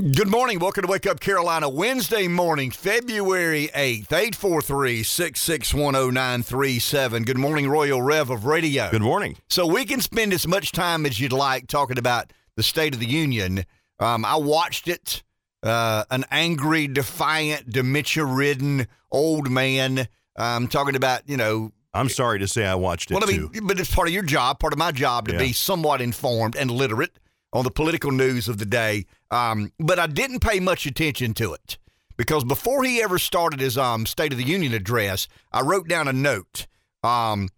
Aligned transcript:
Good 0.00 0.28
morning. 0.30 0.58
Welcome 0.60 0.82
to 0.82 0.88
Wake 0.88 1.06
Up 1.06 1.20
Carolina 1.20 1.68
Wednesday 1.68 2.26
morning, 2.26 2.70
February 2.70 3.68
8th, 3.74 4.10
843 4.10 5.02
661 5.02 6.14
0937. 6.14 7.24
Good 7.24 7.36
morning, 7.36 7.68
Royal 7.68 8.00
Rev 8.00 8.30
of 8.30 8.46
Radio. 8.46 8.88
Good 8.90 9.02
morning. 9.02 9.36
So 9.50 9.66
we 9.66 9.84
can 9.84 10.00
spend 10.00 10.32
as 10.32 10.46
much 10.46 10.72
time 10.72 11.04
as 11.04 11.20
you'd 11.20 11.34
like 11.34 11.66
talking 11.66 11.98
about 11.98 12.32
the 12.56 12.62
State 12.62 12.94
of 12.94 13.00
the 13.00 13.06
Union. 13.06 13.66
Um, 13.98 14.24
I 14.24 14.36
watched 14.36 14.88
it. 14.88 15.22
Uh, 15.62 16.04
an 16.10 16.24
angry, 16.30 16.86
defiant, 16.88 17.68
dementia 17.68 18.24
ridden 18.24 18.86
old 19.12 19.50
man 19.50 20.08
um, 20.36 20.66
talking 20.68 20.96
about, 20.96 21.28
you 21.28 21.36
know, 21.36 21.72
I'm 21.92 22.08
sorry 22.08 22.38
to 22.38 22.48
say 22.48 22.64
I 22.64 22.74
watched 22.76 23.10
it 23.10 23.14
well, 23.14 23.24
I 23.24 23.26
mean, 23.26 23.50
too. 23.52 23.60
but 23.66 23.78
it's 23.78 23.94
part 23.94 24.08
of 24.08 24.14
your 24.14 24.22
job, 24.22 24.60
part 24.60 24.72
of 24.72 24.78
my 24.78 24.92
job 24.92 25.28
to 25.28 25.34
Yeah. 25.34 25.40
be 25.40 25.52
somewhat 25.52 26.00
informed 26.00 26.56
and 26.56 26.70
literate 26.70 27.10
on 27.52 27.64
the 27.64 27.70
political 27.70 28.10
news 28.10 28.48
of 28.48 28.58
the 28.58 28.66
day. 28.66 29.06
Um, 29.30 29.72
but 29.78 29.98
I 29.98 30.06
didn't 30.06 30.40
pay 30.40 30.60
much 30.60 30.86
attention 30.86 31.34
to 31.34 31.52
it 31.54 31.78
because 32.16 32.44
before 32.44 32.84
he 32.84 33.02
ever 33.02 33.18
started 33.18 33.60
his 33.60 33.78
um, 33.78 34.06
State 34.06 34.32
of 34.32 34.38
the 34.38 34.44
Union 34.44 34.74
address, 34.74 35.28
I 35.52 35.62
wrote 35.62 35.88
down 35.88 36.08
a 36.08 36.12
note. 36.12 36.66
Um, 37.02 37.48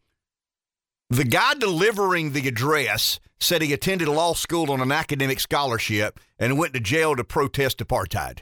the 1.10 1.24
guy 1.24 1.54
delivering 1.54 2.32
the 2.32 2.48
address 2.48 3.20
said 3.38 3.60
he 3.60 3.72
attended 3.72 4.08
law 4.08 4.34
school 4.34 4.70
on 4.70 4.80
an 4.80 4.92
academic 4.92 5.40
scholarship 5.40 6.20
and 6.38 6.58
went 6.58 6.74
to 6.74 6.80
jail 6.80 7.16
to 7.16 7.24
protest 7.24 7.78
apartheid. 7.78 8.40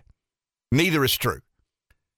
Neither 0.70 1.02
is 1.04 1.16
true. 1.16 1.40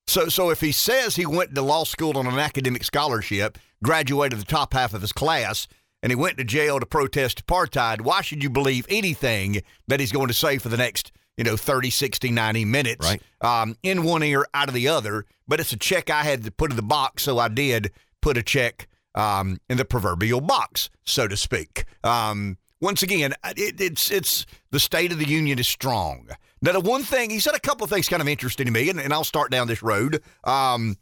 So, 0.06 0.28
so 0.28 0.50
if 0.50 0.60
he 0.60 0.72
says 0.72 1.16
he 1.16 1.24
went 1.24 1.54
to 1.54 1.62
law 1.62 1.84
school 1.84 2.18
on 2.18 2.26
an 2.26 2.38
academic 2.38 2.84
scholarship, 2.84 3.56
graduated 3.82 4.40
the 4.40 4.44
top 4.44 4.74
half 4.74 4.94
of 4.94 5.00
his 5.00 5.12
class, 5.12 5.68
and 6.02 6.10
he 6.10 6.16
went 6.16 6.38
to 6.38 6.44
jail 6.44 6.80
to 6.80 6.86
protest 6.86 7.46
apartheid, 7.46 8.00
why 8.00 8.20
should 8.22 8.42
you 8.42 8.50
believe 8.50 8.86
anything 8.88 9.62
that 9.88 10.00
he's 10.00 10.12
going 10.12 10.28
to 10.28 10.34
say 10.34 10.58
for 10.58 10.68
the 10.68 10.76
next, 10.76 11.12
you 11.36 11.44
know, 11.44 11.56
30, 11.56 11.90
60, 11.90 12.30
90 12.30 12.64
minutes? 12.64 13.06
Right. 13.06 13.22
Um, 13.40 13.76
in 13.82 14.02
one 14.02 14.22
ear, 14.22 14.46
out 14.54 14.68
of 14.68 14.74
the 14.74 14.88
other. 14.88 15.24
But 15.46 15.60
it's 15.60 15.72
a 15.72 15.76
check 15.76 16.10
I 16.10 16.22
had 16.22 16.44
to 16.44 16.50
put 16.50 16.70
in 16.70 16.76
the 16.76 16.82
box, 16.82 17.22
so 17.24 17.38
I 17.38 17.48
did 17.48 17.92
put 18.20 18.36
a 18.36 18.42
check 18.42 18.88
um, 19.14 19.60
in 19.68 19.76
the 19.76 19.84
proverbial 19.84 20.40
box, 20.40 20.90
so 21.04 21.28
to 21.28 21.36
speak. 21.36 21.84
Um, 22.02 22.58
once 22.80 23.02
again, 23.02 23.34
it, 23.56 23.80
it's 23.80 24.10
it's 24.10 24.46
the 24.70 24.80
state 24.80 25.12
of 25.12 25.18
the 25.18 25.28
union 25.28 25.58
is 25.58 25.68
strong. 25.68 26.28
Now, 26.60 26.72
the 26.72 26.80
one 26.80 27.02
thing 27.02 27.30
he 27.30 27.38
said 27.38 27.54
a 27.54 27.60
couple 27.60 27.84
of 27.84 27.90
things 27.90 28.08
kind 28.08 28.22
of 28.22 28.28
interesting 28.28 28.66
to 28.66 28.72
me, 28.72 28.88
and, 28.88 29.00
and 29.00 29.12
I'll 29.12 29.24
start 29.24 29.50
down 29.50 29.68
this 29.68 29.82
road. 29.82 30.22
Um, 30.44 30.96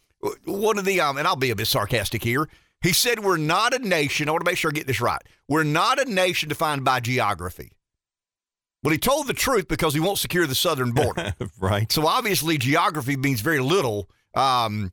one 0.44 0.78
of 0.78 0.84
the 0.84 1.00
um, 1.00 1.16
and 1.16 1.26
I'll 1.26 1.36
be 1.36 1.50
a 1.50 1.56
bit 1.56 1.66
sarcastic 1.66 2.22
here. 2.22 2.48
He 2.82 2.92
said 2.92 3.20
we're 3.20 3.36
not 3.36 3.74
a 3.74 3.78
nation. 3.78 4.28
I 4.28 4.32
want 4.32 4.44
to 4.44 4.50
make 4.50 4.56
sure 4.56 4.70
I 4.70 4.72
get 4.72 4.86
this 4.86 5.00
right. 5.00 5.22
We're 5.48 5.64
not 5.64 6.00
a 6.00 6.10
nation 6.10 6.48
defined 6.48 6.84
by 6.84 7.00
geography. 7.00 7.72
Well, 8.82 8.92
he 8.92 8.98
told 8.98 9.26
the 9.26 9.34
truth 9.34 9.68
because 9.68 9.92
he 9.92 10.00
won't 10.00 10.18
secure 10.18 10.46
the 10.46 10.54
southern 10.54 10.92
border. 10.92 11.34
right. 11.60 11.90
So 11.92 12.06
obviously, 12.06 12.56
geography 12.56 13.16
means 13.16 13.42
very 13.42 13.60
little. 13.60 14.08
Um, 14.34 14.92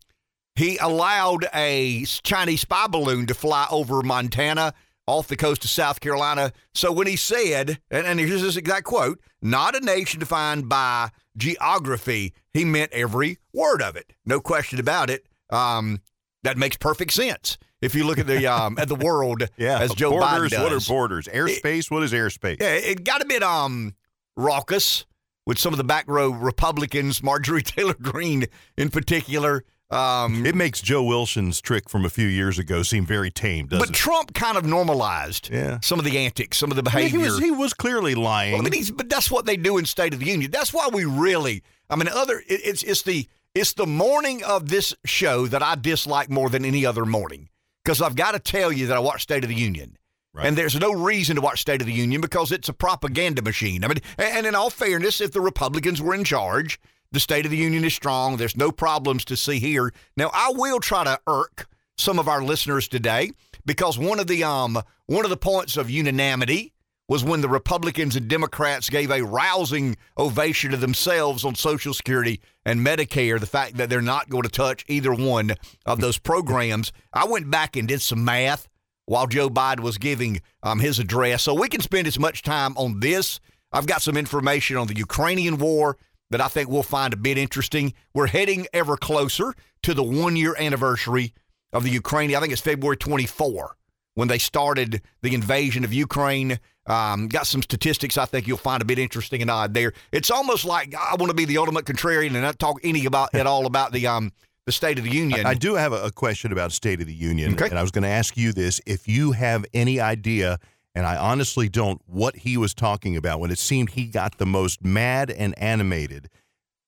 he 0.56 0.78
allowed 0.78 1.48
a 1.54 2.04
Chinese 2.24 2.62
spy 2.62 2.88
balloon 2.88 3.28
to 3.28 3.34
fly 3.34 3.68
over 3.72 4.02
Montana 4.02 4.74
off 5.06 5.30
the 5.30 5.38
coast 5.38 5.64
of 5.64 5.70
South 5.70 6.02
Carolina. 6.02 6.52
So 6.74 6.92
when 6.92 7.08
he 7.08 7.16
said, 7.16 7.80
and, 7.90 8.06
and 8.06 8.20
here's 8.20 8.42
his 8.42 8.58
exact 8.58 8.86
quote, 8.86 9.22
not 9.42 9.76
a 9.76 9.80
nation 9.80 10.20
defined 10.20 10.68
by 10.68 11.12
geography, 11.38 12.34
he 12.54 12.66
meant 12.66 12.92
every 12.92 13.38
word 13.54 13.82
of 13.82 13.96
it. 13.96 14.12
No 14.26 14.42
question 14.42 14.80
about 14.80 15.10
it. 15.10 15.26
Um, 15.50 16.02
that 16.44 16.58
makes 16.58 16.76
perfect 16.76 17.14
sense. 17.14 17.58
If 17.82 17.94
you 17.96 18.06
look 18.06 18.18
at 18.18 18.28
the 18.28 18.48
um, 18.48 18.78
at 18.80 18.88
the 18.88 18.96
world 18.96 19.44
Yeah. 19.58 19.80
as 19.80 19.94
Joe 19.94 20.12
borders. 20.12 20.52
Biden 20.52 20.64
What 20.64 20.74
are 20.74 20.80
borders? 20.88 21.28
Airspace. 21.28 21.92
what 21.92 22.04
is 22.04 22.12
airspace? 22.14 22.60
Yeah, 22.62 22.74
it 22.74 23.04
got 23.04 23.22
a 23.22 23.26
bit 23.26 23.44
um 23.44 23.94
raucous 24.36 25.06
with 25.46 25.58
some 25.60 25.74
of 25.74 25.78
the 25.78 25.84
back 25.84 26.06
row 26.08 26.30
Republicans, 26.32 27.22
Marjorie 27.24 27.62
Taylor 27.64 27.96
Greene 27.96 28.46
in 28.78 28.90
particular. 28.90 29.64
Um, 29.90 30.46
It 30.46 30.54
makes 30.54 30.82
Joe 30.82 31.02
Wilson's 31.02 31.62
trick 31.62 31.90
from 31.90 32.04
a 32.04 32.10
few 32.10 32.28
years 32.28 32.60
ago 32.60 32.84
seem 32.84 33.06
very 33.06 33.32
tame, 33.32 33.68
doesn't 33.68 33.88
but 33.88 33.96
Trump 33.96 34.34
kind 34.34 34.58
of 34.58 34.66
normalized? 34.66 35.50
Yeah. 35.50 35.80
some 35.82 35.98
of 35.98 36.04
the 36.04 36.18
antics, 36.18 36.58
some 36.58 36.72
of 36.72 36.76
the 36.76 36.82
I 36.92 36.96
mean, 36.96 37.06
behavior. 37.06 37.20
he 37.20 37.26
was 37.26 37.40
he 37.40 37.52
was 37.52 37.74
clearly 37.74 38.14
lying. 38.14 38.52
Well, 38.54 38.62
I 38.62 38.64
mean, 38.66 38.74
he's, 38.74 38.92
but 38.92 39.08
that's 39.10 39.32
what 39.32 39.46
they 39.46 39.56
do 39.56 39.78
in 39.78 39.86
State 39.86 40.14
of 40.14 40.20
the 40.20 40.26
Union. 40.26 40.52
That's 40.52 40.74
why 40.74 40.90
we 40.92 41.06
really. 41.06 41.64
I 41.90 41.96
mean, 41.96 42.10
other 42.10 42.40
it, 42.40 42.60
it's 42.66 42.84
it's 42.84 43.04
the 43.04 43.30
it's 43.56 43.74
the 43.74 43.88
morning 43.88 44.44
of 44.44 44.68
this 44.68 44.94
show 45.06 45.48
that 45.48 45.64
I 45.64 45.76
dislike 45.76 46.30
more 46.30 46.50
than 46.50 46.66
any 46.66 46.86
other 46.86 47.06
morning 47.06 47.48
because 47.88 48.02
I've 48.02 48.18
got 48.18 48.34
to 48.34 48.40
tell 48.40 48.70
you 48.70 48.88
that 48.88 48.98
I 48.98 49.00
watch 49.00 49.24
State 49.24 49.46
of 49.46 49.50
the 49.50 49.56
Union. 49.56 49.98
Right. 50.34 50.46
And 50.46 50.58
there's 50.58 50.78
no 50.78 50.92
reason 50.92 51.38
to 51.38 51.42
watch 51.42 51.62
State 51.62 51.80
of 51.80 51.88
the 51.88 51.94
Union 51.94 52.20
because 52.20 52.52
it's 52.52 52.68
a 52.68 52.74
propaganda 52.74 53.42
machine. 53.42 53.86
I 53.86 53.88
mean, 53.88 54.00
and 54.18 54.46
in 54.46 54.56
all 54.56 54.70
fairness, 54.70 55.22
if 55.22 55.32
the 55.32 55.40
Republicans 55.40 56.02
were 56.02 56.14
in 56.14 56.26
charge, 56.26 56.82
the 57.14 57.22
State 57.22 57.46
of 57.46 57.52
the 57.52 57.56
Union 57.56 57.86
is 57.86 57.94
strong. 57.94 58.36
There's 58.36 58.58
no 58.58 58.74
problems 58.74 59.24
to 59.24 59.38
see 59.38 59.60
here. 59.60 59.94
Now, 60.18 60.32
I 60.34 60.52
will 60.54 60.82
try 60.82 61.06
to 61.06 61.18
irk 61.28 61.70
some 61.98 62.20
of 62.20 62.28
our 62.28 62.44
listeners 62.44 62.90
today 62.90 63.32
because 63.66 63.98
one 63.98 64.20
of 64.20 64.28
the 64.28 64.44
um 64.44 64.82
one 65.06 65.24
of 65.24 65.30
the 65.30 65.38
points 65.38 65.78
of 65.78 65.90
unanimity 65.90 66.74
was 67.08 67.24
when 67.24 67.42
the 67.42 67.50
Republicans 67.50 68.16
and 68.16 68.28
Democrats 68.28 68.90
gave 68.90 69.12
a 69.12 69.24
rousing 69.24 69.96
ovation 70.18 70.72
to 70.72 70.78
themselves 70.78 71.46
on 71.46 71.56
Social 71.56 71.94
Security 71.94 72.42
and 72.66 72.86
Medicare, 72.86 73.40
the 73.40 73.46
fact 73.46 73.78
that 73.78 73.90
they're 73.90 74.02
not 74.02 74.30
going 74.30 74.44
to 74.44 74.50
touch 74.50 74.84
either 74.88 75.14
one 75.14 75.54
of 75.86 76.02
those 76.02 76.18
programs. 76.18 76.92
I 77.14 77.26
went 77.26 77.50
back 77.50 77.78
and 77.78 77.88
did 77.88 78.02
some 78.02 78.26
math 78.26 78.68
while 79.06 79.26
Joe 79.26 79.50
Biden 79.50 79.80
was 79.80 79.98
giving 79.98 80.42
um, 80.64 80.80
his 80.80 81.00
address. 81.00 81.44
So 81.44 81.54
we 81.54 81.70
can 81.70 81.80
spend 81.80 82.08
as 82.08 82.20
much 82.20 82.42
time 82.42 82.74
on 82.76 83.00
this. 83.00 83.40
I've 83.72 83.88
got 83.88 84.02
some 84.02 84.18
information 84.18 84.76
on 84.76 84.88
the 84.88 84.98
Ukrainian 84.98 85.58
war 85.58 85.98
that 86.30 86.42
I 86.42 86.50
think 86.50 86.70
we'll 86.70 86.84
find 86.84 87.14
a 87.14 87.18
bit 87.18 87.38
interesting. 87.38 87.94
We're 88.14 88.28
heading 88.28 88.68
ever 88.74 88.98
closer 88.98 89.54
to 89.84 89.94
the 89.94 90.04
one 90.04 90.36
year 90.36 90.56
anniversary 90.60 91.34
of 91.72 91.84
the 91.84 91.90
Ukraine. 91.90 92.36
I 92.36 92.42
think 92.42 92.52
it's 92.52 92.62
February 92.62 92.98
24 92.98 93.78
when 94.18 94.28
they 94.28 94.40
started 94.40 95.00
the 95.22 95.36
invasion 95.36 95.84
of 95.84 95.94
Ukraine. 95.94 96.60
Um, 96.88 97.28
got 97.28 97.46
some 97.46 97.62
statistics 97.62 98.18
I 98.18 98.26
think 98.26 98.48
you'll 98.48 98.58
find 98.58 98.82
a 98.82 98.86
bit 98.86 98.98
interesting 98.98 99.42
and 99.44 99.52
odd 99.52 99.74
there. 99.76 99.94
It's 100.12 100.32
almost 100.32 100.66
like 100.66 100.96
I 100.96 101.16
want 101.20 101.30
to 101.30 101.36
be 101.36 101.46
the 101.46 101.58
ultimate 101.60 101.86
contrarian 101.86 102.28
and 102.28 102.42
not 102.42 102.58
talk 102.58 102.80
any 102.84 103.06
about 103.06 103.36
at 103.36 103.46
all 103.46 103.66
about 103.68 103.92
the 103.92 104.08
um 104.08 104.32
the 104.66 104.72
State 104.72 104.98
of 104.98 105.04
the 105.04 105.12
Union. 105.12 105.46
I 105.46 105.54
do 105.54 105.76
have 105.76 105.94
a, 105.94 106.06
a 106.06 106.12
question 106.12 106.52
about 106.52 106.72
State 106.72 107.00
of 107.00 107.08
the 107.08 107.14
Union, 107.14 107.54
Okay. 107.54 107.70
and 107.70 107.78
I 107.78 107.82
was 107.84 107.92
going 107.92 108.04
to 108.04 108.10
ask 108.10 108.36
you 108.36 108.52
this: 108.54 108.82
if 108.88 109.08
you 109.08 109.34
have 109.34 109.66
any 109.74 110.00
idea, 110.00 110.58
and 110.96 111.06
I 111.06 111.16
honestly 111.18 111.70
don't, 111.70 112.02
what 112.08 112.38
he 112.38 112.58
was 112.58 112.74
talking 112.74 113.16
about 113.16 113.40
when 113.40 113.52
it 113.52 113.60
seemed 113.60 113.92
he 113.92 114.06
got 114.06 114.40
the 114.40 114.46
most 114.48 114.84
mad 114.84 115.30
and 115.30 115.58
animated. 115.60 116.30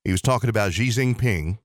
He 0.04 0.12
was 0.12 0.22
talking 0.22 0.50
about 0.50 0.72
Xi 0.74 0.88
Jinping, 0.90 1.60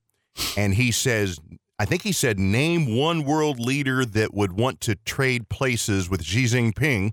and 0.57 0.75
he 0.75 0.91
says, 0.91 1.39
I 1.79 1.85
think 1.85 2.03
he 2.03 2.13
said, 2.13 2.39
name 2.39 2.97
one 2.97 3.25
world 3.25 3.59
leader 3.59 4.05
that 4.05 4.33
would 4.33 4.53
want 4.53 4.81
to 4.83 4.95
trade 4.95 5.49
places 5.49 6.09
with 6.09 6.23
Xi 6.23 6.45
Jinping, 6.45 7.13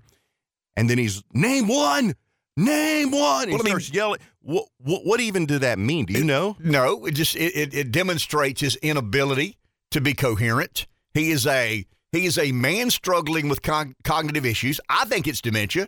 and 0.76 0.88
then 0.88 0.98
he's 0.98 1.22
name 1.32 1.66
one, 1.68 2.14
name 2.56 3.10
one. 3.10 3.48
He 3.48 3.54
Well, 3.54 3.62
I 3.62 3.64
mean- 3.64 3.66
starts 3.72 3.90
yelling. 3.92 4.20
What, 4.40 4.66
what, 4.78 5.04
what 5.04 5.20
even 5.20 5.46
did 5.46 5.60
that 5.62 5.78
mean? 5.78 6.04
Do 6.06 6.14
you 6.14 6.24
know? 6.24 6.56
No, 6.60 7.04
it 7.06 7.12
just 7.12 7.36
it, 7.36 7.56
it, 7.56 7.74
it 7.74 7.92
demonstrates 7.92 8.60
his 8.60 8.74
inability 8.76 9.56
to 9.92 10.00
be 10.00 10.14
coherent. 10.14 10.86
He 11.14 11.30
is 11.30 11.46
a 11.46 11.84
he 12.10 12.26
is 12.26 12.38
a 12.38 12.50
man 12.52 12.90
struggling 12.90 13.48
with 13.48 13.62
con- 13.62 13.94
cognitive 14.04 14.44
issues. 14.44 14.80
I 14.88 15.04
think 15.04 15.28
it's 15.28 15.40
dementia, 15.40 15.86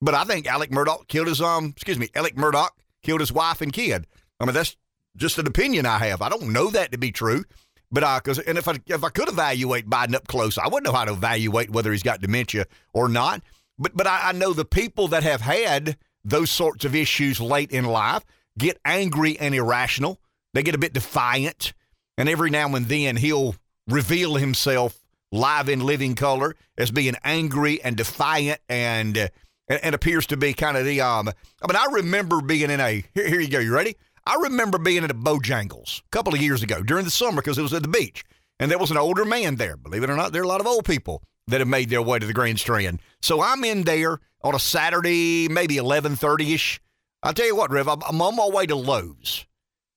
but 0.00 0.14
I 0.14 0.24
think 0.24 0.46
Alec 0.46 0.70
Murdaugh 0.70 1.06
killed 1.08 1.26
his 1.26 1.40
um 1.42 1.66
excuse 1.76 1.98
me 1.98 2.08
Alec 2.14 2.36
Murdaugh 2.36 2.68
killed 3.02 3.20
his 3.20 3.32
wife 3.32 3.60
and 3.60 3.70
kid. 3.72 4.06
I 4.40 4.46
mean 4.46 4.54
that's 4.54 4.76
just 5.16 5.36
an 5.38 5.46
opinion 5.46 5.84
I 5.84 5.98
have. 5.98 6.22
I 6.22 6.28
don't 6.30 6.52
know 6.52 6.70
that 6.70 6.92
to 6.92 6.98
be 6.98 7.12
true, 7.12 7.44
but 7.90 8.02
uh, 8.02 8.20
and 8.46 8.58
if 8.58 8.68
I 8.68 8.78
if 8.86 9.02
I 9.02 9.08
could 9.08 9.28
evaluate 9.28 9.88
Biden 9.88 10.14
up 10.14 10.26
close, 10.28 10.58
I 10.58 10.66
wouldn't 10.66 10.84
know 10.84 10.92
how 10.92 11.04
to 11.04 11.12
evaluate 11.12 11.70
whether 11.70 11.92
he's 11.92 12.02
got 12.02 12.20
dementia 12.20 12.66
or 12.92 13.08
not. 13.08 13.42
But 13.78 13.96
but 13.96 14.06
I, 14.06 14.28
I 14.28 14.32
know 14.32 14.52
the 14.52 14.64
people 14.64 15.08
that 15.08 15.22
have 15.22 15.40
had 15.40 15.96
those 16.24 16.50
sorts 16.50 16.84
of 16.84 16.94
issues 16.94 17.40
late 17.40 17.70
in 17.70 17.84
life 17.84 18.24
get 18.58 18.78
angry 18.84 19.38
and 19.38 19.54
irrational. 19.54 20.20
They 20.52 20.62
get 20.62 20.74
a 20.74 20.78
bit 20.78 20.92
defiant, 20.92 21.72
and 22.18 22.28
every 22.28 22.50
now 22.50 22.74
and 22.74 22.86
then 22.86 23.16
he'll 23.16 23.56
reveal 23.86 24.34
himself 24.34 24.98
live 25.32 25.68
in 25.68 25.80
living 25.80 26.14
color 26.14 26.56
as 26.76 26.90
being 26.90 27.14
angry 27.24 27.82
and 27.82 27.96
defiant 27.96 28.60
and. 28.68 29.16
Uh, 29.16 29.28
and 29.70 29.94
appears 29.94 30.26
to 30.26 30.34
be 30.34 30.54
kind 30.54 30.78
of 30.78 30.86
the 30.86 31.02
um. 31.02 31.28
I 31.28 31.66
mean, 31.66 31.76
I 31.76 31.92
remember 31.92 32.40
being 32.40 32.70
in 32.70 32.80
a 32.80 33.04
here. 33.12 33.28
Here 33.28 33.38
you 33.38 33.48
go. 33.48 33.58
You 33.58 33.74
ready? 33.74 33.96
I 34.28 34.34
remember 34.42 34.76
being 34.76 35.04
at 35.04 35.10
a 35.10 35.14
Bojangles 35.14 36.00
a 36.00 36.08
couple 36.10 36.34
of 36.34 36.42
years 36.42 36.62
ago 36.62 36.82
during 36.82 37.06
the 37.06 37.10
summer 37.10 37.40
because 37.40 37.56
it 37.56 37.62
was 37.62 37.72
at 37.72 37.82
the 37.82 37.88
beach, 37.88 38.24
and 38.60 38.70
there 38.70 38.76
was 38.76 38.90
an 38.90 38.98
older 38.98 39.24
man 39.24 39.56
there. 39.56 39.78
Believe 39.78 40.02
it 40.02 40.10
or 40.10 40.16
not, 40.16 40.32
there 40.32 40.42
are 40.42 40.44
a 40.44 40.48
lot 40.48 40.60
of 40.60 40.66
old 40.66 40.84
people 40.84 41.22
that 41.46 41.60
have 41.60 41.68
made 41.68 41.88
their 41.88 42.02
way 42.02 42.18
to 42.18 42.26
the 42.26 42.34
Grand 42.34 42.60
Strand. 42.60 43.00
So 43.22 43.40
I'm 43.40 43.64
in 43.64 43.84
there 43.84 44.20
on 44.42 44.54
a 44.54 44.58
Saturday, 44.58 45.48
maybe 45.48 45.76
11:30 45.76 46.52
ish. 46.54 46.78
I'll 47.22 47.32
tell 47.32 47.46
you 47.46 47.56
what, 47.56 47.70
Rev, 47.70 47.88
I'm 47.88 48.20
on 48.20 48.36
my 48.36 48.46
way 48.46 48.66
to 48.66 48.76
Lowe's 48.76 49.46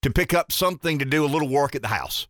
to 0.01 0.09
pick 0.09 0.33
up 0.33 0.53
something 0.53 0.97
to 0.99 1.05
do 1.05 1.25
a 1.25 1.27
little 1.27 1.49
work 1.49 1.75
at 1.75 1.81
the 1.81 1.89
house. 1.89 2.25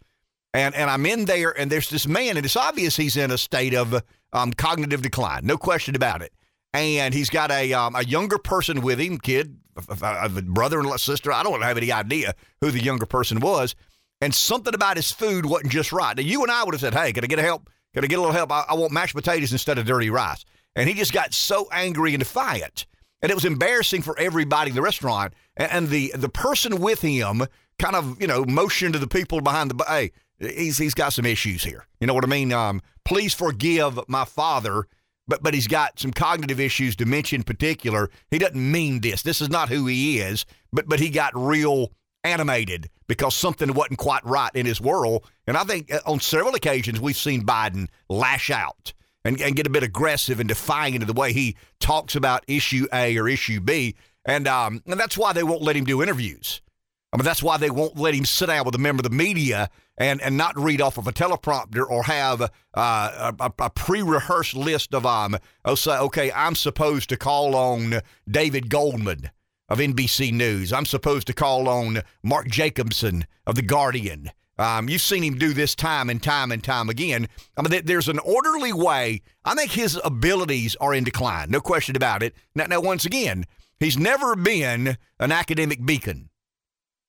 And 0.56 0.74
and 0.74 0.90
I'm 0.90 1.06
in 1.06 1.26
there, 1.26 1.52
and 1.52 1.72
there's 1.72 1.92
this 1.92 2.08
man, 2.08 2.36
and 2.36 2.44
it's 2.48 2.58
obvious 2.58 2.98
he's 2.98 3.16
in 3.16 3.30
a 3.30 3.38
state 3.38 3.76
of 3.76 4.04
um, 4.34 4.54
cognitive 4.54 5.04
decline, 5.04 5.46
no 5.46 5.56
question 5.56 5.96
about 5.96 6.24
it. 6.24 6.34
And 6.74 7.14
he's 7.14 7.30
got 7.30 7.52
a 7.52 7.74
um, 7.74 7.96
a 7.96 8.04
younger 8.04 8.38
person 8.38 8.82
with 8.82 9.00
him, 9.00 9.18
kid, 9.18 9.58
a, 9.90 10.26
a 10.26 10.30
brother-in-law, 10.30 10.98
sister. 10.98 11.32
I 11.32 11.44
don't 11.44 11.62
have 11.62 11.78
any 11.78 11.92
idea 11.92 12.36
who 12.62 12.72
the 12.72 12.82
younger 12.82 13.06
person 13.06 13.40
was, 13.40 13.76
and 14.22 14.34
something 14.34 14.74
about 14.74 14.98
his 14.98 15.12
food 15.12 15.46
wasn't 15.46 15.72
just 15.72 15.92
right. 15.92 16.16
Now 16.16 16.24
you 16.24 16.44
and 16.44 16.52
I 16.52 16.64
would 16.64 16.74
have 16.74 16.82
said, 16.82 16.94
"Hey, 16.94 17.14
can 17.14 17.24
I 17.24 17.28
get 17.28 17.40
a 17.40 17.44
help? 17.44 17.70
Can 17.94 18.04
I 18.04 18.08
get 18.08 18.20
a 18.20 18.22
little 18.22 18.36
help? 18.36 18.52
I, 18.52 18.66
I 18.70 18.74
want 18.76 18.94
mashed 18.94 19.16
potatoes 19.16 19.52
instead 19.52 19.78
of 19.78 19.86
dirty 19.86 20.10
rice." 20.10 20.46
And 20.76 20.88
he 20.88 20.96
just 20.96 21.14
got 21.14 21.34
so 21.34 21.68
angry 21.72 22.14
and 22.14 22.20
defiant, 22.20 22.86
and 23.22 23.30
it 23.30 23.36
was 23.36 23.46
embarrassing 23.46 24.02
for 24.02 24.18
everybody 24.18 24.70
in 24.70 24.76
the 24.76 24.82
restaurant. 24.82 25.34
And, 25.58 25.72
and 25.72 25.90
the 25.90 26.14
the 26.16 26.30
person 26.30 26.80
with 26.80 27.02
him 27.02 27.44
kind 27.80 27.96
of 27.96 28.22
you 28.22 28.28
know 28.28 28.46
motioned 28.46 28.94
to 28.94 29.00
the 29.00 29.08
people 29.08 29.42
behind 29.42 29.72
the 29.72 29.84
hey, 29.86 30.12
he's 30.40 30.78
he's 30.78 30.94
got 30.94 31.14
some 31.14 31.26
issues 31.26 31.64
here. 31.64 31.86
You 32.00 32.08
know 32.08 32.14
what 32.14 32.24
I 32.24 32.28
mean? 32.28 32.54
Um, 32.54 32.82
please 33.04 33.34
forgive 33.34 34.00
my 34.08 34.26
father 34.26 34.88
but 35.32 35.42
but 35.42 35.54
he's 35.54 35.68
got 35.68 35.98
some 35.98 36.12
cognitive 36.12 36.60
issues, 36.60 36.98
dementia 36.98 37.38
in 37.38 37.44
particular. 37.44 38.10
He 38.30 38.38
doesn't 38.38 38.72
mean 38.72 39.00
this. 39.00 39.22
This 39.22 39.40
is 39.40 39.50
not 39.50 39.70
who 39.70 39.88
he 39.88 40.20
is. 40.20 40.46
But 40.74 40.90
but 40.90 41.00
he 41.00 41.10
got 41.10 41.32
real 41.34 41.94
animated 42.26 42.90
because 43.08 43.34
something 43.34 43.74
wasn't 43.74 43.98
quite 43.98 44.26
right 44.26 44.54
in 44.54 44.66
his 44.66 44.82
world. 44.82 45.26
And 45.48 45.56
I 45.56 45.64
think 45.64 45.92
uh, 45.92 46.00
on 46.06 46.20
several 46.20 46.54
occasions 46.54 47.00
we've 47.00 47.16
seen 47.16 47.46
Biden 47.46 47.88
lash 48.10 48.52
out 48.52 48.92
and, 49.24 49.40
and 49.42 49.56
get 49.56 49.66
a 49.66 49.70
bit 49.70 49.84
aggressive 49.84 50.42
and 50.42 50.50
defiant 50.50 51.02
of 51.02 51.08
the 51.08 51.14
way 51.14 51.32
he 51.32 51.56
talks 51.80 52.14
about 52.14 52.44
issue 52.48 52.88
A 52.94 53.18
or 53.18 53.30
issue 53.30 53.62
B. 53.62 53.96
And 54.26 54.50
um, 54.50 54.84
and 54.86 55.00
that's 55.00 55.18
why 55.18 55.32
they 55.32 55.44
won't 55.44 55.62
let 55.62 55.78
him 55.78 55.86
do 55.86 56.04
interviews. 56.04 56.62
I 57.14 57.18
mean, 57.18 57.24
that's 57.24 57.42
why 57.42 57.56
they 57.56 57.70
won't 57.70 57.98
let 57.98 58.14
him 58.14 58.26
sit 58.26 58.48
down 58.48 58.66
with 58.66 58.76
a 58.76 58.80
member 58.80 59.00
of 59.00 59.10
the 59.10 59.16
media 59.16 59.70
and, 60.02 60.20
and 60.22 60.36
not 60.36 60.58
read 60.60 60.82
off 60.82 60.98
of 60.98 61.08
a 61.08 61.12
teleprompter 61.12 61.88
or 61.88 62.04
have 62.04 62.42
uh, 62.74 63.32
a, 63.40 63.52
a 63.60 63.70
pre-rehearsed 63.70 64.56
list 64.56 64.96
of 64.96 65.06
um. 65.06 65.38
Oh, 65.64 65.76
say, 65.76 65.96
okay, 65.98 66.32
I'm 66.32 66.56
supposed 66.56 67.10
to 67.10 67.18
call 67.18 67.56
on 67.56 68.02
David 68.28 68.70
Goldman 68.70 69.30
of 69.70 69.78
NBC 69.78 70.34
News. 70.34 70.74
I'm 70.74 70.88
supposed 70.88 71.28
to 71.28 71.34
call 71.34 71.70
on 71.70 72.02
Mark 72.24 72.48
Jacobson 72.48 73.28
of 73.46 73.54
The 73.54 73.62
Guardian. 73.62 74.32
Um, 74.58 74.90
you've 74.90 75.02
seen 75.02 75.24
him 75.24 75.38
do 75.38 75.54
this 75.54 75.76
time 75.76 76.10
and 76.10 76.22
time 76.22 76.52
and 76.52 76.64
time 76.64 76.90
again. 76.90 77.28
I 77.56 77.62
mean, 77.62 77.82
there's 77.86 78.10
an 78.10 78.20
orderly 78.20 78.74
way. 78.74 79.22
I 79.46 79.54
think 79.54 79.72
his 79.72 80.00
abilities 80.04 80.76
are 80.78 80.96
in 80.96 81.04
decline, 81.04 81.52
no 81.52 81.62
question 81.62 81.96
about 81.96 82.24
it. 82.24 82.36
Now, 82.56 82.66
now 82.66 82.82
once 82.82 83.06
again, 83.06 83.46
he's 83.80 83.98
never 83.98 84.36
been 84.36 84.98
an 85.20 85.32
academic 85.32 85.86
beacon. 85.86 86.30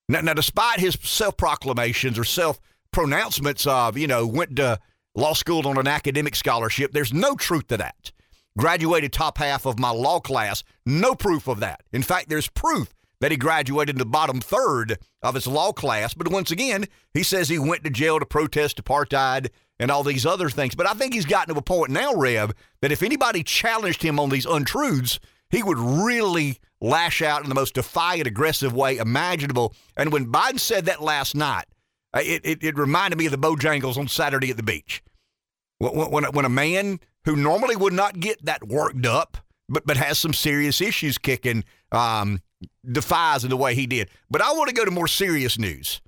Now, 0.09 0.21
now 0.21 0.35
despite 0.35 0.79
his 0.79 0.99
self 1.03 1.39
proclamations 1.39 2.19
or 2.19 2.25
self 2.25 2.61
pronouncements 2.93 3.67
of, 3.67 3.97
you 3.97 4.07
know, 4.07 4.27
went 4.27 4.57
to 4.57 4.79
law 5.15 5.33
school 5.33 5.67
on 5.67 5.79
an 5.79 5.89
academic 5.89 6.35
scholarship, 6.37 6.93
there's 6.93 7.13
no 7.13 7.35
truth 7.35 7.69
to 7.69 7.77
that. 7.79 8.13
Graduated 8.57 9.13
top 9.13 9.39
half 9.39 9.67
of 9.67 9.79
my 9.79 9.91
law 9.91 10.21
class, 10.21 10.63
no 10.85 11.15
proof 11.15 11.49
of 11.49 11.61
that. 11.61 11.83
In 11.93 12.03
fact, 12.03 12.29
there's 12.29 12.49
proof 12.49 12.95
that 13.21 13.31
he 13.31 13.37
graduated 13.37 13.95
in 13.95 13.99
the 13.99 14.05
bottom 14.05 14.41
third 14.41 14.99
of 15.23 15.35
his 15.35 15.47
law 15.47 15.73
class. 15.73 16.13
But 16.13 16.29
once 16.29 16.51
again, 16.51 16.87
he 17.15 17.23
says 17.23 17.49
he 17.49 17.59
went 17.59 17.85
to 17.85 17.91
jail 17.91 18.19
to 18.19 18.27
protest 18.27 18.83
apartheid 18.83 19.49
and 19.79 19.91
all 19.91 20.03
these 20.03 20.27
other 20.27 20.51
things. 20.51 20.75
But 20.75 20.89
I 20.89 20.95
think 20.95 21.15
he's 21.15 21.25
gotten 21.25 21.55
to 21.55 21.59
a 21.59 21.63
point 21.63 21.91
now, 21.93 22.15
Rev, 22.15 22.53
that 22.81 22.93
if 22.93 23.03
anybody 23.03 23.43
challenged 23.45 24.03
him 24.03 24.19
on 24.19 24.29
these 24.29 24.45
untruths, 24.45 25.21
he 25.51 25.63
would 25.63 25.79
really 25.79 26.59
lash 26.81 27.23
out 27.23 27.45
in 27.45 27.49
the 27.49 27.55
most 27.55 27.75
defiant, 27.75 28.27
aggressive 28.27 28.73
way 28.73 28.97
imaginable. 28.97 29.73
And 29.97 30.13
when 30.13 30.33
Biden 30.33 30.59
said 30.59 30.87
that 30.87 31.01
last 31.01 31.37
night, 31.37 31.67
it, 32.15 32.43
it, 32.45 32.63
it 32.63 32.79
reminded 32.79 33.19
me 33.19 33.27
of 33.27 33.33
the 33.33 33.39
Bojangles 33.39 33.97
on 33.97 34.09
Saturday 34.09 34.51
at 34.51 34.57
the 34.57 34.63
beach. 34.63 35.03
When, 35.79 36.11
when, 36.11 36.25
when 36.25 36.45
a 36.45 36.49
man 36.51 37.01
who 37.25 37.37
normally 37.37 37.77
would 37.77 37.93
not 37.93 38.21
get 38.21 38.45
that 38.45 38.67
worked 38.67 39.07
up, 39.07 39.39
but, 39.69 39.87
but 39.87 39.97
has 39.97 40.19
some 40.19 40.33
serious 40.33 40.81
issues 40.81 41.19
kicking, 41.19 41.65
um, 41.91 42.41
defies 42.91 43.45
in 43.45 43.51
the 43.51 43.57
way 43.57 43.75
he 43.75 43.87
did. 43.87 44.09
But 44.31 44.43
I 44.43 44.53
want 44.53 44.69
to 44.69 44.75
go 44.75 44.85
to 44.85 44.91
more 44.91 45.09
serious 45.09 45.59
news. 45.59 46.01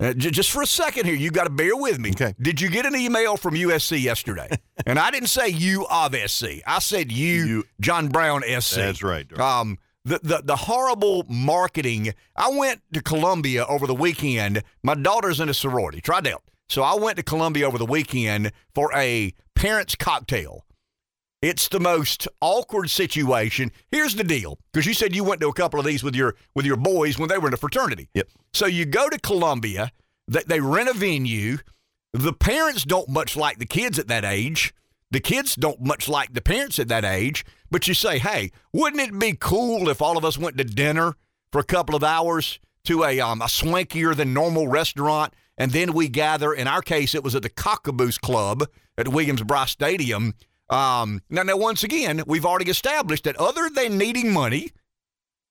Uh, 0.00 0.12
j- 0.14 0.30
just 0.30 0.50
for 0.52 0.62
a 0.62 0.66
second 0.66 1.06
here, 1.06 1.14
you 1.16 1.30
got 1.30 1.44
to 1.44 1.50
bear 1.50 1.76
with 1.76 1.98
me. 1.98 2.10
Okay. 2.10 2.32
Did 2.40 2.60
you 2.60 2.70
get 2.70 2.86
an 2.86 2.94
email 2.94 3.36
from 3.36 3.54
USC 3.54 4.00
yesterday? 4.00 4.48
and 4.86 4.98
I 4.98 5.10
didn't 5.10 5.28
say 5.28 5.48
you 5.48 5.86
of 5.90 6.14
SC. 6.14 6.62
I 6.66 6.78
said 6.78 7.10
you, 7.10 7.44
You- 7.44 7.64
John 7.80 8.08
Brown 8.08 8.42
SC. 8.42 8.76
That's 8.76 9.02
right. 9.02 9.26
Um, 9.38 9.78
the, 10.08 10.20
the 10.22 10.42
the 10.44 10.56
horrible 10.56 11.24
marketing. 11.28 12.14
I 12.36 12.50
went 12.50 12.82
to 12.92 13.02
Columbia 13.02 13.66
over 13.66 13.86
the 13.86 13.94
weekend. 13.94 14.62
My 14.82 14.94
daughter's 14.94 15.40
in 15.40 15.48
a 15.48 15.54
sorority, 15.54 16.00
Tri 16.00 16.20
Delt. 16.20 16.42
So 16.68 16.82
I 16.82 16.94
went 16.94 17.16
to 17.16 17.22
Columbia 17.22 17.66
over 17.66 17.78
the 17.78 17.86
weekend 17.86 18.52
for 18.74 18.90
a 18.94 19.32
parents' 19.54 19.94
cocktail. 19.94 20.64
It's 21.40 21.68
the 21.68 21.80
most 21.80 22.26
awkward 22.40 22.90
situation. 22.90 23.70
Here's 23.92 24.16
the 24.16 24.24
deal, 24.24 24.58
because 24.72 24.86
you 24.86 24.94
said 24.94 25.14
you 25.14 25.22
went 25.22 25.40
to 25.40 25.48
a 25.48 25.52
couple 25.52 25.78
of 25.78 25.86
these 25.86 26.02
with 26.02 26.16
your 26.16 26.34
with 26.54 26.66
your 26.66 26.76
boys 26.76 27.18
when 27.18 27.28
they 27.28 27.38
were 27.38 27.48
in 27.48 27.54
a 27.54 27.58
fraternity. 27.58 28.08
Yep. 28.14 28.28
So 28.52 28.66
you 28.66 28.84
go 28.84 29.08
to 29.08 29.18
Columbia, 29.20 29.92
they, 30.26 30.42
they 30.46 30.60
rent 30.60 30.88
a 30.88 30.94
venue. 30.94 31.58
The 32.12 32.32
parents 32.32 32.84
don't 32.84 33.08
much 33.08 33.36
like 33.36 33.58
the 33.58 33.66
kids 33.66 33.98
at 33.98 34.08
that 34.08 34.24
age. 34.24 34.74
The 35.10 35.20
kids 35.20 35.54
don't 35.54 35.80
much 35.80 36.08
like 36.08 36.32
the 36.32 36.42
parents 36.42 36.78
at 36.78 36.88
that 36.88 37.04
age. 37.04 37.44
But 37.70 37.86
you 37.86 37.94
say, 37.94 38.18
hey, 38.18 38.50
wouldn't 38.72 39.02
it 39.02 39.18
be 39.18 39.36
cool 39.38 39.88
if 39.88 40.00
all 40.00 40.16
of 40.16 40.24
us 40.24 40.38
went 40.38 40.56
to 40.58 40.64
dinner 40.64 41.14
for 41.52 41.60
a 41.60 41.64
couple 41.64 41.94
of 41.94 42.04
hours 42.04 42.58
to 42.84 43.04
a 43.04 43.20
um, 43.20 43.42
a 43.42 43.46
swankier 43.46 44.16
than 44.16 44.32
normal 44.32 44.68
restaurant, 44.68 45.34
and 45.56 45.72
then 45.72 45.92
we 45.92 46.08
gather. 46.08 46.52
In 46.52 46.66
our 46.66 46.82
case, 46.82 47.14
it 47.14 47.22
was 47.22 47.34
at 47.34 47.42
the 47.42 47.50
Cockaboose 47.50 48.18
Club 48.20 48.64
at 48.96 49.08
Williams 49.08 49.42
Brice 49.42 49.72
Stadium. 49.72 50.34
Um, 50.70 51.22
now, 51.30 51.42
now, 51.42 51.56
once 51.56 51.82
again, 51.82 52.22
we've 52.26 52.44
already 52.46 52.70
established 52.70 53.24
that 53.24 53.36
other 53.36 53.68
than 53.70 53.96
needing 53.96 54.32
money, 54.32 54.70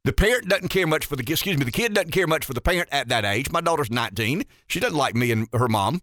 the 0.03 0.13
parent 0.13 0.47
doesn't 0.47 0.69
care 0.69 0.87
much 0.87 1.05
for 1.05 1.15
the 1.15 1.23
excuse 1.27 1.57
me, 1.57 1.65
the 1.65 1.71
kid 1.71 1.93
doesn't 1.93 2.11
care 2.11 2.27
much 2.27 2.45
for 2.45 2.53
the 2.53 2.61
parent 2.61 2.89
at 2.91 3.09
that 3.09 3.25
age. 3.25 3.51
My 3.51 3.61
daughter's 3.61 3.91
19. 3.91 4.43
She 4.67 4.79
doesn't 4.79 4.97
like 4.97 5.15
me 5.15 5.31
and 5.31 5.47
her 5.53 5.67
mom, 5.67 6.01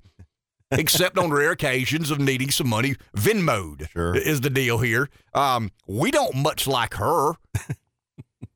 except 0.79 1.19
on 1.19 1.31
rare 1.31 1.51
occasions 1.53 2.11
of 2.11 2.19
needing 2.21 2.51
some 2.51 2.69
money. 2.69 2.95
Venmoed 3.17 3.89
Sure. 3.91 4.17
is 4.17 4.41
the 4.43 4.51
deal 4.51 4.79
here. 4.79 5.09
Um, 5.35 5.71
we 5.87 6.11
don't 6.11 6.37
much 6.37 6.67
like 6.67 6.95
her. 6.95 7.33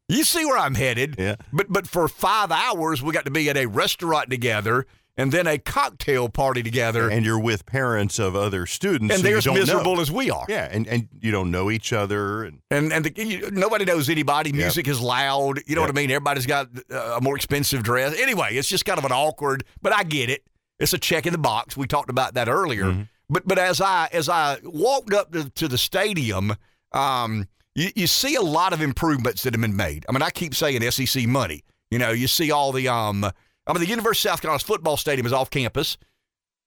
you 0.09 0.25
see 0.25 0.45
where 0.45 0.59
I'm 0.59 0.75
headed. 0.75 1.17
Yeah. 1.19 1.37
But 1.53 1.67
but 1.71 1.87
for 1.87 2.09
five 2.09 2.51
hours, 2.51 3.03
we 3.03 3.13
got 3.13 3.25
to 3.27 3.31
be 3.31 3.49
at 3.51 3.57
a 3.57 3.67
restaurant 3.67 4.31
together 4.31 4.87
and 5.17 5.33
then 5.33 5.49
a 5.49 5.59
cocktail 5.59 6.29
party 6.29 6.63
together, 6.63 7.11
And 7.11 7.27
you're 7.27 7.41
with 7.41 7.67
parents 7.67 8.21
of 8.21 8.37
other 8.37 8.67
students. 8.67 9.13
and 9.13 9.21
who 9.21 9.29
they're 9.29 9.39
as 9.39 9.47
miserable 9.49 9.97
know. 9.97 10.01
as 10.01 10.13
we 10.13 10.31
are. 10.31 10.47
Yeah, 10.49 10.69
and, 10.71 10.87
and 10.87 11.09
you 11.21 11.33
don't 11.33 11.51
know 11.51 11.73
each 11.73 11.93
other. 11.93 12.45
And 12.45 12.61
And 12.71 12.93
and 12.93 13.05
the, 13.05 13.25
you, 13.27 13.51
nobody 13.51 13.85
knows 13.85 14.09
anybody. 14.09 14.53
Music 14.53 14.87
is 14.87 15.01
loud. 15.01 15.59
You 15.67 15.75
know 15.75 15.81
what 15.81 15.91
I 15.91 15.95
mean? 15.95 16.11
Everybody's 16.13 16.47
got 16.47 16.69
uh, 16.93 17.17
a 17.17 17.21
more 17.21 17.35
expensive 17.35 17.83
dress. 17.83 18.17
Anyway, 18.19 18.51
it's 18.53 18.69
just 18.69 18.85
kind 18.85 18.99
of 18.99 19.05
an 19.05 19.13
awkward. 19.13 19.65
But 19.83 19.93
I 19.93 20.05
get 20.05 20.31
it. 20.31 20.45
It's 20.79 20.93
a 20.93 20.99
check 20.99 21.27
in 21.27 21.33
the 21.33 21.39
box. 21.39 21.77
We 21.77 21.87
talked 21.87 22.11
about 22.11 22.35
that 22.35 22.49
earlier. 22.49 23.07
But 23.29 23.47
but 23.47 23.59
as 23.59 23.81
I 23.81 24.09
as 24.13 24.29
I 24.29 24.59
walked 24.63 25.13
up 25.13 25.33
to, 25.33 25.51
to 25.51 25.69
the 25.69 25.79
stadium, 25.79 26.57
um, 26.93 27.47
you, 27.75 27.91
you 27.95 28.07
see 28.07 28.35
a 28.37 28.43
lot 28.43 28.73
of 28.73 28.81
improvements 28.81 29.43
that 29.43 29.55
have 29.55 29.61
been 29.61 29.77
made. 29.77 30.07
I 30.09 30.13
mean, 30.13 30.23
I 30.23 30.31
keep 30.31 30.55
saying 30.55 30.89
SEC 30.91 31.27
money. 31.27 31.65
You 31.91 31.99
know, 31.99 32.11
you 32.11 32.27
see 32.27 32.51
all 32.51 32.73
the 32.73 32.89
um. 32.89 33.25
I 33.25 33.73
mean, 33.73 33.81
the 33.81 33.89
University 33.89 34.29
of 34.29 34.33
South 34.33 34.41
Carolina's 34.41 34.63
football 34.63 34.97
stadium 34.97 35.27
is 35.27 35.33
off 35.33 35.51
campus. 35.51 35.99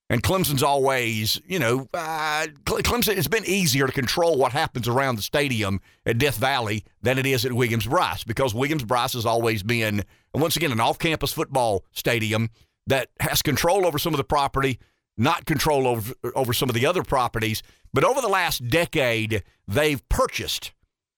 And 0.08 0.22
Clemson's 0.22 0.62
always, 0.62 1.40
you 1.46 1.58
know, 1.58 1.88
uh, 1.94 2.46
Clemson, 2.66 3.16
it's 3.16 3.28
been 3.28 3.46
easier 3.46 3.86
to 3.86 3.92
control 3.92 4.36
what 4.36 4.52
happens 4.52 4.86
around 4.86 5.16
the 5.16 5.22
stadium 5.22 5.80
at 6.04 6.18
Death 6.18 6.36
Valley 6.36 6.84
than 7.00 7.18
it 7.18 7.24
is 7.24 7.46
at 7.46 7.52
Williams 7.54 7.86
Brice 7.86 8.22
because 8.22 8.54
Williams 8.54 8.84
Brice 8.84 9.14
has 9.14 9.24
always 9.24 9.62
been, 9.62 10.04
once 10.34 10.54
again, 10.54 10.70
an 10.70 10.80
off 10.80 10.98
campus 10.98 11.32
football 11.32 11.86
stadium 11.92 12.50
that 12.86 13.08
has 13.20 13.42
control 13.42 13.86
over 13.86 13.98
some 13.98 14.12
of 14.12 14.18
the 14.18 14.24
property, 14.24 14.78
not 15.16 15.44
control 15.46 15.86
over, 15.86 16.14
over 16.34 16.52
some 16.52 16.68
of 16.68 16.74
the 16.74 16.86
other 16.86 17.02
properties. 17.02 17.62
But 17.92 18.04
over 18.04 18.20
the 18.20 18.28
last 18.28 18.68
decade, 18.68 19.42
they've 19.68 20.06
purchased 20.08 20.72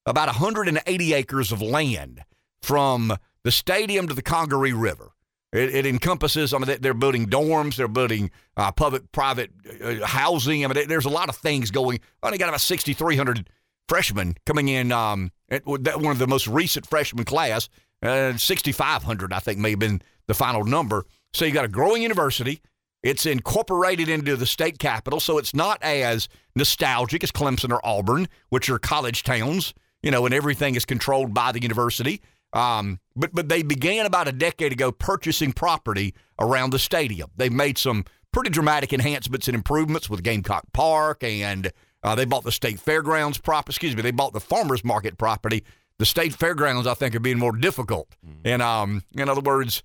about 0.07 0.29
180 0.29 1.15
acres 1.15 1.53
of 1.53 1.63
land 1.63 2.23
from 2.63 3.17
the 3.45 3.51
stadium 3.51 4.09
to 4.09 4.15
the 4.15 4.23
Congaree 4.23 4.73
River. 4.73 5.11
It, 5.53 5.73
it 5.75 5.87
encompasses. 5.87 6.53
I 6.53 6.59
mean, 6.59 6.67
they- 6.67 6.77
they're 6.79 6.95
building 6.95 7.27
dorms, 7.27 7.77
they're 7.77 7.87
building 7.89 8.31
uh, 8.57 8.73
public-private 8.73 9.51
uh, 9.83 10.05
housing. 10.07 10.65
I 10.65 10.69
mean, 10.69 10.89
there's 10.89 11.05
a 11.05 11.11
lot 11.11 11.29
of 11.29 11.37
things 11.37 11.71
going. 11.71 12.01
Only 12.23 12.39
got 12.39 12.49
about 12.49 12.61
6,300 12.61 13.49
freshmen 13.89 14.35
coming 14.45 14.69
in. 14.69 14.91
Um, 14.93 15.31
at 15.49 15.65
one 15.67 15.87
of 15.87 16.19
the 16.19 16.27
most 16.27 16.49
recent 16.49 16.87
freshman 16.87 17.25
class, 17.25 17.69
uh, 18.03 18.37
6,500 18.37 19.33
I 19.33 19.39
think 19.39 19.59
may 19.61 19.71
have 19.71 19.79
been 19.79 20.03
the 20.27 20.35
final 20.35 20.65
number. 20.65 21.07
So 21.35 21.45
you 21.45 21.53
got 21.53 21.65
a 21.65 21.69
growing 21.69 22.03
university. 22.03 22.63
It's 23.03 23.27
incorporated 23.27 24.09
into 24.09 24.37
the 24.37 24.47
state 24.47 24.79
capital, 24.79 25.21
so 25.21 25.37
it's 25.37 25.53
not 25.55 25.83
as 25.83 26.29
nostalgic 26.57 27.23
as 27.23 27.31
Clemson 27.31 27.71
or 27.71 27.85
Auburn, 27.85 28.29
which 28.49 28.71
are 28.71 28.79
college 28.79 29.25
towns, 29.25 29.75
you 30.03 30.11
know, 30.11 30.25
and 30.25 30.35
everything 30.35 30.75
is 30.75 30.87
controlled 30.87 31.35
by 31.35 31.53
the 31.53 31.61
university. 31.61 32.23
Um, 32.55 33.01
but 33.17 33.35
but 33.35 33.49
they 33.49 33.63
began 33.63 34.07
about 34.07 34.29
a 34.29 34.33
decade 34.33 34.73
ago 34.73 34.93
purchasing 34.93 35.53
property 35.53 36.15
around 36.39 36.71
the 36.71 36.79
stadium. 36.79 37.31
They've 37.37 37.53
made 37.53 37.77
some 37.79 38.05
pretty 38.33 38.51
dramatic 38.51 38.93
enhancements 38.93 39.49
and 39.49 39.55
improvements 39.55 40.09
with 40.09 40.23
Gamecock 40.23 40.65
Park 40.73 41.23
and 41.25 41.73
Uh, 42.05 42.15
they 42.15 42.27
bought 42.27 42.45
the 42.45 42.53
state 42.53 42.79
fairgrounds 42.79 43.39
property. 43.39 43.73
Excuse 43.73 43.97
me, 43.97 44.03
they 44.03 44.11
bought 44.13 44.35
the 44.35 44.41
farmers 44.41 44.85
market 44.85 45.17
property. 45.17 45.65
The 45.99 46.05
state 46.05 46.35
fairgrounds, 46.35 46.87
I 46.87 46.93
think, 46.93 47.15
are 47.15 47.21
being 47.21 47.39
more 47.39 47.57
difficult. 47.57 48.09
And 48.45 48.61
um, 48.61 49.03
in 49.17 49.29
other 49.31 49.41
words, 49.41 49.83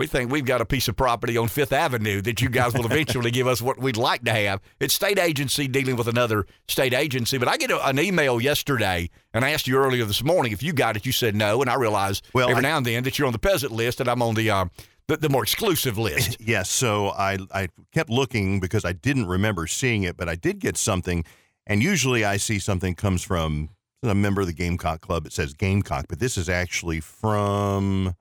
we 0.00 0.06
think 0.06 0.32
we've 0.32 0.46
got 0.46 0.62
a 0.62 0.64
piece 0.64 0.88
of 0.88 0.96
property 0.96 1.36
on 1.36 1.46
Fifth 1.46 1.74
Avenue 1.74 2.22
that 2.22 2.40
you 2.40 2.48
guys 2.48 2.72
will 2.72 2.86
eventually 2.86 3.30
give 3.30 3.46
us 3.46 3.60
what 3.60 3.78
we'd 3.78 3.98
like 3.98 4.24
to 4.24 4.32
have. 4.32 4.62
It's 4.80 4.94
state 4.94 5.18
agency 5.18 5.68
dealing 5.68 5.94
with 5.96 6.08
another 6.08 6.46
state 6.68 6.94
agency. 6.94 7.36
But 7.36 7.48
I 7.48 7.58
get 7.58 7.70
a, 7.70 7.86
an 7.86 7.98
email 7.98 8.40
yesterday, 8.40 9.10
and 9.34 9.44
I 9.44 9.50
asked 9.50 9.68
you 9.68 9.76
earlier 9.76 10.06
this 10.06 10.24
morning 10.24 10.52
if 10.52 10.62
you 10.62 10.72
got 10.72 10.96
it. 10.96 11.04
You 11.04 11.12
said 11.12 11.36
no, 11.36 11.60
and 11.60 11.68
I 11.68 11.74
realize 11.74 12.22
Well, 12.32 12.48
every 12.48 12.64
I- 12.64 12.68
now 12.70 12.78
and 12.78 12.86
then 12.86 13.04
that 13.04 13.18
you're 13.18 13.26
on 13.26 13.34
the 13.34 13.38
peasant 13.38 13.72
list, 13.72 14.00
and 14.00 14.08
I'm 14.08 14.22
on 14.22 14.34
the 14.36 14.48
um, 14.50 14.70
the, 15.06 15.18
the 15.18 15.28
more 15.28 15.42
exclusive 15.42 15.98
list. 15.98 16.38
Yes, 16.40 16.70
so 16.70 17.08
I 17.10 17.36
I 17.52 17.68
kept 17.92 18.08
looking 18.08 18.58
because 18.58 18.86
I 18.86 18.92
didn't 18.94 19.26
remember 19.26 19.66
seeing 19.66 20.04
it, 20.04 20.16
but 20.16 20.30
I 20.30 20.34
did 20.34 20.60
get 20.60 20.78
something, 20.78 21.26
and 21.66 21.82
usually 21.82 22.24
I 22.24 22.38
see 22.38 22.58
something 22.58 22.94
comes 22.94 23.22
from 23.22 23.68
a 24.02 24.14
member 24.14 24.40
of 24.40 24.46
the 24.46 24.54
Gamecock 24.54 25.02
Club. 25.02 25.26
It 25.26 25.34
says 25.34 25.52
Gamecock, 25.52 26.06
but 26.08 26.20
this 26.20 26.38
is 26.38 26.48
actually 26.48 27.00
from 27.00 28.14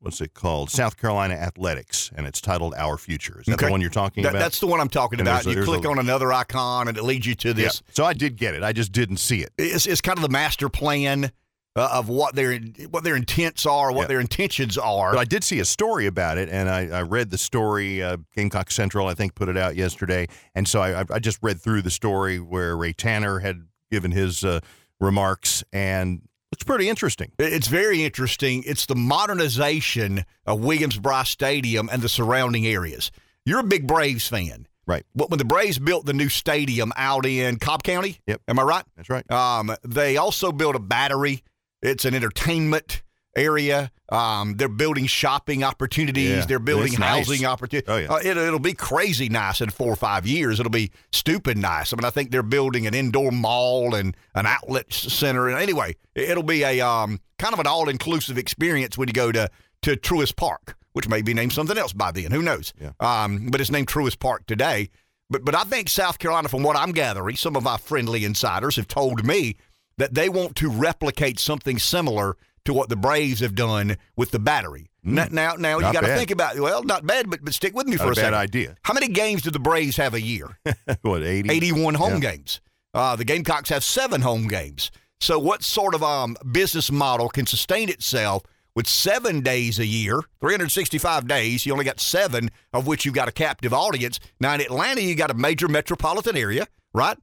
what's 0.00 0.20
it 0.20 0.34
called? 0.34 0.70
South 0.70 0.96
Carolina 0.96 1.34
Athletics, 1.34 2.10
and 2.16 2.26
it's 2.26 2.40
titled 2.40 2.74
Our 2.76 2.96
Future. 2.98 3.40
Is 3.40 3.46
that 3.46 3.54
Okay. 3.54 3.66
the 3.66 3.72
one 3.72 3.80
you're 3.80 3.90
talking 3.90 4.22
That- 4.22 4.30
about? 4.30 4.38
that's 4.40 4.60
the 4.60 4.66
one 4.66 4.80
I'm 4.80 4.88
talking 4.88 5.18
And 5.18 5.28
about. 5.28 5.46
a- 5.46 5.50
You 5.52 5.64
click 5.64 5.84
a- 5.84 5.88
on 5.88 5.98
another 5.98 6.32
icon, 6.32 6.88
and 6.88 6.96
it 6.96 7.02
leads 7.04 7.26
you 7.26 7.34
to 7.36 7.48
Yeah. 7.48 7.54
this. 7.54 7.82
So 7.94 8.04
I 8.04 8.12
did 8.12 8.36
get 8.36 8.54
it. 8.54 8.62
I 8.62 8.72
just 8.72 8.92
didn't 8.92 9.18
see 9.18 9.40
it. 9.42 9.52
It's, 9.58 9.86
it's 9.86 10.00
kind 10.00 10.18
of 10.18 10.22
the 10.22 10.28
master 10.28 10.68
plan 10.68 11.32
uh, 11.76 11.88
of 11.92 12.08
what 12.08 12.34
their 12.34 12.58
what 12.90 13.04
their 13.04 13.14
intents 13.14 13.64
are, 13.64 13.92
what 13.92 14.02
Yeah. 14.02 14.06
their 14.08 14.20
intentions 14.20 14.76
are. 14.76 15.12
But 15.12 15.20
I 15.20 15.24
did 15.24 15.44
see 15.44 15.60
a 15.60 15.64
story 15.64 16.06
about 16.06 16.36
it, 16.36 16.48
and 16.48 16.68
I, 16.68 16.88
I 16.88 17.02
read 17.02 17.30
the 17.30 17.38
story. 17.38 18.02
Uh, 18.02 18.16
Gamecock 18.34 18.72
Central, 18.72 19.06
I 19.06 19.14
think, 19.14 19.36
put 19.36 19.48
it 19.48 19.56
out 19.56 19.76
yesterday, 19.76 20.26
and 20.56 20.66
so 20.66 20.80
I, 20.82 21.04
I 21.08 21.20
just 21.20 21.38
read 21.40 21.60
through 21.60 21.82
the 21.82 21.90
story 21.90 22.40
where 22.40 22.76
Ray 22.76 22.94
Tanner 22.94 23.38
had 23.40 23.62
given 23.92 24.10
his 24.10 24.42
uh, 24.42 24.58
remarks, 24.98 25.62
and 25.72 26.22
it's 26.52 26.64
pretty 26.64 26.88
interesting. 26.88 27.32
It's 27.38 27.68
very 27.68 28.04
interesting. 28.04 28.62
It's 28.66 28.86
the 28.86 28.94
modernization 28.96 30.24
of 30.46 30.60
Williams 30.60 30.98
Brice 30.98 31.30
Stadium 31.30 31.88
and 31.92 32.02
the 32.02 32.08
surrounding 32.08 32.66
areas. 32.66 33.10
You're 33.44 33.60
a 33.60 33.64
big 33.64 33.86
Braves 33.86 34.28
fan. 34.28 34.66
Right. 34.86 35.04
But 35.14 35.28
when 35.30 35.38
the 35.38 35.44
Braves 35.44 35.78
built 35.78 36.06
the 36.06 36.14
new 36.14 36.30
stadium 36.30 36.92
out 36.96 37.26
in 37.26 37.58
Cobb 37.58 37.82
County, 37.82 38.20
Yep. 38.26 38.40
am 38.48 38.58
I 38.58 38.62
right? 38.62 38.84
That's 38.96 39.10
right. 39.10 39.30
Um, 39.30 39.74
they 39.82 40.16
also 40.16 40.50
built 40.50 40.74
a 40.76 40.78
battery. 40.78 41.42
It's 41.82 42.04
an 42.06 42.14
entertainment 42.14 43.02
area. 43.38 43.90
Um, 44.10 44.54
they're 44.56 44.68
building 44.68 45.06
shopping 45.06 45.62
opportunities. 45.64 46.30
Yeah, 46.30 46.46
they're 46.46 46.58
building 46.58 46.88
it's 46.92 46.98
nice. 46.98 47.26
housing 47.26 47.46
opportunities. 47.46 47.88
Oh, 47.88 47.96
yeah. 47.96 48.08
Uh, 48.12 48.16
it, 48.18 48.36
it'll 48.36 48.58
be 48.58 48.74
crazy 48.74 49.28
nice 49.28 49.60
in 49.60 49.70
four 49.70 49.92
or 49.92 49.96
five 49.96 50.26
years. 50.26 50.58
It'll 50.60 50.70
be 50.70 50.90
stupid 51.12 51.56
nice. 51.58 51.92
I 51.92 51.96
mean, 51.96 52.04
I 52.04 52.10
think 52.10 52.30
they're 52.30 52.42
building 52.42 52.86
an 52.86 52.94
indoor 52.94 53.30
mall 53.30 53.94
and 53.94 54.16
an 54.34 54.46
outlet 54.46 54.92
center. 54.92 55.48
And 55.48 55.58
anyway, 55.58 55.96
it- 56.14 56.30
it'll 56.30 56.42
be 56.42 56.62
a 56.62 56.80
um, 56.80 57.20
kind 57.38 57.52
of 57.54 57.60
an 57.60 57.66
all-inclusive 57.66 58.38
experience 58.38 58.96
when 58.98 59.08
you 59.08 59.14
go 59.14 59.30
to 59.32 59.48
to 59.82 59.94
Truist 59.96 60.34
Park, 60.36 60.76
which 60.92 61.08
may 61.08 61.22
be 61.22 61.32
named 61.34 61.52
something 61.52 61.78
else 61.78 61.92
by 61.92 62.10
then. 62.10 62.32
Who 62.32 62.42
knows? 62.42 62.72
Yeah. 62.80 62.90
Um, 62.98 63.48
but 63.50 63.60
it's 63.60 63.70
named 63.70 63.86
Truist 63.88 64.18
Park 64.18 64.46
today. 64.46 64.90
But 65.30 65.44
but 65.44 65.54
I 65.54 65.62
think 65.64 65.88
South 65.90 66.18
Carolina, 66.18 66.48
from 66.48 66.62
what 66.62 66.76
I'm 66.76 66.92
gathering, 66.92 67.36
some 67.36 67.54
of 67.56 67.66
our 67.66 67.78
friendly 67.78 68.24
insiders 68.24 68.76
have 68.76 68.88
told 68.88 69.24
me 69.26 69.56
that 69.98 70.14
they 70.14 70.28
want 70.28 70.56
to 70.56 70.70
replicate 70.70 71.38
something 71.38 71.78
similar 71.78 72.36
to 72.68 72.74
what 72.74 72.88
the 72.90 72.96
Braves 72.96 73.40
have 73.40 73.54
done 73.54 73.96
with 74.14 74.30
the 74.30 74.38
battery. 74.38 74.90
Now, 75.02 75.26
now, 75.30 75.54
now 75.54 75.78
you. 75.78 75.90
Got 75.90 76.02
to 76.02 76.14
think 76.16 76.30
about 76.30 76.58
well, 76.60 76.82
not 76.84 77.06
bad, 77.06 77.30
but 77.30 77.42
but 77.42 77.54
stick 77.54 77.74
with 77.74 77.86
me 77.86 77.96
Not 77.96 78.04
for 78.06 78.12
a 78.12 78.14
second. 78.14 78.34
idea. 78.34 78.76
How 78.82 78.92
many 78.92 79.08
games 79.08 79.40
do 79.42 79.50
the 79.50 79.58
Braves 79.58 79.96
have 79.96 80.12
a 80.12 80.20
year? 80.20 80.58
what, 81.02 81.22
80? 81.22 81.50
81 81.50 81.94
home 81.94 82.14
Yeah. 82.14 82.32
games. 82.32 82.60
Uh, 82.92 83.16
the 83.16 83.24
Gamecocks 83.24 83.70
have 83.70 83.82
seven 83.82 84.20
home 84.20 84.48
games. 84.48 84.90
So, 85.20 85.38
what 85.38 85.62
sort 85.62 85.94
of 85.94 86.02
um, 86.02 86.36
business 86.52 86.90
model 86.92 87.28
can 87.30 87.46
sustain 87.46 87.88
itself 87.88 88.42
with 88.76 88.86
seven 88.86 89.40
days 89.40 89.78
a 89.78 89.86
year, 89.86 90.20
365 90.40 91.26
days? 91.26 91.64
You 91.64 91.72
only 91.72 91.84
got 91.86 92.00
seven 92.00 92.50
of 92.74 92.86
which 92.86 93.04
you've 93.06 93.14
got 93.14 93.28
a 93.28 93.32
captive 93.32 93.72
audience. 93.72 94.20
Now, 94.40 94.54
in 94.54 94.60
Atlanta, 94.60 95.02
you 95.02 95.14
got 95.14 95.30
a 95.30 95.34
major 95.34 95.68
metropolitan 95.68 96.36
area, 96.36 96.66
right? 96.92 97.16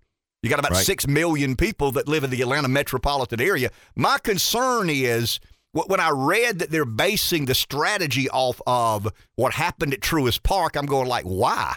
You 0.46 0.50
got 0.52 0.60
about 0.60 0.74
Right. 0.74 0.86
six 0.86 1.08
million 1.08 1.56
people 1.56 1.92
that 1.94 2.08
live 2.08 2.24
in 2.24 2.30
the 2.30 2.40
Atlanta 2.42 2.68
metropolitan 2.68 3.42
area. 3.42 3.72
My 3.96 4.20
concern 4.20 4.92
is 4.92 5.40
when 5.72 6.00
I 6.00 6.12
read 6.12 6.60
that 6.60 6.70
they're 6.70 6.86
basing 6.86 7.46
the 7.46 7.56
strategy 7.56 8.30
off 8.30 8.62
of 8.68 9.12
what 9.36 9.54
happened 9.56 9.92
at 9.94 10.02
Truist 10.02 10.44
Park, 10.44 10.76
I'm 10.76 10.86
going 10.86 11.08
like, 11.08 11.24
why? 11.26 11.76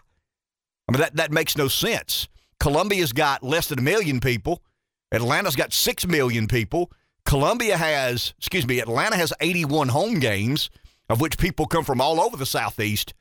I 0.87 0.93
mean, 0.93 1.01
that, 1.01 1.17
that 1.17 1.33
makes 1.33 1.57
no 1.57 1.69
sense. 1.69 2.29
Columbia's 2.61 3.13
got 3.15 3.43
less 3.43 3.69
than 3.69 3.79
a 3.79 3.83
million 3.83 4.21
people. 4.21 4.63
Atlanta's 5.13 5.57
got 5.57 5.73
six 5.73 6.07
million 6.07 6.47
people. 6.47 6.93
Columbia 7.25 7.79
has, 7.79 8.35
excuse 8.37 8.67
me, 8.67 8.81
Atlanta 8.81 9.17
has 9.17 9.33
81 9.41 9.89
home 9.89 10.21
games, 10.21 10.69
of 11.09 11.23
which 11.23 11.39
people 11.39 11.65
come 11.65 11.85
from 11.85 12.03
all 12.03 12.21
over 12.21 12.37
the 12.37 12.45
Southeast 12.45 13.15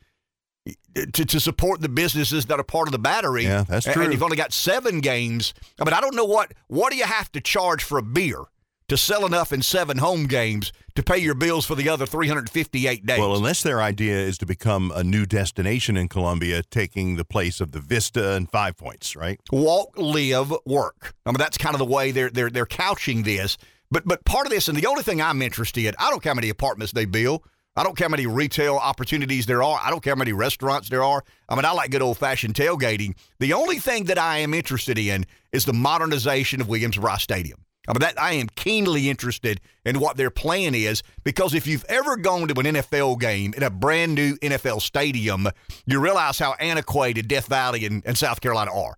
to, 1.13 1.25
to 1.25 1.39
support 1.39 1.81
the 1.81 1.89
businesses 1.89 2.45
that 2.47 2.59
are 2.59 2.63
part 2.63 2.87
of 2.87 2.91
the 2.91 2.99
battery. 2.99 3.43
Yeah, 3.43 3.63
that's 3.67 3.85
true. 3.85 4.03
And 4.03 4.11
you've 4.11 4.23
only 4.23 4.37
got 4.37 4.53
seven 4.53 4.99
games. 4.99 5.53
I 5.79 5.85
mean, 5.85 5.93
I 5.93 6.01
don't 6.01 6.15
know 6.15 6.25
what, 6.25 6.53
what 6.67 6.91
do 6.91 6.97
you 6.97 7.05
have 7.05 7.31
to 7.33 7.41
charge 7.41 7.83
for 7.83 7.97
a 7.97 8.03
beer 8.03 8.43
to 8.87 8.97
sell 8.97 9.25
enough 9.25 9.51
in 9.51 9.61
seven 9.61 9.97
home 9.97 10.27
games 10.27 10.71
to 10.95 11.03
pay 11.03 11.17
your 11.17 11.35
bills 11.35 11.65
for 11.65 11.75
the 11.75 11.89
other 11.89 12.05
358 12.05 13.05
days? 13.05 13.19
Well, 13.19 13.35
unless 13.35 13.61
their 13.61 13.81
idea 13.81 14.15
is 14.15 14.37
to 14.39 14.45
become 14.45 14.91
a 14.95 15.03
new 15.03 15.25
destination 15.25 15.97
in 15.97 16.07
Columbia, 16.07 16.63
taking 16.63 17.17
the 17.17 17.25
place 17.25 17.61
of 17.61 17.71
the 17.71 17.79
Vista 17.79 18.33
and 18.33 18.49
Five 18.49 18.77
Points, 18.77 19.15
right? 19.15 19.39
walk, 19.51 19.97
live, 19.97 20.53
work. 20.65 21.13
I 21.25 21.31
mean, 21.31 21.37
that's 21.37 21.57
kind 21.57 21.75
of 21.75 21.79
the 21.79 21.85
way 21.85 22.11
they're 22.11 22.29
they're 22.29 22.49
they're 22.49 22.65
couching 22.65 23.23
this. 23.23 23.57
But 23.91 24.05
but 24.05 24.25
part 24.25 24.45
of 24.45 24.51
this, 24.51 24.67
and 24.67 24.77
the 24.77 24.87
only 24.87 25.03
thing 25.03 25.21
I'm 25.21 25.41
interested 25.41 25.85
in, 25.85 25.93
I 25.99 26.09
don't 26.09 26.21
care 26.21 26.31
how 26.31 26.35
many 26.35 26.49
apartments 26.49 26.93
they 26.93 27.05
build. 27.05 27.43
I 27.77 27.83
don't 27.83 27.95
care 27.95 28.07
how 28.07 28.11
many 28.11 28.25
retail 28.25 28.75
opportunities 28.77 29.45
there 29.45 29.61
are. 29.61 29.79
I 29.83 29.91
don't 29.91 30.01
care 30.01 30.15
how 30.15 30.17
many 30.17 30.33
restaurants 30.33 30.89
there 30.89 31.03
are. 31.03 31.23
I 31.47 31.53
mean, 31.53 31.63
I 31.63 31.71
like 31.71 31.91
good 31.91 32.01
old 32.01 32.17
fashioned 32.17 32.55
tailgating. 32.55 33.15
The 33.39 33.53
only 33.53 33.77
thing 33.77 34.05
that 34.05 34.17
I 34.17 34.39
am 34.39 34.55
interested 34.55 34.97
in 34.97 35.27
is 35.51 35.65
the 35.65 35.73
modernization 35.73 36.59
of 36.59 36.67
Williams 36.67 36.97
Brice 36.97 37.21
Stadium. 37.21 37.59
I 37.87 37.93
mean, 37.93 37.99
that 37.99 38.19
I 38.19 38.33
am 38.33 38.47
keenly 38.55 39.09
interested 39.09 39.61
in 39.85 39.99
what 39.99 40.17
their 40.17 40.31
plan 40.31 40.73
is 40.73 41.03
because 41.23 41.53
if 41.53 41.67
you've 41.67 41.85
ever 41.85 42.17
gone 42.17 42.47
to 42.47 42.59
an 42.59 42.65
NFL 42.65 43.19
game 43.19 43.53
in 43.55 43.61
a 43.61 43.69
brand 43.69 44.15
new 44.15 44.35
NFL 44.37 44.81
stadium, 44.81 45.47
you 45.85 45.99
realize 45.99 46.39
how 46.39 46.55
antiquated 46.59 47.27
Death 47.27 47.47
Valley 47.47 47.85
and, 47.85 48.01
and 48.05 48.17
South 48.17 48.41
Carolina 48.41 48.73
are. 48.73 48.97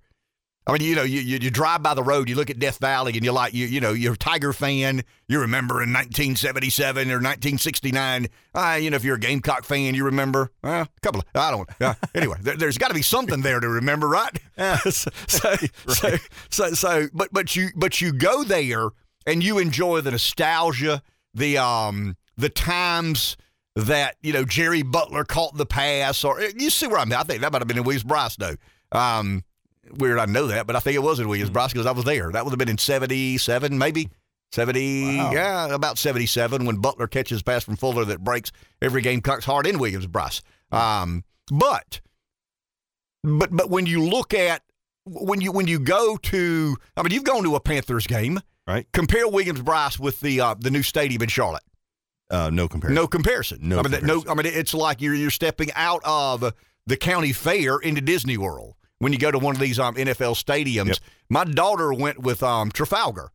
I 0.70 0.74
mean, 0.74 0.88
you 0.88 0.96
know, 0.96 1.04
you, 1.04 1.20
you, 1.22 1.40
you 1.42 1.50
drive 1.50 1.82
by 1.82 1.96
the 1.96 2.04
road, 2.04 2.30
you 2.30 2.36
look 2.36 2.52
at 2.52 2.60
Death 2.60 2.78
Valley, 2.78 3.14
and 3.14 3.24
you're 3.24 3.34
like, 3.34 3.56
you 3.56 3.66
you 3.66 3.82
know, 3.82 3.94
you're 3.94 4.14
a 4.14 4.18
Tiger 4.18 4.54
fan. 4.54 5.04
You 5.28 5.40
remember 5.40 5.82
in 5.82 5.92
1977 5.92 7.10
or 7.10 7.16
1969. 7.16 8.28
Uh, 8.54 8.80
you 8.80 8.92
know, 8.92 8.96
if 8.96 9.04
you're 9.04 9.16
a 9.16 9.20
Gamecock 9.20 9.64
fan, 9.64 9.96
you 9.96 10.06
remember 10.06 10.52
uh, 10.64 10.86
a 10.86 11.02
couple 11.02 11.22
of, 11.22 11.26
I 11.34 11.50
don't, 11.50 11.70
uh, 11.82 11.96
anyway, 12.16 12.38
there, 12.42 12.56
there's 12.56 12.78
got 12.78 12.90
to 12.90 12.94
be 12.94 13.02
something 13.02 13.42
there 13.42 13.60
to 13.60 13.68
remember, 13.68 14.08
right? 14.08 14.40
so, 14.90 15.10
so, 15.28 15.56
so, 15.88 16.18
so, 16.50 16.74
so, 16.74 17.08
but, 17.14 17.30
but 17.32 17.56
you, 17.56 17.70
but 17.76 18.00
you 18.00 18.14
go 18.14 18.44
there 18.44 18.90
and 19.26 19.44
you 19.44 19.58
enjoy 19.58 20.02
the 20.02 20.12
nostalgia, 20.12 21.02
the, 21.34 21.58
um, 21.58 22.16
the 22.38 22.50
times 22.50 23.38
that, 23.76 24.18
you 24.22 24.34
know, 24.34 24.46
Jerry 24.46 24.84
Butler 24.84 25.24
caught 25.24 25.58
the 25.58 25.66
pass, 25.66 26.24
or 26.24 26.42
you 26.42 26.70
see 26.70 26.86
where 26.86 27.00
I'm 27.00 27.12
at. 27.12 27.20
I 27.20 27.24
think 27.24 27.42
that 27.42 27.52
might 27.52 27.62
have 27.62 27.68
been 27.68 27.78
in 27.78 27.84
Williams 27.84 28.04
Brice, 28.04 28.36
though. 28.36 28.56
Um, 28.92 29.44
weird 29.98 30.20
I 30.20 30.26
know 30.26 30.48
that, 30.48 30.68
but 30.68 30.76
I 30.76 30.80
think 30.80 30.96
it 30.96 31.04
was 31.04 31.20
in 31.20 31.28
Williams 31.28 31.50
Brice 31.50 31.72
because 31.74 31.86
I 31.86 31.92
was 31.92 32.06
there. 32.06 32.32
That 32.32 32.44
would 32.46 32.52
have 32.52 32.60
been 32.60 32.70
in 32.70 32.78
77, 32.78 33.78
maybe. 33.78 34.10
70, 34.52 35.18
Wow. 35.18 35.32
yeah, 35.32 35.74
about 35.74 35.98
77 36.00 36.66
when 36.66 36.78
Butler 36.78 37.06
catches 37.08 37.44
pass 37.44 37.64
from 37.64 37.76
Fuller 37.76 38.04
that 38.06 38.24
breaks 38.24 38.52
every 38.82 39.02
Gamecock's 39.04 39.46
heart 39.46 39.68
in 39.68 39.78
Williams 39.78 40.08
Brice. 40.08 40.42
Um, 40.72 41.24
but, 41.52 42.02
but, 43.24 43.50
but 43.56 43.70
when 43.70 43.86
you 43.86 44.04
look 44.04 44.34
at, 44.34 44.64
when 45.06 45.40
you, 45.42 45.52
when 45.52 45.68
you 45.68 45.80
go 45.80 46.18
to, 46.18 46.78
I 46.98 47.04
mean, 47.04 47.12
you've 47.12 47.24
gone 47.24 47.44
to 47.44 47.56
a 47.56 47.60
Panthers 47.60 48.08
game. 48.08 48.40
Right. 48.68 48.88
Compare 48.92 49.28
Williams 49.28 49.62
Brice 49.62 50.00
with 50.00 50.20
the, 50.20 50.42
uh, 50.42 50.56
the 50.60 50.72
new 50.72 50.84
stadium 50.84 51.22
in 51.22 51.30
Charlotte. 51.30 51.64
Uh, 52.32 52.50
no 52.52 52.68
comparison. 52.68 52.96
No 52.96 53.08
comparison. 53.08 53.60
No 53.62 53.80
I 53.80 53.82
mean, 53.84 53.92
that- 53.92 54.04
no. 54.04 54.24
I 54.30 54.36
mean, 54.36 54.46
it's 54.46 54.74
like 54.76 55.02
you're 55.02 55.16
you're 55.16 55.32
stepping 55.32 55.70
out 55.76 56.02
of 56.06 56.54
the 56.86 56.96
county 56.98 57.34
fair 57.34 57.80
into 57.80 58.02
Disney 58.02 58.38
World 58.38 58.76
when 59.00 59.12
you 59.12 59.20
go 59.20 59.32
to 59.32 59.40
one 59.40 59.56
of 59.56 59.62
these 59.62 59.80
um, 59.80 59.96
NFL 59.96 60.36
stadiums. 60.36 60.88
Yep. 60.88 60.98
My 61.30 61.44
daughter 61.44 61.94
went 61.94 62.20
with 62.20 62.44
um, 62.44 62.72
Trafalgar 62.72 63.32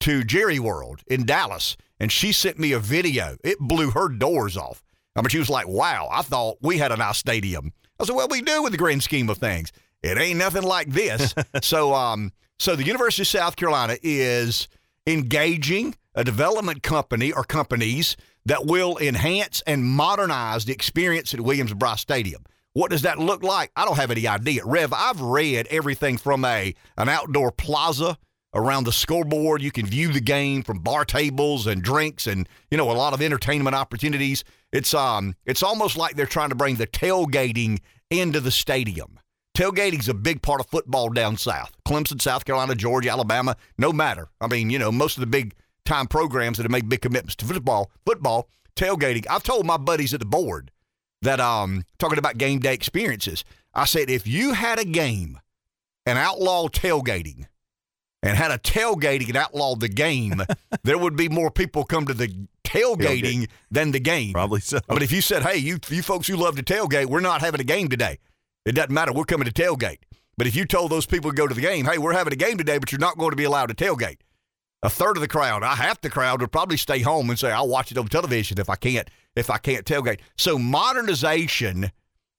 to 0.00 0.22
Jerry 0.24 0.58
World 0.58 1.02
in 1.06 1.26
Dallas, 1.26 1.76
and 1.98 2.12
she 2.12 2.32
sent 2.32 2.58
me 2.58 2.72
a 2.72 2.78
video. 2.78 3.36
It 3.42 3.58
blew 3.58 3.90
her 3.90 4.08
doors 4.08 4.56
off. 4.56 4.82
I 5.16 5.22
mean, 5.22 5.30
she 5.30 5.38
was 5.38 5.50
like, 5.50 5.66
"Wow, 5.66 6.08
I 6.12 6.22
thought 6.22 6.58
we 6.60 6.78
had 6.78 6.92
a 6.92 6.96
nice 6.96 7.18
stadium." 7.18 7.72
I 7.98 8.04
said, 8.04 8.14
"Well, 8.14 8.28
we 8.30 8.42
do 8.42 8.62
with 8.62 8.72
the 8.72 8.78
grand 8.78 9.02
scheme 9.02 9.28
of 9.30 9.38
things. 9.38 9.72
It 10.02 10.18
ain't 10.18 10.38
nothing 10.38 10.62
like 10.62 10.88
this." 10.88 11.34
so, 11.62 11.94
um, 11.94 12.32
so 12.58 12.76
the 12.76 12.84
University 12.84 13.22
of 13.22 13.28
South 13.28 13.56
Carolina 13.56 13.96
is 14.02 14.68
engaging 15.06 15.94
a 16.14 16.24
development 16.24 16.82
company 16.82 17.32
or 17.32 17.44
companies 17.44 18.16
that 18.44 18.66
will 18.66 18.98
enhance 18.98 19.62
and 19.66 19.84
modernize 19.84 20.64
the 20.66 20.72
experience 20.72 21.34
at 21.34 21.40
Williams 21.40 21.74
Brice 21.74 22.00
Stadium. 22.00 22.44
What 22.76 22.90
does 22.90 23.00
that 23.02 23.18
look 23.18 23.42
like? 23.42 23.72
I 23.74 23.86
don't 23.86 23.96
have 23.96 24.10
any 24.10 24.28
idea. 24.28 24.60
Rev, 24.62 24.92
I've 24.92 25.22
read 25.22 25.66
everything 25.68 26.18
from 26.18 26.44
a 26.44 26.74
an 26.98 27.08
outdoor 27.08 27.50
plaza 27.50 28.18
around 28.52 28.84
the 28.84 28.92
scoreboard. 28.92 29.62
You 29.62 29.72
can 29.72 29.86
view 29.86 30.12
the 30.12 30.20
game 30.20 30.62
from 30.62 30.80
bar 30.80 31.06
tables 31.06 31.66
and 31.66 31.80
drinks 31.80 32.26
and, 32.26 32.46
you 32.70 32.76
know, 32.76 32.90
a 32.90 32.92
lot 32.92 33.14
of 33.14 33.22
entertainment 33.22 33.74
opportunities. 33.74 34.44
It's 34.74 34.92
um 34.92 35.36
it's 35.46 35.62
almost 35.62 35.96
like 35.96 36.16
they're 36.16 36.26
trying 36.26 36.50
to 36.50 36.54
bring 36.54 36.74
the 36.74 36.86
tailgating 36.86 37.78
into 38.10 38.40
the 38.40 38.50
stadium. 38.50 39.20
Tailgating's 39.56 40.10
a 40.10 40.14
big 40.14 40.42
part 40.42 40.60
of 40.60 40.66
football 40.66 41.08
down 41.08 41.38
south. 41.38 41.72
Clemson, 41.88 42.20
South 42.20 42.44
Carolina, 42.44 42.74
Georgia, 42.74 43.08
Alabama, 43.08 43.56
no 43.78 43.90
matter. 43.90 44.28
I 44.38 44.48
mean, 44.48 44.68
you 44.68 44.78
know, 44.78 44.92
most 44.92 45.16
of 45.16 45.22
the 45.22 45.26
big 45.26 45.54
time 45.86 46.08
programs 46.08 46.58
that 46.58 46.64
have 46.64 46.70
made 46.70 46.90
big 46.90 47.00
commitments 47.00 47.36
to 47.36 47.46
football, 47.46 47.90
football, 48.04 48.50
tailgating. 48.76 49.24
I've 49.30 49.44
told 49.44 49.64
my 49.64 49.78
buddies 49.78 50.12
at 50.12 50.20
the 50.20 50.26
board 50.26 50.72
that 51.22 51.40
um 51.40 51.84
talking 51.98 52.18
about 52.18 52.38
game 52.38 52.60
day 52.60 52.74
experiences. 52.74 53.44
I 53.74 53.84
said 53.84 54.10
if 54.10 54.26
you 54.26 54.52
had 54.52 54.78
a 54.78 54.84
game 54.84 55.40
and 56.06 56.18
outlawed 56.18 56.72
tailgating 56.72 57.46
and 58.22 58.36
had 58.36 58.50
a 58.50 58.58
tailgating 58.58 59.28
and 59.28 59.36
outlawed 59.36 59.80
the 59.80 59.88
game, 59.88 60.42
there 60.84 60.98
would 60.98 61.16
be 61.16 61.28
more 61.28 61.50
people 61.50 61.84
come 61.84 62.06
to 62.06 62.14
the 62.14 62.28
tailgating 62.64 63.42
Tailgate. 63.42 63.48
than 63.70 63.92
the 63.92 64.00
game. 64.00 64.32
Probably 64.32 64.60
so. 64.60 64.78
I 64.88 64.94
mean, 64.94 65.02
if 65.02 65.12
you 65.12 65.20
said, 65.20 65.42
"Hey, 65.42 65.58
you 65.58 65.78
you 65.88 66.02
folks 66.02 66.26
who 66.26 66.36
love 66.36 66.56
to 66.56 66.62
tailgate, 66.62 67.06
we're 67.06 67.20
not 67.20 67.40
having 67.40 67.60
a 67.60 67.64
game 67.64 67.88
today," 67.88 68.18
it 68.64 68.72
doesn't 68.72 68.92
matter. 68.92 69.12
We're 69.12 69.24
coming 69.24 69.48
to 69.48 69.52
tailgate. 69.52 69.98
But 70.38 70.46
if 70.46 70.54
you 70.54 70.66
told 70.66 70.90
those 70.90 71.06
people 71.06 71.30
to 71.30 71.36
go 71.36 71.46
to 71.46 71.54
the 71.54 71.60
game, 71.60 71.84
"Hey, 71.86 71.98
we're 71.98 72.12
having 72.12 72.32
a 72.32 72.36
game 72.36 72.58
today, 72.58 72.78
but 72.78 72.92
you're 72.92 72.98
not 72.98 73.18
going 73.18 73.30
to 73.30 73.36
be 73.36 73.44
allowed 73.44 73.66
to 73.66 73.74
tailgate," 73.74 74.18
a 74.82 74.90
third 74.90 75.16
of 75.16 75.20
the 75.20 75.28
crowd, 75.28 75.62
I 75.62 75.74
half 75.76 76.00
the 76.00 76.10
crowd 76.10 76.40
would 76.40 76.52
probably 76.52 76.76
stay 76.76 77.00
home 77.00 77.30
and 77.30 77.38
say, 77.38 77.50
"I'll 77.52 77.68
watch 77.68 77.90
it 77.90 77.98
on 77.98 78.08
television 78.08 78.58
if 78.58 78.68
I 78.68 78.76
can't 78.76 79.08
if 79.36 79.50
I 79.50 79.58
can't 79.58 79.84
tailgate." 79.84 80.20
So 80.36 80.58
modernization 80.58 81.92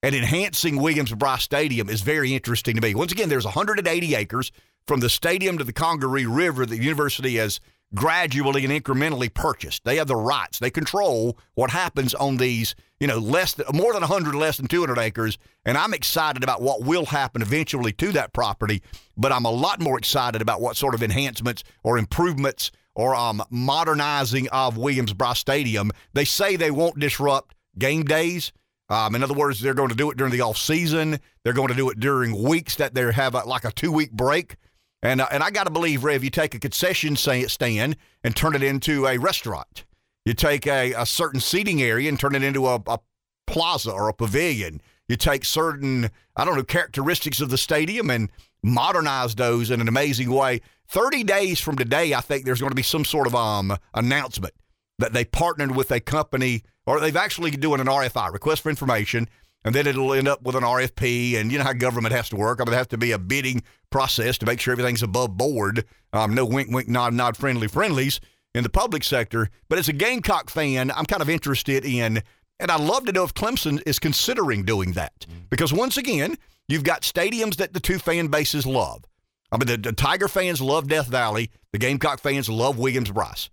and 0.03 0.15
enhancing 0.15 0.81
Williams 0.81 1.13
Brice 1.13 1.43
Stadium 1.43 1.89
is 1.89 2.01
very 2.01 2.33
interesting 2.33 2.75
to 2.75 2.81
me. 2.81 2.93
Once 2.95 3.11
again, 3.11 3.29
there's 3.29 3.45
180 3.45 4.15
acres 4.15 4.51
from 4.87 4.99
the 4.99 5.09
stadium 5.09 5.57
to 5.57 5.63
the 5.63 5.73
Congaree 5.73 6.25
River. 6.25 6.65
That 6.65 6.75
the 6.75 6.83
university 6.83 7.37
has 7.37 7.59
gradually 7.95 8.65
and 8.65 8.83
incrementally 8.83 9.33
purchased. 9.33 9.85
They 9.85 9.95
have 9.95 10.07
the 10.07 10.15
rights. 10.15 10.59
They 10.59 10.69
control 10.69 11.37
what 11.55 11.69
happens 11.69 12.13
on 12.13 12.35
these, 12.35 12.75
you 12.99 13.07
know, 13.07 13.17
less 13.17 13.53
than 13.53 13.65
more 13.73 13.93
than 13.93 14.01
100, 14.01 14.35
less 14.35 14.57
than 14.57 14.67
200 14.67 14.99
acres. 14.99 15.37
And 15.65 15.77
I'm 15.77 15.93
excited 15.93 16.43
about 16.43 16.61
what 16.61 16.83
will 16.83 17.05
happen 17.05 17.41
eventually 17.41 17.93
to 17.93 18.11
that 18.11 18.33
property. 18.33 18.81
But 19.15 19.31
I'm 19.31 19.45
a 19.45 19.51
lot 19.51 19.79
more 19.79 19.97
excited 19.97 20.41
about 20.41 20.59
what 20.59 20.75
sort 20.75 20.95
of 20.95 21.03
enhancements 21.03 21.63
or 21.81 21.97
improvements 21.97 22.71
or 22.97 23.15
um, 23.15 23.43
modernizing 23.51 24.49
of 24.49 24.75
Williams 24.75 25.13
Brice 25.13 25.37
Stadium. 25.39 25.91
They 26.13 26.25
say 26.25 26.55
they 26.55 26.71
won't 26.71 26.99
disrupt 26.99 27.55
game 27.77 28.03
days. 28.03 28.51
Um, 28.89 29.13
in 29.13 29.23
other 29.23 29.35
words, 29.35 29.61
they're 29.61 29.75
going 29.75 29.89
to 29.89 29.95
do 29.95 30.09
it 30.09 30.17
during 30.17 30.33
the 30.33 30.41
off 30.41 30.57
season. 30.57 31.19
They're 31.43 31.53
going 31.53 31.67
to 31.67 31.75
do 31.75 31.89
it 31.91 31.99
during 31.99 32.41
weeks 32.41 32.75
that 32.75 32.95
they 32.95 33.09
have 33.11 33.35
a, 33.35 33.43
like 33.45 33.65
a 33.65 33.71
two 33.71 33.91
week 33.91 34.11
break. 34.11 34.55
And 35.03 35.21
uh, 35.21 35.27
and 35.31 35.43
I 35.43 35.51
got 35.51 35.65
to 35.65 35.69
believe, 35.69 36.03
Rev, 36.03 36.23
you 36.23 36.31
take 36.31 36.55
a 36.55 36.59
concession 36.59 37.15
stand 37.15 37.97
and 38.23 38.35
turn 38.35 38.55
it 38.55 38.63
into 38.63 39.05
a 39.05 39.19
restaurant. 39.19 39.85
You 40.25 40.33
take 40.33 40.65
a, 40.65 40.93
a 40.93 41.05
certain 41.05 41.39
seating 41.39 41.81
area 41.81 42.09
and 42.09 42.19
turn 42.19 42.33
it 42.33 42.43
into 42.43 42.65
a, 42.65 42.81
a 42.87 42.99
plaza 43.45 43.91
or 43.91 44.09
a 44.09 44.13
pavilion. 44.13 44.81
You 45.07 45.17
take 45.17 45.45
certain, 45.45 46.09
I 46.35 46.43
don't 46.43 46.55
know, 46.55 46.63
characteristics 46.63 47.41
of 47.41 47.51
the 47.51 47.57
stadium 47.59 48.09
and 48.09 48.31
modernize 48.63 49.35
those 49.35 49.69
in 49.69 49.81
an 49.81 49.87
amazing 49.87 50.31
way. 50.31 50.61
30 50.89 51.23
days 51.23 51.59
from 51.59 51.75
today, 51.75 52.13
I 52.13 52.21
think 52.21 52.45
there's 52.45 52.59
going 52.59 52.71
to 52.71 52.75
be 52.75 52.83
some 52.83 53.05
sort 53.05 53.27
of 53.27 53.35
um 53.35 53.77
announcement 53.93 54.53
that 54.99 55.13
they 55.13 55.25
partnered 55.25 55.75
with 55.75 55.91
a 55.91 55.99
company 55.99 56.63
or 56.85 56.99
they've 56.99 57.15
actually 57.15 57.51
doing 57.51 57.81
an 57.81 57.87
RFI, 57.87 58.31
request 58.31 58.63
for 58.63 58.69
information, 58.69 59.27
and 59.65 59.75
then 59.75 59.85
it'll 59.85 60.13
end 60.13 60.27
up 60.27 60.41
with 60.43 60.55
an 60.55 60.63
RFP. 60.63 61.35
And 61.35 61.51
you 61.51 61.57
know 61.57 61.65
how 61.65 61.73
government 61.73 62.15
has 62.15 62.29
to 62.29 62.37
work. 62.37 62.59
I 62.59 62.63
mean, 62.63 62.71
there 62.71 62.79
has 62.79 62.87
to 62.87 62.97
be 62.97 63.11
a 63.11 63.19
bidding 63.19 63.61
process 63.89 64.37
to 64.39 64.45
make 64.45 64.59
sure 64.59 64.71
everything's 64.71 65.03
above 65.03 65.35
board. 65.37 65.85
Um, 66.13 66.33
no 66.33 66.45
wink, 66.45 66.71
wink, 66.71 66.87
nod, 66.87 67.13
nod, 67.13 67.35
friendly, 67.35 67.67
friendlies 67.67 68.21
in 68.55 68.63
the 68.63 68.69
public 68.69 69.03
sector. 69.03 69.49
But 69.67 69.79
as 69.79 69.89
a 69.89 69.93
Gamecock 69.93 70.49
fan, 70.49 70.91
I'm 70.91 71.05
kind 71.05 71.21
of 71.21 71.29
interested 71.29 71.85
in, 71.85 72.23
and 72.59 72.71
I'd 72.71 72.79
love 72.79 73.05
to 73.05 73.11
know 73.11 73.25
if 73.25 73.33
Clemson 73.33 73.81
is 73.85 73.99
considering 73.99 74.63
doing 74.63 74.93
that. 74.93 75.25
Because 75.49 75.73
once 75.73 75.97
again, 75.97 76.37
you've 76.69 76.85
got 76.85 77.01
stadiums 77.01 77.57
that 77.57 77.73
the 77.73 77.81
two 77.81 77.99
fan 77.99 78.27
bases 78.27 78.65
love. 78.65 79.03
I 79.51 79.57
mean, 79.57 79.67
the, 79.67 79.77
the 79.77 79.93
Tiger 79.93 80.27
fans 80.27 80.61
love 80.61 80.87
Death 80.87 81.07
Valley. 81.07 81.51
The 81.71 81.79
Gamecock 81.79 82.19
fans 82.19 82.49
love 82.49 82.77
Williams 82.77 83.11
Brice. 83.11 83.49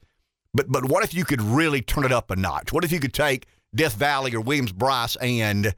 But 0.52 0.70
but 0.70 0.84
what 0.86 1.04
if 1.04 1.14
you 1.14 1.24
could 1.24 1.42
really 1.42 1.82
turn 1.82 2.04
it 2.04 2.12
up 2.12 2.30
a 2.30 2.36
notch? 2.36 2.72
What 2.72 2.84
if 2.84 2.92
you 2.92 3.00
could 3.00 3.12
take 3.14 3.46
Death 3.74 3.94
Valley 3.94 4.34
or 4.34 4.40
Williams 4.40 4.72
Brice 4.72 5.16
and 5.16 5.74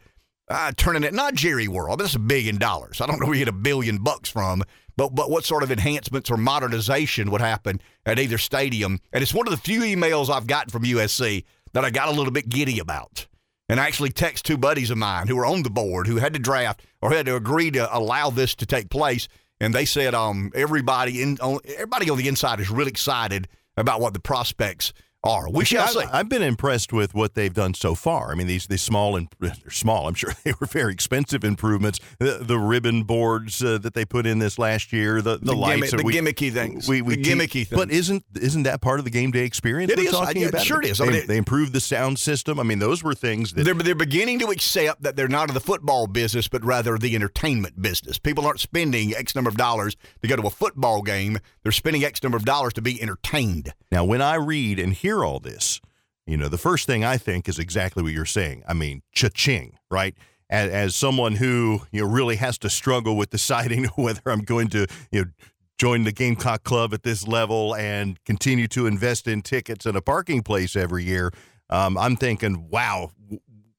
uh, 0.48 0.72
turning 0.76 1.02
it 1.02 1.14
not 1.14 1.34
Jerry 1.34 1.66
World, 1.66 1.98
but 1.98 2.04
that's 2.04 2.14
a 2.14 2.20
billion 2.20 2.58
dollars. 2.58 3.00
I 3.00 3.06
don't 3.06 3.20
know 3.20 3.26
where 3.26 3.34
you 3.34 3.44
get 3.44 3.48
a 3.48 3.56
billion 3.56 3.98
bucks 3.98 4.28
from, 4.28 4.62
but 4.96 5.14
but 5.14 5.30
what 5.30 5.44
sort 5.44 5.62
of 5.62 5.72
enhancements 5.72 6.30
or 6.30 6.36
modernization 6.36 7.30
would 7.30 7.40
happen 7.40 7.80
at 8.04 8.18
either 8.18 8.38
stadium? 8.38 9.00
And 9.12 9.22
it's 9.22 9.34
one 9.34 9.46
of 9.46 9.50
the 9.50 9.56
few 9.56 9.80
emails 9.80 10.30
I've 10.30 10.46
gotten 10.46 10.70
from 10.70 10.84
USC 10.84 11.44
that 11.72 11.84
I 11.84 11.90
got 11.90 12.08
a 12.08 12.12
little 12.12 12.32
bit 12.32 12.48
giddy 12.48 12.78
about. 12.78 13.26
And 13.68 13.80
I 13.80 13.86
actually 13.86 14.10
text 14.10 14.44
two 14.44 14.56
buddies 14.56 14.90
of 14.90 14.98
mine 14.98 15.26
who 15.26 15.36
were 15.36 15.46
on 15.46 15.62
the 15.62 15.70
board 15.70 16.06
who 16.06 16.16
had 16.16 16.34
to 16.34 16.38
draft 16.38 16.82
or 17.02 17.10
had 17.10 17.26
to 17.26 17.34
agree 17.34 17.70
to 17.72 17.96
allow 17.96 18.30
this 18.30 18.54
to 18.56 18.66
take 18.66 18.90
place. 18.90 19.26
And 19.60 19.74
they 19.74 19.84
said 19.84 20.14
um, 20.14 20.52
everybody 20.54 21.22
in 21.22 21.38
on, 21.40 21.60
everybody 21.74 22.10
on 22.10 22.18
the 22.18 22.28
inside 22.28 22.60
is 22.60 22.70
really 22.70 22.90
excited 22.90 23.48
about 23.76 24.00
what 24.00 24.12
the 24.12 24.20
prospects 24.20 24.92
are. 25.26 25.50
We 25.50 25.64
shall 25.64 25.88
see. 25.88 26.00
I, 26.00 26.20
I've 26.20 26.28
been 26.28 26.42
impressed 26.42 26.92
with 26.92 27.14
what 27.14 27.34
they've 27.34 27.52
done 27.52 27.74
so 27.74 27.94
far. 27.94 28.30
I 28.32 28.34
mean, 28.34 28.46
these 28.46 28.66
these 28.66 28.82
small 28.82 29.16
and 29.16 29.28
they're 29.40 29.52
small. 29.70 30.08
I'm 30.08 30.14
sure 30.14 30.32
they 30.44 30.52
were 30.60 30.66
very 30.66 30.92
expensive 30.92 31.44
improvements. 31.44 32.00
The, 32.18 32.38
the 32.40 32.58
ribbon 32.58 33.02
boards 33.04 33.62
uh, 33.62 33.78
that 33.78 33.94
they 33.94 34.04
put 34.04 34.26
in 34.26 34.38
this 34.38 34.58
last 34.58 34.92
year, 34.92 35.20
the, 35.22 35.38
the, 35.38 35.46
The 35.46 35.54
lights, 35.56 35.90
gimmick- 35.92 36.06
the 36.06 36.12
gimmicky 36.48 36.52
things. 36.52 36.88
We, 36.88 37.02
we 37.02 37.16
The 37.16 37.22
keep- 37.22 37.38
gimmicky 37.66 37.70
But 37.70 37.90
isn't 37.90 38.24
isn't 38.40 38.62
that 38.64 38.80
part 38.80 38.98
of 38.98 39.04
the 39.04 39.10
game 39.10 39.30
day 39.30 39.44
experience? 39.44 39.92
It 39.92 39.98
we're 39.98 40.04
is. 40.06 40.10
Talking 40.12 40.44
I- 40.44 40.48
about 40.48 40.62
sure 40.62 40.80
it 40.80 40.88
is. 40.88 41.00
I 41.00 41.06
They, 41.06 41.10
mean, 41.12 41.20
it- 41.22 41.28
they 41.28 41.36
improved 41.36 41.72
the 41.72 41.80
sound 41.80 42.18
system. 42.18 42.58
I 42.60 42.62
mean, 42.62 42.78
those 42.78 43.02
were 43.02 43.14
things 43.14 43.52
that 43.54 43.64
They're, 43.64 43.74
they're 43.74 43.94
beginning 43.94 44.38
to 44.40 44.46
accept 44.50 45.02
that 45.02 45.16
they're 45.16 45.28
not 45.28 45.48
in 45.48 45.54
the 45.54 45.60
football 45.60 46.06
business, 46.06 46.48
but 46.48 46.64
rather 46.64 46.96
the 46.98 47.14
entertainment 47.14 47.80
business. 47.82 48.18
People 48.18 48.46
aren't 48.46 48.60
spending 48.60 49.14
X 49.14 49.34
number 49.34 49.48
of 49.48 49.56
dollars 49.56 49.96
to 50.22 50.28
go 50.28 50.36
to 50.36 50.46
a 50.46 50.50
football 50.50 51.02
game. 51.02 51.38
They're 51.62 51.72
spending 51.72 52.04
X 52.04 52.22
number 52.22 52.36
of 52.36 52.44
dollars 52.44 52.72
to 52.74 52.82
be 52.82 53.00
entertained. 53.02 53.72
Now, 53.90 54.04
when 54.04 54.22
I 54.22 54.34
read 54.36 54.78
and 54.78 54.92
hear 54.92 55.15
all 55.24 55.40
this, 55.40 55.80
you 56.26 56.36
know, 56.36 56.48
the 56.48 56.58
first 56.58 56.86
thing 56.86 57.04
I 57.04 57.16
think 57.16 57.48
is 57.48 57.58
exactly 57.58 58.02
what 58.02 58.12
you're 58.12 58.24
saying. 58.24 58.62
I 58.68 58.74
mean, 58.74 59.02
cha-ching, 59.12 59.78
right? 59.90 60.14
As, 60.48 60.70
as 60.70 60.94
someone 60.96 61.36
who 61.36 61.80
you 61.90 62.02
know 62.04 62.08
really 62.10 62.36
has 62.36 62.56
to 62.58 62.70
struggle 62.70 63.16
with 63.16 63.30
deciding 63.30 63.84
whether 63.96 64.20
I'm 64.26 64.40
going 64.42 64.68
to 64.68 64.86
you 65.10 65.24
know 65.24 65.30
join 65.78 66.04
the 66.04 66.12
Gamecock 66.12 66.62
Club 66.64 66.94
at 66.94 67.02
this 67.02 67.26
level 67.28 67.74
and 67.76 68.22
continue 68.24 68.66
to 68.68 68.86
invest 68.86 69.26
in 69.28 69.42
tickets 69.42 69.84
and 69.86 69.96
a 69.96 70.00
parking 70.00 70.42
place 70.42 70.74
every 70.76 71.04
year, 71.04 71.30
um, 71.68 71.98
I'm 71.98 72.16
thinking, 72.16 72.68
wow, 72.70 73.10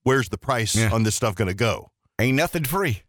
where's 0.04 0.30
the 0.30 0.38
price 0.38 0.76
Yeah. 0.76 0.92
on 0.94 1.04
this 1.04 1.16
stuff 1.16 1.36
going 1.36 1.48
to 1.48 1.56
go? 1.56 1.90
Ain't 2.20 2.36
nothing 2.36 2.64
free. 2.66 3.02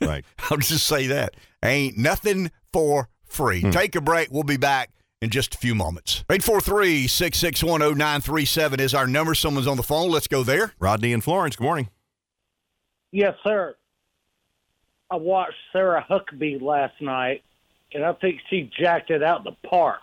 Right. 0.00 0.24
I'll 0.50 0.58
just 0.58 0.86
say 0.86 1.06
that. 1.08 1.34
Ain't 1.64 1.96
nothing 1.98 2.50
for 2.72 3.08
free. 3.26 3.62
Take 3.70 3.96
a 3.96 4.00
break. 4.00 4.28
We'll 4.30 4.42
be 4.44 4.56
back 4.56 4.90
in 5.20 5.30
just 5.30 5.54
a 5.54 5.58
few 5.58 5.74
moments. 5.74 6.24
843 6.30 7.06
661 7.06 7.80
0937 7.80 8.80
is 8.80 8.94
our 8.94 9.06
number. 9.06 9.34
Someone's 9.34 9.66
on 9.66 9.76
the 9.76 9.82
phone. 9.82 10.10
Let's 10.10 10.28
go 10.28 10.42
there. 10.42 10.74
Rodney 10.78 11.12
and 11.12 11.22
Florence, 11.22 11.56
good 11.56 11.64
morning. 11.64 11.88
Yes, 13.10 13.34
sir. 13.42 13.74
I 15.10 15.16
watched 15.16 15.56
Sarah 15.72 16.04
Huckabee 16.08 16.60
last 16.60 17.00
night, 17.00 17.42
and 17.94 18.04
I 18.04 18.12
think 18.14 18.40
she 18.50 18.70
jacked 18.78 19.10
it 19.10 19.22
out 19.22 19.44
the 19.44 19.56
park. 19.66 20.00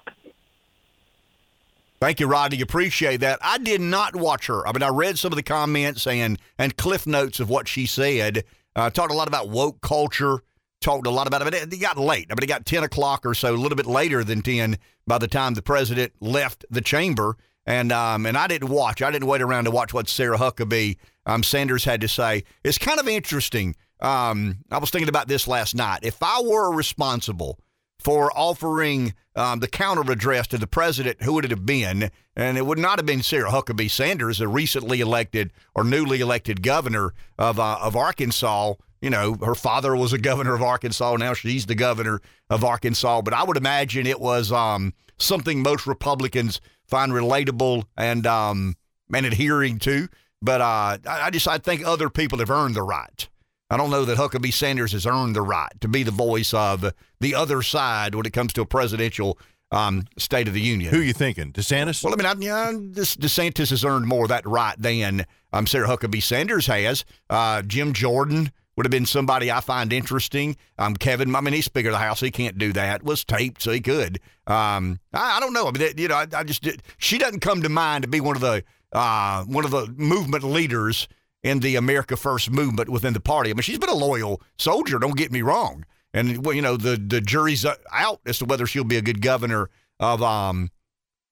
Thank 2.00 2.20
you, 2.20 2.28
Rodney. 2.28 2.62
Appreciate 2.62 3.18
that. 3.18 3.40
I 3.42 3.58
did 3.58 3.82
not 3.82 4.16
watch 4.16 4.48
her. 4.48 4.68
I 4.68 4.74
mean, 4.74 4.84
I 4.84 4.90
read 4.90 5.18
some 5.18 5.32
of 5.32 5.38
the 5.38 5.44
comments 5.44 6.06
and 6.08 6.40
and 6.58 6.76
cliff 6.76 7.08
notes 7.08 7.40
of 7.40 7.50
what 7.50 7.68
she 7.68 7.86
said. 7.86 8.44
Uh, 8.76 8.90
talked 8.90 9.14
a 9.14 9.16
lot 9.16 9.28
about 9.28 9.50
woke 9.50 9.80
culture. 9.82 10.40
Talked 10.86 11.08
a 11.08 11.10
lot 11.10 11.26
about 11.26 11.42
it. 11.42 11.46
But 11.46 11.74
it 11.74 11.82
got 11.82 11.98
late. 11.98 12.28
I 12.30 12.34
mean, 12.36 12.44
it 12.44 12.48
got 12.48 12.64
ten 12.64 12.84
o'clock 12.84 13.26
or 13.26 13.34
so, 13.34 13.56
a 13.56 13.58
little 13.58 13.76
bit 13.76 13.88
later 13.88 14.24
than 14.24 14.44
ten 14.44 14.78
by 15.08 15.18
the 15.18 15.28
time 15.28 15.56
the 15.56 15.64
president 15.64 16.14
left 16.22 16.64
the 16.70 16.80
chamber. 16.80 17.38
And 17.66 17.92
um, 17.92 18.28
and 18.28 18.38
I 18.38 18.46
didn't 18.46 18.70
watch. 18.70 19.02
I 19.02 19.10
didn't 19.10 19.28
wait 19.28 19.42
around 19.42 19.64
to 19.64 19.72
watch 19.72 19.96
what 19.96 20.08
Sarah 20.08 20.38
Huckabee 20.38 20.98
um, 21.26 21.42
Sanders 21.42 21.86
had 21.86 22.02
to 22.02 22.08
say. 22.08 22.44
It's 22.64 22.78
kind 22.78 23.00
of 23.00 23.08
interesting. 23.08 23.76
Um, 24.00 24.58
I 24.70 24.78
was 24.78 24.92
thinking 24.92 25.10
about 25.10 25.28
this 25.28 25.48
last 25.48 25.74
night. 25.74 26.02
If 26.04 26.22
I 26.22 26.44
were 26.46 26.72
responsible 26.72 27.60
for 27.98 28.32
offering 28.38 29.16
um, 29.36 29.62
the 29.62 29.68
counter 29.68 30.12
address 30.12 30.46
to 30.50 30.60
the 30.60 30.68
president, 30.68 31.24
who 31.24 31.34
would 31.34 31.46
it 31.46 31.52
have 31.52 31.66
been? 31.66 32.12
And 32.36 32.58
it 32.60 32.66
would 32.68 32.78
not 32.78 33.00
have 33.00 33.08
been 33.08 33.24
Sarah 33.24 33.50
Huckabee 33.50 33.90
Sanders, 33.90 34.40
a 34.40 34.48
recently 34.48 35.02
elected 35.02 35.52
or 35.74 35.84
newly 35.84 36.20
elected 36.20 36.62
governor 36.62 37.16
of 37.40 37.60
uh, 37.60 37.80
of 37.82 37.96
Arkansas. 37.96 38.76
You 39.06 39.12
know, 39.12 39.36
her 39.36 39.56
father 39.56 39.96
was 39.96 40.14
a 40.14 40.18
governor 40.18 40.56
of 40.56 40.64
Arkansas. 40.64 41.16
Now 41.18 41.34
she's 41.34 41.68
the 41.68 41.76
governor 41.76 42.22
of 42.50 42.64
Arkansas. 42.64 43.22
But 43.22 43.34
I 43.34 43.44
would 43.44 43.56
imagine 43.56 44.08
it 44.08 44.20
was 44.20 44.52
um, 44.52 44.94
something 45.18 45.62
most 45.62 45.86
Republicans 45.86 46.60
find 46.88 47.12
relatable 47.12 47.84
and 47.96 48.26
um, 48.26 48.76
and 49.14 49.26
adhering 49.26 49.80
to. 49.80 50.10
But 50.42 50.62
uh, 50.62 50.98
I 51.08 51.30
just 51.32 51.48
I 51.48 51.60
think 51.60 51.86
other 51.86 52.10
people 52.10 52.40
have 52.40 52.50
earned 52.50 52.76
the 52.76 52.82
right 52.82 53.30
I 53.70 53.78
don't 53.78 53.90
know 53.90 54.06
that 54.06 54.18
Huckabee 54.18 54.54
Sanders 54.54 54.92
has 54.92 55.06
earned 55.06 55.36
the 55.36 55.42
right 55.42 55.72
to 55.82 55.88
be 55.88 56.04
the 56.04 56.12
voice 56.12 56.54
of 56.54 56.94
the 57.20 57.36
other 57.36 57.62
side 57.62 58.14
when 58.14 58.26
it 58.26 58.34
comes 58.34 58.54
to 58.54 58.62
a 58.62 58.66
presidential 58.66 59.40
um, 59.72 60.06
State 60.18 60.48
of 60.48 60.54
the 60.54 60.62
Union. 60.62 60.94
Who 60.94 61.00
are 61.00 61.04
you 61.04 61.14
thinking? 61.14 61.52
DeSantis? 61.52 62.04
Well, 62.04 62.14
I 62.14 62.16
mean, 62.16 62.28
I, 62.28 62.34
yeah, 62.46 62.72
DeSantis 62.72 63.72
has 63.72 63.84
earned 63.84 64.06
more 64.06 64.26
of 64.26 64.30
that 64.30 64.46
right 64.46 64.76
than 64.78 65.26
um, 65.52 65.66
Sarah 65.66 65.88
Huckabee 65.88 66.22
Sanders 66.22 66.68
has. 66.68 67.06
Uh, 67.30 67.64
Jim 67.64 67.94
Jordan 67.94 68.52
would 68.76 68.86
have 68.86 68.92
been 68.92 69.06
somebody 69.06 69.52
I 69.52 69.62
find 69.62 69.94
interesting. 69.94 70.58
Um, 70.78 70.96
Kevin, 70.96 71.36
I 71.36 71.42
mean, 71.42 71.54
he's 71.54 71.66
Speaker 71.66 71.90
of 71.90 71.94
the 71.94 72.00
House. 72.00 72.20
He 72.20 72.32
can't 72.32 72.58
do 72.58 72.74
that. 72.74 73.04
Was 73.04 73.24
taped, 73.24 73.62
so 73.62 73.72
he 73.72 73.82
could. 73.82 74.20
Um, 74.48 75.00
I, 75.14 75.38
I, 75.38 75.40
don't 75.40 75.54
know. 75.54 75.68
I 75.68 75.72
mean, 75.72 75.94
you 75.98 76.08
know, 76.08 76.16
I, 76.16 76.28
I 76.34 76.44
just 76.44 76.68
she 76.98 77.18
doesn't 77.18 77.40
come 77.40 77.62
to 77.62 77.70
mind 77.70 78.04
to 78.04 78.10
be 78.10 78.20
one 78.20 78.36
of 78.36 78.42
the 78.42 78.64
uh, 78.92 79.44
one 79.44 79.66
of 79.66 79.72
the 79.72 79.88
movement 79.98 80.44
leaders 80.44 81.08
in 81.44 81.60
the 81.60 81.76
America 81.76 82.18
First 82.18 82.52
movement 82.52 82.90
within 82.90 83.14
the 83.14 83.20
party. 83.20 83.50
I 83.50 83.54
mean, 83.54 83.62
she's 83.62 83.80
been 83.80 83.90
a 83.90 83.94
loyal 83.94 84.42
soldier. 84.58 85.00
Don't 85.00 85.18
get 85.18 85.32
me 85.32 85.42
wrong. 85.42 85.86
And 86.14 86.46
well, 86.46 86.56
you 86.56 86.62
know, 86.62 86.78
the 86.78 86.98
the 86.98 87.22
jury's 87.22 87.66
out 87.92 88.22
as 88.26 88.40
to 88.40 88.46
whether 88.46 88.66
she'll 88.66 88.84
be 88.84 88.98
a 88.98 89.02
good 89.02 89.22
governor 89.22 89.70
of 90.00 90.22
um 90.24 90.70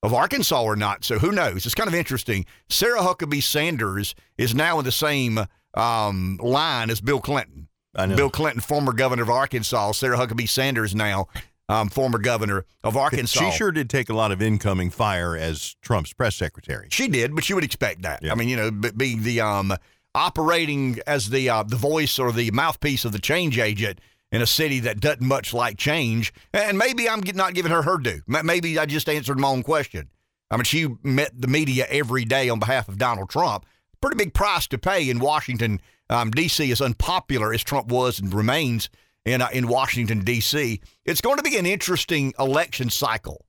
of 0.03 0.13
Arkansas 0.13 0.61
or 0.61 0.75
not. 0.75 1.05
So 1.05 1.17
who 1.17 1.31
knows? 1.31 1.65
It's 1.65 1.73
kind 1.73 1.87
of 1.87 1.95
interesting. 1.95 2.45
Sarah 2.69 2.99
Huckabee 2.99 3.41
Sanders 3.41 4.13
is 4.37 4.53
now 4.53 4.77
in 4.79 4.85
the 4.85 4.91
same 4.91 5.39
um, 5.73 6.39
line 6.41 6.89
is 6.89 7.01
Bill 7.01 7.19
Clinton. 7.19 7.67
Bill 8.15 8.29
Clinton, 8.29 8.61
former 8.61 8.91
governor 8.91 9.23
of 9.23 9.29
Arkansas. 9.29 9.93
Sarah 9.93 10.17
Huckabee 10.17 10.49
Sanders 10.49 10.95
now. 10.95 11.27
Um, 11.69 11.87
former 11.89 12.17
governor 12.17 12.65
of 12.83 12.97
Arkansas. 12.97 13.39
She 13.39 13.57
sure 13.57 13.71
did 13.71 13.89
take 13.89 14.09
a 14.09 14.13
lot 14.13 14.31
of 14.33 14.41
incoming 14.41 14.89
fire 14.89 15.37
as 15.37 15.75
Trump's 15.81 16.11
press 16.11 16.35
secretary. 16.35 16.87
She 16.91 17.07
did, 17.07 17.33
but 17.33 17.47
you 17.47 17.55
would 17.55 17.63
expect 17.63 18.01
that. 18.01 18.21
Yeah. 18.21 18.33
I 18.33 18.35
mean, 18.35 18.49
you 18.49 18.57
know, 18.57 18.69
being 18.69 19.23
the 19.23 19.39
um, 19.39 19.73
operating 20.13 20.99
as 21.07 21.29
the 21.29 21.49
uh, 21.49 21.63
the 21.63 21.77
voice 21.77 22.19
or 22.19 22.31
the 22.33 22.51
mouthpiece 22.51 23.05
of 23.05 23.13
the 23.13 23.19
change 23.19 23.59
agent 23.59 23.99
in 24.33 24.41
a 24.41 24.47
city 24.47 24.81
that 24.81 24.99
doesn't 24.99 25.21
much 25.21 25.53
like 25.53 25.77
change. 25.77 26.33
And 26.53 26.77
maybe 26.77 27.07
I'm 27.07 27.21
not 27.33 27.53
giving 27.53 27.71
her 27.71 27.83
her 27.83 27.97
due. 27.97 28.21
Maybe 28.27 28.77
I 28.77 28.85
just 28.85 29.07
answered 29.07 29.39
my 29.39 29.47
own 29.47 29.63
question. 29.63 30.09
I 30.51 30.57
mean, 30.57 30.65
she 30.65 30.87
met 31.01 31.39
the 31.39 31.47
media 31.47 31.85
every 31.89 32.25
day 32.25 32.49
on 32.49 32.59
behalf 32.59 32.89
of 32.89 32.97
Donald 32.97 33.29
Trump. 33.29 33.65
Pretty 34.03 34.17
big 34.17 34.33
price 34.33 34.67
to 34.67 34.77
pay 34.77 35.09
in 35.09 35.19
Washington, 35.19 35.79
um, 36.09 36.29
D.C., 36.29 36.69
as 36.73 36.81
unpopular 36.81 37.53
as 37.53 37.63
Trump 37.63 37.87
was 37.87 38.19
and 38.19 38.33
remains 38.33 38.89
in, 39.23 39.41
uh, 39.41 39.47
in 39.53 39.69
Washington, 39.69 40.25
D.C. 40.25 40.81
It's 41.05 41.21
going 41.21 41.37
to 41.37 41.41
be 41.41 41.55
an 41.55 41.65
interesting 41.65 42.33
election 42.37 42.89
cycle. 42.89 43.45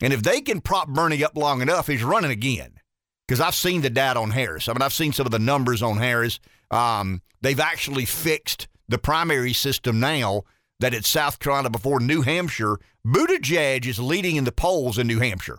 And 0.00 0.12
if 0.12 0.22
they 0.22 0.40
can 0.40 0.60
prop 0.60 0.86
Bernie 0.86 1.24
up 1.24 1.36
long 1.36 1.62
enough, 1.62 1.88
he's 1.88 2.04
running 2.04 2.30
again. 2.30 2.74
Because 3.26 3.40
I've 3.40 3.56
seen 3.56 3.80
the 3.80 3.90
data 3.90 4.20
on 4.20 4.30
Harris. 4.30 4.68
I 4.68 4.72
mean, 4.72 4.82
I've 4.82 4.92
seen 4.92 5.12
some 5.12 5.26
of 5.26 5.32
the 5.32 5.40
numbers 5.40 5.82
on 5.82 5.96
Harris. 5.96 6.38
Um, 6.70 7.20
they've 7.40 7.58
actually 7.58 8.04
fixed 8.04 8.68
the 8.88 8.98
primary 8.98 9.52
system 9.52 9.98
now 9.98 10.42
that 10.78 10.94
it's 10.94 11.08
South 11.08 11.40
Carolina 11.40 11.70
before 11.70 11.98
New 11.98 12.22
Hampshire. 12.22 12.78
Buttigieg 13.04 13.84
is 13.84 13.98
leading 13.98 14.36
in 14.36 14.44
the 14.44 14.52
polls 14.52 14.96
in 14.96 15.08
New 15.08 15.18
Hampshire. 15.18 15.58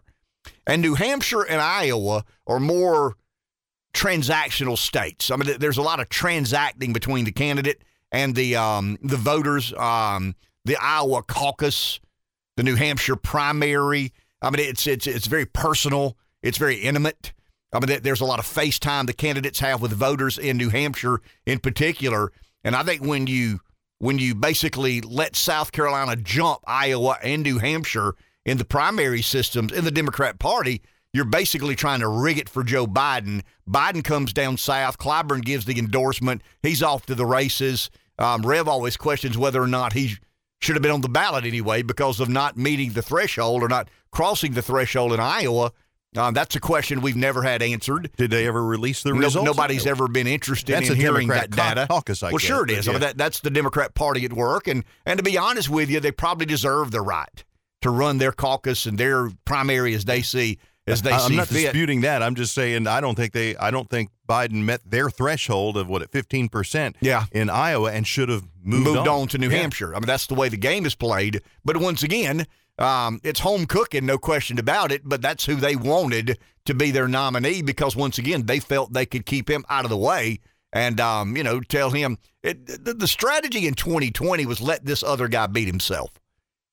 And 0.66 0.82
New 0.82 0.94
Hampshire 0.94 1.44
and 1.44 1.60
Iowa 1.60 2.24
are 2.48 2.62
more 2.62 3.18
transactional 3.94 4.78
states. 4.78 5.32
I 5.32 5.36
mean, 5.36 5.58
there's 5.60 5.78
a 5.78 5.82
lot 5.82 6.00
of 6.00 6.10
transacting 6.10 6.94
between 6.94 7.26
the 7.26 7.32
candidate 7.32 7.84
and 8.12 8.36
the 8.36 8.56
um, 8.56 8.98
the 9.02 9.18
voters. 9.18 9.74
Um, 9.74 10.36
the 10.66 10.78
Iowa 10.78 11.24
caucus, 11.24 12.00
the 12.56 12.64
New 12.64 12.76
Hampshire 12.76 13.16
primary. 13.16 14.14
I 14.42 14.50
mean, 14.50 14.60
it's 14.60 14.88
it's 14.88 15.08
it's 15.08 15.28
very 15.28 15.46
personal. 15.46 16.18
It's 16.42 16.58
very 16.58 16.76
intimate. 16.76 17.34
I 17.74 17.80
mean, 17.80 18.00
there's 18.04 18.22
a 18.22 18.26
lot 18.26 18.40
of 18.40 18.46
FaceTime 18.46 19.08
the 19.08 19.14
candidates 19.14 19.60
have 19.60 19.82
with 19.82 19.92
voters 19.92 20.38
in 20.38 20.58
New 20.58 20.70
Hampshire, 20.70 21.22
in 21.46 21.60
particular. 21.60 22.32
And 22.64 22.76
I 22.76 22.84
think 22.84 23.02
when 23.04 23.28
you 23.28 23.62
when 24.00 24.20
you 24.20 24.36
basically 24.36 25.02
let 25.02 25.36
South 25.36 25.72
Carolina 25.72 26.16
jump 26.16 26.60
Iowa 26.66 27.18
and 27.24 27.42
New 27.42 27.60
Hampshire 27.60 28.16
in 28.46 28.58
the 28.58 28.66
primary 28.66 29.22
systems 29.22 29.72
in 29.72 29.86
the 29.86 29.92
Democrat 29.92 30.40
Party, 30.40 30.82
you're 31.14 31.26
basically 31.26 31.76
trying 31.76 32.00
to 32.00 32.08
rig 32.08 32.40
it 32.40 32.50
for 32.50 32.64
Joe 32.64 32.88
Biden. 32.88 33.44
Biden 33.70 34.04
comes 34.04 34.34
down 34.34 34.58
south. 34.58 34.98
Clyburn 34.98 35.46
gives 35.46 35.66
the 35.66 35.78
endorsement. 35.78 36.42
He's 36.62 36.82
off 36.82 37.06
to 37.06 37.16
the 37.16 37.26
races. 37.26 37.90
Um, 38.18 38.42
Rev 38.42 38.68
always 38.68 38.98
questions 38.98 39.38
whether 39.38 39.62
or 39.62 39.68
not 39.68 39.94
he 39.94 40.18
should 40.60 40.76
have 40.76 40.82
been 40.82 40.92
on 40.92 41.02
the 41.02 41.10
ballot 41.10 41.46
anyway 41.46 41.82
because 41.82 42.20
of 42.20 42.30
not 42.30 42.58
meeting 42.58 42.92
the 42.94 43.02
threshold 43.02 43.64
or 43.64 43.68
not 43.68 43.90
crossing 44.12 44.54
the 44.54 44.62
threshold 44.62 45.14
in 45.14 45.20
Iowa. 45.20 45.72
Um, 46.16 46.34
that's 46.34 46.56
a 46.56 46.60
question 46.60 47.02
we've 47.02 47.16
never 47.16 47.42
had 47.42 47.62
answered. 47.62 48.12
Did 48.18 48.30
they 48.30 48.48
ever 48.48 48.64
release 48.64 49.02
the 49.02 49.14
results? 49.14 49.36
No, 49.36 49.44
nobody's 49.44 49.88
ever 49.88 50.08
been 50.08 50.28
interested 50.28 50.74
that's 50.74 50.90
in 50.90 50.96
hearing 50.96 51.28
Democrat 51.28 51.52
that 51.52 51.76
data. 51.76 51.88
Caucus, 51.88 52.22
I 52.22 52.28
well, 52.28 52.34
guess, 52.34 52.42
sure 52.42 52.64
it 52.64 52.70
is. 52.70 52.86
Yeah. 52.86 52.92
I 52.92 52.94
mean, 52.94 53.02
that, 53.02 53.18
that's 53.18 53.40
the 53.40 53.50
Democrat 53.50 53.96
Party 53.96 54.24
at 54.24 54.32
work, 54.32 54.68
and 54.68 54.84
and 55.08 55.18
to 55.18 55.24
be 55.24 55.40
honest 55.40 55.70
with 55.70 55.90
you, 55.90 56.00
they 56.00 56.12
probably 56.12 56.46
deserve 56.46 56.92
the 56.92 57.02
right 57.02 57.44
to 57.82 57.90
run 57.90 58.20
their 58.20 58.32
caucus 58.32 58.86
and 58.86 59.00
their 59.00 59.32
primary 59.44 59.96
as 59.96 60.06
they 60.06 60.22
see 60.22 60.60
as 60.88 61.02
they 61.02 61.12
I'm 61.12 61.30
see 61.30 61.36
not 61.38 61.48
fit. 61.48 61.64
disputing 61.64 62.02
that. 62.02 62.22
I'm 62.22 62.36
just 62.36 62.54
saying 62.54 62.88
I 62.88 63.00
don't 63.02 63.16
think 63.16 63.34
they. 63.34 63.56
I 63.56 63.72
don't 63.72 63.90
think 63.90 64.10
Biden 64.28 64.64
met 64.64 64.82
their 64.86 65.10
threshold 65.10 65.78
of 65.78 65.88
what 65.88 66.02
at 66.02 66.12
15 66.12 66.50
percent. 66.50 66.96
Yeah. 67.02 67.26
in 67.32 67.50
Iowa 67.50 67.92
and 67.92 68.06
should 68.06 68.30
have 68.30 68.44
moved, 68.62 68.86
moved 68.86 69.08
on. 69.08 69.28
to 69.30 69.38
New 69.38 69.50
Yeah. 69.50 69.58
Hampshire. 69.58 69.96
I 69.96 70.00
mean, 70.00 70.08
that's 70.08 70.28
the 70.28 70.36
way 70.36 70.50
the 70.50 70.58
game 70.58 70.86
is 70.86 70.96
played. 70.96 71.42
But 71.64 71.78
once 71.78 72.04
again, 72.04 72.46
um, 72.80 73.20
it's 73.24 73.40
home 73.40 73.66
cooking, 73.66 74.06
no 74.06 74.18
question 74.18 74.60
about 74.60 74.92
it. 74.92 75.02
But 75.06 75.22
that's 75.22 75.46
who 75.46 75.56
they 75.56 75.76
wanted 75.76 76.38
to 76.66 76.74
be 76.74 76.92
their 76.92 77.08
nominee 77.08 77.62
because 77.62 77.96
once 77.96 78.18
again, 78.18 78.46
they 78.46 78.60
felt 78.60 78.94
they 78.94 79.06
could 79.06 79.26
keep 79.26 79.50
him 79.50 79.64
out 79.70 79.84
of 79.86 79.90
the 79.90 79.98
way 79.98 80.40
and 80.72 81.00
um, 81.00 81.38
you 81.38 81.44
know 81.44 81.60
tell 81.60 81.92
him 81.92 82.18
it, 82.42 82.66
the, 82.84 82.94
the 82.96 83.08
strategy 83.08 83.68
in 83.68 83.74
2020 83.76 84.46
was 84.46 84.60
let 84.60 84.84
this 84.86 85.04
other 85.04 85.28
guy 85.28 85.46
beat 85.48 85.68
himself. 85.68 86.12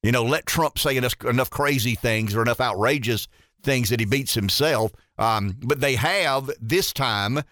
You 0.02 0.10
know, 0.12 0.24
let 0.24 0.46
Trump 0.46 0.78
say 0.78 0.96
enough, 0.96 1.14
enough 1.24 1.50
crazy 1.50 1.94
things 1.94 2.34
or 2.34 2.40
enough 2.40 2.60
outrageous 2.60 3.28
things 3.62 3.90
that 3.90 4.00
he 4.00 4.06
beats 4.06 4.34
himself. 4.34 4.92
Um, 5.18 5.56
but 5.62 5.80
they 5.80 5.96
have 5.96 6.50
this 6.60 6.92
time 6.92 7.42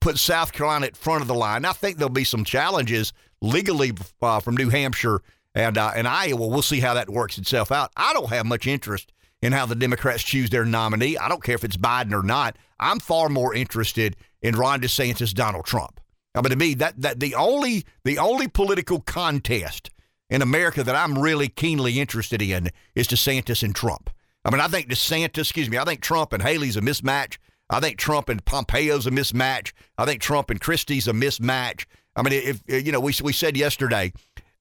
put 0.00 0.18
South 0.18 0.52
Carolina 0.52 0.86
at 0.86 0.96
front 0.96 1.22
of 1.22 1.28
the 1.28 1.34
line. 1.34 1.64
I 1.64 1.72
think 1.72 1.96
there'll 1.96 2.10
be 2.10 2.24
some 2.24 2.44
challenges 2.44 3.12
legally 3.40 3.92
uh, 4.20 4.40
from 4.40 4.56
New 4.56 4.70
Hampshire 4.70 5.22
and 5.54 5.78
uh, 5.78 5.92
and 5.94 6.08
Iowa. 6.08 6.46
We'll 6.46 6.62
see 6.62 6.80
how 6.80 6.94
that 6.94 7.08
works 7.08 7.38
itself 7.38 7.70
out. 7.70 7.90
I 7.96 8.12
don't 8.12 8.30
have 8.30 8.46
much 8.46 8.66
interest 8.66 9.12
in 9.42 9.52
how 9.52 9.66
the 9.66 9.74
Democrats 9.74 10.22
choose 10.22 10.50
their 10.50 10.64
nominee. 10.64 11.18
I 11.18 11.28
don't 11.28 11.42
care 11.42 11.54
if 11.54 11.64
it's 11.64 11.76
Biden 11.76 12.12
or 12.12 12.22
not. 12.22 12.56
I'm 12.80 12.98
far 12.98 13.28
more 13.28 13.54
interested 13.54 14.16
in 14.42 14.56
Ron 14.56 14.80
DeSantis, 14.80 15.32
Donald 15.32 15.66
Trump. 15.66 16.00
I 16.34 16.40
mean, 16.40 16.50
to 16.50 16.56
me, 16.56 16.74
that 16.74 17.00
that 17.00 17.20
the 17.20 17.34
only 17.34 17.84
the 18.04 18.18
only 18.18 18.48
political 18.48 19.00
contest 19.00 19.90
in 20.28 20.42
America 20.42 20.82
that 20.82 20.96
I'm 20.96 21.18
really 21.18 21.48
keenly 21.48 22.00
interested 22.00 22.42
in 22.42 22.70
is 22.94 23.06
DeSantis 23.06 23.62
and 23.62 23.74
Trump. 23.74 24.10
I 24.44 24.50
mean, 24.50 24.60
I 24.60 24.68
think 24.68 24.88
DeSantis, 24.88 25.38
excuse 25.38 25.70
me, 25.70 25.78
I 25.78 25.84
think 25.84 26.00
Trump 26.00 26.32
and 26.32 26.42
Haley's 26.42 26.76
a 26.76 26.80
mismatch. 26.80 27.38
I 27.70 27.80
think 27.80 27.98
Trump 27.98 28.28
and 28.28 28.44
Pompeo's 28.44 29.06
a 29.06 29.10
mismatch. 29.10 29.72
I 29.96 30.04
think 30.04 30.20
Trump 30.20 30.50
and 30.50 30.60
Christie's 30.60 31.08
a 31.08 31.12
mismatch. 31.12 31.86
I 32.14 32.22
mean, 32.22 32.34
if 32.34 32.62
you 32.68 32.92
know, 32.92 33.00
we 33.00 33.14
we 33.22 33.32
said 33.32 33.56
yesterday, 33.56 34.12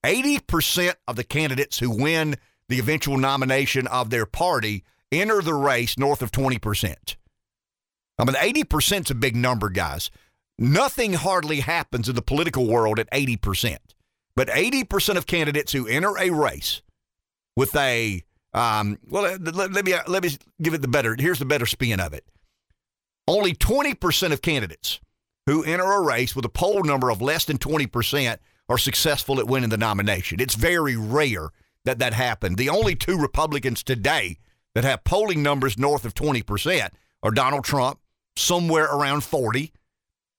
eighty 0.05 0.39
percent 0.39 0.97
of 1.07 1.15
the 1.17 1.23
candidates 1.23 1.79
who 1.79 1.89
win 1.89 2.35
the 2.69 2.79
eventual 2.79 3.17
nomination 3.17 3.87
of 3.87 4.09
their 4.09 4.25
party 4.25 4.83
enter 5.11 5.41
the 5.41 5.53
race 5.53 5.97
north 5.97 6.21
of 6.21 6.31
twenty 6.31 6.57
percent. 6.57 7.17
I 8.17 8.25
mean, 8.25 8.35
eighty 8.39 8.63
percent's 8.63 9.11
a 9.11 9.15
big 9.15 9.35
number, 9.35 9.69
guys. 9.69 10.09
Nothing 10.57 11.13
hardly 11.13 11.59
happens 11.59 12.07
in 12.07 12.15
the 12.15 12.21
political 12.21 12.67
world 12.67 12.99
at 12.99 13.09
eighty 13.11 13.35
percent, 13.35 13.93
but 14.35 14.49
eighty 14.53 14.83
percent 14.83 15.17
of 15.17 15.27
candidates 15.27 15.73
who 15.73 15.87
enter 15.87 16.17
a 16.17 16.29
race 16.29 16.81
with 17.55 17.75
a 17.75 18.23
um, 18.53 18.99
well, 19.09 19.37
let, 19.39 19.55
let 19.55 19.85
me 19.85 19.93
let 20.07 20.23
me 20.23 20.29
give 20.61 20.73
it 20.73 20.81
the 20.81 20.87
better. 20.87 21.15
Here's 21.17 21.39
the 21.39 21.45
better 21.45 21.65
spin 21.65 21.99
of 21.99 22.13
it. 22.13 22.25
Only 23.27 23.53
20% 23.53 24.33
of 24.33 24.41
candidates 24.41 24.99
who 25.45 25.63
enter 25.63 25.83
a 25.83 26.01
race 26.01 26.35
with 26.35 26.45
a 26.45 26.49
poll 26.49 26.83
number 26.83 27.09
of 27.09 27.21
less 27.21 27.45
than 27.45 27.57
20% 27.57 28.37
are 28.69 28.77
successful 28.77 29.39
at 29.39 29.47
winning 29.47 29.69
the 29.69 29.77
nomination. 29.77 30.39
It's 30.39 30.55
very 30.55 30.95
rare 30.95 31.49
that 31.85 31.99
that 31.99 32.13
happened. 32.13 32.57
The 32.57 32.69
only 32.69 32.95
two 32.95 33.17
Republicans 33.17 33.83
today 33.83 34.37
that 34.75 34.83
have 34.83 35.03
polling 35.03 35.43
numbers 35.43 35.77
north 35.77 36.05
of 36.05 36.13
20% 36.13 36.89
are 37.21 37.31
Donald 37.31 37.63
Trump, 37.63 37.99
somewhere 38.35 38.85
around 38.85 39.23
40, 39.23 39.71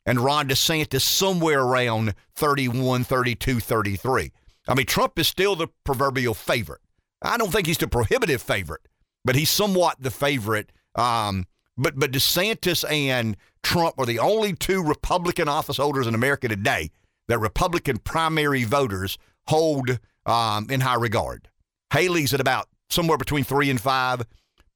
and 0.07 0.21
Ron 0.21 0.49
DeSantis, 0.49 1.03
somewhere 1.03 1.63
around 1.63 2.15
31, 2.35 3.05
32, 3.05 3.61
33. 3.61 4.33
I 4.67 4.75
mean, 4.75 4.87
Trump 4.87 5.19
is 5.19 5.29
still 5.29 5.57
the 5.57 5.69
proverbial 5.85 6.35
favorite. 6.35 6.81
I 7.25 7.37
don't 7.37 7.51
think 7.51 7.67
he's 7.67 7.79
the 7.79 7.89
prohibitive 7.89 8.43
favorite, 8.43 8.83
but 9.25 9.35
he's 9.35 9.51
somewhat 9.51 9.97
the 10.01 10.11
favorite. 10.11 10.71
Um, 10.95 11.47
but 11.77 11.99
but 11.99 12.13
DeSantis 12.13 12.89
and 12.89 13.37
Trump 13.63 13.95
are 13.99 14.07
the 14.07 14.19
only 14.19 14.53
two 14.53 14.83
Republican 14.83 15.49
office 15.49 15.79
holders 15.79 16.07
in 16.07 16.15
America 16.15 16.49
today 16.49 16.91
that 17.29 17.39
Republican 17.39 17.99
primary 17.99 18.65
voters 18.65 19.19
hold 19.49 19.99
um, 20.27 20.69
in 20.71 20.81
high 20.81 20.95
regard. 20.95 21.49
Haley's 21.93 22.35
at 22.35 22.41
about 22.41 22.69
somewhere 22.91 23.19
between 23.19 23.45
three 23.45 23.71
and 23.71 23.81
five. 23.81 24.23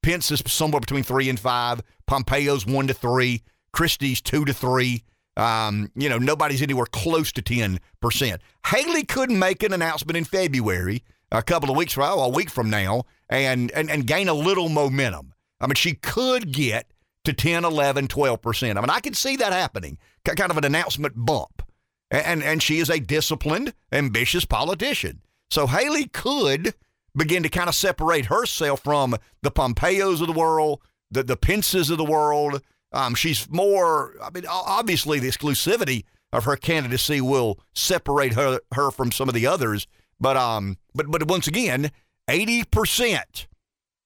Pence 0.01 0.31
is 0.31 0.41
somewhere 0.47 0.79
between 0.79 1.03
three 1.03 1.29
and 1.29 1.39
five. 1.39 1.81
Pompeo's 2.07 2.65
one 2.65 2.87
to 2.87 2.93
three. 2.93 3.43
Christie's 3.71 4.21
two 4.21 4.45
to 4.45 4.53
three. 4.53 5.03
Um, 5.37 5.91
you 5.95 6.09
know, 6.09 6.17
nobody's 6.17 6.61
anywhere 6.61 6.85
close 6.85 7.31
to 7.33 7.41
10%. 7.41 8.39
Haley 8.67 9.03
couldn't 9.03 9.39
make 9.39 9.63
an 9.63 9.71
announcement 9.71 10.17
in 10.17 10.25
February, 10.25 11.03
a 11.31 11.43
couple 11.43 11.69
of 11.69 11.77
weeks 11.77 11.93
from 11.93 12.19
a 12.19 12.29
week 12.29 12.49
from 12.49 12.69
now, 12.69 13.03
and, 13.29 13.71
and, 13.71 13.89
and 13.89 14.07
gain 14.07 14.27
a 14.27 14.33
little 14.33 14.69
momentum. 14.69 15.33
I 15.61 15.67
mean, 15.67 15.75
she 15.75 15.93
could 15.93 16.51
get 16.51 16.91
to 17.25 17.33
10, 17.33 17.65
11, 17.65 18.07
12%. 18.07 18.69
I 18.77 18.81
mean, 18.81 18.89
I 18.89 18.99
can 18.99 19.13
see 19.13 19.35
that 19.37 19.53
happening, 19.53 19.97
kind 20.25 20.51
of 20.51 20.57
an 20.57 20.65
announcement 20.65 21.13
bump. 21.15 21.63
And, 22.11 22.41
and 22.41 22.63
she 22.63 22.79
is 22.79 22.89
a 22.89 22.99
disciplined, 22.99 23.73
ambitious 23.91 24.45
politician. 24.45 25.21
So 25.51 25.67
Haley 25.67 26.07
could 26.07 26.73
begin 27.15 27.43
to 27.43 27.49
kind 27.49 27.69
of 27.69 27.75
separate 27.75 28.25
herself 28.25 28.81
from 28.83 29.15
the 29.41 29.51
Pompeos 29.51 30.21
of 30.21 30.27
the 30.27 30.33
world, 30.33 30.81
the, 31.11 31.23
the 31.23 31.37
Pences 31.37 31.89
of 31.89 31.97
the 31.97 32.05
world. 32.05 32.61
Um, 32.91 33.13
she's 33.13 33.47
more, 33.49 34.15
I 34.23 34.29
mean, 34.31 34.45
obviously 34.49 35.19
the 35.19 35.29
exclusivity 35.29 36.05
of 36.31 36.45
her 36.45 36.55
candidacy 36.55 37.21
will 37.21 37.59
separate 37.73 38.33
her, 38.33 38.59
her 38.73 38.91
from 38.91 39.11
some 39.11 39.27
of 39.27 39.35
the 39.35 39.45
others. 39.45 39.87
But, 40.19 40.37
um, 40.37 40.77
but, 40.93 41.09
but 41.09 41.27
once 41.27 41.47
again, 41.47 41.91
80% 42.27 43.47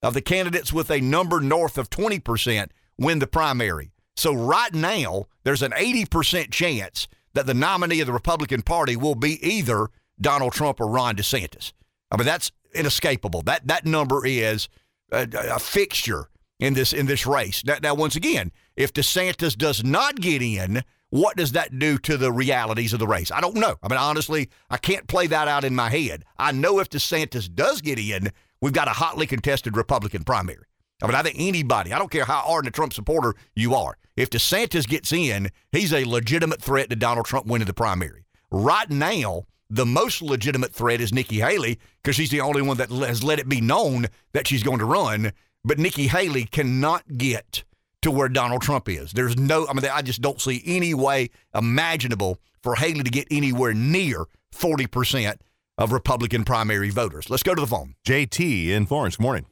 of 0.01 0.13
the 0.13 0.21
candidates 0.21 0.71
with 0.71 0.91
a 0.91 1.01
number 1.01 1.39
north 1.39 1.77
of 1.77 1.89
20% 1.89 2.69
win 2.97 3.19
the 3.19 3.27
primary. 3.27 3.91
So 4.15 4.33
right 4.33 4.73
now, 4.73 5.25
there's 5.43 5.61
an 5.61 5.71
80% 5.71 6.51
chance 6.51 7.07
that 7.33 7.47
the 7.47 7.53
nominee 7.53 8.01
of 8.01 8.07
the 8.07 8.13
Republican 8.13 8.61
Party 8.61 8.95
will 8.95 9.15
be 9.15 9.43
either 9.45 9.87
Donald 10.21 10.53
Trump 10.53 10.79
or 10.79 10.87
Ron 10.87 11.15
DeSantis. 11.15 11.73
I 12.11 12.17
mean, 12.17 12.25
that's 12.25 12.51
inescapable. 12.75 13.41
That 13.41 13.67
that 13.67 13.85
number 13.85 14.25
is 14.25 14.69
a, 15.11 15.27
a 15.33 15.59
fixture 15.59 16.29
in 16.59 16.75
this 16.75 16.93
in 16.93 17.07
this 17.07 17.25
race. 17.25 17.63
Now, 17.65 17.77
now, 17.81 17.95
once 17.95 18.15
again, 18.15 18.51
if 18.75 18.93
DeSantis 18.93 19.57
does 19.57 19.83
not 19.83 20.17
get 20.17 20.41
in, 20.41 20.83
what 21.13 21.37
does 21.37 21.51
that 21.51 21.77
do 21.77 21.99
to 21.99 22.17
the 22.17 22.31
realities 22.31 22.91
of 22.91 22.97
the 22.97 23.05
race? 23.05 23.29
I 23.29 23.39
don't 23.39 23.57
know. 23.57 23.75
I 23.83 23.87
mean, 23.87 23.99
honestly, 23.99 24.49
I 24.71 24.77
can't 24.77 25.07
play 25.07 25.27
that 25.27 25.47
out 25.47 25.63
in 25.63 25.75
my 25.75 25.89
head. 25.89 26.23
I 26.39 26.51
know 26.51 26.79
if 26.79 26.89
DeSantis 26.89 27.53
does 27.53 27.81
get 27.81 27.99
in, 27.99 28.31
we've 28.61 28.73
got 28.73 28.87
a 28.87 28.93
hotly 28.93 29.27
contested 29.27 29.77
Republican 29.77 30.23
primary. 30.23 30.65
I 31.03 31.05
mean, 31.05 31.13
I 31.13 31.21
think 31.21 31.35
anybody, 31.37 31.93
I 31.93 31.99
don't 31.99 32.09
care 32.09 32.25
how 32.25 32.43
ardent 32.47 32.73
a 32.73 32.75
Trump 32.75 32.93
supporter 32.93 33.35
you 33.55 33.75
are, 33.75 33.95
if 34.17 34.31
DeSantis 34.31 34.87
gets 34.87 35.11
in, 35.11 35.51
he's 35.71 35.93
a 35.93 36.03
legitimate 36.03 36.63
threat 36.63 36.89
to 36.89 36.95
Donald 36.95 37.27
Trump 37.27 37.45
winning 37.45 37.67
the 37.67 37.75
primary. 37.75 38.25
Right 38.49 38.89
now, 38.89 39.43
the 39.69 39.85
most 39.85 40.23
legitimate 40.23 40.73
threat 40.73 40.99
is 40.99 41.13
Nikki 41.13 41.41
Haley 41.41 41.77
because 42.01 42.15
she's 42.15 42.31
the 42.31 42.41
only 42.41 42.63
one 42.63 42.77
that 42.77 42.89
has 42.89 43.23
let 43.23 43.37
it 43.37 43.47
be 43.47 43.61
known 43.61 44.07
that 44.31 44.47
she's 44.47 44.63
going 44.63 44.79
to 44.79 44.85
run. 44.85 45.31
But 45.63 45.77
Nikki 45.77 46.07
Haley 46.07 46.45
cannot 46.45 47.19
get 47.19 47.65
to 48.03 48.11
where 48.11 48.29
Donald 48.29 48.61
Trump 48.61 48.87
is. 48.89 49.11
There's 49.11 49.37
no, 49.37 49.67
I 49.67 49.73
mean, 49.73 49.85
I 49.91 50.01
just 50.01 50.21
don't 50.21 50.39
see 50.39 50.61
any 50.65 50.93
way 50.93 51.29
imaginable 51.53 52.39
for 52.61 52.75
Haley 52.75 53.03
to 53.03 53.11
get 53.11 53.27
anywhere 53.31 53.73
near 53.73 54.25
40% 54.55 55.37
of 55.77 55.91
Republican 55.91 56.43
primary 56.45 56.89
voters. 56.89 57.29
Let's 57.29 57.43
go 57.43 57.55
to 57.55 57.61
the 57.61 57.67
phone. 57.67 57.95
JT 58.05 58.69
in 58.69 58.85
Florence. 58.85 59.17
Good 59.17 59.23
Morning. 59.23 59.45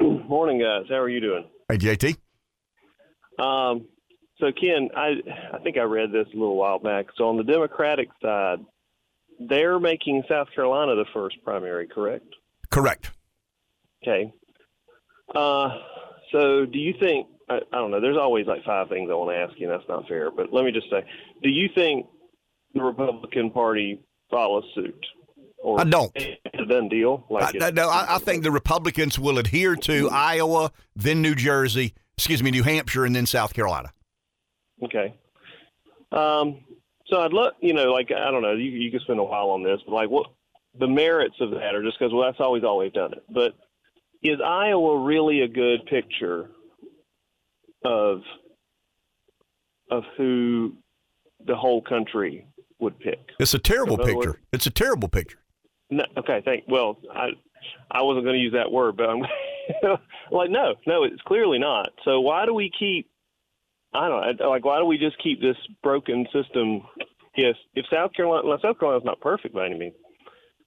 Morning, 0.00 0.60
guys. 0.60 0.84
How 0.88 0.96
are 0.96 1.08
you 1.08 1.20
doing? 1.20 1.44
Hey, 1.68 1.78
JT. 1.78 2.16
Um, 3.38 3.86
so 4.38 4.52
Ken, 4.52 4.90
I 4.96 5.14
I 5.52 5.58
think 5.62 5.78
I 5.78 5.82
read 5.82 6.12
this 6.12 6.26
a 6.32 6.36
little 6.36 6.56
while 6.56 6.78
back. 6.78 7.06
So 7.16 7.28
on 7.28 7.36
the 7.36 7.44
Democratic 7.44 8.08
side, 8.22 8.58
they're 9.38 9.78
making 9.78 10.24
South 10.28 10.48
Carolina 10.54 10.94
the 10.94 11.06
first 11.12 11.36
primary, 11.44 11.86
correct? 11.86 12.26
Correct. 12.70 13.10
Okay. 14.02 14.32
Uh, 15.34 15.68
so 16.32 16.66
do 16.66 16.78
you 16.78 16.94
think? 16.98 17.26
I, 17.48 17.56
I 17.72 17.76
don't 17.76 17.90
know. 17.90 18.00
There's 18.00 18.16
always 18.16 18.46
like 18.46 18.64
five 18.64 18.88
things 18.88 19.08
I 19.10 19.14
want 19.14 19.30
to 19.30 19.36
ask 19.36 19.58
you, 19.58 19.70
and 19.70 19.78
that's 19.78 19.88
not 19.88 20.08
fair. 20.08 20.30
But 20.30 20.52
let 20.52 20.64
me 20.64 20.72
just 20.72 20.90
say, 20.90 21.04
do 21.42 21.48
you 21.48 21.68
think 21.74 22.06
the 22.74 22.82
Republican 22.82 23.50
Party 23.50 24.00
follows 24.30 24.64
suit? 24.74 25.06
Or 25.62 25.80
I 25.80 25.84
don't. 25.84 26.12
It's 26.14 26.38
a 26.58 26.66
done 26.66 26.88
deal. 26.88 27.24
Like 27.30 27.60
I, 27.60 27.70
no, 27.70 27.88
I, 27.88 28.16
I 28.16 28.18
think 28.18 28.42
the 28.42 28.50
Republicans 28.50 29.18
will 29.18 29.38
adhere 29.38 29.74
to 29.76 30.08
Iowa, 30.10 30.70
then 30.94 31.22
New 31.22 31.34
Jersey, 31.34 31.94
excuse 32.16 32.42
me, 32.42 32.50
New 32.50 32.62
Hampshire, 32.62 33.04
and 33.04 33.16
then 33.16 33.26
South 33.26 33.54
Carolina. 33.54 33.92
Okay. 34.84 35.14
Um, 36.12 36.64
so 37.06 37.20
I'd 37.20 37.32
love, 37.32 37.54
you 37.60 37.72
know, 37.72 37.92
like 37.92 38.10
I 38.12 38.30
don't 38.30 38.42
know, 38.42 38.52
you 38.52 38.70
you 38.70 38.90
could 38.90 39.00
spend 39.02 39.18
a 39.18 39.24
while 39.24 39.50
on 39.50 39.62
this, 39.62 39.80
but 39.86 39.94
like 39.94 40.10
what 40.10 40.26
the 40.78 40.86
merits 40.86 41.36
of 41.40 41.50
that 41.52 41.74
are 41.74 41.82
just 41.82 41.98
because 41.98 42.12
well, 42.12 42.24
that's 42.24 42.40
always 42.40 42.64
all 42.64 42.78
we've 42.78 42.92
done 42.92 43.12
it. 43.12 43.24
But 43.28 43.54
is 44.22 44.40
Iowa 44.44 44.98
really 45.04 45.40
a 45.40 45.48
good 45.48 45.86
picture 45.86 46.50
of 47.86 48.20
of 49.90 50.02
who 50.16 50.74
the 51.46 51.54
whole 51.54 51.80
country 51.82 52.46
would 52.80 52.98
pick? 52.98 53.20
It's 53.38 53.54
a 53.54 53.58
terrible 53.58 53.96
picture. 53.96 54.30
Words, 54.30 54.38
it's 54.52 54.66
a 54.66 54.70
terrible 54.70 55.08
picture. 55.08 55.38
No, 55.90 56.04
okay, 56.18 56.42
thank. 56.44 56.64
Well, 56.68 56.98
I 57.14 57.28
I 57.90 58.02
wasn't 58.02 58.24
going 58.24 58.36
to 58.36 58.42
use 58.42 58.54
that 58.54 58.70
word, 58.70 58.96
but 58.96 59.08
I'm 59.08 59.20
like, 60.30 60.50
no, 60.50 60.74
no, 60.86 61.04
it's 61.04 61.22
clearly 61.26 61.58
not. 61.58 61.90
So 62.04 62.20
why 62.20 62.44
do 62.46 62.54
we 62.54 62.70
keep 62.76 63.08
I 63.96 64.08
don't 64.08 64.40
know. 64.40 64.50
Like, 64.50 64.64
why 64.64 64.78
do 64.78 64.84
we 64.84 64.98
just 64.98 65.22
keep 65.22 65.40
this 65.40 65.56
broken 65.82 66.26
system? 66.32 66.82
Yes, 67.36 67.54
if 67.74 67.86
South 67.92 68.12
Carolina, 68.12 68.46
well, 68.46 68.58
South 68.62 68.78
Carolina's 68.78 69.04
not 69.04 69.20
perfect 69.20 69.54
by 69.54 69.66
any 69.66 69.78
means, 69.78 69.94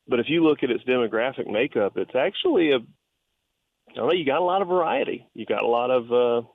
but 0.08 0.20
if 0.20 0.28
you 0.30 0.44
look 0.44 0.64
at 0.64 0.72
its 0.72 0.84
demographic 0.84 1.48
makeup, 1.48 1.94
it's 1.96 2.16
actually 2.16 2.72
a. 2.72 2.78
I 2.78 3.96
don't 3.96 4.08
know. 4.08 4.14
You 4.14 4.26
got 4.26 4.42
a 4.42 4.44
lot 4.44 4.62
of 4.62 4.68
variety. 4.68 5.28
You 5.34 5.46
got 5.46 5.64
a 5.64 5.68
lot 5.68 5.90
of 5.90 6.12
uh, 6.12 6.48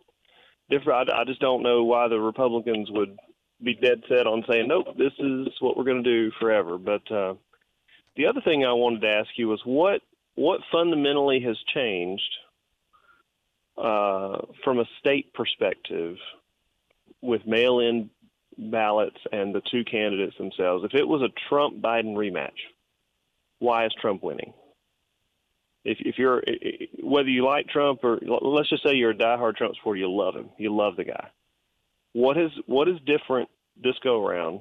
different. 0.70 1.10
I, 1.10 1.22
I 1.22 1.24
just 1.24 1.40
don't 1.40 1.62
know 1.62 1.84
why 1.84 2.08
the 2.08 2.18
Republicans 2.18 2.88
would 2.90 3.18
be 3.62 3.74
dead 3.74 4.02
set 4.08 4.26
on 4.26 4.44
saying, 4.48 4.68
"Nope, 4.68 4.96
this 4.96 5.12
is 5.18 5.48
what 5.60 5.76
we're 5.76 5.84
going 5.84 6.02
to 6.02 6.10
do 6.10 6.30
forever." 6.40 6.78
But 6.78 7.10
uh, 7.10 7.34
the 8.16 8.26
other 8.26 8.40
thing 8.40 8.64
I 8.64 8.72
wanted 8.72 9.00
to 9.02 9.10
ask 9.10 9.30
you 9.36 9.48
was 9.48 9.60
what 9.64 10.00
what 10.34 10.60
fundamentally 10.72 11.40
has 11.40 11.56
changed 11.74 12.22
uh, 13.76 14.38
from 14.62 14.78
a 14.78 14.84
state 15.00 15.32
perspective 15.32 16.16
with 17.20 17.46
mail 17.46 17.80
in 17.80 18.10
ballots 18.56 19.18
and 19.32 19.54
the 19.54 19.62
two 19.70 19.84
candidates 19.84 20.36
themselves, 20.38 20.84
if 20.84 20.94
it 20.94 21.06
was 21.06 21.22
a 21.22 21.48
Trump 21.48 21.80
Biden 21.80 22.14
rematch, 22.14 22.50
why 23.58 23.86
is 23.86 23.92
Trump 24.00 24.22
winning? 24.22 24.52
If, 25.84 25.98
if 26.00 26.18
you're 26.18 26.42
whether 27.02 27.28
you 27.28 27.44
like 27.44 27.68
Trump 27.68 28.04
or 28.04 28.18
let's 28.22 28.70
just 28.70 28.82
say 28.82 28.94
you're 28.94 29.10
a 29.10 29.14
diehard 29.14 29.56
Trump 29.56 29.74
supporter, 29.76 29.98
you 29.98 30.10
love 30.10 30.34
him, 30.34 30.50
you 30.58 30.74
love 30.74 30.96
the 30.96 31.04
guy. 31.04 31.28
What 32.12 32.38
is 32.38 32.50
what 32.66 32.88
is 32.88 32.96
different 33.04 33.48
this 33.82 33.96
go 34.02 34.24
around 34.24 34.60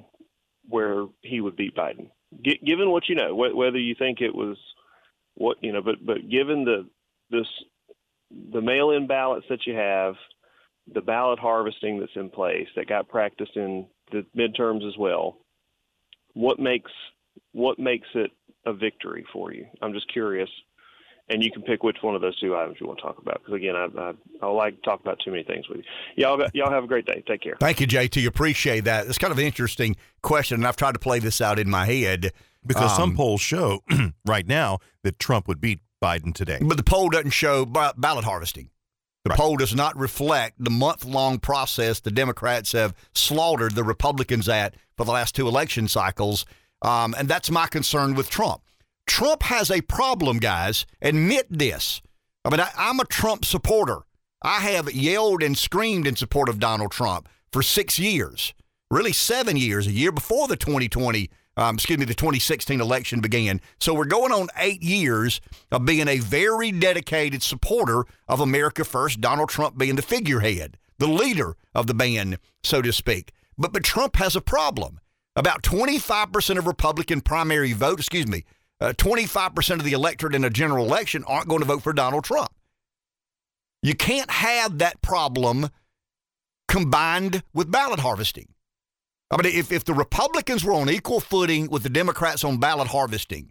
where 0.68 1.06
he 1.22 1.40
would 1.40 1.56
beat 1.56 1.76
Biden? 1.76 2.10
G- 2.44 2.60
given 2.64 2.90
what 2.90 3.08
you 3.08 3.14
know, 3.14 3.34
wh- 3.34 3.56
whether 3.56 3.78
you 3.78 3.94
think 3.94 4.20
it 4.20 4.34
was 4.34 4.56
what 5.34 5.56
you 5.62 5.72
know, 5.72 5.82
but 5.82 6.04
but 6.04 6.28
given 6.28 6.64
the 6.64 6.88
this 7.30 7.46
the 8.52 8.60
mail-in 8.60 9.06
ballots 9.06 9.46
that 9.48 9.66
you 9.66 9.74
have, 9.74 10.14
the 10.92 11.00
ballot 11.00 11.38
harvesting 11.38 12.00
that's 12.00 12.16
in 12.16 12.30
place 12.30 12.68
that 12.76 12.88
got 12.88 13.08
practiced 13.08 13.56
in 13.56 13.86
the 14.12 14.26
midterms 14.36 14.86
as 14.86 14.96
well. 14.98 15.38
What 16.34 16.58
makes 16.58 16.90
what 17.52 17.78
makes 17.78 18.08
it 18.14 18.30
a 18.66 18.72
victory 18.72 19.24
for 19.32 19.52
you? 19.52 19.66
I'm 19.80 19.92
just 19.92 20.12
curious, 20.12 20.50
and 21.28 21.42
you 21.42 21.50
can 21.50 21.62
pick 21.62 21.82
which 21.82 21.96
one 22.02 22.14
of 22.14 22.20
those 22.20 22.38
two 22.38 22.54
items 22.56 22.76
you 22.80 22.86
want 22.86 22.98
to 22.98 23.02
talk 23.02 23.18
about. 23.18 23.40
Because 23.40 23.54
again, 23.54 23.74
I, 23.76 23.88
I, 23.98 24.12
I 24.42 24.46
like 24.46 24.76
to 24.76 24.82
talk 24.82 25.00
about 25.00 25.18
too 25.24 25.30
many 25.30 25.42
things 25.42 25.68
with 25.68 25.78
you. 25.78 25.84
Y'all 26.16 26.42
y'all 26.52 26.70
have 26.70 26.84
a 26.84 26.86
great 26.86 27.06
day. 27.06 27.22
Take 27.26 27.42
care. 27.42 27.56
Thank 27.60 27.80
you, 27.80 27.86
JT. 27.86 28.26
Appreciate 28.26 28.84
that. 28.84 29.06
It's 29.06 29.18
kind 29.18 29.32
of 29.32 29.38
an 29.38 29.44
interesting 29.44 29.96
question, 30.22 30.56
and 30.56 30.66
I've 30.66 30.76
tried 30.76 30.92
to 30.92 30.98
play 30.98 31.18
this 31.18 31.40
out 31.40 31.58
in 31.58 31.70
my 31.70 31.86
head 31.86 32.32
because 32.66 32.92
um, 32.92 32.96
some 32.96 33.16
polls 33.16 33.40
show 33.40 33.82
right 34.26 34.46
now 34.46 34.78
that 35.02 35.18
Trump 35.18 35.48
would 35.48 35.60
beat 35.60 35.80
Biden 36.02 36.34
today, 36.34 36.58
but 36.60 36.76
the 36.76 36.82
poll 36.82 37.08
doesn't 37.08 37.30
show 37.30 37.64
ballot 37.64 38.24
harvesting. 38.24 38.70
The 39.24 39.30
right. 39.30 39.38
poll 39.38 39.56
does 39.56 39.74
not 39.74 39.98
reflect 39.98 40.62
the 40.62 40.70
month 40.70 41.06
long 41.06 41.38
process 41.38 42.00
the 42.00 42.10
Democrats 42.10 42.72
have 42.72 42.94
slaughtered 43.14 43.74
the 43.74 43.82
Republicans 43.82 44.50
at 44.50 44.74
for 44.98 45.06
the 45.06 45.12
last 45.12 45.34
two 45.34 45.48
election 45.48 45.88
cycles. 45.88 46.44
Um, 46.82 47.14
and 47.16 47.26
that's 47.26 47.50
my 47.50 47.66
concern 47.66 48.14
with 48.14 48.28
Trump. 48.28 48.60
Trump 49.06 49.44
has 49.44 49.70
a 49.70 49.80
problem, 49.82 50.38
guys. 50.38 50.86
Admit 51.02 51.46
this. 51.50 52.02
I 52.44 52.50
mean, 52.50 52.60
I, 52.60 52.70
I'm 52.76 53.00
a 53.00 53.04
Trump 53.04 53.44
supporter. 53.44 54.00
I 54.42 54.60
have 54.60 54.92
yelled 54.92 55.42
and 55.42 55.56
screamed 55.56 56.06
in 56.06 56.16
support 56.16 56.48
of 56.48 56.58
Donald 56.58 56.90
Trump 56.90 57.28
for 57.52 57.62
six 57.62 57.98
years, 57.98 58.52
really 58.90 59.12
seven 59.12 59.56
years, 59.56 59.86
a 59.86 59.92
year 59.92 60.12
before 60.12 60.48
the 60.48 60.56
2020 60.56 61.30
um, 61.56 61.76
excuse 61.76 61.98
me, 61.98 62.04
the 62.04 62.14
2016 62.14 62.80
election 62.80 63.20
began. 63.20 63.60
So 63.78 63.94
we're 63.94 64.06
going 64.06 64.32
on 64.32 64.48
eight 64.56 64.82
years 64.82 65.40
of 65.70 65.84
being 65.84 66.08
a 66.08 66.18
very 66.18 66.72
dedicated 66.72 67.42
supporter 67.42 68.04
of 68.28 68.40
America 68.40 68.84
First, 68.84 69.20
Donald 69.20 69.50
Trump 69.50 69.78
being 69.78 69.96
the 69.96 70.02
figurehead, 70.02 70.76
the 70.98 71.06
leader 71.06 71.56
of 71.74 71.86
the 71.86 71.94
band, 71.94 72.38
so 72.62 72.82
to 72.82 72.92
speak. 72.92 73.32
But, 73.56 73.72
but 73.72 73.84
Trump 73.84 74.16
has 74.16 74.34
a 74.34 74.40
problem. 74.40 75.00
About 75.36 75.62
25% 75.62 76.58
of 76.58 76.66
Republican 76.66 77.20
primary 77.20 77.72
vote, 77.72 77.98
excuse 77.98 78.26
me, 78.26 78.44
uh, 78.80 78.92
25% 78.92 79.74
of 79.74 79.84
the 79.84 79.92
electorate 79.92 80.34
in 80.34 80.44
a 80.44 80.50
general 80.50 80.84
election 80.84 81.24
aren't 81.26 81.48
going 81.48 81.60
to 81.60 81.66
vote 81.66 81.82
for 81.82 81.92
Donald 81.92 82.24
Trump. 82.24 82.50
You 83.82 83.94
can't 83.94 84.30
have 84.30 84.78
that 84.78 85.02
problem 85.02 85.68
combined 86.68 87.42
with 87.52 87.70
ballot 87.70 88.00
harvesting. 88.00 88.48
I 89.30 89.42
mean, 89.42 89.54
if, 89.54 89.72
if 89.72 89.84
the 89.84 89.94
Republicans 89.94 90.64
were 90.64 90.72
on 90.72 90.88
equal 90.88 91.20
footing 91.20 91.68
with 91.68 91.82
the 91.82 91.88
Democrats 91.88 92.44
on 92.44 92.58
ballot 92.58 92.88
harvesting 92.88 93.50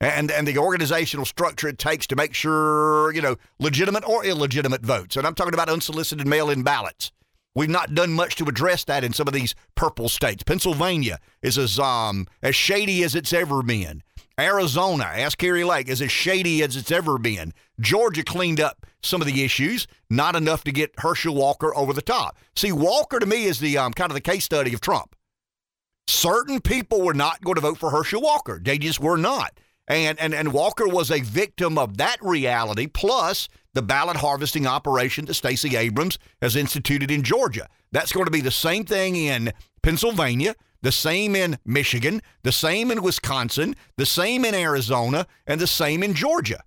and, 0.00 0.30
and 0.30 0.46
the 0.46 0.58
organizational 0.58 1.24
structure 1.24 1.68
it 1.68 1.78
takes 1.78 2.06
to 2.08 2.16
make 2.16 2.34
sure, 2.34 3.12
you 3.14 3.22
know, 3.22 3.36
legitimate 3.58 4.06
or 4.06 4.24
illegitimate 4.24 4.82
votes, 4.82 5.16
and 5.16 5.26
I'm 5.26 5.34
talking 5.34 5.54
about 5.54 5.68
unsolicited 5.68 6.26
mail 6.26 6.50
in 6.50 6.62
ballots. 6.62 7.12
We've 7.54 7.68
not 7.68 7.94
done 7.94 8.12
much 8.12 8.36
to 8.36 8.44
address 8.44 8.84
that 8.84 9.04
in 9.04 9.12
some 9.12 9.28
of 9.28 9.34
these 9.34 9.54
purple 9.74 10.08
states. 10.08 10.42
Pennsylvania 10.42 11.18
is 11.42 11.58
as 11.58 11.78
um 11.78 12.26
as 12.42 12.56
shady 12.56 13.02
as 13.02 13.14
it's 13.14 13.32
ever 13.32 13.62
been. 13.62 14.02
Arizona, 14.42 15.04
ask 15.04 15.38
Kari 15.38 15.62
Lake, 15.62 15.88
is 15.88 16.02
as 16.02 16.10
shady 16.10 16.62
as 16.62 16.76
it's 16.76 16.90
ever 16.90 17.16
been. 17.16 17.52
Georgia 17.80 18.24
cleaned 18.24 18.60
up 18.60 18.84
some 19.02 19.20
of 19.20 19.26
the 19.26 19.44
issues, 19.44 19.86
not 20.10 20.34
enough 20.34 20.64
to 20.64 20.72
get 20.72 20.92
Herschel 20.98 21.34
Walker 21.34 21.74
over 21.76 21.92
the 21.92 22.02
top. 22.02 22.36
See, 22.56 22.72
Walker 22.72 23.20
to 23.20 23.26
me 23.26 23.44
is 23.44 23.60
the 23.60 23.78
um, 23.78 23.92
kind 23.92 24.10
of 24.10 24.14
the 24.14 24.20
case 24.20 24.44
study 24.44 24.74
of 24.74 24.80
Trump. 24.80 25.14
Certain 26.08 26.60
people 26.60 27.02
were 27.02 27.14
not 27.14 27.42
going 27.42 27.54
to 27.54 27.60
vote 27.60 27.78
for 27.78 27.90
Herschel 27.90 28.20
Walker. 28.20 28.60
They 28.62 28.78
just 28.78 29.00
were 29.00 29.16
not. 29.16 29.58
And, 29.86 30.18
and, 30.18 30.34
and 30.34 30.52
Walker 30.52 30.88
was 30.88 31.10
a 31.10 31.20
victim 31.20 31.78
of 31.78 31.96
that 31.98 32.16
reality, 32.20 32.88
plus 32.88 33.48
the 33.74 33.82
ballot 33.82 34.16
harvesting 34.16 34.66
operation 34.66 35.24
that 35.26 35.34
Stacey 35.34 35.76
Abrams 35.76 36.18
has 36.40 36.56
instituted 36.56 37.10
in 37.10 37.22
Georgia. 37.22 37.68
That's 37.92 38.12
going 38.12 38.26
to 38.26 38.32
be 38.32 38.40
the 38.40 38.50
same 38.50 38.84
thing 38.84 39.16
in 39.16 39.52
Pennsylvania, 39.82 40.54
the 40.82 40.92
same 40.92 41.34
in 41.34 41.58
Michigan, 41.64 42.22
the 42.42 42.52
same 42.52 42.90
in 42.90 43.02
Wisconsin, 43.02 43.74
the 43.96 44.06
same 44.06 44.44
in 44.44 44.54
Arizona, 44.54 45.26
and 45.46 45.60
the 45.60 45.66
same 45.66 46.02
in 46.02 46.14
Georgia. 46.14 46.62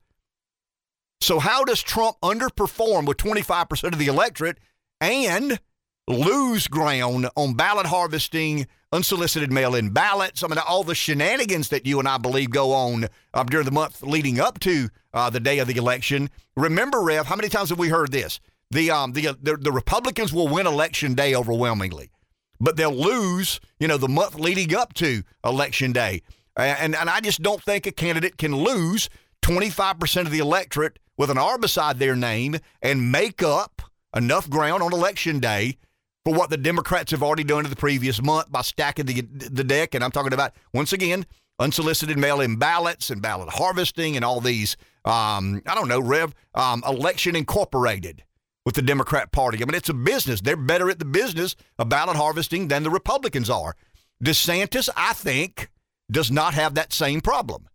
So, 1.22 1.40
how 1.40 1.64
does 1.64 1.82
Trump 1.82 2.18
underperform 2.22 3.06
with 3.06 3.18
25% 3.18 3.94
of 3.94 4.00
the 4.00 4.08
electorate 4.08 4.58
and 5.02 5.60
lose 6.08 6.68
ground 6.68 7.30
on 7.36 7.56
ballot 7.56 7.88
harvesting, 7.88 8.68
unsolicited 8.92 9.52
mail 9.52 9.76
in 9.76 9.90
ballots. 9.90 10.44
I 10.44 10.48
mean, 10.48 10.58
all 10.60 10.84
the 10.84 10.96
shenanigans 10.96 11.70
that 11.70 11.86
you 11.86 12.00
and 12.00 12.08
I 12.08 12.18
believe 12.18 12.52
go 12.52 12.72
on 12.74 13.08
uh, 13.34 13.44
during 13.44 13.66
the 13.66 13.72
month 13.72 14.04
leading 14.04 14.40
up 14.40 14.60
to 14.62 14.90
uh, 15.14 15.30
the 15.30 15.40
day 15.40 15.60
of 15.60 15.68
the 15.68 15.78
election. 15.78 16.30
Remember, 16.56 17.02
Rev, 17.02 17.26
how 17.26 17.36
many 17.36 17.50
times 17.50 17.70
have 17.70 17.80
we 17.80 17.90
heard 17.90 18.12
this? 18.12 18.40
The, 18.72 18.92
um, 18.92 19.14
the, 19.14 19.30
uh, 19.30 19.34
the, 19.42 19.58
the 19.58 19.72
Republicans 19.72 20.34
will 20.34 20.48
win 20.48 20.68
election 20.68 21.14
day 21.14 21.36
overwhelmingly, 21.36 22.10
but 22.60 22.78
they'll 22.78 22.92
lose, 22.92 23.60
you 23.80 23.88
know, 23.88 23.98
the 23.98 24.08
month 24.08 24.36
leading 24.36 24.76
up 24.76 24.94
to 24.96 25.24
election 25.44 25.92
day. 25.92 26.22
And, 26.58 26.96
and 26.96 27.10
I 27.10 27.20
just 27.20 27.42
don't 27.42 27.62
think 27.62 27.86
a 27.86 27.92
candidate 27.92 28.38
can 28.38 28.56
lose 28.56 29.10
25% 29.42 30.22
of 30.22 30.32
the 30.32 30.40
electorate 30.40 31.00
with 31.18 31.30
an 31.30 31.38
R 31.38 31.58
beside 31.58 32.00
their 32.00 32.16
name 32.16 32.58
and 32.82 33.12
make 33.12 33.44
up 33.44 33.82
enough 34.16 34.50
ground 34.50 34.82
on 34.82 34.94
election 34.94 35.40
day 35.40 35.78
for 36.24 36.34
what 36.34 36.50
the 36.50 36.58
Democrats 36.58 37.12
have 37.12 37.22
already 37.22 37.44
done 37.44 37.66
in 37.66 37.70
the 37.70 37.76
previous 37.76 38.22
month 38.22 38.52
by 38.52 38.62
stacking 38.62 39.06
the, 39.06 39.22
the 39.22 39.64
deck. 39.64 39.94
And 39.94 40.04
I'm 40.04 40.12
talking 40.12 40.34
about, 40.34 40.54
once 40.74 40.94
again, 40.94 41.26
unsolicited 41.60 42.18
mail 42.18 42.42
in 42.42 42.56
ballots 42.56 43.10
and 43.10 43.22
ballot 43.22 43.50
harvesting 43.50 44.16
and 44.16 44.26
all 44.26 44.42
these, 44.42 44.76
um, 45.06 45.62
I 45.68 45.76
don't 45.76 45.88
know, 45.88 46.00
Rev, 46.00 46.34
um, 46.56 46.84
election 46.88 47.36
incorporated 47.36 48.24
with 48.66 48.76
the 48.76 48.82
Democrat 48.82 49.32
Party. 49.32 49.62
I 49.62 49.66
mean, 49.66 49.76
it's 49.76 49.90
a 49.90 49.94
business. 49.94 50.42
They're 50.42 50.58
better 50.58 50.90
at 50.90 51.00
the 51.00 51.06
business 51.06 51.56
of 51.78 51.90
ballot 51.90 52.18
harvesting 52.18 52.68
than 52.68 52.84
the 52.84 52.90
Republicans 52.90 53.50
are. 53.50 53.76
DeSantis, 54.24 54.90
I 54.96 55.14
think, 55.14 55.70
does 56.12 56.32
not 56.32 56.54
have 56.54 56.76
that 56.76 56.92
same 56.92 57.22
problem. 57.22 57.68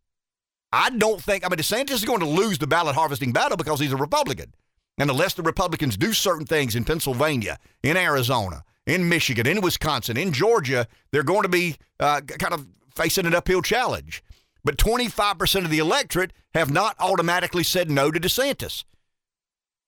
I 0.73 0.91
don't 0.91 1.23
think, 1.23 1.45
I 1.45 1.49
mean, 1.49 1.59
DeSantis 1.59 1.91
is 1.91 2.05
going 2.05 2.21
to 2.21 2.27
lose 2.27 2.59
the 2.59 2.67
ballot 2.67 2.95
harvesting 2.95 3.33
battle 3.33 3.57
because 3.57 3.81
he's 3.81 3.93
a 3.93 3.97
Republican. 3.97 4.55
And 4.99 5.11
unless 5.11 5.35
the 5.35 5.43
Republicans 5.43 5.97
do 5.97 6.13
certain 6.13 6.47
things 6.47 6.77
in 6.77 6.85
Pennsylvania, 6.85 7.59
in 7.83 7.97
Arizona, 7.97 8.65
in 8.87 9.09
Michigan, 9.09 9.47
in 9.47 9.61
Wisconsin, 9.61 10.17
in 10.17 10.33
Georgia, 10.33 10.87
they're 11.11 11.23
going 11.23 11.43
to 11.43 11.49
be 11.49 11.77
uh, 11.99 12.21
kind 12.21 12.55
of 12.55 12.67
facing 12.95 13.27
an 13.27 13.35
uphill 13.35 13.63
challenge. 13.63 14.23
But 14.63 14.77
25% 14.77 15.65
of 15.65 15.71
the 15.71 15.79
electorate 15.79 16.33
have 16.55 16.71
not 16.71 16.97
automatically 16.99 17.63
said 17.63 17.91
no 17.91 18.11
to 18.11 18.21
DeSantis. 18.21 18.85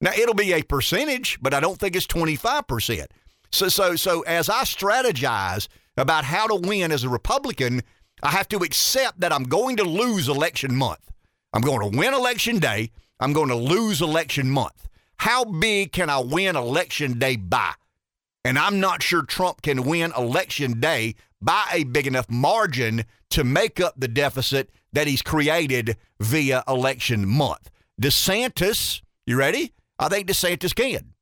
Now, 0.02 0.10
it'll 0.12 0.34
be 0.34 0.52
a 0.52 0.62
percentage, 0.62 1.38
but 1.40 1.54
I 1.54 1.60
don't 1.60 1.78
think 1.78 1.94
it's 1.94 2.08
25%. 2.08 3.06
So, 3.52 3.68
so, 3.68 3.94
so 3.94 4.22
as 4.22 4.50
I 4.50 4.64
strategize 4.64 5.68
about 5.96 6.24
how 6.24 6.48
to 6.48 6.56
win 6.56 6.90
as 6.90 7.04
a 7.04 7.08
Republican, 7.08 7.82
I 8.22 8.30
have 8.30 8.48
to 8.48 8.58
accept 8.58 9.20
that 9.20 9.32
I'm 9.32 9.44
going 9.44 9.76
to 9.76 9.84
lose 9.84 10.28
election 10.28 10.74
month. 10.74 11.12
I'm 11.52 11.62
going 11.62 11.80
to 11.80 11.96
win 11.96 12.14
election 12.14 12.58
day. 12.58 12.90
I'm 13.20 13.32
going 13.32 13.48
to 13.48 13.56
lose 13.56 14.02
election 14.02 14.50
month. 14.50 14.88
How 15.18 15.44
big 15.44 15.92
can 15.92 16.10
I 16.10 16.18
win 16.18 16.56
election 16.56 17.20
day 17.20 17.36
by? 17.36 17.72
And 18.44 18.58
I'm 18.58 18.80
not 18.80 19.04
sure 19.04 19.22
Trump 19.22 19.62
can 19.62 19.84
win 19.84 20.12
election 20.16 20.80
day 20.80 21.14
by 21.40 21.64
a 21.72 21.84
big 21.84 22.08
enough 22.08 22.28
margin 22.28 23.04
to 23.30 23.44
make 23.44 23.78
up 23.78 23.94
the 23.96 24.08
deficit 24.08 24.70
that 24.92 25.06
he's 25.06 25.22
created 25.22 25.96
via 26.18 26.64
election 26.66 27.28
month. 27.28 27.70
DeSantis, 28.00 29.00
you 29.26 29.36
ready? 29.36 29.72
I 30.02 30.08
think 30.08 30.28
DeSantis 30.28 30.74
can. 30.74 31.14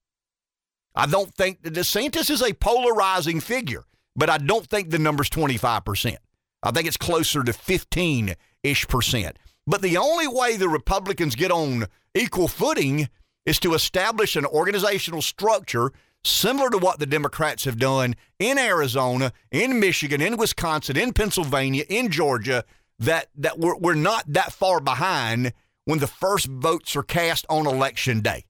I 0.94 1.06
don't 1.06 1.34
think 1.34 1.62
DeSantis 1.62 2.30
is 2.30 2.42
a 2.42 2.54
polarizing 2.54 3.40
figure, 3.40 3.84
but 4.16 4.30
I 4.30 4.38
don't 4.38 4.66
think 4.66 4.90
the 4.90 4.98
number's 4.98 5.28
25%. 5.28 6.16
I 6.62 6.70
think 6.70 6.86
it's 6.86 6.96
closer 6.96 7.44
to 7.44 7.52
15 7.52 8.34
ish 8.62 8.88
percent. 8.88 9.38
But 9.66 9.82
the 9.82 9.98
only 9.98 10.26
way 10.26 10.56
the 10.56 10.68
Republicans 10.68 11.36
get 11.36 11.50
on 11.50 11.86
equal 12.14 12.48
footing 12.48 13.08
is 13.44 13.60
to 13.60 13.74
establish 13.74 14.34
an 14.34 14.46
organizational 14.46 15.22
structure 15.22 15.92
similar 16.24 16.70
to 16.70 16.78
what 16.78 16.98
the 16.98 17.06
Democrats 17.06 17.64
have 17.64 17.78
done 17.78 18.14
in 18.38 18.58
Arizona, 18.58 19.32
in 19.50 19.78
Michigan, 19.78 20.20
in 20.20 20.36
Wisconsin, 20.36 20.96
in 20.96 21.12
Pennsylvania, 21.12 21.84
in 21.88 22.10
Georgia, 22.10 22.64
that, 22.98 23.28
that 23.36 23.58
we're, 23.58 23.76
we're 23.76 23.94
not 23.94 24.24
that 24.26 24.52
far 24.52 24.80
behind 24.80 25.52
when 25.84 25.98
the 25.98 26.06
first 26.06 26.46
votes 26.46 26.96
are 26.96 27.02
cast 27.02 27.46
on 27.48 27.66
election 27.66 28.20
day. 28.20 28.44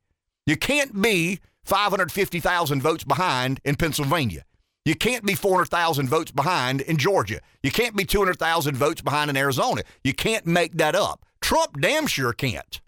You 0.51 0.57
can't 0.57 1.01
be 1.01 1.39
550,000 1.63 2.83
votes 2.83 3.05
behind 3.05 3.61
in 3.65 3.77
Pennsylvania. 3.77 4.45
You 4.85 4.97
can't 4.97 5.25
be 5.25 5.37
400,000 5.37 6.09
votes 6.09 6.33
behind 6.33 6.81
in 6.81 6.97
Georgia. 6.97 7.39
You 7.63 7.71
can't 7.71 7.95
be 7.95 8.05
200,000 8.05 8.75
votes 8.77 9.01
behind 9.01 9.31
in 9.31 9.37
Arizona. 9.37 9.83
You 10.03 10.13
can't 10.13 10.45
make 10.47 10.73
that 10.79 10.97
up. 10.97 11.25
Trump 11.41 11.81
damn 11.81 12.09
sure 12.09 12.33
can't. 12.33 12.81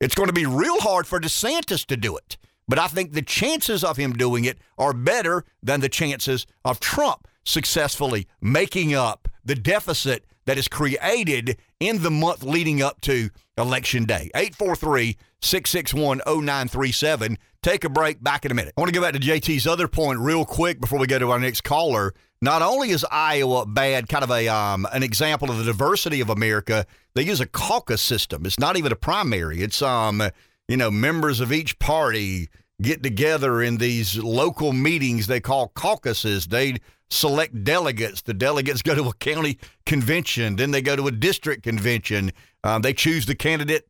It's 0.00 0.16
going 0.16 0.26
to 0.26 0.32
be 0.32 0.44
real 0.44 0.80
hard 0.80 1.06
for 1.06 1.20
DeSantis 1.20 1.86
to 1.86 1.96
do 1.96 2.16
it. 2.16 2.36
But 2.66 2.80
I 2.80 2.88
think 2.88 3.12
the 3.12 3.22
chances 3.22 3.84
of 3.84 3.96
him 3.96 4.14
doing 4.14 4.44
it 4.44 4.58
are 4.76 4.92
better 4.92 5.44
than 5.62 5.82
the 5.82 5.88
chances 5.88 6.48
of 6.64 6.80
Trump 6.80 7.28
successfully 7.44 8.26
making 8.40 8.92
up 8.92 9.28
the 9.44 9.54
deficit 9.54 10.24
that 10.46 10.58
is 10.58 10.66
created 10.66 11.58
in 11.78 12.02
the 12.02 12.10
month 12.10 12.42
leading 12.42 12.82
up 12.82 13.00
to 13.02 13.30
Election 13.58 14.04
Day. 14.04 14.30
843 14.34 15.16
661 15.40 16.18
0937. 16.26 17.38
Take 17.62 17.84
a 17.84 17.88
break. 17.88 18.22
Back 18.22 18.44
in 18.44 18.52
a 18.52 18.54
minute. 18.54 18.74
I 18.76 18.80
want 18.80 18.92
to 18.92 18.98
go 18.98 19.04
back 19.04 19.14
to 19.14 19.18
JT's 19.18 19.66
other 19.66 19.88
point 19.88 20.20
real 20.20 20.44
quick 20.44 20.80
before 20.80 20.98
we 20.98 21.06
go 21.06 21.18
to 21.18 21.30
our 21.30 21.40
next 21.40 21.62
caller. 21.62 22.14
Not 22.42 22.62
only 22.62 22.90
is 22.90 23.04
Iowa 23.10 23.64
bad, 23.66 24.08
kind 24.08 24.22
of 24.22 24.30
a 24.30 24.46
um, 24.48 24.86
an 24.92 25.02
example 25.02 25.50
of 25.50 25.58
the 25.58 25.64
diversity 25.64 26.20
of 26.20 26.28
America, 26.28 26.86
they 27.14 27.22
use 27.22 27.40
a 27.40 27.46
caucus 27.46 28.02
system. 28.02 28.44
It's 28.44 28.58
not 28.58 28.76
even 28.76 28.92
a 28.92 28.96
primary. 28.96 29.62
It's 29.62 29.80
um, 29.80 30.22
you 30.68 30.76
know, 30.76 30.90
members 30.90 31.40
of 31.40 31.52
each 31.52 31.78
party 31.78 32.48
get 32.82 33.02
together 33.02 33.62
in 33.62 33.78
these 33.78 34.18
local 34.18 34.72
meetings 34.72 35.26
they 35.26 35.40
call 35.40 35.68
caucuses. 35.68 36.48
They 36.48 36.76
select 37.08 37.64
delegates. 37.64 38.22
The 38.22 38.34
delegates 38.34 38.82
go 38.82 38.94
to 38.94 39.08
a 39.08 39.14
county 39.14 39.58
convention, 39.84 40.56
then 40.56 40.72
they 40.72 40.82
go 40.82 40.96
to 40.96 41.06
a 41.06 41.12
district 41.12 41.62
convention. 41.62 42.32
Um, 42.66 42.82
they 42.82 42.92
choose 42.92 43.26
the 43.26 43.36
candidate 43.36 43.88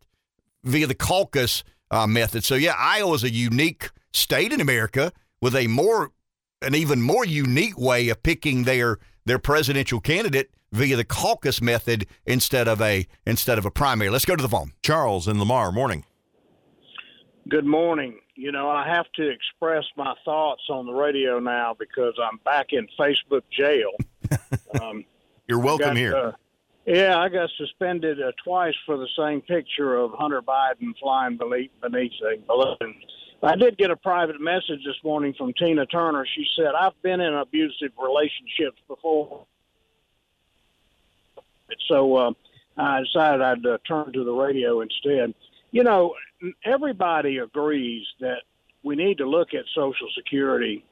via 0.63 0.87
the 0.87 0.95
caucus 0.95 1.65
uh, 1.91 2.07
method. 2.07 2.45
So 2.45 2.57
yeah, 2.57 2.75
Iowa 2.77 3.15
is 3.15 3.25
a 3.25 3.31
unique 3.31 3.91
state 4.13 4.53
in 4.53 4.61
America 4.61 5.13
with 5.41 5.57
a 5.57 5.67
more 5.67 6.13
an 6.63 6.75
even 6.75 7.01
more 7.01 7.25
unique 7.25 7.79
way 7.79 8.09
of 8.11 8.23
picking 8.23 8.65
their 8.65 8.99
their 9.25 9.39
presidential 9.39 10.01
candidate 10.01 10.51
via 10.73 10.97
the 10.97 11.05
caucus 11.05 11.63
method 11.63 12.07
instead 12.27 12.69
of 12.69 12.83
a 12.83 13.07
instead 13.27 13.57
of 13.57 13.65
a 13.65 13.71
primary. 13.71 14.11
Let's 14.11 14.27
go 14.27 14.37
to 14.37 14.43
the 14.43 14.49
phone. 14.49 14.73
Charles 14.83 15.27
in 15.27 15.39
Lamar, 15.39 15.73
morning. 15.73 16.05
Good 17.49 17.65
morning. 17.65 18.19
You 18.35 18.53
know, 18.53 18.69
I 18.69 18.87
have 18.87 19.07
to 19.15 19.31
express 19.31 19.85
my 19.97 20.15
thoughts 20.23 20.63
on 20.69 20.85
the 20.85 20.93
radio 20.93 21.39
now 21.39 21.75
because 21.79 22.13
I'm 22.23 22.39
back 22.45 22.73
in 22.73 22.87
Facebook 22.99 23.43
jail. 23.51 23.93
Um, 24.81 25.05
You're 25.47 25.61
welcome 25.61 25.91
got, 25.91 25.97
here. 25.97 26.15
Uh, 26.15 26.33
yeah, 26.87 27.19
I 27.19 27.29
got 27.29 27.51
suspended 27.59 28.23
uh, 28.23 28.31
twice 28.45 28.75
for 28.87 28.97
the 28.97 29.09
same 29.19 29.41
picture 29.41 29.97
of 29.97 30.13
Hunter 30.13 30.41
Biden 30.41 30.97
flying 31.01 31.37
beneath, 31.37 31.73
beneath 31.83 32.13
a 32.23 32.39
balloon. 32.47 32.95
I 33.43 33.57
did 33.57 33.77
get 33.77 33.91
a 33.91 33.97
private 33.97 34.41
message 34.41 34.85
this 34.85 34.97
morning 35.05 35.35
from 35.37 35.53
Tina 35.53 35.85
Turner. 35.87 36.27
She 36.35 36.47
said, 36.57 36.75
I've 36.79 37.01
been 37.03 37.21
in 37.21 37.35
abusive 37.35 37.93
relationships 38.03 38.81
before. 38.89 39.45
So 41.89 42.17
uh, 42.17 42.33
I 42.77 43.03
decided 43.03 43.43
I'd 43.43 43.67
uh, 43.67 43.79
turn 43.87 44.13
to 44.13 44.25
the 44.25 44.33
radio 44.33 44.81
instead. 44.81 45.35
You 45.73 45.83
know, 45.83 46.15
everybody 46.65 47.39
agrees 47.39 48.07
that 48.21 48.43
we 48.83 48.97
need 48.97 49.19
to 49.19 49.29
look 49.29 49.55
at 49.55 49.65
Social 49.75 50.09
Security 50.15 50.85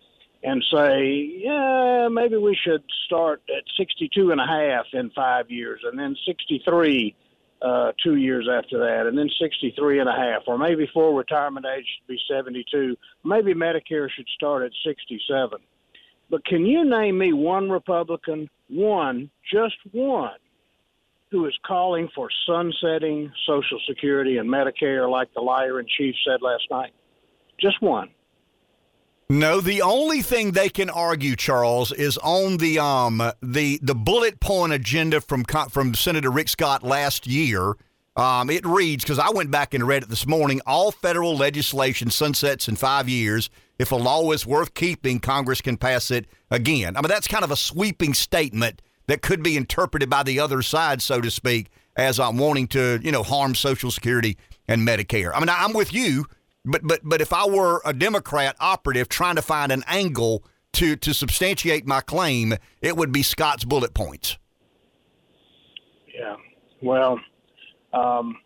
and 0.44 0.62
say, 0.70 1.30
yeah, 1.38 2.08
maybe 2.12 2.36
we 2.36 2.54
should 2.54 2.84
start 3.06 3.42
at 3.48 3.64
62 3.78 4.30
and 4.30 4.40
a 4.40 4.46
half 4.46 4.84
in 4.92 5.10
five 5.10 5.50
years, 5.50 5.80
and 5.84 5.98
then 5.98 6.14
63 6.26 7.16
uh, 7.62 7.92
two 8.02 8.16
years 8.16 8.46
after 8.46 8.78
that, 8.78 9.06
and 9.06 9.16
then 9.16 9.30
63 9.40 10.00
and 10.00 10.08
a 10.08 10.12
half, 10.12 10.42
or 10.46 10.58
maybe 10.58 10.86
full 10.92 11.14
retirement 11.14 11.64
age 11.64 11.86
should 11.96 12.06
be 12.06 12.20
72. 12.28 12.94
Maybe 13.24 13.54
Medicare 13.54 14.10
should 14.10 14.28
start 14.34 14.62
at 14.62 14.72
67. 14.84 15.58
But 16.28 16.44
can 16.44 16.66
you 16.66 16.84
name 16.84 17.16
me 17.16 17.32
one 17.32 17.70
Republican, 17.70 18.50
one, 18.68 19.30
just 19.50 19.76
one, 19.92 20.36
who 21.30 21.46
is 21.46 21.58
calling 21.66 22.10
for 22.14 22.28
sunsetting 22.46 23.32
Social 23.46 23.80
Security 23.88 24.36
and 24.36 24.48
Medicare 24.48 25.10
like 25.10 25.32
the 25.32 25.40
liar 25.40 25.80
in 25.80 25.86
chief 25.86 26.14
said 26.26 26.42
last 26.42 26.64
night? 26.70 26.92
Just 27.58 27.80
one. 27.80 28.10
No, 29.30 29.60
the 29.60 29.80
only 29.80 30.20
thing 30.20 30.52
they 30.52 30.68
can 30.68 30.90
argue, 30.90 31.34
Charles, 31.34 31.92
is 31.92 32.18
on 32.18 32.58
the 32.58 32.78
um 32.78 33.22
the 33.42 33.78
the 33.82 33.94
bullet 33.94 34.38
point 34.40 34.72
agenda 34.72 35.20
from 35.20 35.44
from 35.44 35.94
Senator 35.94 36.30
Rick 36.30 36.48
Scott 36.50 36.82
last 36.82 37.26
year. 37.26 37.74
Um, 38.16 38.48
it 38.48 38.64
reads 38.64 39.02
because 39.02 39.18
I 39.18 39.30
went 39.30 39.50
back 39.50 39.74
and 39.74 39.86
read 39.86 40.04
it 40.04 40.08
this 40.08 40.26
morning. 40.26 40.60
All 40.66 40.92
federal 40.92 41.36
legislation 41.36 42.10
sunsets 42.10 42.68
in 42.68 42.76
five 42.76 43.08
years. 43.08 43.50
If 43.78 43.90
a 43.90 43.96
law 43.96 44.30
is 44.30 44.46
worth 44.46 44.74
keeping, 44.74 45.18
Congress 45.18 45.60
can 45.60 45.76
pass 45.76 46.12
it 46.12 46.26
again. 46.50 46.96
I 46.96 47.00
mean, 47.00 47.08
that's 47.08 47.26
kind 47.26 47.42
of 47.42 47.50
a 47.50 47.56
sweeping 47.56 48.14
statement 48.14 48.82
that 49.08 49.20
could 49.20 49.42
be 49.42 49.56
interpreted 49.56 50.08
by 50.08 50.22
the 50.22 50.38
other 50.38 50.62
side, 50.62 51.02
so 51.02 51.20
to 51.20 51.30
speak, 51.30 51.70
as 51.96 52.20
I'm 52.20 52.38
wanting 52.38 52.68
to, 52.68 53.00
you 53.02 53.10
know, 53.10 53.24
harm 53.24 53.56
Social 53.56 53.90
Security 53.90 54.36
and 54.68 54.86
Medicare. 54.86 55.32
I 55.34 55.40
mean, 55.40 55.48
I'm 55.48 55.72
with 55.72 55.92
you. 55.92 56.26
But 56.64 56.82
but 56.84 57.00
but 57.02 57.20
if 57.20 57.32
I 57.32 57.46
were 57.46 57.82
a 57.84 57.92
Democrat 57.92 58.56
operative 58.58 59.08
trying 59.08 59.36
to 59.36 59.42
find 59.42 59.70
an 59.70 59.84
angle 59.86 60.44
to 60.74 60.96
to 60.96 61.12
substantiate 61.12 61.86
my 61.86 62.00
claim, 62.00 62.54
it 62.80 62.96
would 62.96 63.12
be 63.12 63.22
Scott's 63.22 63.64
bullet 63.64 63.94
points. 63.94 64.38
Yeah. 66.12 66.36
Well, 66.80 67.20
um, 67.92 68.36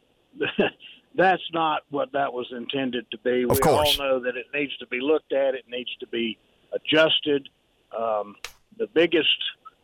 that's 1.14 1.42
not 1.52 1.82
what 1.90 2.12
that 2.12 2.32
was 2.32 2.46
intended 2.50 3.10
to 3.10 3.18
be. 3.18 3.44
Of 3.44 3.50
we 3.50 3.56
course. 3.58 3.98
all 3.98 4.06
know 4.06 4.20
that 4.20 4.36
it 4.36 4.46
needs 4.54 4.76
to 4.78 4.86
be 4.86 5.00
looked 5.00 5.32
at. 5.32 5.54
It 5.54 5.64
needs 5.68 5.90
to 6.00 6.06
be 6.06 6.38
adjusted. 6.72 7.48
Um, 7.96 8.36
the 8.78 8.86
biggest 8.94 9.28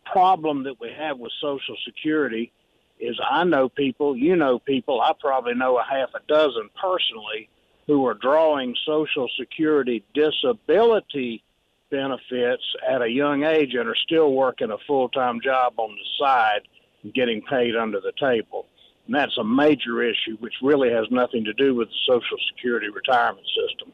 problem 0.04 0.64
that 0.64 0.80
we 0.80 0.90
have 0.96 1.18
with 1.18 1.32
Social 1.40 1.76
Security 1.84 2.52
is 3.00 3.18
I 3.28 3.44
know 3.44 3.68
people, 3.68 4.16
you 4.16 4.36
know 4.36 4.58
people, 4.58 5.00
I 5.00 5.12
probably 5.18 5.54
know 5.54 5.78
a 5.78 5.84
half 5.84 6.10
a 6.14 6.20
dozen 6.28 6.70
personally 6.80 7.48
who 7.86 8.06
are 8.06 8.14
drawing 8.14 8.74
Social 8.86 9.28
Security 9.38 10.04
disability 10.14 11.42
benefits 11.90 12.62
at 12.88 13.02
a 13.02 13.08
young 13.08 13.44
age 13.44 13.74
and 13.74 13.88
are 13.88 13.96
still 13.96 14.32
working 14.32 14.70
a 14.70 14.78
full 14.86 15.08
time 15.10 15.40
job 15.42 15.74
on 15.76 15.90
the 15.90 16.24
side 16.24 16.62
and 17.02 17.14
getting 17.14 17.42
paid 17.42 17.76
under 17.76 18.00
the 18.00 18.12
table. 18.18 18.66
And 19.06 19.14
that's 19.14 19.36
a 19.38 19.44
major 19.44 20.02
issue, 20.02 20.36
which 20.40 20.54
really 20.62 20.90
has 20.90 21.06
nothing 21.10 21.44
to 21.44 21.52
do 21.52 21.74
with 21.74 21.88
the 21.88 21.98
Social 22.06 22.38
Security 22.54 22.88
retirement 22.88 23.46
system. 23.46 23.92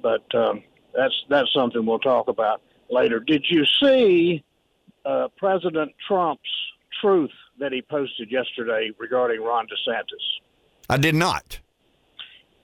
But 0.00 0.34
um, 0.34 0.62
that's 0.94 1.14
that's 1.28 1.52
something 1.52 1.84
we'll 1.84 1.98
talk 1.98 2.28
about 2.28 2.62
later. 2.90 3.18
Did 3.18 3.44
you 3.48 3.64
see 3.82 4.44
uh, 5.04 5.28
President 5.36 5.92
Trump's 6.06 6.42
truth 7.00 7.32
that 7.58 7.72
he 7.72 7.82
posted 7.82 8.30
yesterday 8.30 8.90
regarding 8.98 9.42
Ron 9.42 9.66
DeSantis? 9.66 10.84
I 10.88 10.96
did 10.96 11.16
not 11.16 11.58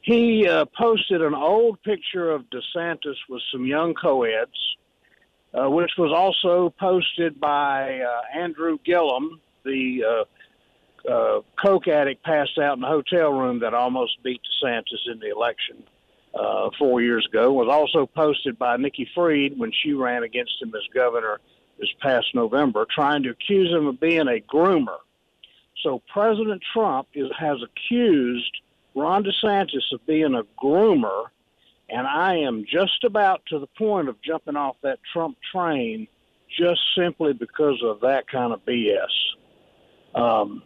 he 0.02 0.48
uh, 0.48 0.64
posted 0.76 1.22
an 1.22 1.34
old 1.34 1.80
picture 1.82 2.30
of 2.30 2.44
DeSantis 2.50 3.14
with 3.28 3.40
some 3.52 3.64
young 3.64 3.94
co-eds, 3.94 4.76
uh, 5.54 5.70
which 5.70 5.92
was 5.96 6.12
also 6.12 6.74
posted 6.78 7.40
by 7.40 8.00
uh, 8.00 8.38
Andrew 8.38 8.78
Gillum, 8.84 9.40
the 9.64 10.02
uh, 10.04 11.08
uh, 11.08 11.40
coke 11.56 11.86
addict 11.86 12.24
passed 12.24 12.58
out 12.58 12.74
in 12.74 12.80
the 12.80 12.86
hotel 12.86 13.32
room 13.32 13.60
that 13.60 13.74
almost 13.74 14.22
beat 14.24 14.40
DeSantis 14.64 15.12
in 15.12 15.20
the 15.20 15.30
election 15.30 15.84
uh, 16.34 16.70
four 16.78 17.00
years 17.00 17.26
ago. 17.30 17.52
Was 17.52 17.68
also 17.70 18.06
posted 18.06 18.58
by 18.58 18.76
Nikki 18.76 19.08
Fried 19.14 19.56
when 19.56 19.70
she 19.82 19.92
ran 19.92 20.24
against 20.24 20.60
him 20.60 20.72
as 20.74 20.82
governor 20.92 21.38
this 21.78 21.90
past 22.00 22.26
November, 22.34 22.86
trying 22.92 23.22
to 23.22 23.30
accuse 23.30 23.70
him 23.70 23.86
of 23.86 24.00
being 24.00 24.28
a 24.28 24.40
groomer. 24.40 24.98
So 25.82 26.02
President 26.12 26.62
Trump 26.72 27.08
is, 27.14 27.28
has 27.38 27.58
accused 27.62 28.56
Ron 28.94 29.24
DeSantis 29.24 29.92
of 29.92 30.04
being 30.06 30.34
a 30.34 30.42
groomer, 30.62 31.26
and 31.88 32.06
I 32.06 32.36
am 32.36 32.64
just 32.70 33.04
about 33.04 33.42
to 33.46 33.58
the 33.58 33.66
point 33.78 34.08
of 34.08 34.20
jumping 34.22 34.56
off 34.56 34.76
that 34.82 34.98
Trump 35.12 35.36
train 35.52 36.08
just 36.58 36.80
simply 36.96 37.32
because 37.32 37.82
of 37.82 38.00
that 38.00 38.28
kind 38.28 38.52
of 38.52 38.64
BS. 38.64 39.06
Um, 40.14 40.62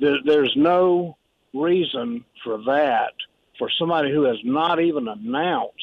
there, 0.00 0.18
there's 0.24 0.52
no 0.56 1.16
reason 1.52 2.24
for 2.44 2.58
that 2.64 3.12
for 3.58 3.68
somebody 3.78 4.10
who 4.10 4.24
has 4.24 4.38
not 4.44 4.80
even 4.80 5.08
announced 5.08 5.76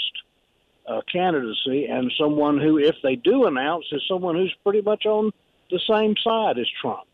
a 0.88 1.02
candidacy 1.12 1.86
and 1.86 2.12
someone 2.18 2.60
who, 2.60 2.80
if 2.80 2.96
they 3.04 3.16
do 3.16 3.46
announce, 3.46 3.86
is 3.92 4.02
someone 4.08 4.36
who's 4.36 4.56
pretty 4.64 4.82
much 4.82 5.06
on 5.06 5.32
the 5.70 5.80
same 5.90 6.16
side 6.24 6.58
as 6.58 6.68
Trump. 6.82 7.08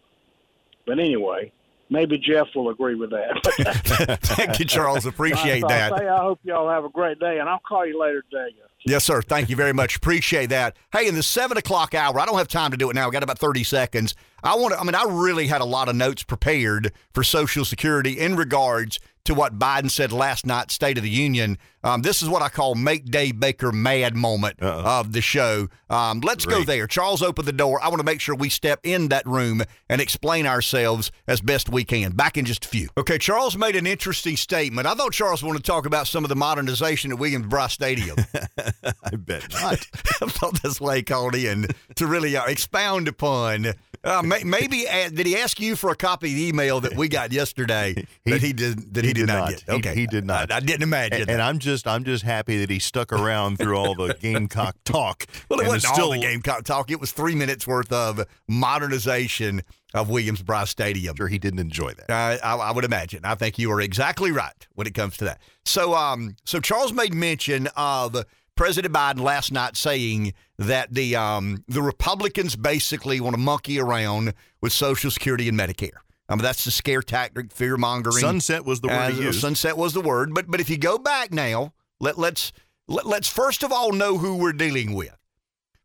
But 0.86 1.00
anyway, 1.00 1.52
maybe 1.90 2.18
Jeff 2.18 2.48
will 2.56 2.70
agree 2.70 2.96
with 2.96 3.12
that. 3.12 4.20
Thank 4.22 4.60
you, 4.60 4.66
Charles. 4.66 5.06
Appreciate 5.06 5.68
that. 5.68 5.98
Say, 5.98 6.08
I 6.08 6.18
hope 6.18 6.40
y'all 6.44 6.70
have 6.70 6.86
a 6.86 6.90
great 6.90 7.20
day, 7.20 7.40
and 7.40 7.50
I'll 7.50 7.62
call 7.68 7.86
you 7.86 8.00
later 8.00 8.24
today. 8.30 8.56
Yes, 8.88 9.04
sir. 9.04 9.22
Thank 9.24 9.50
you 9.50 9.56
very 9.56 9.74
much. 9.74 9.96
Appreciate 9.96 10.48
that. 10.48 10.76
Hey, 10.94 11.08
in 11.08 11.16
the 11.16 11.24
seven 11.24 11.58
o'clock 11.58 11.96
hour, 11.96 12.20
I 12.20 12.26
don't 12.26 12.38
have 12.38 12.48
time 12.48 12.70
to 12.70 12.78
do 12.78 12.90
it 12.92 12.94
now. 12.94 13.08
I 13.08 13.12
got 13.12 13.24
about 13.24 13.40
30 13.40 13.64
seconds. 13.64 14.14
I 14.44 14.56
want 14.56 14.76
to, 14.76 14.80
I 14.80 14.84
mean, 14.84 14.94
I 14.94 15.06
really 15.10 15.48
had 15.48 15.62
a 15.62 15.66
lot 15.66 15.90
of 15.90 15.96
notes 15.96 16.22
prepared 16.22 16.92
for 17.12 17.24
Social 17.24 17.66
Security 17.66 18.12
in 18.20 18.36
regards 18.36 19.00
to 19.26 19.34
what 19.34 19.60
Biden 19.60 19.90
said 19.92 20.12
last 20.12 20.46
night, 20.46 20.72
State 20.72 20.98
of 20.98 21.04
the 21.04 21.10
Union. 21.10 21.58
Um, 21.84 22.02
this 22.02 22.24
is 22.24 22.30
what 22.30 22.42
I 22.42 22.50
call 22.50 22.74
make 22.74 23.06
Dave 23.06 23.40
Baker 23.40 23.72
mad 23.72 24.16
moment 24.16 24.58
Uh-oh. 24.62 25.00
of 25.02 25.12
the 25.14 25.22
show. 25.22 25.68
Um, 25.88 26.20
let's 26.22 26.46
Great. 26.46 26.58
go 26.60 26.64
there. 26.64 26.88
Charles, 26.88 27.22
open 27.22 27.46
the 27.46 27.54
door. 27.54 27.80
I 27.84 27.90
want 27.90 28.00
to 28.00 28.04
make 28.06 28.20
sure 28.22 28.34
we 28.34 28.50
step 28.50 28.80
in 28.84 29.10
that 29.10 29.26
room 29.28 29.62
and 29.88 30.02
explain 30.02 30.48
ourselves 30.48 31.12
as 31.28 31.42
best 31.42 31.70
we 31.70 31.84
can. 31.84 32.14
Back 32.14 32.38
in 32.38 32.46
just 32.46 32.66
a 32.66 32.68
few. 32.68 32.90
Okay, 32.98 33.20
Charles 33.20 33.56
made 33.56 33.76
an 33.76 33.86
interesting 33.86 34.36
statement. 34.36 34.88
I 34.88 34.96
thought 34.96 35.14
Charles 35.14 35.44
wanted 35.44 35.64
to 35.64 35.72
talk 35.72 35.86
about 35.86 36.08
some 36.08 36.24
of 36.26 36.30
the 36.30 36.36
modernization 36.36 37.12
at 37.12 37.20
Williams-Brice 37.20 37.74
Stadium. 37.74 38.18
I 39.04 39.16
bet 39.16 39.52
not. 39.54 39.88
I 40.22 40.26
thought 40.26 40.62
that's 40.64 40.82
why 40.82 40.98
he 40.98 41.04
called 41.04 41.36
in 41.36 41.68
to 41.98 42.08
really 42.08 42.36
uh, 42.36 42.46
expound 42.46 43.08
upon 43.08 43.74
uh, 44.06 44.22
may, 44.22 44.44
maybe 44.44 44.88
uh, 44.88 45.10
did 45.10 45.26
he 45.26 45.36
ask 45.36 45.60
you 45.60 45.76
for 45.76 45.90
a 45.90 45.96
copy 45.96 46.30
of 46.30 46.36
the 46.36 46.48
email 46.48 46.80
that 46.80 46.96
we 46.96 47.08
got 47.08 47.32
yesterday 47.32 47.94
he, 48.24 48.32
that 48.32 48.42
he 48.42 48.54
did 48.54 48.94
that 48.94 49.04
he, 49.04 49.10
he 49.10 49.14
did, 49.14 49.22
did, 49.22 49.28
not, 49.28 49.50
get? 49.50 49.70
Okay, 49.70 49.94
he, 49.94 50.02
he 50.02 50.08
did 50.08 50.26
not. 50.26 50.52
I, 50.52 50.58
I, 50.58 50.60
didn't 50.60 50.84
imagine. 50.84 51.22
And, 51.22 51.32
and, 51.32 51.42
I'm 51.42 51.60
just 51.60 51.88
I'm 51.88 52.04
just 52.04 52.24
happy 52.24 52.58
that 52.60 52.70
he 52.70 52.80
stuck 52.80 53.12
around 53.12 53.58
through 53.58 53.76
all 53.76 53.96
the 53.96 54.14
Gamecock 54.22 54.76
talk. 54.86 55.26
well, 55.50 55.60
it 55.60 55.68
wasn't 55.68 55.94
still, 55.94 56.06
all 56.06 56.12
the 56.12 56.20
Gamecock 56.20 56.64
talk. 56.64 56.92
It 56.92 57.00
was 57.00 57.12
three 57.12 57.36
minutes 57.36 57.66
worth 57.66 57.92
of 57.92 58.26
modernization 58.48 59.64
of 59.94 60.10
Williams-Brice 60.10 60.70
Stadium. 60.70 61.16
Sure, 61.16 61.28
he 61.28 61.40
didn't 61.40 61.60
enjoy 61.60 61.94
that. 61.94 62.10
Uh, 62.10 62.38
I, 62.46 62.56
I, 62.58 62.72
would 62.72 62.84
imagine. 62.84 63.22
I 63.24 63.36
think 63.36 63.58
you 63.58 63.72
are 63.72 63.80
exactly 63.80 64.32
right 64.32 64.68
when 64.74 64.88
it 64.88 64.94
comes 64.94 65.16
to 65.18 65.26
that. 65.26 65.40
So, 65.64 65.96
um, 65.96 66.36
so 66.44 66.60
Charles 66.60 66.92
made 66.92 67.14
mention 67.14 67.70
of 67.78 68.26
President 68.56 68.94
Biden 68.94 69.20
last 69.20 69.52
night 69.52 69.76
saying 69.76 70.34
that 70.58 70.94
the 70.94 71.16
um, 71.16 71.64
the 71.68 71.82
Republicans 71.82 72.56
basically 72.56 73.20
want 73.20 73.36
to 73.36 73.40
monkey 73.40 73.80
around 73.80 74.34
with 74.62 74.72
Social 74.72 75.12
Security 75.12 75.50
and 75.50 75.60
Medicare. 75.60 76.00
I 76.28 76.36
mean, 76.36 76.42
that's 76.42 76.66
the 76.66 76.72
scare 76.72 77.02
tactic, 77.02 77.52
fear 77.52 77.78
mongering. 77.78 78.18
Sunset 78.22 78.66
was 78.66 78.82
the 78.82 78.88
word. 78.88 79.14
Uh, 79.14 79.32
sunset 79.32 79.78
was 79.78 79.94
the 79.94 80.02
word. 80.02 80.34
But 80.34 80.50
but 80.50 80.60
if 80.60 80.70
you 80.70 80.78
go 80.78 80.98
back 80.98 81.32
now, 81.32 81.74
let 82.00 82.18
let's 82.18 82.52
let, 82.88 83.06
let's 83.06 83.28
first 83.28 83.64
of 83.64 83.72
all 83.72 83.92
know 83.92 84.18
who 84.18 84.38
we're 84.38 84.54
dealing 84.54 84.94
with. 84.94 85.16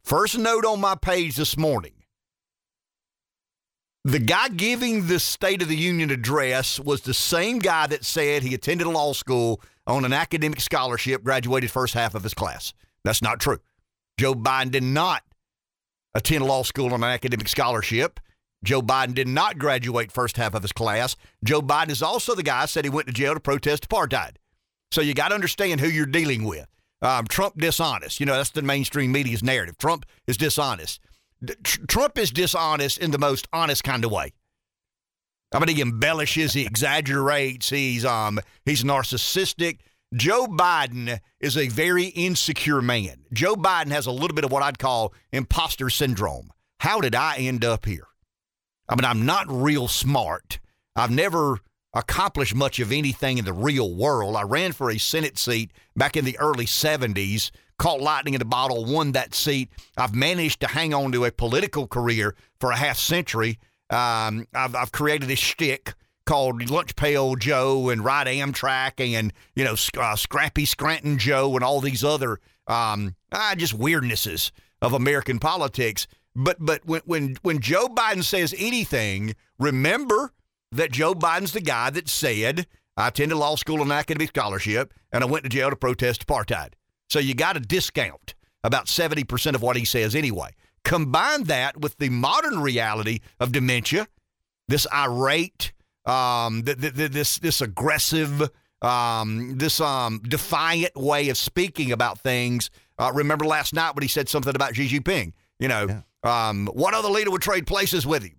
First 0.02 0.38
note 0.38 0.64
on 0.64 0.80
my 0.80 0.94
page 0.94 1.36
this 1.36 1.56
morning. 1.56 1.92
The 4.02 4.18
guy 4.18 4.48
giving 4.48 5.08
the 5.08 5.20
State 5.20 5.60
of 5.60 5.68
the 5.68 5.76
Union 5.76 6.10
address 6.10 6.80
was 6.80 7.02
the 7.02 7.12
same 7.12 7.58
guy 7.58 7.86
that 7.88 8.02
said 8.02 8.42
he 8.42 8.54
attended 8.54 8.86
law 8.86 9.12
school 9.12 9.60
on 9.86 10.04
an 10.04 10.12
academic 10.12 10.60
scholarship, 10.60 11.24
graduated 11.24 11.70
first 11.70 11.94
half 11.94 12.14
of 12.14 12.22
his 12.22 12.34
class. 12.34 12.72
That's 13.04 13.22
not 13.22 13.40
true. 13.40 13.58
Joe 14.18 14.34
Biden 14.34 14.70
did 14.70 14.82
not 14.82 15.22
attend 16.14 16.44
law 16.44 16.62
school 16.62 16.92
on 16.92 17.02
an 17.02 17.10
academic 17.10 17.48
scholarship. 17.48 18.20
Joe 18.62 18.82
Biden 18.82 19.14
did 19.14 19.28
not 19.28 19.58
graduate 19.58 20.12
first 20.12 20.36
half 20.36 20.54
of 20.54 20.62
his 20.62 20.72
class. 20.72 21.16
Joe 21.42 21.62
Biden 21.62 21.90
is 21.90 22.02
also 22.02 22.34
the 22.34 22.42
guy 22.42 22.66
said 22.66 22.84
he 22.84 22.90
went 22.90 23.06
to 23.06 23.12
jail 23.12 23.34
to 23.34 23.40
protest 23.40 23.88
apartheid. 23.88 24.36
So 24.92 25.00
you 25.00 25.14
got 25.14 25.28
to 25.28 25.34
understand 25.34 25.80
who 25.80 25.88
you're 25.88 26.04
dealing 26.04 26.44
with. 26.44 26.66
Um, 27.00 27.26
Trump 27.26 27.58
dishonest. 27.58 28.20
You 28.20 28.26
know, 28.26 28.36
that's 28.36 28.50
the 28.50 28.62
mainstream 28.62 29.12
media's 29.12 29.42
narrative. 29.42 29.78
Trump 29.78 30.04
is 30.26 30.36
dishonest. 30.36 31.00
Tr- 31.62 31.86
Trump 31.86 32.18
is 32.18 32.30
dishonest 32.30 32.98
in 32.98 33.10
the 33.10 33.18
most 33.18 33.48
honest 33.52 33.82
kind 33.84 34.04
of 34.04 34.12
way. 34.12 34.32
I 35.52 35.58
mean, 35.58 35.74
he 35.74 35.82
embellishes, 35.82 36.52
he 36.52 36.64
exaggerates, 36.64 37.70
he's 37.70 38.04
um, 38.04 38.40
he's 38.64 38.84
narcissistic. 38.84 39.78
Joe 40.14 40.46
Biden 40.46 41.20
is 41.40 41.56
a 41.56 41.68
very 41.68 42.06
insecure 42.06 42.82
man. 42.82 43.24
Joe 43.32 43.54
Biden 43.54 43.90
has 43.90 44.06
a 44.06 44.12
little 44.12 44.34
bit 44.34 44.44
of 44.44 44.50
what 44.50 44.62
I'd 44.62 44.78
call 44.78 45.14
imposter 45.32 45.88
syndrome. 45.88 46.50
How 46.80 47.00
did 47.00 47.14
I 47.14 47.36
end 47.36 47.64
up 47.64 47.84
here? 47.84 48.08
I 48.88 48.96
mean, 48.96 49.04
I'm 49.04 49.24
not 49.24 49.46
real 49.48 49.86
smart. 49.86 50.58
I've 50.96 51.12
never 51.12 51.58
accomplished 51.94 52.54
much 52.54 52.78
of 52.78 52.92
anything 52.92 53.38
in 53.38 53.44
the 53.44 53.52
real 53.52 53.94
world. 53.94 54.36
I 54.36 54.42
ran 54.42 54.72
for 54.72 54.90
a 54.90 54.98
Senate 54.98 55.38
seat 55.38 55.72
back 55.96 56.16
in 56.16 56.24
the 56.24 56.38
early 56.38 56.66
70s, 56.66 57.50
caught 57.78 58.00
lightning 58.00 58.34
in 58.34 58.42
a 58.42 58.46
bottle, 58.46 58.84
won 58.84 59.12
that 59.12 59.34
seat. 59.34 59.70
I've 59.96 60.14
managed 60.14 60.60
to 60.60 60.68
hang 60.68 60.92
on 60.92 61.12
to 61.12 61.24
a 61.24 61.32
political 61.32 61.86
career 61.86 62.34
for 62.60 62.72
a 62.72 62.76
half 62.76 62.98
century. 62.98 63.58
Um, 63.90 64.46
I've, 64.54 64.74
I've 64.74 64.92
created 64.92 65.30
a 65.30 65.36
shtick 65.36 65.94
called 66.24 66.70
Lunch 66.70 66.94
Pail 66.94 67.34
Joe 67.34 67.88
and 67.88 68.04
Ride 68.04 68.28
Amtrak 68.28 69.00
and, 69.00 69.32
you 69.54 69.64
know, 69.64 69.74
uh, 69.98 70.16
Scrappy 70.16 70.64
Scranton 70.64 71.18
Joe 71.18 71.54
and 71.56 71.64
all 71.64 71.80
these 71.80 72.04
other 72.04 72.38
um, 72.66 73.16
uh, 73.32 73.54
just 73.56 73.76
weirdnesses 73.76 74.52
of 74.80 74.92
American 74.92 75.38
politics. 75.38 76.06
But 76.36 76.58
but 76.60 76.86
when, 76.86 77.02
when 77.04 77.36
when 77.42 77.58
Joe 77.58 77.88
Biden 77.88 78.22
says 78.22 78.54
anything, 78.56 79.34
remember 79.58 80.32
that 80.70 80.92
Joe 80.92 81.14
Biden's 81.14 81.52
the 81.52 81.60
guy 81.60 81.90
that 81.90 82.08
said, 82.08 82.66
I 82.96 83.08
attended 83.08 83.36
law 83.36 83.56
school 83.56 83.82
and 83.82 83.90
academic 83.90 84.28
scholarship, 84.28 84.94
and 85.12 85.24
I 85.24 85.26
went 85.26 85.42
to 85.44 85.48
jail 85.48 85.70
to 85.70 85.76
protest 85.76 86.26
apartheid. 86.26 86.74
So 87.08 87.18
you 87.18 87.34
got 87.34 87.54
to 87.54 87.60
discount 87.60 88.34
about 88.62 88.86
70% 88.86 89.54
of 89.54 89.62
what 89.62 89.76
he 89.76 89.84
says 89.84 90.14
anyway. 90.14 90.50
Combine 90.84 91.44
that 91.44 91.80
with 91.80 91.98
the 91.98 92.08
modern 92.08 92.60
reality 92.60 93.20
of 93.38 93.52
dementia, 93.52 94.08
this 94.68 94.86
irate, 94.92 95.72
um, 96.06 96.62
th- 96.62 96.80
th- 96.80 96.94
th- 96.94 97.10
this 97.10 97.38
this 97.38 97.60
aggressive, 97.60 98.50
um, 98.82 99.58
this 99.58 99.80
um, 99.80 100.20
defiant 100.26 100.96
way 100.96 101.28
of 101.28 101.36
speaking 101.36 101.92
about 101.92 102.18
things. 102.18 102.70
Uh, 102.98 103.12
remember 103.14 103.44
last 103.44 103.74
night 103.74 103.94
when 103.94 104.02
he 104.02 104.08
said 104.08 104.28
something 104.28 104.54
about 104.54 104.74
Xi 104.74 104.88
Jinping? 104.88 105.32
You 105.58 105.68
know, 105.68 105.86
yeah. 106.24 106.48
um, 106.48 106.66
what 106.72 106.94
other 106.94 107.08
leader 107.08 107.30
would 107.30 107.42
trade 107.42 107.66
places 107.66 108.06
with 108.06 108.22
him? 108.22 108.36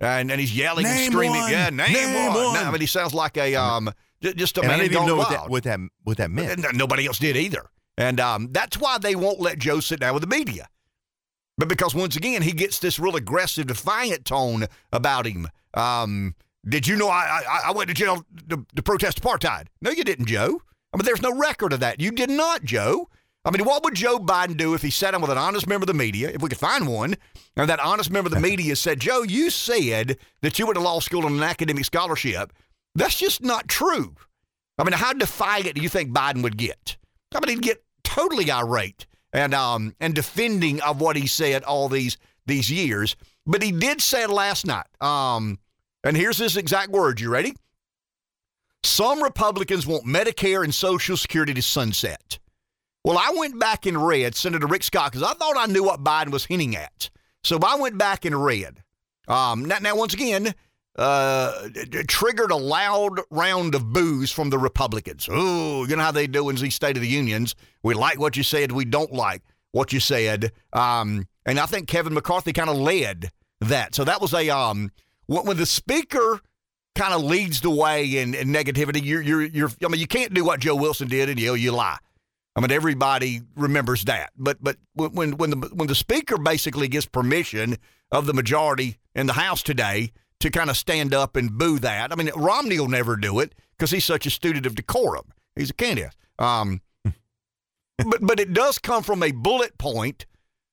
And, 0.00 0.30
and 0.30 0.38
he's 0.40 0.56
yelling 0.56 0.84
name 0.84 1.06
and 1.06 1.12
screaming. 1.12 1.40
One. 1.40 1.50
Yeah, 1.50 1.70
name, 1.70 1.92
name 1.92 2.14
one. 2.14 2.34
one. 2.34 2.54
No, 2.54 2.62
I 2.62 2.70
mean, 2.70 2.80
he 2.80 2.86
sounds 2.86 3.14
like 3.14 3.36
a 3.36 3.56
um, 3.56 3.90
just 4.20 4.56
a 4.58 4.60
and 4.60 4.68
man 4.68 4.80
I 4.80 4.82
didn't 4.82 4.92
even 4.92 4.98
gone 4.98 5.06
know 5.08 5.16
wild. 5.16 5.30
what 5.30 5.40
that, 5.40 5.50
what 5.50 5.64
that 5.64 5.90
what 6.04 6.16
that 6.18 6.30
meant. 6.30 6.76
Nobody 6.76 7.06
else 7.06 7.18
did 7.18 7.36
either. 7.36 7.68
And 7.96 8.20
um, 8.20 8.48
that's 8.52 8.78
why 8.78 8.98
they 8.98 9.16
won't 9.16 9.40
let 9.40 9.58
Joe 9.58 9.80
sit 9.80 9.98
down 10.00 10.14
with 10.14 10.22
the 10.22 10.28
media. 10.28 10.68
But 11.58 11.68
because 11.68 11.94
once 11.94 12.16
again, 12.16 12.42
he 12.42 12.52
gets 12.52 12.78
this 12.78 13.00
real 13.00 13.16
aggressive, 13.16 13.66
defiant 13.66 14.24
tone 14.24 14.66
about 14.92 15.26
him. 15.26 15.48
Um, 15.74 16.36
did 16.66 16.86
you 16.86 16.96
know 16.96 17.08
I, 17.08 17.42
I, 17.46 17.60
I 17.66 17.72
went 17.72 17.88
to 17.88 17.94
jail 17.94 18.24
to, 18.48 18.64
to, 18.74 18.82
protest 18.82 19.20
apartheid? 19.20 19.66
No, 19.80 19.90
you 19.90 20.04
didn't, 20.04 20.26
Joe. 20.26 20.62
I 20.92 20.96
mean, 20.96 21.04
there's 21.04 21.22
no 21.22 21.36
record 21.36 21.72
of 21.72 21.80
that. 21.80 22.00
You 22.00 22.12
did 22.12 22.30
not, 22.30 22.62
Joe. 22.62 23.08
I 23.44 23.50
mean, 23.50 23.64
what 23.64 23.82
would 23.84 23.94
Joe 23.94 24.18
Biden 24.18 24.56
do 24.56 24.74
if 24.74 24.82
he 24.82 24.90
sat 24.90 25.12
down 25.12 25.20
with 25.20 25.30
an 25.30 25.38
honest 25.38 25.66
member 25.66 25.84
of 25.84 25.88
the 25.88 25.94
media, 25.94 26.30
if 26.30 26.42
we 26.42 26.48
could 26.48 26.58
find 26.58 26.86
one, 26.86 27.16
and 27.56 27.68
that 27.68 27.80
honest 27.80 28.10
member 28.10 28.28
of 28.28 28.34
the 28.34 28.40
media 28.48 28.76
said, 28.76 29.00
Joe, 29.00 29.22
you 29.22 29.50
said 29.50 30.16
that 30.42 30.58
you 30.58 30.66
went 30.66 30.76
to 30.76 30.82
law 30.82 31.00
school 31.00 31.26
on 31.26 31.34
an 31.34 31.42
academic 31.42 31.84
scholarship. 31.84 32.52
That's 32.94 33.18
just 33.18 33.42
not 33.42 33.66
true. 33.68 34.14
I 34.78 34.84
mean, 34.84 34.92
how 34.92 35.12
defiant 35.12 35.74
do 35.74 35.80
you 35.80 35.88
think 35.88 36.12
Biden 36.12 36.42
would 36.42 36.56
get? 36.56 36.96
I 37.34 37.40
mean, 37.40 37.56
he'd 37.56 37.62
get 37.62 37.82
totally 38.04 38.50
irate 38.50 39.06
and 39.32 39.54
um 39.54 39.94
and 40.00 40.14
defending 40.14 40.80
of 40.82 41.00
what 41.00 41.16
he 41.16 41.26
said 41.26 41.62
all 41.64 41.88
these 41.88 42.16
these 42.46 42.70
years. 42.70 43.16
But 43.46 43.62
he 43.62 43.72
did 43.72 44.00
say 44.00 44.24
it 44.24 44.30
last 44.30 44.66
night. 44.66 44.86
Um, 45.00 45.58
and 46.04 46.16
here's 46.16 46.38
his 46.38 46.56
exact 46.56 46.90
words. 46.90 47.20
You 47.20 47.30
ready? 47.30 47.54
Some 48.82 49.22
Republicans 49.22 49.86
want 49.86 50.04
Medicare 50.04 50.64
and 50.64 50.74
Social 50.74 51.16
Security 51.16 51.54
to 51.54 51.62
sunset. 51.62 52.38
Well, 53.04 53.18
I 53.18 53.32
went 53.36 53.58
back 53.58 53.86
and 53.86 54.06
read 54.06 54.34
Senator 54.34 54.66
Rick 54.66 54.82
Scott 54.82 55.12
because 55.12 55.28
I 55.28 55.34
thought 55.34 55.56
I 55.56 55.66
knew 55.66 55.82
what 55.82 56.04
Biden 56.04 56.30
was 56.30 56.44
hinting 56.44 56.76
at. 56.76 57.10
So 57.42 57.58
I 57.62 57.76
went 57.76 57.96
back 57.96 58.24
and 58.24 58.44
read. 58.44 58.82
Um, 59.28 59.64
now, 59.64 59.78
now, 59.80 59.96
once 59.96 60.14
again, 60.14 60.54
uh, 60.98 61.68
triggered 62.08 62.50
a 62.50 62.56
loud 62.56 63.20
round 63.30 63.74
of 63.74 63.92
boos 63.92 64.32
from 64.32 64.50
the 64.50 64.58
Republicans. 64.58 65.28
Oh, 65.30 65.86
you 65.86 65.96
know 65.96 66.02
how 66.02 66.10
they 66.10 66.26
do 66.26 66.48
in 66.48 66.56
these 66.56 66.74
State 66.74 66.96
of 66.96 67.02
the 67.02 67.08
Unions. 67.08 67.54
We 67.82 67.94
like 67.94 68.18
what 68.18 68.36
you 68.36 68.42
said. 68.42 68.72
We 68.72 68.84
don't 68.84 69.12
like 69.12 69.42
what 69.70 69.92
you 69.92 70.00
said. 70.00 70.52
Um, 70.72 71.28
and 71.46 71.60
I 71.60 71.66
think 71.66 71.86
Kevin 71.86 72.14
McCarthy 72.14 72.52
kind 72.52 72.68
of 72.68 72.76
led 72.76 73.30
that. 73.60 73.94
So 73.94 74.04
that 74.04 74.20
was 74.20 74.34
a 74.34 74.50
um, 74.50 74.90
when 75.26 75.56
the 75.56 75.66
speaker 75.66 76.40
kind 76.96 77.14
of 77.14 77.22
leads 77.22 77.60
the 77.60 77.70
way 77.70 78.18
in, 78.18 78.34
in 78.34 78.48
negativity. 78.48 79.00
You're, 79.02 79.22
you're, 79.22 79.42
you're. 79.44 79.70
I 79.84 79.88
mean, 79.88 80.00
you 80.00 80.08
can't 80.08 80.34
do 80.34 80.44
what 80.44 80.58
Joe 80.58 80.74
Wilson 80.74 81.08
did 81.08 81.28
and 81.28 81.38
yell 81.38 81.56
you 81.56 81.70
lie. 81.70 81.98
I 82.56 82.60
mean, 82.60 82.72
everybody 82.72 83.42
remembers 83.54 84.04
that. 84.06 84.30
But 84.36 84.58
but 84.60 84.78
when 84.94 85.36
when 85.36 85.50
the 85.50 85.70
when 85.72 85.86
the 85.86 85.94
speaker 85.94 86.38
basically 86.38 86.88
gets 86.88 87.06
permission 87.06 87.76
of 88.10 88.26
the 88.26 88.34
majority 88.34 88.98
in 89.14 89.28
the 89.28 89.34
House 89.34 89.62
today 89.62 90.10
to 90.40 90.50
kind 90.50 90.70
of 90.70 90.76
stand 90.76 91.14
up 91.14 91.36
and 91.36 91.58
boo 91.58 91.78
that. 91.80 92.12
I 92.12 92.14
mean, 92.14 92.30
Romney 92.36 92.78
will 92.78 92.88
never 92.88 93.16
do 93.16 93.40
it 93.40 93.54
because 93.76 93.90
he's 93.90 94.04
such 94.04 94.26
a 94.26 94.30
student 94.30 94.66
of 94.66 94.74
decorum. 94.74 95.32
He's 95.56 95.70
a 95.70 95.74
candidate. 95.74 96.14
Um, 96.38 96.80
but 97.04 98.20
but 98.20 98.40
it 98.40 98.52
does 98.52 98.78
come 98.78 99.02
from 99.02 99.22
a 99.22 99.32
bullet 99.32 99.76
point 99.78 100.26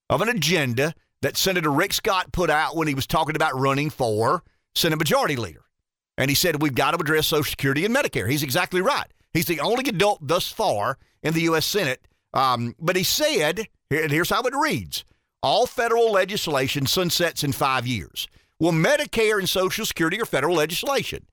of 0.10 0.22
an 0.22 0.30
agenda 0.30 0.94
that 1.22 1.38
Senator 1.38 1.72
Rick 1.72 1.94
Scott 1.94 2.32
put 2.32 2.50
out 2.50 2.76
when 2.76 2.88
he 2.88 2.94
was 2.94 3.08
talking 3.08 3.36
about 3.36 3.60
running 3.60 3.90
for 3.90 4.44
Senate 4.76 4.98
Majority 4.98 5.36
Leader. 5.36 5.62
And 6.18 6.30
he 6.30 6.36
said, 6.36 6.62
We've 6.62 6.76
got 6.76 6.92
to 6.92 6.98
address 7.02 7.28
Social 7.28 7.50
Security 7.50 7.86
and 7.86 7.96
Medicare. 7.96 8.30
He's 8.30 8.44
exactly 8.44 8.82
right. 8.82 9.08
He's 9.34 9.48
the 9.48 9.60
only 9.60 9.90
adult 9.90 10.20
thus 10.22 10.52
far 10.52 10.98
in 11.24 11.34
the 11.34 11.42
U.S. 11.42 11.66
Senate. 11.66 12.08
Um, 12.34 12.76
but 12.80 12.96
he 12.96 13.04
said, 13.04 13.68
and 13.90 14.12
here's 14.12 14.30
how 14.30 14.42
it 14.44 14.54
reads 14.56 15.04
all 15.42 15.66
federal 15.66 16.12
legislation 16.12 16.86
sunsets 16.86 17.44
in 17.44 17.52
five 17.52 17.86
years. 17.86 18.28
Well, 18.60 18.72
Medicare 18.72 19.40
and 19.40 19.50
Social 19.50 19.86
Security 19.86 20.22
are 20.22 20.26
federal 20.26 20.56
legislation. 20.56 21.26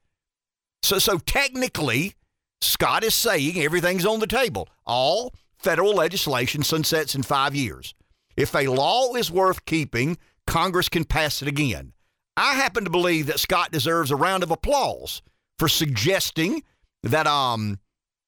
So, 0.82 0.98
so 0.98 1.18
technically, 1.18 2.14
Scott 2.60 3.04
is 3.04 3.14
saying 3.14 3.60
everything's 3.60 4.06
on 4.06 4.20
the 4.20 4.26
table. 4.26 4.68
All 4.84 5.32
federal 5.56 5.94
legislation 5.94 6.62
sunsets 6.62 7.14
in 7.14 7.22
five 7.22 7.54
years. 7.54 7.94
If 8.36 8.54
a 8.54 8.66
law 8.66 9.14
is 9.14 9.30
worth 9.30 9.64
keeping, 9.64 10.18
Congress 10.46 10.88
can 10.88 11.04
pass 11.04 11.42
it 11.42 11.48
again. 11.48 11.92
I 12.36 12.54
happen 12.54 12.84
to 12.84 12.90
believe 12.90 13.26
that 13.26 13.40
Scott 13.40 13.70
deserves 13.70 14.10
a 14.10 14.16
round 14.16 14.42
of 14.42 14.50
applause 14.50 15.22
for 15.58 15.68
suggesting 15.68 16.62
that 17.02 17.26
um 17.26 17.78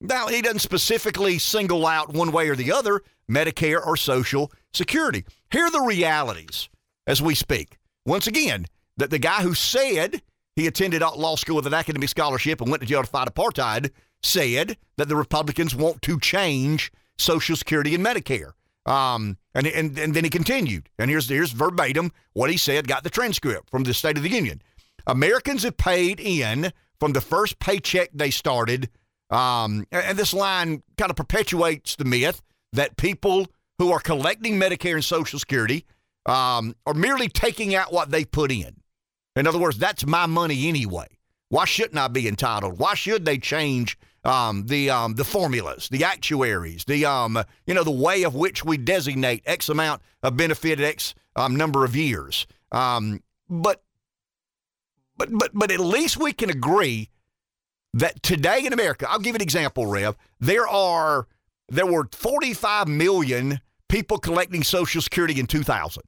now 0.00 0.28
he 0.28 0.42
doesn't 0.42 0.58
specifically 0.58 1.38
single 1.38 1.86
out 1.86 2.12
one 2.12 2.30
way 2.30 2.48
or 2.48 2.56
the 2.56 2.72
other 2.72 3.00
Medicare 3.30 3.84
or 3.84 3.96
Social 3.96 4.52
Security. 4.74 5.24
Here 5.50 5.64
are 5.64 5.70
the 5.70 5.80
realities 5.80 6.68
as 7.06 7.22
we 7.22 7.34
speak. 7.34 7.78
Once 8.04 8.26
again, 8.26 8.66
that 8.96 9.10
the 9.10 9.18
guy 9.18 9.42
who 9.42 9.54
said 9.54 10.22
he 10.56 10.66
attended 10.66 11.02
law 11.02 11.36
school 11.36 11.56
with 11.56 11.66
an 11.66 11.74
academic 11.74 12.08
scholarship 12.08 12.60
and 12.60 12.70
went 12.70 12.80
to 12.80 12.86
jail 12.86 13.02
to 13.02 13.08
fight 13.08 13.28
apartheid 13.32 13.90
said 14.22 14.76
that 14.96 15.08
the 15.08 15.16
Republicans 15.16 15.74
want 15.74 16.00
to 16.02 16.18
change 16.20 16.92
Social 17.18 17.56
Security 17.56 17.94
and 17.94 18.04
Medicare. 18.04 18.52
Um, 18.86 19.38
and, 19.54 19.66
and, 19.66 19.98
and 19.98 20.14
then 20.14 20.24
he 20.24 20.30
continued. 20.30 20.88
And 20.98 21.10
here's, 21.10 21.28
here's 21.28 21.52
verbatim 21.52 22.12
what 22.34 22.50
he 22.50 22.56
said, 22.56 22.86
got 22.86 23.02
the 23.02 23.10
transcript 23.10 23.70
from 23.70 23.84
the 23.84 23.94
State 23.94 24.16
of 24.16 24.22
the 24.22 24.30
Union. 24.30 24.62
Americans 25.06 25.62
have 25.62 25.76
paid 25.76 26.20
in 26.20 26.72
from 27.00 27.12
the 27.12 27.20
first 27.20 27.58
paycheck 27.58 28.10
they 28.12 28.30
started. 28.30 28.88
Um, 29.30 29.86
and 29.90 30.16
this 30.16 30.34
line 30.34 30.82
kind 30.96 31.10
of 31.10 31.16
perpetuates 31.16 31.96
the 31.96 32.04
myth 32.04 32.42
that 32.72 32.96
people 32.96 33.46
who 33.78 33.90
are 33.90 34.00
collecting 34.00 34.60
Medicare 34.60 34.94
and 34.94 35.04
Social 35.04 35.38
Security 35.38 35.84
um, 36.26 36.74
are 36.86 36.94
merely 36.94 37.28
taking 37.28 37.74
out 37.74 37.92
what 37.92 38.10
they 38.10 38.24
put 38.24 38.52
in. 38.52 38.76
In 39.36 39.46
other 39.46 39.58
words, 39.58 39.78
that's 39.78 40.06
my 40.06 40.26
money 40.26 40.68
anyway. 40.68 41.08
Why 41.48 41.64
shouldn't 41.64 41.98
I 41.98 42.08
be 42.08 42.26
entitled? 42.28 42.78
Why 42.78 42.94
should 42.94 43.24
they 43.24 43.38
change 43.38 43.98
um, 44.24 44.66
the 44.66 44.90
um, 44.90 45.14
the 45.14 45.24
formulas, 45.24 45.88
the 45.90 46.04
actuaries, 46.04 46.84
the 46.84 47.04
um, 47.04 47.38
you 47.66 47.74
know 47.74 47.84
the 47.84 47.90
way 47.90 48.22
of 48.22 48.34
which 48.34 48.64
we 48.64 48.76
designate 48.76 49.42
X 49.44 49.68
amount 49.68 50.02
of 50.22 50.36
benefit 50.36 50.80
X 50.80 51.14
um, 51.36 51.56
number 51.56 51.84
of 51.84 51.94
years? 51.94 52.46
Um, 52.72 53.22
but 53.48 53.82
but 55.16 55.28
but 55.30 55.50
but 55.52 55.70
at 55.70 55.80
least 55.80 56.16
we 56.16 56.32
can 56.32 56.50
agree 56.50 57.10
that 57.92 58.22
today 58.22 58.64
in 58.66 58.72
America, 58.72 59.06
I'll 59.08 59.18
give 59.18 59.36
an 59.36 59.42
example, 59.42 59.86
Rev. 59.86 60.16
There 60.40 60.66
are 60.66 61.28
there 61.68 61.86
were 61.86 62.08
45 62.12 62.88
million 62.88 63.60
people 63.88 64.18
collecting 64.18 64.62
Social 64.62 65.00
Security 65.00 65.38
in 65.38 65.46
2000. 65.46 66.02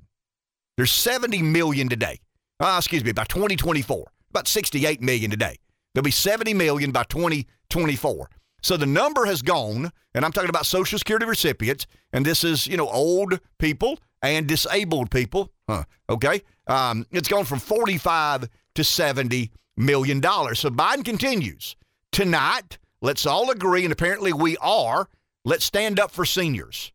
There's 0.76 0.92
70 0.92 1.40
million 1.42 1.88
today. 1.88 2.20
Uh, 2.59 2.76
excuse 2.78 3.04
me, 3.04 3.12
by 3.12 3.24
2024, 3.24 4.07
about 4.30 4.48
68 4.48 5.02
million 5.02 5.30
today. 5.30 5.57
There'll 5.94 6.04
be 6.04 6.11
70 6.11 6.54
million 6.54 6.90
by 6.90 7.04
2024. 7.04 8.30
So 8.62 8.76
the 8.76 8.86
number 8.86 9.26
has 9.26 9.42
gone, 9.42 9.92
and 10.14 10.24
I'm 10.24 10.32
talking 10.32 10.50
about 10.50 10.66
Social 10.66 10.98
Security 10.98 11.26
recipients, 11.26 11.86
and 12.12 12.24
this 12.24 12.44
is, 12.44 12.66
you 12.66 12.76
know, 12.76 12.88
old 12.88 13.38
people 13.59 13.98
and 14.22 14.46
disabled 14.46 15.11
people. 15.11 15.52
Huh, 15.68 15.84
okay? 16.09 16.42
Um, 16.66 17.07
it's 17.12 17.28
gone 17.28 17.44
from 17.44 17.59
45 17.59 18.48
to 18.74 18.84
70 18.84 19.50
million 19.76 20.20
dollars. 20.20 20.61
So 20.61 20.70
Biden 20.70 21.04
continues. 21.04 21.76
Tonight, 22.12 22.78
let's 23.02 23.26
all 23.26 23.50
agree, 23.50 23.84
and 23.84 23.92
apparently 23.92 24.32
we 24.32 24.57
are, 24.59 25.09
let's 25.44 25.64
stand 25.64 26.00
up 26.00 26.11
for 26.11 26.24
seniors. 26.24 26.92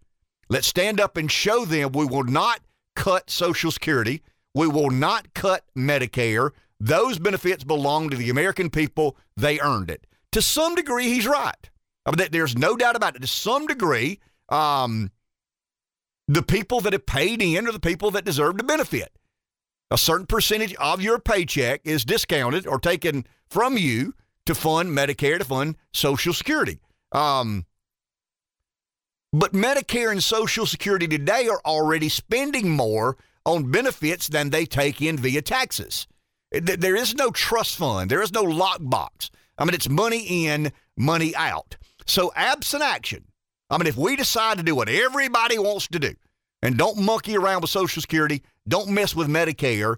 Let's 0.50 0.68
stand 0.68 1.00
up 1.00 1.16
and 1.16 1.32
show 1.32 1.64
them 1.66 1.92
we 1.92 2.06
will 2.06 2.24
not 2.24 2.60
cut 2.96 3.30
Social 3.30 3.72
Security. 3.72 4.22
We 4.54 4.68
will 4.68 4.90
not 4.90 5.34
cut 5.34 5.64
Medicare. 5.78 6.52
Those 6.80 7.20
benefits 7.20 7.64
belong 7.64 8.10
to 8.10 8.18
the 8.18 8.30
American 8.30 8.70
people. 8.70 9.18
They 9.38 9.60
earned 9.60 9.90
it. 9.90 10.08
To 10.34 10.42
some 10.42 10.76
degree, 10.76 11.06
he's 11.06 11.28
right. 11.28 11.70
I 12.06 12.12
mean, 12.12 12.28
there's 12.32 12.58
no 12.58 12.76
doubt 12.76 12.96
about 12.96 13.16
it. 13.16 13.22
To 13.22 13.28
some 13.28 13.68
degree, 13.68 14.20
um, 14.50 15.12
the 16.28 16.42
people 16.42 16.82
that 16.82 16.94
have 16.94 17.06
paid 17.06 17.42
in 17.42 17.68
are 17.68 17.72
the 17.72 17.80
people 17.80 18.12
that 18.12 18.26
deserve 18.26 18.58
to 18.58 18.64
benefit. 18.64 19.12
A 19.92 19.98
certain 19.98 20.26
percentage 20.26 20.74
of 20.76 21.02
your 21.02 21.20
paycheck 21.20 21.82
is 21.84 22.06
discounted 22.06 22.66
or 22.66 22.80
taken 22.80 23.26
from 23.50 23.78
you 23.78 24.14
to 24.46 24.56
fund 24.56 24.98
Medicare, 24.98 25.38
to 25.38 25.44
fund 25.44 25.76
Social 25.94 26.34
Security. 26.34 26.80
Um, 27.12 27.66
but 29.34 29.52
Medicare 29.54 30.12
and 30.12 30.24
Social 30.24 30.66
Security 30.66 31.08
today 31.08 31.48
are 31.48 31.62
already 31.66 32.10
spending 32.10 32.70
more 32.70 33.18
on 33.46 33.72
benefits 33.72 34.28
than 34.28 34.50
they 34.50 34.66
take 34.66 35.02
in 35.02 35.18
via 35.18 35.42
taxes. 35.42 36.08
There 36.52 36.96
is 36.96 37.16
no 37.16 37.32
trust 37.32 37.78
fund, 37.78 38.10
there 38.10 38.22
is 38.22 38.34
no 38.34 38.44
lockbox. 38.44 39.30
I 39.58 39.66
mean, 39.66 39.74
it's 39.74 39.90
money 39.90 40.46
in, 40.46 40.72
money 40.98 41.36
out. 41.36 41.78
So, 42.06 42.32
absent 42.36 42.84
action, 42.84 43.26
I 43.70 43.78
mean, 43.78 43.88
if 43.88 43.96
we 43.96 44.16
decide 44.16 44.58
to 44.58 44.64
do 44.64 44.76
what 44.76 44.90
everybody 44.90 45.58
wants 45.58 45.88
to 45.90 46.00
do 46.00 46.14
and 46.62 46.78
don't 46.78 46.98
monkey 46.98 47.38
around 47.38 47.62
with 47.62 47.70
Social 47.70 48.02
Security, 48.02 48.44
don't 48.68 48.90
mess 48.90 49.16
with 49.16 49.28
Medicare, 49.28 49.96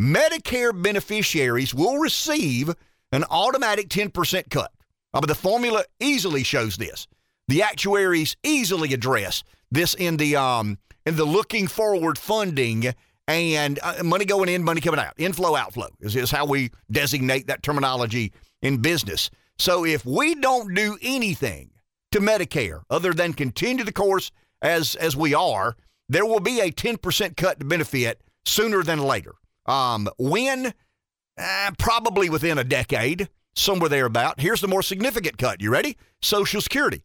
Medicare 0.00 0.80
beneficiaries 0.80 1.74
will 1.74 1.98
receive 1.98 2.74
an 3.12 3.24
automatic 3.30 3.88
10% 3.88 4.50
cut. 4.50 4.72
I 5.14 5.20
mean, 5.20 5.28
the 5.28 5.34
formula 5.34 5.84
easily 6.00 6.42
shows 6.42 6.76
this. 6.76 7.06
The 7.48 7.62
actuaries 7.62 8.36
easily 8.42 8.92
address 8.92 9.42
this 9.70 9.94
in 9.94 10.18
the 10.18 10.36
um, 10.36 10.78
in 11.06 11.16
the 11.16 11.24
looking 11.24 11.66
forward 11.68 12.18
funding 12.18 12.92
and 13.28 13.78
uh, 13.82 14.02
money 14.04 14.24
going 14.24 14.48
in, 14.48 14.62
money 14.62 14.80
coming 14.80 15.00
out. 15.00 15.14
Inflow, 15.16 15.56
outflow 15.56 15.88
is, 16.00 16.14
is 16.14 16.30
how 16.30 16.46
we 16.46 16.70
designate 16.90 17.46
that 17.46 17.62
terminology 17.62 18.32
in 18.62 18.78
business. 18.78 19.30
So 19.58 19.84
if 19.84 20.04
we 20.04 20.34
don't 20.34 20.74
do 20.74 20.98
anything 21.00 21.70
to 22.12 22.20
Medicare 22.20 22.82
other 22.90 23.12
than 23.12 23.32
continue 23.32 23.84
the 23.84 23.92
course 23.92 24.30
as 24.62 24.96
as 24.96 25.16
we 25.16 25.34
are, 25.34 25.76
there 26.08 26.26
will 26.26 26.40
be 26.40 26.60
a 26.60 26.70
10% 26.70 27.36
cut 27.36 27.60
to 27.60 27.66
benefit 27.66 28.20
sooner 28.44 28.82
than 28.82 28.98
later. 28.98 29.34
Um, 29.66 30.08
when? 30.18 30.72
Uh, 31.38 31.70
probably 31.78 32.30
within 32.30 32.56
a 32.56 32.64
decade, 32.64 33.28
somewhere 33.54 33.90
thereabout. 33.90 34.40
Here's 34.40 34.62
the 34.62 34.68
more 34.68 34.82
significant 34.82 35.36
cut. 35.36 35.60
You 35.60 35.70
ready? 35.70 35.98
Social 36.22 36.62
Security. 36.62 37.02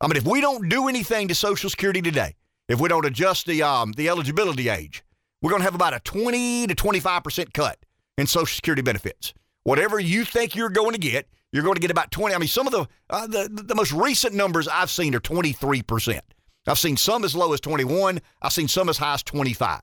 I 0.00 0.08
mean, 0.08 0.16
if 0.16 0.24
we 0.24 0.40
don't 0.40 0.68
do 0.68 0.88
anything 0.88 1.28
to 1.28 1.34
Social 1.34 1.70
Security 1.70 2.02
today, 2.02 2.34
if 2.68 2.80
we 2.80 2.88
don't 2.88 3.06
adjust 3.06 3.46
the 3.46 3.62
um, 3.62 3.92
the 3.92 4.08
eligibility 4.08 4.68
age, 4.68 5.02
we're 5.42 5.50
going 5.50 5.60
to 5.60 5.64
have 5.64 5.74
about 5.74 5.94
a 5.94 6.00
20 6.00 6.66
to 6.66 6.74
25 6.74 7.24
percent 7.24 7.54
cut 7.54 7.78
in 8.18 8.26
Social 8.26 8.46
Security 8.46 8.82
benefits. 8.82 9.34
Whatever 9.64 9.98
you 9.98 10.24
think 10.24 10.54
you're 10.54 10.70
going 10.70 10.92
to 10.92 10.98
get, 10.98 11.28
you're 11.52 11.62
going 11.62 11.74
to 11.74 11.80
get 11.80 11.90
about 11.90 12.10
20. 12.10 12.34
I 12.34 12.38
mean, 12.38 12.48
some 12.48 12.66
of 12.66 12.72
the 12.72 12.86
uh, 13.10 13.26
the, 13.26 13.48
the 13.50 13.74
most 13.74 13.92
recent 13.92 14.34
numbers 14.34 14.68
I've 14.68 14.90
seen 14.90 15.14
are 15.14 15.20
23 15.20 15.82
percent. 15.82 16.24
I've 16.66 16.78
seen 16.78 16.96
some 16.96 17.24
as 17.24 17.34
low 17.34 17.52
as 17.52 17.60
21. 17.60 18.20
I've 18.42 18.52
seen 18.52 18.68
some 18.68 18.88
as 18.88 18.98
high 18.98 19.14
as 19.14 19.22
25. 19.22 19.82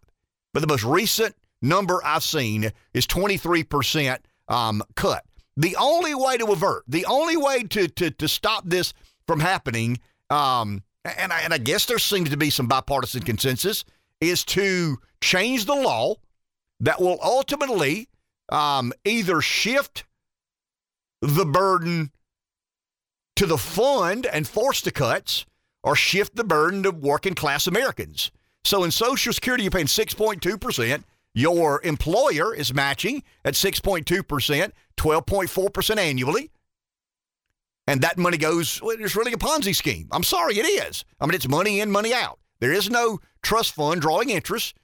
But 0.53 0.59
the 0.59 0.67
most 0.67 0.83
recent 0.83 1.35
number 1.61 2.01
I've 2.03 2.23
seen 2.23 2.71
is 2.93 3.07
23 3.07 3.63
percent 3.63 4.21
um, 4.47 4.83
cut. 4.95 5.25
The 5.55 5.75
only 5.79 6.15
way 6.15 6.37
to 6.37 6.45
avert, 6.51 6.83
the 6.87 7.05
only 7.05 7.37
way 7.37 7.63
to 7.63 7.87
to 7.87 8.11
to 8.11 8.27
stop 8.27 8.63
this 8.65 8.93
from 9.27 9.39
happening, 9.39 9.99
um, 10.29 10.83
and 11.05 11.33
I, 11.33 11.41
and 11.41 11.53
I 11.53 11.57
guess 11.57 11.85
there 11.85 11.99
seems 11.99 12.29
to 12.29 12.37
be 12.37 12.49
some 12.49 12.67
bipartisan 12.67 13.23
consensus, 13.23 13.83
is 14.21 14.43
to 14.45 14.97
change 15.21 15.65
the 15.65 15.75
law 15.75 16.15
that 16.79 17.01
will 17.01 17.19
ultimately 17.21 18.09
um, 18.49 18.93
either 19.05 19.41
shift 19.41 20.05
the 21.21 21.45
burden 21.45 22.11
to 23.35 23.45
the 23.45 23.57
fund 23.57 24.25
and 24.25 24.47
force 24.47 24.81
the 24.81 24.91
cuts 24.91 25.45
or 25.83 25.95
shift 25.95 26.35
the 26.35 26.43
burden 26.43 26.83
to 26.83 26.91
working 26.91 27.33
class 27.33 27.67
Americans. 27.67 28.31
So 28.63 28.83
in 28.83 28.91
Social 28.91 29.33
Security, 29.33 29.63
you're 29.63 29.71
paying 29.71 29.87
6.2%. 29.87 31.03
Your 31.35 31.81
employer 31.83 32.53
is 32.53 32.73
matching 32.73 33.23
at 33.43 33.55
6.2%, 33.55 34.71
12.4% 34.97 35.97
annually. 35.97 36.51
And 37.87 38.01
that 38.01 38.17
money 38.17 38.37
goes, 38.37 38.81
well, 38.81 38.95
it's 38.97 39.15
really 39.15 39.33
a 39.33 39.37
Ponzi 39.37 39.75
scheme. 39.75 40.07
I'm 40.11 40.23
sorry, 40.23 40.57
it 40.57 40.65
is. 40.65 41.03
I 41.19 41.25
mean, 41.25 41.35
it's 41.35 41.49
money 41.49 41.79
in, 41.81 41.91
money 41.91 42.13
out. 42.13 42.39
There 42.59 42.71
is 42.71 42.89
no 42.89 43.19
trust 43.41 43.73
fund 43.73 44.01
drawing 44.01 44.29
interest. 44.29 44.75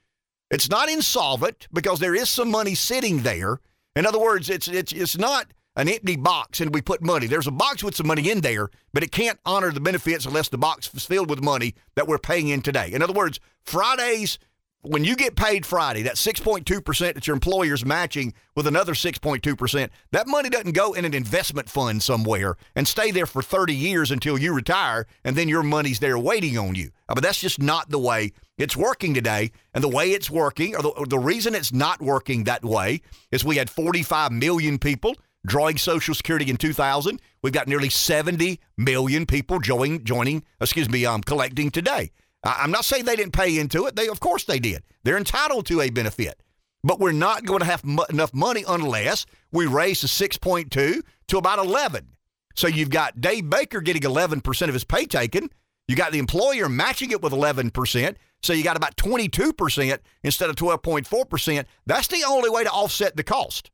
It's 0.51 0.69
not 0.69 0.89
insolvent 0.89 1.67
because 1.71 1.99
there 1.99 2.15
is 2.15 2.29
some 2.29 2.51
money 2.51 2.75
sitting 2.75 3.21
there. 3.21 3.59
In 3.95 4.05
other 4.05 4.19
words, 4.19 4.49
it's 4.49 4.67
it's 4.67 4.91
it's 4.91 5.17
not 5.17 5.47
an 5.75 5.87
empty 5.87 6.17
box 6.17 6.59
and 6.59 6.73
we 6.73 6.81
put 6.81 7.01
money. 7.01 7.27
There's 7.27 7.47
a 7.47 7.51
box 7.51 7.83
with 7.83 7.95
some 7.95 8.07
money 8.07 8.29
in 8.29 8.41
there, 8.41 8.69
but 8.91 9.03
it 9.03 9.11
can't 9.11 9.39
honor 9.45 9.71
the 9.71 9.79
benefits 9.79 10.25
unless 10.25 10.49
the 10.49 10.57
box 10.57 10.93
is 10.93 11.05
filled 11.05 11.29
with 11.29 11.41
money 11.41 11.75
that 11.95 12.07
we're 12.07 12.17
paying 12.17 12.49
in 12.49 12.61
today. 12.61 12.91
In 12.91 13.01
other 13.01 13.13
words, 13.13 13.39
Friday's 13.63 14.39
when 14.81 15.03
you 15.03 15.15
get 15.15 15.35
paid 15.35 15.65
Friday, 15.65 16.03
that 16.03 16.15
6.2% 16.15 17.13
that 17.13 17.27
your 17.27 17.33
employer's 17.33 17.85
matching 17.85 18.33
with 18.55 18.65
another 18.65 18.93
6.2%, 18.93 19.89
that 20.11 20.27
money 20.27 20.49
doesn't 20.49 20.71
go 20.71 20.93
in 20.93 21.03
an 21.03 21.13
investment 21.13 21.69
fund 21.69 22.01
somewhere 22.01 22.55
and 22.75 22.87
stay 22.87 23.11
there 23.11 23.25
for 23.25 23.41
30 23.41 23.75
years 23.75 24.09
until 24.09 24.37
you 24.37 24.53
retire 24.53 25.05
and 25.25 25.35
then 25.35 25.49
your 25.49 25.63
money's 25.63 25.99
there 25.99 26.17
waiting 26.17 26.57
on 26.57 26.75
you. 26.75 26.91
I 27.09 27.13
mean, 27.13 27.21
that's 27.21 27.41
just 27.41 27.61
not 27.61 27.89
the 27.89 27.99
way 27.99 28.31
it's 28.57 28.77
working 28.77 29.13
today. 29.13 29.51
And 29.73 29.83
the 29.83 29.89
way 29.89 30.11
it's 30.11 30.29
working, 30.29 30.75
or 30.75 30.81
the, 30.81 30.89
or 30.89 31.05
the 31.05 31.19
reason 31.19 31.55
it's 31.55 31.73
not 31.73 32.01
working 32.01 32.45
that 32.45 32.63
way, 32.63 33.01
is 33.31 33.43
we 33.43 33.57
had 33.57 33.69
45 33.69 34.31
million 34.31 34.79
people 34.79 35.15
drawing 35.45 35.77
Social 35.77 36.13
Security 36.13 36.49
in 36.49 36.57
2000. 36.57 37.21
We've 37.41 37.53
got 37.53 37.67
nearly 37.67 37.89
70 37.89 38.59
million 38.77 39.25
people 39.25 39.59
joining, 39.59 40.03
joining 40.03 40.43
excuse 40.61 40.89
me, 40.89 41.05
um, 41.05 41.21
collecting 41.21 41.69
today. 41.69 42.11
I'm 42.43 42.71
not 42.71 42.85
saying 42.85 43.05
they 43.05 43.15
didn't 43.15 43.33
pay 43.33 43.59
into 43.59 43.85
it. 43.85 43.95
They, 43.95 44.07
of 44.07 44.19
course, 44.19 44.45
they 44.45 44.59
did. 44.59 44.83
They're 45.03 45.17
entitled 45.17 45.65
to 45.67 45.81
a 45.81 45.89
benefit, 45.89 46.41
but 46.83 46.99
we're 46.99 47.11
not 47.11 47.45
going 47.45 47.59
to 47.59 47.65
have 47.65 47.83
m- 47.83 47.99
enough 48.09 48.33
money 48.33 48.63
unless 48.67 49.25
we 49.51 49.65
raise 49.65 50.01
the 50.01 50.07
6.2 50.07 51.01
to 51.27 51.37
about 51.37 51.59
11. 51.59 52.07
So 52.55 52.67
you've 52.67 52.89
got 52.89 53.21
Dave 53.21 53.49
Baker 53.49 53.81
getting 53.81 54.03
11% 54.03 54.67
of 54.67 54.73
his 54.73 54.83
pay 54.83 55.05
taken. 55.05 55.49
You 55.87 55.95
got 55.95 56.11
the 56.11 56.19
employer 56.19 56.69
matching 56.69 57.11
it 57.11 57.21
with 57.21 57.33
11%. 57.33 58.15
So 58.41 58.53
you 58.53 58.63
got 58.63 58.77
about 58.77 58.95
22% 58.95 59.99
instead 60.23 60.49
of 60.49 60.55
12.4%. 60.55 61.65
That's 61.85 62.07
the 62.07 62.23
only 62.27 62.49
way 62.49 62.63
to 62.63 62.69
offset 62.69 63.15
the 63.15 63.23
cost. 63.23 63.71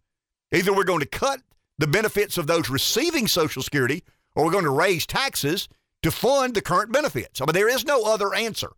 Either 0.54 0.74
we're 0.74 0.84
going 0.86 1.02
to 1.02 1.06
cut 1.06 1.42
the 1.78 1.88
benefits 1.88 2.38
of 2.38 2.48
those 2.48 2.70
receiving 2.70 3.28
Social 3.28 3.62
Security 3.62 4.04
or 4.36 4.46
we're 4.46 4.52
going 4.52 4.64
to 4.64 4.70
raise 4.70 5.06
taxes 5.06 5.68
to 6.06 6.12
fund 6.12 6.54
the 6.54 6.62
current 6.62 6.92
benefits. 6.92 7.42
I 7.42 7.46
mean, 7.46 7.54
there 7.54 7.68
is 7.68 7.84
no 7.84 8.04
other 8.04 8.36
answer. 8.36 8.70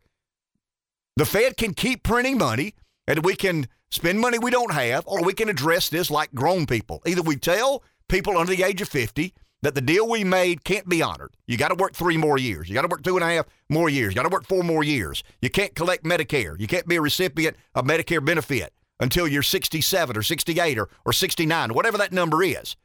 The 1.18 1.26
Fed 1.26 1.58
can 1.58 1.74
keep 1.74 2.02
printing 2.02 2.38
money, 2.38 2.74
and 3.06 3.26
we 3.26 3.36
can 3.36 3.68
spend 3.92 4.22
money 4.22 4.40
we 4.40 4.50
don't 4.50 4.72
have, 4.72 5.06
or 5.06 5.22
we 5.22 5.34
can 5.34 5.50
address 5.50 5.90
this 5.90 6.10
like 6.10 6.34
grown 6.34 6.66
people. 6.66 7.02
Either 7.06 7.22
we 7.22 7.36
tell 7.36 7.84
people 8.08 8.38
under 8.38 8.56
the 8.56 8.64
age 8.64 8.80
of 8.80 8.88
50 8.88 9.34
that 9.62 9.76
the 9.76 9.82
deal 9.82 10.08
we 10.08 10.24
made 10.24 10.64
can't 10.64 10.88
be 10.88 11.02
honored. 11.02 11.36
You 11.48 11.58
got 11.58 11.68
to 11.68 11.76
work 11.76 11.96
three 11.96 12.16
more 12.16 12.38
years. 12.38 12.70
You 12.70 12.76
got 12.76 12.84
to 12.84 12.88
work 12.88 13.04
two 13.04 13.18
and 13.18 13.26
a 13.26 13.28
half 13.28 13.46
more 13.70 13.90
years. 13.90 14.14
You 14.14 14.16
got 14.16 14.24
to 14.24 14.34
work 14.34 14.46
four 14.46 14.64
more 14.64 14.86
years. 14.86 15.22
You 15.42 15.50
can't 15.50 15.76
collect 15.76 16.06
Medicare. 16.06 16.58
You 16.58 16.68
can't 16.68 16.88
be 16.88 16.96
a 16.96 17.02
recipient 17.02 17.58
of 17.76 17.84
Medicare 17.84 18.24
benefit 18.24 18.72
until 19.02 19.28
you're 19.28 19.44
67 19.44 20.16
or 20.16 20.24
68 20.24 20.78
or, 20.78 20.88
or 21.04 21.12
69, 21.12 21.74
whatever 21.74 21.98
that 21.98 22.14
number 22.14 22.42
is. 22.42 22.78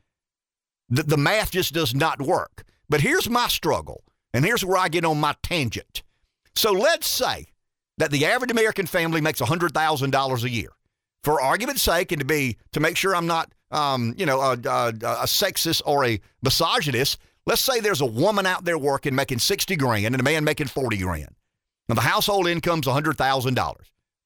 The, 0.88 1.04
the 1.04 1.16
math 1.16 1.52
just 1.52 1.72
does 1.72 1.94
not 1.94 2.20
work. 2.20 2.64
But 2.88 3.02
here's 3.02 3.30
my 3.30 3.46
struggle 3.46 4.02
and 4.32 4.44
here's 4.44 4.64
where 4.64 4.78
I 4.78 4.88
get 4.88 5.04
on 5.04 5.20
my 5.20 5.34
tangent. 5.42 6.02
So 6.54 6.72
let's 6.72 7.06
say 7.06 7.46
that 7.98 8.10
the 8.10 8.26
average 8.26 8.50
American 8.50 8.86
family 8.86 9.20
makes 9.20 9.40
$100,000 9.40 10.42
a 10.42 10.50
year. 10.50 10.70
For 11.22 11.40
argument's 11.40 11.82
sake, 11.82 12.10
and 12.10 12.18
to 12.20 12.24
be 12.26 12.56
to 12.72 12.80
make 12.80 12.96
sure 12.96 13.14
I'm 13.14 13.28
not, 13.28 13.52
um, 13.70 14.12
you 14.16 14.26
know, 14.26 14.40
a, 14.40 14.52
a, 14.54 14.88
a 14.88 15.26
sexist 15.26 15.80
or 15.86 16.04
a 16.04 16.20
misogynist, 16.42 17.18
let's 17.46 17.62
say 17.62 17.78
there's 17.78 18.00
a 18.00 18.06
woman 18.06 18.44
out 18.44 18.64
there 18.64 18.76
working 18.76 19.14
making 19.14 19.38
60 19.38 19.76
grand 19.76 20.06
and 20.06 20.20
a 20.20 20.24
man 20.24 20.42
making 20.42 20.66
40 20.66 20.96
grand. 20.96 21.36
Now 21.88 21.94
the 21.94 22.00
household 22.00 22.48
income's 22.48 22.88
$100,000. 22.88 23.76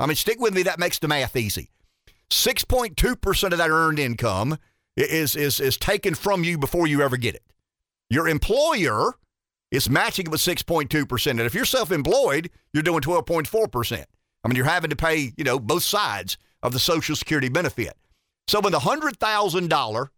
I 0.01 0.07
mean, 0.07 0.17
stick 0.17 0.41
with 0.41 0.55
me, 0.55 0.63
that 0.63 0.79
makes 0.79 0.99
the 0.99 1.09
math 1.09 1.37
easy. 1.37 1.71
6.2% 2.31 3.53
of 3.53 3.59
that 3.59 3.71
earned 3.71 3.99
income 3.99 4.59
is, 4.97 5.37
is, 5.37 5.61
is 5.61 5.77
taken 5.77 6.15
from 6.15 6.45
you 6.45 6.59
before 6.59 6.87
you 6.87 7.03
ever 7.03 7.17
get 7.17 7.35
it. 7.35 7.43
Your 8.09 8.29
employer 8.29 9.15
it's 9.71 9.89
matching 9.89 10.31
with 10.31 10.41
6.2%. 10.41 11.31
And 11.31 11.41
if 11.41 11.55
you're 11.55 11.65
self 11.65 11.91
employed, 11.91 12.51
you're 12.73 12.83
doing 12.83 13.01
12.4%. 13.01 14.05
I 14.45 14.49
mean, 14.49 14.57
you're 14.57 14.65
having 14.65 14.91
to 14.91 14.97
pay, 14.97 15.33
you 15.37 15.45
know, 15.45 15.59
both 15.59 15.83
sides 15.83 16.39
of 16.63 16.73
the 16.73 16.79
Social 16.79 17.17
Security 17.17 17.49
benefit. 17.49 17.97
So 18.47 18.61
when 18.61 18.73
the 18.73 18.79
$100,000 18.79 20.09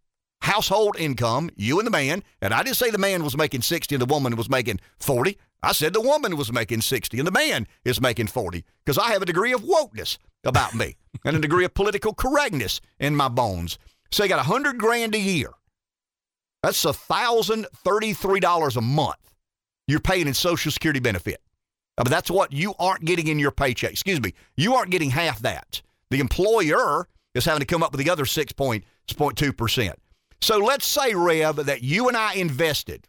household 0.41 0.95
income, 0.99 1.49
you 1.55 1.79
and 1.79 1.87
the 1.87 1.91
man, 1.91 2.23
and 2.41 2.53
I 2.53 2.63
didn't 2.63 2.77
say 2.77 2.91
the 2.91 2.97
man 2.97 3.23
was 3.23 3.35
making 3.35 3.63
60 3.63 3.95
and 3.95 4.01
the 4.01 4.05
woman 4.05 4.35
was 4.35 4.49
making 4.49 4.79
40. 4.99 5.37
I 5.61 5.71
said 5.73 5.93
the 5.93 6.01
woman 6.01 6.37
was 6.37 6.53
making 6.53 6.81
60 6.81 7.17
and 7.17 7.27
the 7.27 7.31
man 7.31 7.67
is 7.83 7.99
making 7.99 8.27
40 8.27 8.63
because 8.85 8.97
I 8.97 9.11
have 9.11 9.21
a 9.21 9.25
degree 9.25 9.51
of 9.51 9.61
wokeness 9.61 10.17
about 10.43 10.75
me 10.75 10.95
and 11.25 11.35
a 11.35 11.39
degree 11.39 11.65
of 11.65 11.73
political 11.73 12.13
correctness 12.13 12.81
in 12.99 13.15
my 13.15 13.27
bones. 13.27 13.79
So 14.11 14.23
you 14.23 14.29
got 14.29 14.37
100 14.37 14.77
grand 14.77 15.15
a 15.15 15.19
year. 15.19 15.51
That's 16.63 16.83
$1,033 16.83 18.75
a 18.75 18.81
month 18.81 19.28
you're 19.91 19.99
paying 19.99 20.27
in 20.27 20.33
Social 20.33 20.71
Security 20.71 20.99
benefit. 20.99 21.41
But 21.97 22.09
that's 22.09 22.31
what 22.31 22.53
you 22.53 22.73
aren't 22.79 23.03
getting 23.03 23.27
in 23.27 23.39
your 23.39 23.51
paycheck. 23.51 23.91
Excuse 23.91 24.21
me. 24.21 24.33
You 24.55 24.75
aren't 24.75 24.91
getting 24.91 25.09
half 25.09 25.39
that. 25.39 25.81
The 26.11 26.19
employer 26.19 27.07
is 27.35 27.45
having 27.45 27.59
to 27.59 27.65
come 27.65 27.83
up 27.83 27.91
with 27.91 28.03
the 28.03 28.09
other 28.09 28.25
6.2%. 28.25 29.93
So 30.41 30.57
let's 30.57 30.85
say, 30.85 31.13
Rev, 31.13 31.57
that 31.57 31.83
you 31.83 32.07
and 32.07 32.15
I 32.15 32.35
invested 32.35 33.07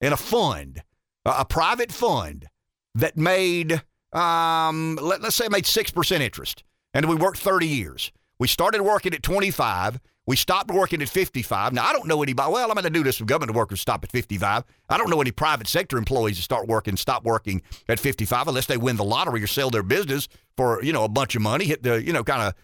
in 0.00 0.12
a 0.12 0.16
fund, 0.16 0.82
a 1.26 1.44
private 1.44 1.92
fund 1.92 2.48
that 2.94 3.16
made, 3.16 3.82
um, 4.12 4.98
let, 5.00 5.22
us 5.22 5.36
say 5.36 5.44
it 5.44 5.52
made 5.52 5.64
6% 5.64 6.20
interest, 6.20 6.64
and 6.94 7.08
we 7.08 7.14
worked 7.14 7.38
30 7.38 7.66
years. 7.66 8.10
We 8.38 8.48
started 8.48 8.82
working 8.82 9.12
at 9.12 9.22
25. 9.22 10.00
We 10.30 10.36
stopped 10.36 10.70
working 10.70 11.02
at 11.02 11.08
55. 11.08 11.72
Now, 11.72 11.84
I 11.84 11.92
don't 11.92 12.06
know 12.06 12.22
anybody. 12.22 12.52
Well, 12.52 12.70
I'm 12.70 12.76
going 12.76 12.84
to 12.84 12.90
do 12.90 13.02
this 13.02 13.18
with 13.18 13.28
government 13.28 13.56
workers 13.56 13.80
stop 13.80 14.04
at 14.04 14.12
55. 14.12 14.62
I 14.88 14.96
don't 14.96 15.10
know 15.10 15.20
any 15.20 15.32
private 15.32 15.66
sector 15.66 15.98
employees 15.98 16.36
that 16.36 16.44
start 16.44 16.68
working, 16.68 16.96
stop 16.96 17.24
working 17.24 17.62
at 17.88 17.98
55 17.98 18.46
unless 18.46 18.66
they 18.66 18.76
win 18.76 18.94
the 18.94 19.02
lottery 19.02 19.42
or 19.42 19.48
sell 19.48 19.70
their 19.70 19.82
business 19.82 20.28
for, 20.56 20.84
you 20.84 20.92
know, 20.92 21.02
a 21.02 21.08
bunch 21.08 21.34
of 21.34 21.42
money, 21.42 21.64
hit 21.64 21.82
the, 21.82 22.00
you 22.00 22.12
know, 22.12 22.22
kind 22.22 22.42
of 22.42 22.54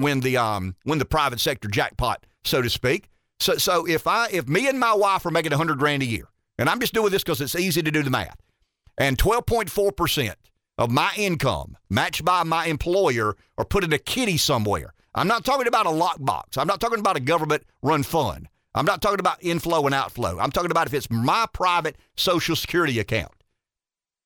win 0.00 0.18
the 0.18 0.36
um 0.36 0.74
win 0.84 0.98
the 0.98 1.04
private 1.04 1.38
sector 1.38 1.68
jackpot, 1.68 2.26
so 2.42 2.60
to 2.60 2.68
speak. 2.68 3.08
So 3.38 3.56
so 3.56 3.86
if 3.86 4.08
I 4.08 4.26
if 4.32 4.48
me 4.48 4.68
and 4.68 4.80
my 4.80 4.92
wife 4.92 5.24
are 5.24 5.30
making 5.30 5.52
100 5.52 5.78
grand 5.78 6.02
a 6.02 6.06
year, 6.06 6.26
and 6.58 6.68
I'm 6.68 6.80
just 6.80 6.92
doing 6.92 7.12
this 7.12 7.22
because 7.22 7.40
it's 7.40 7.54
easy 7.54 7.84
to 7.84 7.90
do 7.92 8.02
the 8.02 8.10
math, 8.10 8.40
and 8.98 9.16
12.4 9.16 9.96
percent 9.96 10.38
of 10.76 10.90
my 10.90 11.12
income 11.16 11.76
matched 11.88 12.24
by 12.24 12.42
my 12.42 12.66
employer 12.66 13.36
are 13.58 13.64
put 13.64 13.84
in 13.84 13.92
a 13.92 13.98
kitty 13.98 14.38
somewhere. 14.38 14.92
I'm 15.14 15.28
not 15.28 15.44
talking 15.44 15.66
about 15.66 15.86
a 15.86 15.90
lockbox. 15.90 16.56
I'm 16.56 16.66
not 16.66 16.80
talking 16.80 16.98
about 16.98 17.16
a 17.16 17.20
government 17.20 17.64
run 17.82 18.02
fund. 18.02 18.48
I'm 18.74 18.86
not 18.86 19.02
talking 19.02 19.20
about 19.20 19.42
inflow 19.44 19.84
and 19.84 19.94
outflow. 19.94 20.38
I'm 20.38 20.50
talking 20.50 20.70
about 20.70 20.86
if 20.86 20.94
it's 20.94 21.10
my 21.10 21.46
private 21.52 21.96
Social 22.16 22.56
Security 22.56 22.98
account. 22.98 23.32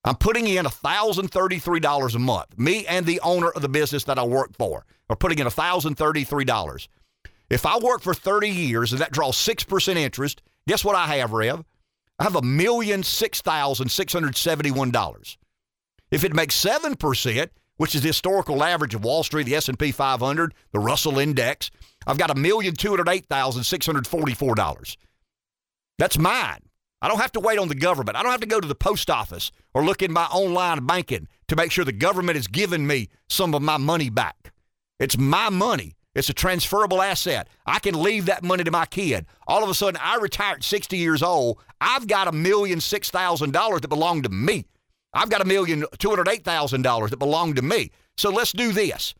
I'm 0.04 0.14
putting 0.14 0.46
in 0.46 0.64
$1,033 0.64 2.14
a 2.14 2.18
month. 2.20 2.56
Me 2.56 2.86
and 2.86 3.04
the 3.04 3.18
owner 3.20 3.50
of 3.50 3.62
the 3.62 3.68
business 3.68 4.04
that 4.04 4.20
I 4.20 4.24
work 4.24 4.56
for 4.56 4.86
are 5.10 5.16
putting 5.16 5.40
in 5.40 5.48
$1,033. 5.48 6.88
If 7.50 7.66
I 7.66 7.78
work 7.78 8.02
for 8.02 8.14
30 8.14 8.48
years 8.48 8.92
and 8.92 9.00
that 9.00 9.10
draws 9.10 9.36
6% 9.36 9.96
interest, 9.96 10.42
guess 10.68 10.84
what 10.84 10.94
I 10.94 11.16
have, 11.16 11.32
Rev? 11.32 11.64
I 12.18 12.24
have 12.24 12.36
a 12.36 12.42
million 12.42 13.02
six 13.02 13.42
thousand 13.42 13.90
six 13.90 14.12
hundred 14.12 14.36
seventy-one 14.36 14.90
dollars. 14.90 15.36
If 16.10 16.24
it 16.24 16.34
makes 16.34 16.54
seven 16.54 16.96
percent, 16.96 17.52
which 17.76 17.94
is 17.94 18.02
the 18.02 18.08
historical 18.08 18.62
average 18.64 18.94
of 18.94 19.04
Wall 19.04 19.22
Street, 19.22 19.44
the 19.44 19.54
S&P 19.54 19.92
500, 19.92 20.54
the 20.72 20.78
Russell 20.78 21.18
Index, 21.18 21.70
I've 22.06 22.18
got 22.18 22.30
a 22.30 22.34
million 22.34 22.74
two 22.74 22.90
hundred 22.90 23.08
eight 23.08 23.26
thousand 23.26 23.64
six 23.64 23.84
hundred 23.84 24.06
forty-four 24.06 24.54
dollars. 24.54 24.96
That's 25.98 26.18
mine. 26.18 26.60
I 27.02 27.08
don't 27.08 27.20
have 27.20 27.32
to 27.32 27.40
wait 27.40 27.58
on 27.58 27.68
the 27.68 27.74
government. 27.74 28.16
I 28.16 28.22
don't 28.22 28.30
have 28.30 28.40
to 28.40 28.46
go 28.46 28.60
to 28.60 28.68
the 28.68 28.74
post 28.74 29.10
office 29.10 29.52
or 29.74 29.84
look 29.84 30.02
in 30.02 30.12
my 30.12 30.24
online 30.26 30.86
banking 30.86 31.28
to 31.48 31.56
make 31.56 31.70
sure 31.70 31.84
the 31.84 31.92
government 31.92 32.38
is 32.38 32.46
giving 32.46 32.86
me 32.86 33.08
some 33.28 33.54
of 33.54 33.62
my 33.62 33.76
money 33.76 34.08
back. 34.08 34.52
It's 34.98 35.18
my 35.18 35.50
money. 35.50 35.94
It's 36.14 36.30
a 36.30 36.34
transferable 36.34 37.02
asset. 37.02 37.48
I 37.66 37.78
can 37.78 38.00
leave 38.02 38.24
that 38.26 38.42
money 38.42 38.64
to 38.64 38.70
my 38.70 38.86
kid. 38.86 39.26
All 39.46 39.62
of 39.62 39.68
a 39.68 39.74
sudden, 39.74 40.00
I 40.02 40.16
retired 40.16 40.64
60 40.64 40.96
years 40.96 41.22
old. 41.22 41.58
I've 41.80 42.06
got 42.06 42.28
a 42.28 42.32
million 42.32 42.80
six 42.80 43.10
thousand 43.10 43.52
dollars 43.52 43.82
that 43.82 43.88
belong 43.88 44.22
to 44.22 44.30
me. 44.30 44.64
I've 45.16 45.30
got 45.30 45.40
a 45.40 45.44
million 45.44 45.84
two 45.98 46.10
hundred 46.10 46.28
eight 46.28 46.44
thousand 46.44 46.82
dollars 46.82 47.10
that 47.10 47.18
belong 47.18 47.54
to 47.54 47.62
me. 47.62 47.90
So 48.16 48.30
let's 48.30 48.52
do 48.52 48.72
this. 48.72 49.14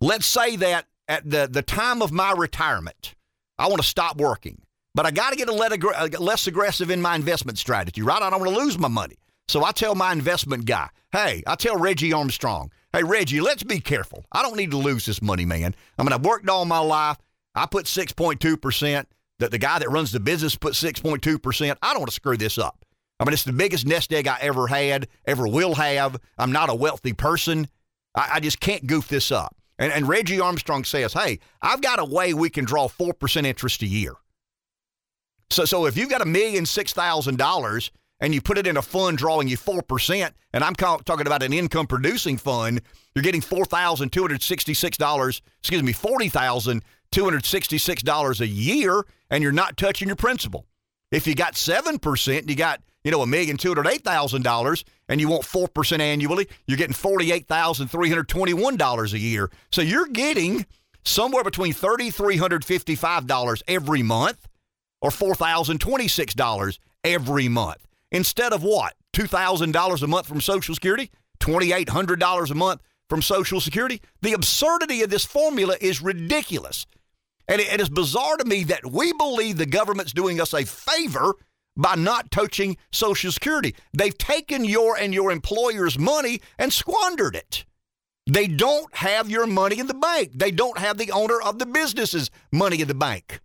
Let's 0.00 0.26
say 0.26 0.56
that 0.56 0.86
at 1.08 1.28
the, 1.28 1.48
the 1.50 1.62
time 1.62 2.02
of 2.02 2.12
my 2.12 2.32
retirement, 2.32 3.14
I 3.58 3.68
want 3.68 3.80
to 3.80 3.88
stop 3.88 4.18
working, 4.18 4.62
but 4.94 5.06
I 5.06 5.10
got 5.10 5.30
to 5.30 5.36
get 5.36 5.48
a 5.48 5.52
uh, 5.52 6.08
less 6.18 6.46
aggressive 6.46 6.90
in 6.90 7.00
my 7.00 7.14
investment 7.14 7.58
strategy, 7.58 8.02
right? 8.02 8.22
I 8.22 8.30
don't 8.30 8.40
want 8.40 8.54
to 8.54 8.62
lose 8.62 8.78
my 8.78 8.88
money. 8.88 9.16
So 9.48 9.64
I 9.64 9.72
tell 9.72 9.94
my 9.94 10.12
investment 10.12 10.64
guy, 10.64 10.88
hey, 11.12 11.42
I 11.46 11.54
tell 11.54 11.76
Reggie 11.76 12.12
Armstrong, 12.12 12.70
Hey, 12.94 13.02
Reggie, 13.02 13.40
let's 13.40 13.64
be 13.64 13.80
careful. 13.80 14.24
I 14.30 14.42
don't 14.42 14.56
need 14.56 14.70
to 14.70 14.76
lose 14.76 15.04
this 15.04 15.20
money, 15.20 15.44
man. 15.44 15.74
I 15.98 16.04
mean, 16.04 16.12
I've 16.12 16.24
worked 16.24 16.48
all 16.48 16.64
my 16.64 16.78
life. 16.78 17.16
I 17.52 17.66
put 17.66 17.86
6.2%. 17.86 19.06
That 19.40 19.50
the 19.50 19.58
guy 19.58 19.80
that 19.80 19.90
runs 19.90 20.12
the 20.12 20.20
business 20.20 20.54
put 20.54 20.74
6.2%. 20.74 21.76
I 21.82 21.92
don't 21.92 21.98
want 21.98 22.08
to 22.08 22.14
screw 22.14 22.36
this 22.36 22.56
up. 22.56 22.83
I 23.20 23.24
mean, 23.24 23.32
it's 23.32 23.44
the 23.44 23.52
biggest 23.52 23.86
nest 23.86 24.12
egg 24.12 24.26
I 24.26 24.38
ever 24.40 24.66
had, 24.66 25.06
ever 25.24 25.46
will 25.46 25.76
have. 25.76 26.18
I'm 26.38 26.50
not 26.52 26.70
a 26.70 26.74
wealthy 26.74 27.12
person. 27.12 27.68
I, 28.14 28.30
I 28.34 28.40
just 28.40 28.60
can't 28.60 28.86
goof 28.86 29.08
this 29.08 29.30
up. 29.30 29.54
And, 29.78 29.92
and 29.92 30.08
Reggie 30.08 30.40
Armstrong 30.40 30.84
says, 30.84 31.12
hey, 31.12 31.38
I've 31.62 31.80
got 31.80 32.00
a 32.00 32.04
way 32.04 32.34
we 32.34 32.50
can 32.50 32.64
draw 32.64 32.88
4% 32.88 33.44
interest 33.44 33.82
a 33.82 33.86
year. 33.86 34.14
So, 35.50 35.64
so 35.64 35.86
if 35.86 35.96
you've 35.96 36.10
got 36.10 36.22
a 36.22 36.26
million 36.26 36.66
six 36.66 36.92
thousand 36.92 37.38
dollars 37.38 37.92
and 38.20 38.34
you 38.34 38.40
put 38.40 38.58
it 38.58 38.66
in 38.66 38.76
a 38.76 38.82
fund 38.82 39.18
drawing 39.18 39.46
you 39.48 39.56
4%, 39.56 40.30
and 40.52 40.64
I'm 40.64 40.74
talking 40.74 41.26
about 41.26 41.42
an 41.42 41.52
income 41.52 41.86
producing 41.86 42.38
fund, 42.38 42.80
you're 43.14 43.22
getting 43.22 43.40
$4,266, 43.40 45.40
excuse 45.60 45.82
me, 45.82 45.92
$40,266 45.92 48.40
a 48.40 48.46
year, 48.46 49.04
and 49.30 49.42
you're 49.42 49.52
not 49.52 49.76
touching 49.76 50.08
your 50.08 50.16
principal. 50.16 50.64
If 51.10 51.26
you 51.26 51.34
got 51.34 51.54
7%, 51.54 52.48
you 52.48 52.56
got, 52.56 52.80
you 53.04 53.10
know, 53.10 53.22
a 53.22 53.26
million 53.26 53.56
two 53.56 53.68
hundred 53.68 53.86
eight 53.86 54.02
thousand 54.02 54.42
dollars 54.42 54.84
and 55.08 55.20
you 55.20 55.28
want 55.28 55.44
four 55.44 55.68
percent 55.68 56.02
annually, 56.02 56.48
you're 56.66 56.78
getting 56.78 56.94
forty-eight 56.94 57.46
thousand 57.46 57.88
three 57.88 58.08
hundred 58.08 58.28
twenty-one 58.28 58.76
dollars 58.76 59.12
a 59.12 59.18
year. 59.18 59.50
So 59.70 59.82
you're 59.82 60.06
getting 60.06 60.66
somewhere 61.04 61.44
between 61.44 61.72
thirty-three 61.72 62.38
hundred 62.38 62.64
fifty-five 62.64 63.26
dollars 63.26 63.62
every 63.68 64.02
month 64.02 64.48
or 65.00 65.10
four 65.10 65.34
thousand 65.34 65.78
twenty-six 65.80 66.34
dollars 66.34 66.80
every 67.04 67.48
month 67.48 67.86
instead 68.10 68.52
of 68.52 68.62
what? 68.62 68.94
$2,000 69.12 70.02
a 70.02 70.06
month 70.06 70.26
from 70.26 70.40
Social 70.40 70.74
Security? 70.74 71.10
$2,800 71.40 72.50
a 72.50 72.54
month 72.54 72.80
from 73.08 73.22
Social 73.22 73.60
Security? 73.60 74.00
The 74.22 74.32
absurdity 74.32 75.02
of 75.02 75.10
this 75.10 75.24
formula 75.24 75.76
is 75.80 76.02
ridiculous. 76.02 76.86
And 77.46 77.60
it 77.60 77.80
is 77.80 77.88
bizarre 77.88 78.36
to 78.38 78.44
me 78.44 78.64
that 78.64 78.90
we 78.90 79.12
believe 79.12 79.56
the 79.56 79.66
government's 79.66 80.12
doing 80.12 80.40
us 80.40 80.54
a 80.54 80.64
favor 80.64 81.34
by 81.76 81.94
not 81.94 82.30
touching 82.30 82.76
Social 82.92 83.32
Security. 83.32 83.74
They've 83.92 84.16
taken 84.16 84.64
your 84.64 84.96
and 84.96 85.12
your 85.12 85.30
employer's 85.30 85.98
money 85.98 86.40
and 86.58 86.72
squandered 86.72 87.36
it. 87.36 87.64
They 88.26 88.46
don't 88.46 88.94
have 88.96 89.28
your 89.28 89.46
money 89.46 89.78
in 89.78 89.86
the 89.86 89.94
bank. 89.94 90.32
They 90.34 90.50
don't 90.50 90.78
have 90.78 90.96
the 90.96 91.12
owner 91.12 91.40
of 91.40 91.58
the 91.58 91.66
business's 91.66 92.30
money 92.50 92.80
in 92.80 92.88
the 92.88 92.94
bank. 92.94 93.40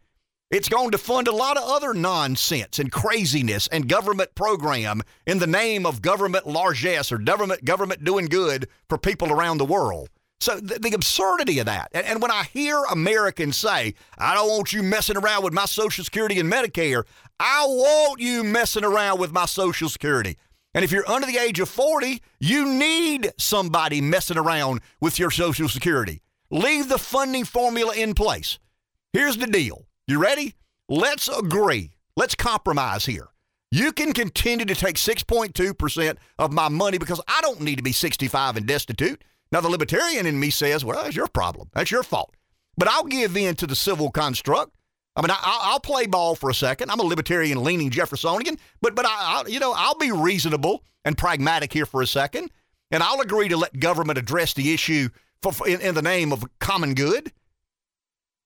It's 0.51 0.69
going 0.69 0.91
to 0.91 0.97
fund 0.97 1.27
a 1.27 1.36
lot 1.36 1.57
of 1.57 1.63
other 1.63 1.93
nonsense 1.93 2.80
and 2.80 2.91
craziness 2.91 3.67
and 3.67 3.88
government 3.88 4.34
program 4.34 5.03
in 5.27 5.38
the 5.38 5.45
name 5.45 5.86
of 5.86 6.01
government 6.01 6.47
largesse 6.47 7.11
or 7.11 7.19
government 7.19 7.65
government 7.65 8.03
doing 8.03 8.25
good 8.25 8.67
for 8.88 8.97
people 8.97 9.32
around 9.32 9.59
the 9.59 9.65
world. 9.65 10.09
So 10.40 10.60
the, 10.60 10.80
the 10.80 10.94
absurdity 10.94 11.60
of 11.60 11.66
that. 11.66 11.90
And, 11.94 12.06
and 12.06 12.22
when 12.22 12.32
I 12.32 12.44
hear 12.44 12.82
Americans 12.92 13.58
say, 13.58 13.94
I 14.18 14.34
don't 14.34 14.50
want 14.50 14.72
you 14.72 14.84
messing 14.84 15.18
around 15.18 15.44
with 15.44 15.54
my 15.54 15.66
Social 15.66 16.04
Security 16.04 16.40
and 16.40 16.52
Medicare, 16.52 17.04
I 17.40 17.66
want 17.66 18.22
you 18.22 18.44
messing 18.44 18.86
around 18.86 19.20
with 19.20 19.32
my 19.32 19.46
Social 19.46 19.90
Security. 19.90 20.38
And 20.74 20.86
if 20.86 20.92
you're 20.92 21.10
under 21.10 21.28
the 21.28 21.38
age 21.38 21.60
of 21.60 21.68
40, 21.68 22.22
you 22.40 22.66
need 22.66 23.32
somebody 23.38 24.02
messing 24.02 24.38
around 24.38 24.82
with 25.02 25.20
your 25.20 25.32
Social 25.32 25.68
Security. 25.68 26.22
Leave 26.52 26.90
the 26.90 26.98
funding 26.98 27.44
formula 27.44 27.94
in 27.96 28.14
place. 28.14 28.60
Here's 29.14 29.38
the 29.38 29.48
deal 29.48 29.86
you 30.08 30.22
ready? 30.22 30.56
Let's 30.88 31.28
agree. 31.28 31.92
Let's 32.16 32.36
compromise 32.36 33.06
here. 33.06 33.28
You 33.72 33.92
can 33.92 34.14
continue 34.14 34.66
to 34.66 34.74
take 34.74 34.96
6.2% 34.96 36.18
of 36.40 36.52
my 36.52 36.70
money 36.70 36.98
because 36.98 37.22
I 37.28 37.40
don't 37.42 37.62
need 37.62 37.76
to 37.76 37.84
be 37.84 37.92
65 37.92 38.58
and 38.58 38.66
destitute. 38.66 39.24
Now, 39.52 39.62
the 39.62 39.70
libertarian 39.70 40.26
in 40.26 40.39
me 40.39 40.50
says, 40.50 40.86
well, 40.86 41.04
that's 41.04 41.16
your 41.16 41.28
problem. 41.28 41.70
That's 41.74 41.91
your 41.91 42.04
fault. 42.04 42.36
But 42.78 42.88
I'll 42.88 43.06
give 43.06 43.36
in 43.36 43.56
to 43.56 43.68
the 43.68 43.76
civil 43.76 44.12
construct. 44.12 44.74
I 45.16 45.22
mean, 45.22 45.32
I, 45.32 45.72
will 45.74 45.80
play 45.80 46.06
ball 46.06 46.36
for 46.36 46.50
a 46.50 46.54
second. 46.54 46.91
I'm 46.91 47.00
a 47.00 47.04
libertarian 47.04 47.64
leaning 47.64 47.89
Jeffersonian, 47.89 48.58
but 48.80 48.95
but 48.95 49.06
I, 49.06 49.10
I, 49.10 49.43
you 49.47 49.60
know 49.60 49.74
I'll 49.76 49.97
be 49.97 50.14
reasonable 50.14 50.84
and 51.04 51.18
pragmatic 51.18 51.74
here 51.74 51.86
for 51.86 52.02
a 52.02 52.08
second, 52.08 52.52
and 52.91 53.04
I'll 53.04 53.20
agree 53.20 53.50
to 53.50 53.58
let 53.58 53.78
government 53.80 54.18
address 54.18 54.54
the 54.54 54.74
issue 54.74 55.10
for, 55.41 55.68
in, 55.68 55.82
in 55.82 55.95
the 55.95 56.02
name 56.02 56.32
of 56.32 56.45
common 56.60 56.93
good. 56.93 57.34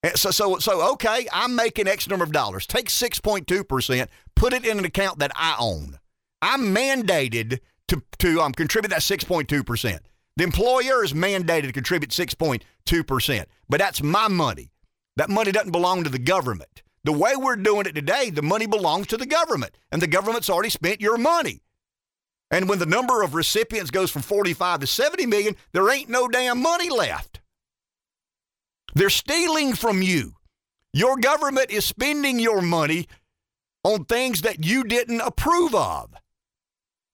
Eh, 0.02 0.12
so, 0.16 0.30
so, 0.30 0.58
so, 0.58 0.92
okay, 0.92 1.26
I'm 1.32 1.54
making 1.54 1.86
X 1.86 2.08
number 2.08 2.24
of 2.24 2.32
dollars. 2.32 2.66
Take 2.66 2.88
6.2%, 2.88 4.08
put 4.34 4.52
it 4.52 4.66
in 4.66 4.78
an 4.78 4.84
account 4.84 5.18
that 5.18 5.32
I 5.34 5.56
own. 5.58 5.98
I'm 6.42 6.74
mandated 6.74 7.60
to, 7.88 8.02
to 8.18 8.40
um, 8.40 8.52
contribute 8.52 8.90
that 8.90 9.00
6.2%. 9.00 9.98
The 10.36 10.44
employer 10.44 11.04
is 11.04 11.12
mandated 11.12 11.66
to 11.66 11.72
contribute 11.72 12.10
6.2%, 12.10 13.44
but 13.68 13.78
that's 13.78 14.02
my 14.02 14.28
money. 14.28 14.72
That 15.16 15.30
money 15.30 15.52
doesn't 15.52 15.70
belong 15.70 16.04
to 16.04 16.10
the 16.10 16.18
government. 16.18 16.82
The 17.04 17.12
way 17.12 17.34
we're 17.36 17.56
doing 17.56 17.86
it 17.86 17.94
today, 17.94 18.30
the 18.30 18.42
money 18.42 18.66
belongs 18.66 19.06
to 19.08 19.16
the 19.16 19.26
government, 19.26 19.76
and 19.92 20.02
the 20.02 20.06
government's 20.06 20.50
already 20.50 20.70
spent 20.70 21.00
your 21.00 21.18
money. 21.18 21.62
And 22.50 22.68
when 22.68 22.78
the 22.78 22.86
number 22.86 23.22
of 23.22 23.34
recipients 23.34 23.90
goes 23.90 24.10
from 24.10 24.22
45 24.22 24.80
to 24.80 24.86
70 24.86 25.26
million, 25.26 25.56
there 25.72 25.88
ain't 25.90 26.08
no 26.08 26.28
damn 26.28 26.60
money 26.60 26.88
left. 26.88 27.40
They're 28.94 29.10
stealing 29.10 29.74
from 29.74 30.02
you. 30.02 30.34
Your 30.92 31.16
government 31.16 31.70
is 31.70 31.84
spending 31.84 32.38
your 32.38 32.62
money 32.62 33.08
on 33.82 34.04
things 34.04 34.42
that 34.42 34.64
you 34.64 34.84
didn't 34.84 35.20
approve 35.20 35.74
of. 35.74 36.14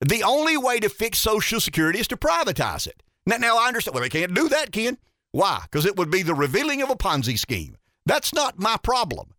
The 0.00 0.22
only 0.22 0.56
way 0.56 0.78
to 0.80 0.88
fix 0.88 1.18
Social 1.18 1.60
Security 1.60 1.98
is 1.98 2.08
to 2.08 2.16
privatize 2.16 2.86
it. 2.86 3.02
Now, 3.31 3.37
now 3.37 3.59
I 3.59 3.68
understand. 3.68 3.95
Well, 3.95 4.03
they 4.03 4.09
can't 4.09 4.35
do 4.35 4.49
that, 4.49 4.72
Ken. 4.72 4.99
Why? 5.31 5.61
Because 5.62 5.87
it 5.87 5.97
would 5.97 6.11
be 6.11 6.22
the 6.22 6.35
revealing 6.35 6.83
of 6.83 6.91
a 6.91 6.97
Ponzi 6.97 7.39
scheme. 7.39 7.76
That's 8.05 8.35
not 8.35 8.59
my 8.59 8.76
problem. 8.83 9.35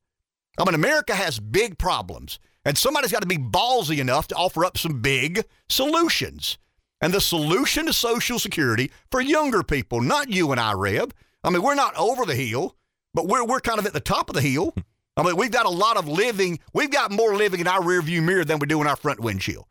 I 0.58 0.64
mean, 0.64 0.76
America 0.76 1.14
has 1.14 1.42
big 1.42 1.78
problems, 1.78 2.40
and 2.64 2.78
somebody's 2.78 3.12
got 3.12 3.22
to 3.22 3.28
be 3.28 3.38
ballsy 3.38 4.00
enough 4.00 4.30
to 4.30 4.36
offer 4.36 4.64
up 4.64 4.78
some 4.78 5.02
big 5.02 5.44
solutions. 5.68 6.58
And 7.02 7.14
the 7.14 7.20
solution 7.20 7.88
to 7.88 7.94
Social 7.94 8.40
Security 8.40 8.92
for 9.10 9.20
younger 9.20 9.62
people, 9.62 10.00
not 10.00 10.30
you 10.30 10.52
and 10.54 10.62
I, 10.62 10.72
Rev. 10.72 11.12
I 11.44 11.50
mean, 11.50 11.62
we're 11.62 11.76
not 11.76 11.98
over 11.98 12.26
the 12.26 12.36
hill, 12.36 12.78
but 13.14 13.28
we're, 13.28 13.44
we're 13.44 13.60
kind 13.60 13.80
of 13.80 13.86
at 13.86 13.94
the 13.94 14.00
top 14.00 14.30
of 14.30 14.36
the 14.36 14.42
hill. 14.42 14.74
I 15.18 15.24
mean, 15.24 15.36
we've 15.36 15.52
got 15.52 15.66
a 15.66 15.70
lot 15.70 15.98
of 15.98 16.08
living, 16.08 16.60
we've 16.74 16.92
got 16.92 17.12
more 17.12 17.36
living 17.36 17.60
in 17.60 17.68
our 17.68 17.82
rearview 17.82 18.24
mirror 18.24 18.46
than 18.46 18.60
we 18.60 18.68
do 18.68 18.80
in 18.80 18.88
our 18.88 18.96
front 18.96 19.20
windshield. 19.20 19.66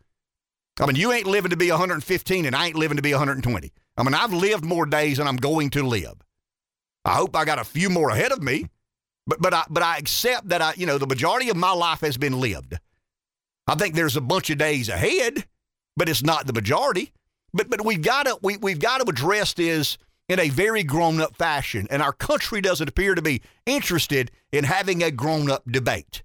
I 0.79 0.87
mean, 0.87 0.97
you 0.97 1.13
ain't 1.13 1.27
living 1.27 1.51
to 1.51 1.57
be 1.57 1.71
115 1.71 2.45
and 2.45 2.55
I 2.55 2.67
ain't 2.67 2.77
living 2.77 2.97
to 2.97 3.03
be 3.03 3.13
120. 3.13 3.73
I 4.01 4.03
mean, 4.03 4.15
I've 4.15 4.33
lived 4.33 4.65
more 4.65 4.87
days 4.87 5.19
than 5.19 5.29
I'm 5.29 5.37
going 5.37 5.69
to 5.71 5.87
live. 5.87 6.15
I 7.05 7.15
hope 7.17 7.37
I 7.37 7.45
got 7.45 7.59
a 7.59 7.65
few 7.65 7.91
more 7.91 8.09
ahead 8.09 8.33
of 8.33 8.43
me, 8.43 8.67
but 9.27 9.43
but 9.43 9.53
I 9.53 9.65
but 9.69 9.83
I 9.83 9.99
accept 9.99 10.49
that 10.49 10.63
I, 10.63 10.73
you 10.77 10.87
know, 10.87 10.97
the 10.97 11.07
majority 11.07 11.51
of 11.51 11.57
my 11.57 11.73
life 11.73 12.01
has 12.01 12.17
been 12.17 12.41
lived. 12.41 12.79
I 13.67 13.75
think 13.75 13.95
there's 13.95 14.17
a 14.17 14.23
bunch 14.23 14.49
of 14.49 14.57
days 14.57 14.89
ahead, 14.89 15.45
but 15.97 16.09
it's 16.09 16.23
not 16.23 16.47
the 16.47 16.55
majority. 16.55 17.13
But 17.53 17.69
but 17.69 17.85
we've 17.85 18.01
got 18.01 18.25
to 18.25 18.39
we, 18.43 18.57
we've 18.57 18.79
got 18.79 19.03
to 19.03 19.11
address 19.11 19.53
this 19.53 19.99
in 20.31 20.41
a 20.41 20.49
very 20.49 20.83
grown 20.83 21.21
up 21.21 21.37
fashion, 21.37 21.87
and 21.91 22.01
our 22.01 22.13
country 22.13 22.63
doesn't 22.63 22.89
appear 22.89 23.15
to 23.15 23.23
be 23.23 23.43
interested 23.67 24.31
in 24.51 24.65
having 24.65 25.03
a 25.03 25.11
grown 25.11 25.51
up 25.51 25.71
debate. 25.71 26.23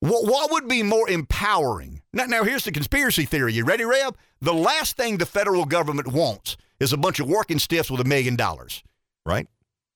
What, 0.00 0.26
what 0.26 0.50
would 0.50 0.68
be 0.68 0.82
more 0.82 1.08
empowering? 1.08 2.02
Now, 2.12 2.24
now, 2.24 2.42
here's 2.42 2.64
the 2.64 2.72
conspiracy 2.72 3.24
theory. 3.24 3.52
You 3.52 3.64
ready, 3.64 3.84
Rev? 3.84 4.14
The 4.40 4.52
last 4.52 4.96
thing 4.96 5.16
the 5.16 5.26
federal 5.26 5.64
government 5.64 6.08
wants 6.08 6.56
is 6.82 6.92
a 6.92 6.96
bunch 6.96 7.20
of 7.20 7.28
working 7.28 7.58
stiffs 7.58 7.90
with 7.90 8.00
a 8.00 8.04
million 8.04 8.36
dollars. 8.36 8.82
Right? 9.24 9.46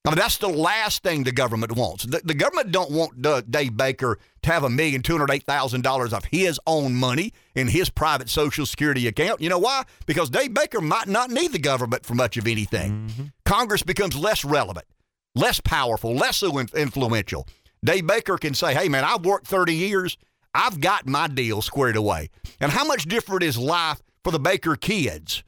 I 0.05 0.11
mean, 0.11 0.19
that's 0.19 0.39
the 0.39 0.49
last 0.49 1.03
thing 1.03 1.25
the 1.25 1.33
government 1.33 1.73
wants. 1.73 2.05
The, 2.05 2.21
the 2.25 2.35
government 2.35 2.71
don't 2.71 2.93
want 2.93 3.51
Dave 3.51 3.77
Baker 3.77 4.19
to 4.43 4.53
have 4.53 4.63
a 4.63 4.71
million 4.71 5.03
two 5.03 5.15
hundred 5.15 5.33
eight 5.33 5.43
thousand 5.43 5.83
dollars 5.83 6.13
of 6.13 6.25
his 6.27 6.61
own 6.65 6.95
money 6.95 7.33
in 7.57 7.67
his 7.67 7.91
private 7.91 8.29
Social 8.29 8.67
Security 8.67 9.09
account. 9.09 9.41
You 9.41 9.49
know 9.49 9.59
why? 9.59 9.83
Because 10.07 10.31
Dave 10.31 10.55
Baker 10.55 10.81
might 10.81 11.09
not 11.09 11.31
need 11.31 11.51
the 11.51 11.59
government 11.59 12.07
for 12.07 12.15
much 12.15 12.37
of 12.37 12.47
anything. 12.47 13.09
Mm-hmm. 13.09 13.25
Congress 13.45 13.83
becomes 13.83 14.17
less 14.17 14.45
relevant, 14.45 14.87
less 15.35 15.61
powerful, 15.61 16.15
less 16.15 16.37
so 16.37 16.57
influential. 16.57 17.49
Dave 17.85 18.07
Baker 18.07 18.39
can 18.39 18.55
say, 18.55 18.75
"Hey, 18.75 18.89
man, 18.89 19.05
I've 19.05 19.25
worked 19.25 19.49
thirty 19.49 19.75
years. 19.75 20.17
I've 20.55 20.81
got 20.81 21.09
my 21.09 21.27
deal 21.27 21.63
squared 21.63 21.97
away." 21.97 22.31
And 22.61 22.71
how 22.71 22.85
much 22.85 23.07
different 23.07 23.43
is 23.43 23.59
life 23.59 24.01
for 24.23 24.31
the 24.31 24.39
Baker 24.39 24.77
kids? 24.77 25.43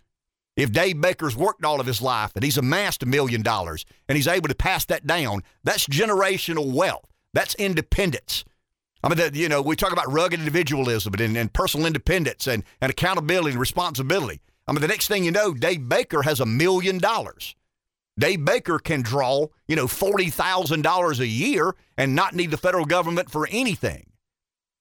If 0.58 0.72
Dave 0.72 1.00
Baker's 1.00 1.36
worked 1.36 1.64
all 1.64 1.80
of 1.80 1.86
his 1.86 2.02
life 2.02 2.32
and 2.34 2.42
he's 2.42 2.58
amassed 2.58 3.04
a 3.04 3.06
million 3.06 3.42
dollars 3.42 3.86
and 4.08 4.16
he's 4.16 4.26
able 4.26 4.48
to 4.48 4.56
pass 4.56 4.84
that 4.86 5.06
down, 5.06 5.44
that's 5.62 5.86
generational 5.86 6.72
wealth. 6.72 7.08
That's 7.32 7.54
independence. 7.54 8.44
I 9.04 9.08
mean, 9.08 9.18
the, 9.18 9.38
you 9.38 9.48
know, 9.48 9.62
we 9.62 9.76
talk 9.76 9.92
about 9.92 10.12
rugged 10.12 10.40
individualism 10.40 11.14
and, 11.14 11.36
and 11.36 11.52
personal 11.52 11.86
independence 11.86 12.48
and, 12.48 12.64
and 12.80 12.90
accountability 12.90 13.52
and 13.52 13.60
responsibility. 13.60 14.40
I 14.66 14.72
mean, 14.72 14.80
the 14.80 14.88
next 14.88 15.06
thing 15.06 15.22
you 15.22 15.30
know, 15.30 15.54
Dave 15.54 15.88
Baker 15.88 16.22
has 16.22 16.40
a 16.40 16.46
million 16.46 16.98
dollars. 16.98 17.54
Dave 18.18 18.44
Baker 18.44 18.80
can 18.80 19.02
draw, 19.02 19.46
you 19.68 19.76
know, 19.76 19.86
$40,000 19.86 21.18
a 21.20 21.26
year 21.26 21.76
and 21.96 22.16
not 22.16 22.34
need 22.34 22.50
the 22.50 22.56
federal 22.56 22.84
government 22.84 23.30
for 23.30 23.46
anything. 23.52 24.10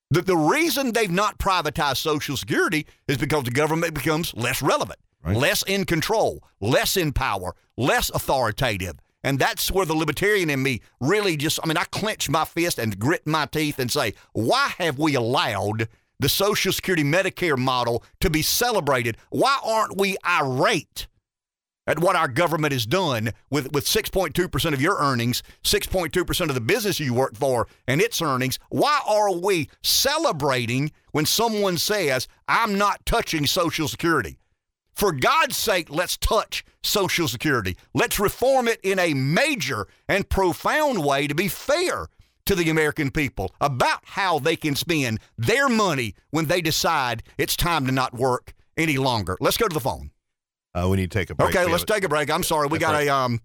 The, 0.09 0.23
the 0.23 0.37
reason 0.37 0.91
they've 0.91 1.11
not 1.11 1.37
privatized 1.37 1.97
Social 1.97 2.35
Security 2.35 2.87
is 3.07 3.17
because 3.17 3.43
the 3.43 3.51
government 3.51 3.93
becomes 3.93 4.33
less 4.33 4.63
relevant 4.63 4.97
right. 5.27 5.37
less 5.37 5.63
in 5.63 5.85
control, 5.85 6.43
less 6.59 6.97
in 6.97 7.11
power, 7.13 7.55
less 7.75 8.09
authoritative. 8.09 8.95
And 9.23 9.39
that's 9.39 9.71
where 9.71 9.85
the 9.85 9.95
libertarian 9.95 10.49
in 10.49 10.63
me 10.63 10.81
really 11.01 11.35
just, 11.37 11.59
I 11.61 11.67
mean, 11.67 11.77
I 11.77 11.83
clench 11.85 12.29
my 12.29 12.45
fist 12.45 12.79
and 12.79 12.97
grit 12.97 13.27
my 13.27 13.45
teeth 13.45 13.79
and 13.79 13.91
say, 13.91 14.13
why 14.33 14.73
have 14.77 14.99
we 14.99 15.15
allowed 15.15 15.89
the 16.19 16.29
Social 16.29 16.71
Security 16.71 17.03
Medicare 17.03 17.57
model 17.57 18.03
to 18.21 18.29
be 18.29 18.41
celebrated? 18.41 19.17
Why 19.29 19.57
aren't 19.63 19.97
we 19.97 20.17
irate 20.25 21.07
at 21.85 21.99
what 21.99 22.15
our 22.15 22.27
government 22.27 22.73
has 22.73 22.85
done 22.85 23.31
with, 23.49 23.71
with 23.71 23.85
6.2% 23.85 24.73
of 24.73 24.81
your 24.81 24.97
earnings, 24.99 25.43
6.2% 25.63 26.49
of 26.49 26.55
the 26.55 26.61
business 26.61 26.99
you 26.99 27.13
work 27.13 27.35
for, 27.35 27.67
and 27.87 28.01
its 28.01 28.21
earnings? 28.21 28.59
Why 28.69 29.01
are 29.07 29.33
we 29.33 29.69
celebrating 29.83 30.91
when 31.11 31.25
someone 31.25 31.77
says, 31.77 32.27
I'm 32.47 32.77
not 32.77 33.05
touching 33.05 33.45
Social 33.45 33.87
Security? 33.87 34.37
For 34.97 35.11
God's 35.11 35.55
sake, 35.55 35.91
let's 35.91 36.17
touch 36.17 36.65
Social 36.81 37.27
Security. 37.27 37.77
Let's 37.93 38.19
reform 38.19 38.67
it 38.67 38.79
in 38.81 38.97
a 38.97 39.13
major 39.13 39.85
and 40.09 40.27
profound 40.27 41.05
way 41.05 41.27
to 41.27 41.35
be 41.35 41.47
fair 41.49 42.07
to 42.47 42.55
the 42.55 42.71
American 42.71 43.11
people 43.11 43.53
about 43.61 43.99
how 44.05 44.39
they 44.39 44.55
can 44.55 44.75
spend 44.75 45.19
their 45.37 45.69
money 45.69 46.15
when 46.31 46.47
they 46.47 46.61
decide 46.61 47.21
it's 47.37 47.55
time 47.55 47.85
to 47.85 47.91
not 47.91 48.15
work 48.15 48.55
any 48.75 48.97
longer. 48.97 49.37
Let's 49.39 49.57
go 49.57 49.67
to 49.67 49.73
the 49.73 49.79
phone. 49.79 50.09
Uh, 50.73 50.87
we 50.89 50.97
need 50.97 51.11
to 51.11 51.19
take 51.19 51.29
a 51.29 51.35
break. 51.35 51.55
Okay, 51.55 51.71
let's 51.71 51.85
take 51.85 52.03
a 52.03 52.09
break. 52.09 52.31
I'm 52.31 52.41
sorry. 52.41 52.65
We 52.67 52.79
got 52.79 52.95
a 52.95 53.07
um 53.07 53.39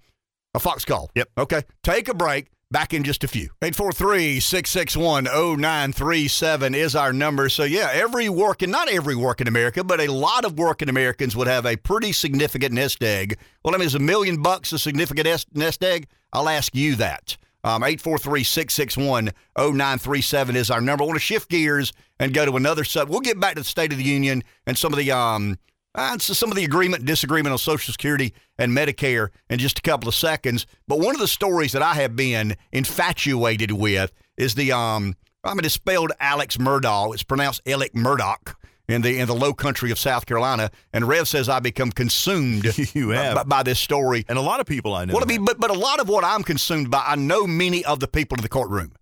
a 0.55 0.59
Fox 0.59 0.86
call. 0.86 1.11
Yep. 1.14 1.28
Okay. 1.36 1.64
Take 1.82 2.09
a 2.09 2.14
break. 2.14 2.48
Back 2.72 2.94
in 2.94 3.02
just 3.02 3.22
a 3.22 3.28
few. 3.28 3.50
843 3.60 4.40
661 4.40 5.24
0937 5.24 6.74
is 6.74 6.96
our 6.96 7.12
number. 7.12 7.50
So, 7.50 7.64
yeah, 7.64 7.90
every 7.92 8.30
working, 8.30 8.70
not 8.70 8.88
every 8.88 9.14
working 9.14 9.46
America, 9.46 9.84
but 9.84 10.00
a 10.00 10.10
lot 10.10 10.46
of 10.46 10.58
working 10.58 10.88
Americans 10.88 11.36
would 11.36 11.48
have 11.48 11.66
a 11.66 11.76
pretty 11.76 12.12
significant 12.12 12.72
nest 12.72 13.04
egg. 13.04 13.36
Well, 13.62 13.74
I 13.74 13.78
mean, 13.78 13.86
is 13.86 13.94
a 13.94 13.98
million 13.98 14.40
bucks 14.40 14.72
a 14.72 14.78
significant 14.78 15.44
nest 15.52 15.84
egg? 15.84 16.06
I'll 16.32 16.48
ask 16.48 16.74
you 16.74 16.94
that. 16.94 17.36
Um, 17.62 17.84
843 17.84 18.42
661 18.42 19.32
0937 19.54 20.56
is 20.56 20.70
our 20.70 20.80
number. 20.80 21.04
I 21.04 21.06
want 21.08 21.16
to 21.16 21.20
shift 21.20 21.50
gears 21.50 21.92
and 22.18 22.32
go 22.32 22.46
to 22.46 22.56
another 22.56 22.84
sub. 22.84 23.10
We'll 23.10 23.20
get 23.20 23.38
back 23.38 23.56
to 23.56 23.60
the 23.60 23.64
State 23.64 23.92
of 23.92 23.98
the 23.98 24.04
Union 24.04 24.42
and 24.66 24.78
some 24.78 24.94
of 24.94 24.98
the 24.98 25.12
um, 25.12 25.58
uh, 25.95 26.18
so 26.18 26.32
some 26.32 26.51
of 26.51 26.57
the 26.57 26.64
agreement 26.64 27.05
disagreement 27.05 27.53
on 27.53 27.59
Social 27.59 27.93
Security 27.93 28.32
and 28.59 28.72
Medicare 28.72 29.28
in 29.51 29.59
just 29.59 29.78
a 29.78 29.82
couple 29.82 30.09
of 30.09 30.14
seconds. 30.14 30.66
But 30.88 31.01
one 31.01 31.14
of 31.14 31.20
the 31.20 31.28
stories 31.28 31.72
that 31.72 31.82
I 31.82 31.95
have 31.95 32.16
been 32.16 32.57
infatuated 32.72 33.72
with 33.72 34.12
is 34.36 34.55
the 34.55 34.72
um 34.72 35.16
I 35.45 35.55
mean 35.55 35.64
it's 35.64 35.74
spelled 35.74 36.12
Alex 36.20 36.57
Murdaugh. 36.57 37.12
It's 37.12 37.22
pronounced 37.22 37.61
Alec 37.66 37.95
Murdoch 37.95 38.59
in 38.88 39.03
the 39.03 39.18
in 39.18 39.26
the 39.26 39.34
low 39.34 39.53
country 39.53 39.90
of 39.90 39.99
South 39.99 40.24
Carolina. 40.24 40.70
And 40.93 41.07
Rev 41.07 41.28
says 41.28 41.49
I 41.49 41.61
become 41.61 41.93
consumed 41.93 42.64
you 42.95 43.11
have. 43.11 43.34
By, 43.36 43.43
by, 43.45 43.62
this 43.62 43.78
story. 43.80 44.24
And 44.28 44.38
a 44.38 44.43
lot 44.43 44.61
of 44.61 44.66
people 44.66 44.95
I 44.95 45.05
know. 45.05 45.14
Well, 45.14 45.22
I 45.22 45.26
mean, 45.26 45.45
but 45.45 45.61
but 45.61 45.70
a 45.70 45.78
lot 45.78 46.01
of 46.01 46.09
what 46.09 46.24
I'm 46.24 46.43
consumed 46.43 46.90
by, 46.90 47.05
I 47.07 47.16
know 47.16 47.47
many 47.47 47.84
of 47.84 48.01
the 48.01 48.09
people 48.09 48.38
in 48.38 48.43
the 48.43 48.49
courtroom. 48.49 48.93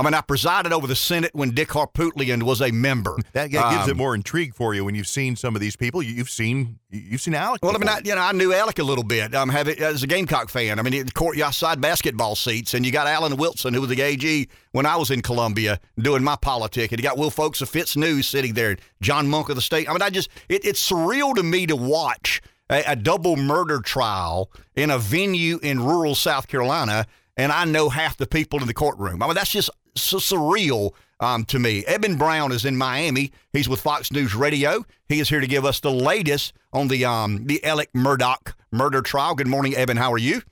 I 0.00 0.02
mean, 0.02 0.14
I 0.14 0.22
presided 0.22 0.72
over 0.72 0.86
the 0.86 0.96
Senate 0.96 1.30
when 1.34 1.50
Dick 1.50 1.68
Harpootlian 1.68 2.44
was 2.44 2.62
a 2.62 2.70
member. 2.70 3.16
That, 3.32 3.52
that 3.52 3.70
gives 3.70 3.84
um, 3.84 3.90
it 3.90 3.96
more 3.96 4.14
intrigue 4.14 4.54
for 4.54 4.74
you 4.74 4.84
when 4.84 4.94
you've 4.94 5.06
seen 5.06 5.36
some 5.36 5.54
of 5.54 5.60
these 5.60 5.76
people. 5.76 6.02
You, 6.02 6.16
have 6.16 6.28
seen 6.28 6.80
you've 6.90 7.20
seen 7.20 7.34
Alec. 7.34 7.62
Well, 7.62 7.72
before. 7.72 7.88
I 7.88 7.94
mean, 7.94 8.04
I, 8.04 8.08
you 8.08 8.14
know, 8.14 8.20
I 8.20 8.32
knew 8.32 8.52
Alec 8.52 8.80
a 8.80 8.82
little 8.82 9.04
bit. 9.04 9.34
Um, 9.34 9.48
have 9.50 9.68
it 9.68 9.78
as 9.78 10.02
a 10.02 10.06
Gamecock 10.06 10.48
fan. 10.48 10.78
I 10.78 10.82
mean, 10.82 11.04
the 11.04 11.12
court 11.12 11.38
outside 11.40 11.80
basketball 11.80 12.34
seats, 12.34 12.74
and 12.74 12.84
you 12.84 12.90
got 12.90 13.06
Alan 13.06 13.36
Wilson, 13.36 13.72
who 13.72 13.82
was 13.82 13.90
the 13.90 14.00
AG 14.00 14.48
when 14.72 14.84
I 14.84 14.96
was 14.96 15.10
in 15.10 15.22
Columbia 15.22 15.78
doing 15.98 16.24
my 16.24 16.36
politic, 16.36 16.90
and 16.90 16.98
you 16.98 17.04
got 17.04 17.18
Will 17.18 17.30
Folks 17.30 17.60
of 17.60 17.70
FITSNews 17.70 18.24
sitting 18.24 18.54
there, 18.54 18.76
John 19.00 19.28
Monk 19.28 19.48
of 19.48 19.56
the 19.56 19.62
state. 19.62 19.88
I 19.88 19.92
mean, 19.92 20.02
I 20.02 20.10
just 20.10 20.28
it, 20.48 20.64
it's 20.64 20.90
surreal 20.90 21.34
to 21.36 21.42
me 21.42 21.66
to 21.66 21.76
watch 21.76 22.42
a, 22.68 22.82
a 22.86 22.96
double 22.96 23.36
murder 23.36 23.80
trial 23.80 24.50
in 24.74 24.90
a 24.90 24.98
venue 24.98 25.60
in 25.62 25.80
rural 25.80 26.14
South 26.16 26.48
Carolina 26.48 27.06
and 27.40 27.52
I 27.52 27.64
know 27.64 27.88
half 27.88 28.18
the 28.18 28.26
people 28.26 28.60
in 28.60 28.66
the 28.66 28.74
courtroom. 28.74 29.22
I 29.22 29.26
mean, 29.26 29.34
that's 29.34 29.50
just 29.50 29.70
so 29.94 30.18
surreal 30.18 30.92
um, 31.20 31.44
to 31.46 31.58
me. 31.58 31.84
Eben 31.86 32.16
Brown 32.16 32.52
is 32.52 32.64
in 32.64 32.76
Miami. 32.76 33.32
He's 33.52 33.68
with 33.68 33.80
Fox 33.80 34.10
News 34.10 34.34
Radio. 34.34 34.84
He 35.08 35.20
is 35.20 35.28
here 35.28 35.40
to 35.40 35.46
give 35.46 35.64
us 35.64 35.80
the 35.80 35.90
latest 35.90 36.52
on 36.72 36.88
the 36.88 37.04
um, 37.04 37.46
the 37.46 37.62
Alec 37.64 37.92
Murdaugh 37.92 38.54
murder 38.70 39.02
trial. 39.02 39.34
Good 39.34 39.48
morning, 39.48 39.74
Eben. 39.74 39.96
How 39.96 40.12
are 40.12 40.18
you? 40.18 40.42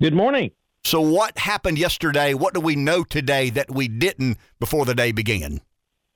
Good 0.00 0.14
morning. 0.14 0.50
So, 0.84 1.00
what 1.00 1.38
happened 1.38 1.78
yesterday? 1.78 2.34
What 2.34 2.54
do 2.54 2.60
we 2.60 2.76
know 2.76 3.02
today 3.02 3.50
that 3.50 3.70
we 3.70 3.88
didn't 3.88 4.38
before 4.60 4.84
the 4.84 4.94
day 4.94 5.10
began? 5.10 5.60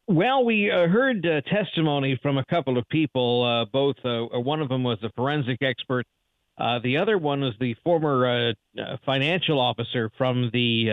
Well, 0.07 0.45
we 0.45 0.71
uh, 0.71 0.87
heard 0.89 1.25
uh, 1.27 1.41
testimony 1.43 2.19
from 2.23 2.39
a 2.39 2.45
couple 2.45 2.79
of 2.79 2.89
people. 2.89 3.45
Uh, 3.45 3.65
both 3.65 3.97
uh, 4.05 4.27
one 4.39 4.61
of 4.61 4.69
them 4.69 4.83
was 4.83 4.99
a 5.03 5.11
forensic 5.17 5.59
expert 5.63 6.07
Uh, 6.59 6.79
the 6.81 6.99
other 6.99 7.17
one 7.17 7.41
was 7.41 7.55
the 7.59 7.75
former 7.83 8.27
uh, 8.27 8.53
uh, 8.81 8.97
financial 9.07 9.59
officer 9.59 10.11
from 10.19 10.51
the 10.53 10.91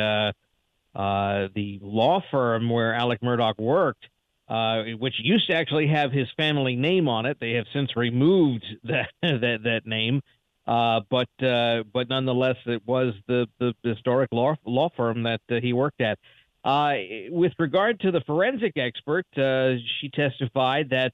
uh, 0.95 0.99
uh, 0.99 1.47
the 1.53 1.79
law 1.81 2.21
firm 2.31 2.69
where 2.69 2.93
Alec 2.93 3.21
Murdaugh 3.21 3.57
worked, 3.59 4.05
uh, 4.47 4.83
which 4.97 5.15
used 5.19 5.47
to 5.47 5.55
actually 5.55 5.88
have 5.88 6.11
his 6.11 6.27
family 6.38 6.75
name 6.75 7.07
on 7.07 7.25
it. 7.25 7.38
They 7.39 7.53
have 7.53 7.65
since 7.73 7.95
removed 7.95 8.65
that 8.83 9.09
that, 9.21 9.59
that 9.63 9.81
name, 9.85 10.21
but 10.65 11.29
but 11.39 12.09
nonetheless, 12.09 12.57
it 12.65 12.85
was 12.85 13.13
the, 13.27 13.47
the 13.59 13.73
historic 13.83 14.29
law 14.31 14.55
law 14.65 14.89
firm 14.95 15.23
that 15.23 15.41
he 15.49 15.73
worked 15.73 16.01
at. 16.01 16.19
with 16.63 17.53
regard 17.59 17.99
to 18.01 18.11
the 18.11 18.21
forensic 18.21 18.77
expert, 18.77 19.25
she 19.35 20.09
testified 20.13 20.89
that 20.89 21.13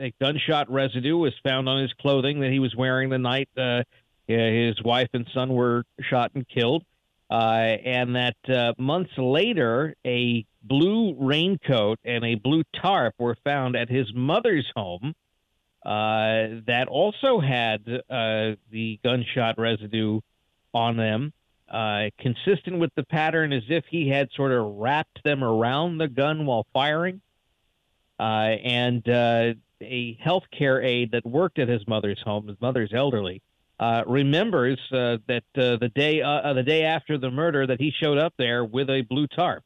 a 0.00 0.12
gunshot 0.20 0.70
residue 0.70 1.16
was 1.16 1.34
found 1.42 1.68
on 1.68 1.82
his 1.82 1.92
clothing 1.94 2.40
that 2.40 2.50
he 2.50 2.60
was 2.60 2.74
wearing 2.76 3.10
the 3.10 3.18
night 3.18 3.48
uh, 3.56 3.82
his 4.28 4.80
wife 4.82 5.08
and 5.14 5.26
son 5.32 5.50
were 5.50 5.84
shot 6.00 6.30
and 6.34 6.46
killed. 6.48 6.84
Uh, 7.30 7.76
and 7.84 8.16
that 8.16 8.36
uh, 8.48 8.72
months 8.78 9.12
later, 9.18 9.94
a 10.06 10.46
blue 10.62 11.14
raincoat 11.18 11.98
and 12.04 12.24
a 12.24 12.34
blue 12.36 12.62
tarp 12.80 13.14
were 13.18 13.36
found 13.44 13.76
at 13.76 13.88
his 13.88 14.06
mother's 14.14 14.66
home 14.74 15.14
uh, 15.84 16.60
that 16.66 16.86
also 16.88 17.38
had 17.38 17.82
uh, 17.86 18.56
the 18.70 18.98
gunshot 19.04 19.58
residue 19.58 20.20
on 20.72 20.96
them, 20.96 21.32
uh, 21.70 22.04
consistent 22.18 22.78
with 22.78 22.94
the 22.94 23.04
pattern 23.04 23.52
as 23.52 23.62
if 23.68 23.84
he 23.90 24.08
had 24.08 24.28
sort 24.34 24.52
of 24.52 24.64
wrapped 24.76 25.22
them 25.22 25.44
around 25.44 25.98
the 25.98 26.08
gun 26.08 26.46
while 26.46 26.66
firing. 26.72 27.20
and 28.18 29.06
a 29.80 30.18
healthcare 30.24 30.84
aide 30.84 31.12
that 31.12 31.24
worked 31.24 31.58
at 31.58 31.68
his 31.68 31.86
mother's 31.86 32.20
home. 32.20 32.48
His 32.48 32.60
mother's 32.60 32.92
elderly. 32.92 33.42
Uh, 33.80 34.02
remembers 34.08 34.78
uh, 34.90 35.18
that 35.28 35.44
uh, 35.56 35.76
the 35.76 35.90
day 35.94 36.20
uh, 36.20 36.28
uh, 36.28 36.52
the 36.52 36.64
day 36.64 36.82
after 36.82 37.16
the 37.16 37.30
murder 37.30 37.64
that 37.64 37.80
he 37.80 37.92
showed 37.92 38.18
up 38.18 38.34
there 38.36 38.64
with 38.64 38.90
a 38.90 39.02
blue 39.02 39.28
tarp. 39.28 39.62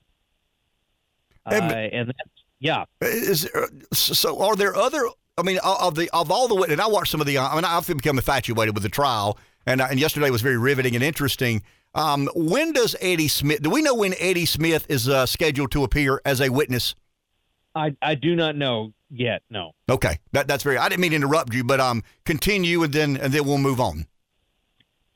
Uh, 1.46 1.54
and 1.54 2.08
that's, 2.08 2.30
yeah. 2.60 2.84
Is 3.00 3.48
there, 3.50 3.68
so? 3.92 4.38
Are 4.42 4.54
there 4.54 4.76
other? 4.76 5.08
I 5.38 5.42
mean, 5.42 5.58
of 5.64 5.94
the 5.94 6.10
of 6.10 6.30
all 6.30 6.46
the 6.46 6.70
and 6.70 6.78
I 6.78 6.88
watched 6.88 7.10
some 7.10 7.22
of 7.22 7.26
the. 7.26 7.38
I 7.38 7.54
mean, 7.54 7.64
I've 7.64 7.86
become 7.86 8.18
infatuated 8.18 8.74
with 8.74 8.82
the 8.82 8.90
trial, 8.90 9.38
and 9.64 9.80
and 9.80 9.98
yesterday 9.98 10.28
was 10.28 10.42
very 10.42 10.58
riveting 10.58 10.94
and 10.94 11.02
interesting. 11.02 11.62
Um, 11.94 12.28
when 12.34 12.72
does 12.72 12.94
Eddie 13.00 13.28
Smith? 13.28 13.62
Do 13.62 13.70
we 13.70 13.80
know 13.80 13.94
when 13.94 14.14
Eddie 14.18 14.46
Smith 14.46 14.86
is 14.90 15.10
scheduled 15.30 15.72
to 15.72 15.84
appear 15.84 16.20
as 16.26 16.42
a 16.42 16.50
witness? 16.50 16.94
I 17.74 17.96
I 18.02 18.14
do 18.14 18.36
not 18.36 18.56
know 18.56 18.92
yet. 19.12 19.42
No. 19.50 19.72
Okay, 19.88 20.18
that 20.32 20.48
that's 20.48 20.64
very. 20.64 20.78
I 20.78 20.88
didn't 20.88 21.00
mean 21.00 21.10
to 21.10 21.16
interrupt 21.16 21.54
you, 21.54 21.64
but 21.64 21.80
um, 21.80 22.02
continue 22.24 22.82
and 22.82 22.92
then 22.92 23.16
and 23.16 23.32
then 23.32 23.44
we'll 23.44 23.58
move 23.58 23.80
on. 23.80 24.06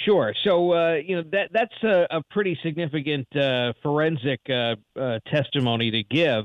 Sure. 0.01 0.35
So 0.45 0.73
uh, 0.73 0.95
you 0.95 1.17
know 1.17 1.25
that 1.33 1.51
that's 1.53 1.83
a, 1.83 2.07
a 2.11 2.23
pretty 2.31 2.59
significant 2.63 3.27
uh, 3.35 3.73
forensic 3.83 4.41
uh, 4.49 4.77
uh 4.99 5.19
testimony 5.27 5.91
to 5.91 6.03
give. 6.05 6.45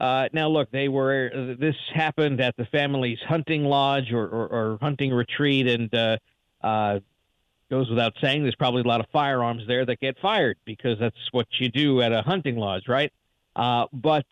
Uh, 0.00 0.28
now, 0.32 0.48
look, 0.48 0.70
they 0.70 0.88
were. 0.88 1.56
This 1.58 1.76
happened 1.92 2.40
at 2.40 2.56
the 2.56 2.66
family's 2.66 3.18
hunting 3.26 3.64
lodge 3.64 4.12
or, 4.12 4.24
or, 4.26 4.46
or 4.48 4.78
hunting 4.80 5.12
retreat, 5.12 5.66
and 5.66 5.94
uh, 6.62 6.98
goes 7.70 7.88
without 7.88 8.12
saying, 8.20 8.42
there's 8.42 8.56
probably 8.56 8.82
a 8.82 8.86
lot 8.86 9.00
of 9.00 9.06
firearms 9.12 9.62
there 9.66 9.86
that 9.86 10.00
get 10.00 10.18
fired 10.20 10.58
because 10.64 10.98
that's 10.98 11.16
what 11.30 11.46
you 11.58 11.68
do 11.68 12.00
at 12.02 12.12
a 12.12 12.22
hunting 12.22 12.56
lodge, 12.56 12.88
right? 12.88 13.12
but 13.54 14.26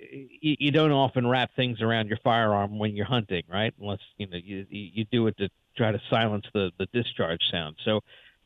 you, 0.00 0.56
you 0.58 0.70
don't 0.70 0.92
often 0.92 1.26
wrap 1.26 1.50
things 1.56 1.80
around 1.80 2.08
your 2.08 2.18
firearm 2.22 2.78
when 2.78 2.96
you're 2.96 3.06
hunting, 3.06 3.42
right? 3.48 3.74
Unless 3.80 4.00
you 4.16 4.26
know 4.26 4.36
you 4.36 4.66
you 4.70 5.04
do 5.04 5.26
it 5.26 5.36
to 5.38 5.48
try 5.76 5.92
to 5.92 6.00
silence 6.10 6.46
the 6.54 6.70
the 6.78 6.86
discharge 6.92 7.42
sound. 7.50 7.76
So 7.84 8.00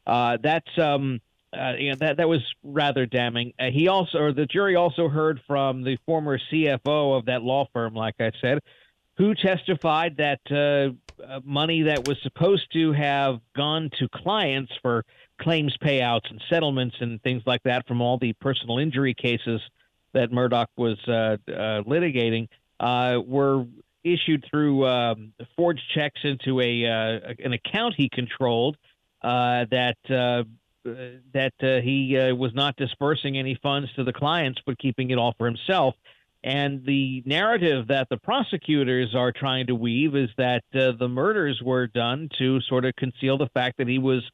uh, 0.06 0.38
that's 0.42 0.78
um, 0.78 1.20
uh, 1.52 1.74
you 1.78 1.90
know, 1.90 1.96
that 2.00 2.16
that 2.18 2.28
was 2.28 2.40
rather 2.62 3.06
damning. 3.06 3.52
Uh, 3.58 3.70
he 3.70 3.88
also, 3.88 4.18
or 4.18 4.32
the 4.32 4.46
jury 4.46 4.76
also 4.76 5.08
heard 5.08 5.40
from 5.46 5.82
the 5.84 5.96
former 6.06 6.38
CFO 6.52 7.18
of 7.18 7.26
that 7.26 7.42
law 7.42 7.66
firm, 7.72 7.94
like 7.94 8.16
I 8.20 8.32
said, 8.40 8.58
who 9.16 9.34
testified 9.34 10.16
that 10.16 10.40
uh, 10.50 11.22
uh, 11.22 11.40
money 11.44 11.82
that 11.82 12.02
was 12.02 12.16
supposed 12.22 12.72
to 12.72 12.92
have 12.92 13.40
gone 13.56 13.90
to 13.98 14.08
clients 14.08 14.72
for 14.82 15.04
claims 15.40 15.76
payouts 15.82 16.30
and 16.30 16.40
settlements 16.48 16.96
and 17.00 17.22
things 17.22 17.42
like 17.46 17.62
that 17.64 17.86
from 17.86 18.00
all 18.00 18.18
the 18.18 18.32
personal 18.34 18.78
injury 18.78 19.14
cases 19.14 19.60
that 20.14 20.30
Murdaugh 20.30 20.66
was 20.76 20.98
uh, 21.06 21.36
uh, 21.48 21.82
litigating 21.82 22.48
uh, 22.80 23.20
were 23.24 23.66
issued 24.02 24.44
through 24.50 24.86
um, 24.86 25.32
forged 25.56 25.82
checks 25.94 26.20
into 26.24 26.60
a 26.60 26.84
an 27.38 27.52
account 27.52 27.94
he 27.96 28.08
controlled 28.08 28.76
that 29.22 29.96
that 30.04 31.52
he 31.60 32.32
was 32.36 32.52
not 32.54 32.76
dispersing 32.76 33.38
any 33.38 33.58
funds 33.62 33.92
to 33.94 34.04
the 34.04 34.12
clients, 34.12 34.60
but 34.66 34.78
keeping 34.78 35.10
it 35.10 35.18
all 35.18 35.34
for 35.38 35.46
himself. 35.46 35.94
And 36.44 36.84
the 36.84 37.22
narrative 37.24 37.88
that 37.88 38.08
the 38.10 38.18
prosecutors 38.18 39.14
are 39.14 39.32
trying 39.32 39.68
to 39.68 39.74
weave 39.74 40.14
is 40.14 40.28
that 40.36 40.62
uh, 40.74 40.92
the 40.98 41.08
murders 41.08 41.62
were 41.64 41.86
done 41.86 42.28
to 42.38 42.60
sort 42.68 42.84
of 42.84 42.94
conceal 42.96 43.38
the 43.38 43.48
fact 43.54 43.78
that 43.78 43.88
he 43.88 43.98
was 43.98 44.22
uh, 44.22 44.30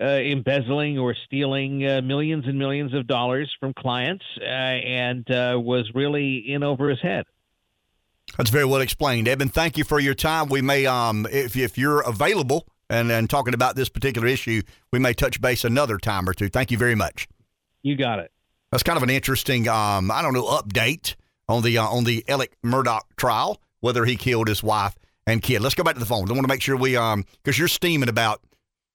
embezzling 0.00 0.98
or 0.98 1.14
stealing 1.26 1.86
uh, 1.86 2.00
millions 2.02 2.46
and 2.46 2.58
millions 2.58 2.94
of 2.94 3.06
dollars 3.06 3.54
from 3.60 3.74
clients 3.74 4.24
uh, 4.40 4.44
and 4.44 5.30
uh, 5.30 5.58
was 5.60 5.90
really 5.94 6.38
in 6.38 6.62
over 6.62 6.88
his 6.88 7.00
head. 7.00 7.24
That's 8.36 8.50
very 8.50 8.64
well 8.64 8.80
explained, 8.80 9.28
Eben. 9.28 9.48
Thank 9.48 9.76
you 9.76 9.84
for 9.84 10.00
your 10.00 10.14
time. 10.14 10.48
We 10.48 10.62
may, 10.62 10.86
um, 10.86 11.26
if 11.30 11.56
if 11.56 11.76
you're 11.76 12.00
available 12.00 12.66
and 12.88 13.12
and 13.12 13.28
talking 13.28 13.52
about 13.52 13.76
this 13.76 13.88
particular 13.88 14.26
issue, 14.26 14.62
we 14.90 14.98
may 14.98 15.12
touch 15.12 15.40
base 15.40 15.64
another 15.64 15.98
time 15.98 16.28
or 16.28 16.32
two. 16.32 16.48
Thank 16.48 16.70
you 16.70 16.78
very 16.78 16.94
much. 16.94 17.28
You 17.82 17.96
got 17.96 18.20
it. 18.20 18.30
That's 18.70 18.82
kind 18.82 18.96
of 18.96 19.02
an 19.02 19.10
interesting, 19.10 19.68
um, 19.68 20.10
I 20.10 20.22
don't 20.22 20.32
know, 20.32 20.46
update 20.46 21.14
on 21.46 21.62
the 21.62 21.76
uh, 21.76 21.86
on 21.86 22.04
the 22.04 22.24
Alec 22.26 22.56
Murdaugh 22.64 23.02
trial, 23.16 23.60
whether 23.80 24.06
he 24.06 24.16
killed 24.16 24.48
his 24.48 24.62
wife 24.62 24.94
and 25.26 25.42
kid. 25.42 25.60
Let's 25.60 25.74
go 25.74 25.84
back 25.84 25.94
to 25.94 26.00
the 26.00 26.06
phone. 26.06 26.28
I 26.28 26.32
want 26.32 26.44
to 26.44 26.48
make 26.48 26.62
sure 26.62 26.76
we, 26.76 26.96
um, 26.96 27.24
because 27.42 27.58
you're 27.58 27.68
steaming 27.68 28.08
about 28.08 28.40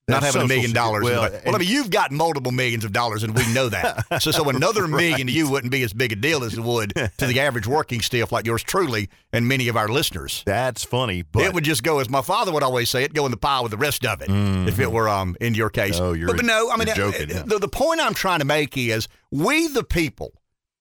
not 0.08 0.24
having 0.24 0.42
a 0.42 0.48
million 0.48 0.72
dollars. 0.72 1.04
Well, 1.04 1.30
well, 1.46 1.56
I 1.56 1.58
mean, 1.58 1.68
you've 1.68 1.90
got 1.90 2.12
multiple 2.12 2.52
millions 2.52 2.86
of 2.86 2.94
dollars, 2.94 3.24
and 3.24 3.36
we 3.36 3.46
know 3.54 3.68
that. 3.70 4.06
so, 4.22 4.32
so 4.32 4.50
another 4.50 4.84
right. 4.84 4.92
million 4.92 5.28
to 5.28 5.34
you 5.34 5.50
wouldn't 5.50 5.72
be 5.72 5.84
as 5.84 5.92
big 5.92 6.14
a 6.14 6.16
deal 6.16 6.44
as 6.44 6.54
it 6.54 6.62
would 6.62 6.94
to 7.18 7.26
the 7.26 7.40
average 7.40 7.68
working 7.68 8.02
stiff 8.02 8.32
like 8.32 8.46
yours 8.46 8.64
truly 8.64 9.10
and 9.34 9.48
many 9.48 9.68
of 9.68 9.76
our 9.76 9.90
listeners. 9.90 10.44
That's 10.46 10.84
funny, 10.84 11.24
but 11.24 11.44
it 11.44 11.54
would 11.54 11.64
just 11.64 11.84
go 11.84 12.00
as 12.00 12.10
my 12.10 12.22
father 12.22 12.52
would 12.52 12.64
always 12.64 12.90
say 12.90 13.04
it, 13.04 13.14
go 13.14 13.26
in 13.26 13.32
the 13.32 13.38
pile 13.38 13.64
with 13.64 13.72
the 13.72 13.78
rest 13.78 14.06
of 14.06 14.22
it. 14.22 14.30
Mm-hmm. 14.30 14.68
If 14.68 14.80
it 14.80 14.92
were 14.92 15.10
um 15.10 15.36
in 15.42 15.54
your 15.54 15.70
case, 15.70 16.00
oh, 16.00 16.14
you're 16.14 16.28
but, 16.28 16.38
but 16.38 16.46
no, 16.46 16.70
I 16.72 16.78
mean, 16.78 16.88
joking, 16.96 17.28
the, 17.28 17.60
the 17.60 17.68
point 17.68 18.00
I'm 18.00 18.14
trying 18.14 18.40
to 18.40 18.46
make 18.46 18.78
is 18.78 19.08
we 19.32 19.68
the 19.68 19.84
people 19.84 20.34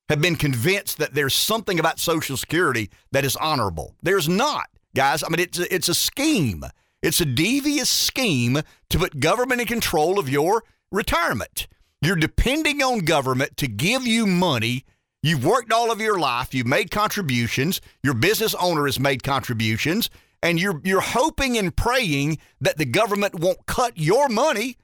have 0.08 0.20
been 0.20 0.36
convinced 0.36 0.98
that 0.98 1.14
there's 1.14 1.34
something 1.34 1.80
about 1.80 1.98
Social 1.98 2.36
Security 2.36 2.90
that 3.10 3.24
is 3.24 3.34
honorable. 3.36 3.96
There's 4.02 4.28
not, 4.28 4.68
guys. 4.94 5.24
I 5.24 5.28
mean, 5.28 5.40
it's 5.40 5.58
it's 5.58 5.88
a 5.88 5.94
scheme. 5.94 6.64
It's 7.02 7.20
a 7.20 7.26
devious 7.26 7.90
scheme 7.90 8.60
to 8.90 8.98
put 8.98 9.20
government 9.20 9.60
in 9.60 9.66
control 9.66 10.18
of 10.18 10.28
your 10.28 10.64
retirement. 10.90 11.68
You're 12.00 12.16
depending 12.16 12.82
on 12.82 13.00
government 13.00 13.56
to 13.58 13.68
give 13.68 14.06
you 14.06 14.26
money. 14.26 14.84
You've 15.22 15.44
worked 15.44 15.72
all 15.72 15.90
of 15.90 16.00
your 16.00 16.18
life, 16.18 16.54
you've 16.54 16.66
made 16.66 16.90
contributions, 16.90 17.80
your 18.02 18.14
business 18.14 18.54
owner 18.54 18.86
has 18.86 19.00
made 19.00 19.24
contributions, 19.24 20.08
and 20.42 20.60
you're 20.60 20.80
you're 20.84 21.00
hoping 21.00 21.58
and 21.58 21.74
praying 21.74 22.38
that 22.60 22.76
the 22.76 22.84
government 22.84 23.40
won't 23.40 23.66
cut 23.66 23.96
your 23.96 24.28
money. 24.28 24.76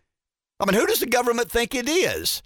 I 0.58 0.66
mean, 0.66 0.78
who 0.78 0.86
does 0.86 1.00
the 1.00 1.06
government 1.06 1.50
think 1.50 1.74
it 1.74 1.88
is? 1.88 2.42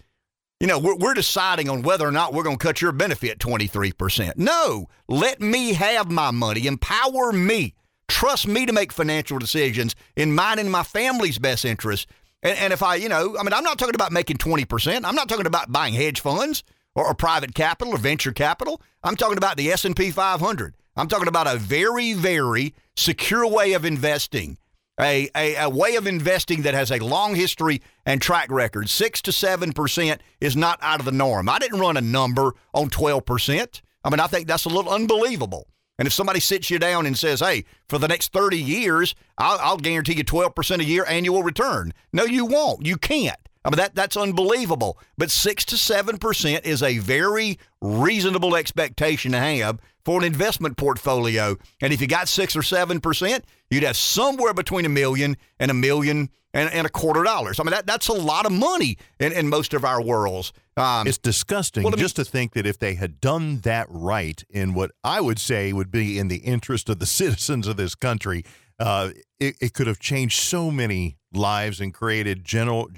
You 0.60 0.66
know, 0.66 0.78
we're, 0.78 0.96
we're 0.96 1.14
deciding 1.14 1.68
on 1.68 1.82
whether 1.82 2.06
or 2.06 2.12
not 2.12 2.32
we're 2.32 2.42
going 2.42 2.58
to 2.58 2.66
cut 2.66 2.80
your 2.80 2.92
benefit 2.92 3.38
23%. 3.38 4.36
No, 4.36 4.88
let 5.06 5.40
me 5.40 5.74
have 5.74 6.10
my 6.10 6.30
money. 6.30 6.66
Empower 6.66 7.32
me. 7.32 7.74
Trust 8.08 8.46
me 8.46 8.66
to 8.66 8.72
make 8.72 8.92
financial 8.92 9.38
decisions 9.38 9.96
in 10.14 10.34
mine 10.34 10.58
and 10.58 10.70
my 10.70 10.82
family's 10.82 11.38
best 11.38 11.64
interest. 11.64 12.08
And, 12.42 12.58
and 12.58 12.72
if 12.72 12.82
I, 12.82 12.96
you 12.96 13.08
know, 13.08 13.36
I 13.38 13.42
mean, 13.42 13.52
I'm 13.52 13.64
not 13.64 13.78
talking 13.78 13.94
about 13.94 14.12
making 14.12 14.38
20%. 14.38 15.04
I'm 15.04 15.14
not 15.14 15.28
talking 15.28 15.46
about 15.46 15.72
buying 15.72 15.94
hedge 15.94 16.20
funds 16.20 16.62
or, 16.94 17.06
or 17.06 17.14
private 17.14 17.54
capital 17.54 17.94
or 17.94 17.98
venture 17.98 18.32
capital. 18.32 18.80
I'm 19.02 19.16
talking 19.16 19.38
about 19.38 19.56
the 19.56 19.70
S&P 19.70 20.10
500. 20.10 20.76
I'm 20.96 21.08
talking 21.08 21.28
about 21.28 21.46
a 21.46 21.58
very, 21.58 22.14
very 22.14 22.74
secure 22.96 23.46
way 23.46 23.74
of 23.74 23.84
investing. 23.84 24.58
A, 24.98 25.28
a, 25.36 25.56
a, 25.56 25.68
way 25.68 25.96
of 25.96 26.06
investing 26.06 26.62
that 26.62 26.72
has 26.72 26.90
a 26.90 27.00
long 27.00 27.34
history 27.34 27.82
and 28.06 28.22
track 28.22 28.50
record. 28.50 28.88
Six 28.88 29.20
to 29.22 29.32
seven 29.32 29.74
percent 29.74 30.22
is 30.40 30.56
not 30.56 30.78
out 30.80 31.00
of 31.00 31.04
the 31.04 31.12
norm. 31.12 31.50
I 31.50 31.58
didn't 31.58 31.80
run 31.80 31.98
a 31.98 32.00
number 32.00 32.54
on 32.72 32.88
12%. 32.88 33.82
I 34.04 34.10
mean, 34.10 34.20
I 34.20 34.26
think 34.26 34.46
that's 34.46 34.64
a 34.64 34.70
little 34.70 34.90
unbelievable. 34.90 35.66
And 35.98 36.06
if 36.06 36.12
somebody 36.12 36.40
sits 36.40 36.70
you 36.70 36.78
down 36.78 37.06
and 37.06 37.16
says, 37.18 37.40
hey, 37.40 37.64
for 37.88 37.98
the 37.98 38.08
next 38.08 38.32
30 38.32 38.58
years, 38.58 39.14
I'll, 39.38 39.58
I'll 39.60 39.76
guarantee 39.78 40.16
you 40.16 40.24
12% 40.24 40.80
a 40.80 40.84
year 40.84 41.04
annual 41.06 41.42
return. 41.42 41.92
No, 42.12 42.24
you 42.24 42.44
won't. 42.44 42.84
You 42.84 42.96
can't. 42.96 43.38
I 43.64 43.70
mean, 43.70 43.78
that, 43.78 43.94
that's 43.94 44.16
unbelievable. 44.16 44.98
But 45.18 45.30
6 45.30 45.64
to 45.66 45.76
7% 45.76 46.64
is 46.64 46.82
a 46.82 46.98
very 46.98 47.58
reasonable 47.80 48.54
expectation 48.56 49.32
to 49.32 49.38
have 49.38 49.80
for 50.06 50.20
an 50.20 50.24
investment 50.24 50.76
portfolio. 50.76 51.56
And 51.80 51.92
if 51.92 52.00
you 52.00 52.06
got 52.06 52.28
six 52.28 52.54
or 52.54 52.62
seven 52.62 53.00
percent, 53.00 53.44
you'd 53.70 53.82
have 53.82 53.96
somewhere 53.96 54.54
between 54.54 54.84
a 54.86 54.88
million 54.88 55.36
and 55.58 55.68
a 55.68 55.74
million 55.74 56.30
and, 56.56 56.72
and 56.72 56.86
a 56.86 56.90
quarter 56.90 57.22
dollars. 57.22 57.60
I 57.60 57.64
mean, 57.64 57.72
that, 57.72 57.86
that's 57.86 58.08
a 58.08 58.14
lot 58.14 58.46
of 58.46 58.52
money 58.52 58.96
in, 59.20 59.32
in 59.32 59.48
most 59.48 59.74
of 59.74 59.84
our 59.84 60.02
worlds. 60.02 60.52
Um, 60.76 61.06
it's 61.06 61.18
disgusting 61.18 61.84
well, 61.84 61.92
just 61.92 62.16
to 62.16 62.24
think 62.24 62.54
that 62.54 62.66
if 62.66 62.78
they 62.78 62.94
had 62.94 63.20
done 63.20 63.60
that 63.60 63.86
right 63.90 64.42
in 64.48 64.74
what 64.74 64.92
I 65.04 65.20
would 65.20 65.38
say 65.38 65.72
would 65.72 65.90
be 65.90 66.18
in 66.18 66.28
the 66.28 66.38
interest 66.38 66.88
of 66.88 66.98
the 66.98 67.06
citizens 67.20 67.66
of 67.66 67.76
this 67.76 67.94
country, 67.94 68.44
uh, 68.78 69.10
it, 69.38 69.56
it, 69.60 69.74
could 69.74 69.86
have 69.86 69.98
changed 69.98 70.38
so 70.38 70.70
many 70.70 71.18
lives 71.32 71.80
and 71.80 71.92
created 71.92 72.44
general, 72.44 72.90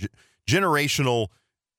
generational, 0.48 1.28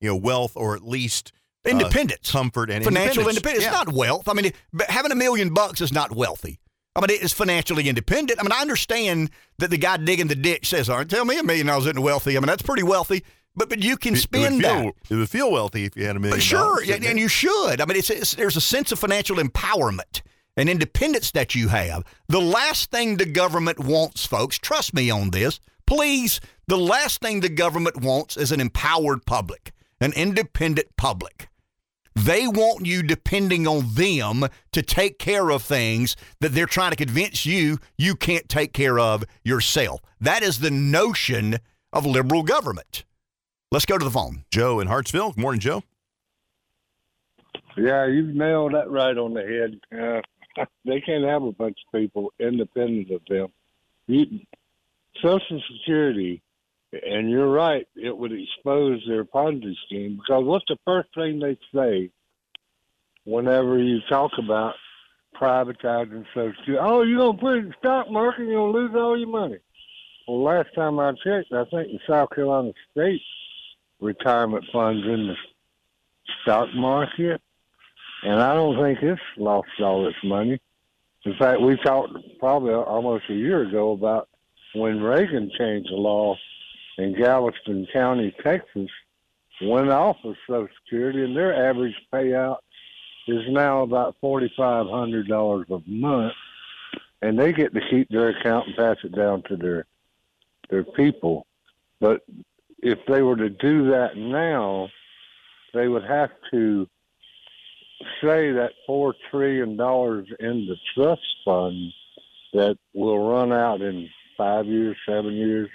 you 0.01 0.09
know, 0.09 0.15
wealth 0.15 0.53
or 0.55 0.75
at 0.75 0.83
least 0.83 1.31
uh, 1.65 1.69
independence, 1.69 2.33
uh, 2.33 2.39
comfort, 2.39 2.69
and 2.69 2.83
financial 2.83 3.27
independence. 3.27 3.37
independence. 3.37 3.63
Yeah. 3.63 3.69
It's 3.69 3.85
not 3.85 3.93
wealth. 3.93 4.27
I 4.29 4.33
mean, 4.33 4.51
having 4.87 5.11
a 5.11 5.15
million 5.15 5.53
bucks 5.53 5.81
is 5.81 5.91
not 5.93 6.13
wealthy. 6.13 6.59
I 6.99 7.07
mean, 7.07 7.19
it's 7.21 7.33
financially 7.33 7.87
independent. 7.89 8.39
I 8.39 8.43
mean, 8.43 8.51
I 8.51 8.61
understand 8.61 9.31
that 9.57 9.69
the 9.69 9.77
guy 9.77 9.97
digging 9.97 10.27
the 10.27 10.35
ditch 10.35 10.69
says, 10.69 10.89
"All 10.89 10.97
right, 10.97 11.09
tell 11.09 11.25
me 11.25 11.39
a 11.39 11.43
million 11.43 11.67
dollars 11.67 11.85
isn't 11.85 12.01
wealthy." 12.01 12.37
I 12.37 12.39
mean, 12.39 12.47
that's 12.47 12.61
pretty 12.61 12.83
wealthy. 12.83 13.23
But 13.55 13.69
but 13.69 13.83
you 13.83 13.97
can 13.97 14.15
spend 14.15 14.63
it 14.63 14.67
feel, 14.67 14.83
that. 14.83 14.93
It 15.09 15.15
would 15.15 15.29
feel 15.29 15.51
wealthy 15.51 15.85
if 15.85 15.97
you 15.97 16.05
had 16.05 16.15
a 16.15 16.19
million. 16.19 16.37
But 16.37 16.43
Sure, 16.43 16.81
and, 16.81 17.03
and 17.03 17.19
you 17.19 17.27
should. 17.27 17.81
I 17.81 17.85
mean, 17.85 17.97
it's, 17.97 18.09
it's, 18.09 18.35
there's 18.35 18.55
a 18.55 18.61
sense 18.61 18.91
of 18.91 18.99
financial 18.99 19.37
empowerment 19.37 20.21
and 20.55 20.69
independence 20.69 21.31
that 21.31 21.55
you 21.55 21.67
have. 21.67 22.03
The 22.27 22.39
last 22.39 22.91
thing 22.91 23.17
the 23.17 23.25
government 23.25 23.79
wants, 23.79 24.25
folks, 24.25 24.57
trust 24.57 24.93
me 24.93 25.09
on 25.09 25.31
this, 25.31 25.59
please. 25.85 26.39
The 26.67 26.77
last 26.77 27.19
thing 27.19 27.39
the 27.39 27.49
government 27.49 28.01
wants 28.01 28.37
is 28.37 28.51
an 28.51 28.61
empowered 28.61 29.25
public, 29.25 29.73
an 29.99 30.13
independent 30.13 30.95
public. 30.95 31.48
They 32.15 32.47
want 32.47 32.85
you 32.85 33.03
depending 33.03 33.67
on 33.67 33.93
them 33.93 34.45
to 34.71 34.81
take 34.81 35.19
care 35.19 35.49
of 35.51 35.63
things 35.63 36.15
that 36.39 36.49
they're 36.49 36.65
trying 36.65 36.91
to 36.91 36.95
convince 36.95 37.45
you 37.45 37.77
you 37.97 38.15
can't 38.15 38.49
take 38.49 38.73
care 38.73 38.99
of 38.99 39.23
yourself. 39.43 40.01
That 40.19 40.43
is 40.43 40.59
the 40.59 40.71
notion 40.71 41.59
of 41.93 42.05
liberal 42.05 42.43
government. 42.43 43.05
Let's 43.71 43.85
go 43.85 43.97
to 43.97 44.03
the 44.03 44.11
phone. 44.11 44.45
Joe 44.51 44.79
in 44.79 44.87
Hartsville. 44.87 45.31
Good 45.31 45.41
morning, 45.41 45.61
Joe. 45.61 45.83
Yeah, 47.77 48.07
you've 48.07 48.35
nailed 48.35 48.73
that 48.73 48.89
right 48.89 49.17
on 49.17 49.33
the 49.33 49.41
head. 49.41 50.23
Uh, 50.57 50.65
they 50.85 51.01
can't 51.01 51.23
have 51.23 51.43
a 51.43 51.51
bunch 51.51 51.77
of 51.87 51.99
people 51.99 52.33
independent 52.39 53.11
of 53.11 53.21
them. 53.29 53.47
You, 54.07 54.39
Social 55.21 55.61
Security 55.71 56.41
and 56.91 57.29
you're 57.29 57.49
right, 57.49 57.87
it 57.95 58.15
would 58.15 58.31
expose 58.31 59.03
their 59.07 59.23
Ponzi 59.23 59.73
scheme 59.85 60.17
because 60.17 60.43
what's 60.43 60.65
the 60.67 60.77
first 60.85 61.09
thing 61.13 61.39
they 61.39 61.57
say 61.73 62.09
whenever 63.25 63.77
you 63.77 63.99
talk 64.09 64.31
about 64.39 64.73
privatizing 65.39 66.25
Social 66.33 66.53
Security? 66.59 66.79
Oh, 66.81 67.03
you're 67.03 67.19
going 67.19 67.37
to 67.37 67.41
put 67.41 67.55
it 67.55 67.59
in 67.59 67.67
the 67.69 67.75
stock 67.79 68.09
market 68.09 68.41
and 68.41 68.49
you'll 68.49 68.73
lose 68.73 68.91
all 68.95 69.17
your 69.17 69.29
money. 69.29 69.59
Well, 70.27 70.43
last 70.43 70.69
time 70.75 70.99
I 70.99 71.11
checked, 71.23 71.51
I 71.51 71.65
think 71.65 71.91
the 71.91 71.99
South 72.07 72.29
Carolina 72.31 72.71
State 72.91 73.21
retirement 73.99 74.65
funds 74.71 75.05
in 75.05 75.27
the 75.27 75.35
stock 76.41 76.69
market, 76.75 77.41
and 78.23 78.41
I 78.41 78.53
don't 78.53 78.81
think 78.81 78.99
it's 79.01 79.21
lost 79.37 79.69
all 79.79 80.07
its 80.07 80.17
money. 80.23 80.59
In 81.25 81.35
fact, 81.37 81.61
we 81.61 81.77
talked 81.77 82.13
probably 82.39 82.73
almost 82.73 83.25
a 83.29 83.33
year 83.33 83.67
ago 83.67 83.91
about 83.91 84.29
when 84.73 85.01
Reagan 85.01 85.51
changed 85.57 85.89
the 85.91 85.95
law 85.95 86.35
in 86.99 87.15
Galveston 87.17 87.87
County, 87.93 88.35
Texas, 88.43 88.89
went 89.61 89.89
off 89.89 90.17
of 90.23 90.35
Social 90.47 90.67
Security, 90.83 91.23
and 91.23 91.35
their 91.35 91.69
average 91.69 91.95
payout 92.13 92.57
is 93.27 93.43
now 93.49 93.83
about 93.83 94.17
forty 94.19 94.51
five 94.57 94.87
hundred 94.87 95.27
dollars 95.27 95.67
a 95.69 95.79
month, 95.87 96.33
and 97.21 97.39
they 97.39 97.53
get 97.53 97.73
to 97.73 97.81
keep 97.89 98.09
their 98.09 98.29
account 98.29 98.67
and 98.67 98.75
pass 98.75 98.97
it 99.03 99.15
down 99.15 99.43
to 99.43 99.55
their 99.55 99.85
their 100.69 100.83
people. 100.83 101.45
But 102.01 102.21
if 102.79 102.99
they 103.07 103.21
were 103.21 103.37
to 103.37 103.49
do 103.49 103.91
that 103.91 104.17
now, 104.17 104.89
they 105.73 105.87
would 105.87 106.03
have 106.03 106.31
to 106.51 106.87
say 108.21 108.51
that 108.51 108.71
four 108.85 109.13
trillion 109.29 109.77
dollars 109.77 110.27
in 110.39 110.65
the 110.65 110.77
trust 110.95 111.21
fund 111.45 111.93
that 112.53 112.77
will 112.93 113.29
run 113.29 113.53
out 113.53 113.81
in 113.81 114.09
five 114.37 114.65
years, 114.65 114.97
seven 115.07 115.33
years, 115.33 115.69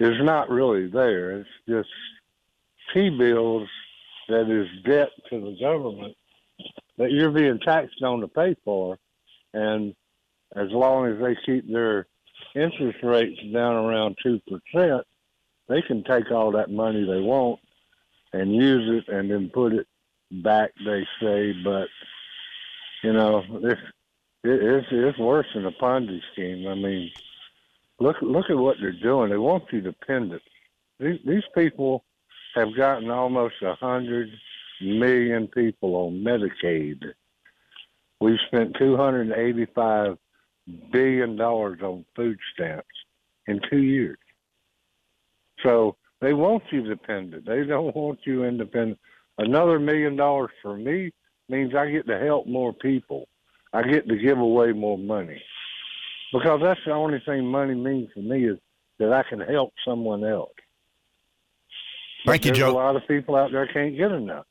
is 0.00 0.16
not 0.20 0.50
really 0.50 0.88
there. 0.88 1.32
It's 1.32 1.48
just 1.68 1.88
T 2.92 3.10
bills 3.10 3.68
that 4.28 4.50
is 4.50 4.68
debt 4.84 5.10
to 5.30 5.40
the 5.40 5.56
government 5.60 6.16
that 6.98 7.10
you're 7.10 7.30
being 7.30 7.58
taxed 7.58 8.02
on 8.02 8.20
to 8.20 8.28
pay 8.28 8.56
for. 8.64 8.98
And 9.54 9.94
as 10.54 10.70
long 10.70 11.06
as 11.06 11.20
they 11.20 11.36
keep 11.46 11.70
their 11.70 12.06
interest 12.54 12.98
rates 13.02 13.40
down 13.52 13.76
around 13.76 14.16
2%, 14.24 15.02
they 15.68 15.82
can 15.82 16.04
take 16.04 16.30
all 16.30 16.52
that 16.52 16.70
money 16.70 17.04
they 17.04 17.20
want 17.20 17.60
and 18.32 18.54
use 18.54 19.02
it 19.02 19.12
and 19.12 19.30
then 19.30 19.50
put 19.52 19.72
it 19.72 19.86
back, 20.30 20.72
they 20.84 21.06
say. 21.20 21.52
But, 21.64 21.88
you 23.02 23.12
know, 23.12 23.44
it's, 23.62 23.80
it's, 24.44 24.86
it's 24.90 25.18
worse 25.18 25.46
than 25.54 25.66
a 25.66 25.72
Ponzi 25.72 26.20
scheme. 26.32 26.66
I 26.66 26.74
mean, 26.74 27.10
Look 28.00 28.16
look 28.22 28.46
at 28.48 28.56
what 28.56 28.76
they're 28.80 28.92
doing. 28.92 29.30
They 29.30 29.38
want 29.38 29.64
you 29.72 29.80
dependent. 29.80 30.42
These 31.00 31.18
these 31.26 31.42
people 31.54 32.04
have 32.54 32.76
gotten 32.76 33.10
almost 33.10 33.56
a 33.62 33.74
hundred 33.74 34.30
million 34.80 35.48
people 35.48 35.96
on 35.96 36.22
Medicaid. 36.22 37.02
We've 38.20 38.38
spent 38.46 38.76
two 38.78 38.96
hundred 38.96 39.28
and 39.28 39.32
eighty 39.32 39.66
five 39.74 40.16
billion 40.92 41.36
dollars 41.36 41.80
on 41.82 42.04
food 42.14 42.38
stamps 42.54 42.86
in 43.46 43.60
two 43.68 43.82
years. 43.82 44.18
So 45.64 45.96
they 46.20 46.34
want 46.34 46.62
you 46.70 46.82
dependent. 46.82 47.46
They 47.46 47.64
don't 47.64 47.94
want 47.96 48.20
you 48.24 48.44
independent. 48.44 48.98
Another 49.38 49.80
million 49.80 50.14
dollars 50.14 50.50
for 50.62 50.76
me 50.76 51.12
means 51.48 51.74
I 51.74 51.90
get 51.90 52.06
to 52.06 52.18
help 52.18 52.46
more 52.46 52.72
people. 52.72 53.28
I 53.72 53.82
get 53.82 54.08
to 54.08 54.16
give 54.16 54.38
away 54.38 54.72
more 54.72 54.98
money 54.98 55.42
because 56.32 56.60
that's 56.62 56.80
the 56.84 56.92
only 56.92 57.20
thing 57.24 57.46
money 57.46 57.74
means 57.74 58.10
to 58.14 58.20
me 58.20 58.46
is 58.46 58.58
that 58.98 59.12
I 59.12 59.22
can 59.28 59.40
help 59.40 59.72
someone 59.84 60.24
else. 60.24 60.50
Thank 62.26 62.44
you, 62.44 62.52
Joe. 62.52 62.70
A 62.70 62.72
lot 62.72 62.96
of 62.96 63.06
people 63.06 63.36
out 63.36 63.52
there 63.52 63.66
can't 63.66 63.96
get 63.96 64.12
enough. 64.12 64.44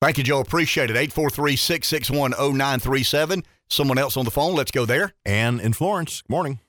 Thank 0.00 0.18
you, 0.18 0.24
Joe. 0.24 0.40
Appreciate 0.40 0.90
it. 0.90 0.96
843 0.96 1.56
661 1.56 2.30
0937. 2.32 3.42
Someone 3.68 3.98
else 3.98 4.16
on 4.16 4.24
the 4.24 4.30
phone. 4.30 4.54
Let's 4.54 4.70
go 4.70 4.84
there. 4.84 5.12
Anne 5.24 5.58
in 5.58 5.72
Florence. 5.72 6.22
Good 6.22 6.30
morning. 6.30 6.60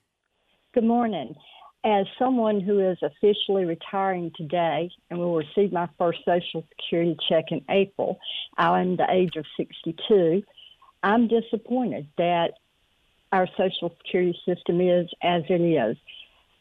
Good 0.73 0.85
morning. 0.85 1.35
As 1.83 2.05
someone 2.17 2.59
who 2.59 2.79
is 2.79 2.97
officially 3.01 3.65
retiring 3.65 4.31
today 4.35 4.89
and 5.09 5.19
will 5.19 5.35
receive 5.35 5.71
my 5.71 5.87
first 5.97 6.19
Social 6.25 6.65
Security 6.69 7.15
check 7.29 7.45
in 7.51 7.63
April, 7.69 8.17
I'm 8.57 8.97
the 8.97 9.05
age 9.09 9.35
of 9.37 9.45
62. 9.55 10.43
I'm 11.03 11.27
disappointed 11.27 12.07
that 12.17 12.53
our 13.31 13.47
Social 13.57 13.95
Security 13.97 14.37
system 14.45 14.81
is 14.81 15.07
as 15.21 15.43
it 15.49 15.61
is. 15.61 15.97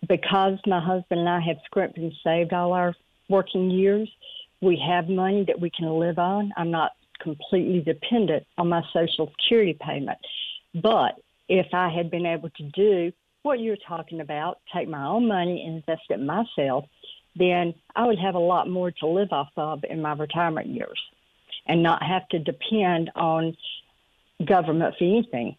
Because 0.08 0.58
my 0.66 0.80
husband 0.80 1.20
and 1.20 1.28
I 1.28 1.40
have 1.40 1.56
scrimped 1.64 1.96
and 1.96 2.12
saved 2.22 2.52
all 2.52 2.72
our 2.72 2.94
working 3.28 3.70
years, 3.70 4.10
we 4.60 4.80
have 4.86 5.08
money 5.08 5.44
that 5.46 5.60
we 5.60 5.70
can 5.70 5.88
live 5.98 6.18
on. 6.18 6.52
I'm 6.56 6.70
not 6.70 6.92
completely 7.20 7.80
dependent 7.80 8.46
on 8.58 8.68
my 8.68 8.82
Social 8.92 9.32
Security 9.40 9.76
payment. 9.80 10.18
But 10.74 11.18
if 11.48 11.66
I 11.72 11.88
had 11.88 12.10
been 12.10 12.26
able 12.26 12.50
to 12.50 12.62
do 12.74 13.12
what 13.42 13.60
you're 13.60 13.76
talking 13.88 14.20
about, 14.20 14.58
take 14.74 14.88
my 14.88 15.06
own 15.06 15.28
money 15.28 15.64
and 15.66 15.76
invest 15.76 16.02
it 16.10 16.20
myself, 16.20 16.84
then 17.36 17.74
I 17.94 18.06
would 18.06 18.18
have 18.18 18.34
a 18.34 18.40
lot 18.40 18.68
more 18.68 18.90
to 18.90 19.06
live 19.06 19.32
off 19.32 19.50
of 19.56 19.84
in 19.88 20.02
my 20.02 20.14
retirement 20.14 20.66
years 20.66 21.00
and 21.66 21.82
not 21.82 22.02
have 22.02 22.28
to 22.30 22.38
depend 22.38 23.10
on 23.14 23.56
government 24.44 24.94
for 24.98 25.04
anything. 25.04 25.56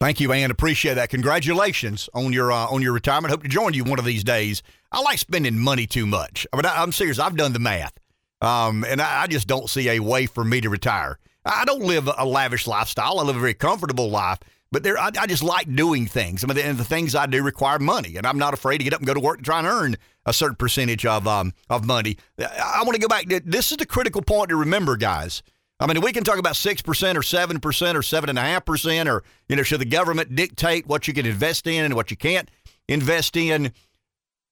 Thank 0.00 0.18
you, 0.18 0.32
Ann. 0.32 0.50
Appreciate 0.50 0.94
that. 0.94 1.10
Congratulations 1.10 2.08
on 2.14 2.32
your 2.32 2.50
uh, 2.50 2.66
on 2.68 2.80
your 2.80 2.94
retirement. 2.94 3.30
Hope 3.30 3.42
to 3.42 3.50
join 3.50 3.74
you 3.74 3.84
one 3.84 3.98
of 3.98 4.06
these 4.06 4.24
days. 4.24 4.62
I 4.90 5.02
like 5.02 5.18
spending 5.18 5.58
money 5.58 5.86
too 5.86 6.06
much. 6.06 6.46
I 6.52 6.56
mean, 6.56 6.64
I, 6.64 6.82
am 6.82 6.90
serious. 6.90 7.18
I've 7.18 7.36
done 7.36 7.52
the 7.52 7.58
math, 7.58 7.92
um, 8.40 8.82
and 8.88 9.02
I, 9.02 9.24
I, 9.24 9.26
just 9.26 9.46
don't 9.46 9.68
see 9.68 9.90
a 9.90 10.00
way 10.00 10.24
for 10.24 10.42
me 10.42 10.62
to 10.62 10.70
retire. 10.70 11.18
I 11.44 11.66
don't 11.66 11.82
live 11.82 12.08
a 12.16 12.24
lavish 12.24 12.66
lifestyle. 12.66 13.20
I 13.20 13.24
live 13.24 13.36
a 13.36 13.40
very 13.40 13.52
comfortable 13.52 14.08
life, 14.08 14.38
but 14.72 14.82
there, 14.84 14.96
I, 14.96 15.10
I 15.20 15.26
just 15.26 15.42
like 15.42 15.74
doing 15.76 16.06
things. 16.06 16.42
I 16.42 16.46
mean, 16.46 16.56
the, 16.56 16.72
the, 16.72 16.84
things 16.84 17.14
I 17.14 17.26
do 17.26 17.42
require 17.42 17.78
money, 17.78 18.16
and 18.16 18.26
I'm 18.26 18.38
not 18.38 18.54
afraid 18.54 18.78
to 18.78 18.84
get 18.84 18.94
up 18.94 19.00
and 19.00 19.06
go 19.06 19.12
to 19.12 19.20
work 19.20 19.36
to 19.36 19.44
try 19.44 19.58
and 19.58 19.66
earn 19.66 19.96
a 20.24 20.32
certain 20.32 20.56
percentage 20.56 21.04
of 21.04 21.28
um, 21.28 21.52
of 21.68 21.84
money. 21.84 22.16
I, 22.38 22.76
I 22.76 22.82
want 22.84 22.94
to 22.94 23.00
go 23.02 23.08
back. 23.08 23.26
To, 23.26 23.40
This 23.44 23.70
is 23.70 23.76
the 23.76 23.84
critical 23.84 24.22
point 24.22 24.48
to 24.48 24.56
remember, 24.56 24.96
guys. 24.96 25.42
I 25.80 25.86
mean, 25.86 26.02
we 26.02 26.12
can 26.12 26.24
talk 26.24 26.38
about 26.38 26.54
6% 26.54 26.78
or 26.84 27.20
7% 27.20 27.54
or 27.54 28.00
7.5%, 28.00 29.06
or, 29.10 29.24
you 29.48 29.56
know, 29.56 29.62
should 29.62 29.80
the 29.80 29.86
government 29.86 30.36
dictate 30.36 30.86
what 30.86 31.08
you 31.08 31.14
can 31.14 31.24
invest 31.24 31.66
in 31.66 31.86
and 31.86 31.94
what 31.94 32.10
you 32.10 32.18
can't 32.18 32.50
invest 32.86 33.34
in? 33.34 33.72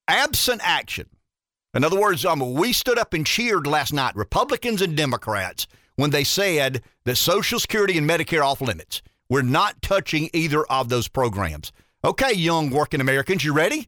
Absent 0.08 0.62
action. 0.64 1.06
In 1.74 1.84
other 1.84 2.00
words, 2.00 2.24
um, 2.24 2.54
we 2.54 2.72
stood 2.72 2.98
up 2.98 3.12
and 3.12 3.26
cheered 3.26 3.66
last 3.66 3.92
night, 3.92 4.16
Republicans 4.16 4.80
and 4.80 4.96
Democrats, 4.96 5.66
when 5.96 6.10
they 6.10 6.24
said 6.24 6.82
that 7.04 7.16
Social 7.16 7.60
Security 7.60 7.98
and 7.98 8.08
Medicare 8.08 8.44
off 8.44 8.62
limits. 8.62 9.02
We're 9.28 9.42
not 9.42 9.82
touching 9.82 10.30
either 10.32 10.64
of 10.64 10.88
those 10.88 11.08
programs. 11.08 11.72
Okay, 12.04 12.32
young 12.32 12.70
working 12.70 13.02
Americans, 13.02 13.44
you 13.44 13.52
ready? 13.52 13.86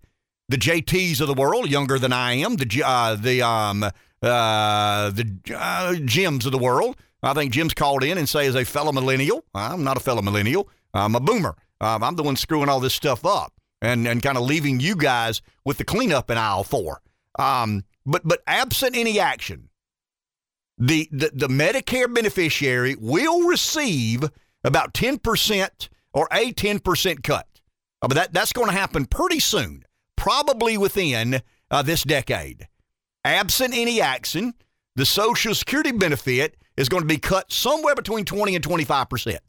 The 0.51 0.59
JTs 0.59 1.23
of 1.23 1.29
the 1.29 1.35
world, 1.35 1.71
younger 1.71 1.99
than 1.99 2.13
I 2.13 2.33
am, 2.35 2.57
the 2.57 2.83
uh, 2.85 3.15
the 3.15 3.41
um 3.41 3.85
uh, 3.85 5.11
the 5.11 5.39
uh, 5.57 5.95
Jims 6.05 6.45
of 6.45 6.53
the 6.53 6.59
world. 6.59 6.97
I 7.23 7.35
think 7.35 7.53
Jim's 7.53 7.75
called 7.75 8.03
in 8.03 8.19
and 8.19 8.29
say, 8.29 8.47
as 8.47 8.55
a 8.55 8.65
fellow 8.65 8.93
millennial, 8.93 9.45
I'm 9.55 9.85
not 9.85 9.97
a 9.97 10.01
fellow 10.01 10.23
millennial. 10.23 10.69
I'm 10.95 11.15
a 11.15 11.21
boomer. 11.21 11.57
Um, 11.81 12.03
I'm 12.03 12.17
the 12.17 12.23
one 12.23 12.37
screwing 12.37 12.69
all 12.69 12.81
this 12.81 12.95
stuff 12.95 13.25
up 13.25 13.53
and 13.81 14.07
and 14.07 14.23
kind 14.23 14.37
of 14.37 14.45
leaving 14.45 14.81
you 14.81 14.97
guys 14.97 15.41
with 15.65 15.79
the 15.79 15.85
cleanup 15.85 16.31
in 16.31 16.39
aisle 16.39 16.65
four. 16.65 17.01
Um, 17.39 17.85
but 18.05 18.23
but 18.25 18.43
absent 18.47 18.97
any 18.97 19.19
action, 19.21 19.69
the, 20.79 21.09
the 21.13 21.31
the 21.33 21.49
Medicare 21.49 22.13
beneficiary 22.13 22.97
will 22.99 23.47
receive 23.47 24.25
about 24.65 24.95
ten 24.95 25.19
percent 25.19 25.89
or 26.13 26.29
a 26.33 26.53
ten 26.53 26.81
percent 26.81 27.23
cut. 27.23 27.47
Uh, 28.03 28.09
but 28.09 28.15
that 28.15 28.33
that's 28.33 28.53
going 28.53 28.69
to 28.69 28.77
happen 28.77 29.07
pretty 29.07 29.41
soon, 29.41 29.85
probably 30.17 30.77
within 30.77 31.43
uh, 31.71 31.83
this 31.83 32.03
decade. 32.03 32.67
Absent 33.25 33.75
any 33.75 34.01
action, 34.01 34.55
the 34.97 35.07
Social 35.07 35.55
Security 35.55 35.93
benefit 35.93 36.57
is 36.81 36.89
going 36.89 37.03
to 37.03 37.07
be 37.07 37.19
cut 37.19 37.53
somewhere 37.53 37.95
between 37.95 38.25
twenty 38.25 38.55
and 38.55 38.65
twenty 38.65 38.85
five 38.85 39.09
percent. 39.09 39.41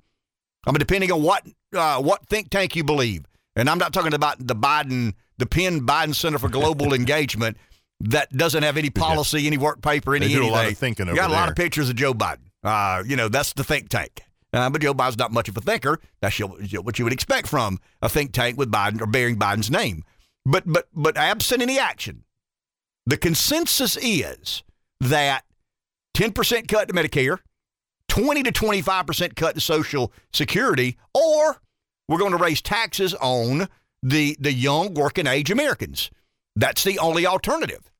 I 0.66 0.72
mean, 0.72 0.80
depending 0.80 1.12
on 1.12 1.24
what 1.24 1.48
uh, 1.76 2.02
what 2.02 2.28
think 2.28 2.50
tank 2.50 2.76
you 2.76 2.84
believe. 2.84 3.26
And 3.56 3.70
I'm 3.70 3.80
not 3.80 3.92
talking 3.92 4.14
about 4.14 4.46
the 4.46 4.56
Biden, 4.56 5.14
the 5.38 5.46
Penn 5.46 5.82
Biden 5.82 6.16
Center 6.16 6.38
for 6.38 6.50
Global 6.50 6.94
Engagement 6.94 7.58
that 8.02 8.32
doesn't 8.32 8.64
have 8.64 8.78
any 8.78 8.90
policy, 8.90 9.46
any 9.48 9.58
work 9.58 9.82
paper, 9.82 10.16
any 10.16 10.28
They 10.28 10.34
do 10.34 10.40
anything. 10.40 10.54
a 10.54 10.58
lot 10.58 10.72
of 10.72 10.78
thinking 10.78 11.08
you 11.08 11.16
got 11.16 11.30
a 11.30 11.34
lot 11.34 11.50
of 11.50 11.56
pictures 11.56 11.90
of 11.90 11.96
Joe 11.96 12.14
Biden. 12.14 12.50
Uh, 12.64 13.04
you 13.06 13.16
know, 13.16 13.28
that's 13.28 13.54
the 13.54 13.64
think 13.64 13.90
tank. 13.90 14.22
Uh, 14.54 14.70
but 14.70 14.82
Joe 14.82 14.94
Biden's 14.94 15.18
not 15.18 15.32
much 15.32 15.48
of 15.48 15.58
a 15.58 15.62
thinker. 15.62 16.00
That's 16.20 16.38
what 16.40 17.00
you 17.00 17.06
would 17.06 17.14
expect 17.14 17.48
from 17.48 17.80
a 18.02 18.10
think 18.10 18.34
tank 18.34 18.58
with 18.58 18.72
Biden 18.72 19.02
or 19.02 19.06
bearing 19.08 19.38
Biden's 19.38 19.72
name. 19.72 20.04
But 20.46 20.64
but 20.66 20.88
but 20.94 21.18
absent 21.18 21.62
any 21.62 21.80
action, 21.80 22.24
the 23.06 23.18
consensus 23.18 23.98
is 24.02 24.64
that 25.00 25.44
10% 26.14 26.68
cut 26.68 26.88
to 26.88 26.94
Medicare, 26.94 27.40
20 28.08 28.44
to 28.44 28.52
25% 28.52 29.36
cut 29.36 29.56
to 29.56 29.62
Social 29.62 30.12
Security, 30.34 30.98
or 31.14 31.62
we're 32.08 32.18
going 32.18 32.32
to 32.32 32.38
raise 32.38 32.62
taxes 32.62 33.14
on 33.16 33.68
the, 34.04 34.36
the 34.40 34.52
young 34.52 34.94
working 34.94 35.28
age 35.28 35.52
Americans. 35.52 36.12
That's 36.56 36.84
the 36.84 37.00
only 37.00 37.26
alternative. 37.26 37.92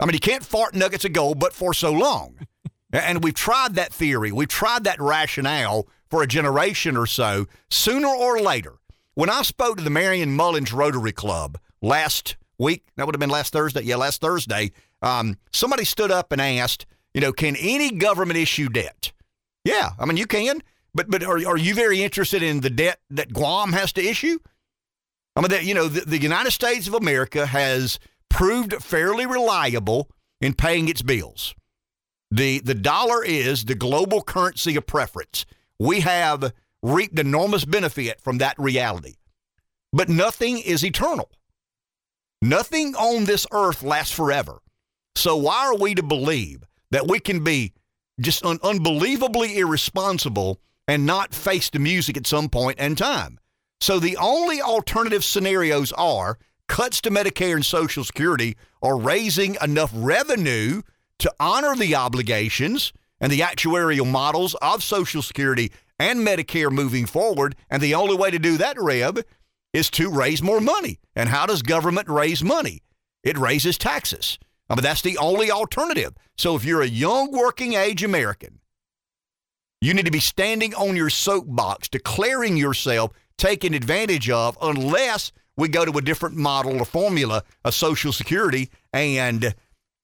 I 0.00 0.06
mean, 0.06 0.14
you 0.14 0.20
can't 0.20 0.44
fart 0.44 0.74
nuggets 0.74 1.04
of 1.04 1.12
gold, 1.12 1.38
but 1.38 1.52
for 1.52 1.74
so 1.74 1.92
long. 1.92 2.38
and 2.92 3.22
we've 3.22 3.34
tried 3.34 3.74
that 3.74 3.92
theory, 3.92 4.32
we've 4.32 4.48
tried 4.48 4.84
that 4.84 5.00
rationale 5.00 5.88
for 6.08 6.22
a 6.22 6.26
generation 6.26 6.96
or 6.96 7.06
so. 7.06 7.46
Sooner 7.70 8.08
or 8.08 8.40
later, 8.40 8.74
when 9.14 9.30
I 9.30 9.42
spoke 9.42 9.78
to 9.78 9.84
the 9.84 9.90
Marion 9.90 10.36
Mullins 10.36 10.72
Rotary 10.72 11.12
Club 11.12 11.58
last 11.82 12.36
week, 12.58 12.86
that 12.96 13.06
would 13.06 13.14
have 13.14 13.20
been 13.20 13.30
last 13.30 13.52
Thursday. 13.52 13.82
Yeah, 13.82 13.96
last 13.96 14.20
Thursday. 14.20 14.72
Um, 15.02 15.36
somebody 15.52 15.84
stood 15.84 16.10
up 16.10 16.32
and 16.32 16.40
asked, 16.40 16.86
you 17.16 17.22
know, 17.22 17.32
can 17.32 17.56
any 17.56 17.90
government 17.92 18.38
issue 18.38 18.68
debt? 18.68 19.10
Yeah, 19.64 19.92
I 19.98 20.04
mean, 20.04 20.18
you 20.18 20.26
can, 20.26 20.62
but 20.94 21.10
but 21.10 21.24
are, 21.24 21.38
are 21.48 21.56
you 21.56 21.74
very 21.74 22.02
interested 22.02 22.42
in 22.42 22.60
the 22.60 22.68
debt 22.68 23.00
that 23.08 23.32
Guam 23.32 23.72
has 23.72 23.90
to 23.94 24.04
issue? 24.04 24.38
I 25.34 25.40
mean, 25.40 25.48
that, 25.48 25.64
you 25.64 25.72
know, 25.72 25.88
the, 25.88 26.02
the 26.02 26.20
United 26.20 26.50
States 26.50 26.86
of 26.86 26.92
America 26.92 27.46
has 27.46 27.98
proved 28.28 28.74
fairly 28.82 29.24
reliable 29.24 30.10
in 30.42 30.52
paying 30.52 30.88
its 30.88 31.00
bills. 31.00 31.54
The 32.30 32.58
the 32.58 32.74
dollar 32.74 33.24
is 33.24 33.64
the 33.64 33.74
global 33.74 34.22
currency 34.22 34.76
of 34.76 34.86
preference. 34.86 35.46
We 35.78 36.00
have 36.00 36.52
reaped 36.82 37.18
enormous 37.18 37.64
benefit 37.64 38.20
from 38.20 38.38
that 38.38 38.58
reality. 38.58 39.14
But 39.90 40.10
nothing 40.10 40.58
is 40.58 40.84
eternal. 40.84 41.30
Nothing 42.42 42.94
on 42.94 43.24
this 43.24 43.46
earth 43.52 43.82
lasts 43.82 44.14
forever. 44.14 44.58
So 45.14 45.34
why 45.36 45.64
are 45.68 45.78
we 45.78 45.94
to 45.94 46.02
believe 46.02 46.62
that 46.90 47.08
we 47.08 47.20
can 47.20 47.42
be 47.44 47.72
just 48.20 48.44
un- 48.44 48.58
unbelievably 48.62 49.58
irresponsible 49.58 50.60
and 50.88 51.04
not 51.04 51.34
face 51.34 51.70
the 51.70 51.78
music 51.78 52.16
at 52.16 52.26
some 52.26 52.48
point 52.48 52.78
in 52.78 52.94
time? 52.94 53.38
So 53.80 53.98
the 53.98 54.16
only 54.16 54.60
alternative 54.60 55.24
scenarios 55.24 55.92
are 55.92 56.38
cuts 56.68 57.00
to 57.02 57.10
Medicare 57.10 57.54
and 57.54 57.64
Social 57.64 58.04
Security 58.04 58.56
or 58.80 58.98
raising 58.98 59.56
enough 59.62 59.90
revenue 59.94 60.82
to 61.18 61.32
honor 61.38 61.74
the 61.76 61.94
obligations 61.94 62.92
and 63.20 63.32
the 63.32 63.40
actuarial 63.40 64.10
models 64.10 64.54
of 64.60 64.82
Social 64.82 65.22
Security 65.22 65.72
and 65.98 66.26
Medicare 66.26 66.70
moving 66.70 67.06
forward. 67.06 67.56
And 67.70 67.82
the 67.82 67.94
only 67.94 68.16
way 68.16 68.30
to 68.30 68.38
do 68.38 68.56
that, 68.58 68.80
Rev, 68.80 69.24
is 69.72 69.90
to 69.90 70.10
raise 70.10 70.42
more 70.42 70.60
money. 70.60 70.98
And 71.14 71.28
how 71.28 71.46
does 71.46 71.62
government 71.62 72.08
raise 72.08 72.42
money? 72.42 72.82
It 73.22 73.38
raises 73.38 73.78
taxes. 73.78 74.38
I 74.68 74.74
mean, 74.74 74.82
that's 74.82 75.02
the 75.02 75.18
only 75.18 75.50
alternative. 75.50 76.14
So 76.36 76.56
if 76.56 76.64
you're 76.64 76.82
a 76.82 76.86
young 76.86 77.30
working 77.30 77.74
age 77.74 78.02
American, 78.02 78.60
you 79.80 79.94
need 79.94 80.06
to 80.06 80.10
be 80.10 80.20
standing 80.20 80.74
on 80.74 80.96
your 80.96 81.10
soapbox, 81.10 81.88
declaring 81.88 82.56
yourself 82.56 83.12
taken 83.38 83.74
advantage 83.74 84.30
of, 84.30 84.56
unless 84.60 85.32
we 85.56 85.68
go 85.68 85.84
to 85.84 85.98
a 85.98 86.02
different 86.02 86.36
model 86.36 86.80
or 86.80 86.84
formula 86.84 87.42
of 87.64 87.74
Social 87.74 88.12
Security, 88.12 88.70
and 88.92 89.54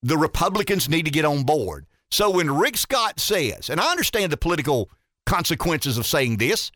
the 0.03 0.19
Republicans 0.19 0.89
need 0.89 1.05
to 1.05 1.11
get 1.11 1.25
on 1.25 1.43
board. 1.45 1.87
So 2.11 2.31
when 2.31 2.51
Rick 2.51 2.77
Scott 2.77 3.19
says, 3.19 3.71
and 3.71 3.81
I 3.81 3.91
understand 3.91 4.33
the 4.33 4.37
political 4.37 4.91
consequences 5.25 5.97
of 5.99 6.07
saying 6.07 6.37
this, 6.37 6.71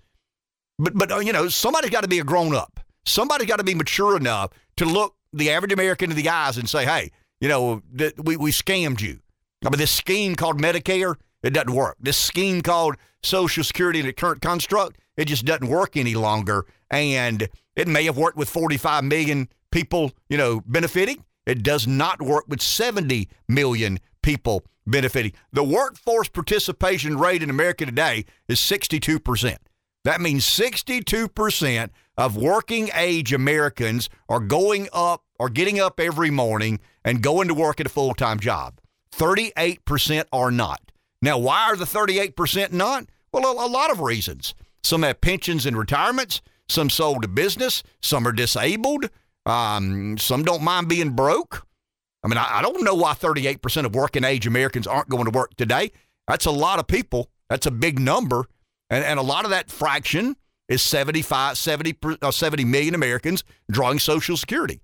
but 0.79 0.95
but 0.95 1.13
uh, 1.13 1.19
you 1.19 1.33
know 1.33 1.49
somebody's 1.49 1.91
got 1.91 2.03
to 2.03 2.09
be 2.09 2.19
a 2.19 2.25
grown 2.25 2.55
up. 2.55 2.81
Somebody's 3.05 3.47
got 3.47 3.59
to 3.59 3.65
be 3.65 3.75
mature 3.75 4.17
enough 4.17 4.51
to 4.77 4.85
look 4.85 5.15
the 5.33 5.51
average 5.51 5.73
American 5.73 6.11
in 6.11 6.17
the 6.17 6.29
eyes 6.29 6.59
and 6.59 6.69
say, 6.69 6.85
"Hey, 6.85 7.11
you 7.41 7.49
know, 7.49 7.83
th- 7.97 8.15
we 8.17 8.37
we 8.37 8.51
scammed 8.51 9.01
you." 9.01 9.21
I 9.65 9.71
mean, 9.71 9.79
this 9.79 9.91
scheme 9.91 10.37
called 10.37 10.61
Medicare, 10.61 11.17
it 11.43 11.51
doesn't 11.51 11.75
work. 11.75 11.97
This 12.01 12.17
scheme 12.17 12.61
called 12.63 12.97
Social 13.23 13.65
Security 13.65 14.01
in 14.01 14.07
the 14.07 14.13
current 14.13 14.43
construct, 14.43 14.99
it 15.17 15.27
just 15.27 15.45
doesn't 15.45 15.69
work 15.69 15.97
any 15.97 16.15
longer. 16.15 16.67
And 16.91 17.49
it 17.75 17.89
may 17.89 18.05
have 18.05 18.17
worked 18.17 18.37
with 18.37 18.49
45 18.49 19.05
million 19.05 19.49
people, 19.71 20.13
you 20.29 20.37
know, 20.37 20.63
benefiting. 20.67 21.25
It 21.47 21.63
does 21.63 21.87
not 21.87 22.21
work 22.21 22.45
with 22.49 22.61
70 22.61 23.29
million 23.49 23.99
people 24.23 24.65
benefiting. 24.87 25.33
The 25.53 25.65
workforce 25.65 26.29
participation 26.29 27.19
rate 27.19 27.43
in 27.43 27.51
America 27.51 27.87
today 27.87 28.25
is 28.49 28.59
62%. 28.61 29.57
That 30.05 30.21
means 30.21 30.45
62% 30.45 31.91
of 32.17 32.37
working 32.37 32.91
age 32.95 33.33
Americans 33.33 34.09
are 34.29 34.41
going 34.41 34.89
up 34.93 35.25
or 35.39 35.49
getting 35.49 35.81
up 35.81 36.01
every 36.01 36.31
morning 36.31 36.81
and 37.05 37.23
going 37.23 37.49
to 37.49 37.55
work 37.55 37.81
at 37.81 37.87
a 37.87 37.91
full 37.91 38.15
time 38.15 38.41
job. 38.41 38.79
38% 39.15 40.25
are 40.33 40.51
not. 40.51 40.81
Now, 41.23 41.39
why 41.39 41.65
are 41.65 41.77
the 41.77 41.85
38% 41.85 42.73
not? 42.73 43.07
Well, 43.33 43.47
a, 43.47 43.67
a 43.67 43.69
lot 43.69 43.91
of 43.91 44.01
reasons. 44.01 44.55
Some 44.83 45.03
have 45.03 45.21
pensions 45.21 45.67
and 45.67 45.77
retirements, 45.77 46.43
some 46.69 46.91
sold 46.91 47.25
a 47.25 47.29
business, 47.29 47.83
some 48.01 48.27
are 48.27 48.33
disabled, 48.33 49.09
um, 49.47 50.19
some 50.19 50.45
don't 50.45 50.63
mind 50.63 50.89
being 50.89 51.11
broke. 51.11 51.67
I 52.23 52.29
mean, 52.29 52.39
I, 52.39 52.59
I 52.59 52.63
don't 52.63 52.83
know 52.83 52.95
why 52.95 53.15
38% 53.15 53.85
of 53.85 53.95
working 53.95 54.25
age 54.25 54.47
Americans 54.47 54.87
aren't 54.87 55.09
going 55.09 55.25
to 55.25 55.31
work 55.31 55.55
today. 55.57 55.93
That's 56.27 56.47
a 56.47 56.51
lot 56.51 56.79
of 56.79 56.87
people. 56.87 57.31
That's 57.49 57.67
a 57.67 57.71
big 57.71 57.99
number. 57.99 58.47
And, 58.91 59.05
and 59.05 59.19
a 59.19 59.23
lot 59.23 59.45
of 59.45 59.51
that 59.51 59.71
fraction 59.71 60.37
is 60.69 60.83
75, 60.83 61.57
70, 61.57 61.97
uh, 62.23 62.31
70 62.31 62.65
million 62.65 62.95
Americans 62.95 63.45
drawing 63.71 63.99
Social 63.99 64.37
Security 64.37 64.81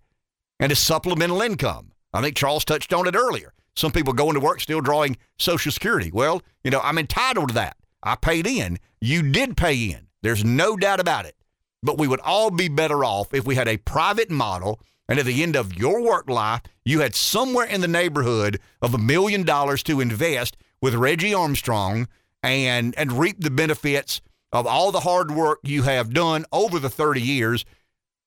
and 0.63 0.71
it's 0.71 0.81
supplemental 0.81 1.43
income. 1.43 1.91
I 2.15 2.23
think 2.23 2.37
Charles 2.37 2.65
touched 2.65 2.93
on 2.93 3.09
it 3.09 3.17
earlier. 3.17 3.53
Some 3.75 3.91
people 3.91 4.13
going 4.13 4.35
to 4.35 4.41
work 4.41 4.61
still 4.61 4.81
drawing 4.81 5.17
Social 5.37 5.73
Security. 5.73 6.13
Well, 6.13 6.41
you 6.63 6.71
know, 6.71 6.81
I'm 6.85 6.99
entitled 6.99 7.49
to 7.49 7.55
that. 7.55 7.77
I 8.03 8.15
paid 8.15 8.47
in. 8.47 8.79
You 9.01 9.23
did 9.23 9.57
pay 9.57 9.75
in. 9.75 10.07
There's 10.23 10.45
no 10.45 10.77
doubt 10.77 11.01
about 11.01 11.27
it. 11.27 11.35
But 11.83 11.99
we 11.99 12.07
would 12.07 12.21
all 12.21 12.53
be 12.53 12.69
better 12.69 13.05
off 13.05 13.35
if 13.35 13.45
we 13.45 13.57
had 13.57 13.67
a 13.67 13.79
private 13.79 14.31
model 14.31 14.81
and 15.09 15.19
at 15.19 15.27
the 15.27 15.43
end 15.43 15.57
of 15.57 15.77
your 15.77 16.01
work 16.01 16.31
life, 16.31 16.63
you 16.85 17.01
had 17.01 17.17
somewhere 17.17 17.67
in 17.67 17.81
the 17.81 17.89
neighborhood 17.89 18.61
of 18.81 18.95
a 18.95 18.99
million 18.99 19.43
dollars 19.43 19.83
to 19.83 20.01
invest 20.01 20.57
with 20.81 20.95
Reggie 20.95 21.35
Armstrong 21.35 22.07
and 22.41 22.95
and 22.97 23.13
reap 23.13 23.41
the 23.41 23.51
benefits 23.51 24.21
of 24.53 24.65
all 24.67 24.93
the 24.93 25.01
hard 25.01 25.33
work 25.33 25.59
you 25.65 25.83
have 25.83 26.15
done 26.15 26.45
over 26.53 26.79
the 26.79 26.91
30 26.91 27.21
years 27.21 27.65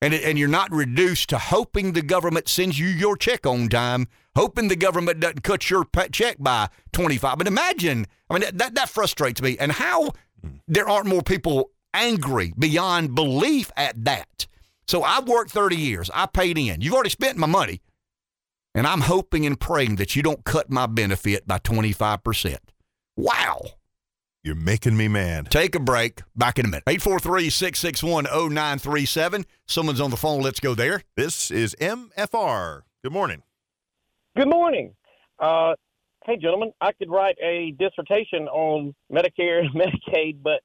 and 0.06 0.14
and 0.14 0.38
you're 0.38 0.48
not 0.48 0.72
reduced 0.72 1.30
to 1.30 1.38
hoping 1.38 1.94
the 1.94 2.02
government 2.02 2.48
sends 2.48 2.77
you 2.80 2.88
your 2.88 3.18
check 3.18 3.45
on 3.48 3.68
time, 3.69 4.07
hoping 4.36 4.68
the 4.68 4.76
government 4.76 5.19
doesn't 5.19 5.44
cut 5.44 5.69
your 5.69 5.88
check 6.11 6.38
by 6.40 6.69
25. 6.94 7.38
But 7.38 7.48
imagine, 7.48 8.06
I 8.30 8.34
mean 8.34 8.41
that 8.41 8.57
that, 8.60 8.76
that 8.76 8.90
frustrates 8.90 9.41
me, 9.41 9.57
and 9.60 9.72
how 9.72 10.11
there 10.68 10.88
aren't 10.88 11.07
more 11.07 11.23
people 11.23 11.72
angry 11.94 12.53
beyond 12.57 13.15
belief 13.15 13.72
at 13.76 14.06
that. 14.06 14.48
So 14.88 15.02
I've 15.02 15.27
worked 15.27 15.49
30 15.52 15.76
years. 15.76 16.11
I 16.14 16.27
paid 16.27 16.57
in. 16.57 16.82
You've 16.82 16.94
already 16.94 17.10
spent 17.10 17.38
my 17.38 17.48
money. 17.48 17.82
And 18.76 18.86
I'm 18.86 19.02
hoping 19.02 19.45
and 19.45 19.60
praying 19.60 19.95
that 19.95 20.15
you 20.15 20.22
don't 20.22 20.44
cut 20.44 20.69
my 20.69 20.86
benefit 20.86 21.48
by 21.48 21.60
25%. 21.60 22.57
Wow. 23.15 23.61
You're 24.45 24.53
making 24.53 24.95
me 24.95 25.07
mad. 25.07 25.49
Take 25.49 25.73
a 25.73 25.80
break. 25.80 26.22
Back 26.35 26.59
in 26.59 26.65
a 26.65 26.69
minute. 26.69 26.84
843 26.88 27.49
661 27.49 28.26
0937. 28.26 29.43
Someone's 29.65 29.99
on 29.99 30.11
the 30.11 30.17
phone. 30.17 30.43
Let's 30.43 30.59
go 30.59 30.76
there. 30.76 31.01
This 31.17 31.49
is 31.49 31.76
MFR. 31.81 32.84
Good 33.01 33.11
morning. 33.11 33.41
Good 34.38 34.47
morning. 34.47 34.93
Uh, 35.39 35.73
hey, 36.27 36.38
gentlemen, 36.38 36.73
I 36.80 36.91
could 36.91 37.09
write 37.09 37.38
a 37.41 37.72
dissertation 37.80 38.47
on 38.49 38.93
Medicare 39.11 39.65
and 39.65 39.73
Medicaid, 39.73 40.43
but 40.43 40.61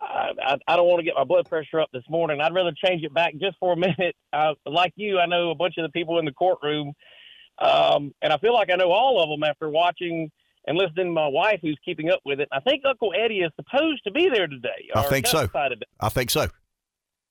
I, 0.00 0.30
I, 0.40 0.56
I 0.68 0.76
don't 0.76 0.86
want 0.86 1.00
to 1.00 1.04
get 1.04 1.16
my 1.16 1.24
blood 1.24 1.48
pressure 1.48 1.80
up 1.80 1.88
this 1.92 2.04
morning. 2.08 2.40
I'd 2.40 2.54
rather 2.54 2.74
change 2.84 3.02
it 3.02 3.12
back 3.12 3.32
just 3.40 3.56
for 3.58 3.72
a 3.72 3.76
minute. 3.76 4.14
Uh, 4.32 4.54
like 4.66 4.92
you, 4.94 5.18
I 5.18 5.26
know 5.26 5.50
a 5.50 5.56
bunch 5.56 5.74
of 5.78 5.82
the 5.82 5.90
people 5.90 6.20
in 6.20 6.26
the 6.26 6.32
courtroom, 6.32 6.92
um, 7.58 8.14
and 8.22 8.32
I 8.32 8.38
feel 8.38 8.54
like 8.54 8.70
I 8.70 8.76
know 8.76 8.92
all 8.92 9.20
of 9.20 9.28
them 9.30 9.42
after 9.42 9.68
watching 9.68 10.30
and 10.66 10.76
listening 10.76 11.06
to 11.06 11.12
my 11.12 11.28
wife 11.28 11.60
who's 11.62 11.78
keeping 11.84 12.10
up 12.10 12.20
with 12.24 12.40
it. 12.40 12.48
I 12.52 12.60
think 12.60 12.82
Uncle 12.84 13.12
Eddie 13.16 13.40
is 13.40 13.52
supposed 13.56 14.02
to 14.04 14.10
be 14.10 14.28
there 14.28 14.46
today. 14.46 14.88
I 14.94 15.02
think 15.04 15.26
so. 15.26 15.48
I 16.00 16.08
think 16.08 16.30
so. 16.30 16.48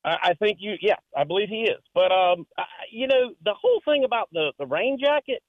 I, 0.03 0.17
I 0.23 0.33
think 0.35 0.59
you, 0.61 0.75
yeah, 0.81 0.95
I 1.15 1.23
believe 1.23 1.49
he 1.49 1.63
is. 1.63 1.81
But 1.93 2.11
um, 2.11 2.45
I, 2.57 2.63
you 2.91 3.07
know, 3.07 3.33
the 3.43 3.53
whole 3.53 3.81
thing 3.85 4.03
about 4.05 4.29
the 4.31 4.53
the 4.57 4.65
rain 4.65 4.97
jacket, 4.99 5.41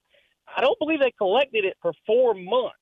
I 0.57 0.61
don't 0.61 0.79
believe 0.79 1.01
they 1.01 1.13
collected 1.17 1.65
it 1.65 1.77
for 1.81 1.93
four 2.07 2.35
months. 2.35 2.77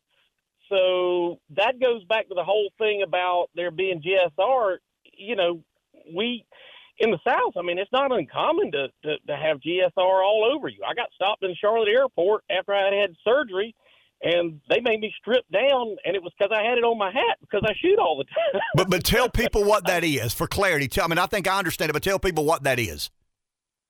So 0.71 1.41
that 1.57 1.79
goes 1.79 2.03
back 2.05 2.29
to 2.29 2.35
the 2.35 2.45
whole 2.45 2.71
thing 2.79 3.03
about 3.03 3.49
there 3.55 3.71
being 3.71 4.03
GSR. 4.03 4.79
You 5.17 5.37
know, 5.37 5.63
we 6.15 6.47
in 6.99 7.11
the 7.11 7.19
South, 7.27 7.55
I 7.57 7.63
mean, 7.63 7.79
it's 7.79 7.91
not 7.93 8.13
uncommon 8.13 8.71
to, 8.73 8.89
to, 9.05 9.17
to 9.27 9.37
have 9.37 9.59
GSR 9.59 9.91
all 9.97 10.51
over 10.55 10.69
you. 10.69 10.81
I 10.89 10.95
got 10.95 11.13
stopped 11.13 11.43
in 11.43 11.55
Charlotte 11.61 11.89
Airport 11.89 12.45
after 12.49 12.73
I 12.73 12.85
had 12.85 12.95
had 12.95 13.17
surgery 13.25 13.75
and 14.23 14.61
they 14.69 14.81
made 14.81 15.01
me 15.01 15.13
strip 15.19 15.45
down, 15.53 15.97
and 16.05 16.17
it 16.17 16.23
was 16.23 16.33
because 16.39 16.55
I 16.55 16.63
had 16.63 16.79
it 16.79 16.85
on 16.85 16.99
my 16.99 17.13
hat 17.13 17.39
because 17.41 17.63
I 17.65 17.75
shoot 17.81 17.99
all 17.99 18.17
the 18.17 18.25
time. 18.53 18.63
but 18.75 18.91
but 18.91 19.05
tell 19.05 19.29
people 19.29 19.65
what 19.65 19.87
that 19.87 20.05
is 20.05 20.33
for 20.33 20.47
clarity. 20.47 20.89
Tell 20.89 21.05
I 21.05 21.09
mean 21.09 21.19
I 21.19 21.27
think 21.27 21.47
I 21.47 21.59
understand 21.59 21.91
it, 21.91 21.93
but 21.93 22.03
tell 22.03 22.19
people 22.19 22.45
what 22.45 22.63
that 22.65 22.79
is. 22.79 23.11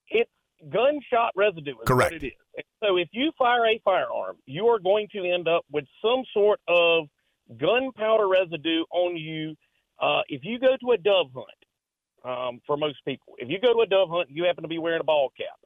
It's 0.09 0.29
gunshot 0.71 1.31
residue. 1.35 1.71
Is 1.71 1.77
Correct. 1.85 2.13
It 2.13 2.27
is. 2.27 2.63
So 2.83 2.97
if 2.97 3.09
you 3.11 3.31
fire 3.37 3.65
a 3.65 3.79
firearm, 3.83 4.37
you 4.45 4.67
are 4.67 4.79
going 4.79 5.07
to 5.13 5.19
end 5.25 5.47
up 5.47 5.65
with 5.71 5.85
some 6.01 6.23
sort 6.33 6.59
of 6.67 7.05
gunpowder 7.57 8.27
residue 8.27 8.83
on 8.91 9.17
you. 9.17 9.55
Uh, 10.01 10.21
if 10.27 10.41
you 10.43 10.59
go 10.59 10.75
to 10.81 10.91
a 10.91 10.97
dove 10.97 11.27
hunt, 11.33 11.47
um, 12.25 12.59
for 12.65 12.75
most 12.75 12.97
people, 13.05 13.35
if 13.37 13.49
you 13.49 13.59
go 13.59 13.73
to 13.73 13.79
a 13.79 13.85
dove 13.85 14.09
hunt, 14.09 14.29
and 14.29 14.37
you 14.37 14.43
happen 14.45 14.63
to 14.63 14.67
be 14.67 14.79
wearing 14.79 15.01
a 15.01 15.03
ball 15.03 15.31
cap. 15.37 15.57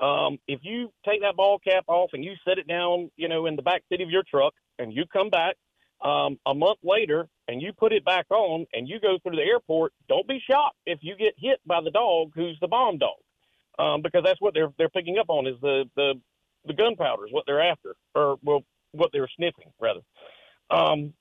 Um, 0.00 0.38
if 0.48 0.60
you 0.62 0.90
take 1.06 1.20
that 1.20 1.36
ball 1.36 1.58
cap 1.58 1.84
off 1.86 2.10
and 2.12 2.24
you 2.24 2.34
set 2.46 2.58
it 2.58 2.66
down, 2.66 3.10
you 3.16 3.28
know, 3.28 3.46
in 3.46 3.56
the 3.56 3.62
back 3.62 3.82
seat 3.88 4.00
of 4.00 4.10
your 4.10 4.24
truck, 4.28 4.54
and 4.78 4.92
you 4.92 5.04
come 5.12 5.30
back 5.30 5.56
um, 6.02 6.38
a 6.46 6.54
month 6.54 6.78
later 6.82 7.28
and 7.48 7.62
you 7.62 7.72
put 7.72 7.92
it 7.92 8.04
back 8.04 8.26
on 8.30 8.66
and 8.72 8.88
you 8.88 8.98
go 9.00 9.18
through 9.22 9.36
the 9.36 9.42
airport, 9.42 9.92
don't 10.08 10.26
be 10.26 10.42
shocked 10.48 10.76
if 10.86 10.98
you 11.02 11.16
get 11.16 11.34
hit 11.36 11.60
by 11.66 11.80
the 11.80 11.90
dog 11.90 12.32
who's 12.34 12.58
the 12.60 12.68
bomb 12.68 12.98
dog, 12.98 13.18
um, 13.78 14.02
because 14.02 14.22
that's 14.24 14.40
what 14.40 14.54
they're 14.54 14.72
they're 14.78 14.88
picking 14.88 15.18
up 15.18 15.26
on 15.28 15.46
is 15.46 15.56
the 15.60 15.84
the 15.96 16.14
the 16.66 16.74
gunpowder 16.74 17.26
is 17.26 17.32
what 17.32 17.44
they're 17.46 17.62
after, 17.62 17.94
or 18.14 18.38
well, 18.42 18.64
what 18.92 19.10
they're 19.12 19.28
sniffing 19.36 19.72
rather. 19.80 20.00
Um, 20.70 21.12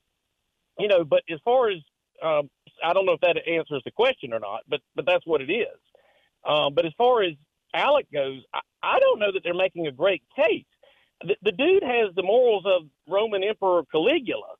you 0.80 0.88
know, 0.88 1.04
but 1.04 1.24
as 1.30 1.40
far 1.44 1.70
as 1.70 1.78
um, 2.24 2.50
I 2.84 2.94
don't 2.94 3.06
know 3.06 3.14
if 3.14 3.22
that 3.22 3.38
answers 3.48 3.82
the 3.84 3.92
question 3.92 4.34
or 4.34 4.40
not, 4.40 4.62
but 4.68 4.82
but 4.96 5.06
that's 5.06 5.26
what 5.26 5.42
it 5.42 5.52
is. 5.52 5.78
Um, 6.48 6.74
but 6.74 6.86
as 6.86 6.94
far 6.98 7.24
as 7.24 7.34
Alec 7.74 8.08
goes, 8.14 8.42
I, 8.54 8.60
I 8.84 9.00
don't 9.00 9.20
know 9.20 9.32
that 9.34 9.42
they're 9.44 9.54
making 9.54 9.88
a 9.88 9.92
great 9.92 10.24
case. 10.36 10.66
The, 11.24 11.36
the 11.44 11.52
dude 11.52 11.84
has 11.84 12.14
the 12.16 12.24
morals 12.24 12.64
of 12.66 12.88
Roman 13.08 13.44
Emperor 13.44 13.84
Caligula. 13.92 14.56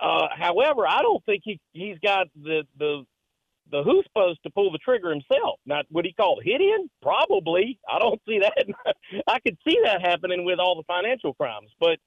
Uh, 0.00 0.28
however, 0.36 0.86
I 0.86 1.02
don't 1.02 1.24
think 1.24 1.42
he 1.44 1.58
he's 1.72 1.96
got 2.02 2.26
the 2.34 2.64
the 2.78 3.04
the 3.70 3.82
chutzpahs 3.82 4.40
to 4.42 4.50
pull 4.50 4.70
the 4.70 4.78
trigger 4.78 5.10
himself. 5.10 5.58
Not 5.64 5.86
what 5.90 6.04
he 6.04 6.12
call 6.12 6.38
it 6.44 6.60
in? 6.60 6.90
Probably. 7.02 7.80
I 7.90 7.98
don't 7.98 8.20
see 8.28 8.38
that. 8.40 8.66
I 9.26 9.40
could 9.40 9.56
see 9.66 9.78
that 9.84 10.02
happening 10.02 10.44
with 10.44 10.58
all 10.58 10.76
the 10.76 10.84
financial 10.84 11.34
crimes, 11.34 11.70
but 11.80 11.98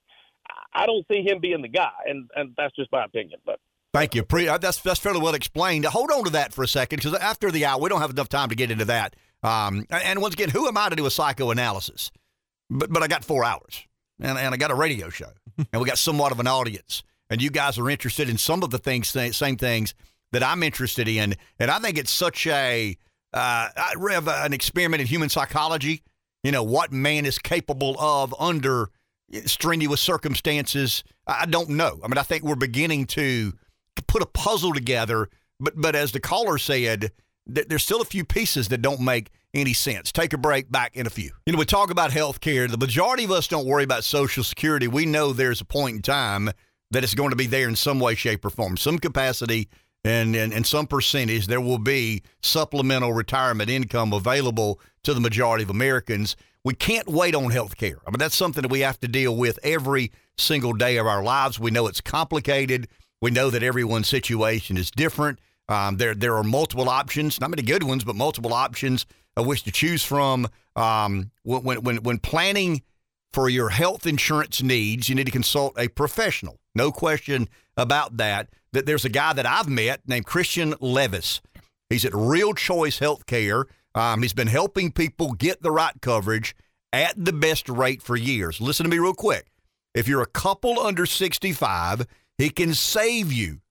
I 0.74 0.86
don't 0.86 1.06
see 1.12 1.24
him 1.24 1.40
being 1.42 1.62
the 1.62 1.68
guy, 1.68 1.92
and 2.06 2.30
and 2.36 2.54
that's 2.58 2.76
just 2.76 2.92
my 2.92 3.06
opinion. 3.06 3.40
But 3.46 3.60
Thank 3.94 4.14
you. 4.14 4.24
Pre- 4.24 4.48
uh, 4.48 4.58
that's 4.58 4.82
that's 4.82 5.00
fairly 5.00 5.20
well 5.20 5.34
explained. 5.34 5.86
Hold 5.86 6.12
on 6.12 6.24
to 6.26 6.30
that 6.32 6.54
for 6.54 6.64
a 6.64 6.68
second, 6.68 7.02
because 7.02 7.16
after 7.16 7.50
the 7.52 7.66
hour, 7.66 7.80
we 7.80 7.90
don't 7.90 8.02
have 8.02 8.12
enough 8.12 8.30
time 8.30 8.50
to 8.50 8.56
get 8.56 8.70
into 8.70 8.86
that. 8.86 9.16
Um, 9.44 9.86
and 9.90 10.22
once 10.22 10.34
again, 10.34 10.50
who 10.50 10.68
am 10.68 10.78
I 10.78 10.90
to 10.90 10.96
do 10.96 11.06
a 11.06 11.12
psychoanalysis? 11.12 12.12
But 12.70 12.92
but 12.92 13.04
I 13.04 13.08
got 13.08 13.24
four 13.24 13.44
hours, 13.44 13.86
and 14.20 14.38
and 14.38 14.54
I 14.54 14.58
got 14.58 14.72
a 14.72 14.76
radio 14.76 15.10
show, 15.10 15.32
and 15.58 15.82
we 15.82 15.88
got 15.88 15.98
somewhat 15.98 16.32
of 16.32 16.40
an 16.40 16.48
audience, 16.48 17.04
and 17.30 17.42
you 17.42 17.50
guys 17.50 17.78
are 17.80 17.90
interested 17.90 18.30
in 18.30 18.38
some 18.38 18.64
of 18.64 18.70
the 18.70 18.78
things, 18.78 19.10
same 19.10 19.58
things 19.58 19.94
that 20.32 20.44
I'm 20.44 20.62
interested 20.62 21.08
in, 21.08 21.36
and 21.60 21.72
I 21.72 21.80
think 21.80 21.98
it's 21.98 22.12
such 22.12 22.46
a 22.48 22.98
uh, 23.34 23.70
an 23.76 24.54
experiment 24.54 25.02
in 25.02 25.08
human 25.08 25.30
psychology. 25.30 26.04
You 26.44 26.52
know 26.52 26.64
what 26.64 26.92
man 26.92 27.26
is 27.26 27.40
capable 27.40 27.96
of 28.00 28.36
under 28.40 28.90
strenuous 29.46 30.02
circumstances. 30.02 31.04
I 31.28 31.46
don't 31.46 31.70
know. 31.70 32.00
I 32.04 32.08
mean, 32.08 32.18
I 32.18 32.24
think 32.24 32.44
we're 32.44 32.56
beginning 32.56 33.06
to 33.08 33.54
put 34.08 34.22
a 34.22 34.26
puzzle 34.26 34.74
together. 34.74 35.30
But 35.60 35.74
but 35.76 35.96
as 35.96 36.12
the 36.12 36.20
caller 36.20 36.58
said, 36.58 37.12
th- 37.54 37.68
there's 37.68 37.84
still 37.84 38.02
a 38.02 38.06
few 38.06 38.24
pieces 38.24 38.70
that 38.70 38.82
don't 38.82 39.02
make 39.02 39.30
any 39.54 39.74
sense. 39.74 40.12
Take 40.12 40.34
a 40.34 40.38
break. 40.38 40.72
Back 40.72 40.96
in 40.96 41.08
a 41.08 41.10
few. 41.10 41.32
You 41.46 41.54
know, 41.54 41.60
we 41.60 41.66
talk 41.66 41.90
about 41.90 42.12
health 42.12 42.40
care. 42.42 42.68
The 42.68 42.78
majority 42.78 43.24
of 43.24 43.32
us 43.32 43.48
don't 43.48 43.66
worry 43.66 43.84
about 43.84 44.04
Social 44.04 44.44
Security. 44.44 44.88
We 44.88 45.06
know 45.06 45.34
there's 45.34 45.62
a 45.62 45.66
point 45.66 45.96
in 45.96 46.02
time 46.02 46.52
that 46.92 47.04
it's 47.04 47.16
going 47.16 47.32
to 47.32 47.36
be 47.36 47.48
there 47.48 47.68
in 47.68 47.76
some 47.76 48.00
way, 48.00 48.16
shape, 48.16 48.46
or 48.46 48.50
form, 48.50 48.78
some 48.78 49.00
capacity. 49.00 49.70
And, 50.06 50.34
and, 50.34 50.54
and 50.54 50.66
some 50.66 50.88
percentage, 50.88 51.48
there 51.48 51.60
will 51.60 51.78
be 51.78 52.24
supplemental 52.42 53.12
retirement 53.12 53.70
income 53.70 54.14
available 54.14 54.80
to 55.04 55.14
the 55.14 55.20
majority 55.20 55.64
of 55.64 55.70
Americans. 55.70 56.38
We 56.64 56.74
can't 56.74 57.08
wait 57.08 57.36
on 57.36 57.52
health 57.52 57.76
care. 57.76 57.98
I 58.08 58.12
mean, 58.12 58.18
that's 58.18 58.36
something 58.36 58.62
that 58.62 58.72
we 58.72 58.80
have 58.80 59.00
to 59.02 59.10
deal 59.10 59.36
with 59.36 59.60
every 59.62 60.14
single 60.38 60.72
day 60.72 60.98
of 60.98 61.06
our 61.06 61.22
lives. 61.22 61.60
We 61.60 61.72
know 61.72 61.88
it's 61.88 62.00
complicated. 62.00 62.88
We 63.22 63.32
know 63.32 63.50
that 63.50 63.62
everyone's 63.62 64.08
situation 64.08 64.78
is 64.78 64.90
different. 64.90 65.40
Um, 65.70 65.98
there, 65.98 66.16
there 66.16 66.36
are 66.36 66.44
multiple 66.44 66.90
options, 66.90 67.40
not 67.40 67.52
many 67.52 67.62
good 67.62 67.84
ones, 67.84 68.04
but 68.04 68.16
multiple 68.16 68.54
options 68.54 69.06
of 69.38 69.46
which 69.46 69.64
to 69.64 69.72
choose 69.72 70.04
from. 70.04 70.48
Um, 70.76 71.32
when, 71.44 71.82
when, 71.82 71.98
when 72.04 72.18
planning 72.18 72.82
for 73.32 73.48
your 73.48 73.70
health 73.70 74.08
insurance 74.08 74.62
needs, 74.64 75.08
you 75.08 75.16
need 75.16 75.28
to 75.28 75.32
consult 75.32 75.80
a 75.80 75.88
professional. 75.88 76.60
No 76.74 76.92
question 76.92 77.48
about 77.78 78.18
that. 78.18 78.50
That 78.74 78.86
there's 78.86 79.06
a 79.06 79.10
guy 79.10 79.34
that 79.34 79.46
I've 79.46 79.70
met 79.70 80.02
named 80.08 80.26
Christian 80.26 80.74
Levis. 80.80 81.42
He's 81.90 82.06
at 82.06 82.14
Real 82.14 82.54
Choice 82.54 83.00
Healthcare. 83.00 83.66
Um, 83.96 84.22
he's 84.22 84.34
been 84.34 84.48
helping 84.48 84.92
people 84.92 85.34
get 85.34 85.62
the 85.62 85.72
right 85.72 85.94
coverage 86.02 86.56
at 86.92 87.14
the 87.24 87.34
best 87.34 87.70
rate 87.70 88.02
for 88.02 88.16
years. 88.16 88.60
Listen 88.60 88.84
to 88.84 88.90
me 88.90 89.00
real 89.00 89.14
quick. 89.14 89.48
If 89.94 90.08
you're 90.08 90.22
a 90.22 90.28
couple 90.28 90.80
under 90.80 91.06
65, 91.06 92.06
he 92.38 92.50
can 92.50 92.74
save 92.74 93.32
you 93.32 93.62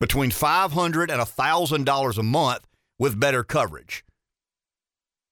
between 0.00 0.30
500 0.30 1.10
and 1.10 1.20
$1,000 1.20 2.18
a 2.18 2.22
month 2.22 2.66
with 2.98 3.20
better 3.20 3.44
coverage. 3.44 4.04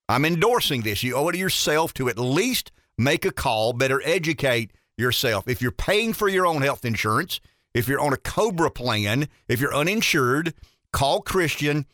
I'm 0.08 0.24
endorsing 0.24 0.82
this. 0.82 1.02
You 1.02 1.16
owe 1.16 1.28
it 1.28 1.32
to 1.32 1.38
yourself 1.38 1.92
to 1.94 2.08
at 2.08 2.18
least 2.18 2.70
make 2.96 3.24
a 3.24 3.32
call, 3.32 3.72
better 3.72 4.00
educate 4.04 4.72
yourself. 4.96 5.48
If 5.48 5.62
you're 5.62 5.70
paying 5.70 6.12
for 6.12 6.28
your 6.28 6.46
own 6.46 6.62
health 6.62 6.84
insurance, 6.84 7.40
if 7.74 7.88
you're 7.88 8.00
on 8.00 8.12
a 8.12 8.18
Cobra 8.18 8.70
plan, 8.70 9.28
if 9.46 9.60
you're 9.60 9.74
uninsured, 9.74 10.54
call 10.92 11.20
Christian 11.20 11.86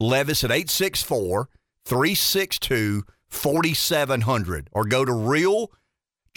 Levis 0.00 0.44
at 0.44 0.50
864 0.50 1.48
362 1.84 3.04
4700 3.28 4.68
or 4.72 4.84
go 4.84 5.04
to 5.04 5.68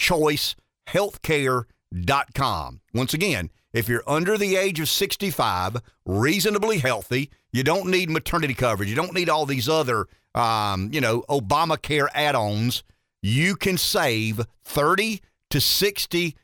realchoicehealthcare.com. 0.00 2.80
Once 2.94 3.14
again, 3.14 3.50
if 3.76 3.90
you're 3.90 4.02
under 4.06 4.38
the 4.38 4.56
age 4.56 4.80
of 4.80 4.88
65, 4.88 5.76
reasonably 6.06 6.78
healthy, 6.78 7.30
you 7.52 7.62
don't 7.62 7.90
need 7.90 8.08
maternity 8.08 8.54
coverage, 8.54 8.88
you 8.88 8.96
don't 8.96 9.12
need 9.12 9.28
all 9.28 9.44
these 9.44 9.68
other, 9.68 10.06
um, 10.34 10.88
you 10.94 11.00
know, 11.02 11.22
Obamacare 11.28 12.08
add 12.14 12.34
ons, 12.34 12.84
you 13.22 13.54
can 13.54 13.76
save 13.76 14.40
30 14.64 15.20
to 15.50 15.58
60% 15.58 16.34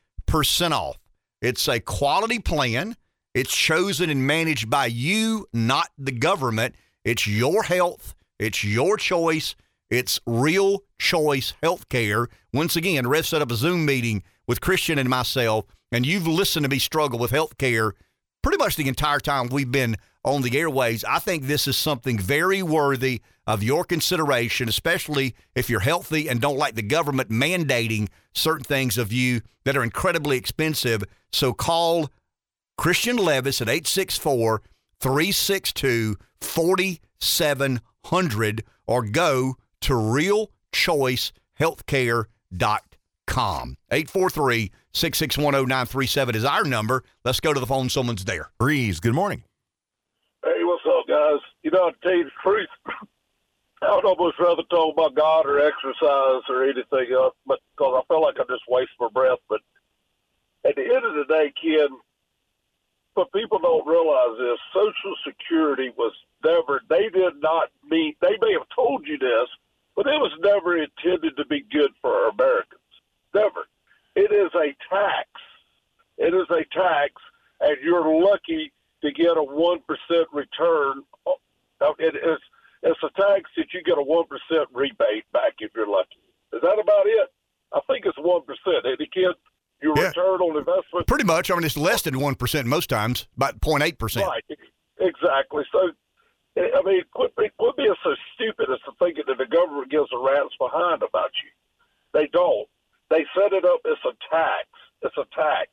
off. 0.73 0.99
It's 1.41 1.69
a 1.69 1.81
quality 1.81 2.39
plan. 2.39 2.97
It's 3.35 3.57
chosen 3.57 4.11
and 4.11 4.27
managed 4.27 4.69
by 4.69 4.87
you, 4.87 5.47
not 5.55 5.89
the 5.97 6.13
government. 6.13 6.75
It's 7.03 7.27
your 7.27 7.63
health. 7.63 8.15
It's 8.39 8.63
your 8.63 8.99
choice. 8.99 9.55
It's 9.89 10.21
real 10.27 10.85
choice 10.99 11.55
healthcare. 11.63 12.27
Once 12.53 12.77
again, 12.77 13.07
Rev 13.07 13.27
set 13.27 13.41
up 13.41 13.51
a 13.51 13.57
Zoom 13.57 13.87
meeting 13.87 14.23
with 14.47 14.61
Christian 14.61 14.99
and 14.99 15.09
myself, 15.09 15.65
and 15.93 16.05
you've 16.05 16.27
listened 16.27 16.65
to 16.65 16.71
me 16.71 16.81
struggle 16.81 17.19
with 17.19 17.31
healthcare 17.31 17.93
pretty 18.43 18.59
much 18.59 18.77
the 18.77 18.89
entire 18.89 19.21
time 19.21 19.49
we've 19.49 19.71
been 19.71 19.97
on 20.25 20.41
the 20.43 20.59
airways. 20.59 21.05
I 21.05 21.19
think 21.19 21.45
this 21.45 21.69
is 21.69 21.77
something 21.77 22.19
very 22.19 22.63
worthy 22.63 23.21
of 23.47 23.63
your 23.63 23.85
consideration, 23.85 24.69
especially 24.69 25.35
if 25.55 25.71
you're 25.71 25.81
healthy 25.81 26.29
and 26.29 26.41
don't 26.41 26.57
like 26.57 26.75
the 26.75 26.83
government 26.83 27.31
mandating 27.31 28.09
certain 28.35 28.65
things 28.65 28.99
of 28.99 29.13
you 29.13 29.43
that 29.65 29.77
are 29.77 29.85
incredibly 29.85 30.37
expensive. 30.37 31.05
So 31.33 31.53
call 31.53 32.09
Christian 32.79 33.17
Levis 33.17 33.61
at 33.61 33.69
864 33.69 34.63
362 35.01 36.17
4700 36.41 38.65
or 38.87 39.05
go 39.05 39.57
to 39.81 39.93
realchoicehealthcare.com. 39.93 42.92
843 43.33 44.71
661 44.93 45.55
0937 45.55 46.35
is 46.35 46.45
our 46.45 46.65
number. 46.65 47.03
Let's 47.25 47.41
go 47.41 47.55
to 47.55 47.61
the 47.61 47.67
phone. 47.67 47.89
Someone's 47.89 48.25
there. 48.25 48.51
Brice, 48.59 49.01
good 49.01 49.15
morning. 49.15 49.45
Hey, 50.45 50.65
what's 50.65 50.85
up, 50.87 51.07
guys? 51.09 51.41
You 51.63 51.71
know, 51.71 51.91
to 51.91 51.97
tell 52.03 52.15
you 52.15 52.25
the 52.25 52.31
truth, 52.43 52.69
I 53.83 53.95
would 53.95 54.05
almost 54.05 54.39
rather 54.39 54.63
talk 54.71 54.95
about 54.95 55.15
God 55.15 55.47
or 55.47 55.61
exercise 55.61 56.43
or 56.49 56.65
anything 56.65 57.13
else, 57.15 57.35
but 57.47 57.61
because 57.77 58.03
I 58.03 58.13
feel 58.13 58.23
like 58.23 58.37
I 58.39 58.45
just 58.49 58.65
waste 58.69 58.93
my 59.01 59.09
breath. 59.09 59.39
But 59.49 59.61
at 60.65 60.77
the 60.77 60.83
end 60.83 61.05
of 61.05 61.15
the 61.15 61.25
day, 61.29 61.53
Ken, 61.61 61.89
what 63.15 63.33
people 63.33 63.59
don't 63.59 63.87
realize 63.87 64.39
is 64.41 64.59
Social 64.75 65.15
Security 65.27 65.91
was 65.97 66.13
never, 66.45 66.83
they 66.89 67.09
did 67.09 67.41
not 67.41 67.71
meet, 67.89 68.17
they 68.21 68.37
may 68.41 68.53
have 68.53 68.69
told 68.75 69.07
you 69.07 69.19
this, 69.19 69.49
but 69.97 70.07
it 70.07 70.21
was 70.21 70.33
never 70.41 70.77
intended 70.77 71.37
to 71.37 71.47
be 71.47 71.65
good 71.73 71.91
for 72.01 72.29
Americans. 72.29 72.82
Never. 73.35 73.67
It 74.15 74.31
is 74.33 74.51
a 74.55 74.75
tax. 74.93 75.29
It 76.19 76.35
is 76.35 76.47
a 76.51 76.65
tax, 76.77 77.13
and 77.61 77.77
you're 77.83 78.05
lucky 78.23 78.73
to 79.03 79.13
get 79.13 79.37
a 79.37 79.43
1% 79.43 79.79
return. 80.33 81.03
Oh, 81.27 81.37
it 81.99 82.15
is, 82.15 82.39
it's 82.83 83.01
a 83.03 83.11
tax 83.21 83.51
that 83.57 83.67
you 83.73 83.83
get 83.83 83.99
a 83.99 84.03
1% 84.05 84.67
rebate 84.73 85.25
back 85.33 85.55
if 85.61 85.73
you're 85.75 85.89
lucky. 85.89 86.21
Is 86.53 86.61
that 86.63 86.79
about 86.79 87.07
it? 87.07 87.33
I 87.73 87.81
think 87.89 88.05
it's 88.05 88.19
1%. 88.19 88.43
And 88.85 89.01
again, 89.01 89.33
your 89.81 89.95
Yeah. 89.97 90.09
return 90.09 90.41
on 90.41 90.57
investment 90.59 91.07
Pretty 91.09 91.25
much. 91.25 91.51
I 91.51 91.55
mean, 91.55 91.65
it's 91.65 91.77
less 91.77 92.03
than 92.03 92.21
1% 92.21 92.67
most 92.67 92.89
times, 92.91 93.27
about 93.37 93.61
0.8%. 93.61 94.27
Right, 94.27 94.45
exactly. 95.01 95.65
So, 95.73 95.91
I 96.57 96.83
mean, 96.85 97.03
quit, 97.15 97.35
quit 97.35 97.77
being 97.77 97.95
so 98.05 98.15
stupid 98.35 98.71
as 98.71 98.79
to 98.85 98.93
thinking 98.99 99.25
that 99.27 99.39
the 99.39 99.47
government 99.47 99.91
gives 99.91 100.13
a 100.13 100.19
rat's 100.19 100.55
behind 100.59 101.03
about 101.03 101.33
you. 101.43 101.51
They 102.13 102.27
don't. 102.29 102.69
They 103.09 103.27
set 103.35 103.53
it 103.53 103.65
up 103.65 103.81
as 103.87 103.99
a 104.05 104.13
tax. 104.31 104.69
It's 105.03 105.17
a 105.17 105.25
tax. 105.35 105.71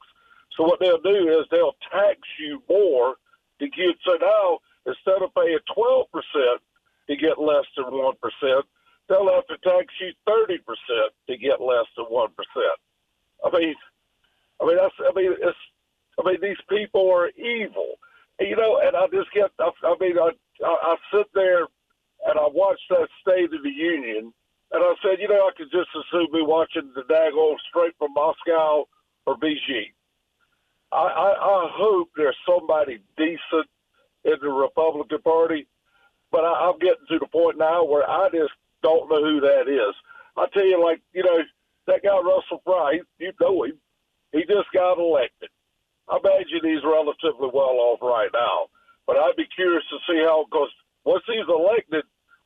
So 0.58 0.64
what 0.64 0.79
they'll 0.90 1.14
do 1.14 1.40
is 1.40 1.46
they'll 1.52 1.78
tax 1.92 2.18
you 2.40 2.64
more 2.68 3.16
to 3.60 3.70
get. 3.70 3.96
So 4.06 4.18
now 4.20 4.60
instead 4.86 5.22
of 5.22 5.34
paying 5.36 5.60
twelve 5.74 6.08
percent 6.12 6.62
to 7.10 7.16
get 7.16 7.40
less 7.40 7.66
than 7.78 7.86
one 7.92 8.16
percent, 8.22 8.66
they'll 9.08 9.34
have 9.34 9.46
to 9.48 9.58
tax 9.64 9.86
you 10.02 10.12
thirty 10.26 10.58
percent 10.58 11.14
to 11.30 11.38
get 11.38 11.62
less 11.62 11.86
than 11.96 12.06
one 12.06 12.30
percent. 12.36 12.78
I 13.46 13.50
mean, 13.58 13.76
I 14.60 14.66
mean 14.66 14.78
that's. 14.78 14.96
I 15.00 15.14
mean 15.16 15.34
it's. 15.40 15.58
I 16.20 16.28
mean 16.28 16.38
these 16.42 16.62
people 16.70 17.12
are 17.12 17.30
evil. 17.30 17.96
And, 18.40 18.50
you 18.50 18.56
know, 18.56 18.82
and 18.84 18.96
I 18.96 19.08
just 19.08 19.32
get. 19.34 19.52
I, 19.60 19.70
I 19.84 19.96
mean, 20.00 20.18
I, 20.18 20.32
I 20.66 20.76
I 20.82 20.96
sit 21.14 21.28
there 21.34 21.68
and 22.26 22.40
I 22.40 22.48
watch 22.52 22.80
that 22.90 23.08
State 23.22 23.54
of 23.54 23.64
the 23.64 23.70
Union, 23.70 24.34
and 24.72 24.84
I 24.84 24.94
said, 25.02 25.20
you 25.20 25.28
know, 25.28 25.48
I 25.48 25.52
could 25.56 25.72
just 25.72 25.90
as 25.96 26.04
soon 26.12 26.28
be 26.34 26.42
watching 26.42 26.92
the 26.96 27.04
daggone 27.04 27.56
straight 27.70 27.94
from 27.98 28.14
Moscow 28.14 28.88
or 29.26 29.38
Beijing. 29.38 29.94
I, 30.92 30.98
I, 30.98 31.30
I 31.34 31.70
hope 31.72 32.10
there's 32.16 32.36
somebody 32.48 33.00
decent 33.16 33.70
in 34.26 34.36
the 34.42 34.50
Republican 34.50 35.22
Party, 35.22 35.68
but 36.32 36.44
I, 36.44 36.68
I'm 36.68 36.80
getting 36.80 37.06
to 37.10 37.20
the 37.20 37.28
point 37.28 37.58
now 37.58 37.84
where 37.84 38.10
I 38.10 38.30
just 38.30 38.54
don't 38.82 39.10
know 39.10 39.24
who 39.24 39.40
that 39.42 39.70
is. 39.70 39.96
I 40.36 40.48
tell 40.54 40.66
you, 40.66 40.84
like 40.84 41.02
you 41.14 41.24
know, 41.24 41.40
that 41.88 42.04
guy 42.04 42.18
Russell 42.18 42.62
Fry, 42.64 43.00
you 43.20 43.32
know 43.40 43.64
him. 43.64 43.78
He 44.32 44.42
just 44.42 44.72
got 44.74 45.00
elected. 45.00 45.50
I 46.08 46.18
imagine 46.18 46.62
he's 46.64 46.84
relatively 46.84 47.50
well 47.54 47.78
off 47.80 48.02
right 48.02 48.30
now, 48.34 48.68
but 49.06 49.18
I'd 49.18 49.38
be 49.38 49.48
curious 49.56 49.84
to 49.90 49.98
see 50.12 50.20
how 50.26 50.46
because 50.50 50.70
once 51.06 51.24
he's 51.28 51.48
elected, 51.48 52.04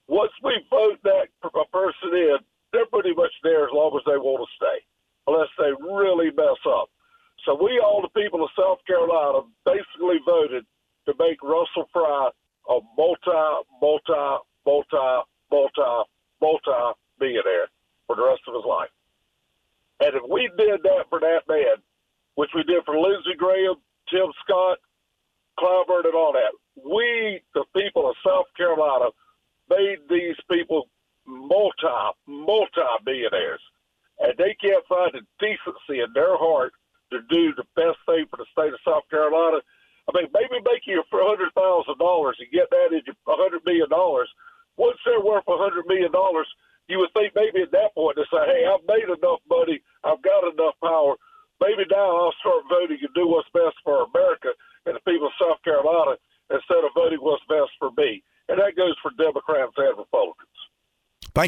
once 0.08 0.32
we 0.44 0.60
vote 0.70 1.00
that 1.04 1.28
p- 1.42 1.50
a 1.56 1.66
person 1.72 2.12
in, 2.14 2.38
they're 2.74 2.86
pretty 2.88 3.14
much 3.14 3.32
there 3.42 3.64
as 3.64 3.72
long 3.72 3.96
as 3.96 4.04
they 4.06 4.18
want 4.18 4.44
to 4.44 4.56
stay, 4.56 4.84
unless 5.28 5.48
they 5.58 5.72
really 5.82 6.30
mess 6.36 6.60
up. 6.68 6.90
So 7.46 7.56
we, 7.56 7.80
all 7.80 8.02
the 8.02 8.22
people 8.22 8.44
of 8.44 8.50
South 8.58 8.80
Carolina, 8.86 9.40
basically 9.66 10.20
voted 10.26 10.66
to 11.06 11.14
make 11.20 11.42
Russell 11.44 11.90
Fry 11.92 12.30
a 12.70 12.80
multi, 12.98 13.66
multi, 13.82 14.44
multi, 14.66 15.24
multi, 15.52 16.10
multi 16.42 17.00
millionaire 17.20 17.68
for 18.08 18.16
the 18.16 18.24
rest 18.24 18.42
of 18.48 18.56
his 18.56 18.64
life. 18.66 18.90
And 20.00 20.16
if 20.16 20.24
we 20.30 20.50
did 20.58 20.84
that 20.84 21.06
for 21.10 21.20
that 21.20 21.42
man, 21.48 21.84
which 22.36 22.52
we 22.56 22.64
did 22.64 22.84
for 22.86 22.98
Lindsey 22.98 23.36
Graham, 23.38 23.76
Tim 24.10 24.32
Scott, 24.44 24.78
Clyburn, 25.60 26.06
and 26.06 26.16
all 26.16 26.34
that, 26.34 26.54
we, 26.84 27.42
the 27.54 27.66
people 27.76 28.10
of 28.10 28.16
South 28.26 28.48
Carolina, 28.58 29.10
made 29.70 30.00
these 30.10 30.36
people 30.50 30.90
multi, 31.26 31.88
multi 32.28 32.82
millionaires. 33.06 33.62
And 34.20 34.34
they 34.38 34.56
can't 34.62 34.86
find 34.88 35.12
the 35.14 35.22
decency 35.40 36.02
in 36.02 36.12
their 36.14 36.38
heart 36.38 36.74
to 37.12 37.22
do 37.30 37.54
the 37.54 37.66
best 37.76 38.02
thing 38.06 38.26
for 38.30 38.38
the 38.38 38.50
state 38.52 38.74
of 38.74 38.82
South 38.82 39.06
Carolina. 39.10 39.62
I 40.10 40.12
mean, 40.18 40.28
maybe 40.34 40.58
make 40.66 40.84
you 40.86 41.04
for 41.10 41.22
a 41.22 41.30
hundred 41.30 41.54
thousand 41.54 41.98
dollars 42.02 42.36
and 42.42 42.50
get 42.52 42.70
that 42.72 42.92
into 42.92 43.14
a 43.14 43.38
hundred 43.38 43.62
million 43.66 43.88
dollars. 43.90 44.28
Once 44.76 44.98
they're 45.06 45.22
worth 45.22 45.46
a 45.48 45.58
hundred 45.58 45.86
million 45.86 46.12
dollars, 46.12 46.50
you 46.90 46.98
would 47.00 47.14
think 47.14 47.32
maybe 47.36 47.62
at 47.62 47.72
that 47.72 47.94
point 47.94 48.18
to 48.18 48.26
say, 48.34 48.44
"Hey, 48.44 48.66
I've 48.66 48.84
made 48.90 49.06
enough 49.06 49.40
money, 49.48 49.80
I've 50.04 50.22
got 50.26 50.50
enough 50.50 50.76
power. 50.82 51.16
Maybe 51.62 51.86
now 51.90 52.18
I'll 52.18 52.36
start 52.42 52.68
voting 52.68 53.00
and 53.00 53.14
do 53.16 53.30
what's 53.30 53.48
best 53.54 53.78
for 53.86 54.04
America 54.04 54.52
and 54.86 54.98
the 54.98 55.06
people 55.08 55.30
of 55.30 55.40
South 55.40 55.62
Carolina 55.64 56.18
instead 56.52 56.84
of 56.84 56.92
voting 56.98 57.22
what's 57.22 57.46
best 57.48 57.72
for 57.80 57.92
me." 57.96 58.24
And 58.50 58.60
that 58.60 58.76
goes 58.76 58.98
for 59.02 59.12
Democrats 59.16 59.72
and 59.78 59.98
Republicans. 59.98 60.60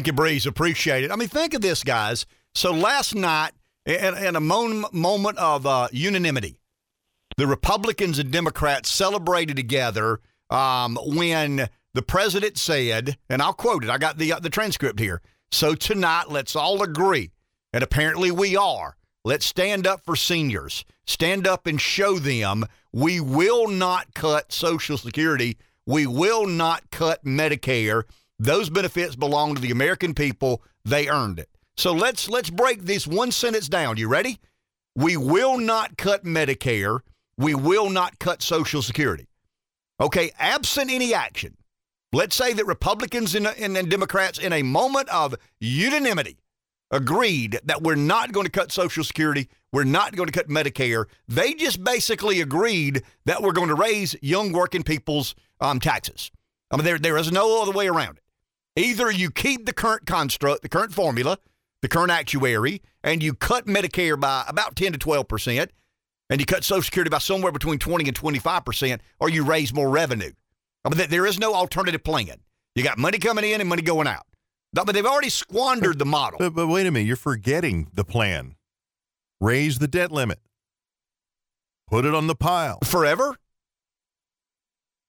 You, 0.06 0.12
Brice. 0.12 0.46
Appreciate 0.46 1.04
it. 1.04 1.10
I 1.10 1.16
mean, 1.16 1.28
think 1.28 1.54
of 1.54 1.60
this, 1.60 1.82
guys. 1.82 2.26
So 2.54 2.72
last 2.72 3.14
night, 3.14 3.52
in, 3.84 4.16
in 4.16 4.36
a 4.36 4.40
moment 4.40 5.38
of 5.38 5.66
uh, 5.66 5.88
unanimity, 5.92 6.56
the 7.36 7.46
Republicans 7.46 8.18
and 8.18 8.30
Democrats 8.30 8.90
celebrated 8.90 9.56
together 9.56 10.20
um, 10.50 10.98
when 11.02 11.68
the 11.94 12.02
president 12.02 12.58
said, 12.58 13.16
and 13.28 13.42
I'll 13.42 13.52
quote 13.52 13.84
it. 13.84 13.90
I 13.90 13.98
got 13.98 14.18
the 14.18 14.32
uh, 14.32 14.38
the 14.38 14.50
transcript 14.50 15.00
here. 15.00 15.22
So 15.50 15.74
tonight, 15.74 16.30
let's 16.30 16.56
all 16.56 16.82
agree, 16.82 17.30
and 17.72 17.82
apparently 17.82 18.30
we 18.30 18.56
are. 18.56 18.96
Let's 19.24 19.46
stand 19.46 19.86
up 19.86 20.04
for 20.04 20.14
seniors. 20.16 20.84
Stand 21.06 21.46
up 21.46 21.66
and 21.66 21.80
show 21.80 22.18
them 22.18 22.64
we 22.92 23.20
will 23.20 23.68
not 23.68 24.14
cut 24.14 24.52
Social 24.52 24.96
Security. 24.96 25.58
We 25.84 26.06
will 26.06 26.46
not 26.46 26.90
cut 26.90 27.24
Medicare. 27.24 28.04
Those 28.38 28.70
benefits 28.70 29.16
belong 29.16 29.54
to 29.54 29.60
the 29.60 29.70
American 29.70 30.14
people. 30.14 30.62
They 30.84 31.08
earned 31.08 31.38
it. 31.38 31.48
So 31.76 31.92
let's 31.92 32.28
let's 32.28 32.50
break 32.50 32.82
this 32.82 33.06
one 33.06 33.32
sentence 33.32 33.68
down. 33.68 33.96
You 33.96 34.08
ready? 34.08 34.38
We 34.94 35.16
will 35.16 35.58
not 35.58 35.96
cut 35.96 36.24
Medicare. 36.24 37.00
We 37.36 37.54
will 37.54 37.90
not 37.90 38.18
cut 38.18 38.42
Social 38.42 38.80
Security. 38.82 39.26
Okay, 40.00 40.32
absent 40.38 40.90
any 40.90 41.12
action. 41.12 41.56
Let's 42.12 42.36
say 42.36 42.52
that 42.54 42.66
Republicans 42.66 43.34
and, 43.34 43.46
and, 43.46 43.76
and 43.76 43.90
Democrats, 43.90 44.38
in 44.38 44.52
a 44.52 44.62
moment 44.62 45.08
of 45.10 45.34
unanimity, 45.60 46.38
agreed 46.90 47.58
that 47.64 47.82
we're 47.82 47.94
not 47.94 48.32
going 48.32 48.46
to 48.46 48.50
cut 48.50 48.72
Social 48.72 49.04
Security, 49.04 49.48
we're 49.72 49.84
not 49.84 50.16
going 50.16 50.28
to 50.28 50.32
cut 50.32 50.48
Medicare. 50.48 51.06
They 51.28 51.52
just 51.54 51.82
basically 51.82 52.40
agreed 52.40 53.02
that 53.26 53.42
we're 53.42 53.52
going 53.52 53.68
to 53.68 53.74
raise 53.74 54.16
young 54.22 54.52
working 54.52 54.82
people's 54.82 55.34
um, 55.60 55.80
taxes. 55.80 56.30
I 56.70 56.76
mean, 56.76 56.84
there, 56.84 56.98
there 56.98 57.16
is 57.18 57.32
no 57.32 57.60
other 57.60 57.72
way 57.72 57.88
around 57.88 58.16
it. 58.18 58.22
Either 58.76 59.10
you 59.10 59.30
keep 59.30 59.64
the 59.66 59.72
current 59.72 60.06
construct, 60.06 60.62
the 60.62 60.68
current 60.68 60.92
formula, 60.92 61.38
the 61.82 61.88
current 61.88 62.10
actuary, 62.10 62.82
and 63.02 63.22
you 63.22 63.32
cut 63.34 63.66
Medicare 63.66 64.20
by 64.20 64.44
about 64.48 64.76
10 64.76 64.92
to 64.92 64.98
12 64.98 65.26
percent, 65.26 65.70
and 66.28 66.40
you 66.40 66.46
cut 66.46 66.64
Social 66.64 66.82
Security 66.82 67.08
by 67.08 67.18
somewhere 67.18 67.52
between 67.52 67.78
20 67.78 68.06
and 68.06 68.16
25 68.16 68.64
percent, 68.64 69.02
or 69.18 69.30
you 69.30 69.44
raise 69.44 69.72
more 69.72 69.88
revenue. 69.88 70.32
I 70.84 70.90
mean, 70.90 71.08
there 71.08 71.26
is 71.26 71.38
no 71.38 71.54
alternative 71.54 72.04
plan. 72.04 72.40
You 72.74 72.84
got 72.84 72.98
money 72.98 73.18
coming 73.18 73.50
in 73.50 73.60
and 73.60 73.68
money 73.68 73.82
going 73.82 74.06
out. 74.06 74.26
But 74.72 74.92
they've 74.92 75.06
already 75.06 75.30
squandered 75.30 75.98
the 75.98 76.04
model. 76.04 76.38
But, 76.38 76.54
but 76.54 76.66
wait 76.66 76.86
a 76.86 76.90
minute, 76.90 77.06
you're 77.06 77.16
forgetting 77.16 77.88
the 77.94 78.04
plan. 78.04 78.56
Raise 79.40 79.78
the 79.78 79.88
debt 79.88 80.12
limit. 80.12 80.38
Put 81.88 82.04
it 82.04 82.14
on 82.14 82.26
the 82.26 82.34
pile. 82.34 82.78
Forever? 82.84 83.36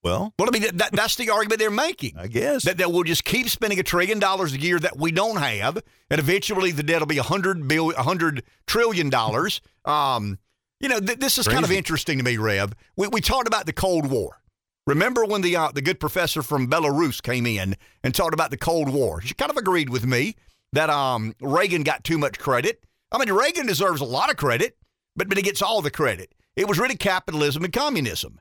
Well, 0.08 0.34
Well, 0.40 0.50
I 0.50 0.58
mean, 0.58 0.78
that, 0.78 0.92
that's 0.94 1.16
the 1.16 1.30
argument 1.30 1.60
they're 1.60 1.70
making. 1.70 2.18
I 2.18 2.28
guess. 2.28 2.64
That, 2.64 2.78
that 2.78 2.92
we'll 2.92 3.04
just 3.04 3.26
keep 3.26 3.50
spending 3.50 3.80
a 3.80 3.84
trillion 3.84 4.20
dollars 4.20 4.54
a 4.54 4.60
year 4.60 4.80
that 4.80 4.98
we 4.98 5.12
don't 5.12 5.38
have, 5.38 5.78
and 6.10 6.20
eventually 6.20 6.72
the 6.72 6.84
debt 6.84 7.00
will 7.02 7.08
be 7.08 7.18
a 7.18 7.24
hundred 7.24 7.68
billion, 7.68 8.00
a 8.00 8.04
hundred 8.04 8.44
trillion 8.66 9.10
dollars. 9.10 9.60
Um, 9.86 10.40
you 10.80 10.88
know, 10.90 11.00
th- 11.00 11.20
this 11.20 11.38
is 11.38 11.48
kind 11.48 11.66
of 11.66 11.72
interesting 11.72 12.18
to 12.20 12.24
me, 12.24 12.38
Rev. 12.38 12.74
We, 12.96 13.08
we 13.08 13.20
talked 13.22 13.48
about 13.48 13.66
the 13.66 13.74
Cold 13.74 14.10
War. 14.10 14.40
Remember 14.86 15.26
when 15.26 15.42
the 15.42 15.56
uh, 15.58 15.72
the 15.72 15.82
good 15.82 16.00
professor 16.00 16.42
from 16.42 16.70
Belarus 16.70 17.22
came 17.22 17.46
in 17.46 17.76
and 18.04 18.16
talked 18.16 18.34
about 18.34 18.52
the 18.52 18.58
Cold 18.58 18.88
War? 18.90 19.22
She 19.22 19.34
kind 19.34 19.52
of 19.52 19.58
agreed 19.58 19.90
with 19.90 20.06
me 20.06 20.36
that 20.72 20.90
um, 20.90 21.36
Reagan 21.42 21.84
got 21.84 22.04
too 22.06 22.18
much 22.18 22.40
credit. 22.40 22.82
I 23.12 23.18
mean, 23.18 23.32
Reagan 23.34 23.66
deserves 23.68 24.00
a 24.00 24.06
lot 24.06 24.30
of 24.30 24.38
credit, 24.38 24.78
but 25.16 25.28
but 25.28 25.38
he 25.38 25.44
gets 25.44 25.62
all 25.62 25.82
the 25.82 25.92
credit. 25.92 26.34
it 26.56 26.68
was 26.68 26.80
really 26.80 26.96
capitalism 26.96 27.66
and 27.66 27.74
communism. 27.74 28.40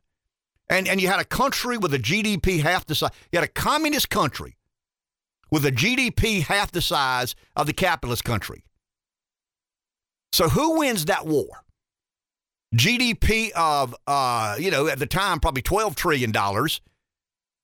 And, 0.68 0.88
and 0.88 1.01
you 1.01 1.09
had 1.09 1.20
a 1.20 1.24
country 1.24 1.78
with 1.78 1.94
a 1.94 1.98
GDP 1.98 2.60
half 2.60 2.86
the 2.86 2.94
size. 2.94 3.10
You 3.30 3.38
had 3.38 3.48
a 3.48 3.52
communist 3.52 4.10
country 4.10 4.56
with 5.51 5.64
a 5.64 5.70
GDP 5.70 6.43
half 6.43 6.72
the 6.72 6.82
size 6.82 7.34
of 7.55 7.66
the 7.66 7.72
capitalist 7.72 8.24
country. 8.24 8.64
So 10.32 10.48
who 10.48 10.78
wins 10.78 11.05
that 11.06 11.26
war? 11.26 11.64
GDP 12.74 13.51
of, 13.52 13.94
uh, 14.06 14.56
you 14.59 14.70
know, 14.70 14.88
at 14.88 14.98
the 14.98 15.06
time, 15.06 15.40
probably 15.40 15.62
$12 15.62 15.94
trillion, 15.94 16.32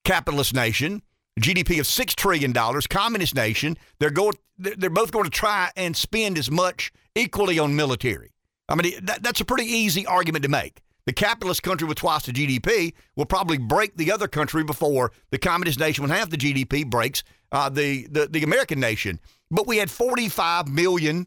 capitalist 0.05 0.55
nation, 0.55 1.03
GDP 1.41 1.81
of 1.81 1.87
$6 1.87 2.15
trillion, 2.15 2.53
communist 2.89 3.35
nation. 3.35 3.77
They're, 3.99 4.11
going, 4.11 4.35
they're 4.59 4.91
both 4.91 5.11
going 5.11 5.25
to 5.25 5.31
try 5.31 5.71
and 5.77 5.97
spend 5.97 6.39
as 6.39 6.51
much 6.51 6.93
equally 7.15 7.59
on 7.59 7.75
military. 7.75 8.33
I 8.69 8.77
mean, 8.77 8.93
that, 9.05 9.23
that's 9.23 9.41
a 9.41 9.45
pretty 9.45 9.67
easy 9.67 10.07
argument 10.07 10.45
to 10.45 10.49
make. 10.49 10.81
The 11.07 11.13
capitalist 11.13 11.63
country 11.63 11.89
with 11.89 11.99
twice 11.99 12.27
the 12.27 12.33
GDP 12.33 12.95
will 13.17 13.27
probably 13.27 13.59
break 13.59 13.97
the 13.97 14.13
other 14.13 14.29
country 14.29 14.63
before 14.63 15.13
the 15.31 15.39
communist 15.39 15.81
nation 15.81 16.03
with 16.03 16.13
half 16.13 16.31
the 16.31 16.37
GDP 16.37 16.89
breaks 16.89 17.25
uh, 17.51 17.69
the, 17.69 18.07
the, 18.09 18.29
the 18.29 18.45
American 18.45 18.79
nation. 18.79 19.19
But 19.51 19.67
we 19.67 19.79
had 19.79 19.91
45 19.91 20.69
million 20.69 21.27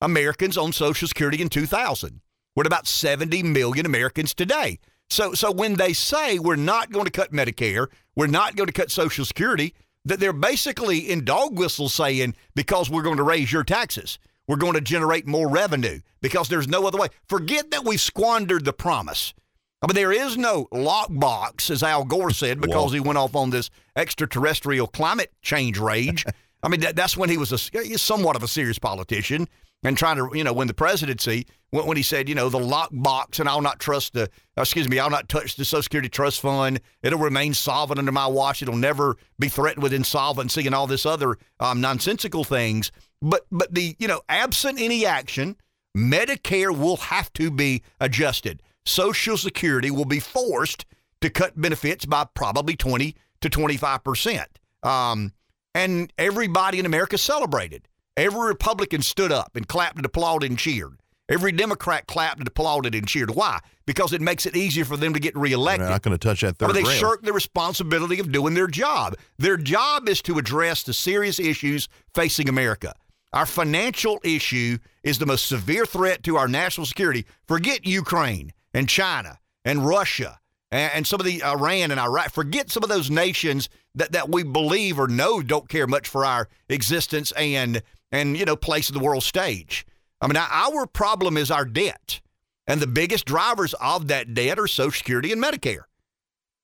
Americans 0.00 0.56
on 0.56 0.72
Social 0.72 1.06
Security 1.06 1.42
in 1.42 1.50
2000. 1.50 2.20
We're 2.56 2.62
at 2.62 2.66
about 2.66 2.86
70 2.86 3.42
million 3.42 3.84
Americans 3.84 4.34
today. 4.34 4.78
So, 5.10 5.34
so 5.34 5.52
when 5.52 5.74
they 5.74 5.92
say 5.92 6.38
we're 6.38 6.56
not 6.56 6.90
going 6.90 7.04
to 7.04 7.10
cut 7.10 7.32
Medicare, 7.32 7.88
we're 8.16 8.26
not 8.26 8.56
going 8.56 8.68
to 8.68 8.72
cut 8.72 8.90
Social 8.90 9.24
Security, 9.24 9.74
that 10.04 10.18
they're 10.18 10.32
basically 10.32 10.98
in 11.10 11.24
dog 11.24 11.58
whistles 11.58 11.92
saying 11.92 12.34
because 12.54 12.88
we're 12.88 13.02
going 13.02 13.18
to 13.18 13.22
raise 13.22 13.52
your 13.52 13.64
taxes 13.64 14.18
we're 14.50 14.56
going 14.56 14.74
to 14.74 14.80
generate 14.80 15.28
more 15.28 15.48
revenue 15.48 16.00
because 16.20 16.48
there's 16.48 16.66
no 16.66 16.84
other 16.84 16.98
way. 16.98 17.06
Forget 17.28 17.70
that 17.70 17.84
we 17.84 17.96
squandered 17.96 18.64
the 18.64 18.72
promise. 18.72 19.32
I 19.80 19.86
mean, 19.86 19.94
there 19.94 20.10
is 20.10 20.36
no 20.36 20.66
lockbox, 20.72 21.70
as 21.70 21.84
Al 21.84 22.04
Gore 22.04 22.32
said, 22.32 22.60
because 22.60 22.92
he 22.92 22.98
went 22.98 23.16
off 23.16 23.36
on 23.36 23.50
this 23.50 23.70
extraterrestrial 23.94 24.88
climate 24.88 25.32
change 25.40 25.78
rage. 25.78 26.24
I 26.64 26.68
mean, 26.68 26.80
that, 26.80 26.96
that's 26.96 27.16
when 27.16 27.30
he 27.30 27.38
was 27.38 27.52
a, 27.52 27.58
somewhat 27.96 28.34
of 28.34 28.42
a 28.42 28.48
serious 28.48 28.80
politician 28.80 29.46
and 29.84 29.96
trying 29.96 30.16
to, 30.16 30.36
you 30.36 30.42
know, 30.42 30.52
win 30.52 30.66
the 30.66 30.74
presidency. 30.74 31.46
When, 31.70 31.86
when 31.86 31.96
he 31.96 32.02
said, 32.02 32.28
you 32.28 32.34
know, 32.34 32.48
the 32.48 32.58
lockbox, 32.58 33.38
and 33.38 33.48
I'll 33.48 33.62
not 33.62 33.78
trust 33.78 34.14
the, 34.14 34.28
excuse 34.56 34.88
me, 34.88 34.98
I'll 34.98 35.10
not 35.10 35.28
touch 35.28 35.54
the 35.54 35.64
Social 35.64 35.84
Security 35.84 36.08
Trust 36.08 36.40
Fund. 36.40 36.80
It'll 37.04 37.20
remain 37.20 37.54
solvent 37.54 38.00
under 38.00 38.10
my 38.10 38.26
watch. 38.26 38.62
It'll 38.62 38.74
never 38.74 39.16
be 39.38 39.48
threatened 39.48 39.84
with 39.84 39.92
insolvency 39.92 40.66
and 40.66 40.74
all 40.74 40.88
this 40.88 41.06
other 41.06 41.38
um, 41.60 41.80
nonsensical 41.80 42.42
things. 42.42 42.90
But 43.22 43.46
but 43.50 43.74
the 43.74 43.96
you 43.98 44.08
know 44.08 44.22
absent 44.28 44.80
any 44.80 45.04
action, 45.04 45.56
Medicare 45.96 46.76
will 46.76 46.96
have 46.96 47.32
to 47.34 47.50
be 47.50 47.82
adjusted. 48.00 48.62
Social 48.84 49.36
Security 49.36 49.90
will 49.90 50.06
be 50.06 50.20
forced 50.20 50.86
to 51.20 51.28
cut 51.28 51.60
benefits 51.60 52.06
by 52.06 52.24
probably 52.34 52.76
20 52.76 53.14
to 53.42 53.50
25 53.50 54.04
percent. 54.04 54.58
Um, 54.82 55.32
and 55.74 56.12
everybody 56.18 56.78
in 56.78 56.86
America 56.86 57.18
celebrated. 57.18 57.86
Every 58.16 58.48
Republican 58.48 59.02
stood 59.02 59.32
up 59.32 59.54
and 59.54 59.68
clapped 59.68 59.96
and 59.96 60.04
applauded 60.04 60.50
and 60.50 60.58
cheered. 60.58 61.00
Every 61.30 61.52
Democrat 61.52 62.08
clapped 62.08 62.40
and 62.40 62.48
applauded 62.48 62.92
and 62.94 63.06
cheered. 63.06 63.30
Why? 63.30 63.60
Because 63.86 64.12
it 64.12 64.20
makes 64.20 64.46
it 64.46 64.56
easier 64.56 64.84
for 64.84 64.96
them 64.96 65.14
to 65.14 65.20
get 65.20 65.36
reelected. 65.36 65.82
They're 65.82 65.90
not 65.90 66.02
going 66.02 66.18
to 66.18 66.18
touch 66.18 66.40
that 66.40 66.56
third 66.56 66.74
they 66.74 66.82
rail. 66.82 66.90
shirk 66.90 67.22
the 67.22 67.32
responsibility 67.32 68.18
of 68.18 68.32
doing 68.32 68.54
their 68.54 68.66
job. 68.66 69.16
Their 69.38 69.56
job 69.56 70.08
is 70.08 70.20
to 70.22 70.38
address 70.38 70.82
the 70.82 70.92
serious 70.92 71.38
issues 71.38 71.88
facing 72.14 72.48
America. 72.48 72.94
Our 73.32 73.46
financial 73.46 74.20
issue 74.24 74.78
is 75.02 75.18
the 75.18 75.26
most 75.26 75.46
severe 75.46 75.86
threat 75.86 76.22
to 76.24 76.36
our 76.36 76.48
national 76.48 76.86
security. 76.86 77.26
Forget 77.46 77.86
Ukraine 77.86 78.52
and 78.74 78.88
China 78.88 79.38
and 79.64 79.86
Russia 79.86 80.40
and, 80.70 80.92
and 80.94 81.06
some 81.06 81.20
of 81.20 81.26
the 81.26 81.42
Iran 81.44 81.90
and 81.90 82.00
Iraq. 82.00 82.30
Forget 82.30 82.70
some 82.70 82.82
of 82.82 82.88
those 82.88 83.10
nations 83.10 83.68
that, 83.94 84.12
that 84.12 84.30
we 84.30 84.42
believe 84.42 84.98
or 84.98 85.06
know 85.06 85.42
don't 85.42 85.68
care 85.68 85.86
much 85.86 86.08
for 86.08 86.24
our 86.24 86.48
existence 86.68 87.32
and 87.32 87.82
and 88.12 88.36
you 88.36 88.44
know 88.44 88.56
place 88.56 88.90
in 88.90 88.94
the 88.94 89.04
world 89.04 89.22
stage. 89.22 89.86
I 90.20 90.26
mean, 90.26 90.36
our 90.36 90.86
problem 90.86 91.36
is 91.36 91.50
our 91.50 91.64
debt, 91.64 92.20
and 92.66 92.80
the 92.80 92.86
biggest 92.86 93.24
drivers 93.24 93.74
of 93.74 94.08
that 94.08 94.34
debt 94.34 94.58
are 94.58 94.66
Social 94.66 94.90
Security 94.90 95.32
and 95.32 95.42
Medicare. 95.42 95.84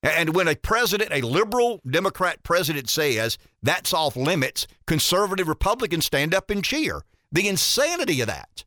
And 0.03 0.35
when 0.35 0.47
a 0.47 0.55
president, 0.55 1.11
a 1.11 1.21
liberal 1.21 1.81
Democrat 1.89 2.43
president 2.43 2.89
says 2.89 3.37
that's 3.63 3.93
off 3.93 4.15
limits, 4.15 4.67
conservative 4.85 5.47
Republicans 5.47 6.05
stand 6.05 6.33
up 6.33 6.49
and 6.49 6.63
cheer. 6.63 7.01
The 7.31 7.47
insanity 7.47 8.21
of 8.21 8.27
that. 8.27 8.63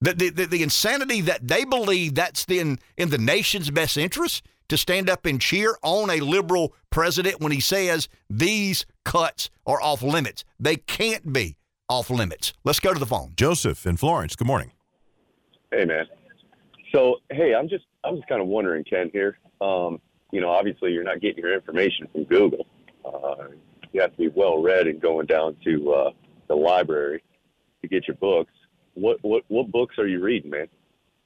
The, 0.00 0.12
the, 0.12 0.30
the, 0.30 0.46
the 0.46 0.62
insanity 0.62 1.22
that 1.22 1.48
they 1.48 1.64
believe 1.64 2.14
that's 2.14 2.44
in, 2.48 2.78
in 2.96 3.08
the 3.08 3.18
nation's 3.18 3.70
best 3.70 3.96
interest 3.96 4.44
to 4.68 4.76
stand 4.76 5.08
up 5.08 5.24
and 5.24 5.40
cheer 5.40 5.76
on 5.82 6.10
a 6.10 6.20
liberal 6.20 6.74
president 6.90 7.40
when 7.40 7.52
he 7.52 7.60
says 7.60 8.08
these 8.28 8.84
cuts 9.04 9.50
are 9.66 9.80
off 9.80 10.02
limits. 10.02 10.44
They 10.60 10.76
can't 10.76 11.32
be 11.32 11.56
off 11.88 12.10
limits. 12.10 12.52
Let's 12.64 12.80
go 12.80 12.92
to 12.92 13.00
the 13.00 13.06
phone. 13.06 13.32
Joseph 13.36 13.86
in 13.86 13.96
Florence. 13.96 14.36
Good 14.36 14.46
morning. 14.46 14.72
Hey, 15.70 15.84
man. 15.84 16.06
So, 16.92 17.16
hey, 17.30 17.54
I'm 17.54 17.68
just 17.68 17.84
I'm 18.04 18.16
just 18.16 18.28
kind 18.28 18.40
of 18.40 18.46
wondering, 18.46 18.84
Ken. 18.84 19.10
Here, 19.12 19.38
um, 19.60 20.00
you 20.34 20.40
know, 20.40 20.50
obviously 20.50 20.92
you're 20.92 21.04
not 21.04 21.20
getting 21.20 21.44
your 21.44 21.54
information 21.54 22.08
from 22.10 22.24
Google. 22.24 22.66
Uh, 23.04 23.46
you 23.92 24.00
have 24.00 24.10
to 24.10 24.16
be 24.16 24.28
well 24.28 24.60
read 24.60 24.88
and 24.88 25.00
going 25.00 25.26
down 25.26 25.56
to 25.62 25.92
uh, 25.92 26.10
the 26.48 26.56
library 26.56 27.22
to 27.82 27.88
get 27.88 28.08
your 28.08 28.16
books. 28.16 28.52
What 28.94 29.18
what 29.22 29.44
what 29.46 29.70
books 29.70 29.96
are 29.98 30.08
you 30.08 30.20
reading, 30.20 30.50
man? 30.50 30.66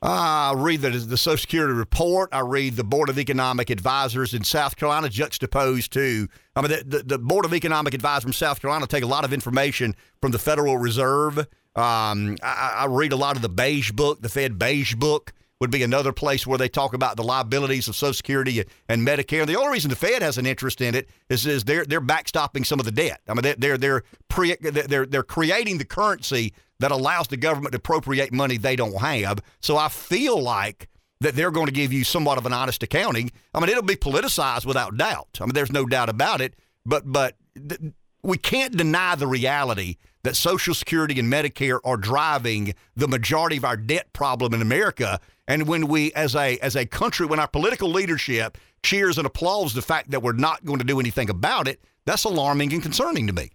I 0.00 0.52
read 0.54 0.82
the, 0.82 0.90
the 0.90 1.16
Social 1.16 1.40
Security 1.40 1.72
report. 1.72 2.28
I 2.32 2.40
read 2.40 2.76
the 2.76 2.84
Board 2.84 3.08
of 3.08 3.18
Economic 3.18 3.70
Advisors 3.70 4.32
in 4.32 4.44
South 4.44 4.76
Carolina, 4.76 5.08
juxtaposed 5.08 5.92
to, 5.94 6.28
I 6.54 6.60
mean, 6.60 6.70
the, 6.70 6.84
the, 6.84 7.02
the 7.02 7.18
Board 7.18 7.44
of 7.44 7.52
Economic 7.52 7.94
Advisors 7.94 8.22
from 8.22 8.32
South 8.32 8.60
Carolina 8.60 8.86
take 8.86 9.02
a 9.02 9.08
lot 9.08 9.24
of 9.24 9.32
information 9.32 9.96
from 10.20 10.30
the 10.30 10.38
Federal 10.38 10.78
Reserve. 10.78 11.38
Um, 11.74 12.36
I, 12.44 12.74
I, 12.76 12.86
read 12.86 13.12
a 13.12 13.16
lot 13.16 13.34
of 13.34 13.42
the 13.42 13.48
Beige 13.48 13.90
Book, 13.90 14.22
the 14.22 14.28
Fed 14.28 14.56
Beige 14.56 14.94
Book 14.94 15.32
would 15.60 15.70
be 15.70 15.82
another 15.82 16.12
place 16.12 16.46
where 16.46 16.58
they 16.58 16.68
talk 16.68 16.94
about 16.94 17.16
the 17.16 17.22
liabilities 17.22 17.88
of 17.88 17.96
Social 17.96 18.14
Security 18.14 18.64
and 18.88 19.06
Medicare. 19.06 19.46
The 19.46 19.56
only 19.56 19.72
reason 19.72 19.90
the 19.90 19.96
Fed 19.96 20.22
has 20.22 20.38
an 20.38 20.46
interest 20.46 20.80
in 20.80 20.94
it 20.94 21.08
is, 21.28 21.46
is 21.46 21.64
they're 21.64 21.84
they're 21.84 22.00
backstopping 22.00 22.64
some 22.64 22.78
of 22.78 22.86
the 22.86 22.92
debt. 22.92 23.20
I 23.28 23.34
mean, 23.34 23.42
they're 23.42 23.56
they're 23.56 23.78
they're, 23.78 24.02
pre, 24.28 24.54
they're 24.60 25.06
they're 25.06 25.22
creating 25.22 25.78
the 25.78 25.84
currency 25.84 26.54
that 26.80 26.92
allows 26.92 27.28
the 27.28 27.36
government 27.36 27.72
to 27.72 27.78
appropriate 27.78 28.32
money 28.32 28.56
they 28.56 28.76
don't 28.76 29.00
have. 29.00 29.40
So 29.60 29.76
I 29.76 29.88
feel 29.88 30.40
like 30.40 30.88
that 31.20 31.34
they're 31.34 31.50
going 31.50 31.66
to 31.66 31.72
give 31.72 31.92
you 31.92 32.04
somewhat 32.04 32.38
of 32.38 32.46
an 32.46 32.52
honest 32.52 32.82
accounting. 32.84 33.32
I 33.52 33.58
mean, 33.60 33.68
it'll 33.70 33.82
be 33.82 33.96
politicized 33.96 34.64
without 34.64 34.96
doubt. 34.96 35.38
I 35.40 35.44
mean, 35.44 35.54
there's 35.54 35.72
no 35.72 35.84
doubt 35.86 36.08
about 36.08 36.40
it. 36.40 36.54
But 36.86 37.10
but 37.10 37.36
th- 37.56 37.80
we 38.22 38.36
can't 38.36 38.76
deny 38.76 39.14
the 39.16 39.26
reality 39.26 39.96
that 40.22 40.36
Social 40.36 40.74
Security 40.74 41.18
and 41.18 41.32
Medicare 41.32 41.80
are 41.84 41.96
driving 41.96 42.74
the 42.96 43.08
majority 43.08 43.56
of 43.56 43.64
our 43.64 43.76
debt 43.76 44.12
problem 44.12 44.54
in 44.54 44.62
America. 44.62 45.20
And 45.48 45.66
when 45.66 45.88
we, 45.88 46.12
as 46.12 46.36
a 46.36 46.58
as 46.58 46.76
a 46.76 46.84
country, 46.84 47.26
when 47.26 47.40
our 47.40 47.48
political 47.48 47.88
leadership 47.88 48.58
cheers 48.82 49.16
and 49.16 49.26
applauds 49.26 49.72
the 49.72 49.82
fact 49.82 50.10
that 50.10 50.22
we're 50.22 50.34
not 50.34 50.64
going 50.64 50.78
to 50.78 50.84
do 50.84 51.00
anything 51.00 51.30
about 51.30 51.66
it, 51.66 51.80
that's 52.04 52.24
alarming 52.24 52.72
and 52.74 52.82
concerning 52.82 53.26
to 53.26 53.32
me. 53.32 53.50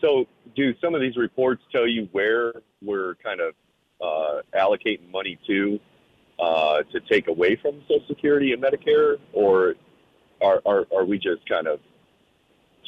So, 0.00 0.26
do 0.56 0.74
some 0.80 0.94
of 0.94 1.00
these 1.00 1.16
reports 1.16 1.62
tell 1.70 1.86
you 1.86 2.08
where 2.12 2.52
we're 2.82 3.14
kind 3.24 3.40
of 3.40 3.54
uh, 4.00 4.42
allocating 4.58 5.08
money 5.10 5.38
to 5.46 5.78
uh, 6.40 6.82
to 6.92 7.00
take 7.08 7.28
away 7.28 7.56
from 7.62 7.80
Social 7.82 8.04
Security 8.08 8.52
and 8.52 8.60
Medicare, 8.60 9.18
or 9.32 9.76
are, 10.42 10.60
are 10.66 10.84
are 10.94 11.04
we 11.04 11.16
just 11.16 11.48
kind 11.48 11.68
of 11.68 11.78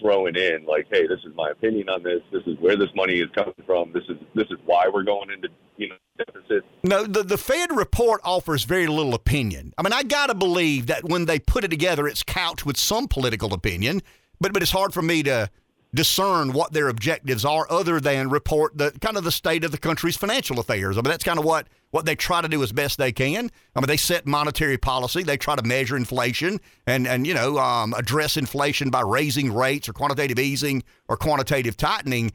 throwing 0.00 0.36
in 0.36 0.64
like, 0.64 0.86
hey, 0.90 1.06
this 1.06 1.20
is 1.24 1.34
my 1.34 1.50
opinion 1.50 1.88
on 1.88 2.02
this. 2.02 2.20
This 2.32 2.42
is 2.46 2.58
where 2.60 2.76
this 2.76 2.90
money 2.94 3.20
is 3.20 3.28
coming 3.34 3.54
from. 3.66 3.92
This 3.92 4.04
is 4.08 4.16
this 4.34 4.46
is 4.50 4.58
why 4.64 4.88
we're 4.92 5.04
going 5.04 5.30
into 5.30 5.48
you 5.76 5.88
know 5.88 5.96
deficit. 6.16 6.64
No, 6.82 7.04
the 7.04 7.22
the 7.22 7.38
Fed 7.38 7.74
report 7.74 8.20
offers 8.24 8.64
very 8.64 8.86
little 8.86 9.14
opinion. 9.14 9.72
I 9.78 9.82
mean, 9.82 9.92
I 9.92 10.02
gotta 10.02 10.34
believe 10.34 10.86
that 10.86 11.04
when 11.04 11.26
they 11.26 11.38
put 11.38 11.64
it 11.64 11.68
together, 11.68 12.06
it's 12.06 12.22
couched 12.22 12.66
with 12.66 12.76
some 12.76 13.08
political 13.08 13.52
opinion. 13.54 14.02
But 14.40 14.52
but 14.52 14.62
it's 14.62 14.72
hard 14.72 14.94
for 14.94 15.02
me 15.02 15.22
to 15.24 15.50
discern 15.94 16.52
what 16.52 16.72
their 16.72 16.88
objectives 16.88 17.44
are 17.44 17.66
other 17.70 17.98
than 17.98 18.28
report 18.28 18.76
the 18.76 18.90
kind 19.00 19.16
of 19.16 19.24
the 19.24 19.32
state 19.32 19.64
of 19.64 19.72
the 19.72 19.78
country's 19.78 20.16
financial 20.16 20.60
affairs. 20.60 20.96
I 20.96 21.00
mean, 21.00 21.10
that's 21.10 21.24
kind 21.24 21.38
of 21.38 21.44
what, 21.44 21.66
what 21.90 22.04
they 22.04 22.14
try 22.14 22.42
to 22.42 22.48
do 22.48 22.62
as 22.62 22.72
best 22.72 22.98
they 22.98 23.12
can. 23.12 23.50
I 23.74 23.80
mean, 23.80 23.86
they 23.86 23.96
set 23.96 24.26
monetary 24.26 24.76
policy. 24.76 25.22
They 25.22 25.38
try 25.38 25.56
to 25.56 25.62
measure 25.62 25.96
inflation 25.96 26.60
and, 26.86 27.06
and 27.06 27.26
you 27.26 27.34
know, 27.34 27.58
um, 27.58 27.94
address 27.94 28.36
inflation 28.36 28.90
by 28.90 29.00
raising 29.00 29.52
rates 29.52 29.88
or 29.88 29.94
quantitative 29.94 30.38
easing 30.38 30.82
or 31.08 31.16
quantitative 31.16 31.76
tightening. 31.76 32.32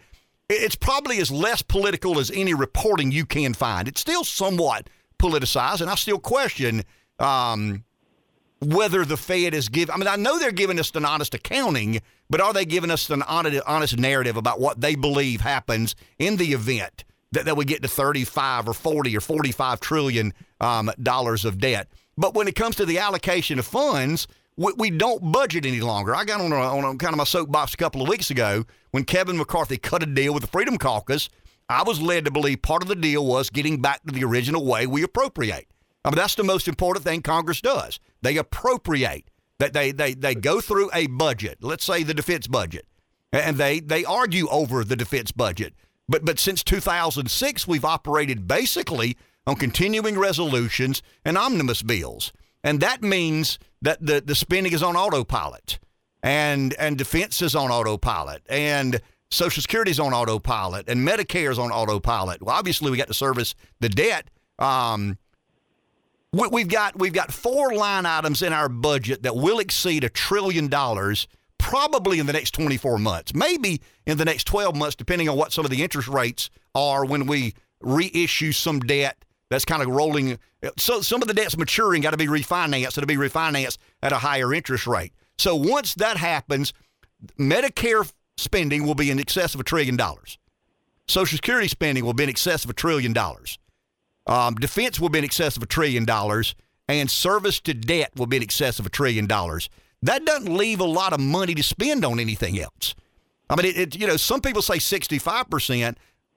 It's 0.49 0.75
probably 0.75 1.19
as 1.19 1.31
less 1.31 1.61
political 1.61 2.19
as 2.19 2.31
any 2.31 2.53
reporting 2.53 3.11
you 3.11 3.25
can 3.25 3.53
find. 3.53 3.87
It's 3.87 4.01
still 4.01 4.23
somewhat 4.23 4.89
politicized, 5.19 5.81
and 5.81 5.89
I 5.89 5.95
still 5.95 6.19
question 6.19 6.83
um, 7.19 7.85
whether 8.63 9.05
the 9.05 9.17
Fed 9.17 9.53
is 9.53 9.69
giving. 9.69 9.93
I 9.93 9.97
mean, 9.97 10.07
I 10.07 10.15
know 10.15 10.39
they're 10.39 10.51
giving 10.51 10.79
us 10.79 10.91
an 10.95 11.05
honest 11.05 11.33
accounting, 11.33 12.01
but 12.29 12.41
are 12.41 12.53
they 12.53 12.65
giving 12.65 12.91
us 12.91 13.09
an 13.09 13.21
honest, 13.23 13.97
narrative 13.97 14.37
about 14.37 14.59
what 14.59 14.81
they 14.81 14.95
believe 14.95 15.41
happens 15.41 15.95
in 16.19 16.37
the 16.37 16.53
event 16.53 17.03
that, 17.31 17.45
that 17.45 17.57
we 17.57 17.65
get 17.65 17.81
to 17.81 17.87
35 17.87 18.69
or 18.69 18.73
40 18.73 19.15
or 19.17 19.21
45 19.21 19.79
trillion 19.79 20.33
um, 20.61 20.91
dollars 21.01 21.45
of 21.45 21.57
debt. 21.57 21.87
But 22.17 22.33
when 22.33 22.47
it 22.47 22.55
comes 22.55 22.75
to 22.77 22.85
the 22.85 22.99
allocation 22.99 23.59
of 23.59 23.65
funds, 23.65 24.27
we, 24.55 24.73
we 24.77 24.89
don't 24.89 25.31
budget 25.31 25.65
any 25.65 25.81
longer. 25.81 26.15
I 26.15 26.25
got 26.25 26.41
on, 26.41 26.51
a, 26.51 26.55
on 26.55 26.83
a, 26.83 26.97
kind 26.97 27.13
of 27.13 27.17
my 27.17 27.23
soapbox 27.23 27.73
a 27.73 27.77
couple 27.77 28.01
of 28.01 28.07
weeks 28.07 28.29
ago 28.29 28.65
when 28.91 29.03
Kevin 29.03 29.37
McCarthy 29.37 29.77
cut 29.77 30.03
a 30.03 30.05
deal 30.05 30.33
with 30.33 30.41
the 30.41 30.49
Freedom 30.49 30.77
Caucus. 30.77 31.29
I 31.69 31.83
was 31.83 32.01
led 32.01 32.25
to 32.25 32.31
believe 32.31 32.61
part 32.61 32.83
of 32.83 32.89
the 32.89 32.95
deal 32.95 33.25
was 33.25 33.49
getting 33.49 33.81
back 33.81 34.03
to 34.03 34.13
the 34.13 34.23
original 34.23 34.65
way 34.65 34.85
we 34.85 35.01
appropriate. 35.01 35.67
I 36.05 36.09
mean, 36.09 36.15
that's 36.15 36.35
the 36.35 36.43
most 36.43 36.67
important 36.67 37.05
thing 37.05 37.21
Congress 37.21 37.61
does. 37.61 37.99
They 38.21 38.37
appropriate. 38.37 39.29
That 39.59 39.71
they, 39.71 39.91
they, 39.91 40.13
they 40.13 40.35
go 40.35 40.59
through 40.59 40.89
a 40.93 41.07
budget, 41.07 41.59
let's 41.61 41.85
say 41.85 42.03
the 42.03 42.13
defense 42.13 42.47
budget, 42.47 42.85
and 43.31 43.55
they, 43.55 43.79
they 43.79 44.03
argue 44.03 44.49
over 44.49 44.83
the 44.83 44.95
defense 44.95 45.31
budget. 45.31 45.73
But, 46.09 46.25
but 46.25 46.39
since 46.39 46.63
2006, 46.63 47.67
we've 47.67 47.85
operated 47.85 48.47
basically 48.47 49.15
on 49.45 49.55
continuing 49.55 50.17
resolutions 50.17 51.01
and 51.23 51.37
omnibus 51.37 51.81
bills. 51.81 52.33
And 52.63 52.79
that 52.81 53.01
means 53.03 53.59
that 53.81 54.05
the, 54.05 54.21
the 54.21 54.35
spending 54.35 54.73
is 54.73 54.83
on 54.83 54.95
autopilot 54.95 55.79
and, 56.21 56.73
and 56.79 56.97
defense 56.97 57.41
is 57.41 57.55
on 57.55 57.69
autopilot 57.69 58.41
and 58.49 59.01
Social 59.29 59.61
Security 59.61 59.91
is 59.91 59.99
on 59.99 60.13
autopilot 60.13 60.87
and 60.87 61.07
Medicare 61.07 61.51
is 61.51 61.59
on 61.59 61.71
autopilot. 61.71 62.41
Well, 62.41 62.55
obviously, 62.55 62.91
we 62.91 62.97
got 62.97 63.07
to 63.07 63.13
service 63.13 63.55
the 63.79 63.89
debt. 63.89 64.29
Um, 64.59 65.17
We've 66.33 66.67
got 66.67 66.97
we've 66.97 67.13
got 67.13 67.31
four 67.31 67.75
line 67.75 68.07
items 68.07 68.41
in 68.41 68.53
our 68.53 68.67
budget 68.67 69.21
that 69.21 69.35
will 69.35 69.59
exceed 69.59 70.03
a 70.03 70.09
trillion 70.09 70.67
dollars 70.67 71.27
probably 71.59 72.17
in 72.17 72.25
the 72.25 72.33
next 72.33 72.51
24 72.55 72.97
months, 72.97 73.35
maybe 73.35 73.81
in 74.07 74.17
the 74.17 74.25
next 74.25 74.45
12 74.45 74.75
months, 74.75 74.95
depending 74.95 75.29
on 75.29 75.37
what 75.37 75.53
some 75.53 75.63
of 75.63 75.69
the 75.69 75.83
interest 75.83 76.07
rates 76.07 76.49
are 76.73 77.05
when 77.05 77.27
we 77.27 77.53
reissue 77.81 78.51
some 78.51 78.79
debt 78.79 79.23
that's 79.49 79.63
kind 79.63 79.83
of 79.83 79.89
rolling. 79.89 80.39
So 80.77 81.01
some 81.01 81.21
of 81.21 81.27
the 81.27 81.33
debt's 81.35 81.55
maturing, 81.55 82.01
got 82.01 82.11
to 82.11 82.17
be 82.17 82.25
refinanced. 82.25 82.97
It'll 82.97 83.05
be 83.05 83.15
refinanced 83.15 83.77
at 84.01 84.11
a 84.11 84.17
higher 84.17 84.53
interest 84.53 84.87
rate. 84.87 85.13
So 85.37 85.55
once 85.55 85.93
that 85.95 86.17
happens, 86.17 86.73
Medicare 87.37 88.11
spending 88.37 88.87
will 88.87 88.95
be 88.95 89.11
in 89.11 89.19
excess 89.19 89.53
of 89.53 89.61
a 89.61 89.63
trillion 89.63 89.95
dollars. 89.95 90.39
Social 91.07 91.37
Security 91.37 91.67
spending 91.67 92.03
will 92.03 92.13
be 92.13 92.23
in 92.23 92.29
excess 92.29 92.63
of 92.63 92.71
a 92.71 92.73
trillion 92.73 93.13
dollars. 93.13 93.59
Um, 94.27 94.55
defense 94.55 94.99
will 94.99 95.09
be 95.09 95.19
in 95.19 95.25
excess 95.25 95.57
of 95.57 95.63
a 95.63 95.67
trillion 95.67 96.05
dollars, 96.05 96.55
and 96.87 97.09
service 97.09 97.59
to 97.61 97.73
debt 97.73 98.11
will 98.15 98.27
be 98.27 98.37
in 98.37 98.43
excess 98.43 98.79
of 98.79 98.85
a 98.85 98.89
trillion 98.89 99.27
dollars. 99.27 99.69
That 100.01 100.25
doesn't 100.25 100.53
leave 100.53 100.79
a 100.79 100.85
lot 100.85 101.13
of 101.13 101.19
money 101.19 101.55
to 101.55 101.63
spend 101.63 102.03
on 102.03 102.19
anything 102.19 102.59
else. 102.59 102.95
I 103.49 103.55
mean, 103.55 103.65
it, 103.65 103.77
it 103.77 103.95
you 103.95 104.07
know, 104.07 104.17
some 104.17 104.41
people 104.41 104.61
say 104.61 104.77
65%. 104.77 105.95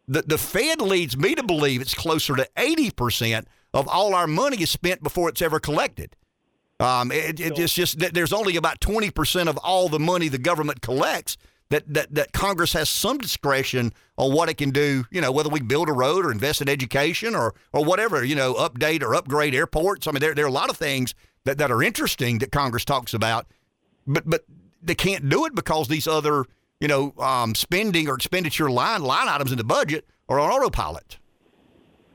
The, 0.09 0.23
the 0.23 0.39
Fed 0.39 0.81
leads 0.81 1.17
me 1.17 1.35
to 1.35 1.43
believe 1.43 1.81
it's 1.81 1.95
closer 1.95 2.37
to 2.37 2.49
80% 2.57 3.47
of 3.75 3.89
all 3.89 4.15
our 4.15 4.27
money 4.27 4.63
is 4.63 4.71
spent 4.71 5.03
before 5.03 5.29
it's 5.29 5.43
ever 5.43 5.59
collected. 5.59 6.15
Um, 6.79 7.11
it, 7.11 7.41
it, 7.41 7.59
it's 7.59 7.73
just 7.73 7.99
that 8.01 8.15
there's 8.15 8.33
only 8.33 8.57
about 8.57 8.81
20% 8.81 9.49
of 9.49 9.57
all 9.59 9.89
the 9.89 9.99
money 9.99 10.29
the 10.29 10.39
government 10.39 10.83
collects 10.83 11.37
that, 11.71 11.83
that, 11.93 12.15
that 12.15 12.33
Congress 12.33 12.73
has 12.73 12.89
some 12.89 13.19
discretion 13.19 13.93
on 14.17 14.33
what 14.33 14.49
it 14.49 14.57
can 14.57 14.71
do, 14.71 15.05
you 15.11 15.21
know, 15.21 15.33
whether 15.33 15.49
we 15.49 15.61
build 15.61 15.89
a 15.89 15.93
road 15.93 16.25
or 16.25 16.31
invest 16.31 16.61
in 16.63 16.69
education 16.69 17.35
or, 17.35 17.55
or 17.73 17.85
whatever, 17.85 18.25
you 18.25 18.35
know, 18.35 18.55
update 18.55 19.03
or 19.03 19.15
upgrade 19.15 19.55
airports. 19.55 20.07
I 20.07 20.13
mean, 20.13 20.21
there, 20.21 20.35
there 20.35 20.45
are 20.45 20.49
a 20.49 20.53
lot 20.53 20.71
of 20.71 20.77
things 20.77 21.15
that, 21.45 21.59
that 21.59 21.71
are 21.71 21.83
interesting 21.83 22.39
that 22.39 22.53
Congress 22.53 22.85
talks 22.85 23.15
about, 23.15 23.47
but, 24.07 24.29
but 24.29 24.45
they 24.83 24.95
can't 24.95 25.29
do 25.29 25.45
it 25.47 25.55
because 25.55 25.89
these 25.89 26.07
other, 26.07 26.45
you 26.81 26.89
know, 26.89 27.13
um, 27.19 27.55
spending 27.55 28.09
or 28.09 28.15
expenditure 28.15 28.71
line, 28.71 29.03
line 29.03 29.29
items 29.29 29.51
in 29.51 29.59
the 29.59 29.65
budget 29.65 30.07
are 30.29 30.39
on 30.39 30.51
autopilot. 30.51 31.19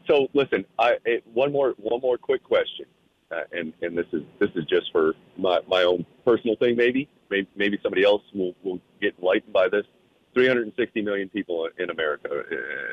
So 0.08 0.28
listen, 0.34 0.66
I, 0.80 0.94
it, 1.06 1.24
one 1.34 1.52
more 1.52 1.74
one 1.78 2.02
more 2.02 2.18
quick 2.18 2.44
question, 2.44 2.86
uh, 3.32 3.44
and 3.52 3.74
and 3.82 3.98
this 3.98 4.08
is 4.14 4.24
this 4.40 4.50
is 4.56 4.66
just 4.66 4.92
for 4.92 5.14
my, 5.38 5.60
my 5.68 5.84
own 5.84 6.06
personal 6.26 6.56
thing, 6.58 6.76
maybe 6.76 7.10
maybe, 7.32 7.48
maybe 7.56 7.80
somebody 7.82 8.04
else 8.04 8.22
will, 8.36 8.54
will 8.64 8.80
get 9.02 9.16
enlightened 9.18 9.54
by 9.54 9.68
this. 9.70 9.86
360 10.34 11.02
million 11.02 11.30
people 11.30 11.68
in 11.80 11.90
America. 11.90 12.30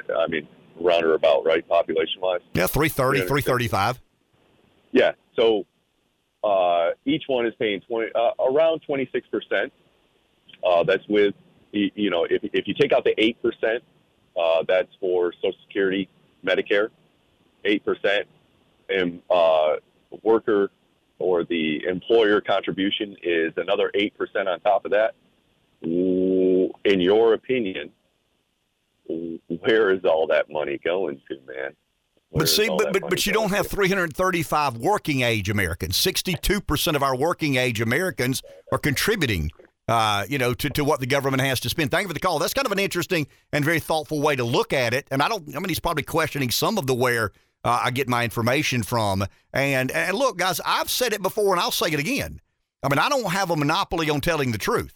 Uh, 0.09 0.19
I 0.19 0.27
mean, 0.28 0.48
round 0.81 1.05
or 1.05 1.15
about, 1.15 1.44
right, 1.44 1.66
population 1.69 2.20
wise? 2.20 2.40
Yeah, 2.55 2.66
330, 2.66 3.20
335. 3.20 4.01
Yeah. 4.93 5.12
So 5.36 5.66
uh, 6.43 6.90
each 7.05 7.24
one 7.27 7.47
is 7.47 7.55
paying 7.59 7.81
20, 7.82 8.10
uh, 8.15 8.31
around 8.40 8.81
26%. 8.89 9.70
Uh, 10.65 10.82
that's 10.82 11.06
with, 11.09 11.35
you 11.70 12.10
know, 12.10 12.24
if, 12.24 12.43
if 12.52 12.66
you 12.66 12.74
take 12.74 12.93
out 12.93 13.05
the 13.05 13.15
8%, 13.15 13.81
uh, 14.36 14.65
that's 14.66 14.89
for 14.98 15.32
Social 15.35 15.59
Security, 15.66 16.09
Medicare, 16.44 16.89
8%, 17.65 18.24
and 18.89 19.20
uh, 19.31 19.77
worker 20.22 20.70
or 21.18 21.44
the 21.44 21.85
employer 21.85 22.40
contribution 22.40 23.16
is 23.22 23.52
another 23.56 23.90
8% 23.94 24.12
on 24.47 24.60
top 24.60 24.85
of 24.85 24.93
that, 24.93 25.14
in 25.82 27.01
your 27.01 27.35
opinion, 27.35 27.90
where 29.06 29.90
is 29.90 30.05
all 30.05 30.26
that 30.28 30.51
money 30.51 30.78
going 30.85 31.20
to, 31.28 31.35
man? 31.47 31.72
Where 32.30 32.43
but 32.43 32.48
see, 32.48 32.68
but, 32.68 32.93
but, 32.93 33.09
but 33.09 33.26
you 33.26 33.32
don't 33.32 33.51
have 33.51 33.66
335 33.66 34.76
working 34.76 35.22
age 35.22 35.48
Americans. 35.48 35.97
62% 35.97 36.94
of 36.94 37.02
our 37.02 37.16
working 37.16 37.56
age 37.56 37.80
Americans 37.80 38.43
are 38.70 38.78
contributing, 38.78 39.51
uh, 39.89 40.26
you 40.28 40.36
know, 40.36 40.52
to, 40.52 40.68
to 40.70 40.85
what 40.85 41.01
the 41.01 41.06
government 41.06 41.40
has 41.40 41.59
to 41.60 41.70
spend. 41.70 41.90
Thank 41.90 42.02
you 42.02 42.09
for 42.09 42.14
the 42.14 42.20
call. 42.20 42.39
That's 42.39 42.52
kind 42.52 42.66
of 42.66 42.72
an 42.72 42.78
interesting 42.78 43.26
and 43.52 43.64
very 43.64 43.80
thoughtful 43.80 44.20
way 44.20 44.36
to 44.36 44.44
look 44.44 44.74
at 44.74 44.93
it. 44.93 45.09
And 45.10 45.22
I 45.22 45.28
don't, 45.28 45.56
I 45.56 45.59
mean, 45.59 45.68
he's 45.68 45.80
probably 45.80 46.02
questioning 46.02 46.51
some 46.51 46.76
of 46.76 46.86
the 46.86 46.94
where 46.94 47.32
uh, 47.68 47.80
I 47.84 47.90
get 47.90 48.08
my 48.08 48.24
information 48.24 48.82
from. 48.82 49.26
And 49.52 49.90
and 49.90 50.16
look, 50.16 50.38
guys, 50.38 50.60
I've 50.64 50.90
said 50.90 51.12
it 51.12 51.22
before, 51.22 51.52
and 51.52 51.60
I'll 51.60 51.70
say 51.70 51.88
it 51.88 52.00
again. 52.00 52.40
I 52.82 52.88
mean, 52.88 52.98
I 52.98 53.08
don't 53.08 53.30
have 53.30 53.50
a 53.50 53.56
monopoly 53.56 54.08
on 54.08 54.20
telling 54.20 54.52
the 54.52 54.58
truth. 54.58 54.94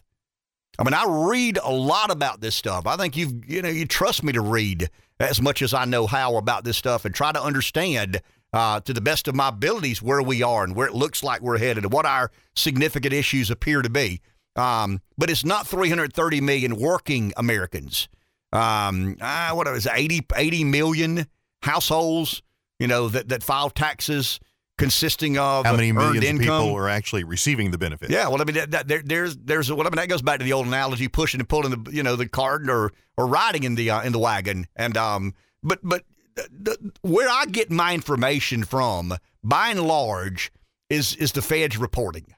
I 0.79 0.85
mean, 0.85 0.95
I 0.95 1.05
read 1.29 1.59
a 1.63 1.71
lot 1.71 2.11
about 2.11 2.41
this 2.41 2.57
stuff. 2.57 2.87
I 2.87 2.97
think 2.97 3.17
you've 3.17 3.49
you 3.49 3.61
know 3.61 3.69
you 3.69 3.87
trust 3.87 4.23
me 4.23 4.33
to 4.33 4.41
read 4.41 4.89
as 5.21 5.43
much 5.43 5.61
as 5.61 5.75
I 5.75 5.85
know 5.85 6.07
how 6.07 6.37
about 6.37 6.65
this 6.65 6.79
stuff 6.79 7.05
and 7.05 7.15
try 7.15 7.31
to 7.31 7.43
understand 7.43 8.23
uh, 8.55 8.81
to 8.81 8.95
the 8.95 9.03
best 9.03 9.29
of 9.29 9.35
my 9.35 9.49
abilities 9.49 10.01
where 10.01 10.23
we 10.23 10.43
are 10.43 10.65
and 10.65 10.75
where 10.75 10.87
it 10.87 10.95
looks 10.95 11.23
like 11.23 11.43
we're 11.43 11.59
headed 11.59 11.85
and 11.85 11.93
what 11.93 12.07
our 12.07 12.31
significant 12.57 13.13
issues 13.13 13.51
appear 13.51 13.83
to 13.83 13.91
be. 13.91 14.21
Um, 14.57 15.01
but 15.19 15.31
it's 15.31 15.45
not 15.45 15.67
330 15.67 16.41
million 16.41 16.77
working 16.77 17.33
Americans. 17.37 18.09
Um, 18.51 19.17
uh, 19.21 19.53
what 19.53 19.71
was 19.71 19.87
it, 19.87 19.93
80, 19.95 20.27
80 20.37 20.65
million 20.65 21.27
households 21.63 22.43
you 22.83 22.89
know, 22.89 23.09
that, 23.09 23.29
that 23.29 23.43
file 23.43 23.71
taxes 23.71 24.41
consisting 24.77 25.39
of 25.39 25.65
how 25.65 25.77
many 25.77 25.93
millions 25.93 26.27
of 26.27 26.41
people 26.41 26.75
are 26.75 26.89
actually 26.89 27.23
receiving 27.23 27.71
the 27.71 27.79
benefit? 27.79 28.11
Yeah, 28.11 28.29
well, 28.29 28.43
I 28.43 28.45
mean, 28.45 28.57
that, 28.57 28.71
that, 28.73 28.89
there, 28.89 29.03
there's 29.05 29.37
there's 29.37 29.71
well, 29.71 29.87
I 29.87 29.91
mean, 29.91 29.97
that 29.97 30.09
goes 30.09 30.23
back 30.23 30.41
to 30.41 30.45
the 30.45 30.53
old 30.53 30.67
analogy, 30.67 31.07
pushing 31.07 31.41
and 31.41 31.49
pulling 31.49 31.71
the 31.71 31.93
you 31.93 32.03
know 32.03 32.17
the 32.17 32.29
cart 32.29 32.69
or 32.69 32.93
or 33.17 33.27
riding 33.29 33.63
in 33.63 33.77
the 33.77 33.91
uh, 33.91 34.03
in 34.03 34.13
the 34.13 34.19
wagon, 34.19 34.67
and 34.75 34.97
um, 34.97 35.35
but 35.63 35.79
but 35.85 36.03
the, 36.51 36.93
where 37.03 37.29
I 37.29 37.47
get 37.47 37.71
my 37.71 37.95
information 37.95 38.65
from, 38.65 39.17
by 39.45 39.71
and 39.71 39.81
large, 39.81 40.51
is 40.91 41.15
is 41.17 41.33
the 41.33 41.43
Fed's 41.43 41.79
reporting. 41.79 42.35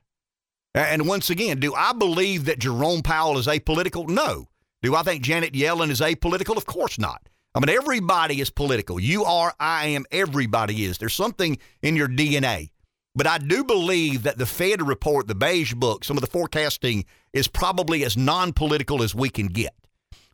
And 0.75 1.07
once 1.07 1.31
again, 1.31 1.61
do 1.61 1.73
I 1.75 1.93
believe 1.93 2.47
that 2.47 2.59
Jerome 2.59 3.03
Powell 3.03 3.39
is 3.39 3.47
apolitical? 3.47 4.09
No. 4.09 4.49
Do 4.83 4.95
I 4.95 5.03
think 5.05 5.23
Janet 5.23 5.53
Yellen 5.55 5.89
is 5.89 6.01
apolitical? 6.01 6.57
Of 6.57 6.66
course 6.66 6.99
not. 6.99 7.29
I 7.55 7.61
mean, 7.61 7.77
everybody 7.77 8.41
is 8.41 8.51
political. 8.51 8.99
You 8.99 9.25
are, 9.25 9.55
I 9.61 9.87
am, 9.87 10.07
everybody 10.11 10.85
is. 10.85 10.99
There's 10.99 11.15
something 11.15 11.59
in 11.83 11.95
your 11.95 12.09
DNA. 12.09 12.71
But 13.15 13.29
I 13.29 13.39
do 13.39 13.63
believe 13.63 14.25
that 14.25 14.39
the 14.39 14.47
Fed 14.47 14.87
report, 14.87 15.29
the 15.29 15.37
beige 15.37 15.75
book, 15.75 16.05
some 16.05 16.17
of 16.17 16.21
the 16.21 16.31
forecasting 16.31 17.05
is 17.33 17.47
probably 17.47 18.05
as 18.05 18.17
non 18.17 18.53
political 18.53 19.05
as 19.05 19.15
we 19.15 19.29
can 19.29 19.47
get. 19.47 19.75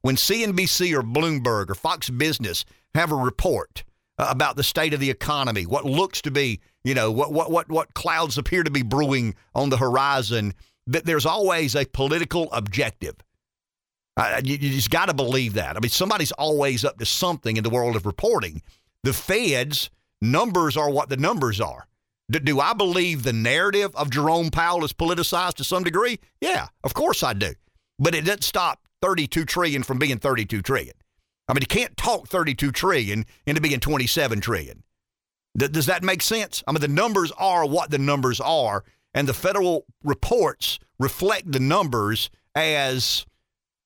When 0.01 0.17
CNBC 0.17 0.97
or 0.97 1.03
Bloomberg 1.03 1.69
or 1.69 1.75
Fox 1.75 2.09
Business 2.09 2.65
have 2.95 3.13
a 3.13 3.17
report 3.17 3.85
uh, 4.17 4.29
about 4.31 4.57
the 4.57 4.63
state 4.63 4.95
of 4.95 5.01
the 5.01 5.11
economy, 5.11 5.67
what 5.67 5.85
looks 5.85 6.23
to 6.23 6.31
be, 6.31 6.61
you 6.85 6.95
know, 6.95 7.11
what, 7.11 7.35
what, 7.35 7.51
what, 7.51 7.69
what 7.69 7.93
clouds 7.93 8.39
appear 8.39 8.63
to 8.63 8.71
be 8.71 8.83
brewing 8.83 9.35
on 9.55 9.69
the 9.69 9.77
horizon, 9.77 10.55
that 10.87 11.05
there's 11.05 11.27
always 11.27 11.77
a 11.77 11.85
political 11.85 12.51
objective. 12.53 13.17
You, 14.19 14.57
you 14.57 14.71
just 14.71 14.91
got 14.91 15.07
to 15.07 15.15
believe 15.15 15.55
that. 15.55 15.77
I 15.77 15.81
mean, 15.81 15.91
somebody's 15.91 16.33
always 16.33 16.85
up 16.85 16.99
to 16.99 17.07
something 17.07 17.57
in 17.57 17.65
the 17.65 17.71
world 17.71 17.97
of 17.97 18.05
reporting. 18.07 18.63
The 19.03 19.13
Fed's 19.13 19.91
numbers 20.21 20.77
are 20.77 20.91
what 20.91 21.09
the 21.09 21.17
numbers 21.17 21.61
are. 21.61 21.87
Do, 22.31 22.39
do 22.39 22.61
I 22.61 22.75
believe 22.75 23.23
the 23.23 23.33
narrative 23.33 23.95
of 23.97 24.11
Jerome 24.11 24.51
Powell 24.51 24.85
is 24.85 24.93
politicized 24.93 25.55
to 25.55 25.65
some 25.65 25.85
degree? 25.85 26.19
Yeah, 26.41 26.69
of 26.85 26.95
course 26.95 27.23
I 27.23 27.33
do. 27.33 27.55
But 27.99 28.15
it 28.15 28.25
doesn't 28.25 28.45
stop 28.45 28.87
32 29.03 29.45
trillion 29.45 29.83
from 29.83 29.99
being 29.99 30.19
32 30.19 30.63
trillion. 30.63 30.95
I 31.49 31.55
mean, 31.55 31.63
you 31.63 31.67
can't 31.67 31.97
talk 31.97 32.29
32 32.29 32.71
trillion 32.73 33.27
into 33.47 33.61
being 33.61 33.81
27 33.81 34.41
trillion. 34.41 34.85
Th- 35.59 35.73
does 35.73 35.87
that 35.87 36.05
make 36.05 36.23
sense? 36.23 36.63
I 36.67 36.73
mean, 36.73 36.81
the 36.81 36.89
numbers 36.89 37.33
are 37.33 37.67
what 37.67 37.91
the 37.91 37.99
numbers 37.99 38.41
are, 38.41 38.85
and 39.15 39.27
the 39.27 39.35
federal 39.35 39.87
reports 40.05 40.79
reflect 40.99 41.51
the 41.51 41.59
numbers 41.59 42.31
as 42.55 43.27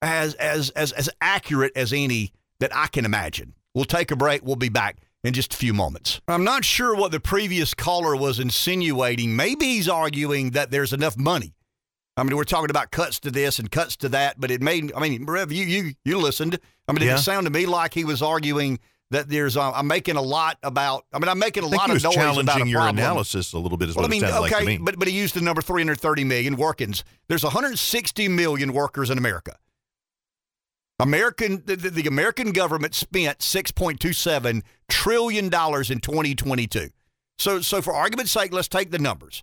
as 0.05 0.35
as 0.35 0.70
as 0.70 0.93
as 0.93 1.10
accurate 1.20 1.72
as 1.76 1.93
any 1.93 2.32
that 2.60 2.74
I 2.74 2.86
can 2.89 3.05
imagine. 3.05 3.55
We'll 3.74 3.85
take 3.85 4.10
a 4.10 4.16
break. 4.16 4.44
We'll 4.44 4.56
be 4.56 4.68
back 4.68 4.98
in 5.24 5.32
just 5.32 5.55
a 5.55 5.56
few 5.56 5.72
moments. 5.74 6.20
I'm 6.28 6.44
not 6.44 6.64
sure 6.64 6.94
what 6.94 7.10
the 7.10 7.20
previous 7.20 7.74
caller 7.74 8.14
was 8.14 8.39
insinuating. 8.39 9.35
Maybe 9.35 9.66
he's 9.66 9.89
arguing 9.89 10.51
that 10.51 10.70
there's 10.70 10.93
enough 10.93 11.16
money. 11.16 11.55
I 12.16 12.22
mean, 12.22 12.36
we're 12.36 12.44
talking 12.44 12.70
about 12.70 12.93
cuts 12.93 13.18
to 13.20 13.31
this 13.32 13.59
and 13.59 13.68
cuts 13.70 13.97
to 13.97 14.09
that, 14.10 14.39
but 14.39 14.51
it 14.52 14.62
made. 14.62 14.93
I 14.94 15.01
mean, 15.01 15.24
Rev, 15.26 15.51
you 15.51 15.64
you 15.64 15.93
you 16.05 16.18
listened. 16.18 16.60
I 16.86 16.93
mean, 16.93 17.02
Yeah. 17.06 17.14
it 17.16 17.18
sounded 17.18 17.52
to 17.52 17.59
me 17.59 17.66
like 17.66 17.93
he 17.94 18.05
was 18.05 18.22
arguing 18.22 18.78
that 19.10 19.28
there's. 19.28 19.56
Uh, 19.56 19.72
I'm 19.72 19.89
making 19.89 20.14
a 20.16 20.22
lot 20.22 20.59
about. 20.62 21.06
I 21.12 21.18
mean, 21.18 21.28
I'm 21.28 21.40
making 21.40 21.64
a 21.64 21.66
lot 21.66 21.90
of 21.90 21.94
noise 21.94 22.02
about 22.05 22.14
challenging 22.14 22.68
your 22.68 22.82
problem. 22.82 22.98
analysis 22.98 23.52
a 23.52 23.59
little 23.59 23.76
bit, 23.78 23.89
is 23.89 23.97
Well, 23.97 24.05
what 24.05 24.10
I 24.10 24.14
mean, 24.14 24.24
okay, 24.24 24.64
like 24.64 24.85
but 24.85 24.97
but 24.98 25.09
he 25.09 25.14
used 25.18 25.35
the 25.35 25.40
number 25.40 25.60
330 25.60 26.22
million 26.22 26.55
workings. 26.56 27.02
There's 27.28 27.43
160 27.43 28.28
million 28.28 28.72
workers 28.72 29.10
in 29.10 29.18
America. 29.18 29.56
American 30.98 31.62
the, 31.66 31.76
the 31.76 32.06
American 32.06 32.52
government 32.52 32.94
spent 32.94 33.38
6.27 33.38 34.62
trillion 34.88 35.48
dollars 35.48 35.90
in 35.90 36.00
2022. 36.00 36.88
So 37.38 37.60
so 37.60 37.82
for 37.82 37.92
argument's 37.92 38.32
sake, 38.32 38.52
let's 38.52 38.68
take 38.68 38.90
the 38.90 38.98
numbers. 38.98 39.42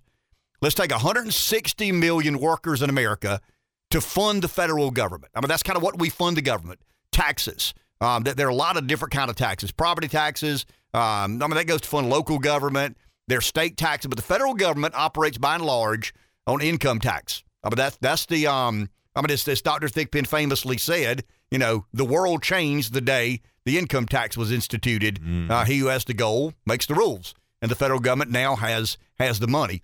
Let's 0.61 0.75
take 0.75 0.91
160 0.91 1.91
million 1.91 2.39
workers 2.39 2.81
in 2.81 2.89
America 2.89 3.41
to 3.89 3.99
fund 3.99 4.43
the 4.43 4.47
federal 4.47 4.91
government. 4.91 5.31
I 5.35 5.41
mean, 5.41 5.49
that's 5.49 5.63
kind 5.63 5.75
of 5.75 5.83
what 5.83 5.99
we 5.99 6.09
fund 6.09 6.37
the 6.37 6.41
government. 6.41 6.79
Taxes. 7.11 7.73
Um, 7.99 8.23
there 8.23 8.33
there 8.33 8.47
are 8.47 8.51
a 8.51 8.55
lot 8.55 8.77
of 8.77 8.87
different 8.87 9.11
kind 9.11 9.29
of 9.29 9.35
taxes. 9.35 9.71
Property 9.71 10.07
taxes. 10.07 10.65
Um, 10.93 11.41
I 11.41 11.47
mean, 11.47 11.51
that 11.51 11.67
goes 11.67 11.81
to 11.81 11.87
fund 11.87 12.09
local 12.09 12.39
government. 12.39 12.97
There's 13.27 13.45
state 13.45 13.77
taxes, 13.77 14.07
but 14.07 14.17
the 14.17 14.23
federal 14.23 14.53
government 14.53 14.95
operates 14.95 15.37
by 15.37 15.55
and 15.55 15.65
large 15.65 16.13
on 16.47 16.61
income 16.61 16.99
tax. 16.99 17.43
I 17.63 17.69
mean, 17.69 17.75
that's 17.75 17.97
that's 17.97 18.25
the 18.25 18.47
um. 18.47 18.89
I 19.15 19.21
mean, 19.21 19.31
as, 19.31 19.47
as 19.47 19.61
Dr. 19.61 19.87
Thigpen 19.87 20.25
famously 20.25 20.77
said, 20.77 21.23
you 21.49 21.57
know, 21.57 21.85
the 21.93 22.05
world 22.05 22.41
changed 22.41 22.93
the 22.93 23.01
day 23.01 23.41
the 23.65 23.77
income 23.77 24.05
tax 24.05 24.35
was 24.37 24.51
instituted. 24.51 25.19
Uh, 25.49 25.65
he 25.65 25.79
who 25.79 25.87
has 25.87 26.05
the 26.05 26.13
goal 26.13 26.53
makes 26.65 26.85
the 26.85 26.95
rules, 26.95 27.35
and 27.61 27.69
the 27.69 27.75
federal 27.75 27.99
government 27.99 28.31
now 28.31 28.55
has 28.55 28.97
has 29.19 29.39
the 29.39 29.47
money. 29.47 29.81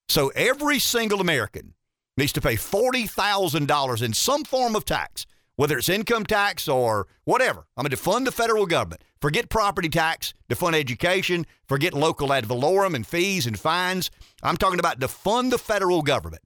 So 0.08 0.28
every 0.34 0.78
single 0.78 1.20
American 1.20 1.74
needs 2.16 2.32
to 2.32 2.40
pay 2.40 2.54
$40,000 2.54 4.02
in 4.02 4.12
some 4.14 4.44
form 4.44 4.74
of 4.74 4.86
tax, 4.86 5.26
whether 5.56 5.76
it's 5.76 5.90
income 5.90 6.24
tax 6.24 6.68
or 6.68 7.06
whatever. 7.24 7.66
I'm 7.76 7.82
going 7.82 7.90
to 7.90 7.98
fund 7.98 8.26
the 8.26 8.32
federal 8.32 8.64
government. 8.64 9.02
Forget 9.20 9.50
property 9.50 9.90
tax, 9.90 10.32
defund 10.48 10.74
education, 10.74 11.46
forget 11.68 11.92
local 11.92 12.32
ad 12.32 12.46
valorem 12.46 12.94
and 12.94 13.06
fees 13.06 13.46
and 13.46 13.58
fines. 13.58 14.10
I'm 14.42 14.56
talking 14.56 14.80
about 14.80 15.00
defund 15.00 15.50
the 15.50 15.58
federal 15.58 16.00
government. 16.00 16.42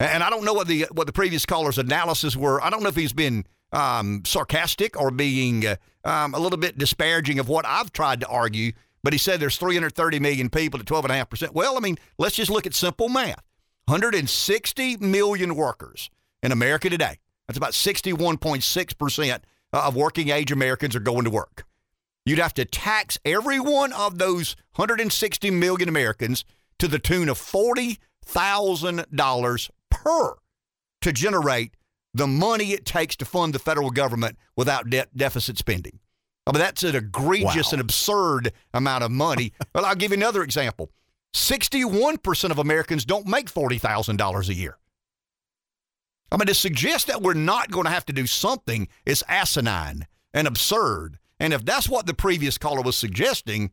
And 0.00 0.22
I 0.22 0.30
don't 0.30 0.46
know 0.46 0.54
what 0.54 0.66
the 0.66 0.86
what 0.92 1.06
the 1.06 1.12
previous 1.12 1.44
caller's 1.44 1.76
analysis 1.76 2.36
were. 2.36 2.62
I 2.62 2.70
don't 2.70 2.82
know 2.82 2.88
if 2.88 2.96
he's 2.96 3.12
been 3.12 3.44
um, 3.72 4.22
sarcastic 4.24 5.00
or 5.00 5.10
being 5.10 5.66
uh, 5.66 5.76
um, 6.04 6.34
a 6.34 6.38
little 6.38 6.58
bit 6.58 6.78
disparaging 6.78 7.38
of 7.38 7.48
what 7.48 7.66
I've 7.66 7.92
tried 7.92 8.20
to 8.20 8.28
argue. 8.28 8.72
But 9.02 9.12
he 9.12 9.18
said 9.18 9.40
there's 9.40 9.56
330 9.56 10.20
million 10.20 10.50
people 10.50 10.80
at 10.80 10.86
12.5 10.86 11.30
percent. 11.30 11.54
Well, 11.54 11.76
I 11.76 11.80
mean, 11.80 11.98
let's 12.18 12.36
just 12.36 12.50
look 12.50 12.66
at 12.66 12.74
simple 12.74 13.08
math. 13.08 13.42
160 13.86 14.98
million 14.98 15.54
workers 15.54 16.10
in 16.42 16.52
America 16.52 16.90
today. 16.90 17.18
That's 17.46 17.56
about 17.56 17.72
61.6 17.72 18.98
percent 18.98 19.44
of 19.72 19.96
working 19.96 20.28
age 20.30 20.52
Americans 20.52 20.94
are 20.96 21.00
going 21.00 21.24
to 21.24 21.30
work. 21.30 21.64
You'd 22.24 22.38
have 22.38 22.54
to 22.54 22.64
tax 22.64 23.18
every 23.24 23.60
one 23.60 23.92
of 23.92 24.18
those 24.18 24.56
160 24.76 25.50
million 25.50 25.88
Americans 25.88 26.44
to 26.78 26.86
the 26.86 26.98
tune 26.98 27.30
of 27.30 27.38
$40,000 27.38 29.70
per 29.90 30.34
to 31.00 31.12
generate 31.12 31.74
the 32.18 32.26
money 32.26 32.72
it 32.72 32.84
takes 32.84 33.16
to 33.16 33.24
fund 33.24 33.54
the 33.54 33.58
federal 33.58 33.90
government 33.90 34.36
without 34.56 34.90
debt 34.90 35.08
deficit 35.16 35.56
spending. 35.56 35.98
I 36.46 36.52
mean, 36.52 36.60
that's 36.60 36.82
an 36.82 36.96
egregious 36.96 37.66
Wow. 37.68 37.72
and 37.72 37.80
absurd 37.80 38.52
amount 38.74 39.04
of 39.04 39.10
money. 39.10 39.52
well, 39.74 39.84
I'll 39.84 39.94
give 39.94 40.10
you 40.10 40.16
another 40.16 40.42
example 40.42 40.90
61% 41.34 42.50
of 42.50 42.58
Americans 42.58 43.04
don't 43.04 43.26
make 43.26 43.50
$40,000 43.52 44.48
a 44.48 44.54
year. 44.54 44.78
I 46.32 46.36
mean, 46.36 46.46
to 46.46 46.54
suggest 46.54 47.06
that 47.06 47.22
we're 47.22 47.34
not 47.34 47.70
going 47.70 47.84
to 47.84 47.90
have 47.90 48.04
to 48.06 48.12
do 48.12 48.26
something 48.26 48.88
is 49.06 49.24
asinine 49.28 50.06
and 50.34 50.46
absurd. 50.46 51.18
And 51.40 51.52
if 51.52 51.64
that's 51.64 51.88
what 51.88 52.06
the 52.06 52.14
previous 52.14 52.58
caller 52.58 52.82
was 52.82 52.96
suggesting, 52.96 53.70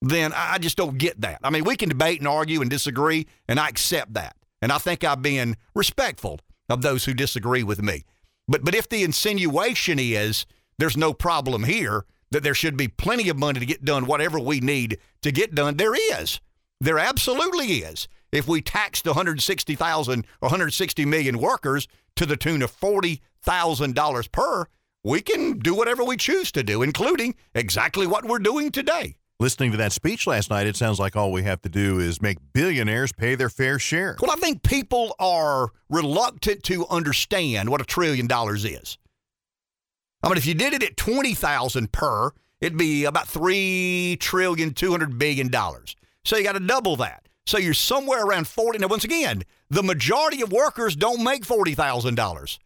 then 0.00 0.32
I 0.34 0.58
just 0.58 0.76
don't 0.76 0.98
get 0.98 1.20
that. 1.20 1.40
I 1.44 1.50
mean, 1.50 1.64
we 1.64 1.76
can 1.76 1.88
debate 1.88 2.18
and 2.20 2.28
argue 2.28 2.60
and 2.60 2.70
disagree, 2.70 3.26
and 3.48 3.60
I 3.60 3.68
accept 3.68 4.14
that. 4.14 4.36
And 4.62 4.72
I 4.72 4.78
think 4.78 5.04
I've 5.04 5.22
been 5.22 5.56
respectful 5.74 6.40
of 6.68 6.82
those 6.82 7.04
who 7.04 7.14
disagree 7.14 7.62
with 7.62 7.82
me. 7.82 8.04
But 8.48 8.64
but 8.64 8.74
if 8.74 8.88
the 8.88 9.02
insinuation 9.02 9.98
is 9.98 10.46
there's 10.78 10.96
no 10.96 11.12
problem 11.12 11.64
here, 11.64 12.04
that 12.30 12.42
there 12.42 12.54
should 12.54 12.76
be 12.76 12.88
plenty 12.88 13.28
of 13.28 13.38
money 13.38 13.60
to 13.60 13.66
get 13.66 13.84
done 13.84 14.06
whatever 14.06 14.38
we 14.38 14.60
need 14.60 14.98
to 15.22 15.32
get 15.32 15.54
done, 15.54 15.76
there 15.76 15.94
is. 16.20 16.40
There 16.80 16.98
absolutely 16.98 17.66
is. 17.66 18.08
If 18.32 18.46
we 18.46 18.60
taxed 18.60 19.06
160,000 19.06 20.26
160 20.40 21.04
million 21.06 21.38
workers 21.38 21.88
to 22.16 22.26
the 22.26 22.36
tune 22.36 22.62
of 22.62 22.78
$40,000 22.78 24.32
per, 24.32 24.66
we 25.04 25.22
can 25.22 25.58
do 25.58 25.74
whatever 25.74 26.04
we 26.04 26.16
choose 26.16 26.50
to 26.52 26.62
do, 26.62 26.82
including 26.82 27.34
exactly 27.54 28.06
what 28.06 28.24
we're 28.24 28.38
doing 28.38 28.70
today. 28.70 29.16
Listening 29.38 29.70
to 29.72 29.76
that 29.76 29.92
speech 29.92 30.26
last 30.26 30.48
night, 30.48 30.66
it 30.66 30.76
sounds 30.76 30.98
like 30.98 31.14
all 31.14 31.30
we 31.30 31.42
have 31.42 31.60
to 31.60 31.68
do 31.68 31.98
is 31.98 32.22
make 32.22 32.38
billionaires 32.54 33.12
pay 33.12 33.34
their 33.34 33.50
fair 33.50 33.78
share. 33.78 34.16
Well, 34.18 34.30
I 34.30 34.36
think 34.36 34.62
people 34.62 35.14
are 35.18 35.68
reluctant 35.90 36.62
to 36.64 36.86
understand 36.86 37.68
what 37.68 37.82
a 37.82 37.84
trillion 37.84 38.26
dollars 38.26 38.64
is. 38.64 38.96
I 40.22 40.28
mean, 40.28 40.38
if 40.38 40.46
you 40.46 40.54
did 40.54 40.72
it 40.72 40.82
at 40.82 40.96
20,000 40.96 41.92
per, 41.92 42.30
it'd 42.62 42.78
be 42.78 43.04
about 43.04 43.28
3 43.28 44.16
trillion 44.20 44.72
200 44.72 45.18
billion 45.18 45.48
dollars. 45.48 45.96
So 46.24 46.38
you 46.38 46.42
got 46.42 46.52
to 46.52 46.60
double 46.60 46.96
that. 46.96 47.28
So 47.46 47.58
you're 47.58 47.74
somewhere 47.74 48.24
around 48.24 48.48
40. 48.48 48.78
Now, 48.78 48.88
once 48.88 49.04
again, 49.04 49.42
the 49.68 49.82
majority 49.82 50.40
of 50.40 50.50
workers 50.50 50.96
don't 50.96 51.22
make 51.22 51.44
$40,000. 51.44 52.58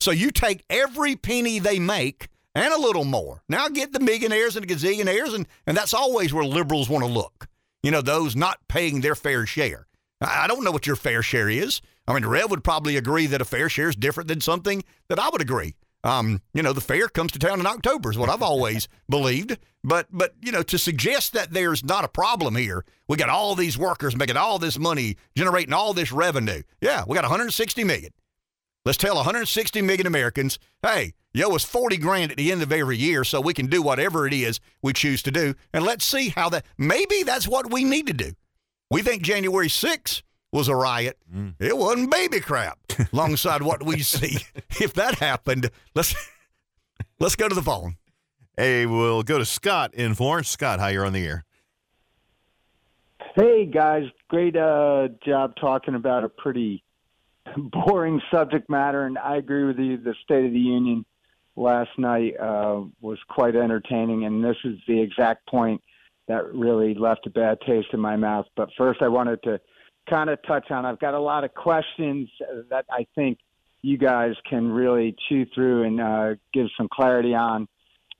So 0.00 0.10
you 0.10 0.30
take 0.30 0.62
every 0.68 1.16
penny 1.16 1.58
they 1.58 1.78
make 1.78 2.28
and 2.56 2.72
a 2.72 2.80
little 2.80 3.04
more. 3.04 3.42
Now 3.50 3.68
get 3.68 3.92
the 3.92 4.00
millionaires 4.00 4.56
and 4.56 4.66
the 4.66 4.74
gazillionaires, 4.74 5.34
and, 5.34 5.46
and 5.66 5.76
that's 5.76 5.92
always 5.92 6.32
where 6.32 6.44
liberals 6.44 6.88
want 6.88 7.04
to 7.04 7.10
look. 7.10 7.48
You 7.82 7.90
know, 7.90 8.00
those 8.00 8.34
not 8.34 8.66
paying 8.66 9.02
their 9.02 9.14
fair 9.14 9.46
share. 9.46 9.86
I 10.22 10.46
don't 10.46 10.64
know 10.64 10.70
what 10.70 10.86
your 10.86 10.96
fair 10.96 11.22
share 11.22 11.50
is. 11.50 11.82
I 12.08 12.14
mean, 12.14 12.24
Rev 12.24 12.50
would 12.50 12.64
probably 12.64 12.96
agree 12.96 13.26
that 13.26 13.42
a 13.42 13.44
fair 13.44 13.68
share 13.68 13.90
is 13.90 13.96
different 13.96 14.28
than 14.28 14.40
something 14.40 14.82
that 15.08 15.18
I 15.18 15.28
would 15.28 15.42
agree. 15.42 15.74
Um, 16.02 16.40
you 16.54 16.62
know, 16.62 16.72
the 16.72 16.80
fair 16.80 17.08
comes 17.08 17.32
to 17.32 17.38
town 17.38 17.60
in 17.60 17.66
October 17.66 18.10
is 18.10 18.16
what 18.16 18.30
I've 18.30 18.42
always 18.42 18.88
believed. 19.10 19.58
But 19.84 20.06
but 20.10 20.34
you 20.40 20.50
know, 20.50 20.62
to 20.62 20.78
suggest 20.78 21.34
that 21.34 21.52
there's 21.52 21.84
not 21.84 22.04
a 22.04 22.08
problem 22.08 22.56
here, 22.56 22.86
we 23.06 23.18
got 23.18 23.28
all 23.28 23.54
these 23.54 23.76
workers 23.76 24.16
making 24.16 24.38
all 24.38 24.58
this 24.58 24.78
money, 24.78 25.16
generating 25.36 25.74
all 25.74 25.92
this 25.92 26.10
revenue. 26.10 26.62
Yeah, 26.80 27.04
we 27.06 27.14
got 27.14 27.24
160 27.24 27.84
million. 27.84 28.12
Let's 28.86 28.98
tell 28.98 29.16
160 29.16 29.82
million 29.82 30.06
Americans, 30.06 30.60
hey, 30.80 31.14
yo, 31.34 31.50
owe 31.50 31.56
us 31.56 31.64
40 31.64 31.96
grand 31.96 32.30
at 32.30 32.36
the 32.36 32.52
end 32.52 32.62
of 32.62 32.70
every 32.70 32.96
year 32.96 33.24
so 33.24 33.40
we 33.40 33.52
can 33.52 33.66
do 33.66 33.82
whatever 33.82 34.28
it 34.28 34.32
is 34.32 34.60
we 34.80 34.92
choose 34.92 35.24
to 35.24 35.32
do. 35.32 35.54
And 35.72 35.84
let's 35.84 36.04
see 36.04 36.28
how 36.28 36.48
that, 36.50 36.64
maybe 36.78 37.24
that's 37.24 37.48
what 37.48 37.72
we 37.72 37.82
need 37.82 38.06
to 38.06 38.12
do. 38.12 38.34
We 38.88 39.02
think 39.02 39.22
January 39.22 39.66
6th 39.66 40.22
was 40.52 40.68
a 40.68 40.76
riot. 40.76 41.18
It 41.58 41.76
wasn't 41.76 42.12
baby 42.12 42.38
crap 42.38 42.78
alongside 43.12 43.62
what 43.62 43.82
we 43.82 43.98
see. 44.02 44.38
If 44.80 44.94
that 44.94 45.16
happened, 45.16 45.68
let's, 45.96 46.14
let's 47.18 47.34
go 47.34 47.48
to 47.48 47.56
the 47.56 47.62
phone. 47.62 47.96
Hey, 48.56 48.86
we'll 48.86 49.24
go 49.24 49.38
to 49.38 49.44
Scott 49.44 49.94
in 49.94 50.14
Florence. 50.14 50.48
Scott, 50.48 50.78
hi, 50.78 50.90
you're 50.90 51.04
on 51.04 51.12
the 51.12 51.26
air. 51.26 51.44
Hey 53.34 53.66
guys, 53.66 54.04
great 54.28 54.56
uh, 54.56 55.08
job 55.24 55.56
talking 55.56 55.96
about 55.96 56.22
a 56.22 56.28
pretty 56.28 56.84
boring 57.56 58.20
subject 58.30 58.68
matter, 58.68 59.06
and 59.06 59.18
I 59.18 59.36
agree 59.36 59.64
with 59.64 59.78
you. 59.78 59.96
The 59.96 60.14
State 60.24 60.46
of 60.46 60.52
the 60.52 60.58
Union 60.58 61.04
last 61.56 61.90
night 61.98 62.34
uh, 62.38 62.82
was 63.00 63.18
quite 63.28 63.56
entertaining, 63.56 64.24
and 64.24 64.44
this 64.44 64.56
is 64.64 64.78
the 64.86 65.00
exact 65.00 65.46
point 65.48 65.82
that 66.28 66.52
really 66.54 66.94
left 66.94 67.26
a 67.26 67.30
bad 67.30 67.58
taste 67.66 67.88
in 67.92 68.00
my 68.00 68.16
mouth. 68.16 68.46
But 68.56 68.70
first, 68.76 69.00
I 69.02 69.08
wanted 69.08 69.42
to 69.44 69.60
kind 70.08 70.30
of 70.30 70.38
touch 70.46 70.70
on. 70.70 70.84
I've 70.84 70.98
got 70.98 71.14
a 71.14 71.20
lot 71.20 71.44
of 71.44 71.54
questions 71.54 72.28
that 72.70 72.84
I 72.90 73.06
think 73.14 73.38
you 73.82 73.96
guys 73.96 74.34
can 74.48 74.70
really 74.70 75.14
chew 75.28 75.46
through 75.54 75.84
and 75.84 76.00
uh, 76.00 76.34
give 76.52 76.66
some 76.76 76.88
clarity 76.92 77.34
on. 77.34 77.68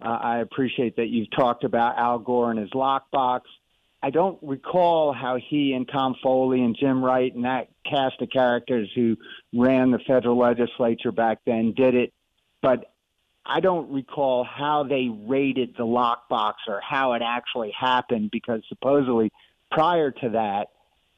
Uh, 0.04 0.08
I 0.08 0.38
appreciate 0.38 0.96
that 0.96 1.08
you've 1.08 1.30
talked 1.30 1.64
about 1.64 1.98
Al 1.98 2.18
Gore 2.18 2.50
and 2.50 2.60
his 2.60 2.70
lockbox. 2.70 3.40
I 4.02 4.10
don't 4.10 4.38
recall 4.42 5.12
how 5.12 5.36
he 5.36 5.72
and 5.72 5.88
Tom 5.88 6.14
Foley 6.22 6.62
and 6.62 6.76
Jim 6.78 7.04
Wright 7.04 7.34
and 7.34 7.44
that 7.44 7.68
cast 7.84 8.20
of 8.20 8.30
characters 8.30 8.90
who 8.94 9.16
ran 9.54 9.90
the 9.90 9.98
federal 10.06 10.38
legislature 10.38 11.12
back 11.12 11.38
then 11.46 11.72
did 11.76 11.94
it, 11.94 12.12
but 12.62 12.92
I 13.44 13.60
don't 13.60 13.90
recall 13.92 14.44
how 14.44 14.82
they 14.82 15.08
raided 15.08 15.74
the 15.76 15.84
lockbox 15.84 16.54
or 16.68 16.80
how 16.80 17.12
it 17.12 17.22
actually 17.24 17.72
happened 17.78 18.30
because 18.32 18.60
supposedly 18.68 19.30
prior 19.70 20.10
to 20.10 20.30
that 20.30 20.68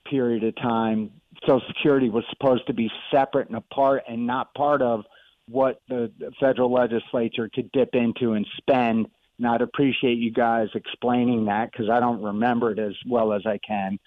period 0.09 0.44
of 0.44 0.55
time, 0.56 1.10
Social 1.46 1.62
Security 1.68 2.10
was 2.10 2.24
supposed 2.30 2.66
to 2.66 2.74
be 2.74 2.90
separate 3.10 3.48
and 3.48 3.56
apart 3.56 4.02
and 4.09 4.26
not 4.26 4.52
part 4.55 4.82
of 4.82 5.05
what 5.48 5.80
the 5.88 6.12
federal 6.38 6.72
legislature 6.72 7.48
could 7.52 7.70
dip 7.72 7.94
into 7.94 8.32
and 8.32 8.46
spend. 8.59 9.09
And 9.39 9.47
I'd 9.47 9.62
appreciate 9.62 10.19
you 10.19 10.32
guys 10.32 10.69
explaining 10.74 11.44
that 11.47 11.70
because 11.70 11.89
I 11.89 12.01
don't 12.01 12.23
remember 12.23 12.73
it 12.73 12.78
as 12.78 12.94
well 13.06 13.32
as 13.32 13.43
I 13.47 13.59
can. 13.59 13.98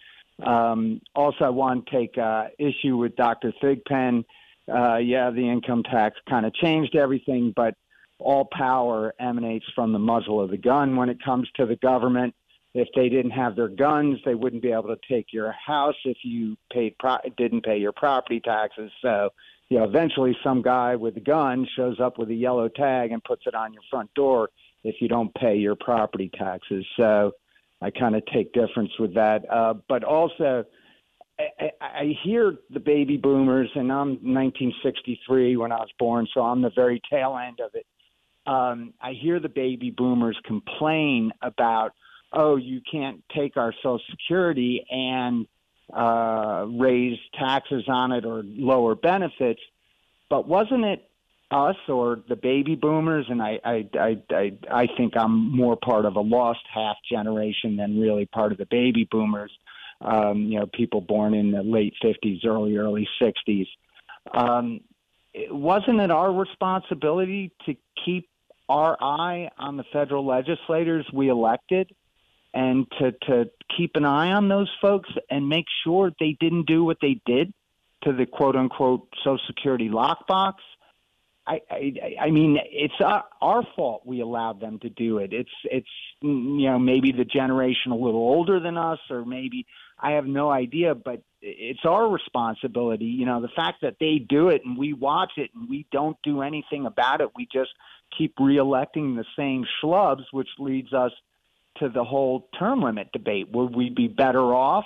Um, 0.43 1.01
also, 1.15 1.45
I 1.45 1.49
want 1.49 1.85
to 1.85 1.91
take 1.91 2.17
uh, 2.17 2.47
issue 2.59 2.97
with 2.97 3.15
Dr. 3.15 3.53
Thigpen. 3.61 4.23
Uh, 4.71 4.97
yeah, 4.97 5.29
the 5.31 5.47
income 5.47 5.83
tax 5.83 6.17
kind 6.29 6.45
of 6.45 6.53
changed 6.53 6.95
everything, 6.95 7.53
but 7.55 7.75
all 8.19 8.47
power 8.51 9.13
emanates 9.19 9.65
from 9.73 9.93
the 9.93 9.99
muzzle 9.99 10.39
of 10.41 10.51
the 10.51 10.57
gun 10.57 10.95
when 10.95 11.09
it 11.09 11.17
comes 11.23 11.49
to 11.55 11.65
the 11.65 11.75
government. 11.77 12.33
If 12.73 12.87
they 12.95 13.09
didn't 13.09 13.31
have 13.31 13.55
their 13.55 13.67
guns, 13.67 14.19
they 14.23 14.35
wouldn't 14.35 14.61
be 14.61 14.71
able 14.71 14.95
to 14.95 14.99
take 15.09 15.33
your 15.33 15.51
house 15.51 15.95
if 16.05 16.17
you 16.23 16.57
paid 16.71 16.97
pro- 16.99 17.17
didn't 17.37 17.65
pay 17.65 17.77
your 17.77 17.91
property 17.91 18.39
taxes. 18.39 18.91
So, 19.01 19.31
you 19.69 19.77
know, 19.77 19.83
eventually 19.83 20.37
some 20.41 20.61
guy 20.61 20.95
with 20.95 21.17
a 21.17 21.21
gun 21.21 21.67
shows 21.75 21.99
up 21.99 22.17
with 22.17 22.29
a 22.29 22.33
yellow 22.33 22.69
tag 22.69 23.11
and 23.11 23.21
puts 23.23 23.43
it 23.45 23.55
on 23.55 23.73
your 23.73 23.83
front 23.89 24.13
door 24.13 24.49
if 24.83 24.95
you 24.99 25.07
don't 25.07 25.33
pay 25.35 25.55
your 25.55 25.75
property 25.75 26.29
taxes. 26.37 26.85
So, 26.97 27.33
I 27.81 27.89
kind 27.89 28.15
of 28.15 28.23
take 28.27 28.53
difference 28.53 28.91
with 28.99 29.15
that. 29.15 29.43
Uh, 29.51 29.73
but 29.89 30.03
also, 30.03 30.65
I, 31.39 31.71
I 31.81 32.17
hear 32.23 32.55
the 32.69 32.79
baby 32.79 33.17
boomers, 33.17 33.69
and 33.75 33.91
I'm 33.91 34.09
1963 34.09 35.57
when 35.57 35.71
I 35.71 35.77
was 35.77 35.89
born, 35.97 36.27
so 36.33 36.41
I'm 36.41 36.61
the 36.61 36.71
very 36.75 37.01
tail 37.11 37.37
end 37.37 37.59
of 37.59 37.71
it. 37.73 37.85
Um, 38.45 38.93
I 39.01 39.13
hear 39.13 39.39
the 39.39 39.49
baby 39.49 39.91
boomers 39.91 40.37
complain 40.45 41.31
about, 41.41 41.93
oh, 42.33 42.55
you 42.55 42.81
can't 42.89 43.23
take 43.35 43.57
our 43.57 43.73
Social 43.81 44.01
Security 44.11 44.85
and 44.89 45.47
uh, 45.93 46.65
raise 46.69 47.19
taxes 47.37 47.83
on 47.87 48.11
it 48.11 48.25
or 48.25 48.43
lower 48.45 48.95
benefits. 48.95 49.61
But 50.29 50.47
wasn't 50.47 50.85
it 50.85 51.10
us 51.51 51.75
or 51.87 52.19
the 52.27 52.35
baby 52.35 52.75
boomers? 52.75 53.25
And 53.29 53.41
I, 53.41 53.59
I, 53.63 53.89
I, 53.93 54.21
I, 54.29 54.51
I 54.71 54.87
think 54.97 55.13
I'm 55.15 55.55
more 55.55 55.75
part 55.75 56.05
of 56.05 56.15
a 56.15 56.21
lost 56.21 56.61
half 56.73 56.97
generation 57.09 57.77
than 57.77 57.99
really 57.99 58.25
part 58.25 58.51
of 58.51 58.57
the 58.57 58.67
baby 58.69 59.07
boomers. 59.09 59.51
Um, 60.01 60.43
you 60.43 60.59
know, 60.59 60.65
people 60.65 61.01
born 61.01 61.33
in 61.33 61.51
the 61.51 61.61
late 61.61 61.93
50s, 62.03 62.45
early, 62.45 62.75
early 62.77 63.07
60s. 63.21 63.67
Um, 64.33 64.81
wasn't 65.49 65.99
it 65.99 66.11
our 66.11 66.31
responsibility 66.33 67.51
to 67.65 67.75
keep 68.03 68.27
our 68.67 68.97
eye 69.01 69.49
on 69.57 69.77
the 69.77 69.83
federal 69.91 70.25
legislators 70.25 71.05
we 71.13 71.29
elected 71.29 71.93
and 72.53 72.85
to, 72.99 73.11
to 73.27 73.49
keep 73.77 73.91
an 73.95 74.05
eye 74.05 74.31
on 74.31 74.49
those 74.49 74.69
folks 74.81 75.09
and 75.29 75.47
make 75.47 75.65
sure 75.83 76.11
they 76.19 76.35
didn't 76.39 76.67
do 76.67 76.83
what 76.83 76.97
they 77.01 77.19
did 77.25 77.53
to 78.03 78.13
the 78.13 78.25
quote 78.25 78.55
unquote 78.55 79.07
Social 79.23 79.39
Security 79.47 79.89
lockbox. 79.89 80.53
I, 81.47 81.59
I, 81.69 81.93
I 82.21 82.31
mean, 82.31 82.57
it's 82.71 82.93
our, 83.03 83.23
our 83.41 83.63
fault 83.75 84.03
we 84.05 84.21
allowed 84.21 84.59
them 84.59 84.79
to 84.79 84.89
do 84.89 85.17
it. 85.17 85.33
It's, 85.33 85.49
it's, 85.63 85.87
you 86.21 86.69
know, 86.69 86.77
maybe 86.77 87.11
the 87.11 87.25
generation 87.25 87.91
a 87.91 87.95
little 87.95 88.21
older 88.21 88.59
than 88.59 88.77
us, 88.77 88.99
or 89.09 89.25
maybe 89.25 89.65
I 89.99 90.11
have 90.11 90.25
no 90.25 90.51
idea, 90.51 90.93
but 90.93 91.23
it's 91.41 91.83
our 91.83 92.07
responsibility. 92.07 93.05
You 93.05 93.25
know, 93.25 93.41
the 93.41 93.49
fact 93.55 93.81
that 93.81 93.95
they 93.99 94.19
do 94.19 94.49
it 94.49 94.61
and 94.63 94.77
we 94.77 94.93
watch 94.93 95.31
it 95.37 95.49
and 95.55 95.67
we 95.67 95.87
don't 95.91 96.17
do 96.23 96.41
anything 96.41 96.85
about 96.85 97.21
it, 97.21 97.29
we 97.35 97.47
just 97.51 97.71
keep 98.15 98.35
reelecting 98.37 99.15
the 99.15 99.25
same 99.35 99.65
schlubs, 99.81 100.23
which 100.31 100.49
leads 100.59 100.93
us 100.93 101.11
to 101.77 101.89
the 101.89 102.03
whole 102.03 102.47
term 102.59 102.81
limit 102.81 103.11
debate. 103.11 103.49
Would 103.51 103.75
we 103.75 103.89
be 103.89 104.07
better 104.07 104.53
off, 104.53 104.85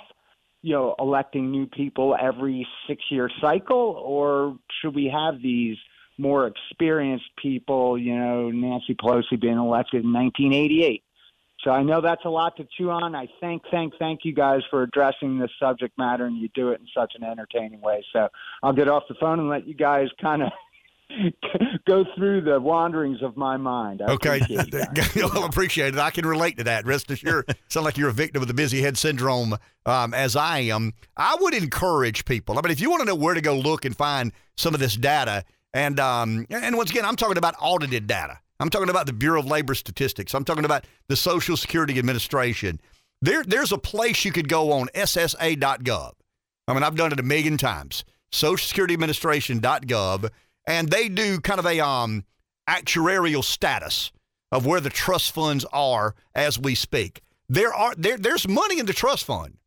you 0.62 0.72
know, 0.72 0.94
electing 0.98 1.50
new 1.50 1.66
people 1.66 2.16
every 2.18 2.66
six 2.88 3.02
year 3.10 3.28
cycle, 3.40 4.00
or 4.02 4.56
should 4.80 4.94
we 4.94 5.12
have 5.12 5.42
these 5.42 5.76
more 6.18 6.46
experienced 6.46 7.26
people, 7.36 7.98
you 7.98 8.16
know, 8.16 8.50
Nancy 8.50 8.94
Pelosi 8.94 9.40
being 9.40 9.58
elected 9.58 10.04
in 10.04 10.12
1988? 10.12 11.02
So 11.62 11.70
I 11.70 11.82
know 11.82 12.00
that's 12.00 12.24
a 12.24 12.30
lot 12.30 12.56
to 12.58 12.66
chew 12.76 12.90
on. 12.90 13.14
I 13.14 13.28
thank, 13.40 13.62
thank, 13.70 13.94
thank 13.98 14.20
you 14.24 14.32
guys 14.32 14.60
for 14.70 14.82
addressing 14.82 15.38
this 15.38 15.50
subject 15.60 15.98
matter, 15.98 16.26
and 16.26 16.36
you 16.36 16.48
do 16.54 16.70
it 16.70 16.80
in 16.80 16.86
such 16.94 17.14
an 17.16 17.24
entertaining 17.24 17.80
way. 17.80 18.04
So 18.12 18.28
I'll 18.62 18.72
get 18.72 18.88
off 18.88 19.04
the 19.08 19.16
phone 19.18 19.40
and 19.40 19.48
let 19.48 19.66
you 19.66 19.74
guys 19.74 20.08
kind 20.20 20.42
of 20.42 20.52
go 21.86 22.04
through 22.14 22.42
the 22.42 22.60
wanderings 22.60 23.22
of 23.22 23.36
my 23.36 23.56
mind. 23.56 24.02
I 24.02 24.12
okay, 24.12 24.40
appreciate 24.40 25.16
well, 25.16 25.44
appreciate 25.44 25.94
it. 25.94 25.98
I 25.98 26.10
can 26.10 26.26
relate 26.26 26.58
to 26.58 26.64
that. 26.64 26.86
Rest 26.86 27.10
assured, 27.10 27.56
sound 27.68 27.84
like 27.84 27.96
you're 27.96 28.10
a 28.10 28.12
victim 28.12 28.42
of 28.42 28.48
the 28.48 28.54
busy 28.54 28.82
head 28.82 28.98
syndrome, 28.98 29.56
um, 29.86 30.14
as 30.14 30.36
I 30.36 30.60
am. 30.60 30.92
I 31.16 31.36
would 31.40 31.54
encourage 31.54 32.24
people. 32.24 32.58
I 32.58 32.62
mean, 32.62 32.70
if 32.70 32.80
you 32.80 32.90
want 32.90 33.00
to 33.00 33.06
know 33.06 33.14
where 33.14 33.34
to 33.34 33.40
go 33.40 33.56
look 33.56 33.84
and 33.84 33.96
find 33.96 34.32
some 34.56 34.74
of 34.74 34.80
this 34.80 34.94
data, 34.94 35.44
and 35.76 36.00
um, 36.00 36.46
and 36.48 36.76
once 36.76 36.90
again, 36.90 37.04
I'm 37.04 37.16
talking 37.16 37.36
about 37.36 37.54
audited 37.60 38.06
data. 38.06 38.38
I'm 38.58 38.70
talking 38.70 38.88
about 38.88 39.04
the 39.04 39.12
Bureau 39.12 39.40
of 39.40 39.46
Labor 39.46 39.74
Statistics. 39.74 40.34
I'm 40.34 40.44
talking 40.44 40.64
about 40.64 40.86
the 41.08 41.16
Social 41.16 41.58
Security 41.58 41.98
Administration. 41.98 42.80
There, 43.20 43.44
there's 43.44 43.72
a 43.72 43.78
place 43.78 44.24
you 44.24 44.32
could 44.32 44.48
go 44.48 44.72
on 44.72 44.88
SSA.gov. 44.94 46.12
I 46.66 46.72
mean, 46.72 46.82
I've 46.82 46.96
done 46.96 47.12
it 47.12 47.20
a 47.20 47.22
million 47.22 47.58
times. 47.58 48.04
Social 48.32 48.66
Security 48.66 48.94
Administration.gov 48.94 50.30
and 50.66 50.88
they 50.88 51.08
do 51.08 51.38
kind 51.40 51.60
of 51.60 51.66
a 51.66 51.80
um, 51.80 52.24
actuarial 52.68 53.44
status 53.44 54.10
of 54.50 54.66
where 54.66 54.80
the 54.80 54.90
trust 54.90 55.32
funds 55.32 55.64
are 55.72 56.14
as 56.34 56.58
we 56.58 56.74
speak. 56.74 57.22
There 57.48 57.72
are 57.72 57.94
there 57.96 58.16
there's 58.16 58.48
money 58.48 58.78
in 58.78 58.86
the 58.86 58.92
trust 58.92 59.24
fund. 59.24 59.58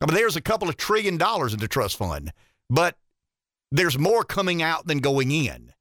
I 0.00 0.06
mean, 0.06 0.14
there's 0.14 0.36
a 0.36 0.40
couple 0.40 0.68
of 0.68 0.76
trillion 0.76 1.16
dollars 1.16 1.52
in 1.52 1.58
the 1.58 1.68
trust 1.68 1.96
fund, 1.96 2.32
but 2.70 2.96
there's 3.70 3.98
more 3.98 4.24
coming 4.24 4.62
out 4.62 4.86
than 4.86 4.98
going 4.98 5.30
in, 5.30 5.72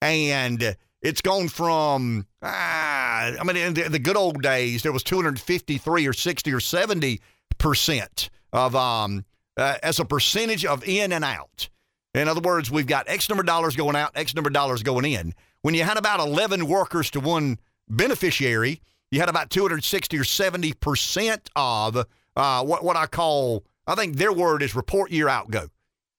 and 0.00 0.76
it's 1.02 1.20
gone 1.20 1.48
from 1.48 2.26
ah, 2.42 3.32
I 3.38 3.44
mean, 3.44 3.56
in 3.56 3.74
the, 3.74 3.98
good 3.98 4.16
old 4.16 4.42
days, 4.42 4.82
there 4.82 4.92
was 4.92 5.02
253 5.02 6.06
or 6.06 6.12
60 6.12 6.52
or 6.52 6.60
70 6.60 7.20
percent 7.58 8.30
of 8.52 8.74
um 8.74 9.24
uh, 9.56 9.76
as 9.82 10.00
a 10.00 10.04
percentage 10.04 10.64
of 10.64 10.86
in 10.86 11.12
and 11.12 11.24
out. 11.24 11.68
In 12.14 12.28
other 12.28 12.40
words, 12.40 12.70
we've 12.70 12.86
got 12.86 13.08
X 13.08 13.28
number 13.28 13.42
of 13.42 13.46
dollars 13.46 13.76
going 13.76 13.96
out, 13.96 14.12
X 14.14 14.34
number 14.34 14.48
of 14.48 14.54
dollars 14.54 14.82
going 14.82 15.04
in. 15.04 15.34
When 15.62 15.74
you 15.74 15.82
had 15.82 15.96
about 15.96 16.20
11 16.20 16.66
workers 16.66 17.10
to 17.12 17.20
one 17.20 17.58
beneficiary, 17.88 18.80
you 19.10 19.20
had 19.20 19.28
about 19.28 19.50
260 19.50 20.18
or 20.18 20.24
70 20.24 20.72
percent 20.74 21.50
of 21.56 22.06
uh, 22.36 22.64
what 22.64 22.84
what 22.84 22.96
I 22.96 23.06
call 23.06 23.64
I 23.86 23.94
think 23.94 24.16
their 24.16 24.32
word 24.32 24.62
is 24.62 24.74
report 24.74 25.10
year 25.10 25.28
outgo. 25.28 25.68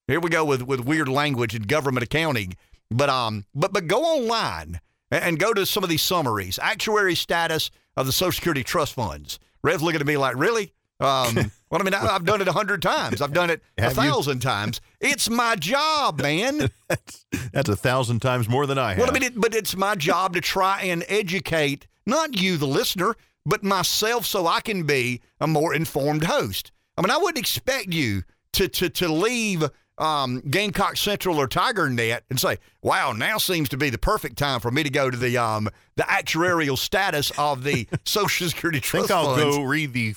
Here 0.07 0.19
we 0.19 0.29
go 0.29 0.43
with 0.43 0.63
with 0.63 0.81
weird 0.81 1.07
language 1.07 1.55
in 1.55 1.63
government 1.63 2.03
accounting, 2.03 2.57
but 2.91 3.09
um 3.09 3.45
but 3.55 3.71
but 3.71 3.87
go 3.87 4.01
online 4.01 4.81
and 5.11 5.39
go 5.39 5.53
to 5.53 5.65
some 5.65 5.83
of 5.83 5.89
these 5.89 6.01
summaries, 6.01 6.59
actuary 6.61 7.15
status 7.15 7.71
of 7.95 8.05
the 8.05 8.11
Social 8.11 8.33
Security 8.33 8.63
trust 8.63 8.93
funds. 8.93 9.39
Rev's 9.63 9.81
looking 9.81 10.01
at 10.01 10.07
me 10.07 10.17
like, 10.17 10.35
really? 10.35 10.73
Um, 10.99 11.35
well, 11.69 11.79
I 11.79 11.83
mean, 11.83 11.93
I, 11.93 12.11
have 12.11 12.25
done 12.25 12.41
it 12.41 12.47
a 12.47 12.51
hundred 12.51 12.81
times. 12.81 13.21
I've 13.21 13.31
done 13.31 13.49
it 13.49 13.61
a 13.77 13.89
thousand 13.91 14.39
times. 14.39 14.81
It's 14.99 15.29
my 15.29 15.55
job, 15.55 16.21
man. 16.21 16.69
that's, 16.89 17.25
that's 17.53 17.69
a 17.69 17.75
thousand 17.75 18.21
times 18.21 18.49
more 18.49 18.65
than 18.65 18.77
I 18.77 18.89
have. 18.89 18.99
Well, 18.99 19.09
I 19.09 19.13
mean, 19.13 19.23
it, 19.23 19.39
but 19.39 19.55
it's 19.55 19.75
my 19.75 19.95
job 19.95 20.33
to 20.33 20.41
try 20.41 20.81
and 20.81 21.05
educate 21.07 21.87
not 22.05 22.37
you, 22.37 22.57
the 22.57 22.67
listener, 22.67 23.15
but 23.45 23.63
myself, 23.63 24.25
so 24.25 24.47
I 24.47 24.59
can 24.59 24.83
be 24.83 25.21
a 25.39 25.47
more 25.47 25.73
informed 25.73 26.25
host. 26.25 26.71
I 26.97 27.01
mean, 27.01 27.11
I 27.11 27.17
wouldn't 27.17 27.37
expect 27.39 27.93
you 27.93 28.23
to 28.53 28.67
to 28.67 28.89
to 28.89 29.07
leave 29.07 29.63
um, 29.97 30.41
Gamecock 30.49 30.97
Central 30.97 31.37
or 31.39 31.47
Tiger 31.47 31.89
Net 31.89 32.23
and 32.29 32.39
say, 32.39 32.57
"Wow, 32.81 33.11
now 33.11 33.37
seems 33.37 33.69
to 33.69 33.77
be 33.77 33.89
the 33.89 33.97
perfect 33.97 34.37
time 34.37 34.59
for 34.59 34.71
me 34.71 34.83
to 34.83 34.89
go 34.89 35.09
to 35.09 35.17
the 35.17 35.37
um, 35.37 35.69
the 35.95 36.03
actuarial 36.03 36.77
status 36.77 37.31
of 37.37 37.63
the 37.63 37.87
Social 38.05 38.49
Security 38.49 38.79
Trust 38.79 39.11
I 39.11 39.15
think 39.15 39.27
I'll 39.27 39.35
funds. 39.35 39.57
go 39.57 39.63
read 39.63 39.93
the 39.93 40.15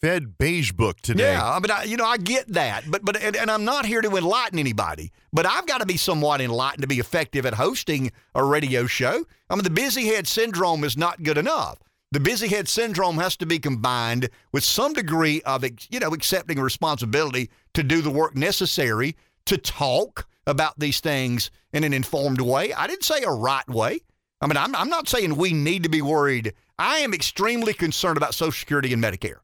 Fed 0.00 0.38
beige 0.38 0.72
book 0.72 1.00
today. 1.00 1.32
Yeah, 1.32 1.44
I 1.44 1.58
mean, 1.58 1.70
I, 1.70 1.82
you 1.82 1.96
know, 1.96 2.04
I 2.04 2.18
get 2.18 2.48
that, 2.54 2.84
but 2.88 3.04
but 3.04 3.20
and, 3.20 3.36
and 3.36 3.50
I'm 3.50 3.64
not 3.64 3.84
here 3.84 4.00
to 4.00 4.16
enlighten 4.16 4.58
anybody, 4.58 5.10
but 5.32 5.44
I've 5.44 5.66
got 5.66 5.78
to 5.78 5.86
be 5.86 5.96
somewhat 5.96 6.40
enlightened 6.40 6.82
to 6.82 6.88
be 6.88 7.00
effective 7.00 7.44
at 7.44 7.54
hosting 7.54 8.12
a 8.34 8.44
radio 8.44 8.86
show. 8.86 9.24
I 9.50 9.54
mean, 9.56 9.64
the 9.64 9.70
busy 9.70 10.06
head 10.06 10.26
syndrome 10.28 10.84
is 10.84 10.96
not 10.96 11.22
good 11.22 11.36
enough. 11.36 11.78
The 12.10 12.20
busy 12.20 12.48
head 12.48 12.68
syndrome 12.68 13.18
has 13.18 13.36
to 13.36 13.44
be 13.44 13.58
combined 13.58 14.30
with 14.50 14.64
some 14.64 14.94
degree 14.94 15.42
of 15.42 15.62
you 15.90 16.00
know 16.00 16.14
accepting 16.14 16.58
responsibility 16.58 17.50
to 17.74 17.82
do 17.82 18.00
the 18.00 18.10
work 18.10 18.34
necessary 18.34 19.14
to 19.44 19.58
talk 19.58 20.26
about 20.46 20.78
these 20.78 21.00
things 21.00 21.50
in 21.74 21.84
an 21.84 21.92
informed 21.92 22.40
way. 22.40 22.72
I 22.72 22.86
didn't 22.86 23.04
say 23.04 23.22
a 23.22 23.30
right 23.30 23.68
way. 23.68 24.00
I 24.40 24.46
mean, 24.46 24.56
I'm, 24.56 24.74
I'm 24.74 24.88
not 24.88 25.08
saying 25.08 25.36
we 25.36 25.52
need 25.52 25.82
to 25.82 25.90
be 25.90 26.00
worried. 26.00 26.54
I 26.78 26.98
am 26.98 27.12
extremely 27.12 27.74
concerned 27.74 28.16
about 28.16 28.34
Social 28.34 28.52
Security 28.52 28.94
and 28.94 29.02
Medicare. 29.02 29.40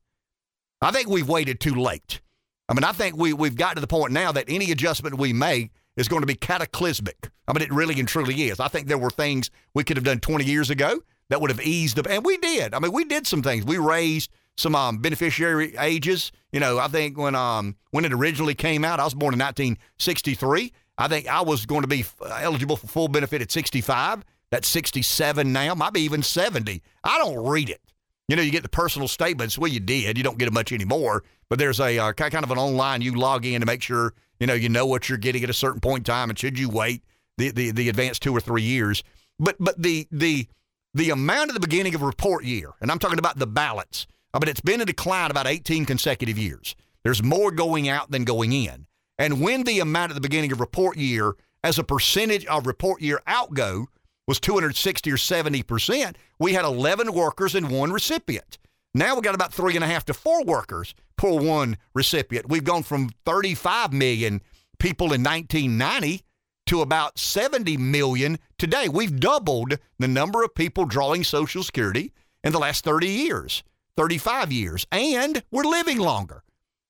I 0.80 0.90
think 0.90 1.08
we've 1.08 1.28
waited 1.28 1.60
too 1.60 1.74
late. 1.74 2.20
I 2.68 2.74
mean, 2.74 2.84
I 2.84 2.92
think 2.92 3.16
we, 3.16 3.34
we've 3.34 3.56
got 3.56 3.74
to 3.74 3.80
the 3.80 3.86
point 3.86 4.12
now 4.12 4.32
that 4.32 4.44
any 4.48 4.70
adjustment 4.70 5.18
we 5.18 5.34
make 5.34 5.72
is 5.96 6.08
going 6.08 6.22
to 6.22 6.26
be 6.26 6.34
cataclysmic. 6.34 7.28
I 7.46 7.52
mean, 7.52 7.62
it 7.62 7.72
really 7.72 7.98
and 7.98 8.08
truly 8.08 8.44
is. 8.44 8.60
I 8.60 8.68
think 8.68 8.86
there 8.86 8.96
were 8.96 9.10
things 9.10 9.50
we 9.74 9.84
could 9.84 9.98
have 9.98 10.04
done 10.04 10.20
20 10.20 10.44
years 10.44 10.70
ago 10.70 11.02
that 11.34 11.40
would 11.40 11.50
have 11.50 11.60
eased 11.62 11.96
the, 11.96 12.08
and 12.08 12.24
we 12.24 12.36
did. 12.36 12.74
I 12.74 12.78
mean, 12.78 12.92
we 12.92 13.02
did 13.02 13.26
some 13.26 13.42
things. 13.42 13.64
We 13.64 13.76
raised 13.76 14.30
some 14.56 14.76
um, 14.76 14.98
beneficiary 14.98 15.74
ages. 15.80 16.30
You 16.52 16.60
know, 16.60 16.78
I 16.78 16.86
think 16.86 17.18
when 17.18 17.34
um 17.34 17.74
when 17.90 18.04
it 18.04 18.12
originally 18.12 18.54
came 18.54 18.84
out, 18.84 19.00
I 19.00 19.04
was 19.04 19.14
born 19.14 19.34
in 19.34 19.40
1963. 19.40 20.72
I 20.96 21.08
think 21.08 21.26
I 21.26 21.40
was 21.40 21.66
going 21.66 21.80
to 21.80 21.88
be 21.88 22.04
eligible 22.38 22.76
for 22.76 22.86
full 22.86 23.08
benefit 23.08 23.42
at 23.42 23.50
65. 23.50 24.24
That's 24.52 24.68
67 24.68 25.52
now, 25.52 25.74
might 25.74 25.92
be 25.92 26.02
even 26.02 26.22
70. 26.22 26.80
I 27.02 27.18
don't 27.18 27.44
read 27.44 27.68
it. 27.68 27.80
You 28.28 28.36
know, 28.36 28.42
you 28.42 28.52
get 28.52 28.62
the 28.62 28.68
personal 28.68 29.08
statements. 29.08 29.58
Well, 29.58 29.72
you 29.72 29.80
did. 29.80 30.16
You 30.16 30.22
don't 30.22 30.38
get 30.38 30.46
it 30.46 30.54
much 30.54 30.70
anymore. 30.70 31.24
But 31.48 31.58
there's 31.58 31.80
a 31.80 31.98
uh, 31.98 32.12
kind 32.12 32.44
of 32.44 32.52
an 32.52 32.58
online 32.58 33.02
you 33.02 33.12
log 33.16 33.44
in 33.44 33.58
to 33.58 33.66
make 33.66 33.82
sure 33.82 34.14
you 34.38 34.46
know 34.46 34.54
you 34.54 34.68
know 34.68 34.86
what 34.86 35.08
you're 35.08 35.18
getting 35.18 35.42
at 35.42 35.50
a 35.50 35.54
certain 35.54 35.80
point 35.80 36.02
in 36.02 36.04
time, 36.04 36.30
and 36.30 36.38
should 36.38 36.60
you 36.60 36.68
wait 36.68 37.02
the 37.38 37.50
the, 37.50 37.72
the 37.72 37.88
advanced 37.88 38.22
two 38.22 38.32
or 38.32 38.40
three 38.40 38.62
years. 38.62 39.02
But 39.40 39.56
but 39.58 39.82
the 39.82 40.06
the 40.12 40.46
the 40.94 41.10
amount 41.10 41.50
at 41.50 41.54
the 41.54 41.60
beginning 41.60 41.94
of 41.94 42.02
report 42.02 42.44
year, 42.44 42.70
and 42.80 42.90
I'm 42.90 42.98
talking 42.98 43.18
about 43.18 43.38
the 43.38 43.46
ballots. 43.46 44.06
Uh, 44.32 44.38
I 44.38 44.44
mean, 44.44 44.50
it's 44.50 44.60
been 44.60 44.80
a 44.80 44.86
decline 44.86 45.30
about 45.30 45.46
18 45.46 45.84
consecutive 45.84 46.38
years. 46.38 46.74
There's 47.02 47.22
more 47.22 47.50
going 47.50 47.88
out 47.88 48.10
than 48.10 48.24
going 48.24 48.52
in. 48.52 48.86
And 49.18 49.40
when 49.40 49.64
the 49.64 49.80
amount 49.80 50.10
at 50.10 50.14
the 50.14 50.20
beginning 50.20 50.52
of 50.52 50.60
report 50.60 50.96
year 50.96 51.34
as 51.62 51.78
a 51.78 51.84
percentage 51.84 52.46
of 52.46 52.66
report 52.66 53.00
year 53.00 53.20
outgo 53.26 53.86
was 54.26 54.40
260 54.40 55.12
or 55.12 55.16
70 55.16 55.62
percent, 55.62 56.16
we 56.38 56.54
had 56.54 56.64
11 56.64 57.12
workers 57.12 57.54
and 57.54 57.70
one 57.70 57.92
recipient. 57.92 58.58
Now 58.94 59.14
we've 59.14 59.22
got 59.22 59.34
about 59.34 59.52
three 59.52 59.74
and 59.74 59.84
a 59.84 59.88
half 59.88 60.04
to 60.06 60.14
four 60.14 60.44
workers 60.44 60.94
per 61.16 61.30
one 61.30 61.76
recipient. 61.94 62.48
We've 62.48 62.64
gone 62.64 62.82
from 62.82 63.10
35 63.24 63.92
million 63.92 64.40
people 64.78 65.12
in 65.12 65.22
1990 65.22 66.22
to 66.66 66.80
about 66.80 67.18
70 67.18 67.76
million 67.76 68.38
today. 68.58 68.88
We've 68.88 69.18
doubled 69.18 69.78
the 69.98 70.08
number 70.08 70.42
of 70.42 70.54
people 70.54 70.84
drawing 70.86 71.24
Social 71.24 71.62
Security 71.62 72.12
in 72.42 72.52
the 72.52 72.58
last 72.58 72.84
30 72.84 73.08
years, 73.08 73.62
35 73.96 74.52
years, 74.52 74.86
and 74.92 75.42
we're 75.50 75.64
living 75.64 75.98
longer. 75.98 76.42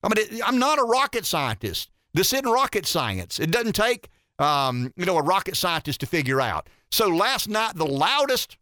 I 0.03 0.09
mean, 0.09 0.41
I'm 0.45 0.59
not 0.59 0.79
a 0.79 0.83
rocket 0.83 1.25
scientist. 1.25 1.89
This 2.13 2.31
isn't 2.33 2.49
rocket 2.49 2.85
science. 2.85 3.39
It 3.39 3.51
doesn't 3.51 3.73
take, 3.73 4.09
um, 4.39 4.93
you 4.95 5.05
know, 5.05 5.17
a 5.17 5.23
rocket 5.23 5.57
scientist 5.57 5.99
to 6.01 6.05
figure 6.05 6.39
out. 6.39 6.69
So 6.91 7.07
last 7.07 7.49
night, 7.49 7.75
the 7.75 7.85
loudest, 7.85 8.57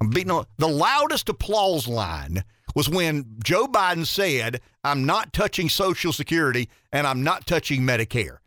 I'm 0.00 0.10
beating 0.10 0.30
on, 0.30 0.46
the 0.58 0.68
loudest 0.68 1.28
applause 1.28 1.86
line 1.88 2.44
was 2.74 2.88
when 2.88 3.24
Joe 3.42 3.66
Biden 3.66 4.06
said, 4.06 4.60
I'm 4.82 5.04
not 5.04 5.32
touching 5.32 5.68
Social 5.68 6.12
Security 6.12 6.68
and 6.92 7.06
I'm 7.06 7.22
not 7.22 7.46
touching 7.46 7.82
Medicare. 7.82 8.38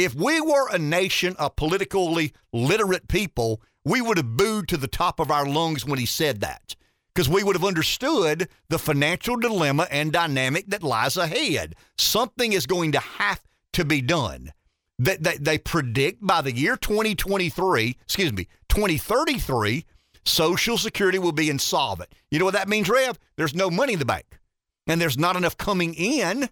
If 0.00 0.14
we 0.14 0.40
were 0.40 0.66
a 0.70 0.78
nation 0.78 1.36
of 1.38 1.56
politically 1.56 2.32
literate 2.54 3.06
people, 3.06 3.60
we 3.84 4.00
would 4.00 4.16
have 4.16 4.34
booed 4.34 4.66
to 4.68 4.78
the 4.78 4.88
top 4.88 5.20
of 5.20 5.30
our 5.30 5.44
lungs 5.44 5.84
when 5.84 5.98
he 5.98 6.06
said 6.06 6.40
that 6.40 6.74
because 7.14 7.28
we 7.28 7.44
would 7.44 7.54
have 7.54 7.66
understood 7.66 8.48
the 8.70 8.78
financial 8.78 9.36
dilemma 9.36 9.86
and 9.90 10.10
dynamic 10.10 10.68
that 10.68 10.82
lies 10.82 11.18
ahead. 11.18 11.74
Something 11.98 12.54
is 12.54 12.64
going 12.64 12.92
to 12.92 12.98
have 12.98 13.42
to 13.74 13.84
be 13.84 14.00
done. 14.00 14.54
They, 14.98 15.16
they, 15.16 15.36
they 15.36 15.58
predict 15.58 16.26
by 16.26 16.40
the 16.40 16.52
year 16.56 16.78
2023, 16.78 17.98
excuse 18.00 18.32
me, 18.32 18.48
2033, 18.70 19.84
Social 20.24 20.78
Security 20.78 21.18
will 21.18 21.32
be 21.32 21.50
insolvent. 21.50 22.14
You 22.30 22.38
know 22.38 22.46
what 22.46 22.54
that 22.54 22.70
means, 22.70 22.88
Rev? 22.88 23.18
There's 23.36 23.54
no 23.54 23.68
money 23.68 23.92
in 23.92 23.98
the 23.98 24.06
bank, 24.06 24.38
and 24.86 24.98
there's 24.98 25.18
not 25.18 25.36
enough 25.36 25.58
coming 25.58 25.92
in 25.92 26.48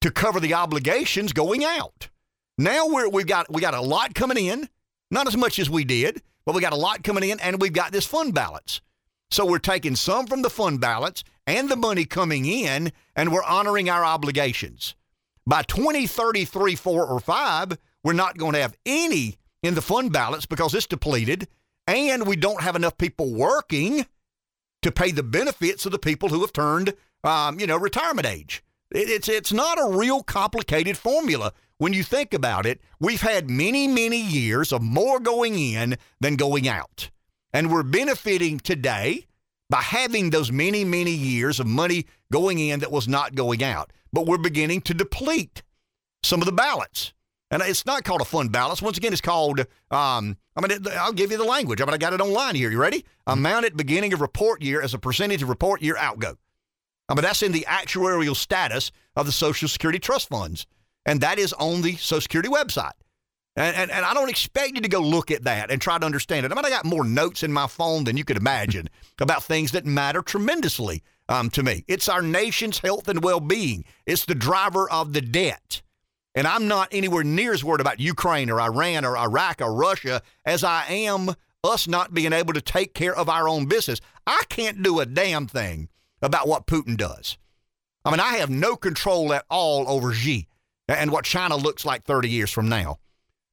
to 0.00 0.10
cover 0.10 0.40
the 0.40 0.54
obligations 0.54 1.34
going 1.34 1.62
out. 1.62 2.08
Now 2.58 2.88
we're, 2.88 3.08
we've 3.08 3.26
got 3.26 3.50
we 3.52 3.60
got 3.60 3.74
a 3.74 3.80
lot 3.80 4.14
coming 4.14 4.44
in, 4.44 4.68
not 5.12 5.28
as 5.28 5.36
much 5.36 5.60
as 5.60 5.70
we 5.70 5.84
did, 5.84 6.20
but 6.44 6.56
we 6.56 6.60
got 6.60 6.72
a 6.72 6.76
lot 6.76 7.04
coming 7.04 7.30
in, 7.30 7.38
and 7.38 7.62
we've 7.62 7.72
got 7.72 7.92
this 7.92 8.04
fund 8.04 8.34
balance. 8.34 8.80
So 9.30 9.46
we're 9.46 9.60
taking 9.60 9.94
some 9.94 10.26
from 10.26 10.42
the 10.42 10.50
fund 10.50 10.80
balance 10.80 11.22
and 11.46 11.68
the 11.68 11.76
money 11.76 12.04
coming 12.04 12.46
in, 12.46 12.92
and 13.14 13.32
we're 13.32 13.44
honoring 13.44 13.88
our 13.88 14.04
obligations. 14.04 14.96
By 15.46 15.62
2033, 15.62 16.74
4, 16.74 17.06
or 17.06 17.20
5, 17.20 17.78
we're 18.02 18.12
not 18.12 18.36
going 18.36 18.54
to 18.54 18.60
have 18.60 18.76
any 18.84 19.38
in 19.62 19.74
the 19.74 19.82
fund 19.82 20.12
balance 20.12 20.44
because 20.44 20.74
it's 20.74 20.86
depleted, 20.86 21.46
and 21.86 22.26
we 22.26 22.36
don't 22.36 22.62
have 22.62 22.76
enough 22.76 22.98
people 22.98 23.32
working 23.32 24.04
to 24.82 24.92
pay 24.92 25.10
the 25.10 25.22
benefits 25.22 25.86
of 25.86 25.92
the 25.92 25.98
people 25.98 26.28
who 26.28 26.40
have 26.40 26.52
turned, 26.52 26.94
um, 27.24 27.60
you 27.60 27.66
know, 27.66 27.76
retirement 27.76 28.26
age. 28.26 28.62
It, 28.90 29.10
it's 29.10 29.28
it's 29.28 29.52
not 29.52 29.78
a 29.78 29.96
real 29.96 30.22
complicated 30.22 30.96
formula 30.96 31.52
when 31.78 31.92
you 31.92 32.02
think 32.02 32.34
about 32.34 32.66
it. 32.66 32.80
We've 32.98 33.20
had 33.20 33.50
many 33.50 33.86
many 33.86 34.20
years 34.20 34.72
of 34.72 34.82
more 34.82 35.20
going 35.20 35.58
in 35.58 35.96
than 36.20 36.36
going 36.36 36.68
out. 36.68 37.10
And 37.52 37.72
we're 37.72 37.82
benefiting 37.82 38.58
today 38.58 39.26
by 39.70 39.82
having 39.82 40.30
those 40.30 40.52
many, 40.52 40.84
many 40.84 41.12
years 41.12 41.60
of 41.60 41.66
money 41.66 42.06
going 42.32 42.58
in 42.58 42.80
that 42.80 42.92
was 42.92 43.08
not 43.08 43.34
going 43.34 43.62
out. 43.62 43.92
But 44.12 44.26
we're 44.26 44.38
beginning 44.38 44.82
to 44.82 44.94
deplete 44.94 45.62
some 46.22 46.40
of 46.40 46.46
the 46.46 46.52
balance. 46.52 47.12
And 47.50 47.62
it's 47.62 47.86
not 47.86 48.04
called 48.04 48.20
a 48.20 48.26
fund 48.26 48.52
balance. 48.52 48.82
Once 48.82 48.98
again, 48.98 49.12
it's 49.12 49.22
called, 49.22 49.60
um, 49.90 50.36
I 50.56 50.60
mean, 50.60 50.86
I'll 50.92 51.12
give 51.12 51.30
you 51.30 51.38
the 51.38 51.44
language. 51.44 51.80
I 51.80 51.86
mean, 51.86 51.94
I 51.94 51.98
got 51.98 52.12
it 52.12 52.20
online 52.20 52.54
here. 52.54 52.70
You 52.70 52.78
ready? 52.78 52.98
Mm-hmm. 52.98 53.32
Amount 53.32 53.64
at 53.66 53.76
beginning 53.76 54.12
of 54.12 54.20
report 54.20 54.62
year 54.62 54.82
as 54.82 54.92
a 54.92 54.98
percentage 54.98 55.42
of 55.42 55.48
report 55.48 55.80
year 55.80 55.96
outgo. 55.96 56.36
I 57.08 57.14
mean, 57.14 57.22
that's 57.22 57.42
in 57.42 57.52
the 57.52 57.66
actuarial 57.68 58.36
status 58.36 58.92
of 59.16 59.26
the 59.26 59.32
Social 59.32 59.68
Security 59.68 59.98
trust 59.98 60.28
funds. 60.28 60.66
And 61.06 61.20
that 61.22 61.38
is 61.38 61.52
on 61.54 61.82
the 61.82 61.96
Social 61.96 62.20
Security 62.20 62.50
website. 62.50 62.92
And, 63.56 63.74
and, 63.74 63.90
and, 63.90 64.04
I 64.04 64.14
don't 64.14 64.28
expect 64.28 64.76
you 64.76 64.82
to 64.82 64.88
go 64.88 65.00
look 65.00 65.32
at 65.32 65.42
that 65.44 65.70
and 65.70 65.80
try 65.80 65.98
to 65.98 66.06
understand 66.06 66.46
it. 66.46 66.52
I 66.52 66.54
mean, 66.54 66.64
I 66.64 66.70
got 66.70 66.84
more 66.84 67.04
notes 67.04 67.42
in 67.42 67.52
my 67.52 67.66
phone 67.66 68.04
than 68.04 68.16
you 68.16 68.24
could 68.24 68.36
imagine 68.36 68.88
about 69.20 69.42
things 69.42 69.72
that 69.72 69.84
matter 69.84 70.22
tremendously 70.22 71.02
um, 71.28 71.50
to 71.50 71.62
me. 71.62 71.84
It's 71.88 72.08
our 72.08 72.22
nation's 72.22 72.78
health 72.78 73.08
and 73.08 73.24
well 73.24 73.40
being, 73.40 73.84
it's 74.06 74.26
the 74.26 74.34
driver 74.34 74.88
of 74.90 75.12
the 75.12 75.20
debt. 75.20 75.82
And 76.34 76.46
I'm 76.46 76.68
not 76.68 76.88
anywhere 76.92 77.24
near 77.24 77.52
as 77.52 77.64
worried 77.64 77.80
about 77.80 77.98
Ukraine 77.98 78.48
or 78.48 78.60
Iran 78.60 79.04
or 79.04 79.16
Iraq 79.16 79.60
or 79.60 79.74
Russia 79.74 80.22
as 80.44 80.62
I 80.62 80.84
am 80.86 81.34
us 81.64 81.88
not 81.88 82.14
being 82.14 82.32
able 82.32 82.52
to 82.52 82.60
take 82.60 82.94
care 82.94 83.16
of 83.16 83.28
our 83.28 83.48
own 83.48 83.66
business. 83.66 84.00
I 84.24 84.44
can't 84.48 84.82
do 84.82 85.00
a 85.00 85.06
damn 85.06 85.48
thing 85.48 85.88
about 86.22 86.48
what 86.48 86.66
Putin 86.66 86.96
does. 86.96 87.38
I 88.04 88.10
mean, 88.10 88.20
I 88.20 88.36
have 88.36 88.50
no 88.50 88.76
control 88.76 89.32
at 89.32 89.44
all 89.50 89.88
over 89.88 90.12
Xi 90.12 90.48
and 90.88 91.10
what 91.10 91.24
China 91.24 91.56
looks 91.56 91.84
like 91.84 92.04
30 92.04 92.28
years 92.28 92.50
from 92.50 92.68
now. 92.68 92.98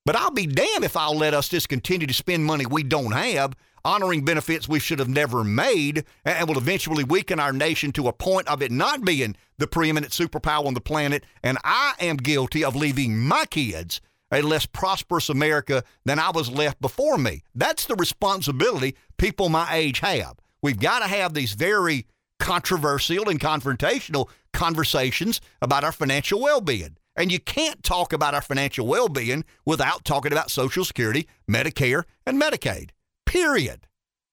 But 0.06 0.16
I'll 0.16 0.32
be 0.32 0.46
damned 0.46 0.84
if 0.84 0.96
I'll 0.96 1.18
let 1.18 1.34
us 1.34 1.50
just 1.50 1.68
continue 1.68 2.08
to 2.08 2.14
spend 2.14 2.46
money 2.46 2.66
we 2.66 2.84
don't 2.84 3.12
have, 3.12 3.56
honoring 3.84 4.24
benefits 4.24 4.70
we 4.70 4.80
should 4.80 5.00
have 5.00 5.10
never 5.10 5.44
made, 5.44 6.06
and 6.24 6.48
will 6.48 6.58
eventually 6.58 7.04
weaken 7.04 7.40
our 7.40 7.52
nation 7.52 7.92
to 7.94 8.08
a 8.08 8.14
point 8.14 8.48
of 8.48 8.62
it 8.62 8.72
not 8.72 9.04
being 9.04 9.36
the 9.58 9.68
preeminent 9.68 10.14
superpower 10.14 10.66
on 10.66 10.76
the 10.76 10.82
planet. 10.82 11.24
And 11.44 11.58
I 11.64 11.94
am 12.00 12.18
guilty 12.18 12.64
of 12.64 12.76
leaving 12.76 13.18
my 13.18 13.46
kids 13.46 14.00
a 14.32 14.42
less 14.42 14.66
prosperous 14.66 15.30
America 15.30 15.84
than 16.04 16.20
I 16.20 16.32
was 16.32 16.50
left 16.50 16.82
before 16.82 17.18
me. 17.18 17.44
That's 17.54 17.86
the 17.86 17.96
responsibility 17.96 18.96
people 19.18 19.50
my 19.50 19.74
age 19.74 20.00
have. 20.00 20.36
We've 20.62 20.80
got 20.80 21.00
to 21.00 21.08
have 21.08 21.34
these 21.34 21.54
very 21.54 22.06
controversial 22.40 23.30
and 23.30 23.40
confrontational 23.40 24.30
conversations 24.54 25.42
about 25.62 25.84
our 25.84 25.92
financial 25.92 26.42
well 26.42 26.62
being. 26.62 26.98
And 27.16 27.32
you 27.32 27.40
can't 27.40 27.82
talk 27.84 28.12
about 28.12 28.34
our 28.34 28.42
financial 28.42 28.88
well 28.88 29.10
being 29.10 29.46
without 29.66 30.04
talking 30.04 30.32
about 30.32 30.52
Social 30.52 30.84
Security, 30.84 31.28
Medicare, 31.50 32.04
and 32.26 32.42
Medicaid. 32.42 32.90
Period. 33.26 33.88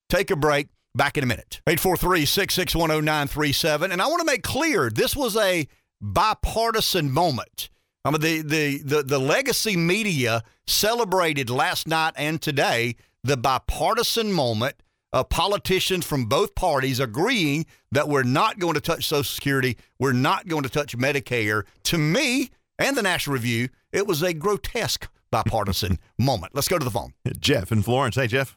Take 0.09 0.31
a 0.31 0.37
break. 0.37 0.69
Back 0.95 1.17
in 1.17 1.25
a 1.25 1.27
minute. 1.27 1.63
843 1.67 2.27
661 2.27 2.91
0937. 3.05 3.93
And 3.93 4.03
I 4.03 4.07
want 4.09 4.21
to 4.21 4.27
make 4.27 4.43
clear 4.43 4.91
this 4.91 5.17
was 5.17 5.37
a 5.39 5.67
bipartisan 6.03 7.11
moment. 7.11 7.71
I 8.05 8.11
mean, 8.11 8.21
the, 8.21 8.43
the, 8.43 8.79
the, 8.79 9.03
the 9.03 9.19
legacy 9.19 9.77
media 9.77 10.43
celebrated 10.67 11.49
last 11.49 11.89
night 11.89 12.13
and 12.17 12.43
today 12.43 12.97
the 13.25 13.37
bipartisan 13.37 14.33
moment 14.33 14.83
of 15.13 15.29
politicians 15.29 16.07
from 16.07 16.27
both 16.27 16.55
parties 16.55 17.01
agreeing 17.01 17.67
that 17.91 18.09
we're 18.09 18.23
not 18.23 18.59
going 18.59 18.75
to 18.75 18.81
touch 18.81 19.07
Social 19.07 19.25
Security, 19.25 19.77
we're 19.99 20.13
not 20.13 20.49
going 20.49 20.63
to 20.63 20.69
touch 20.69 20.97
Medicare. 20.97 21.65
To 21.85 21.99
me 21.99 22.51
and 22.79 22.97
the 22.97 23.03
National 23.03 23.35
Review, 23.35 23.69
it 23.93 24.07
was 24.07 24.23
a 24.23 24.33
grotesque 24.33 25.09
bipartisan 25.31 25.99
moment. 26.19 26.55
Let's 26.55 26.69
go 26.69 26.79
to 26.79 26.85
the 26.85 26.91
phone. 26.91 27.13
Jeff 27.39 27.73
in 27.73 27.83
Florence. 27.83 28.17
Hey, 28.17 28.27
Jeff. 28.27 28.57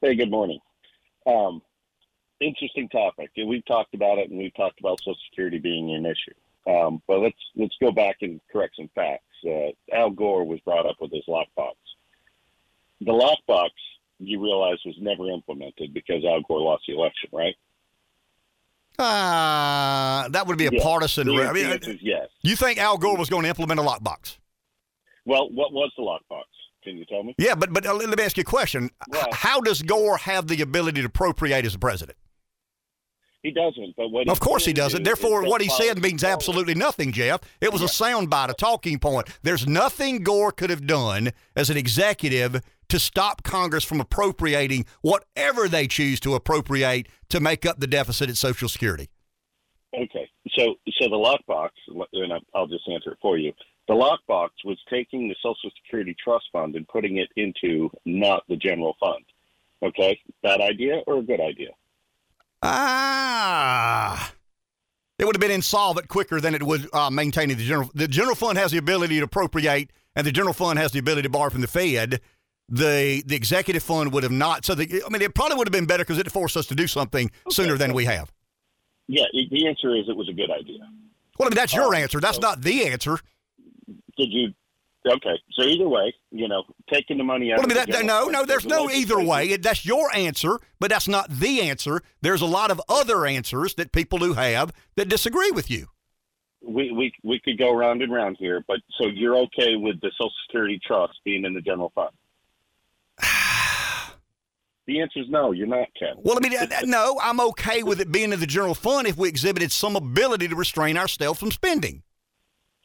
Hey, 0.00 0.14
good 0.14 0.30
morning. 0.30 0.58
Um, 1.26 1.62
interesting 2.40 2.88
topic. 2.88 3.30
We've 3.36 3.64
talked 3.66 3.94
about 3.94 4.18
it, 4.18 4.30
and 4.30 4.38
we've 4.38 4.54
talked 4.54 4.80
about 4.80 5.00
Social 5.00 5.16
Security 5.28 5.58
being 5.58 5.94
an 5.94 6.06
issue. 6.06 6.34
Um, 6.66 7.02
but 7.06 7.20
let's 7.20 7.38
let's 7.56 7.74
go 7.80 7.90
back 7.90 8.16
and 8.20 8.40
correct 8.52 8.76
some 8.76 8.90
facts. 8.94 9.24
Uh, 9.46 9.72
Al 9.92 10.10
Gore 10.10 10.44
was 10.44 10.60
brought 10.60 10.86
up 10.86 10.96
with 11.00 11.10
his 11.12 11.24
lockbox. 11.28 11.74
The 13.00 13.12
lockbox, 13.12 13.70
you 14.20 14.40
realize, 14.42 14.78
was 14.84 14.96
never 15.00 15.28
implemented 15.30 15.92
because 15.94 16.24
Al 16.24 16.42
Gore 16.42 16.60
lost 16.60 16.84
the 16.86 16.94
election, 16.94 17.30
right? 17.32 17.54
Uh, 18.98 20.28
that 20.28 20.46
would 20.46 20.58
be 20.58 20.66
a 20.66 20.70
Yeah. 20.72 20.82
partisan. 20.82 21.26
The 21.26 21.42
I 21.48 21.52
mean, 21.52 21.98
yes. 22.02 22.28
you 22.42 22.54
think 22.56 22.78
Al 22.78 22.98
Gore 22.98 23.16
was 23.16 23.30
going 23.30 23.44
to 23.44 23.48
implement 23.48 23.80
a 23.80 23.82
lockbox? 23.82 24.36
Well, 25.24 25.48
what 25.50 25.72
was 25.72 25.90
the 25.96 26.02
lockbox? 26.02 26.44
Can 26.84 26.96
you 26.96 27.04
tell 27.06 27.22
me? 27.22 27.34
Yeah, 27.38 27.54
but 27.54 27.72
but 27.72 27.86
uh, 27.86 27.94
let 27.94 28.16
me 28.16 28.24
ask 28.24 28.36
you 28.36 28.42
a 28.42 28.44
question. 28.44 28.90
H- 29.14 29.22
How 29.32 29.60
does 29.60 29.82
Gore 29.82 30.16
have 30.18 30.48
the 30.48 30.60
ability 30.62 31.00
to 31.02 31.06
appropriate 31.06 31.64
as 31.64 31.72
the 31.74 31.78
president? 31.78 32.16
He 33.42 33.50
doesn't. 33.50 33.96
But 33.96 34.08
what? 34.10 34.28
Of 34.28 34.40
course 34.40 34.64
he 34.66 34.72
doesn't. 34.74 34.98
do 35.02 35.04
Therefore, 35.04 35.44
what 35.46 35.62
he 35.62 35.68
said 35.70 36.00
means 36.02 36.22
forward. 36.22 36.34
absolutely 36.34 36.74
nothing, 36.74 37.12
Jeff. 37.12 37.40
It 37.60 37.72
was 37.72 37.80
a 37.80 37.86
soundbite, 37.86 38.50
a 38.50 38.54
talking 38.54 38.98
point. 38.98 39.28
There's 39.42 39.66
nothing 39.66 40.22
Gore 40.22 40.52
could 40.52 40.68
have 40.70 40.86
done 40.86 41.32
as 41.56 41.70
an 41.70 41.76
executive 41.78 42.60
to 42.90 42.98
stop 42.98 43.42
Congress 43.42 43.84
from 43.84 44.00
appropriating 44.00 44.84
whatever 45.00 45.68
they 45.68 45.86
choose 45.86 46.20
to 46.20 46.34
appropriate 46.34 47.08
to 47.30 47.40
make 47.40 47.64
up 47.64 47.80
the 47.80 47.86
deficit 47.86 48.28
at 48.28 48.36
Social 48.36 48.68
Security. 48.68 49.08
Okay, 49.94 50.28
so 50.56 50.74
so 51.00 51.08
the 51.08 51.16
lockbox, 51.16 51.70
and 52.12 52.32
I'll 52.54 52.66
just 52.66 52.88
answer 52.88 53.12
it 53.12 53.18
for 53.20 53.38
you. 53.38 53.52
The 53.88 53.94
lockbox 53.94 54.50
was 54.64 54.78
taking 54.88 55.28
the 55.28 55.34
Social 55.42 55.70
Security 55.82 56.14
Trust 56.22 56.44
Fund 56.52 56.76
and 56.76 56.86
putting 56.86 57.16
it 57.16 57.28
into 57.36 57.90
not 58.04 58.44
the 58.48 58.56
general 58.56 58.94
fund. 59.00 59.24
Okay, 59.82 60.20
bad 60.42 60.60
idea 60.60 61.02
or 61.06 61.18
a 61.18 61.22
good 61.22 61.40
idea? 61.40 61.70
Ah. 62.62 64.32
It 65.18 65.26
would 65.26 65.34
have 65.34 65.40
been 65.40 65.50
insolvent 65.50 66.08
quicker 66.08 66.40
than 66.40 66.54
it 66.54 66.62
would 66.62 66.88
uh, 66.94 67.10
maintaining 67.10 67.56
the 67.56 67.64
general. 67.64 67.90
The 67.94 68.08
general 68.08 68.36
fund 68.36 68.58
has 68.58 68.70
the 68.70 68.78
ability 68.78 69.18
to 69.18 69.24
appropriate, 69.24 69.90
and 70.14 70.26
the 70.26 70.32
general 70.32 70.54
fund 70.54 70.78
has 70.78 70.92
the 70.92 70.98
ability 70.98 71.22
to 71.22 71.30
borrow 71.30 71.50
from 71.50 71.60
the 71.60 71.66
Fed. 71.66 72.20
The 72.70 73.22
the 73.26 73.34
executive 73.34 73.82
fund 73.82 74.12
would 74.12 74.22
have 74.22 74.30
not. 74.32 74.64
So 74.64 74.74
the, 74.76 75.02
I 75.04 75.08
mean, 75.10 75.22
it 75.22 75.34
probably 75.34 75.56
would 75.56 75.66
have 75.66 75.72
been 75.72 75.86
better 75.86 76.04
because 76.04 76.18
it 76.18 76.30
forced 76.30 76.56
us 76.56 76.66
to 76.66 76.74
do 76.74 76.86
something 76.86 77.30
sooner 77.50 77.76
than 77.76 77.92
we 77.92 78.04
have. 78.04 78.30
Yeah, 79.08 79.24
the 79.32 79.66
answer 79.66 79.96
is 79.96 80.08
it 80.08 80.16
was 80.16 80.28
a 80.28 80.32
good 80.32 80.50
idea. 80.52 80.78
Well, 81.38 81.48
I 81.48 81.50
mean, 81.50 81.56
that's 81.56 81.74
Uh, 81.76 81.78
your 81.80 81.94
answer. 81.96 82.20
That's 82.20 82.38
not 82.38 82.62
the 82.62 82.86
answer. 82.86 83.18
Did 84.16 84.28
you? 84.30 84.54
Okay, 85.04 85.40
so 85.52 85.62
either 85.62 85.88
way, 85.88 86.14
you 86.30 86.46
know, 86.46 86.62
taking 86.92 87.16
the 87.16 87.24
money 87.24 87.50
out. 87.52 87.56
Well, 87.58 87.64
I 87.64 87.68
mean, 87.68 87.78
of 87.78 87.86
the 87.86 87.92
that, 87.92 88.04
no, 88.04 88.26
no, 88.26 88.44
there's 88.44 88.66
no 88.66 88.90
either 88.90 89.18
way. 89.18 89.48
It- 89.48 89.62
That's 89.62 89.84
your 89.86 90.14
answer, 90.14 90.58
but 90.78 90.90
that's 90.90 91.08
not 91.08 91.30
the 91.30 91.62
answer. 91.62 92.02
There's 92.20 92.42
a 92.42 92.46
lot 92.46 92.70
of 92.70 92.80
other 92.86 93.24
answers 93.24 93.74
that 93.76 93.92
people 93.92 94.18
who 94.18 94.34
have 94.34 94.72
that 94.96 95.08
disagree 95.08 95.50
with 95.50 95.70
you. 95.70 95.86
We 96.62 96.92
we 96.92 97.14
we 97.24 97.40
could 97.40 97.58
go 97.58 97.72
round 97.74 98.02
and 98.02 98.12
round 98.12 98.36
here, 98.38 98.62
but 98.68 98.80
so 99.00 99.06
you're 99.08 99.38
okay 99.38 99.74
with 99.76 99.98
the 100.02 100.12
Social 100.20 100.30
Security 100.46 100.78
Trust 100.86 101.14
being 101.24 101.46
in 101.46 101.54
the 101.54 101.62
general 101.62 101.90
fund? 101.94 102.10
The 104.90 105.00
answer 105.00 105.20
is 105.20 105.26
no. 105.28 105.52
You're 105.52 105.66
not, 105.66 105.88
Ken. 105.98 106.14
Well, 106.18 106.36
I 106.36 106.40
mean, 106.40 106.58
uh, 106.58 106.66
uh, 106.70 106.80
no, 106.84 107.18
I'm 107.22 107.40
okay 107.40 107.82
with 107.82 108.00
it 108.00 108.10
being 108.10 108.32
in 108.32 108.40
the 108.40 108.46
general 108.46 108.74
fund 108.74 109.06
if 109.06 109.16
we 109.16 109.28
exhibited 109.28 109.70
some 109.72 109.96
ability 109.96 110.48
to 110.48 110.56
restrain 110.56 110.96
ourselves 110.96 111.38
from 111.38 111.50
spending. 111.50 112.02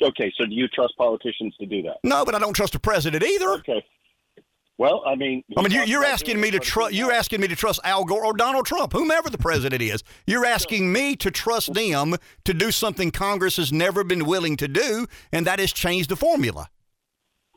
Okay, 0.02 0.32
so 0.38 0.45
do 0.45 0.53
you 0.53 0.68
trust 0.68 0.94
politicians 0.98 1.56
to 1.60 1.65
do 1.65 1.82
that? 1.84 1.98
No, 2.03 2.26
but 2.26 2.36
I 2.36 2.40
don't 2.40 2.53
trust 2.53 2.73
the 2.73 2.80
president 2.80 3.23
either. 3.23 3.49
Okay. 3.53 3.84
Well, 4.77 5.03
I 5.07 5.15
mean, 5.15 5.41
I 5.57 5.61
mean, 5.61 5.72
you're, 5.72 5.86
you're 5.86 6.03
asking 6.03 6.40
me 6.40 6.52
to 6.52 6.60
trust. 6.60 6.94
You're 6.94 7.14
asking 7.14 7.40
me 7.40 7.48
to 7.48 7.56
trust 7.56 7.80
Al 7.86 8.03
Gore 8.03 8.26
or 8.26 8.34
Donald 8.34 8.65
Trump, 8.65 8.91
whomever 8.91 9.30
the 9.30 9.38
president 9.38 9.82
is. 9.82 10.03
You're 10.27 10.45
asking 10.45 10.91
me 10.91 11.15
to 11.15 11.32
trust 11.32 11.73
them 11.73 12.15
to 12.44 12.53
do 12.53 12.72
something 12.72 13.10
Congress 13.11 13.56
has 13.56 13.72
never 13.72 14.03
been 14.03 14.26
willing 14.26 14.57
to 14.57 14.68
do, 14.68 15.07
and 15.32 15.48
that 15.48 15.61
is 15.61 15.72
change 15.72 16.07
the 16.07 16.18
formula. 16.18 16.68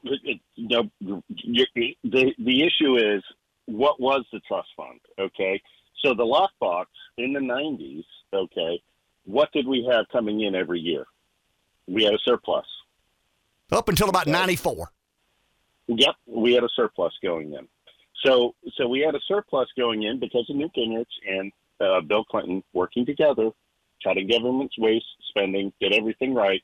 It- 0.04 0.40
no, 0.58 0.90
the 1.00 2.34
the 2.38 2.62
issue 2.62 2.96
is 2.96 3.22
what 3.68 4.00
was 4.00 4.24
the 4.32 4.40
trust 4.40 4.68
fund? 4.76 4.98
Okay, 5.18 5.60
so 6.02 6.14
the 6.14 6.24
lockbox 6.24 6.86
in 7.18 7.32
the 7.32 7.40
'90s. 7.40 8.04
Okay, 8.32 8.82
what 9.24 9.52
did 9.52 9.68
we 9.68 9.86
have 9.90 10.06
coming 10.10 10.40
in 10.40 10.54
every 10.54 10.80
year? 10.80 11.04
We 11.86 12.04
had 12.04 12.14
a 12.14 12.18
surplus. 12.24 12.66
Up 13.70 13.88
until 13.88 14.08
about 14.08 14.26
'94. 14.26 14.90
Yep, 15.88 16.14
we 16.26 16.54
had 16.54 16.64
a 16.64 16.68
surplus 16.74 17.12
going 17.22 17.52
in. 17.52 17.68
So, 18.24 18.54
so 18.76 18.88
we 18.88 19.00
had 19.00 19.14
a 19.14 19.20
surplus 19.28 19.68
going 19.76 20.02
in 20.02 20.18
because 20.18 20.48
of 20.50 20.56
Newt 20.56 20.72
Gingrich 20.76 21.06
and 21.26 21.52
uh, 21.80 22.00
Bill 22.00 22.24
Clinton 22.24 22.62
working 22.72 23.06
together, 23.06 23.50
cutting 24.02 24.28
government's 24.28 24.76
waste 24.78 25.06
spending, 25.28 25.72
did 25.80 25.92
everything 25.92 26.34
right. 26.34 26.62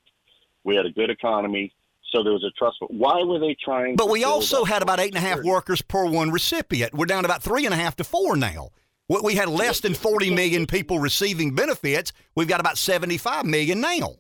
We 0.65 0.75
had 0.75 0.87
a 0.87 0.91
good 0.91 1.11
economy, 1.11 1.73
so 2.15 2.23
there 2.23 2.33
was 2.33 2.45
a 2.45 2.51
trust. 2.59 2.77
Why 2.89 3.23
were 3.25 3.39
they 3.39 3.57
trying? 3.63 3.97
But 3.97 4.09
we 4.09 4.25
also 4.25 4.65
had 4.65 4.83
about 4.83 5.01
eight 5.01 5.15
and 5.15 5.23
a 5.25 5.27
half 5.27 5.43
workers 5.43 5.83
per 5.83 6.07
one 6.07 6.31
recipient. 6.31 6.95
We're 6.95 7.07
down 7.07 7.23
to 7.25 7.27
about 7.29 7.43
three 7.43 7.65
and 7.65 7.75
a 7.75 7.77
half 7.77 7.97
to 7.97 8.05
four 8.05 8.37
now. 8.37 8.71
We- 9.09 9.21
We 9.23 9.35
had 9.35 9.49
less 9.49 9.81
than 9.81 9.95
40 9.95 10.31
million 10.35 10.67
people 10.67 10.99
receiving 10.99 11.55
benefits. 11.55 12.13
We've 12.35 12.49
got 12.49 12.61
about 12.61 12.79
75 12.79 13.45
million 13.45 13.81
now. 13.81 14.17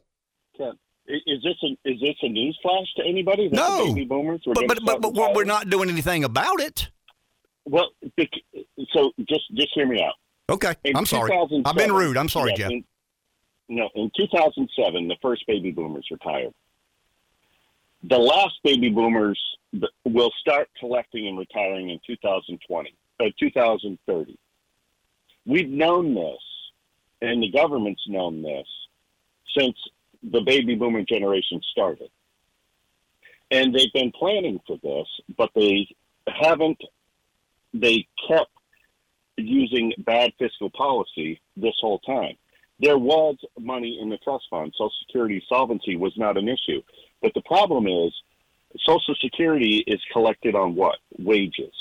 Ken, 0.57 0.73
Is 1.07 1.43
this 1.43 1.57
a, 1.63 1.89
is 1.89 2.01
this 2.01 2.17
a 2.23 2.29
news 2.29 2.59
flash 2.63 2.87
to 2.97 3.05
anybody? 3.07 3.49
No. 3.49 3.85
the 3.87 3.93
baby 3.95 4.05
boomers 4.05 4.43
were 4.47 4.55
But 4.55 4.67
but 4.69 4.79
but, 4.85 5.01
but 5.01 5.15
we're, 5.15 5.33
we're 5.35 5.45
not 5.45 5.71
doing 5.71 5.89
anything 5.89 6.25
about 6.25 6.61
it. 6.61 6.89
Well, 7.67 7.91
so 8.93 9.13
just 9.29 9.43
just 9.55 9.69
hear 9.75 9.87
me 9.87 10.03
out. 10.03 10.15
Okay, 10.51 10.75
In 10.85 10.97
I'm 10.97 11.07
sorry. 11.07 11.31
I've 11.65 11.77
been 11.77 11.93
rude. 11.93 12.17
I'm 12.19 12.29
sorry, 12.29 12.51
yeah, 12.51 12.57
Jeff. 12.57 12.71
in- 12.73 12.85
no, 13.71 13.89
in 13.95 14.11
2007, 14.15 15.09
the 15.09 15.17
first 15.23 15.47
baby 15.47 15.71
boomers 15.71 16.07
retired. 16.11 16.53
The 18.07 18.19
last 18.19 18.55
baby 18.63 18.91
boomers 18.91 19.41
will 20.05 20.31
start 20.39 20.69
collecting 20.79 21.27
and 21.27 21.39
retiring 21.39 21.89
in 21.89 21.99
2020, 22.07 22.95
uh, 23.21 23.25
2030. 23.39 24.39
We've 25.47 25.71
known 25.71 26.15
this, 26.15 26.41
and 27.23 27.43
the 27.43 27.51
government's 27.51 28.07
known 28.07 28.43
this 28.43 28.67
since 29.57 29.77
the 30.23 30.43
baby 30.43 30.75
boomer 30.75 31.03
generation 31.03 31.61
started. 31.71 32.11
And 33.51 33.75
they've 33.75 33.93
been 33.93 34.13
planning 34.13 34.61
for 34.67 34.79
this, 34.83 35.07
but 35.37 35.51
they 35.55 35.89
haven't, 36.29 36.83
they 37.73 38.07
kept 38.29 38.51
using 39.37 39.93
bad 39.99 40.33
fiscal 40.39 40.71
policy 40.71 41.41
this 41.57 41.75
whole 41.81 42.01
time. 42.01 42.37
There 42.81 42.99
was 42.99 43.37
money 43.59 43.99
in 44.01 44.09
the 44.09 44.19
trust 44.19 44.45
fund. 44.51 44.75
Social 44.77 44.93
Security 45.07 45.43
solvency 45.49 45.97
was 45.97 46.13
not 46.17 46.37
an 46.37 46.49
issue. 46.49 46.83
But 47.25 47.33
the 47.33 47.41
problem 47.41 47.87
is 47.87 48.13
Social 48.87 49.15
Security 49.19 49.83
is 49.87 49.99
collected 50.13 50.55
on 50.55 50.75
what? 50.75 50.99
Wages. 51.19 51.73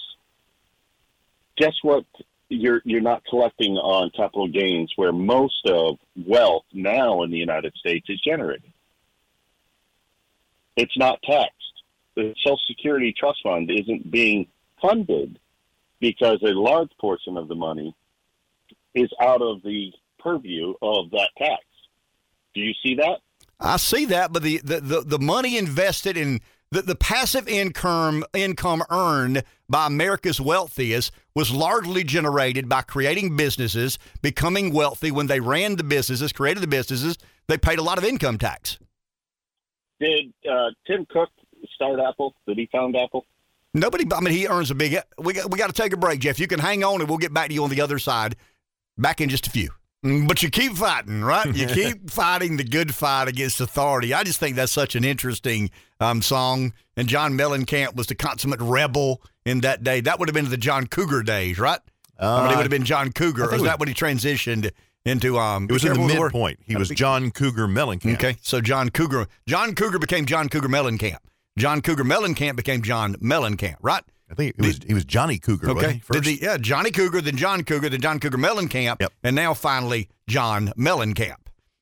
Guess 1.57 1.73
what? 1.81 2.05
You're 2.47 2.81
you're 2.85 3.01
not 3.01 3.25
collecting 3.25 3.73
on 3.73 4.09
capital 4.15 4.47
gains 4.47 4.93
where 4.95 5.11
most 5.11 5.65
of 5.65 5.97
wealth 6.15 6.63
now 6.71 7.23
in 7.23 7.29
the 7.29 7.37
United 7.37 7.75
States 7.75 8.05
is 8.07 8.21
generated. 8.21 8.71
It's 10.77 10.97
not 10.97 11.21
taxed. 11.23 11.83
The 12.15 12.33
Social 12.37 12.59
Security 12.65 13.13
Trust 13.17 13.39
Fund 13.43 13.69
isn't 13.69 14.09
being 14.09 14.47
funded 14.81 15.39
because 15.99 16.41
a 16.41 16.53
large 16.53 16.91
portion 17.01 17.35
of 17.35 17.49
the 17.49 17.55
money 17.55 17.93
is 18.95 19.11
out 19.19 19.41
of 19.41 19.61
the 19.61 19.91
purview 20.19 20.73
of 20.81 21.11
that 21.11 21.31
tax. 21.37 21.65
Do 22.53 22.61
you 22.61 22.73
see 22.81 22.95
that? 22.95 23.19
I 23.59 23.77
see 23.77 24.05
that, 24.05 24.33
but 24.33 24.43
the, 24.43 24.59
the, 24.63 24.79
the, 24.81 25.01
the 25.01 25.19
money 25.19 25.57
invested 25.57 26.17
in 26.17 26.41
the, 26.71 26.81
the 26.81 26.95
passive 26.95 27.47
income 27.47 28.25
income 28.33 28.83
earned 28.89 29.43
by 29.69 29.85
America's 29.85 30.41
wealthiest 30.41 31.11
was 31.35 31.51
largely 31.51 32.03
generated 32.03 32.67
by 32.67 32.81
creating 32.81 33.37
businesses, 33.37 33.99
becoming 34.21 34.73
wealthy. 34.73 35.11
When 35.11 35.27
they 35.27 35.39
ran 35.39 35.75
the 35.75 35.83
businesses, 35.83 36.33
created 36.33 36.61
the 36.61 36.67
businesses, 36.67 37.17
they 37.47 37.57
paid 37.57 37.79
a 37.79 37.83
lot 37.83 37.97
of 37.97 38.03
income 38.03 38.37
tax. 38.37 38.79
Did 39.99 40.33
uh, 40.49 40.71
Tim 40.87 41.05
Cook 41.09 41.29
start 41.75 41.99
Apple? 41.99 42.33
Did 42.47 42.57
he 42.57 42.67
found 42.71 42.95
Apple? 42.95 43.25
Nobody, 43.75 44.05
I 44.13 44.19
mean, 44.19 44.33
he 44.33 44.47
earns 44.47 44.69
a 44.71 44.75
big. 44.75 44.97
We 45.17 45.33
got, 45.33 45.51
we 45.51 45.57
got 45.57 45.67
to 45.67 45.73
take 45.73 45.93
a 45.93 45.97
break, 45.97 46.19
Jeff. 46.19 46.39
You 46.39 46.47
can 46.47 46.59
hang 46.59 46.83
on, 46.83 47.01
and 47.01 47.09
we'll 47.09 47.17
get 47.17 47.33
back 47.33 47.47
to 47.47 47.53
you 47.53 47.63
on 47.63 47.69
the 47.69 47.81
other 47.81 47.99
side. 47.99 48.35
Back 48.97 49.21
in 49.21 49.29
just 49.29 49.47
a 49.47 49.49
few. 49.49 49.69
Mm, 50.03 50.27
But 50.27 50.43
you 50.43 50.49
keep 50.49 50.73
fighting, 50.73 51.23
right? 51.23 51.53
You 51.55 51.67
keep 51.81 52.09
fighting 52.09 52.57
the 52.57 52.63
good 52.63 52.93
fight 52.93 53.27
against 53.27 53.61
authority. 53.61 54.13
I 54.13 54.23
just 54.23 54.39
think 54.39 54.55
that's 54.55 54.71
such 54.71 54.95
an 54.95 55.03
interesting 55.03 55.69
um, 55.99 56.21
song. 56.21 56.73
And 56.97 57.07
John 57.07 57.33
Mellencamp 57.33 57.95
was 57.95 58.07
the 58.07 58.15
consummate 58.15 58.61
rebel 58.61 59.21
in 59.45 59.61
that 59.61 59.83
day. 59.83 60.01
That 60.01 60.19
would 60.19 60.27
have 60.29 60.33
been 60.33 60.49
the 60.49 60.57
John 60.57 60.87
Cougar 60.87 61.23
days, 61.23 61.57
right? 61.59 61.79
I 62.19 62.41
mean, 62.43 62.45
it 62.51 62.53
Uh, 62.53 62.55
would 62.57 62.63
have 62.63 62.69
been 62.69 62.83
John 62.85 63.11
Cougar. 63.11 63.43
I 63.43 63.45
Or 63.45 63.49
think 63.49 63.61
is 63.61 63.67
that 63.67 63.79
when 63.79 63.87
he 63.87 63.93
transitioned 63.95 64.71
into? 65.05 65.37
Um, 65.39 65.65
It 65.69 65.71
was 65.73 65.83
in 65.83 65.89
the 65.89 65.95
careful 65.95 66.05
with 66.07 66.17
word. 66.19 66.25
midpoint. 66.33 66.59
He 66.65 66.75
was 66.75 66.89
John 66.89 67.31
Cougar 67.31 67.67
Mellencamp. 67.67 68.13
Okay, 68.15 68.35
so 68.41 68.61
John 68.61 68.89
Cougar, 68.89 69.27
John 69.47 69.73
Cougar 69.75 69.99
became 69.99 70.25
John 70.25 70.47
Cougar 70.49 70.69
Mellencamp. 70.69 71.17
John 71.57 71.81
Cougar 71.81 72.03
Mellencamp 72.03 72.55
became 72.55 72.81
John 72.81 73.15
Mellencamp, 73.15 73.75
right? 73.81 74.03
I 74.33 74.35
think 74.35 74.55
it 74.57 74.65
was 74.65 74.79
he 74.85 74.93
was 74.93 75.05
Johnny 75.05 75.37
Cougar. 75.37 75.69
Okay. 75.71 76.01
he, 76.23 76.39
yeah, 76.41 76.57
Johnny 76.57 76.91
Cougar, 76.91 77.21
then 77.21 77.37
John 77.37 77.63
Cougar, 77.63 77.89
then 77.89 78.01
John 78.01 78.19
Cougar 78.19 78.37
Mellencamp, 78.37 78.97
Yep. 78.99 79.13
and 79.23 79.35
now 79.35 79.53
finally 79.53 80.09
John 80.27 80.73
Mellencamp. 80.77 81.35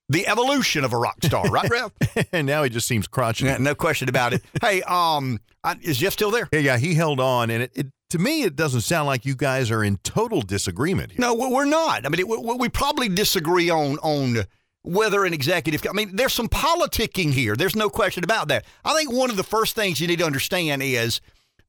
The 0.10 0.28
evolution 0.28 0.84
of 0.84 0.91
a 0.91 0.98
rock 0.98 1.15
star, 1.23 1.45
right, 1.45 1.69
Rev? 1.69 1.91
and 2.34 2.45
now 2.45 2.64
he 2.64 2.69
just 2.69 2.86
seems 2.86 3.07
crotchety. 3.07 3.45
Yeah, 3.45 3.57
no 3.57 3.73
question 3.73 4.10
about 4.10 4.34
it. 4.34 4.44
Hey, 4.61 4.82
um, 4.82 5.40
I, 5.64 5.78
is 5.82 5.98
Jeff 5.98 6.11
still 6.11 6.32
there? 6.32 6.49
Yeah, 6.52 6.60
yeah, 6.60 6.78
he 6.78 6.94
held 6.95 7.22
on, 7.22 7.49
and 7.49 7.64
it, 7.64 7.72
it 7.73 7.88
to 8.10 8.19
me 8.19 8.44
it 8.44 8.57
doesn't 8.57 8.82
sound 8.82 9.07
like 9.07 9.26
you 9.26 9.36
guys 9.36 9.72
are 9.72 9.82
in 9.84 9.95
total 10.03 10.41
disagreement 10.41 11.11
here. 11.14 11.22
No, 11.22 11.34
we- 11.34 11.48
we're 11.48 11.64
not. 11.64 12.06
I 12.06 12.10
mean, 12.10 12.19
it, 12.19 12.28
we, 12.28 12.38
we 12.38 12.68
probably 12.68 13.07
disagree 13.07 13.69
on 13.69 13.98
on 13.99 14.44
whether 14.84 15.23
an 15.23 15.34
executive. 15.34 15.82
I 15.90 15.94
mean, 15.94 16.15
there's 16.15 16.34
some 16.34 16.49
politicking 16.49 17.32
here. 17.32 17.56
There's 17.56 17.76
no 17.76 17.90
question 17.90 18.23
about 18.26 18.48
that. 18.49 18.65
I 18.84 18.94
think 18.95 19.14
one 19.14 19.30
of 19.30 19.38
the 19.38 19.44
first 19.44 19.76
things 19.76 20.02
you 20.02 20.07
need 20.07 20.19
to 20.19 20.26
understand 20.26 20.82
is 20.84 21.22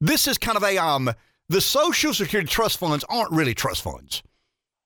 this 0.03 0.27
is 0.27 0.37
kind 0.37 0.57
of 0.57 0.63
a 0.65 0.77
um 0.77 1.11
the 1.49 1.61
Social 1.61 2.13
Security 2.13 2.49
trust 2.49 2.79
funds 2.79 3.05
aren't 3.09 3.33
really 3.33 3.55
trust 3.55 3.83
funds. 3.83 4.23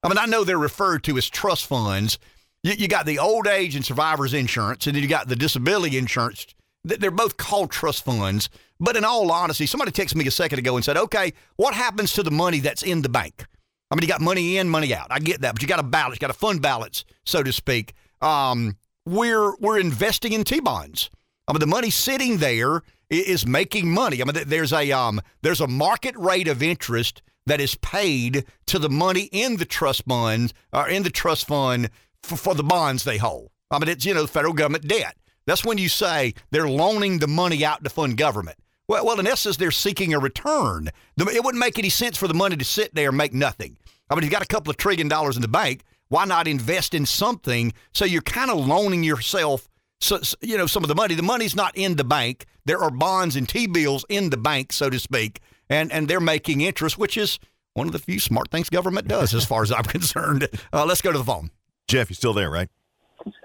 I 0.02 0.08
mean, 0.08 0.18
I 0.18 0.26
know 0.26 0.44
they're 0.44 0.58
referred 0.58 1.04
to 1.04 1.16
as 1.16 1.28
trust 1.28 1.66
funds. 1.66 2.18
You, 2.62 2.72
you 2.72 2.88
got 2.88 3.06
the 3.06 3.18
old 3.18 3.46
age 3.46 3.74
and 3.76 3.84
survivors 3.84 4.34
insurance, 4.34 4.86
and 4.86 4.94
then 4.94 5.02
you 5.02 5.08
got 5.08 5.28
the 5.28 5.36
disability 5.36 5.96
insurance. 5.96 6.46
Th- 6.86 6.98
They're 7.00 7.10
both 7.10 7.36
called 7.36 7.70
trust 7.70 8.04
funds. 8.04 8.48
But 8.78 8.96
in 8.96 9.04
all 9.04 9.30
honesty, 9.32 9.66
somebody 9.66 9.90
texted 9.92 10.16
me 10.16 10.26
a 10.26 10.30
second 10.30 10.58
ago 10.58 10.76
and 10.76 10.84
said, 10.84 10.96
okay, 10.96 11.32
what 11.56 11.74
happens 11.74 12.12
to 12.14 12.22
the 12.22 12.30
money 12.30 12.60
that's 12.60 12.82
in 12.82 13.02
the 13.02 13.08
bank? 13.08 13.46
I 13.90 13.94
mean, 13.94 14.02
you 14.02 14.08
got 14.08 14.20
money 14.20 14.58
in, 14.58 14.68
money 14.68 14.92
out. 14.94 15.06
I 15.10 15.18
get 15.18 15.40
that, 15.42 15.54
but 15.54 15.62
you 15.62 15.68
got 15.68 15.78
a 15.80 15.84
balance, 15.84 16.16
you 16.16 16.20
got 16.20 16.30
a 16.30 16.38
fund 16.38 16.60
balance, 16.60 17.04
so 17.24 17.42
to 17.42 17.52
speak. 17.52 17.94
Um, 18.20 18.76
we're 19.06 19.54
we're 19.56 19.78
investing 19.78 20.32
in 20.32 20.42
T 20.44 20.60
bonds. 20.60 21.10
I 21.48 21.52
mean, 21.52 21.60
the 21.60 21.66
money 21.66 21.90
sitting 21.90 22.38
there 22.38 22.82
is 23.10 23.46
making 23.46 23.92
money. 23.92 24.20
I 24.20 24.24
mean, 24.24 24.44
there's 24.46 24.72
a 24.72 24.92
um, 24.92 25.20
there's 25.42 25.60
a 25.60 25.68
market 25.68 26.16
rate 26.16 26.48
of 26.48 26.62
interest 26.62 27.22
that 27.46 27.60
is 27.60 27.76
paid 27.76 28.44
to 28.66 28.78
the 28.78 28.90
money 28.90 29.28
in 29.32 29.56
the 29.56 29.64
trust 29.64 30.04
funds 30.04 30.52
or 30.72 30.88
in 30.88 31.02
the 31.04 31.10
trust 31.10 31.46
fund 31.46 31.90
for, 32.22 32.36
for 32.36 32.54
the 32.54 32.64
bonds 32.64 33.04
they 33.04 33.18
hold. 33.18 33.50
I 33.70 33.78
mean, 33.78 33.88
it's 33.88 34.04
you 34.04 34.14
know 34.14 34.26
federal 34.26 34.52
government 34.52 34.88
debt. 34.88 35.16
That's 35.46 35.64
when 35.64 35.78
you 35.78 35.88
say 35.88 36.34
they're 36.50 36.68
loaning 36.68 37.18
the 37.18 37.28
money 37.28 37.64
out 37.64 37.84
to 37.84 37.90
fund 37.90 38.16
government. 38.16 38.58
Well, 38.88 39.04
well, 39.04 39.18
in 39.18 39.26
essence, 39.26 39.56
they're 39.56 39.70
seeking 39.70 40.14
a 40.14 40.18
return. 40.18 40.90
It 41.16 41.44
wouldn't 41.44 41.60
make 41.60 41.78
any 41.78 41.88
sense 41.88 42.16
for 42.16 42.28
the 42.28 42.34
money 42.34 42.56
to 42.56 42.64
sit 42.64 42.94
there 42.94 43.08
and 43.08 43.18
make 43.18 43.32
nothing. 43.32 43.76
I 44.08 44.14
mean, 44.14 44.22
you've 44.22 44.32
got 44.32 44.42
a 44.42 44.46
couple 44.46 44.70
of 44.70 44.76
trillion 44.76 45.08
dollars 45.08 45.36
in 45.36 45.42
the 45.42 45.48
bank. 45.48 45.82
Why 46.08 46.24
not 46.24 46.46
invest 46.46 46.94
in 46.94 47.04
something? 47.04 47.72
So 47.92 48.04
you're 48.04 48.22
kind 48.22 48.50
of 48.50 48.64
loaning 48.64 49.02
yourself, 49.02 49.68
so, 50.00 50.20
you 50.40 50.56
know, 50.56 50.66
some 50.66 50.84
of 50.84 50.88
the 50.88 50.94
money. 50.94 51.16
The 51.16 51.22
money's 51.22 51.56
not 51.56 51.76
in 51.76 51.96
the 51.96 52.04
bank. 52.04 52.46
There 52.66 52.82
are 52.82 52.90
bonds 52.90 53.36
and 53.36 53.48
T 53.48 53.66
bills 53.68 54.04
in 54.08 54.30
the 54.30 54.36
bank, 54.36 54.72
so 54.72 54.90
to 54.90 54.98
speak, 54.98 55.40
and 55.70 55.90
and 55.92 56.08
they're 56.08 56.20
making 56.20 56.60
interest, 56.60 56.98
which 56.98 57.16
is 57.16 57.38
one 57.74 57.86
of 57.86 57.92
the 57.92 57.98
few 57.98 58.18
smart 58.18 58.50
things 58.50 58.68
government 58.68 59.06
does, 59.06 59.34
as 59.34 59.44
far 59.44 59.62
as 59.62 59.70
I'm 59.70 59.84
concerned. 59.96 60.48
Uh, 60.72 60.84
let's 60.84 61.00
go 61.00 61.12
to 61.12 61.18
the 61.18 61.24
phone. 61.24 61.50
Jeff, 61.86 62.10
you 62.10 62.14
still 62.14 62.34
there, 62.34 62.50
right? 62.50 62.68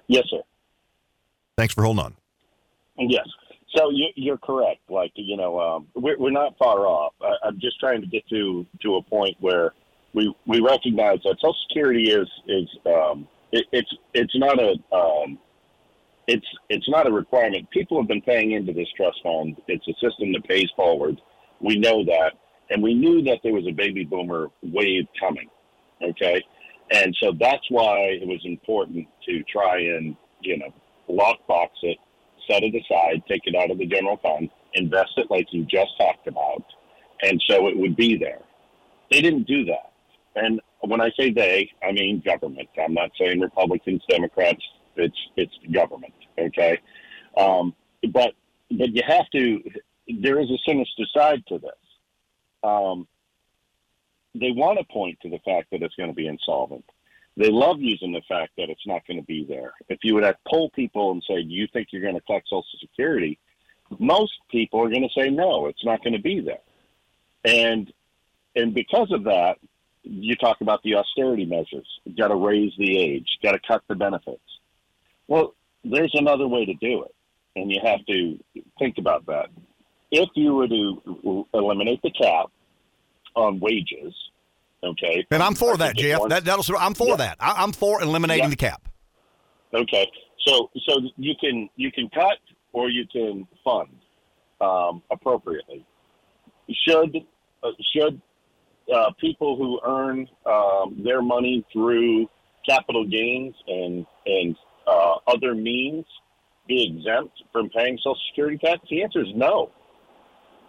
Yes, 0.08 0.24
sir. 0.30 0.42
Thanks 1.58 1.74
for 1.74 1.84
holding 1.84 2.04
on. 2.04 2.16
Yes. 2.98 3.28
So 3.76 3.90
you, 3.92 4.08
you're 4.16 4.40
correct. 4.40 4.82
Like 4.90 5.12
you 5.14 5.38
know, 5.38 5.60
um, 5.60 5.88
we're, 5.96 6.18
we're 6.18 6.32
not 6.32 6.58
far 6.58 6.88
off. 6.88 7.14
I, 7.22 7.48
I'm 7.48 7.60
just 7.60 7.80
trying 7.80 8.02
to 8.02 8.08
get 8.08 8.28
to 8.30 8.66
to 8.82 8.96
a 8.96 9.04
point 9.04 9.38
where 9.40 9.74
we 10.14 10.34
we 10.48 10.60
recognize 10.62 11.20
that 11.26 11.36
Social 11.40 11.56
Security 11.70 12.12
is 12.12 12.28
is 12.48 12.68
um, 12.88 13.28
it, 13.52 13.66
it's 13.72 13.96
it's 14.16 14.36
not 14.36 14.60
a 14.60 14.74
um, 14.96 15.38
it's 16.32 16.46
it's 16.70 16.90
not 16.90 17.08
a 17.08 17.12
requirement. 17.12 17.70
People 17.72 18.00
have 18.00 18.08
been 18.08 18.22
paying 18.22 18.52
into 18.52 18.72
this 18.72 18.88
trust 18.96 19.20
fund. 19.22 19.58
It's 19.68 19.86
a 19.88 19.94
system 19.94 20.32
that 20.34 20.48
pays 20.48 20.70
forward. 20.76 21.20
We 21.60 21.78
know 21.78 22.06
that, 22.06 22.34
and 22.70 22.82
we 22.82 22.94
knew 22.94 23.22
that 23.24 23.40
there 23.44 23.54
was 23.54 23.68
a 23.68 23.74
baby 23.74 24.06
boomer 24.06 24.48
wave 24.64 25.06
coming. 25.20 25.50
Okay, 26.02 26.42
and 26.92 27.16
so 27.22 27.34
that's 27.38 27.66
why 27.70 27.98
it 28.22 28.26
was 28.28 28.40
important 28.46 29.08
to 29.28 29.44
try 29.44 29.80
and 29.80 30.16
you 30.42 30.58
know 30.58 30.74
lockbox 31.10 31.70
it 31.84 31.98
set 32.50 32.64
it 32.64 32.74
aside, 32.74 33.22
take 33.28 33.42
it 33.46 33.56
out 33.56 33.70
of 33.70 33.78
the 33.78 33.86
general 33.86 34.18
fund, 34.18 34.50
invest 34.74 35.12
it 35.18 35.28
like 35.30 35.46
you 35.52 35.64
just 35.66 35.92
talked 35.98 36.28
about, 36.28 36.64
and 37.22 37.42
so 37.48 37.68
it 37.68 37.78
would 37.78 37.96
be 37.96 38.18
there. 38.18 38.42
They 39.12 39.22
didn't 39.22 39.48
do 39.48 39.66
that. 39.66 39.92
And 40.36 40.62
when 40.80 41.02
I 41.02 41.12
say 41.20 41.32
they, 41.32 41.70
I 41.84 41.92
mean 41.92 42.24
government. 42.26 42.70
I'm 42.82 42.94
not 42.94 43.12
saying 43.20 43.42
Republicans, 43.42 44.02
Democrats. 44.10 44.64
It's 44.96 45.18
it's 45.36 45.54
government. 45.74 46.14
Okay, 46.38 46.80
um, 47.38 47.74
but 48.10 48.34
but 48.70 48.94
you 48.94 49.04
have 49.06 49.30
to. 49.32 49.62
There 50.08 50.40
is 50.40 50.50
a 50.50 50.58
sinister 50.66 51.04
side 51.16 51.44
to 51.48 51.60
this. 51.60 51.72
Um, 52.64 53.08
they 54.34 54.52
want 54.52 54.80
to 54.80 54.86
point 54.86 55.20
to 55.22 55.30
the 55.30 55.40
fact 55.40 55.72
that 55.72 55.82
it's 55.82 55.96
going 55.96 56.10
to 56.10 56.16
be 56.16 56.28
insolvent. 56.28 56.86
They 57.38 57.50
love 57.50 57.80
using 57.80 58.12
the 58.12 58.22
fact 58.28 58.52
that 58.58 58.70
it's 58.70 58.86
not 58.86 59.06
going 59.08 59.20
to 59.20 59.26
be 59.26 59.46
there. 59.46 59.74
If 59.90 60.00
you 60.04 60.14
would 60.16 60.24
have 60.24 60.36
poll 60.48 60.70
people 60.72 61.12
and 61.12 61.24
say, 61.28 61.44
"Do 61.44 61.50
you 61.50 61.68
think 61.72 61.90
you're 61.92 62.02
going 62.02 62.16
to 62.16 62.22
collect 62.22 62.48
Social 62.48 62.66
Security?" 62.80 63.40
Most 64.00 64.34
people 64.50 64.82
are 64.82 64.90
going 64.90 65.08
to 65.08 65.20
say, 65.20 65.30
"No, 65.30 65.68
it's 65.68 65.84
not 65.84 66.04
going 66.04 66.14
to 66.14 66.22
be 66.22 66.40
there." 66.40 66.60
And 67.44 67.92
and 68.56 68.74
because 68.74 69.12
of 69.12 69.24
that, 69.26 69.58
you 70.04 70.36
talk 70.36 70.62
about 70.62 70.84
the 70.84 70.96
austerity 70.96 71.46
measures. 71.46 71.88
You 72.06 72.16
got 72.16 72.30
to 72.30 72.36
raise 72.36 72.74
the 72.78 72.98
age. 72.98 73.38
Got 73.44 73.54
to 73.54 73.60
cut 73.66 73.84
the 73.88 73.96
benefits. 73.96 74.40
Well, 75.28 75.56
there's 75.84 76.12
another 76.14 76.48
way 76.48 76.66
to 76.66 76.74
do 76.76 77.04
it, 77.04 77.16
and 77.56 77.72
you 77.72 77.80
have 77.84 78.06
to 78.08 78.38
think 78.80 78.98
about 78.98 79.26
that. 79.28 79.48
If 80.12 80.30
you 80.36 80.54
were 80.54 80.68
to 80.68 81.46
eliminate 81.54 82.02
the 82.02 82.12
cap 82.12 82.48
on 83.36 83.60
wages, 83.60 84.14
okay, 84.84 85.26
And 85.32 85.42
I'm 85.42 85.56
for 85.56 85.78
that, 85.78 85.96
Jeff. 85.96 86.20
one- 86.20 86.30
That, 86.30 86.44
that'll. 86.46 86.66
I'm 86.78 86.94
for 86.94 87.08
Yeah. 87.10 87.16
that. 87.18 87.38
I, 87.40 87.64
I'm 87.64 87.72
for 87.72 88.02
eliminating 88.02 88.44
Yeah. 88.46 88.50
the 88.50 88.56
cap. 88.58 88.88
Okay, 89.74 90.10
so 90.46 90.70
so 90.88 91.00
you 91.18 91.34
can 91.40 91.70
you 91.78 91.92
can 91.94 92.10
cut 92.10 92.40
or 92.74 92.90
you 92.90 93.06
can 93.08 93.48
fund 93.64 93.90
um, 94.60 95.02
appropriately. 95.10 95.86
Should 96.88 97.16
uh, 97.64 97.70
should 97.96 98.22
uh, 98.94 99.12
people 99.20 99.56
who 99.56 99.80
earn 99.86 100.28
um, 100.46 101.02
their 101.06 101.22
money 101.22 101.66
through 101.72 102.30
capital 102.68 103.06
gains 103.06 103.56
and 103.68 104.06
and 104.26 104.56
uh, 104.88 105.16
other 105.28 105.56
means 105.56 106.06
be 106.68 106.84
exempt 106.84 107.44
from 107.52 107.70
paying 107.70 107.98
Social 107.98 108.18
Security 108.30 108.58
tax? 108.58 108.82
The 108.90 109.04
answer 109.04 109.22
is 109.22 109.34
no. 109.36 109.72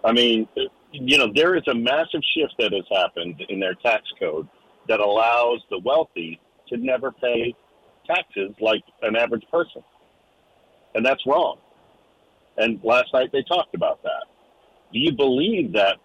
I 0.05 0.13
mean, 0.13 0.49
you 0.93 1.19
know, 1.19 1.33
there 1.35 1.57
is 1.57 1.63
a 1.69 1.75
massive 1.75 2.21
shift 2.35 2.55
that 2.59 2.73
has 2.73 2.85
happened 2.91 3.41
in 3.49 3.61
their 3.61 3.75
tax 3.75 4.03
code 4.19 4.49
that 4.89 5.01
allows 5.01 5.61
the 5.71 5.79
wealthy 5.79 6.41
to 6.69 6.77
never 6.77 7.13
pay 7.13 7.55
taxes 8.07 8.51
like 8.61 8.83
an 9.03 9.17
average 9.17 9.45
person. 9.51 9.83
And 10.95 11.05
that's 11.07 11.25
wrong. 11.27 11.59
And 12.59 12.81
last 12.83 13.09
night 13.15 13.31
they 13.33 13.43
talked 13.43 13.75
about 13.75 14.03
that. 14.03 14.25
Do 14.93 14.99
you 14.99 15.13
believe 15.13 15.73
that 15.73 15.97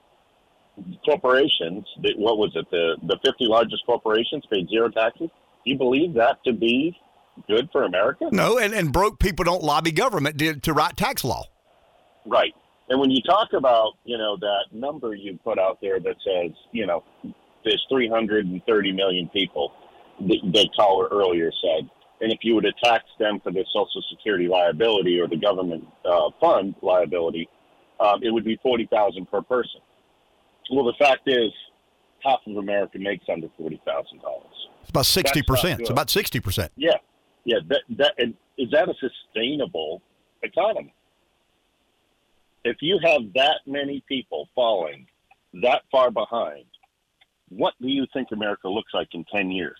corporations, 1.05 1.85
that, 2.03 2.13
what 2.17 2.37
was 2.37 2.51
it, 2.55 2.69
the, 2.71 2.95
the 3.03 3.17
50 3.25 3.45
largest 3.45 3.85
corporations 3.85 4.43
paid 4.49 4.69
zero 4.69 4.89
taxes? 4.89 5.29
Do 5.65 5.71
you 5.71 5.77
believe 5.77 6.13
that 6.13 6.43
to 6.45 6.53
be 6.53 6.97
good 7.47 7.69
for 7.71 7.83
America? 7.83 8.29
No, 8.31 8.57
and, 8.57 8.73
and 8.73 8.91
broke 8.91 9.19
people 9.19 9.45
don't 9.45 9.63
lobby 9.63 9.91
government 9.91 10.37
to, 10.39 10.55
to 10.55 10.73
write 10.73 10.97
tax 10.97 11.23
law. 11.23 11.45
Right. 12.25 12.53
And 12.89 12.99
when 12.99 13.11
you 13.11 13.21
talk 13.21 13.49
about, 13.53 13.93
you 14.05 14.17
know, 14.17 14.37
that 14.37 14.65
number 14.71 15.13
you 15.13 15.37
put 15.43 15.59
out 15.59 15.79
there 15.81 15.99
that 15.99 16.15
says, 16.25 16.51
you 16.71 16.85
know, 16.85 17.03
there's 17.63 17.85
330 17.89 18.91
million 18.93 19.29
people, 19.29 19.73
the, 20.19 20.39
the 20.51 20.69
caller 20.75 21.07
earlier 21.11 21.51
said, 21.61 21.89
and 22.21 22.31
if 22.31 22.39
you 22.41 22.55
were 22.55 22.61
to 22.61 22.73
tax 22.83 23.03
them 23.19 23.39
for 23.43 23.51
their 23.51 23.65
Social 23.73 24.03
Security 24.09 24.47
liability 24.47 25.19
or 25.19 25.27
the 25.27 25.37
government 25.37 25.85
uh, 26.05 26.29
fund 26.39 26.75
liability, 26.81 27.47
um, 27.99 28.23
it 28.23 28.31
would 28.31 28.45
be 28.45 28.57
40000 28.63 29.29
per 29.29 29.41
person. 29.41 29.81
Well, 30.71 30.85
the 30.85 30.93
fact 30.97 31.21
is, 31.27 31.51
half 32.23 32.39
of 32.47 32.57
America 32.57 32.97
makes 32.99 33.25
under 33.31 33.47
$40,000. 33.59 33.79
It's 34.87 34.89
about 34.89 35.05
sixty 35.05 35.41
percent. 35.41 35.81
It's 35.81 35.89
about 35.89 36.09
sixty 36.09 36.39
percent. 36.39 36.71
Yeah, 36.77 36.95
yeah. 37.47 37.59
That 37.69 37.81
that 37.97 38.13
and 38.17 38.35
is 38.57 38.69
that 38.71 38.89
a 38.89 38.93
sustainable 38.99 40.01
economy? 40.43 40.93
If 42.65 42.77
you 42.81 42.99
have 43.01 43.21
that 43.35 43.61
many 43.65 44.03
people 44.07 44.49
falling 44.53 45.07
that 45.61 45.83
far 45.89 46.11
behind, 46.11 46.65
what 47.49 47.73
do 47.81 47.87
you 47.87 48.05
think 48.11 48.27
America 48.33 48.67
looks 48.67 48.93
like 48.93 49.07
in 49.13 49.23
ten 49.33 49.49
years? 49.49 49.77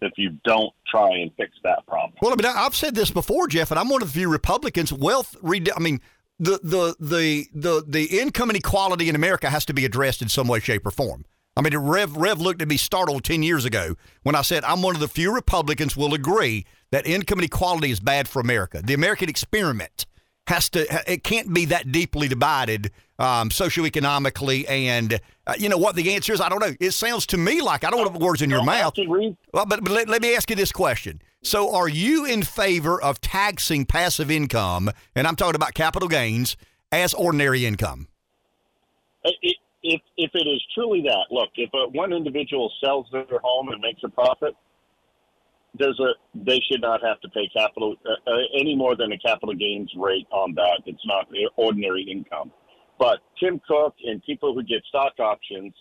If 0.00 0.12
you 0.16 0.38
don't 0.44 0.72
try 0.88 1.10
and 1.18 1.32
fix 1.36 1.50
that 1.64 1.84
problem, 1.84 2.12
Well, 2.22 2.32
I 2.32 2.36
mean, 2.36 2.46
I've 2.46 2.76
said 2.76 2.94
this 2.94 3.10
before, 3.10 3.48
Jeff, 3.48 3.72
and 3.72 3.80
I'm 3.80 3.88
one 3.88 4.02
of 4.02 4.12
the 4.12 4.20
few 4.20 4.30
Republicans. 4.30 4.92
Wealth, 4.92 5.36
I 5.44 5.80
mean, 5.80 6.00
the 6.38 6.60
the 6.62 6.94
the 7.00 7.46
the 7.52 7.84
the 7.88 8.20
income 8.20 8.50
inequality 8.50 9.08
in 9.08 9.16
America 9.16 9.50
has 9.50 9.64
to 9.64 9.74
be 9.74 9.84
addressed 9.84 10.22
in 10.22 10.28
some 10.28 10.46
way, 10.46 10.60
shape, 10.60 10.86
or 10.86 10.92
form. 10.92 11.24
I 11.56 11.62
mean, 11.62 11.76
Rev, 11.76 12.16
Rev 12.16 12.40
looked 12.40 12.62
at 12.62 12.68
me 12.68 12.76
startled 12.76 13.24
10 13.24 13.42
years 13.42 13.64
ago 13.64 13.96
when 14.22 14.34
I 14.34 14.42
said 14.42 14.64
I'm 14.64 14.82
one 14.82 14.94
of 14.94 15.00
the 15.00 15.08
few 15.08 15.34
Republicans 15.34 15.96
will 15.96 16.14
agree 16.14 16.64
that 16.90 17.06
income 17.06 17.38
inequality 17.38 17.90
is 17.90 18.00
bad 18.00 18.28
for 18.28 18.40
America. 18.40 18.80
The 18.82 18.94
American 18.94 19.28
experiment 19.28 20.06
has 20.46 20.68
to, 20.70 20.86
it 21.10 21.22
can't 21.22 21.52
be 21.52 21.66
that 21.66 21.92
deeply 21.92 22.28
divided 22.28 22.90
um, 23.18 23.50
socioeconomically. 23.50 24.68
And, 24.68 25.20
uh, 25.46 25.54
you 25.58 25.68
know, 25.68 25.78
what 25.78 25.94
the 25.94 26.14
answer 26.14 26.32
is, 26.32 26.40
I 26.40 26.48
don't 26.48 26.60
know. 26.60 26.74
It 26.80 26.92
sounds 26.92 27.26
to 27.26 27.36
me 27.36 27.60
like, 27.60 27.84
I 27.84 27.90
don't 27.90 28.00
want 28.00 28.12
to 28.12 28.18
put 28.18 28.26
words 28.26 28.42
in 28.42 28.50
your 28.50 28.64
mouth. 28.64 28.94
Well, 28.96 29.66
but, 29.66 29.84
but 29.84 29.90
let, 29.90 30.08
let 30.08 30.22
me 30.22 30.34
ask 30.34 30.50
you 30.50 30.56
this 30.56 30.72
question. 30.72 31.20
So, 31.42 31.74
are 31.74 31.88
you 31.88 32.26
in 32.26 32.42
favor 32.42 33.00
of 33.00 33.20
taxing 33.20 33.86
passive 33.86 34.30
income, 34.30 34.90
and 35.14 35.26
I'm 35.26 35.36
talking 35.36 35.54
about 35.54 35.72
capital 35.72 36.06
gains, 36.06 36.56
as 36.92 37.14
ordinary 37.14 37.64
income? 37.64 38.08
It, 39.24 39.56
if 39.82 40.00
if 40.16 40.30
it 40.34 40.46
is 40.46 40.62
truly 40.74 41.02
that, 41.02 41.26
look, 41.30 41.50
if 41.56 41.70
a, 41.74 41.88
one 41.96 42.12
individual 42.12 42.70
sells 42.82 43.06
their 43.12 43.24
home 43.42 43.68
and 43.68 43.80
makes 43.80 44.00
a 44.04 44.08
profit, 44.08 44.54
there's 45.78 45.98
a 46.00 46.12
they 46.34 46.60
should 46.70 46.82
not 46.82 47.02
have 47.02 47.20
to 47.20 47.28
pay 47.30 47.48
capital 47.54 47.96
uh, 48.04 48.30
uh, 48.30 48.34
any 48.58 48.76
more 48.76 48.96
than 48.96 49.12
a 49.12 49.18
capital 49.18 49.54
gains 49.54 49.90
rate 49.96 50.26
on 50.30 50.54
that. 50.54 50.82
It's 50.86 51.04
not 51.06 51.28
ordinary 51.56 52.02
income. 52.10 52.52
But 52.98 53.20
Tim 53.38 53.60
Cook 53.66 53.94
and 54.04 54.22
people 54.24 54.54
who 54.54 54.62
get 54.62 54.84
stock 54.88 55.14
options, 55.18 55.72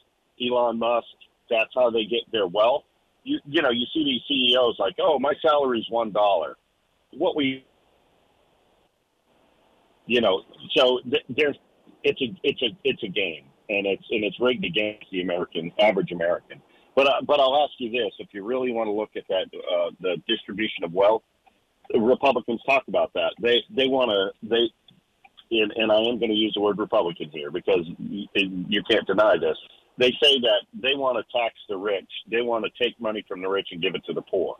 Elon 0.42 0.80
Musk, 0.80 1.08
that's 1.50 1.72
how 1.76 1.90
they 1.90 2.06
get 2.06 2.22
their 2.32 2.48
wealth. 2.48 2.84
You 3.24 3.40
you 3.46 3.62
know 3.62 3.72
you 3.72 3.86
see 3.94 4.06
these 4.06 4.22
CEOs 4.28 4.78
like, 4.80 4.96
oh, 5.02 5.20
my 5.20 5.34
salary's 5.42 5.88
one 5.90 6.12
dollar. 6.12 6.56
What 7.12 7.36
we 7.36 7.66
you 10.06 10.22
know, 10.22 10.42
so 10.76 11.00
th- 11.04 11.26
there's 11.30 11.58
it's 12.04 12.22
a 12.22 12.40
it's 12.44 12.62
a 12.62 12.70
it's 12.86 13.04
a 13.04 13.08
game 13.08 13.49
and 13.70 13.86
it's 13.86 14.04
and 14.10 14.24
it's 14.24 14.40
rigged 14.40 14.66
against 14.66 15.06
the 15.12 15.22
American 15.22 15.72
average 15.80 16.12
American. 16.12 16.62
But 16.96 17.08
uh, 17.08 17.22
but 17.26 17.40
I'll 17.40 17.64
ask 17.64 17.74
you 17.78 17.91
this: 17.91 18.12
if 18.20 18.28
you 18.34 18.44
really 18.44 18.72
want 18.72 18.88
to 18.88 18.91
look 18.91 19.12
at 19.16 19.24
that, 19.30 19.46
uh, 19.56 19.91
the 20.02 20.18
distribution 20.28 20.84
of 20.84 20.94
wealth, 20.94 21.24
Republicans 21.94 22.62
talk 22.68 22.84
about 22.88 23.14
that. 23.14 23.34
They 23.41 23.62
they 23.76 23.88
want 23.88 24.10
to 24.10 24.48
they. 24.48 24.70
And, 25.52 25.72
and 25.78 25.91
I 25.91 25.96
am 25.96 26.20
going 26.20 26.30
to 26.30 26.36
use 26.36 26.54
the 26.54 26.62
word 26.62 26.78
Republican 26.78 27.32
here 27.34 27.50
because 27.50 27.80
you, 27.98 28.28
you 28.36 28.84
can't 28.88 29.08
deny 29.08 29.36
this. 29.36 29.58
They 29.98 30.12
say 30.22 30.40
that 30.41 30.62
they 30.80 30.94
want 30.94 31.18
to 31.18 31.24
tax 31.36 31.56
the 31.68 31.76
rich. 31.76 32.08
They 32.30 32.41
want 32.41 32.66
to 32.66 32.84
take 32.84 33.02
money 33.02 33.26
from 33.28 33.41
the 33.41 33.50
rich 33.50 33.70
and 33.72 33.82
give 33.82 33.96
it 33.96 34.06
to 34.06 34.14
the 34.14 34.22
poor, 34.22 34.58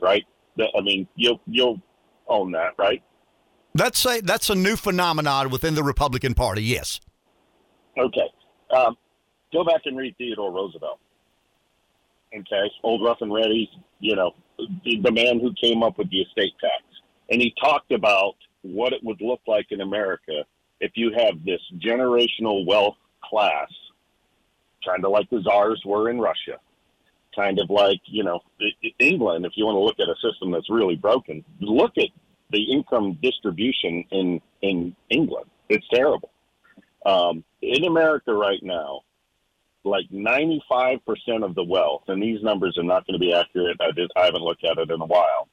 right? 0.00 0.24
I 0.56 0.82
mean, 0.82 1.08
you'll 1.16 1.40
you'll 1.46 1.80
own 2.28 2.52
that, 2.52 2.74
right? 2.78 3.02
That's 3.74 4.06
a 4.06 4.20
that's 4.20 4.50
a 4.50 4.54
new 4.54 4.76
phenomenon 4.76 5.50
within 5.50 5.74
the 5.74 5.82
Republican 5.82 6.34
Party. 6.34 6.62
Yes. 6.62 7.00
Okay. 7.98 8.28
Um, 8.74 8.96
go 9.52 9.64
back 9.64 9.82
and 9.84 9.96
read 9.96 10.16
Theodore 10.16 10.52
Roosevelt. 10.52 10.98
Okay, 12.34 12.70
old 12.84 13.04
rough 13.04 13.18
and 13.22 13.32
ready, 13.32 13.68
you 13.98 14.14
know, 14.14 14.32
the, 14.56 15.00
the 15.02 15.10
man 15.10 15.40
who 15.40 15.52
came 15.60 15.82
up 15.82 15.98
with 15.98 16.08
the 16.10 16.20
estate 16.20 16.52
tax, 16.60 16.84
and 17.28 17.40
he 17.40 17.52
talked 17.60 17.90
about 17.90 18.34
what 18.62 18.92
it 18.92 19.02
would 19.02 19.20
look 19.20 19.40
like 19.48 19.66
in 19.70 19.80
America 19.80 20.44
if 20.80 20.92
you 20.94 21.12
have 21.12 21.44
this 21.44 21.60
generational 21.78 22.66
wealth 22.66 22.96
class, 23.22 23.68
kind 24.84 25.04
of 25.04 25.12
like 25.12 25.28
the 25.30 25.42
czars 25.42 25.82
were 25.84 26.10
in 26.10 26.18
Russia, 26.18 26.58
kind 27.36 27.60
of 27.60 27.68
like 27.70 28.00
you 28.06 28.24
know 28.24 28.40
England. 28.98 29.44
If 29.44 29.52
you 29.56 29.66
want 29.66 29.76
to 29.76 29.80
look 29.80 30.00
at 30.00 30.08
a 30.08 30.16
system 30.26 30.50
that's 30.50 30.70
really 30.70 30.96
broken, 30.96 31.44
look 31.60 31.92
at 31.98 32.08
the 32.50 32.62
income 32.72 33.18
distribution 33.22 34.04
in 34.10 34.40
in 34.62 34.96
England. 35.10 35.46
It's 35.68 35.86
terrible. 35.92 36.29
Um, 37.06 37.44
in 37.62 37.84
America 37.84 38.32
right 38.32 38.62
now, 38.62 39.00
like 39.84 40.08
95% 40.10 41.00
of 41.42 41.54
the 41.54 41.64
wealth, 41.64 42.04
and 42.08 42.22
these 42.22 42.42
numbers 42.42 42.76
are 42.76 42.84
not 42.84 43.06
going 43.06 43.14
to 43.14 43.18
be 43.18 43.32
accurate. 43.32 43.78
I, 43.80 43.92
did, 43.92 44.10
I 44.16 44.26
haven't 44.26 44.42
looked 44.42 44.64
at 44.64 44.78
it 44.78 44.90
in 44.90 45.00
a 45.00 45.06
while. 45.06 45.48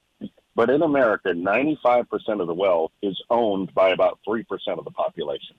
But 0.55 0.69
in 0.69 0.81
America, 0.81 1.29
95% 1.29 2.05
of 2.41 2.47
the 2.47 2.53
wealth 2.53 2.91
is 3.01 3.21
owned 3.29 3.73
by 3.75 3.89
about 3.89 4.19
3% 4.27 4.43
of 4.77 4.83
the 4.83 4.91
population. 4.91 5.55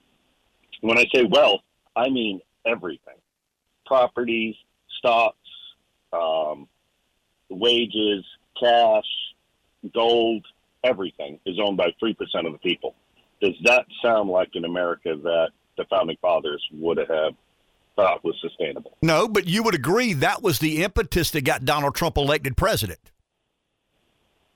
When 0.81 0.99
I 0.99 1.07
say 1.15 1.25
wealth, 1.25 1.63
I 1.97 2.11
mean 2.11 2.41
everything 2.67 3.15
properties, 3.89 4.55
stocks, 4.99 5.37
um, 6.13 6.69
wages, 7.49 8.25
cash, 8.61 9.07
gold, 9.95 10.47
everything 10.85 11.41
is 11.47 11.59
owned 11.59 11.77
by 11.77 11.93
3% 12.01 12.15
of 12.47 12.53
the 12.53 12.59
people. 12.59 12.95
Does 13.41 13.55
that 13.65 13.87
sound 14.03 14.29
like 14.29 14.51
an 14.55 14.65
America 14.65 15.17
that 15.23 15.51
the 15.79 15.87
founding 15.87 16.17
fathers 16.21 16.63
would 16.73 16.99
have 16.99 17.35
thought 17.97 18.23
was 18.23 18.37
sustainable. 18.41 18.97
No, 19.03 19.27
but 19.27 19.47
you 19.47 19.63
would 19.63 19.75
agree 19.75 20.13
that 20.15 20.43
was 20.43 20.59
the 20.59 20.85
impetus 20.85 21.31
that 21.33 21.45
got 21.45 21.65
Donald 21.65 21.95
Trump 21.95 22.17
elected 22.17 22.57
president. 22.57 23.01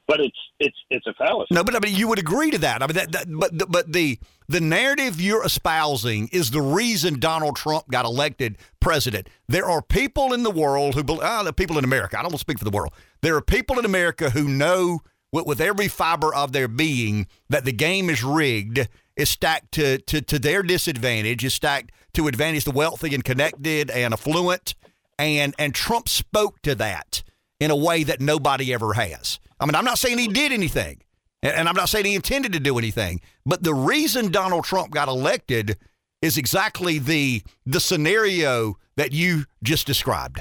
But 0.06 0.20
it's 0.20 0.36
it's 0.58 0.76
it's 0.90 1.06
a 1.06 1.14
fallacy. 1.14 1.54
No, 1.54 1.64
but 1.64 1.74
I 1.74 1.78
mean 1.78 1.96
you 1.96 2.08
would 2.08 2.18
agree 2.18 2.50
to 2.50 2.58
that. 2.58 2.82
I 2.82 2.86
mean 2.86 2.96
that, 2.96 3.12
that 3.12 3.26
but 3.28 3.70
but 3.70 3.92
the 3.92 4.18
the 4.48 4.60
narrative 4.60 5.20
you're 5.20 5.44
espousing 5.44 6.28
is 6.32 6.50
the 6.50 6.60
reason 6.60 7.18
Donald 7.18 7.56
Trump 7.56 7.88
got 7.88 8.04
elected 8.04 8.58
president. 8.80 9.28
There 9.48 9.64
are 9.64 9.80
people 9.80 10.32
in 10.32 10.42
the 10.42 10.50
world 10.50 10.94
who 10.94 11.04
believe 11.04 11.22
ah, 11.22 11.42
the 11.42 11.52
people 11.52 11.78
in 11.78 11.84
America. 11.84 12.18
I 12.18 12.22
don't 12.22 12.32
want 12.32 12.40
to 12.40 12.40
speak 12.40 12.58
for 12.58 12.64
the 12.64 12.70
world. 12.70 12.92
There 13.22 13.36
are 13.36 13.42
people 13.42 13.78
in 13.78 13.84
America 13.84 14.30
who 14.30 14.48
know 14.48 15.00
with, 15.32 15.46
with 15.46 15.60
every 15.60 15.88
fiber 15.88 16.34
of 16.34 16.52
their 16.52 16.68
being 16.68 17.26
that 17.48 17.64
the 17.64 17.72
game 17.72 18.10
is 18.10 18.22
rigged 18.22 18.88
is 19.16 19.30
stacked 19.30 19.72
to, 19.72 19.98
to, 19.98 20.20
to 20.22 20.38
their 20.38 20.62
disadvantage, 20.62 21.44
is 21.44 21.54
stacked 21.54 21.92
to 22.14 22.28
advantage 22.28 22.64
the 22.64 22.70
wealthy 22.70 23.14
and 23.14 23.24
connected 23.24 23.90
and 23.90 24.12
affluent. 24.12 24.74
And, 25.18 25.54
and 25.58 25.74
Trump 25.74 26.08
spoke 26.08 26.60
to 26.62 26.74
that 26.76 27.22
in 27.60 27.70
a 27.70 27.76
way 27.76 28.02
that 28.04 28.20
nobody 28.20 28.72
ever 28.72 28.94
has. 28.94 29.38
I 29.60 29.66
mean, 29.66 29.74
I'm 29.74 29.84
not 29.84 29.98
saying 29.98 30.18
he 30.18 30.26
did 30.26 30.50
anything, 30.50 31.02
and 31.42 31.68
I'm 31.68 31.76
not 31.76 31.88
saying 31.88 32.06
he 32.06 32.16
intended 32.16 32.52
to 32.54 32.60
do 32.60 32.78
anything, 32.78 33.20
but 33.46 33.62
the 33.62 33.74
reason 33.74 34.32
Donald 34.32 34.64
Trump 34.64 34.90
got 34.90 35.08
elected 35.08 35.76
is 36.20 36.38
exactly 36.38 36.98
the 36.98 37.42
the 37.66 37.80
scenario 37.80 38.78
that 38.96 39.12
you 39.12 39.44
just 39.62 39.86
described. 39.86 40.40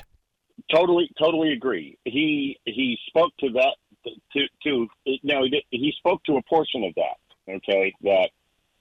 Totally, 0.73 1.09
totally 1.19 1.53
agree. 1.53 1.97
He 2.05 2.57
he 2.65 2.97
spoke 3.07 3.31
to 3.39 3.49
that 3.49 3.75
to 4.33 4.39
to 4.63 4.87
he, 5.03 5.19
he 5.69 5.93
spoke 5.97 6.23
to 6.23 6.37
a 6.37 6.41
portion 6.43 6.83
of 6.83 6.93
that. 6.95 7.53
Okay, 7.53 7.93
that 8.01 8.29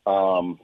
um, 0.06 0.58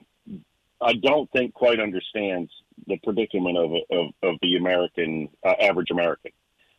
I 0.81 0.93
don't 0.93 1.29
think 1.31 1.53
quite 1.53 1.79
understands 1.79 2.51
the 2.85 2.97
predicament 2.97 3.57
of 3.57 3.71
of, 3.91 4.07
of 4.23 4.35
the 4.41 4.57
American 4.57 5.29
uh, 5.45 5.53
average 5.59 5.91
American. 5.91 6.31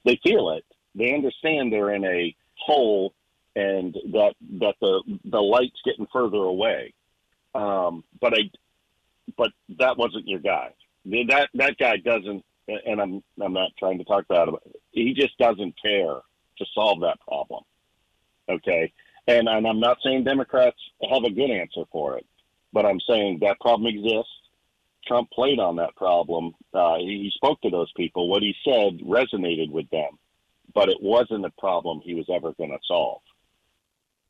They 0.05 0.19
feel 0.23 0.51
it. 0.51 0.65
They 0.95 1.15
understand 1.15 1.73
they're 1.73 1.95
in 1.95 2.05
a 2.05 2.35
hole 2.57 3.13
and 3.59 3.95
that 4.13 4.35
that 4.61 4.75
the 4.81 5.03
the 5.25 5.41
light's 5.41 5.81
getting 5.85 6.07
further 6.13 6.39
away. 6.39 6.95
Um, 7.55 8.05
but 8.21 8.35
I, 8.35 8.51
but 9.37 9.51
that 9.79 9.97
wasn't 9.97 10.29
your 10.29 10.39
guy. 10.39 10.73
That 11.05 11.49
that 11.55 11.77
guy 11.79 11.97
doesn't, 11.97 12.45
and 12.69 13.01
I'm 13.01 13.23
I'm 13.43 13.53
not 13.53 13.73
trying 13.79 13.99
to 13.99 14.05
talk 14.05 14.25
about 14.29 14.49
it. 14.49 14.81
He 14.93 15.13
just 15.15 15.37
doesn't 15.39 15.75
care 15.81 16.21
to 16.59 16.67
solve 16.75 17.01
that 17.01 17.19
problem. 17.27 17.65
Okay, 18.49 18.93
and 19.27 19.49
and 19.49 19.67
I'm 19.67 19.81
not 19.81 19.99
saying 20.05 20.25
Democrats 20.25 20.79
have 21.11 21.25
a 21.25 21.31
good 21.31 21.51
answer 21.51 21.83
for 21.91 22.17
it. 22.19 22.27
But 22.73 22.87
I'm 22.87 23.01
saying 23.09 23.39
that 23.43 23.61
problem 23.61 23.87
exists. 23.87 24.33
Trump 25.07 25.31
played 25.31 25.59
on 25.59 25.77
that 25.77 25.97
problem. 25.97 26.53
Uh, 26.75 26.97
he 26.99 27.33
spoke 27.35 27.61
to 27.63 27.71
those 27.71 27.91
people. 27.97 28.29
What 28.29 28.43
he 28.43 28.55
said 28.65 28.99
resonated 29.01 29.71
with 29.71 29.89
them, 29.91 30.19
but 30.75 30.89
it 30.89 30.99
wasn't 31.01 31.47
a 31.47 31.53
problem 31.59 32.01
he 32.05 32.15
was 32.15 32.27
ever 32.33 32.53
going 32.53 32.71
to 32.71 32.79
solve. 32.87 33.23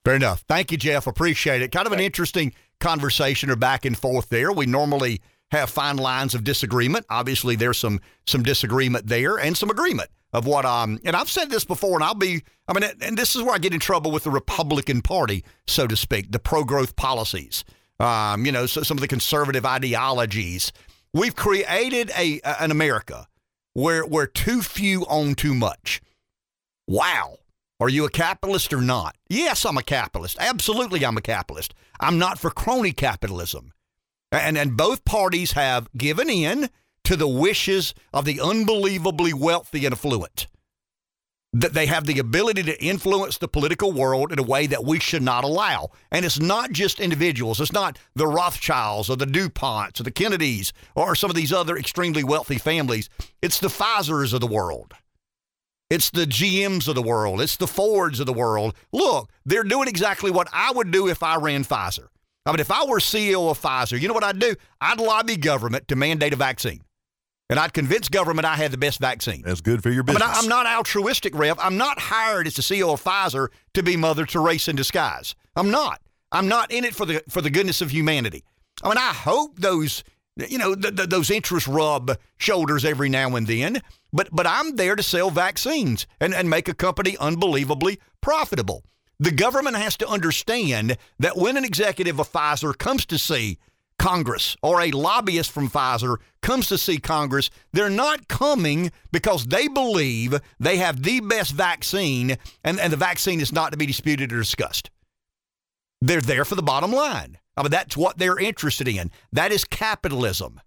Fair 0.05 0.15
enough. 0.15 0.45
Thank 0.49 0.71
you, 0.71 0.79
Jeff. 0.79 1.07
Appreciate 1.07 1.63
it. 1.63 1.73
Kind 1.73 1.87
of 1.87 1.93
an 1.93 2.01
interesting 2.01 2.55
conversation 2.81 3.51
or 3.51 3.57
back 3.57 3.85
and 3.85 3.99
forth 3.99 4.29
there. 4.29 4.53
We 4.53 4.67
normally 4.67 5.21
have 5.51 5.69
fine 5.69 5.97
lines 5.97 6.35
of 6.35 6.45
disagreement. 6.45 7.07
Obviously, 7.11 7.57
there's 7.57 7.79
some 7.79 8.01
some 8.27 8.43
disagreement 8.43 9.07
there 9.07 9.39
and 9.39 9.57
some 9.57 9.71
agreement 9.71 10.11
of 10.33 10.47
what 10.47 10.65
um 10.65 10.99
and 11.05 11.17
I've 11.17 11.31
said 11.31 11.51
this 11.51 11.65
before 11.65 11.95
and 11.95 12.05
I'll 12.05 12.15
be 12.15 12.43
I 12.69 12.79
mean 12.79 12.91
and 13.01 13.17
this 13.17 13.35
is 13.35 13.43
where 13.43 13.55
I 13.55 13.59
get 13.59 13.75
in 13.75 13.81
trouble 13.81 14.11
with 14.11 14.25
the 14.25 14.31
Republican 14.31 15.03
Party, 15.03 15.45
so 15.67 15.87
to 15.87 15.97
speak, 15.97 16.31
the 16.31 16.39
pro-growth 16.39 16.97
policies 16.97 17.65
um, 18.01 18.47
you 18.47 18.53
know, 18.53 18.67
so, 18.67 18.83
some 18.83 18.97
of 18.97 19.01
the 19.01 19.09
conservative 19.09 19.67
ideologies. 19.67 20.73
We've 21.13 21.35
created 21.35 22.11
a 22.17 22.41
an 22.43 22.71
America 22.71 23.27
where 23.75 24.05
where 24.05 24.27
too 24.27 24.63
few 24.63 25.05
own 25.07 25.35
too 25.35 25.55
much. 25.55 26.01
Wow. 26.87 27.39
Are 27.81 27.89
you 27.89 28.05
a 28.05 28.11
capitalist 28.11 28.73
or 28.73 28.81
not? 28.81 29.17
Yes, 29.29 29.65
I'm 29.65 29.79
a 29.79 29.83
capitalist. 29.83 30.37
Absolutely, 30.41 31.05
I'm 31.05 31.17
a 31.17 31.23
capitalist. 31.23 31.75
I'm 32.01 32.19
not 32.19 32.39
for 32.39 32.51
crony 32.51 32.93
capitalism. 32.93 33.73
And, 34.33 34.59
and 34.59 34.77
both 34.77 35.05
parties 35.05 35.53
have 35.53 35.89
given 35.97 36.29
in 36.29 36.71
to 37.05 37.17
the 37.17 37.29
wishes 37.29 37.95
of 38.13 38.25
the 38.25 38.41
unbelievably 38.41 39.33
wealthy 39.33 39.87
and 39.87 39.95
affluent. 39.95 40.49
That 41.53 41.73
they 41.73 41.87
have 41.87 42.05
the 42.05 42.19
ability 42.19 42.63
to 42.63 42.83
influence 42.83 43.39
the 43.39 43.49
political 43.49 43.91
world 43.91 44.33
in 44.33 44.39
a 44.39 44.43
way 44.43 44.67
that 44.67 44.85
we 44.85 45.01
should 45.01 45.23
not 45.23 45.45
allow. 45.45 45.91
And 46.11 46.25
it's 46.25 46.39
not 46.39 46.73
just 46.73 47.01
individuals. 47.01 47.61
It's 47.61 47.73
not 47.73 47.99
the 48.15 48.27
Rothschilds 48.27 49.09
or 49.09 49.17
the 49.17 49.25
DuPonts 49.25 49.99
or 49.99 50.03
the 50.03 50.11
Kennedys 50.11 50.73
or 50.95 51.15
some 51.15 51.31
of 51.31 51.37
these 51.37 51.53
other 51.53 51.77
extremely 51.77 52.23
wealthy 52.23 52.59
families. 52.59 53.09
It's 53.41 53.61
the 53.61 53.69
Pfizers 53.69 54.35
of 54.35 54.41
the 54.41 54.47
world. 54.47 54.93
It's 55.89 56.11
the 56.11 56.27
GMs 56.27 56.87
of 56.87 56.95
the 56.95 57.03
world. 57.03 57.41
It's 57.41 57.57
the 57.57 57.67
Fords 57.67 58.21
of 58.21 58.27
the 58.27 58.33
world. 58.35 58.75
Look, 58.93 59.31
they're 59.47 59.65
doing 59.65 59.89
exactly 59.89 60.31
what 60.31 60.49
I 60.53 60.71
would 60.73 60.91
do 60.91 61.09
if 61.09 61.23
I 61.23 61.37
ran 61.37 61.65
Pfizer. 61.65 62.09
I 62.45 62.53
mean, 62.53 62.61
if 62.61 62.71
I 62.71 62.85
were 62.85 62.99
CEO 62.99 63.51
of 63.51 63.61
Pfizer, 63.61 63.99
you 63.99 64.07
know 64.07 64.15
what 64.15 64.25
I'd 64.25 64.39
do? 64.39 64.55
I'd 64.83 65.01
lobby 65.01 65.37
government 65.37 65.89
to 65.89 65.97
mandate 65.97 66.35
a 66.35 66.37
vaccine 66.37 66.83
and 67.51 67.59
I'd 67.59 67.73
convince 67.73 68.09
government 68.09 68.47
I 68.47 68.57
had 68.57 68.71
the 68.71 68.79
best 68.79 69.01
vaccine. 69.01 69.43
That's 69.43 69.61
good 69.61 69.83
for 69.83 69.91
your 69.91 70.03
business. 70.03 70.23
But 70.23 70.37
I 70.37 70.39
am 70.39 70.49
not 70.49 70.67
altruistic, 70.67 71.35
Rev. 71.35 71.59
I'm 71.59 71.77
not 71.77 71.99
hired 71.99 72.47
as 72.47 72.55
the 72.55 72.63
CEO 72.63 72.93
of 72.93 73.03
Pfizer 73.03 73.49
to 73.75 73.83
be 73.83 73.97
Mother 73.97 74.27
Teresa 74.27 74.71
in 74.71 74.77
disguise. 74.77 75.35
I'm 75.57 75.71
not. 75.71 76.01
I'm 76.31 76.49
not 76.49 76.71
in 76.71 76.85
it 76.85 76.95
for 76.95 77.07
the 77.07 77.23
for 77.29 77.41
the 77.41 77.51
goodness 77.51 77.81
of 77.81 77.91
humanity. 77.91 78.45
I 78.83 78.89
mean, 78.89 78.99
I 78.99 79.13
hope 79.13 79.59
those 79.59 80.05
you 80.37 80.59
know 80.59 80.75
th- 80.75 80.95
th- 80.95 81.09
those 81.09 81.31
interests 81.31 81.69
rub 81.69 82.19
shoulders 82.37 82.85
every 82.85 83.09
now 83.09 83.35
and 83.35 83.47
then, 83.47 83.81
but 84.13 84.29
but 84.31 84.47
I'm 84.47 84.77
there 84.77 84.95
to 84.95 85.03
sell 85.03 85.31
vaccines 85.31 86.07
and, 86.21 86.35
and 86.35 86.51
make 86.51 86.69
a 86.69 86.75
company 86.75 87.17
unbelievably 87.19 87.99
profitable. 88.21 88.85
The 89.19 89.33
government 89.33 89.77
has 89.77 89.97
to 89.97 90.09
understand 90.09 90.97
that 91.19 91.37
when 91.37 91.57
an 91.57 91.65
executive 91.65 92.21
of 92.21 92.31
Pfizer 92.31 92.77
comes 92.77 93.05
to 93.07 93.19
see 93.19 93.59
Congress 93.99 94.57
or 94.63 94.81
a 94.81 94.91
lobbyist 94.91 95.51
from 95.51 95.69
Pfizer 95.69 96.17
comes 96.41 96.69
to 96.69 96.79
see 96.79 96.99
Congress, 96.99 97.51
they're 97.73 97.91
not 97.91 98.29
coming 98.29 98.93
because 99.13 99.47
they 99.47 99.69
believe 99.69 100.41
they 100.61 100.77
have 100.77 101.03
the 101.03 101.21
best 101.21 101.53
vaccine 101.53 102.37
and, 102.63 102.79
and 102.79 102.93
the 102.93 102.97
vaccine 102.97 103.41
is 103.41 103.53
not 103.53 103.73
to 103.73 103.79
be 103.79 103.87
disputed 103.87 104.33
or 104.33 104.39
discussed. 104.39 104.91
They're 106.01 106.21
there 106.21 106.45
for 106.45 106.55
the 106.55 106.63
bottom 106.63 106.93
line. 106.93 107.39
I 107.57 107.63
mean, 107.63 107.73
that's 107.73 107.97
what 107.97 108.19
they're 108.19 108.39
interested 108.39 108.87
in. 108.87 109.11
That 109.33 109.51
is 109.51 109.65
capitalism. 109.65 110.61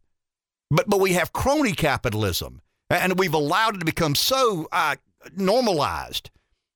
But, 0.69 0.89
but 0.89 0.99
we 0.99 1.13
have 1.13 1.33
crony 1.33 1.73
capitalism, 1.73 2.61
and 2.89 3.17
we've 3.17 3.33
allowed 3.33 3.75
it 3.75 3.79
to 3.79 3.85
become 3.85 4.15
so 4.15 4.67
uh, 4.71 4.95
normalized 5.35 6.29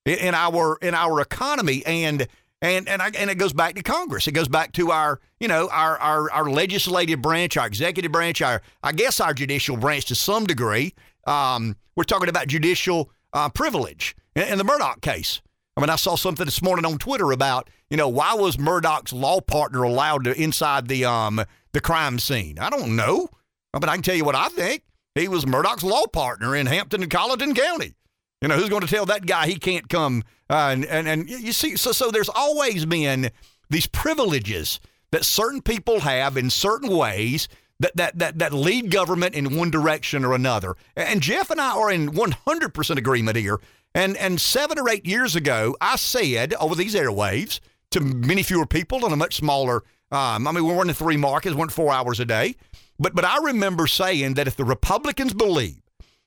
in 0.06 0.36
our 0.36 0.78
in 0.82 0.94
our 0.94 1.22
economy. 1.22 1.82
And 1.86 2.28
and 2.66 2.90
and 2.90 3.02
I, 3.02 3.12
and 3.18 3.30
it 3.30 3.36
goes 3.36 3.54
back 3.54 3.76
to 3.76 3.84
Congress. 3.84 4.28
It 4.28 4.32
goes 4.32 4.48
back 4.48 4.72
to 4.74 4.92
our 4.92 5.20
you 5.40 5.48
know 5.48 5.70
our 5.72 5.98
our 5.98 6.32
our 6.32 6.50
legislative 6.50 7.22
branch, 7.22 7.58
our 7.58 7.68
executive 7.68 8.12
branch, 8.12 8.42
our 8.42 8.62
I 8.84 8.92
guess 8.92 9.20
our 9.20 9.34
judicial 9.34 9.78
branch 9.78 10.06
to 10.06 10.16
some 10.16 10.46
degree. 10.46 10.94
Um, 11.28 11.76
we're 11.96 12.04
talking 12.04 12.30
about 12.30 12.48
judicial 12.48 13.10
uh, 13.34 13.50
privilege 13.50 14.16
in, 14.36 14.44
in 14.44 14.58
the 14.58 14.64
Murdaugh 14.64 15.02
case. 15.02 15.42
I 15.78 15.82
mean, 15.82 15.90
I 15.90 15.96
saw 15.96 16.16
something 16.16 16.46
this 16.46 16.62
morning 16.62 16.86
on 16.86 16.98
Twitter 16.98 17.32
about 17.32 17.70
you 17.90 17.98
know 17.98 18.10
why 18.10 18.34
was 18.34 18.58
Murdaugh's 18.58 19.14
law 19.14 19.42
partner 19.42 19.84
allowed 19.84 20.24
to 20.24 20.42
inside 20.42 20.88
the 20.88 21.06
um 21.06 21.42
the 21.74 21.82
crime 21.82 22.20
scene? 22.20 22.58
I 22.60 22.70
don't 22.70 22.96
know, 22.96 23.30
but 23.74 23.90
I 23.90 23.94
can 23.94 24.02
tell 24.02 24.16
you 24.16 24.26
what 24.26 24.36
I 24.36 24.50
think. 24.50 24.84
He 25.14 25.28
was 25.28 25.46
Murdaugh's 25.46 25.84
law 25.84 26.08
partner 26.08 26.56
in 26.56 26.66
Hampton 26.66 27.02
and 27.02 27.12
Colleton 27.12 27.54
County. 27.54 27.94
You 28.42 28.50
know, 28.50 28.58
who's 28.58 28.70
going 28.70 28.82
to 28.82 28.88
tell 28.88 29.06
that 29.06 29.26
guy 29.26 29.48
he 29.48 29.56
can't 29.56 29.88
come? 29.88 30.24
Uh, 30.50 30.70
and, 30.72 30.86
and 30.86 31.08
and 31.08 31.30
you 31.30 31.52
see, 31.52 31.76
so 31.76 31.92
so 31.92 32.12
there's 32.12 32.30
always 32.30 32.86
been 32.86 33.32
these 33.70 33.88
privileges 33.88 34.80
that 35.12 35.26
certain 35.26 35.62
people 35.62 36.02
have 36.02 36.38
in 36.38 36.50
certain 36.50 36.96
ways 36.96 37.48
that 37.80 37.96
that 37.96 38.18
that 38.20 38.40
that 38.40 38.54
lead 38.54 38.92
government 38.92 39.36
in 39.36 39.58
one 39.58 39.72
direction 39.72 40.24
or 40.24 40.34
another. 40.34 40.76
And 40.96 41.22
Jeff 41.22 41.50
and 41.50 41.60
I 41.60 41.76
are 41.76 41.92
in 41.92 42.12
100% 42.12 42.98
agreement 42.98 43.38
here. 43.38 43.60
And 43.94 44.18
and 44.18 44.40
seven 44.40 44.78
or 44.78 44.90
eight 44.90 45.06
years 45.06 45.36
ago, 45.36 45.76
I 45.82 45.96
said 45.96 46.54
over 46.56 46.76
these 46.76 46.96
airwaves 46.96 47.60
to 47.92 48.02
many 48.02 48.44
fewer 48.44 48.66
people 48.66 49.06
on 49.06 49.14
a 49.14 49.16
much 49.16 49.38
smaller. 49.38 49.84
Um, 50.12 50.48
I 50.48 50.52
mean, 50.52 50.66
we 50.66 50.74
weren't 50.74 50.90
in 50.90 50.96
three 50.96 51.18
markets, 51.18 51.56
weren't 51.56 51.72
four 51.72 51.92
hours 51.92 52.20
a 52.20 52.26
day. 52.26 52.56
But 53.00 53.16
but 53.16 53.26
I 53.26 53.38
remember 53.38 53.88
saying 53.88 54.36
that 54.36 54.48
if 54.48 54.56
the 54.56 54.66
Republicans 54.66 55.34
believe 55.34 55.82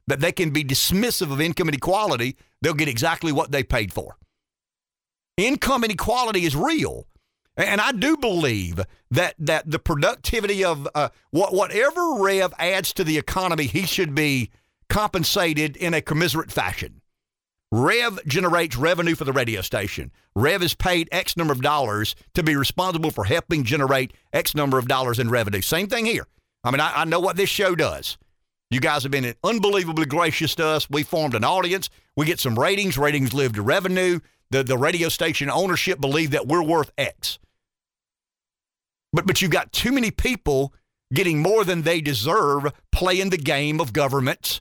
that 0.08 0.20
they 0.20 0.32
can 0.32 0.50
be 0.50 0.64
dismissive 0.64 1.30
of 1.30 1.40
income 1.40 1.68
inequality, 1.68 2.36
they'll 2.60 2.74
get 2.74 2.88
exactly 2.88 3.30
what 3.30 3.52
they 3.52 3.62
paid 3.62 3.92
for. 3.92 4.16
Income 5.36 5.84
inequality 5.84 6.44
is 6.44 6.56
real. 6.56 7.06
And 7.56 7.80
I 7.80 7.92
do 7.92 8.16
believe 8.16 8.80
that 9.10 9.34
that 9.38 9.68
the 9.70 9.78
productivity 9.78 10.64
of 10.64 10.88
uh, 10.94 11.08
what 11.30 11.52
whatever 11.52 12.14
Rev 12.14 12.54
adds 12.58 12.92
to 12.94 13.04
the 13.04 13.18
economy, 13.18 13.66
he 13.66 13.82
should 13.82 14.14
be 14.14 14.50
compensated 14.88 15.76
in 15.76 15.92
a 15.92 16.00
commiserate 16.00 16.52
fashion. 16.52 17.00
Rev 17.70 18.24
generates 18.26 18.76
revenue 18.76 19.14
for 19.14 19.24
the 19.24 19.32
radio 19.32 19.60
station. 19.60 20.10
Rev 20.34 20.62
is 20.62 20.74
paid 20.74 21.08
X 21.12 21.36
number 21.36 21.52
of 21.52 21.60
dollars 21.60 22.14
to 22.34 22.42
be 22.42 22.56
responsible 22.56 23.10
for 23.10 23.24
helping 23.24 23.64
generate 23.64 24.14
X 24.32 24.54
number 24.54 24.78
of 24.78 24.88
dollars 24.88 25.18
in 25.18 25.28
revenue. 25.28 25.60
Same 25.60 25.88
thing 25.88 26.06
here. 26.06 26.26
I 26.64 26.70
mean, 26.70 26.80
I, 26.80 27.02
I 27.02 27.04
know 27.04 27.20
what 27.20 27.36
this 27.36 27.50
show 27.50 27.74
does. 27.74 28.16
You 28.70 28.80
guys 28.80 29.02
have 29.02 29.12
been 29.12 29.34
unbelievably 29.42 30.06
gracious 30.06 30.54
to 30.56 30.66
us. 30.66 30.90
We 30.90 31.02
formed 31.02 31.34
an 31.34 31.44
audience. 31.44 31.88
We 32.16 32.26
get 32.26 32.38
some 32.38 32.58
ratings. 32.58 32.98
Ratings 32.98 33.32
live 33.32 33.54
to 33.54 33.62
revenue. 33.62 34.20
The, 34.50 34.62
the 34.62 34.76
radio 34.76 35.08
station 35.08 35.50
ownership 35.50 36.00
believe 36.00 36.32
that 36.32 36.46
we're 36.46 36.62
worth 36.62 36.90
X. 36.98 37.38
But, 39.12 39.26
but 39.26 39.40
you've 39.40 39.50
got 39.50 39.72
too 39.72 39.92
many 39.92 40.10
people 40.10 40.74
getting 41.12 41.40
more 41.40 41.64
than 41.64 41.82
they 41.82 42.02
deserve 42.02 42.66
playing 42.92 43.30
the 43.30 43.38
game 43.38 43.80
of 43.80 43.94
governments, 43.94 44.60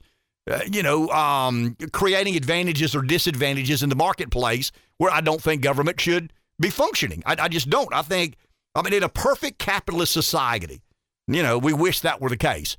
uh, 0.50 0.60
you 0.70 0.82
know, 0.82 1.08
um, 1.10 1.76
creating 1.92 2.36
advantages 2.36 2.94
or 2.94 3.02
disadvantages 3.02 3.82
in 3.82 3.90
the 3.90 3.96
marketplace 3.96 4.72
where 4.96 5.10
I 5.10 5.20
don't 5.20 5.42
think 5.42 5.62
government 5.62 6.00
should 6.00 6.32
be 6.58 6.70
functioning. 6.70 7.22
I, 7.26 7.36
I 7.38 7.48
just 7.48 7.68
don't. 7.68 7.92
I 7.92 8.00
think, 8.00 8.36
I 8.74 8.80
mean, 8.80 8.94
in 8.94 9.02
a 9.02 9.08
perfect 9.10 9.58
capitalist 9.58 10.14
society, 10.14 10.80
you 11.26 11.42
know, 11.42 11.58
we 11.58 11.74
wish 11.74 12.00
that 12.00 12.22
were 12.22 12.30
the 12.30 12.38
case. 12.38 12.78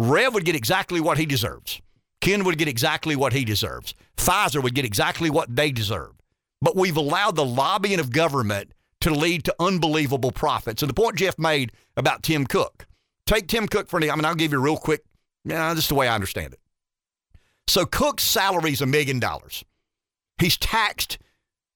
Rev 0.00 0.32
would 0.32 0.46
get 0.46 0.56
exactly 0.56 0.98
what 0.98 1.18
he 1.18 1.26
deserves. 1.26 1.82
Ken 2.22 2.42
would 2.44 2.56
get 2.56 2.68
exactly 2.68 3.14
what 3.14 3.34
he 3.34 3.44
deserves. 3.44 3.94
Pfizer 4.16 4.62
would 4.62 4.74
get 4.74 4.86
exactly 4.86 5.28
what 5.28 5.54
they 5.54 5.70
deserve. 5.70 6.12
But 6.62 6.74
we've 6.74 6.96
allowed 6.96 7.36
the 7.36 7.44
lobbying 7.44 8.00
of 8.00 8.10
government 8.10 8.72
to 9.02 9.10
lead 9.10 9.44
to 9.44 9.54
unbelievable 9.60 10.32
profits. 10.32 10.82
And 10.82 10.88
the 10.88 10.94
point 10.94 11.16
Jeff 11.16 11.38
made 11.38 11.72
about 11.98 12.22
Tim 12.22 12.46
Cook. 12.46 12.86
Take 13.26 13.46
Tim 13.46 13.68
Cook 13.68 13.90
for 13.90 13.98
any, 13.98 14.10
I 14.10 14.16
mean, 14.16 14.24
I'll 14.24 14.34
give 14.34 14.52
you 14.52 14.58
a 14.58 14.62
real 14.62 14.78
quick, 14.78 15.02
yeah, 15.44 15.74
this 15.74 15.84
is 15.84 15.88
the 15.88 15.94
way 15.94 16.08
I 16.08 16.14
understand 16.14 16.54
it. 16.54 16.60
So 17.68 17.84
Cook's 17.84 18.24
salary 18.24 18.72
is 18.72 18.80
a 18.80 18.86
million 18.86 19.20
dollars. 19.20 19.64
He's 20.38 20.56
taxed 20.56 21.18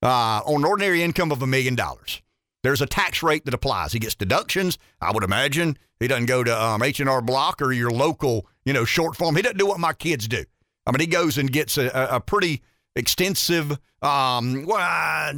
uh, 0.03 0.41
on 0.47 0.65
ordinary 0.65 1.03
income 1.03 1.31
of 1.31 1.43
a 1.43 1.47
million 1.47 1.75
dollars. 1.75 2.23
There's 2.63 2.81
a 2.81 2.87
tax 2.87 3.23
rate 3.23 3.45
that 3.45 3.53
applies. 3.53 3.93
He 3.93 3.99
gets 3.99 4.15
deductions. 4.15 4.79
I 4.99 5.13
would 5.13 5.25
imagine 5.25 5.77
he 6.05 6.09
doesn't 6.09 6.27
go 6.27 6.45
to 6.45 6.63
um, 6.63 6.83
H&R 6.83 7.23
Block 7.23 7.63
or 7.63 7.73
your 7.73 7.91
local, 7.91 8.47
you 8.67 8.75
know, 8.75 8.85
short 8.85 9.17
form. 9.17 9.37
He 9.37 9.41
doesn't 9.41 9.57
do 9.57 9.67
what 9.67 9.81
my 9.81 9.95
kids 9.95 10.29
do. 10.29 10.45
I 10.87 10.93
mean, 10.93 11.01
he 11.01 11.07
goes 11.07 11.39
and 11.39 11.51
gets 11.51 11.79
a, 11.79 11.89
a 12.11 12.21
pretty 12.21 12.61
extensive 12.95 13.79
um, 14.03 14.69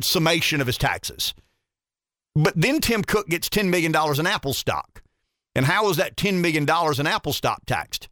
summation 0.03 0.61
of 0.61 0.67
his 0.67 0.77
taxes. 0.77 1.35
But 2.35 2.55
then 2.57 2.81
Tim 2.81 3.05
Cook 3.05 3.29
gets 3.29 3.49
$10 3.49 3.69
million 3.69 3.95
in 3.95 4.27
Apple 4.27 4.55
stock. 4.55 5.05
And 5.55 5.65
how 5.65 5.89
is 5.89 5.99
that 5.99 6.17
$10 6.17 6.41
million 6.41 6.65
in 6.65 7.07
Apple 7.07 7.33
stock 7.33 7.65
taxed? 7.67 8.09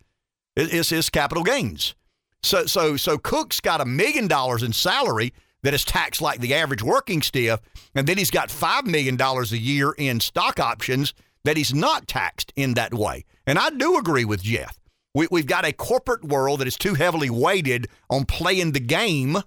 It's 0.54 0.90
his 0.90 1.10
capital 1.10 1.42
gains. 1.42 1.96
So, 2.44 2.66
so, 2.66 2.96
so 2.96 3.18
Cook's 3.18 3.60
got 3.60 3.80
a 3.80 3.84
million 3.84 4.28
dollars 4.28 4.62
in 4.62 4.72
salary 4.72 5.34
that 5.64 5.74
is 5.74 5.84
taxed 5.84 6.22
like 6.22 6.38
the 6.38 6.54
average 6.54 6.84
working 6.84 7.20
stiff. 7.20 7.58
And 7.96 8.06
then 8.06 8.16
he's 8.16 8.30
got 8.30 8.48
$5 8.48 8.84
million 8.84 9.20
a 9.20 9.42
year 9.56 9.90
in 9.98 10.20
stock 10.20 10.60
options 10.60 11.14
that 11.44 11.56
he's 11.56 11.74
not 11.74 12.08
taxed 12.08 12.52
in 12.56 12.74
that 12.74 12.94
way. 12.94 13.24
And 13.46 13.58
I 13.58 13.70
do 13.70 13.96
agree 13.98 14.24
with 14.24 14.42
Jeff. 14.42 14.78
We, 15.14 15.28
we've 15.30 15.46
got 15.46 15.64
a 15.64 15.72
corporate 15.72 16.24
world 16.24 16.60
that 16.60 16.68
is 16.68 16.76
too 16.76 16.94
heavily 16.94 17.30
weighted 17.30 17.88
on 18.10 18.24
playing 18.24 18.72
the 18.72 18.80
game 18.80 19.38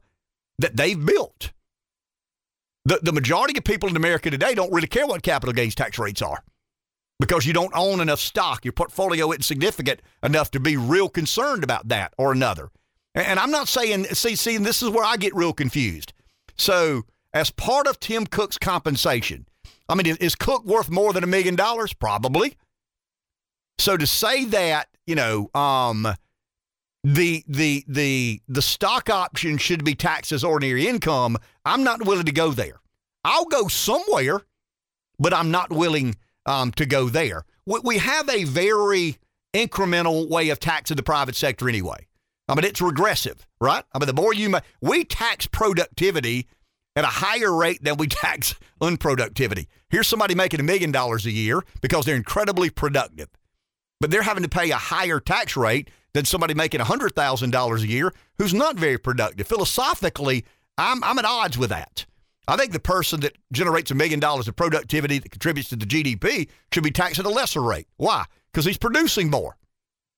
that 0.60 0.78
they've 0.78 1.04
built. 1.04 1.52
The, 2.86 3.00
the 3.02 3.12
majority 3.12 3.58
of 3.58 3.66
people 3.66 3.90
in 3.90 3.98
America 3.98 4.30
today 4.32 4.56
don't 4.56 4.72
really 4.72 4.88
care 4.88 5.06
what 5.06 5.24
capital 5.24 5.54
gains 5.54 5.76
tax 5.76 6.00
rates 6.00 6.22
are 6.22 6.42
because 7.20 7.46
you 7.46 7.54
don't 7.54 7.76
own 7.76 8.00
enough 8.00 8.20
stock. 8.20 8.64
Your 8.64 8.72
portfolio 8.72 9.30
isn't 9.32 9.44
significant 9.44 10.02
enough 10.24 10.52
to 10.52 10.60
be 10.60 10.78
real 10.78 11.10
concerned 11.10 11.64
about 11.64 11.90
that 11.90 12.14
or 12.18 12.32
another. 12.32 12.70
And 13.16 13.40
I'm 13.40 13.52
not 13.52 13.68
saying, 13.68 14.06
see, 14.06 14.36
see, 14.36 14.56
and 14.56 14.66
this 14.66 14.82
is 14.82 14.90
where 14.90 15.04
I 15.04 15.18
get 15.18 15.36
real 15.36 15.54
confused. 15.54 16.14
So, 16.56 17.04
as 17.34 17.52
part 17.52 17.88
of 17.88 18.00
Tim 18.00 18.26
Cook's 18.26 18.58
compensation, 18.58 19.48
I 19.90 19.96
mean, 19.96 20.18
is, 20.20 20.36
Cook 20.36 20.66
worth 20.66 20.90
more 20.90 21.14
than 21.14 21.24
a 21.24 21.28
million 21.28 21.56
dollars? 21.56 21.94
Probably. 21.94 22.58
So 23.80 23.96
to 23.96 24.08
say 24.08 24.46
that, 24.46 24.90
you 25.06 25.16
know, 25.16 25.50
um, 25.54 26.08
the 27.04 27.44
the 27.48 27.86
the 27.88 28.42
the 28.48 28.62
stock 28.62 29.10
option 29.10 29.58
should 29.58 29.84
be 29.84 29.96
taxed 29.96 30.32
as 30.32 30.44
ordinary 30.44 30.88
income, 30.88 31.38
I'm 31.64 31.84
not 31.84 32.06
willing 32.06 32.26
to 32.26 32.32
go 32.32 32.52
there. 32.52 32.82
I'll 33.24 33.46
go 33.46 33.68
somewhere, 33.68 34.42
but 35.20 35.34
I'm 35.34 35.52
not 35.52 35.72
willing 35.72 36.16
um, 36.46 36.72
to 36.74 36.86
go 36.86 37.08
there. 37.08 37.46
We, 37.66 37.80
we 37.84 37.98
have 38.00 38.30
a 38.30 38.44
very 38.46 39.18
incremental 39.54 40.30
way 40.30 40.50
of 40.50 40.60
taxing 40.60 40.98
the 40.98 41.04
private 41.04 41.36
sector 41.36 41.70
anyway. 41.70 42.08
I 42.50 42.56
mean, 42.56 42.64
it's 42.64 42.82
regressive, 42.82 43.46
right? 43.60 43.84
I 43.94 44.00
mean, 44.00 44.08
the 44.08 44.14
more 44.14 44.34
you 44.34 44.50
make, 44.50 44.64
we 44.82 45.04
tax 45.04 45.48
productivity 45.48 46.48
at 46.98 47.04
a 47.04 47.08
higher 47.08 47.56
rate 47.56 47.84
than 47.84 47.96
we 47.96 48.08
tax 48.08 48.56
unproductivity. 48.82 49.68
Here's 49.90 50.08
somebody 50.08 50.34
making 50.34 50.60
a 50.60 50.64
million 50.64 50.92
dollars 50.92 51.28
a 51.28 51.32
year 51.32 51.64
because 51.80 52.06
they're 52.06 52.16
incredibly 52.16 52.72
productive, 52.72 53.30
but 54.02 54.10
they're 54.10 54.24
having 54.24 54.44
to 54.44 54.50
pay 54.50 54.72
a 54.72 54.78
higher 54.78 55.20
tax 55.20 55.56
rate 55.56 55.92
than 56.14 56.26
somebody 56.26 56.56
making 56.56 56.82
$100,000 56.82 57.82
a 57.82 57.88
year 57.88 58.12
who's 58.40 58.54
not 58.54 58.78
very 58.78 58.98
productive. 58.98 59.48
Philosophically, 59.48 60.44
I'm, 60.80 61.04
I'm 61.04 61.20
at 61.20 61.26
odds 61.26 61.56
with 61.56 61.70
that. 61.70 62.08
I 62.48 62.58
think 62.58 62.72
the 62.72 62.80
person 62.80 63.20
that 63.20 63.38
generates 63.52 63.92
a 63.92 63.96
million 63.96 64.20
dollars 64.20 64.48
of 64.48 64.56
productivity 64.56 65.20
that 65.20 65.30
contributes 65.30 65.70
to 65.70 65.76
the 65.76 65.86
GDP 65.86 66.50
should 66.74 66.84
be 66.84 66.92
taxed 66.92 67.20
at 67.20 67.26
a 67.28 67.30
lesser 67.30 67.62
rate. 67.62 67.88
Why? 67.98 68.26
Because 68.52 68.66
he's 68.66 68.78
producing 68.78 69.30
more. 69.30 69.56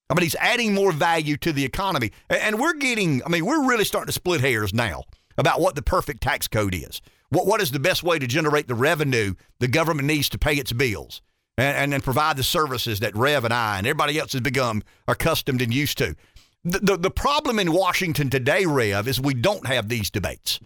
I 0.09 0.13
mean, 0.13 0.23
he's 0.23 0.35
adding 0.35 0.73
more 0.73 0.93
value 0.93 1.35
to 1.37 1.51
the 1.51 1.65
economy. 1.65 2.13
And 2.29 2.57
we're 2.57 2.73
getting, 2.73 3.21
I 3.25 3.29
mean, 3.29 3.45
we're 3.45 3.67
really 3.67 3.83
starting 3.83 4.07
to 4.07 4.13
split 4.13 4.39
hairs 4.39 4.73
now 4.73 5.03
about 5.39 5.59
what 5.59 5.73
the 5.73 5.81
perfect 5.81 6.21
tax 6.21 6.47
code 6.47 6.75
is. 6.75 7.01
What, 7.29 7.47
what 7.47 7.61
is 7.61 7.71
the 7.71 7.79
best 7.79 8.03
way 8.03 8.19
to 8.19 8.27
generate 8.27 8.67
the 8.67 8.75
revenue 8.75 9.33
the 9.59 9.67
government 9.67 10.07
needs 10.07 10.29
to 10.29 10.37
pay 10.37 10.55
its 10.55 10.71
bills 10.71 11.21
and, 11.57 11.77
and, 11.77 11.93
and 11.93 12.03
provide 12.03 12.37
the 12.37 12.43
services 12.43 12.99
that 12.99 13.15
Rev 13.15 13.45
and 13.45 13.53
I 13.53 13.77
and 13.77 13.87
everybody 13.87 14.19
else 14.19 14.33
has 14.33 14.41
become 14.41 14.83
accustomed 15.07 15.61
and 15.61 15.73
used 15.73 15.97
to? 15.99 16.15
The, 16.63 16.79
the, 16.79 16.97
the 16.97 17.11
problem 17.11 17.57
in 17.57 17.71
Washington 17.71 18.29
today, 18.29 18.65
Rev, 18.65 19.07
is 19.07 19.19
we 19.19 19.33
don't 19.33 19.65
have 19.65 19.87
these 19.87 20.11
debates. 20.11 20.59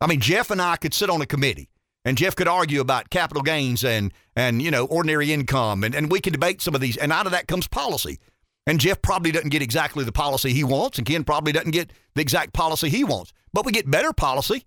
I 0.00 0.06
mean, 0.06 0.20
Jeff 0.20 0.50
and 0.50 0.60
I 0.60 0.76
could 0.76 0.94
sit 0.94 1.10
on 1.10 1.22
a 1.22 1.26
committee 1.26 1.70
and 2.04 2.16
Jeff 2.16 2.36
could 2.36 2.48
argue 2.48 2.80
about 2.80 3.10
capital 3.10 3.42
gains 3.42 3.84
and 3.84 4.12
and 4.36 4.62
you 4.62 4.70
know 4.70 4.86
ordinary 4.86 5.32
income 5.32 5.84
and, 5.84 5.94
and 5.94 6.10
we 6.10 6.20
can 6.20 6.32
debate 6.32 6.60
some 6.60 6.74
of 6.74 6.80
these 6.80 6.96
and 6.96 7.12
out 7.12 7.26
of 7.26 7.32
that 7.32 7.46
comes 7.46 7.66
policy 7.68 8.18
and 8.66 8.80
Jeff 8.80 9.02
probably 9.02 9.32
doesn't 9.32 9.50
get 9.50 9.62
exactly 9.62 10.04
the 10.04 10.12
policy 10.12 10.52
he 10.52 10.64
wants 10.64 10.98
and 10.98 11.06
Ken 11.06 11.24
probably 11.24 11.52
doesn't 11.52 11.72
get 11.72 11.92
the 12.14 12.22
exact 12.22 12.52
policy 12.52 12.88
he 12.88 13.04
wants 13.04 13.32
but 13.52 13.64
we 13.64 13.72
get 13.72 13.90
better 13.90 14.12
policy 14.12 14.64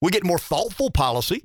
we 0.00 0.10
get 0.10 0.24
more 0.24 0.38
thoughtful 0.38 0.90
policy 0.90 1.44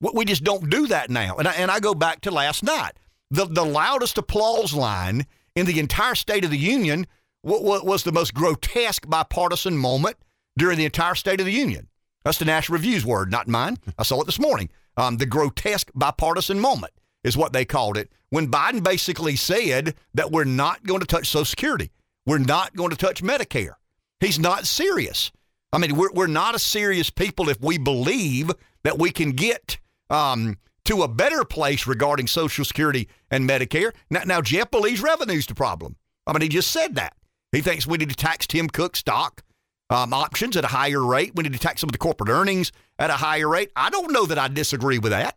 we 0.00 0.24
just 0.24 0.44
don't 0.44 0.70
do 0.70 0.86
that 0.86 1.10
now 1.10 1.36
and 1.36 1.48
I, 1.48 1.52
and 1.52 1.70
I 1.70 1.80
go 1.80 1.94
back 1.94 2.20
to 2.22 2.30
last 2.30 2.62
night 2.62 2.92
the 3.30 3.46
the 3.46 3.64
loudest 3.64 4.18
applause 4.18 4.74
line 4.74 5.26
in 5.54 5.66
the 5.66 5.80
entire 5.80 6.14
state 6.14 6.44
of 6.44 6.50
the 6.50 6.58
union 6.58 7.06
was 7.42 8.02
the 8.02 8.12
most 8.12 8.34
grotesque 8.34 9.08
bipartisan 9.08 9.76
moment 9.76 10.16
during 10.58 10.78
the 10.78 10.84
entire 10.84 11.14
state 11.14 11.40
of 11.40 11.46
the 11.46 11.52
union 11.52 11.88
that's 12.26 12.38
the 12.38 12.44
National 12.44 12.74
Review's 12.78 13.06
word, 13.06 13.30
not 13.30 13.46
mine. 13.46 13.78
I 13.96 14.02
saw 14.02 14.20
it 14.20 14.24
this 14.24 14.40
morning. 14.40 14.68
Um, 14.96 15.18
the 15.18 15.26
grotesque 15.26 15.92
bipartisan 15.94 16.58
moment 16.58 16.92
is 17.22 17.36
what 17.36 17.52
they 17.52 17.64
called 17.64 17.96
it 17.96 18.10
when 18.30 18.50
Biden 18.50 18.82
basically 18.82 19.36
said 19.36 19.94
that 20.14 20.32
we're 20.32 20.42
not 20.42 20.82
going 20.84 20.98
to 20.98 21.06
touch 21.06 21.28
Social 21.28 21.44
Security. 21.44 21.92
We're 22.26 22.38
not 22.38 22.74
going 22.74 22.90
to 22.90 22.96
touch 22.96 23.22
Medicare. 23.22 23.74
He's 24.18 24.40
not 24.40 24.66
serious. 24.66 25.30
I 25.76 25.78
mean, 25.78 25.94
we're, 25.94 26.10
we're 26.14 26.26
not 26.26 26.54
a 26.54 26.58
serious 26.58 27.10
people 27.10 27.50
if 27.50 27.60
we 27.60 27.76
believe 27.76 28.50
that 28.82 28.98
we 28.98 29.10
can 29.10 29.32
get 29.32 29.76
um, 30.08 30.56
to 30.86 31.02
a 31.02 31.08
better 31.08 31.44
place 31.44 31.86
regarding 31.86 32.28
Social 32.28 32.64
Security 32.64 33.10
and 33.30 33.46
Medicare. 33.46 33.92
Now, 34.08 34.22
now, 34.24 34.40
Jeff 34.40 34.70
believes 34.70 35.02
revenue's 35.02 35.46
the 35.46 35.54
problem. 35.54 35.96
I 36.26 36.32
mean, 36.32 36.40
he 36.40 36.48
just 36.48 36.70
said 36.70 36.94
that. 36.94 37.14
He 37.52 37.60
thinks 37.60 37.86
we 37.86 37.98
need 37.98 38.08
to 38.08 38.16
tax 38.16 38.46
Tim 38.46 38.68
Cook 38.68 38.96
stock 38.96 39.42
um, 39.90 40.14
options 40.14 40.56
at 40.56 40.64
a 40.64 40.68
higher 40.68 41.04
rate. 41.04 41.32
We 41.34 41.42
need 41.42 41.52
to 41.52 41.58
tax 41.58 41.82
some 41.82 41.88
of 41.88 41.92
the 41.92 41.98
corporate 41.98 42.30
earnings 42.30 42.72
at 42.98 43.10
a 43.10 43.14
higher 43.14 43.46
rate. 43.46 43.70
I 43.76 43.90
don't 43.90 44.12
know 44.12 44.24
that 44.24 44.38
I 44.38 44.48
disagree 44.48 44.98
with 44.98 45.12
that, 45.12 45.36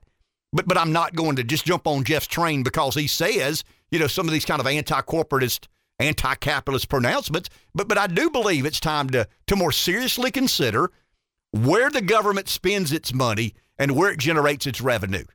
but 0.54 0.70
but 0.70 0.78
I'm 0.78 0.94
not 0.94 1.16
going 1.16 1.36
to 1.36 1.44
just 1.44 1.66
jump 1.66 1.86
on 1.86 2.06
Jeff's 2.06 2.28
train 2.28 2.64
because 2.64 2.96
he 2.96 3.08
says 3.08 3.66
you 3.92 4.00
know 4.00 4.08
some 4.08 4.26
of 4.26 4.32
these 4.32 4.46
kind 4.46 4.62
of 4.62 4.68
anti-corporatist, 4.68 5.68
anti-capitalist 6.00 6.90
pronouncements. 6.90 7.50
But 7.76 7.88
but 7.88 7.98
I 7.98 8.08
do 8.08 8.30
believe 8.30 8.66
it's 8.66 8.80
time 8.80 9.10
to 9.12 9.28
to 9.48 9.56
more 9.56 9.72
seriously 9.72 10.32
consider 10.32 10.92
where 11.52 11.90
the 11.90 12.02
government 12.02 12.48
spends 12.48 12.92
its 12.92 13.14
money 13.14 13.54
and 13.78 13.96
where 13.96 14.12
it 14.12 14.20
generates 14.20 14.68
its 14.68 14.82
revenue. 14.82 15.26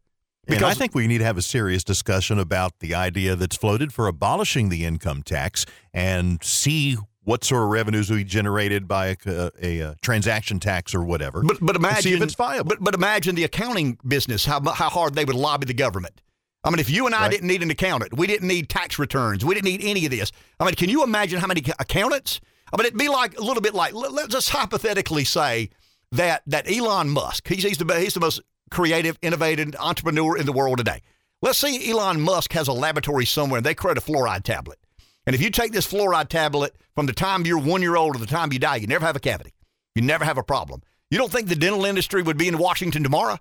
Because 0.47 0.63
and 0.63 0.71
I 0.71 0.75
think 0.75 0.95
we 0.95 1.07
need 1.07 1.19
to 1.19 1.25
have 1.25 1.39
a 1.39 1.43
serious 1.43 1.83
discussion 1.85 2.39
about 2.39 2.81
the 2.81 2.95
idea 2.95 3.35
that's 3.35 3.57
floated 3.57 3.93
for 3.95 4.07
abolishing 4.07 4.69
the 4.69 4.85
income 4.85 5.23
tax 5.23 5.65
and 5.95 6.43
see 6.45 6.97
what 7.23 7.43
sort 7.43 7.63
of 7.63 7.71
revenues 7.71 8.11
we 8.11 8.23
generated 8.23 8.87
by 8.87 9.17
a, 9.25 9.51
a, 9.63 9.81
a, 9.81 9.95
transaction 10.03 10.61
tax 10.61 10.95
or 10.95 11.03
whatever. 11.03 11.43
But 11.43 11.59
but 11.61 11.77
imagine 11.77 12.13
if 12.13 12.23
it's 12.23 12.35
viable. 12.35 12.69
But 12.69 12.85
but 12.85 12.95
imagine 12.95 13.35
the 13.35 13.45
accounting 13.45 13.99
business 14.07 14.45
how 14.45 14.61
how 14.73 14.91
hard 14.91 15.15
they 15.15 15.25
would 15.25 15.35
lobby 15.35 15.65
the 15.65 15.75
government. 15.75 16.21
I 16.65 16.71
mean, 16.71 16.79
if 16.79 16.89
you 16.89 17.07
and 17.07 17.15
I 17.15 17.23
right. 17.23 17.31
didn't 17.31 17.47
need 17.47 17.63
an 17.63 17.71
accountant, 17.71 18.17
we 18.17 18.27
didn't 18.27 18.49
need 18.49 18.69
tax 18.69 18.99
returns, 18.99 19.45
we 19.45 19.55
didn't 19.55 19.67
need 19.67 19.85
any 19.85 20.07
of 20.07 20.11
this. 20.11 20.33
I 20.59 20.65
mean, 20.65 20.75
can 20.75 20.89
you 20.89 21.05
imagine 21.05 21.39
how 21.39 21.47
many 21.47 21.63
accountants? 21.79 22.41
I 22.73 22.77
mean, 22.77 22.87
it'd 22.87 22.99
be 22.99 23.09
like 23.09 23.39
a 23.39 23.43
little 23.43 23.61
bit 23.61 23.75
like 23.75 23.93
let's 23.93 24.29
just 24.29 24.51
hypothetically 24.51 25.25
say 25.25 25.71
that 26.13 26.43
that 26.47 26.71
Elon 26.71 27.11
Musk, 27.11 27.47
he's 27.49 27.63
he's 27.63 27.79
the 27.79 28.01
he's 28.01 28.15
the 28.15 28.21
most 28.21 28.41
creative, 28.71 29.19
innovative 29.21 29.75
entrepreneur 29.79 30.37
in 30.37 30.47
the 30.47 30.53
world 30.53 30.79
today. 30.79 31.01
Let's 31.43 31.59
say 31.59 31.91
Elon 31.91 32.21
Musk 32.21 32.53
has 32.55 32.69
a 32.69 32.73
laboratory 32.73 33.27
somewhere 33.27 33.59
and 33.59 33.67
they 33.67 33.75
create 33.75 33.99
a 33.99 34.01
fluoride 34.01 34.45
tablet. 34.45 34.79
And 35.27 35.35
if 35.35 35.43
you 35.43 35.51
take 35.51 35.73
this 35.73 35.87
fluoride 35.87 36.29
tablet 36.29 36.75
from 36.95 37.07
the 37.07 37.13
time 37.13 37.45
you're 37.45 37.59
one 37.59 37.83
year 37.83 37.97
old 37.97 38.15
to 38.15 38.21
the 38.21 38.27
time 38.27 38.53
you 38.53 38.59
die, 38.59 38.77
you 38.77 38.87
never 38.87 39.05
have 39.05 39.17
a 39.17 39.21
cavity. 39.21 39.53
You 39.95 40.03
never 40.03 40.25
have 40.25 40.39
a 40.39 40.43
problem. 40.43 40.83
You 41.11 41.19
don't 41.19 41.31
think 41.31 41.49
the 41.49 41.57
dental 41.57 41.85
industry 41.85 42.23
would 42.23 42.39
be 42.39 42.49
in 42.49 42.59
Washington 42.59 43.03
tomorrow 43.03 43.39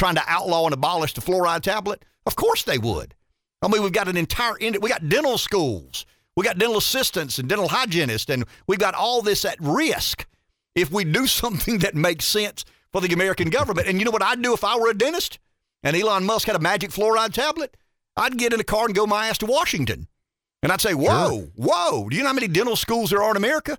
trying 0.00 0.14
to 0.14 0.24
outlaw 0.26 0.64
and 0.64 0.72
abolish 0.72 1.12
the 1.12 1.20
fluoride 1.20 1.60
tablet? 1.60 2.02
Of 2.24 2.34
course 2.34 2.62
they 2.62 2.78
would. 2.78 3.14
I 3.60 3.68
mean, 3.68 3.82
we've 3.82 3.92
got 3.92 4.08
an 4.08 4.16
entire, 4.16 4.54
we 4.58 4.88
got 4.88 5.08
dental 5.10 5.36
schools, 5.36 6.06
we 6.34 6.44
got 6.44 6.58
dental 6.58 6.78
assistants 6.78 7.38
and 7.38 7.46
dental 7.48 7.68
hygienists, 7.68 8.30
and 8.30 8.46
we've 8.66 8.78
got 8.78 8.94
all 8.94 9.20
this 9.20 9.44
at 9.44 9.58
risk 9.60 10.26
if 10.74 10.90
we 10.90 11.04
do 11.04 11.26
something 11.42 11.78
that 11.80 11.94
makes 11.94 12.24
sense 12.24 12.64
for 12.90 13.02
the 13.02 13.12
American 13.12 13.50
government. 13.50 13.88
And 13.88 13.98
you 13.98 14.06
know 14.06 14.10
what 14.10 14.22
I'd 14.22 14.40
do 14.40 14.54
if 14.54 14.64
I 14.64 14.78
were 14.78 14.88
a 14.88 14.94
dentist 14.94 15.38
and 15.82 15.94
Elon 15.94 16.24
Musk 16.24 16.46
had 16.46 16.56
a 16.56 16.60
magic 16.60 16.90
fluoride 16.90 17.34
tablet? 17.34 17.76
I'd 18.16 18.38
get 18.38 18.54
in 18.54 18.60
a 18.60 18.64
car 18.64 18.86
and 18.86 18.94
go 18.94 19.06
my 19.06 19.28
ass 19.28 19.38
to 19.38 19.46
Washington 19.46 20.08
and 20.62 20.72
I'd 20.72 20.80
say, 20.80 20.94
whoa, 20.94 21.28
sure. 21.28 21.48
whoa, 21.56 22.08
do 22.08 22.16
you 22.16 22.22
know 22.22 22.28
how 22.28 22.34
many 22.34 22.48
dental 22.48 22.76
schools 22.76 23.10
there 23.10 23.22
are 23.22 23.30
in 23.30 23.36
America? 23.36 23.78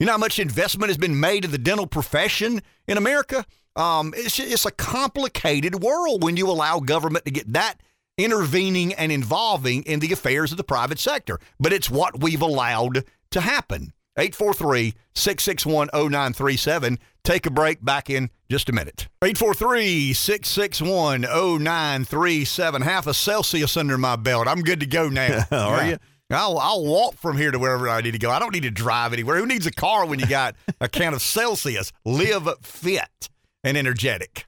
You 0.00 0.06
know 0.06 0.12
how 0.12 0.18
much 0.18 0.38
investment 0.40 0.90
has 0.90 0.98
been 0.98 1.20
made 1.20 1.44
in 1.44 1.52
the 1.52 1.58
dental 1.58 1.86
profession 1.86 2.62
in 2.88 2.98
America? 2.98 3.46
Um, 3.76 4.12
it's, 4.16 4.38
it's 4.40 4.66
a 4.66 4.72
complicated 4.72 5.82
world 5.82 6.22
when 6.22 6.36
you 6.36 6.48
allow 6.48 6.80
government 6.80 7.24
to 7.26 7.30
get 7.30 7.52
that 7.52 7.76
intervening 8.18 8.92
and 8.94 9.12
involving 9.12 9.82
in 9.84 10.00
the 10.00 10.12
affairs 10.12 10.50
of 10.50 10.56
the 10.56 10.64
private 10.64 10.98
sector. 10.98 11.38
But 11.60 11.72
it's 11.72 11.90
what 11.90 12.20
we've 12.20 12.42
allowed 12.42 13.04
to 13.30 13.40
happen. 13.40 13.92
843 14.16 14.94
661 15.14 15.88
0937. 15.92 16.98
Take 17.24 17.46
a 17.46 17.50
break. 17.50 17.84
Back 17.84 18.10
in 18.10 18.30
just 18.50 18.68
a 18.68 18.72
minute. 18.72 19.08
843 19.22 20.12
661 20.12 21.22
0937. 21.22 22.82
Half 22.82 23.06
a 23.06 23.14
Celsius 23.14 23.76
under 23.76 23.98
my 23.98 24.16
belt. 24.16 24.46
I'm 24.46 24.62
good 24.62 24.80
to 24.80 24.86
go 24.86 25.08
now. 25.08 25.46
Are 25.50 25.78
yeah. 25.78 25.88
you? 25.90 25.98
I'll, 26.30 26.58
I'll 26.58 26.84
walk 26.84 27.16
from 27.16 27.36
here 27.36 27.50
to 27.50 27.58
wherever 27.58 27.88
I 27.88 28.00
need 28.00 28.12
to 28.12 28.18
go. 28.18 28.30
I 28.30 28.38
don't 28.38 28.52
need 28.52 28.62
to 28.62 28.70
drive 28.70 29.12
anywhere. 29.12 29.36
Who 29.36 29.46
needs 29.46 29.66
a 29.66 29.72
car 29.72 30.06
when 30.06 30.18
you 30.18 30.26
got 30.26 30.56
a 30.80 30.88
can 30.88 31.12
of 31.14 31.20
Celsius? 31.20 31.92
Live 32.04 32.48
fit 32.62 33.28
and 33.62 33.76
energetic. 33.76 34.46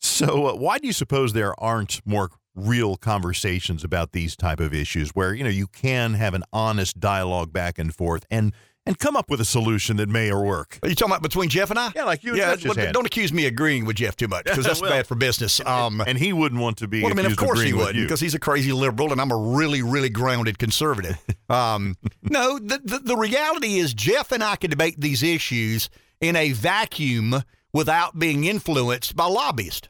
So, 0.00 0.46
uh, 0.46 0.54
why 0.54 0.78
do 0.78 0.86
you 0.86 0.92
suppose 0.92 1.32
there 1.32 1.58
aren't 1.60 2.00
more 2.06 2.30
real 2.54 2.96
conversations 2.96 3.84
about 3.84 4.12
these 4.12 4.34
type 4.34 4.60
of 4.60 4.72
issues 4.72 5.10
where 5.10 5.34
you 5.34 5.44
know 5.44 5.50
you 5.50 5.66
can 5.66 6.14
have 6.14 6.32
an 6.32 6.42
honest 6.52 6.98
dialogue 6.98 7.52
back 7.52 7.78
and 7.78 7.94
forth 7.94 8.24
and 8.30 8.54
and 8.86 8.98
come 8.98 9.16
up 9.16 9.28
with 9.28 9.40
a 9.40 9.44
solution 9.44 9.96
that 9.96 10.08
may 10.08 10.30
or 10.30 10.44
work. 10.44 10.78
Are 10.82 10.88
you 10.88 10.94
talking 10.94 11.12
about 11.12 11.22
between 11.22 11.48
Jeff 11.48 11.70
and 11.70 11.78
I? 11.78 11.90
Yeah, 11.94 12.04
like 12.04 12.22
you. 12.22 12.36
Yeah, 12.36 12.56
but 12.64 12.92
don't 12.92 13.06
accuse 13.06 13.32
me 13.32 13.46
of 13.46 13.52
agreeing 13.52 13.84
with 13.84 13.96
Jeff 13.96 14.16
too 14.16 14.28
much 14.28 14.44
because 14.44 14.64
that's 14.64 14.80
well, 14.82 14.90
bad 14.90 15.06
for 15.06 15.16
business. 15.16 15.60
Um, 15.66 16.00
and 16.00 16.16
he 16.16 16.32
wouldn't 16.32 16.60
want 16.60 16.78
to 16.78 16.88
be. 16.88 17.02
Well, 17.02 17.10
I 17.10 17.14
mean, 17.14 17.26
of 17.26 17.36
course 17.36 17.60
he 17.60 17.72
would 17.72 17.96
because 17.96 18.20
he's 18.20 18.34
a 18.34 18.40
crazy 18.40 18.72
liberal 18.72 19.12
and 19.12 19.20
I'm 19.20 19.32
a 19.32 19.36
really, 19.36 19.82
really 19.82 20.08
grounded 20.08 20.58
conservative. 20.58 21.18
um, 21.50 21.96
no, 22.22 22.58
the, 22.58 22.80
the 22.82 22.98
the 23.00 23.16
reality 23.16 23.76
is 23.76 23.92
Jeff 23.92 24.32
and 24.32 24.42
I 24.42 24.56
can 24.56 24.70
debate 24.70 25.00
these 25.00 25.22
issues 25.22 25.90
in 26.20 26.36
a 26.36 26.52
vacuum 26.52 27.42
without 27.72 28.18
being 28.18 28.44
influenced 28.44 29.16
by 29.16 29.26
lobbyists. 29.26 29.88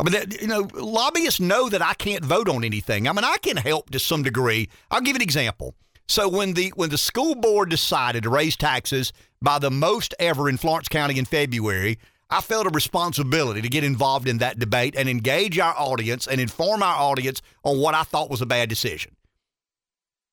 I 0.00 0.04
mean, 0.04 0.12
that, 0.12 0.40
you 0.40 0.46
know, 0.46 0.68
lobbyists 0.74 1.40
know 1.40 1.68
that 1.68 1.82
I 1.82 1.94
can't 1.94 2.24
vote 2.24 2.48
on 2.48 2.62
anything. 2.62 3.08
I 3.08 3.12
mean, 3.12 3.24
I 3.24 3.36
can 3.38 3.56
help 3.56 3.90
to 3.90 3.98
some 3.98 4.22
degree. 4.22 4.68
I'll 4.92 5.00
give 5.00 5.16
an 5.16 5.22
example. 5.22 5.74
So 6.08 6.28
when 6.28 6.54
the 6.54 6.72
when 6.74 6.90
the 6.90 6.98
school 6.98 7.34
board 7.34 7.68
decided 7.68 8.22
to 8.22 8.30
raise 8.30 8.56
taxes 8.56 9.12
by 9.42 9.58
the 9.58 9.70
most 9.70 10.14
ever 10.18 10.48
in 10.48 10.56
Florence 10.56 10.88
County 10.88 11.18
in 11.18 11.26
February, 11.26 11.98
I 12.30 12.40
felt 12.40 12.66
a 12.66 12.70
responsibility 12.70 13.60
to 13.60 13.68
get 13.68 13.84
involved 13.84 14.26
in 14.26 14.38
that 14.38 14.58
debate 14.58 14.94
and 14.96 15.08
engage 15.08 15.58
our 15.58 15.74
audience 15.76 16.26
and 16.26 16.40
inform 16.40 16.82
our 16.82 16.96
audience 16.96 17.42
on 17.62 17.78
what 17.78 17.94
I 17.94 18.02
thought 18.04 18.30
was 18.30 18.40
a 18.40 18.46
bad 18.46 18.70
decision. 18.70 19.14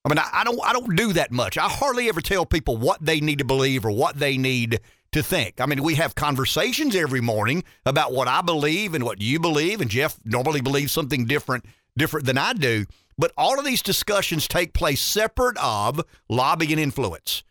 I 0.06 0.10
mean, 0.10 0.20
I, 0.20 0.30
I 0.32 0.44
don't 0.46 0.60
I 0.64 0.72
don't 0.72 0.96
do 0.96 1.12
that 1.14 1.32
much. 1.32 1.58
I 1.58 1.68
hardly 1.68 2.08
ever 2.08 2.22
tell 2.22 2.46
people 2.46 2.78
what 2.78 3.04
they 3.04 3.20
need 3.20 3.40
to 3.40 3.46
believe 3.46 3.86
or 3.86 3.92
what 3.92 4.18
they 4.18 4.38
need 4.38 4.80
to 5.12 5.24
think. 5.24 5.60
I 5.60 5.66
mean, 5.66 5.84
we 5.84 5.96
have 5.96 6.16
conversations 6.16 6.96
every 6.96 7.22
morning 7.22 7.66
about 7.86 8.14
what 8.14 8.30
I 8.30 8.42
believe 8.42 8.94
and 8.94 9.04
what 9.04 9.22
you 9.22 9.40
believe, 9.40 9.82
and 9.82 9.90
Jeff 9.90 10.20
normally 10.24 10.62
believes 10.62 10.94
something 10.94 11.26
different 11.26 11.66
different 11.98 12.26
than 12.26 12.38
I 12.38 12.54
do. 12.54 12.86
But 13.18 13.32
all 13.38 13.58
of 13.58 13.66
these 13.66 13.82
discussions 13.82 14.48
take 14.48 14.74
place 14.74 15.02
separate 15.02 15.58
of 15.58 16.02
lobby 16.30 16.72
and 16.72 16.80
influence. 16.80 17.44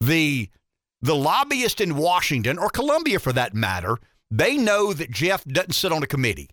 The 0.00 0.50
the 1.00 1.14
lobbyist 1.14 1.80
in 1.80 1.96
Washington 1.96 2.58
or 2.58 2.68
Columbia 2.68 3.20
for 3.20 3.32
that 3.32 3.54
matter, 3.54 3.98
they 4.30 4.56
know 4.56 4.92
that 4.92 5.10
Jeff 5.10 5.44
doesn't 5.44 5.74
sit 5.74 5.92
on 5.92 6.02
a 6.02 6.06
committee 6.06 6.50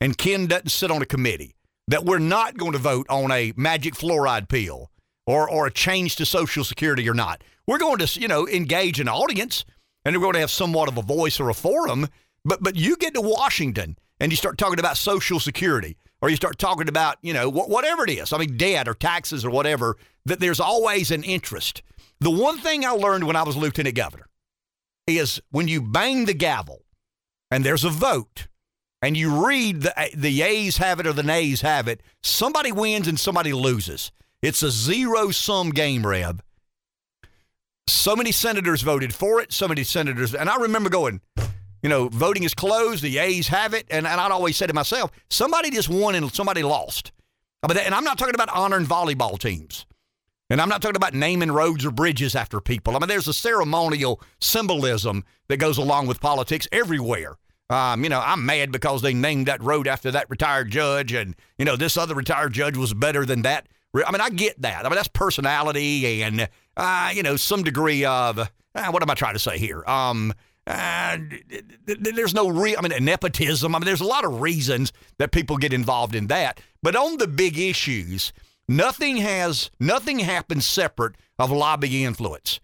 and 0.00 0.18
Ken 0.18 0.46
doesn't 0.46 0.70
sit 0.70 0.90
on 0.90 1.02
a 1.02 1.06
committee. 1.06 1.54
That 1.88 2.04
we're 2.04 2.18
not 2.18 2.56
going 2.56 2.72
to 2.72 2.78
vote 2.78 3.06
on 3.08 3.30
a 3.30 3.52
magic 3.56 3.94
fluoride 3.94 4.48
pill 4.48 4.90
or 5.26 5.48
or 5.48 5.66
a 5.66 5.70
change 5.70 6.16
to 6.16 6.26
Social 6.26 6.64
Security 6.64 7.08
or 7.08 7.14
not. 7.14 7.44
We're 7.66 7.78
going 7.78 7.98
to 7.98 8.20
you 8.20 8.28
know 8.28 8.48
engage 8.48 8.98
an 8.98 9.08
audience 9.08 9.64
and 10.04 10.16
we're 10.16 10.22
going 10.22 10.34
to 10.34 10.40
have 10.40 10.50
somewhat 10.50 10.88
of 10.88 10.98
a 10.98 11.02
voice 11.02 11.38
or 11.38 11.50
a 11.50 11.54
forum. 11.54 12.08
But 12.44 12.62
but 12.62 12.76
you 12.76 12.96
get 12.96 13.14
to 13.14 13.20
Washington 13.20 13.96
and 14.18 14.32
you 14.32 14.36
start 14.36 14.58
talking 14.58 14.80
about 14.80 14.96
Social 14.96 15.38
Security 15.38 15.96
or 16.22 16.30
you 16.30 16.36
start 16.36 16.58
talking 16.58 16.88
about 16.88 17.18
you 17.20 17.34
know 17.34 17.50
wh- 17.50 17.68
whatever 17.68 18.04
it 18.04 18.10
is. 18.10 18.32
I 18.32 18.38
mean 18.38 18.56
debt 18.56 18.88
or 18.88 18.94
taxes 18.94 19.44
or 19.44 19.50
whatever. 19.50 19.96
That 20.24 20.40
there's 20.40 20.60
always 20.60 21.10
an 21.10 21.24
interest. 21.24 21.82
The 22.20 22.30
one 22.30 22.58
thing 22.58 22.84
I 22.84 22.90
learned 22.90 23.24
when 23.26 23.36
I 23.36 23.42
was 23.42 23.56
lieutenant 23.56 23.96
governor 23.96 24.28
is 25.06 25.42
when 25.50 25.66
you 25.66 25.82
bang 25.82 26.24
the 26.24 26.34
gavel 26.34 26.84
and 27.50 27.64
there's 27.64 27.84
a 27.84 27.90
vote 27.90 28.46
and 29.02 29.16
you 29.16 29.44
read 29.44 29.82
the 29.82 29.98
eh, 29.98 30.10
the 30.14 30.30
yeas 30.30 30.76
have 30.76 31.00
it 31.00 31.06
or 31.06 31.12
the 31.12 31.24
nays 31.24 31.60
have 31.60 31.88
it, 31.88 32.00
somebody 32.22 32.72
wins 32.72 33.08
and 33.08 33.18
somebody 33.18 33.52
loses. 33.52 34.12
It's 34.40 34.62
a 34.62 34.70
zero 34.70 35.30
sum 35.30 35.70
game, 35.70 36.06
Rev. 36.06 36.40
So 37.88 38.14
many 38.14 38.30
senators 38.30 38.82
voted 38.82 39.12
for 39.12 39.40
it, 39.40 39.52
so 39.52 39.66
many 39.66 39.82
senators, 39.82 40.34
and 40.34 40.48
I 40.48 40.56
remember 40.56 40.88
going, 40.88 41.20
you 41.82 41.88
know, 41.88 42.08
voting 42.08 42.44
is 42.44 42.54
closed, 42.54 43.02
the 43.02 43.18
ayes 43.18 43.48
have 43.48 43.74
it, 43.74 43.86
and, 43.90 44.06
and 44.06 44.20
I'd 44.20 44.30
always 44.30 44.56
say 44.56 44.66
to 44.66 44.72
myself, 44.72 45.10
somebody 45.30 45.70
just 45.70 45.88
won 45.88 46.14
and 46.14 46.32
somebody 46.32 46.62
lost. 46.62 47.12
And 47.62 47.94
I'm 47.94 48.04
not 48.04 48.18
talking 48.18 48.34
about 48.34 48.48
honoring 48.48 48.86
volleyball 48.86 49.38
teams. 49.38 49.86
And 50.50 50.60
I'm 50.60 50.68
not 50.68 50.82
talking 50.82 50.96
about 50.96 51.14
naming 51.14 51.50
roads 51.50 51.84
or 51.84 51.90
bridges 51.90 52.34
after 52.34 52.60
people. 52.60 52.94
I 52.94 52.98
mean, 52.98 53.08
there's 53.08 53.28
a 53.28 53.32
ceremonial 53.32 54.20
symbolism 54.40 55.24
that 55.48 55.56
goes 55.56 55.78
along 55.78 56.08
with 56.08 56.20
politics 56.20 56.68
everywhere. 56.72 57.36
Um, 57.70 58.04
you 58.04 58.10
know, 58.10 58.20
I'm 58.20 58.44
mad 58.44 58.70
because 58.70 59.00
they 59.00 59.14
named 59.14 59.46
that 59.46 59.62
road 59.62 59.88
after 59.88 60.10
that 60.10 60.28
retired 60.28 60.70
judge, 60.70 61.14
and 61.14 61.34
you 61.56 61.64
know, 61.64 61.76
this 61.76 61.96
other 61.96 62.14
retired 62.14 62.52
judge 62.52 62.76
was 62.76 62.92
better 62.92 63.24
than 63.24 63.42
that. 63.42 63.66
I 63.94 64.10
mean, 64.10 64.20
I 64.20 64.28
get 64.28 64.60
that. 64.60 64.84
I 64.84 64.88
mean, 64.88 64.96
that's 64.96 65.08
personality 65.08 66.22
and 66.22 66.48
uh, 66.76 67.10
you 67.14 67.22
know 67.22 67.36
some 67.36 67.62
degree 67.62 68.04
of 68.04 68.38
uh, 68.38 68.48
what 68.90 69.02
am 69.02 69.10
I 69.10 69.14
trying 69.14 69.34
to 69.34 69.38
say 69.38 69.56
here? 69.56 69.82
Um, 69.86 70.34
uh, 70.66 71.18
there's 71.86 72.34
no 72.34 72.48
real, 72.48 72.76
I 72.78 72.86
mean, 72.86 73.04
nepotism. 73.04 73.74
I 73.74 73.78
mean, 73.78 73.86
there's 73.86 74.00
a 74.00 74.06
lot 74.06 74.24
of 74.24 74.40
reasons 74.40 74.92
that 75.18 75.32
people 75.32 75.56
get 75.56 75.72
involved 75.72 76.14
in 76.14 76.28
that. 76.28 76.60
But 76.82 76.94
on 76.94 77.18
the 77.18 77.26
big 77.26 77.58
issues, 77.58 78.32
nothing 78.68 79.16
has, 79.16 79.70
nothing 79.80 80.20
happens 80.20 80.66
separate 80.66 81.16
of 81.38 81.50
lobbying 81.50 82.04
influence. 82.04 82.60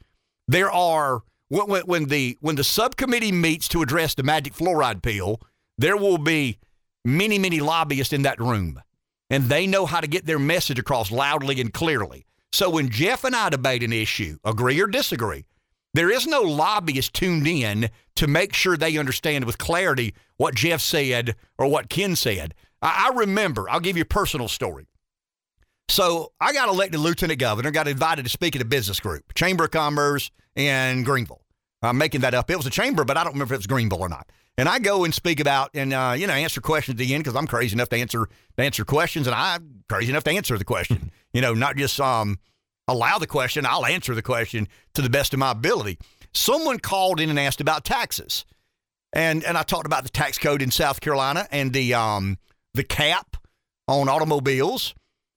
There 0.46 0.70
are, 0.70 1.22
when, 1.48 1.82
when 1.82 2.04
the, 2.06 2.38
when 2.40 2.56
the 2.56 2.64
subcommittee 2.64 3.32
meets 3.32 3.66
to 3.68 3.82
address 3.82 4.14
the 4.14 4.22
magic 4.22 4.54
fluoride 4.54 5.02
pill, 5.02 5.40
there 5.76 5.96
will 5.96 6.18
be 6.18 6.58
many, 7.04 7.38
many 7.38 7.60
lobbyists 7.60 8.12
in 8.12 8.22
that 8.22 8.40
room. 8.40 8.80
And 9.30 9.44
they 9.44 9.66
know 9.66 9.86
how 9.86 10.00
to 10.00 10.06
get 10.06 10.24
their 10.24 10.38
message 10.38 10.78
across 10.78 11.10
loudly 11.10 11.60
and 11.60 11.72
clearly. 11.72 12.26
So 12.52 12.70
when 12.70 12.88
Jeff 12.88 13.24
and 13.24 13.36
I 13.36 13.50
debate 13.50 13.82
an 13.82 13.92
issue, 13.92 14.38
agree 14.44 14.80
or 14.80 14.86
disagree, 14.86 15.44
there 15.94 16.10
is 16.10 16.26
no 16.26 16.42
lobbyist 16.42 17.14
tuned 17.14 17.46
in 17.46 17.90
to 18.16 18.26
make 18.26 18.54
sure 18.54 18.76
they 18.76 18.98
understand 18.98 19.44
with 19.44 19.58
clarity 19.58 20.14
what 20.36 20.54
Jeff 20.54 20.80
said 20.80 21.34
or 21.56 21.66
what 21.66 21.88
Ken 21.88 22.16
said. 22.16 22.54
I, 22.82 23.10
I 23.10 23.16
remember, 23.16 23.68
I'll 23.68 23.80
give 23.80 23.96
you 23.96 24.02
a 24.02 24.06
personal 24.06 24.48
story. 24.48 24.86
So 25.88 26.32
I 26.40 26.52
got 26.52 26.68
elected 26.68 27.00
lieutenant 27.00 27.40
governor, 27.40 27.70
got 27.70 27.88
invited 27.88 28.24
to 28.24 28.28
speak 28.28 28.54
at 28.54 28.62
a 28.62 28.66
business 28.66 29.00
group, 29.00 29.34
Chamber 29.34 29.64
of 29.64 29.70
Commerce 29.70 30.30
in 30.54 31.02
Greenville. 31.02 31.42
I'm 31.82 31.96
making 31.96 32.22
that 32.22 32.34
up. 32.34 32.50
It 32.50 32.56
was 32.56 32.66
a 32.66 32.70
chamber, 32.70 33.04
but 33.04 33.16
I 33.16 33.24
don't 33.24 33.34
remember 33.34 33.54
if 33.54 33.58
it 33.58 33.60
was 33.60 33.66
Greenville 33.66 34.02
or 34.02 34.08
not. 34.08 34.28
And 34.56 34.68
I 34.68 34.80
go 34.80 35.04
and 35.04 35.14
speak 35.14 35.38
about 35.38 35.70
and 35.74 35.92
uh, 35.92 36.14
you 36.18 36.26
know 36.26 36.32
answer 36.32 36.60
questions 36.60 36.94
at 36.94 36.98
the 36.98 37.14
end 37.14 37.22
because 37.22 37.36
I'm 37.36 37.46
crazy 37.46 37.74
enough 37.74 37.88
to 37.90 37.96
answer 37.96 38.28
to 38.56 38.62
answer 38.62 38.84
questions, 38.84 39.28
and 39.28 39.34
I'm 39.34 39.84
crazy 39.88 40.10
enough 40.10 40.24
to 40.24 40.32
answer 40.32 40.58
the 40.58 40.64
question. 40.64 41.12
you 41.32 41.40
know, 41.40 41.54
not 41.54 41.76
just 41.76 42.00
um 42.00 42.40
allow 42.88 43.18
the 43.18 43.26
question, 43.26 43.64
I'll 43.66 43.86
answer 43.86 44.14
the 44.14 44.22
question 44.22 44.66
to 44.94 45.02
the 45.02 45.10
best 45.10 45.32
of 45.32 45.38
my 45.38 45.52
ability. 45.52 45.98
Someone 46.32 46.78
called 46.78 47.20
in 47.20 47.30
and 47.30 47.38
asked 47.38 47.60
about 47.60 47.84
taxes. 47.84 48.44
And 49.12 49.44
and 49.44 49.56
I 49.56 49.62
talked 49.62 49.86
about 49.86 50.02
the 50.02 50.10
tax 50.10 50.38
code 50.38 50.60
in 50.60 50.70
South 50.70 51.00
Carolina 51.00 51.46
and 51.50 51.72
the 51.72 51.94
um 51.94 52.38
the 52.74 52.84
cap 52.84 53.36
on 53.86 54.08
automobiles. 54.08 54.94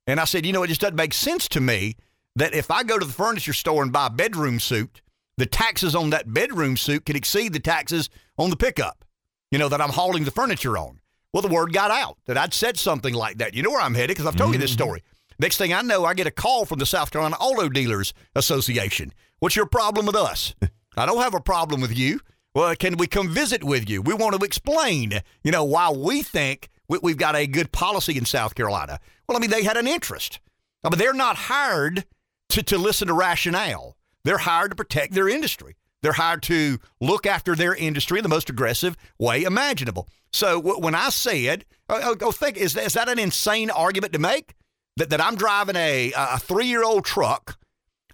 And 0.07 0.19
I 0.19 0.26
said, 0.26 0.45
you 0.45 0.52
know, 0.52 0.64
it 0.64 0.68
just 0.68 0.82
doesn't 0.82 0.95
make 0.95 1.14
sense 1.14 1.48
to 1.49 1.61
me 1.61 1.95
that 2.36 2.53
if 2.53 2.72
I 2.72 2.84
go 2.84 2.98
to 2.98 3.06
the 3.06 3.14
furniture 3.14 3.53
store 3.53 3.84
and 3.84 3.91
buy 3.91 4.07
a 4.07 4.10
bedroom 4.10 4.60
suit, 4.60 5.02
the 5.38 5.45
taxes 5.45 5.95
on 5.95 6.10
that 6.10 6.34
bedroom 6.34 6.76
suit 6.76 7.06
can 7.06 7.15
exceed 7.15 7.53
the 7.53 7.60
taxes 7.60 8.10
on 8.38 8.49
the 8.49 8.57
pickup, 8.57 9.06
you 9.52 9.60
know, 9.60 9.69
that 9.69 9.82
I'm 9.82 9.90
hauling 9.90 10.26
the 10.26 10.32
furniture 10.32 10.78
on. 10.78 10.99
Well, 11.34 11.41
the 11.41 11.48
word 11.48 11.72
got 11.72 11.91
out 11.91 12.18
that 12.26 12.38
I'd 12.38 12.53
said 12.53 12.78
something 12.78 13.14
like 13.14 13.38
that. 13.38 13.53
You 13.53 13.64
know 13.64 13.69
where 13.69 13.82
I'm 13.82 13.94
headed 13.94 14.10
because 14.10 14.26
I've 14.26 14.36
told 14.36 14.49
mm-hmm. 14.49 14.56
you 14.56 14.60
this 14.60 14.72
mm-hmm. 14.72 14.84
story. 14.84 15.03
Next 15.42 15.58
thing 15.58 15.74
I 15.74 15.82
know, 15.82 16.06
I 16.06 16.14
get 16.14 16.28
a 16.28 16.32
call 16.32 16.66
from 16.66 16.78
the 16.78 16.86
South 16.86 17.10
Carolina 17.10 17.36
Auto 17.40 17.68
Dealers 17.68 18.14
Association. 18.36 19.12
What's 19.40 19.56
your 19.56 19.66
problem 19.66 20.06
with 20.06 20.16
us? 20.16 20.54
I 20.98 21.08
don't 21.08 21.24
have 21.24 21.34
a 21.34 21.42
problem 21.42 21.82
with 21.82 21.98
you. 21.98 22.20
Well, 22.53 22.76
can 22.76 22.95
we 22.95 23.08
come 23.08 23.28
visit 23.28 23.64
with 23.64 23.90
you? 23.90 24.03
We 24.03 24.14
want 24.14 24.40
to 24.40 24.45
explain, 24.45 25.22
you 25.44 25.52
know, 25.52 25.64
why 25.64 25.90
we 25.90 26.22
think 26.22 26.70
we've 26.88 27.18
got 27.18 27.36
a 27.36 27.48
good 27.48 27.72
policy 27.72 28.20
in 28.20 28.26
South 28.26 28.53
Carolina. 28.53 29.00
Well, 29.28 29.36
I 29.36 29.42
mean, 29.42 29.50
they 29.50 29.64
had 29.64 29.78
an 29.78 29.88
interest. 29.88 30.40
But 30.84 31.00
they're 31.00 31.11
not 31.11 31.38
hired 31.38 32.06
to, 32.50 32.61
to 32.61 32.78
listen 32.78 33.08
to 33.08 33.16
rationale. 33.16 33.98
They're 34.24 34.38
hired 34.38 34.70
to 34.70 34.76
protect 34.76 35.16
their 35.16 35.28
industry. 35.28 35.76
They're 36.03 36.14
hired 36.14 36.44
to 36.44 36.78
look 37.00 37.26
after 37.26 37.56
their 37.56 37.74
industry 37.74 38.20
in 38.20 38.24
the 38.24 38.30
most 38.30 38.52
aggressive 38.52 38.95
way 39.18 39.42
imaginable. 39.42 40.08
So 40.32 40.60
when 40.60 40.94
I 40.94 41.10
said, 41.10 41.66
oh, 41.90 42.00
oh, 42.03 42.16
oh 42.28 42.32
think, 42.32 42.58
is, 42.58 42.78
is 42.78 42.94
that 42.94 43.10
an 43.10 43.18
insane 43.18 43.72
argument 43.72 44.14
to 44.14 44.20
make? 44.20 44.53
That, 44.98 45.10
that 45.10 45.22
I'm 45.22 45.36
driving 45.36 45.76
a, 45.76 46.11
a 46.16 46.40
three 46.40 46.68
year 46.68 46.84
old 46.84 47.06
truck. 47.06 47.58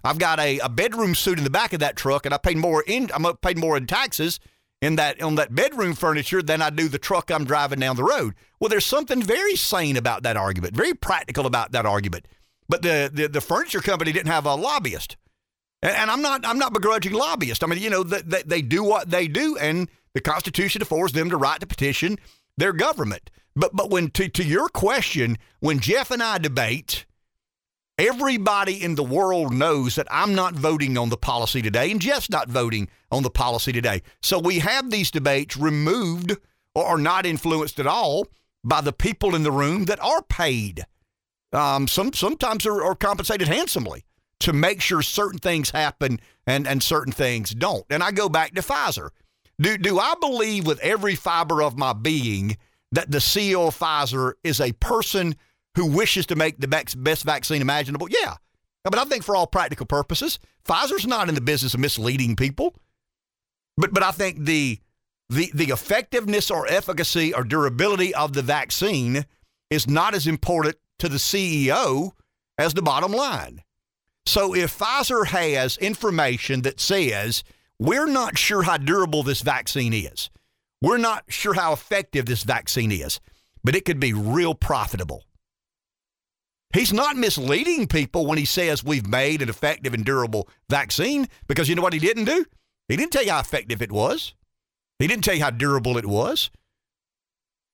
I've 0.04 0.18
got 0.18 0.38
a, 0.38 0.58
a 0.60 0.68
bedroom 0.68 1.14
suit 1.14 1.38
in 1.38 1.44
the 1.44 1.50
back 1.50 1.72
of 1.72 1.80
that 1.80 1.96
truck, 1.96 2.24
and 2.24 2.34
I 2.34 2.38
paid 2.38 2.56
more 2.56 2.84
in 2.86 3.10
I'm 3.14 3.26
uh, 3.26 3.34
paid 3.34 3.58
more 3.58 3.76
in 3.76 3.86
taxes 3.86 4.38
in 4.80 4.96
that 4.96 5.20
on 5.20 5.34
that 5.36 5.54
bedroom 5.54 5.94
furniture 5.94 6.42
than 6.42 6.62
I 6.62 6.70
do 6.70 6.88
the 6.88 6.98
truck 6.98 7.30
I'm 7.30 7.44
driving 7.44 7.80
down 7.80 7.96
the 7.96 8.04
road. 8.04 8.34
Well, 8.60 8.68
there's 8.68 8.86
something 8.86 9.22
very 9.22 9.56
sane 9.56 9.96
about 9.96 10.22
that 10.22 10.36
argument, 10.36 10.76
very 10.76 10.94
practical 10.94 11.46
about 11.46 11.72
that 11.72 11.86
argument. 11.86 12.26
But 12.68 12.82
the 12.82 13.10
the, 13.12 13.28
the 13.28 13.40
furniture 13.40 13.80
company 13.80 14.12
didn't 14.12 14.30
have 14.30 14.46
a 14.46 14.54
lobbyist, 14.54 15.16
and, 15.82 15.94
and 15.94 16.10
I'm 16.10 16.22
not 16.22 16.46
I'm 16.46 16.58
not 16.58 16.72
begrudging 16.72 17.12
lobbyists. 17.12 17.64
I 17.64 17.66
mean, 17.66 17.82
you 17.82 17.90
know, 17.90 18.02
they, 18.02 18.42
they 18.42 18.62
do 18.62 18.84
what 18.84 19.10
they 19.10 19.26
do, 19.26 19.56
and 19.58 19.88
the 20.14 20.20
Constitution 20.20 20.80
affords 20.80 21.12
them 21.12 21.30
to 21.30 21.36
write 21.36 21.60
to 21.60 21.66
petition 21.66 22.18
their 22.56 22.72
government. 22.72 23.30
But 23.58 23.74
but 23.74 23.90
when 23.90 24.10
to, 24.12 24.28
to 24.28 24.44
your 24.44 24.68
question, 24.68 25.36
when 25.58 25.80
Jeff 25.80 26.12
and 26.12 26.22
I 26.22 26.38
debate, 26.38 27.06
everybody 27.98 28.82
in 28.82 28.94
the 28.94 29.02
world 29.02 29.52
knows 29.52 29.96
that 29.96 30.06
I'm 30.10 30.34
not 30.34 30.54
voting 30.54 30.96
on 30.96 31.08
the 31.08 31.16
policy 31.16 31.60
today, 31.60 31.90
and 31.90 32.00
Jeff's 32.00 32.30
not 32.30 32.48
voting 32.48 32.88
on 33.10 33.24
the 33.24 33.30
policy 33.30 33.72
today. 33.72 34.02
So 34.22 34.38
we 34.38 34.60
have 34.60 34.90
these 34.90 35.10
debates 35.10 35.56
removed 35.56 36.36
or 36.74 36.86
are 36.86 36.98
not 36.98 37.26
influenced 37.26 37.80
at 37.80 37.86
all 37.88 38.28
by 38.62 38.80
the 38.80 38.92
people 38.92 39.34
in 39.34 39.42
the 39.42 39.50
room 39.50 39.86
that 39.86 40.00
are 40.00 40.22
paid. 40.22 40.86
Um, 41.52 41.88
some 41.88 42.12
sometimes 42.12 42.64
are, 42.64 42.84
are 42.84 42.94
compensated 42.94 43.48
handsomely 43.48 44.04
to 44.40 44.52
make 44.52 44.80
sure 44.80 45.02
certain 45.02 45.40
things 45.40 45.70
happen 45.70 46.20
and, 46.46 46.68
and 46.68 46.80
certain 46.80 47.12
things 47.12 47.50
don't. 47.50 47.86
And 47.90 48.04
I 48.04 48.12
go 48.12 48.28
back 48.28 48.54
to 48.54 48.62
Pfizer. 48.62 49.10
Do, 49.60 49.76
do 49.76 49.98
I 49.98 50.14
believe 50.20 50.64
with 50.64 50.78
every 50.78 51.16
fiber 51.16 51.60
of 51.60 51.76
my 51.76 51.92
being 51.92 52.56
that 52.92 53.10
the 53.10 53.18
CEO 53.18 53.68
of 53.68 53.78
Pfizer 53.78 54.32
is 54.42 54.60
a 54.60 54.72
person 54.72 55.36
who 55.74 55.86
wishes 55.86 56.26
to 56.26 56.36
make 56.36 56.58
the 56.58 56.68
best, 56.68 57.24
vaccine 57.24 57.62
imaginable? 57.62 58.08
Yeah. 58.10 58.36
But 58.84 58.98
I 58.98 59.04
think 59.04 59.22
for 59.22 59.36
all 59.36 59.46
practical 59.46 59.86
purposes, 59.86 60.38
Pfizer's 60.66 61.06
not 61.06 61.28
in 61.28 61.34
the 61.34 61.40
business 61.40 61.74
of 61.74 61.80
misleading 61.80 62.36
people. 62.36 62.74
But 63.76 63.92
but 63.92 64.02
I 64.02 64.10
think 64.10 64.44
the 64.44 64.80
the 65.28 65.50
the 65.54 65.66
effectiveness 65.66 66.50
or 66.50 66.66
efficacy 66.66 67.34
or 67.34 67.44
durability 67.44 68.14
of 68.14 68.32
the 68.32 68.42
vaccine 68.42 69.24
is 69.70 69.88
not 69.88 70.14
as 70.14 70.26
important 70.26 70.76
to 70.98 71.08
the 71.08 71.18
CEO 71.18 72.12
as 72.56 72.74
the 72.74 72.82
bottom 72.82 73.12
line. 73.12 73.62
So 74.26 74.54
if 74.54 74.76
Pfizer 74.78 75.26
has 75.26 75.76
information 75.78 76.62
that 76.62 76.80
says 76.80 77.44
we're 77.78 78.06
not 78.06 78.36
sure 78.36 78.62
how 78.62 78.76
durable 78.76 79.22
this 79.22 79.42
vaccine 79.42 79.94
is, 79.94 80.30
we're 80.80 80.98
not 80.98 81.24
sure 81.28 81.54
how 81.54 81.72
effective 81.72 82.26
this 82.26 82.44
vaccine 82.44 82.92
is, 82.92 83.20
but 83.64 83.74
it 83.74 83.84
could 83.84 84.00
be 84.00 84.12
real 84.12 84.54
profitable. 84.54 85.24
He's 86.74 86.92
not 86.92 87.16
misleading 87.16 87.86
people 87.86 88.26
when 88.26 88.38
he 88.38 88.44
says 88.44 88.84
we've 88.84 89.06
made 89.06 89.40
an 89.42 89.48
effective 89.48 89.94
and 89.94 90.04
durable 90.04 90.48
vaccine 90.68 91.26
because 91.46 91.68
you 91.68 91.74
know 91.74 91.82
what 91.82 91.94
he 91.94 91.98
didn't 91.98 92.26
do? 92.26 92.44
He 92.88 92.96
didn't 92.96 93.12
tell 93.12 93.24
you 93.24 93.32
how 93.32 93.40
effective 93.40 93.80
it 93.82 93.90
was. 93.90 94.34
He 94.98 95.06
didn't 95.06 95.24
tell 95.24 95.34
you 95.34 95.42
how 95.42 95.50
durable 95.50 95.96
it 95.96 96.06
was. 96.06 96.50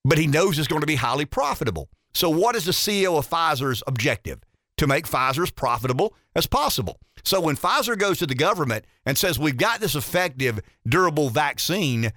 But 0.04 0.18
he 0.18 0.26
knows 0.26 0.58
it's 0.58 0.68
going 0.68 0.82
to 0.82 0.86
be 0.86 0.96
highly 0.96 1.24
profitable. 1.24 1.88
So, 2.12 2.30
what 2.30 2.54
is 2.54 2.66
the 2.66 2.72
CEO 2.72 3.18
of 3.18 3.28
Pfizer's 3.28 3.82
objective? 3.86 4.40
to 4.76 4.86
make 4.86 5.06
Pfizer 5.06 5.42
as 5.42 5.50
profitable 5.50 6.14
as 6.34 6.46
possible. 6.46 6.98
So 7.22 7.40
when 7.40 7.56
Pfizer 7.56 7.98
goes 7.98 8.18
to 8.18 8.26
the 8.26 8.34
government 8.34 8.84
and 9.06 9.16
says, 9.16 9.38
We've 9.38 9.56
got 9.56 9.80
this 9.80 9.94
effective, 9.94 10.60
durable 10.86 11.30
vaccine, 11.30 12.12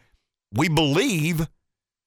we 0.54 0.70
believe 0.70 1.48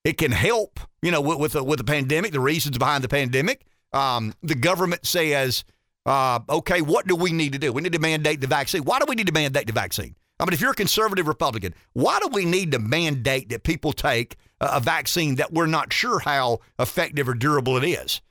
it 0.04 0.18
can 0.18 0.32
help, 0.32 0.80
you 1.02 1.10
know, 1.10 1.20
with, 1.20 1.38
with, 1.38 1.52
the, 1.52 1.64
with 1.64 1.78
the 1.78 1.84
pandemic, 1.84 2.32
the 2.32 2.40
reasons 2.40 2.78
behind 2.78 3.04
the 3.04 3.08
pandemic. 3.08 3.64
Um, 3.92 4.34
the 4.42 4.54
government 4.54 5.06
says, 5.06 5.64
uh, 6.06 6.40
okay, 6.48 6.80
what 6.80 7.06
do 7.06 7.16
we 7.16 7.32
need 7.32 7.52
to 7.52 7.58
do? 7.58 7.72
We 7.72 7.82
need 7.82 7.92
to 7.92 7.98
mandate 7.98 8.40
the 8.40 8.46
vaccine. 8.46 8.84
Why 8.84 8.98
do 8.98 9.04
we 9.08 9.14
need 9.14 9.26
to 9.26 9.32
mandate 9.32 9.66
the 9.66 9.72
vaccine? 9.72 10.14
I 10.38 10.44
mean, 10.44 10.54
if 10.54 10.60
you're 10.60 10.70
a 10.70 10.74
conservative 10.74 11.28
Republican, 11.28 11.74
why 11.92 12.18
do 12.20 12.28
we 12.28 12.46
need 12.46 12.72
to 12.72 12.78
mandate 12.78 13.50
that 13.50 13.62
people 13.62 13.92
take 13.92 14.36
a, 14.60 14.66
a 14.74 14.80
vaccine 14.80 15.34
that 15.34 15.52
we're 15.52 15.66
not 15.66 15.92
sure 15.92 16.20
how 16.20 16.60
effective 16.78 17.28
or 17.28 17.34
durable 17.34 17.76
it 17.76 17.84
is? 17.84 18.22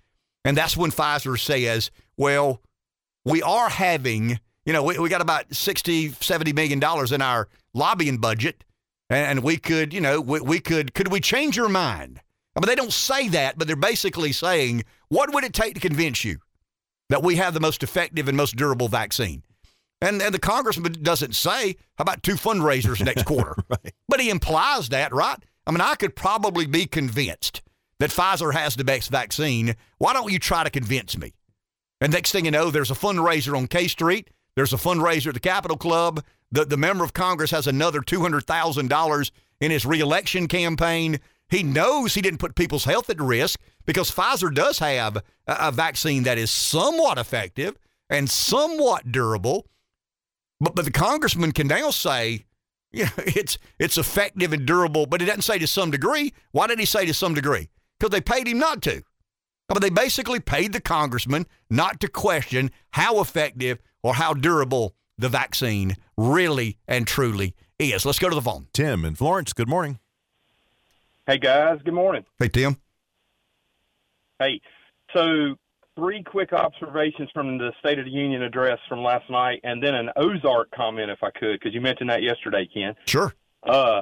And 0.44 0.58
that's 0.58 0.76
when 0.76 0.90
Pfizer 0.90 1.40
says, 1.40 1.92
well, 2.18 2.62
we 3.26 3.44
are 3.44 3.70
having, 3.70 4.40
you 4.66 4.74
know, 4.74 4.82
we, 4.82 4.98
we 4.98 5.10
got 5.10 5.22
about 5.22 5.54
60, 5.54 6.14
70 6.14 6.54
million 6.54 6.80
dollars 6.80 7.12
in 7.12 7.22
our 7.22 7.48
lobbying 7.74 8.18
budget. 8.18 8.64
And 9.10 9.44
we 9.44 9.58
could, 9.58 9.94
you 9.94 10.02
know, 10.02 10.22
we, 10.22 10.40
we 10.40 10.60
could, 10.60 10.94
could 10.94 11.12
we 11.12 11.20
change 11.20 11.58
your 11.58 11.70
mind? 11.70 12.22
I 12.56 12.60
mean, 12.60 12.68
they 12.68 12.76
don't 12.76 12.94
say 12.94 13.28
that, 13.30 13.58
but 13.58 13.68
they're 13.68 13.76
basically 13.76 14.32
saying, 14.32 14.84
what 15.08 15.34
would 15.34 15.44
it 15.44 15.54
take 15.54 15.74
to 15.76 15.80
convince 15.80 16.24
you 16.24 16.40
that 17.10 17.24
we 17.24 17.38
have 17.38 17.54
the 17.54 17.60
most 17.60 17.82
effective 17.82 18.28
and 18.28 18.38
most 18.38 18.56
durable 18.56 18.88
vaccine? 18.88 19.44
And, 20.02 20.22
and 20.22 20.34
the 20.34 20.40
congressman 20.40 20.96
doesn't 21.02 21.36
say, 21.36 21.76
how 21.98 22.04
about 22.04 22.24
two 22.24 22.36
fundraisers 22.36 23.04
next 23.04 23.26
quarter? 23.26 23.56
right. 23.70 23.94
But 24.08 24.20
he 24.20 24.30
implies 24.30 24.90
that, 24.90 25.14
right? 25.14 25.38
I 25.66 25.72
mean, 25.72 25.82
I 25.82 25.96
could 25.96 26.16
probably 26.16 26.66
be 26.66 26.86
convinced 26.86 27.62
that 28.00 28.12
Pfizer 28.12 28.54
has 28.54 28.76
the 28.76 28.84
best 28.84 29.12
vaccine. 29.12 29.76
Why 29.98 30.14
don't 30.14 30.32
you 30.32 30.40
try 30.40 30.64
to 30.64 30.70
convince 30.70 31.18
me? 31.18 31.34
And 32.02 32.14
next 32.14 32.32
thing 32.32 32.46
you 32.46 32.52
know, 32.52 32.72
there's 32.72 32.92
a 32.92 32.96
fundraiser 32.96 33.58
on 33.58 33.68
K 33.68 33.88
Street. 33.88 34.30
There's 34.56 34.74
a 34.74 34.78
fundraiser 34.78 35.28
at 35.28 35.34
the 35.34 35.40
Capitol 35.40 35.78
Club. 35.78 36.24
The, 36.52 36.66
the 36.66 36.78
member 36.78 37.03
of 37.03 37.14
Congress 37.14 37.52
has 37.52 37.68
another 37.68 38.02
$200,000 38.02 39.32
in 39.61 39.72
his 39.72 39.86
reelection 39.86 40.48
campaign. 40.48 41.19
He 41.50 41.64
knows 41.64 42.14
he 42.14 42.22
didn't 42.22 42.40
put 42.40 42.56
people's 42.56 42.86
health 42.86 43.10
at 43.10 43.19
risk 43.19 43.60
because 43.86 44.11
Pfizer 44.11 44.53
does 44.53 44.80
have 44.80 45.18
a, 45.18 45.24
a 45.48 45.72
vaccine 45.72 46.24
that 46.24 46.38
is 46.38 46.52
somewhat 46.52 47.18
effective 47.18 47.78
and 48.10 48.30
somewhat 48.30 49.11
durable. 49.11 49.68
But, 50.60 50.76
but 50.76 50.86
the 50.86 50.92
congressman 50.92 51.52
can 51.52 51.68
now 51.68 51.92
say, 51.92 52.45
yeah, 52.92 53.11
it's 53.18 53.60
it's 53.78 54.00
effective 54.00 54.52
and 54.52 54.66
durable, 54.66 55.06
but 55.06 55.22
he 55.22 55.28
doesn't 55.28 55.44
say 55.44 55.60
to 55.60 55.68
some 55.68 55.92
degree. 55.92 56.34
Why 56.52 56.66
did 56.66 56.80
he 56.80 56.86
say 56.86 57.06
to 57.06 57.14
some 57.14 57.36
degree? 57.36 57.69
Because 58.00 58.11
they 58.11 58.22
paid 58.22 58.48
him 58.48 58.58
not 58.58 58.82
to. 58.84 59.03
But 59.68 59.84
they 59.84 59.92
basically 59.92 60.40
paid 60.40 60.74
the 60.74 60.82
congressman 60.82 61.45
not 61.69 62.00
to 62.00 62.08
question 62.08 62.72
how 62.92 63.22
effective 63.22 63.80
or 64.02 64.16
how 64.16 64.34
durable 64.34 64.95
the 65.19 65.30
vaccine 65.30 65.95
really 66.17 66.77
and 66.88 67.06
truly 67.07 67.56
is. 67.77 68.06
Let's 68.06 68.19
go 68.19 68.30
to 68.30 68.35
the 68.35 68.41
phone. 68.41 68.67
Tim 68.73 69.06
in 69.06 69.15
Florence, 69.15 69.53
good 69.53 69.67
morning. 69.69 69.99
Hey, 71.27 71.38
guys, 71.38 71.80
good 71.83 71.93
morning. 71.93 72.25
Hey, 72.39 72.49
Tim. 72.49 72.77
Hey, 74.39 74.61
so 75.14 75.56
three 75.95 76.23
quick 76.23 76.53
observations 76.53 77.30
from 77.33 77.57
the 77.57 77.72
State 77.80 77.99
of 77.99 78.06
the 78.06 78.11
Union 78.11 78.41
address 78.41 78.80
from 78.88 79.03
last 79.03 79.30
night, 79.30 79.59
and 79.64 79.83
then 79.83 79.93
an 79.95 80.09
Ozark 80.15 80.72
comment, 80.72 81.11
if 81.11 81.22
I 81.22 81.30
could, 81.31 81.59
because 81.59 81.73
you 81.73 81.81
mentioned 81.81 82.09
that 82.09 82.23
yesterday, 82.23 82.67
Ken. 82.73 82.95
Sure. 83.06 83.33
Uh, 83.64 84.01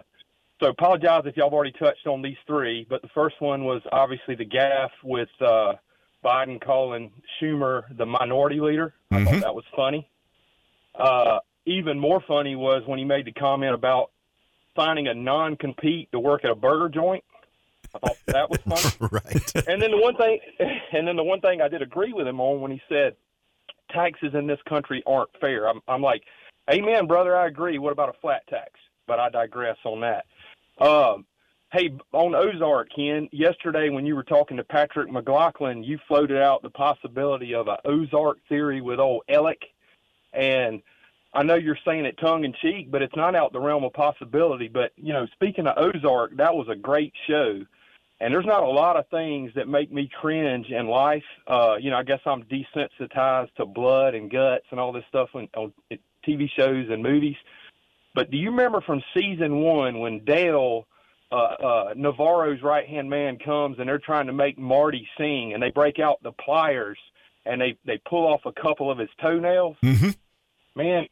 so 0.62 0.68
apologize 0.70 1.24
if 1.26 1.36
y'all 1.36 1.48
have 1.48 1.54
already 1.54 1.72
touched 1.74 2.06
on 2.08 2.22
these 2.22 2.38
three, 2.46 2.86
but 2.90 3.02
the 3.02 3.10
first 3.14 3.36
one 3.42 3.66
was 3.66 3.82
obviously 3.92 4.36
the 4.36 4.46
gaffe 4.46 4.90
with 5.04 5.30
uh, 5.42 5.74
Biden 6.24 6.62
calling 6.62 7.12
Schumer 7.42 7.84
the 7.98 8.06
minority 8.06 8.60
leader. 8.60 8.94
I 9.12 9.16
Mm-hmm. 9.18 9.26
thought 9.26 9.42
that 9.42 9.56
was 9.56 9.66
funny. 9.76 10.08
Uh, 10.98 11.40
even 11.66 12.00
more 12.00 12.22
funny 12.28 12.56
was 12.56 12.84
when 12.86 13.00
he 13.00 13.06
made 13.06 13.26
the 13.26 13.32
comment 13.32 13.74
about 13.74 14.12
signing 14.76 15.08
a 15.08 15.14
non-compete 15.14 16.12
to 16.12 16.20
work 16.20 16.46
at 16.46 16.52
a 16.52 16.56
burger 16.56 16.90
joint. 16.90 17.24
I 17.94 18.00
thought 18.00 18.18
that 18.28 18.50
was 18.50 18.60
funny. 18.60 19.10
right. 19.12 19.68
and 19.68 19.82
then 19.82 19.92
the 19.92 19.98
one 19.98 20.16
thing, 20.16 20.40
and 20.92 21.08
then 21.08 21.16
the 21.16 21.24
one 21.24 21.42
thing 21.42 21.62
I 21.62 21.68
did 21.68 21.82
agree 21.82 22.14
with 22.14 22.28
him 22.28 22.40
on 22.40 22.62
when 22.62 22.72
he 22.72 22.82
said 22.90 23.16
taxes 23.92 24.34
in 24.34 24.48
this 24.48 24.60
country 24.68 25.04
aren't 25.08 25.30
fair. 25.40 25.68
I'm, 25.68 25.82
I'm 25.88 26.02
like, 26.02 26.24
Amen, 26.70 27.08
brother. 27.08 27.36
I 27.36 27.48
agree. 27.48 27.78
What 27.78 27.94
about 27.94 28.10
a 28.10 28.20
flat 28.20 28.46
tax? 28.48 28.72
But 29.08 29.20
I 29.20 29.30
digress 29.30 29.78
on 29.86 30.02
that. 30.02 30.26
Um, 30.84 31.26
hey, 31.72 31.92
on 32.12 32.36
Ozark, 32.36 32.90
Ken, 32.94 33.30
yesterday 33.32 33.90
when 33.90 34.06
you 34.06 34.16
were 34.16 34.24
talking 34.24 34.58
to 34.58 34.64
Patrick 34.66 35.10
McLaughlin, 35.10 35.84
you 35.84 35.98
floated 36.08 36.42
out 36.42 36.62
the 36.62 36.70
possibility 36.70 37.56
of 37.56 37.68
a 37.68 37.78
Ozark 37.86 38.40
theory 38.50 38.82
with 38.82 39.00
old 39.00 39.24
Alec, 39.30 39.62
and 40.34 40.82
I 41.34 41.44
know 41.44 41.56
you're 41.56 41.78
saying 41.86 42.06
it 42.06 42.18
tongue 42.20 42.46
in 42.46 42.54
cheek, 42.62 42.90
but 42.90 43.02
it's 43.02 43.16
not 43.16 43.36
out 43.36 43.54
the 43.54 43.60
realm 43.60 43.84
of 43.84 43.94
possibility. 43.94 44.68
But 44.68 44.92
you 44.96 45.14
know, 45.14 45.28
speaking 45.34 45.68
of 45.68 45.78
Ozark, 45.78 46.36
that 46.38 46.56
was 46.56 46.68
a 46.70 46.76
great 46.76 47.14
show, 47.28 47.62
and 48.20 48.34
there's 48.34 48.46
not 48.46 48.64
a 48.64 48.68
lot 48.68 48.98
of 48.98 49.08
things 49.10 49.52
that 49.56 49.68
make 49.68 49.92
me 49.92 50.10
cringe 50.20 50.68
in 50.70 50.88
life. 50.88 51.24
Uh, 51.46 51.76
you 51.80 51.92
know, 51.92 51.98
I 51.98 52.04
guess 52.04 52.22
I'm 52.26 52.44
desensitized 52.44 53.54
to 53.56 53.66
blood 53.66 54.16
and 54.16 54.32
guts 54.32 54.66
and 54.72 54.80
all 54.80 54.92
this 54.92 55.04
stuff 55.10 55.30
on, 55.36 55.48
on 55.56 55.74
TV 56.28 56.50
shows 56.56 56.88
and 56.90 57.04
movies. 57.04 57.36
But 58.16 58.32
do 58.32 58.38
you 58.38 58.50
remember 58.50 58.82
from 58.82 59.04
season 59.14 59.60
one 59.60 60.00
when 60.00 60.26
Dale, 60.26 60.88
uh, 61.32 61.36
uh, 61.36 61.94
Navarro's 61.96 62.64
right 62.64 62.88
hand 62.88 63.10
man, 63.10 63.38
comes 63.38 63.78
and 63.78 63.88
they're 63.88 64.00
trying 64.00 64.26
to 64.26 64.34
make 64.34 64.58
Marty 64.58 65.08
sing, 65.20 65.54
and 65.54 65.62
they 65.62 65.70
break 65.70 66.00
out 66.00 66.24
the 66.24 66.32
pliers 66.32 66.98
and 67.48 67.62
they 67.62 67.78
they 67.86 68.00
pull 68.08 68.26
off 68.28 68.42
a 68.46 68.52
couple 68.52 68.92
of 68.92 68.98
his 68.98 69.10
toenails? 69.22 69.78
Mm-hmm. 69.84 70.10
Man, 70.76 71.08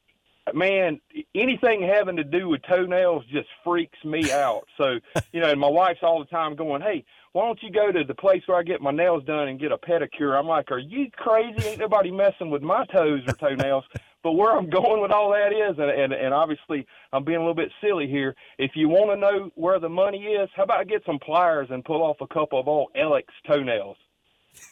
man, 0.53 0.99
anything 1.33 1.81
having 1.81 2.15
to 2.17 2.23
do 2.23 2.49
with 2.49 2.61
toenails 2.63 3.23
just 3.31 3.47
freaks 3.63 3.97
me 4.03 4.31
out. 4.31 4.67
So 4.77 4.99
you 5.31 5.41
know, 5.41 5.49
and 5.49 5.59
my 5.59 5.69
wife's 5.69 6.03
all 6.03 6.19
the 6.19 6.25
time 6.25 6.55
going, 6.55 6.81
"Hey, 6.81 7.03
why 7.31 7.45
don't 7.45 7.61
you 7.63 7.71
go 7.71 7.91
to 7.91 8.03
the 8.03 8.15
place 8.15 8.43
where 8.45 8.57
I 8.57 8.63
get 8.63 8.81
my 8.81 8.91
nails 8.91 9.23
done 9.25 9.47
and 9.47 9.59
get 9.59 9.71
a 9.71 9.77
pedicure?" 9.77 10.37
I'm 10.37 10.47
like, 10.47 10.71
"Are 10.71 10.79
you 10.79 11.09
crazy? 11.11 11.67
Ain't 11.67 11.79
nobody 11.79 12.11
messing 12.11 12.49
with 12.49 12.61
my 12.61 12.85
toes 12.85 13.21
or 13.27 13.33
toenails." 13.33 13.85
But 14.25 14.37
where 14.37 14.57
I'm 14.57 14.71
going 14.71 15.03
with 15.03 15.11
all 15.11 15.29
that 15.33 15.53
is, 15.53 15.77
and, 15.77 15.91
and, 15.91 16.11
and 16.11 16.33
obviously 16.33 16.87
I'm 17.13 17.23
being 17.23 17.37
a 17.37 17.41
little 17.41 17.53
bit 17.53 17.69
silly 17.79 18.07
here. 18.07 18.35
If 18.57 18.71
you 18.73 18.89
want 18.89 19.11
to 19.11 19.15
know 19.15 19.51
where 19.53 19.79
the 19.79 19.87
money 19.87 20.23
is, 20.23 20.49
how 20.55 20.63
about 20.63 20.79
I 20.79 20.83
get 20.83 21.03
some 21.05 21.19
pliers 21.19 21.67
and 21.69 21.85
pull 21.85 22.01
off 22.01 22.17
a 22.21 22.27
couple 22.33 22.59
of 22.59 22.67
old 22.67 22.89
Alec's 22.95 23.35
toenails? 23.45 23.97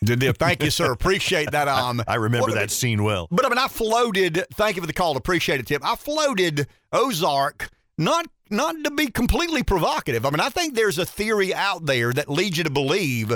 Thank 0.06 0.64
you, 0.64 0.70
sir. 0.72 0.92
Appreciate 0.92 1.52
that. 1.52 1.68
Um, 1.68 2.04
I 2.08 2.16
remember 2.16 2.48
what- 2.48 2.56
that 2.56 2.72
scene 2.72 3.04
well. 3.04 3.28
But 3.32 3.46
I 3.46 3.50
mean, 3.50 3.58
I 3.58 3.68
floated. 3.68 4.46
Thank 4.54 4.76
you 4.76 4.82
for 4.82 4.88
the 4.88 4.94
call. 4.94 5.16
Appreciate 5.18 5.60
it, 5.60 5.68
Tim. 5.68 5.82
I 5.84 5.96
floated 5.96 6.68
Ozark 6.92 7.70
not 7.98 8.28
not 8.50 8.76
to 8.84 8.92
be 8.92 9.08
completely 9.08 9.64
provocative. 9.64 10.26
I 10.26 10.30
mean, 10.30 10.40
I 10.40 10.50
think 10.50 10.76
there's 10.76 10.98
a 11.00 11.06
theory 11.06 11.54
out 11.54 11.86
there 11.86 12.14
that 12.14 12.30
leads 12.30 12.58
you 12.58 12.64
to 12.64 12.70
believe 12.70 13.36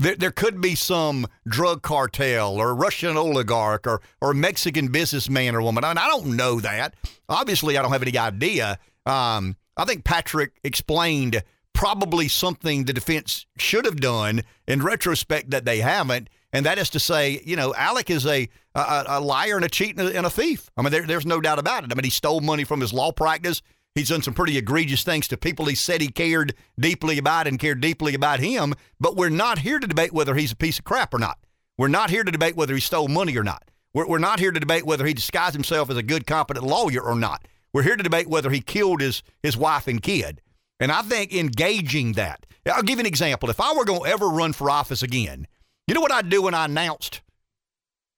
that 0.00 0.20
there 0.20 0.30
could 0.30 0.60
be 0.60 0.74
some 0.74 1.26
drug 1.48 1.82
cartel 1.82 2.56
or 2.56 2.74
Russian 2.74 3.16
oligarch 3.16 3.86
or 3.86 4.00
or 4.20 4.34
Mexican 4.34 4.88
businessman 4.88 5.54
or 5.54 5.62
woman. 5.62 5.84
I, 5.84 5.88
mean, 5.88 5.98
I 5.98 6.08
don't 6.08 6.36
know 6.36 6.60
that. 6.60 6.94
Obviously, 7.28 7.76
I 7.78 7.82
don't 7.82 7.92
have 7.92 8.02
any 8.02 8.16
idea. 8.16 8.78
Um, 9.06 9.56
I 9.76 9.84
think 9.84 10.04
Patrick 10.04 10.52
explained 10.64 11.42
probably 11.78 12.26
something 12.26 12.84
the 12.84 12.92
defense 12.92 13.46
should 13.56 13.84
have 13.84 14.00
done 14.00 14.42
in 14.66 14.82
retrospect 14.82 15.50
that 15.50 15.64
they 15.64 15.78
haven't. 15.78 16.28
And 16.52 16.66
that 16.66 16.76
is 16.76 16.90
to 16.90 16.98
say, 16.98 17.40
you 17.44 17.54
know, 17.54 17.72
Alec 17.72 18.10
is 18.10 18.26
a 18.26 18.48
a, 18.74 19.04
a 19.06 19.20
liar 19.20 19.54
and 19.54 19.64
a 19.64 19.68
cheat 19.68 19.96
and 19.96 20.08
a, 20.08 20.16
and 20.16 20.26
a 20.26 20.30
thief. 20.30 20.70
I 20.76 20.82
mean, 20.82 20.90
there, 20.90 21.06
there's 21.06 21.24
no 21.24 21.40
doubt 21.40 21.60
about 21.60 21.84
it. 21.84 21.92
I 21.92 21.94
mean, 21.94 22.02
he 22.02 22.10
stole 22.10 22.40
money 22.40 22.64
from 22.64 22.80
his 22.80 22.92
law 22.92 23.12
practice. 23.12 23.62
He's 23.94 24.08
done 24.08 24.22
some 24.22 24.34
pretty 24.34 24.58
egregious 24.58 25.04
things 25.04 25.28
to 25.28 25.36
people 25.36 25.66
he 25.66 25.76
said 25.76 26.00
he 26.00 26.08
cared 26.08 26.54
deeply 26.80 27.16
about 27.16 27.46
and 27.46 27.60
cared 27.60 27.80
deeply 27.80 28.12
about 28.12 28.40
him. 28.40 28.74
But 28.98 29.14
we're 29.14 29.28
not 29.28 29.60
here 29.60 29.78
to 29.78 29.86
debate 29.86 30.12
whether 30.12 30.34
he's 30.34 30.50
a 30.50 30.56
piece 30.56 30.80
of 30.80 30.84
crap 30.84 31.14
or 31.14 31.18
not. 31.20 31.38
We're 31.76 31.86
not 31.86 32.10
here 32.10 32.24
to 32.24 32.32
debate 32.32 32.56
whether 32.56 32.74
he 32.74 32.80
stole 32.80 33.06
money 33.06 33.36
or 33.36 33.44
not. 33.44 33.62
We're, 33.94 34.08
we're 34.08 34.18
not 34.18 34.40
here 34.40 34.50
to 34.50 34.58
debate 34.58 34.84
whether 34.84 35.06
he 35.06 35.14
disguised 35.14 35.54
himself 35.54 35.90
as 35.90 35.96
a 35.96 36.02
good, 36.02 36.26
competent 36.26 36.66
lawyer 36.66 37.02
or 37.02 37.14
not. 37.14 37.46
We're 37.72 37.84
here 37.84 37.96
to 37.96 38.02
debate 38.02 38.26
whether 38.26 38.50
he 38.50 38.60
killed 38.60 39.00
his, 39.00 39.22
his 39.44 39.56
wife 39.56 39.86
and 39.86 40.02
kid. 40.02 40.40
And 40.80 40.92
I 40.92 41.02
think 41.02 41.34
engaging 41.34 42.12
that. 42.12 42.46
I'll 42.66 42.82
give 42.82 42.98
you 42.98 43.00
an 43.00 43.06
example. 43.06 43.50
If 43.50 43.60
I 43.60 43.74
were 43.74 43.84
going 43.84 44.02
to 44.02 44.06
ever 44.08 44.28
run 44.28 44.52
for 44.52 44.70
office 44.70 45.02
again, 45.02 45.46
you 45.86 45.94
know 45.94 46.00
what 46.00 46.12
I'd 46.12 46.28
do 46.28 46.42
when 46.42 46.54
I 46.54 46.66
announced 46.66 47.22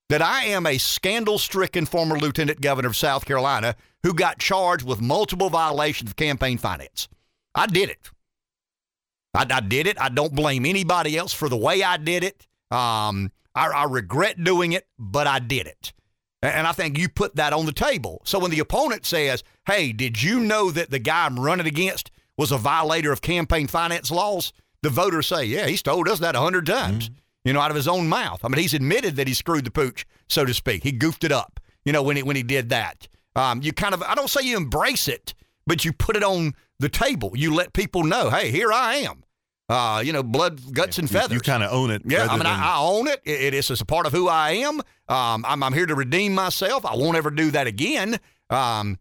that 0.08 0.22
I 0.22 0.46
am 0.46 0.66
a 0.66 0.76
scandal 0.76 1.38
stricken 1.38 1.86
former 1.86 2.18
lieutenant 2.18 2.60
governor 2.60 2.88
of 2.88 2.96
South 2.96 3.24
Carolina 3.24 3.76
who 4.02 4.12
got 4.12 4.38
charged 4.38 4.84
with 4.84 5.00
multiple 5.00 5.50
violations 5.50 6.10
of 6.10 6.16
campaign 6.16 6.58
finance? 6.58 7.08
I 7.54 7.66
did 7.66 7.90
it. 7.90 8.10
I, 9.34 9.46
I 9.48 9.60
did 9.60 9.86
it. 9.86 10.00
I 10.00 10.08
don't 10.08 10.34
blame 10.34 10.66
anybody 10.66 11.16
else 11.16 11.32
for 11.32 11.48
the 11.48 11.56
way 11.56 11.82
I 11.82 11.96
did 11.96 12.24
it. 12.24 12.46
Um, 12.70 13.30
I, 13.54 13.68
I 13.68 13.84
regret 13.84 14.42
doing 14.42 14.72
it, 14.72 14.86
but 14.98 15.26
I 15.26 15.38
did 15.38 15.66
it. 15.66 15.92
And 16.42 16.66
I 16.66 16.72
think 16.72 16.98
you 16.98 17.08
put 17.08 17.36
that 17.36 17.52
on 17.52 17.66
the 17.66 17.72
table. 17.72 18.22
So 18.24 18.38
when 18.38 18.50
the 18.50 18.60
opponent 18.60 19.04
says, 19.04 19.44
hey, 19.66 19.92
did 19.92 20.22
you 20.22 20.40
know 20.40 20.70
that 20.70 20.90
the 20.90 20.98
guy 20.98 21.26
I'm 21.26 21.38
running 21.38 21.66
against 21.66 22.10
was 22.40 22.52
a 22.52 22.56
violator 22.56 23.12
of 23.12 23.20
campaign 23.20 23.66
finance 23.66 24.10
laws? 24.10 24.54
The 24.82 24.88
voters 24.88 25.26
say, 25.26 25.44
yeah, 25.44 25.66
he's 25.66 25.82
told 25.82 26.08
us 26.08 26.20
that 26.20 26.34
a 26.34 26.40
hundred 26.40 26.64
times. 26.64 27.10
you 27.44 27.52
know, 27.52 27.60
out 27.60 27.70
of 27.70 27.76
his 27.76 27.86
own 27.86 28.08
mouth. 28.08 28.42
I 28.42 28.48
mean, 28.48 28.60
he's 28.60 28.74
admitted 28.74 29.16
that 29.16 29.28
he 29.28 29.34
screwed 29.34 29.64
the 29.64 29.70
pooch, 29.70 30.06
so 30.28 30.44
to 30.46 30.54
speak. 30.54 30.82
He 30.82 30.92
goofed 30.92 31.22
it 31.24 31.32
up, 31.32 31.60
you 31.84 31.92
know, 31.92 32.02
when 32.02 32.16
he, 32.16 32.22
when 32.22 32.36
he 32.36 32.42
did 32.42 32.70
that. 32.70 33.08
Um, 33.36 33.60
you 33.62 33.72
kind 33.72 33.94
of, 33.94 34.02
I 34.02 34.14
don't 34.14 34.30
say 34.30 34.42
you 34.42 34.56
embrace 34.56 35.06
it, 35.06 35.34
but 35.66 35.84
you 35.84 35.92
put 35.92 36.16
it 36.16 36.22
on 36.22 36.54
the 36.78 36.88
table. 36.88 37.32
You 37.34 37.54
let 37.54 37.72
people 37.74 38.04
know, 38.04 38.30
hey, 38.30 38.50
here 38.50 38.72
I 38.72 38.96
am. 38.96 39.22
Uh, 39.68 40.02
you 40.04 40.12
know, 40.12 40.22
blood, 40.22 40.60
guts, 40.72 40.98
and 40.98 41.08
feathers. 41.08 41.30
You, 41.30 41.36
you 41.36 41.40
kind 41.42 41.62
of 41.62 41.72
own 41.72 41.90
it. 41.90 42.02
Yeah, 42.04 42.24
I 42.24 42.28
mean, 42.30 42.38
than, 42.38 42.46
I, 42.46 42.74
I, 42.74 42.78
own 42.80 43.06
it. 43.06 43.20
It, 43.24 43.40
it 43.40 43.54
is 43.54 43.70
it's 43.70 43.80
a 43.80 43.84
part 43.84 44.06
of 44.06 44.12
who 44.12 44.28
I 44.28 44.52
am. 44.52 44.80
Um, 45.08 45.44
I'm, 45.46 45.62
I'm 45.62 45.72
here 45.72 45.86
to 45.86 45.94
redeem 45.94 46.34
myself. 46.34 46.84
I 46.84 46.96
won't 46.96 47.16
ever 47.16 47.30
do 47.30 47.50
that 47.52 47.66
again. 47.66 48.18
Um, 48.50 48.98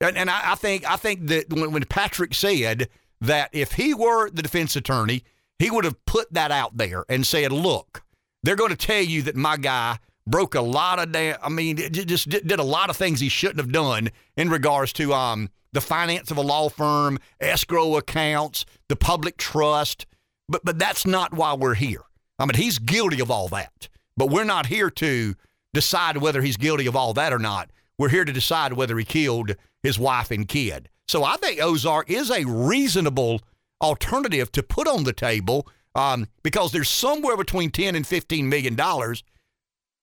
and, 0.00 0.16
and 0.16 0.30
I, 0.30 0.52
I 0.52 0.54
think 0.54 0.88
I 0.88 0.96
think 0.96 1.26
that 1.28 1.52
when, 1.52 1.72
when 1.72 1.84
Patrick 1.84 2.34
said 2.34 2.88
that 3.20 3.50
if 3.52 3.72
he 3.72 3.94
were 3.94 4.30
the 4.30 4.42
defense 4.42 4.76
attorney, 4.76 5.22
he 5.58 5.70
would 5.70 5.84
have 5.84 6.04
put 6.04 6.32
that 6.32 6.50
out 6.50 6.76
there 6.76 7.04
and 7.08 7.26
said, 7.26 7.52
"Look, 7.52 8.02
they're 8.42 8.56
going 8.56 8.70
to 8.70 8.76
tell 8.76 9.02
you 9.02 9.22
that 9.22 9.36
my 9.36 9.56
guy 9.56 9.98
broke 10.26 10.54
a 10.54 10.60
lot 10.60 10.98
of 10.98 11.12
damn. 11.12 11.38
I 11.42 11.48
mean, 11.48 11.76
just 11.76 12.28
did, 12.28 12.46
did 12.46 12.58
a 12.58 12.64
lot 12.64 12.90
of 12.90 12.96
things 12.96 13.20
he 13.20 13.28
shouldn't 13.28 13.60
have 13.60 13.72
done 13.72 14.10
in 14.36 14.50
regards 14.50 14.92
to 14.94 15.12
um 15.12 15.48
the 15.72 15.80
finance 15.80 16.30
of 16.30 16.36
a 16.36 16.42
law 16.42 16.68
firm, 16.68 17.18
escrow 17.40 17.96
accounts, 17.96 18.64
the 18.88 18.96
public 18.96 19.36
trust. 19.36 20.06
But 20.48 20.64
but 20.64 20.78
that's 20.78 21.06
not 21.06 21.34
why 21.34 21.54
we're 21.54 21.74
here. 21.74 22.02
I 22.38 22.46
mean, 22.46 22.54
he's 22.54 22.78
guilty 22.78 23.20
of 23.20 23.30
all 23.30 23.48
that. 23.48 23.88
But 24.16 24.30
we're 24.30 24.44
not 24.44 24.66
here 24.66 24.90
to 24.90 25.34
decide 25.72 26.18
whether 26.18 26.40
he's 26.42 26.56
guilty 26.56 26.86
of 26.86 26.96
all 26.96 27.14
that 27.14 27.32
or 27.32 27.38
not. 27.38 27.70
We're 27.98 28.08
here 28.08 28.24
to 28.24 28.32
decide 28.32 28.72
whether 28.72 28.98
he 28.98 29.04
killed 29.04 29.56
his 29.82 29.98
wife 29.98 30.30
and 30.30 30.48
kid. 30.48 30.88
So 31.06 31.22
I 31.24 31.36
think 31.36 31.60
Ozark 31.60 32.10
is 32.10 32.30
a 32.30 32.44
reasonable 32.44 33.40
alternative 33.80 34.50
to 34.52 34.62
put 34.62 34.88
on 34.88 35.04
the 35.04 35.12
table 35.12 35.68
um, 35.94 36.26
because 36.42 36.72
there's 36.72 36.88
somewhere 36.88 37.36
between 37.36 37.70
10 37.70 37.94
and 37.94 38.06
15 38.06 38.48
million 38.48 38.74
dollars 38.74 39.22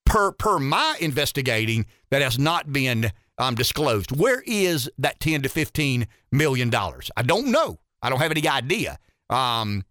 per 0.06 0.32
per 0.32 0.60
my 0.60 0.96
investigating 1.00 1.86
that 2.10 2.22
has 2.22 2.38
not 2.38 2.72
been 2.72 3.12
um, 3.38 3.56
disclosed. 3.56 4.12
Where 4.16 4.44
is 4.46 4.90
that 4.98 5.20
10 5.20 5.42
to 5.44 5.50
15 5.50 6.08
million 6.32 6.70
dollars? 6.70 7.12
I 7.18 7.24
don't 7.24 7.48
know. 7.48 7.80
I 8.02 8.10
don't 8.10 8.20
have 8.20 8.32
any 8.32 8.48
idea. 8.48 8.98
Um, 9.30 9.84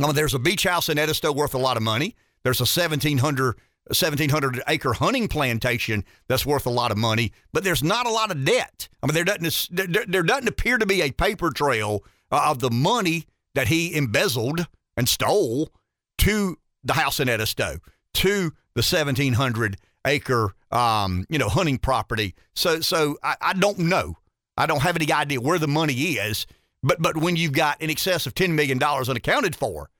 I 0.00 0.06
mean, 0.06 0.14
there's 0.14 0.34
a 0.34 0.38
beach 0.38 0.64
house 0.64 0.88
in 0.88 0.98
Edisto 0.98 1.32
worth 1.32 1.54
a 1.54 1.58
lot 1.58 1.76
of 1.76 1.82
money. 1.82 2.14
There's 2.44 2.60
a 2.60 2.62
1700 2.62 3.56
1700 3.88 4.62
acre 4.68 4.94
hunting 4.94 5.28
plantation 5.28 6.04
that's 6.28 6.44
worth 6.44 6.66
a 6.66 6.70
lot 6.70 6.90
of 6.90 6.98
money, 6.98 7.32
but 7.52 7.64
there's 7.64 7.82
not 7.82 8.06
a 8.06 8.10
lot 8.10 8.30
of 8.30 8.44
debt. 8.44 8.88
I 9.02 9.06
mean, 9.06 9.14
there 9.14 9.24
doesn't 9.24 9.92
there, 10.10 10.22
doesn't 10.22 10.48
appear 10.48 10.78
to 10.78 10.86
be 10.86 11.02
a 11.02 11.12
paper 11.12 11.50
trail 11.50 12.02
uh, 12.30 12.48
of 12.50 12.58
the 12.58 12.70
money 12.70 13.26
that 13.54 13.68
he 13.68 13.94
embezzled 13.96 14.66
and 14.96 15.08
stole 15.08 15.70
to 16.18 16.58
the 16.82 16.94
house 16.94 17.20
in 17.20 17.28
Edisto, 17.28 17.78
to 18.14 18.52
the 18.74 18.82
1700 18.82 19.76
acre 20.06 20.54
um, 20.70 21.24
you 21.28 21.38
know 21.38 21.48
hunting 21.48 21.78
property. 21.78 22.34
So 22.54 22.80
so 22.80 23.18
I, 23.22 23.36
I 23.40 23.52
don't 23.52 23.78
know. 23.78 24.16
I 24.56 24.66
don't 24.66 24.82
have 24.82 24.96
any 24.96 25.12
idea 25.12 25.40
where 25.40 25.58
the 25.58 25.68
money 25.68 25.94
is. 25.94 26.46
But 26.82 27.00
but 27.00 27.16
when 27.16 27.36
you've 27.36 27.52
got 27.52 27.80
in 27.80 27.90
excess 27.90 28.26
of 28.26 28.34
ten 28.34 28.54
million 28.54 28.78
dollars 28.78 29.08
unaccounted 29.08 29.56
for, 29.56 29.90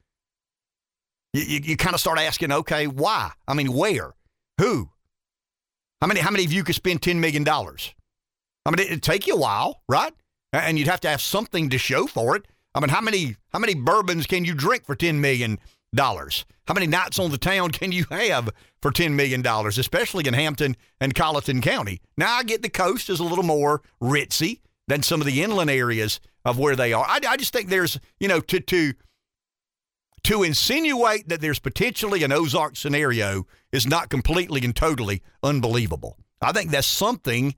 you, 1.36 1.42
you, 1.42 1.60
you 1.62 1.76
kind 1.76 1.94
of 1.94 2.00
start 2.00 2.18
asking, 2.18 2.50
okay, 2.50 2.86
why? 2.86 3.30
I 3.46 3.54
mean, 3.54 3.72
where? 3.72 4.14
Who? 4.58 4.90
How 6.00 6.06
many 6.06 6.20
how 6.20 6.30
many 6.30 6.44
of 6.44 6.52
you 6.52 6.64
could 6.64 6.74
spend 6.74 7.02
ten 7.02 7.20
million 7.20 7.44
dollars? 7.44 7.94
I 8.64 8.70
mean, 8.70 8.80
it'd 8.80 9.02
take 9.02 9.26
you 9.26 9.34
a 9.34 9.38
while, 9.38 9.82
right? 9.88 10.12
And 10.52 10.78
you'd 10.78 10.88
have 10.88 11.00
to 11.00 11.08
have 11.08 11.20
something 11.20 11.70
to 11.70 11.78
show 11.78 12.06
for 12.06 12.36
it. 12.36 12.46
I 12.74 12.80
mean, 12.80 12.90
how 12.90 13.00
many 13.00 13.36
how 13.50 13.58
many 13.58 13.74
bourbons 13.74 14.26
can 14.26 14.44
you 14.44 14.54
drink 14.54 14.84
for 14.84 14.94
ten 14.94 15.20
million 15.20 15.58
dollars? 15.94 16.44
How 16.66 16.74
many 16.74 16.86
nights 16.86 17.18
on 17.18 17.30
the 17.30 17.38
town 17.38 17.70
can 17.70 17.92
you 17.92 18.04
have 18.10 18.50
for 18.82 18.90
ten 18.90 19.16
million 19.16 19.42
dollars, 19.42 19.78
especially 19.78 20.26
in 20.26 20.34
Hampton 20.34 20.76
and 21.00 21.14
Colleton 21.14 21.60
County? 21.60 22.00
Now 22.16 22.34
I 22.34 22.44
get 22.44 22.62
the 22.62 22.68
coast 22.68 23.08
is 23.08 23.20
a 23.20 23.24
little 23.24 23.44
more 23.44 23.82
ritzy 24.02 24.60
than 24.88 25.02
some 25.02 25.20
of 25.20 25.26
the 25.26 25.42
inland 25.42 25.70
areas 25.70 26.20
of 26.44 26.58
where 26.58 26.76
they 26.76 26.92
are. 26.92 27.04
I, 27.06 27.20
I 27.28 27.36
just 27.36 27.52
think 27.52 27.68
there's 27.68 27.98
you 28.20 28.28
know 28.28 28.40
to 28.40 28.60
to 28.60 28.94
to 30.26 30.42
insinuate 30.42 31.28
that 31.28 31.40
there's 31.40 31.60
potentially 31.60 32.24
an 32.24 32.32
Ozark 32.32 32.76
scenario 32.76 33.46
is 33.70 33.86
not 33.86 34.10
completely 34.10 34.60
and 34.64 34.74
totally 34.74 35.22
unbelievable. 35.40 36.18
I 36.42 36.50
think 36.50 36.72
that's 36.72 36.88
something 36.88 37.54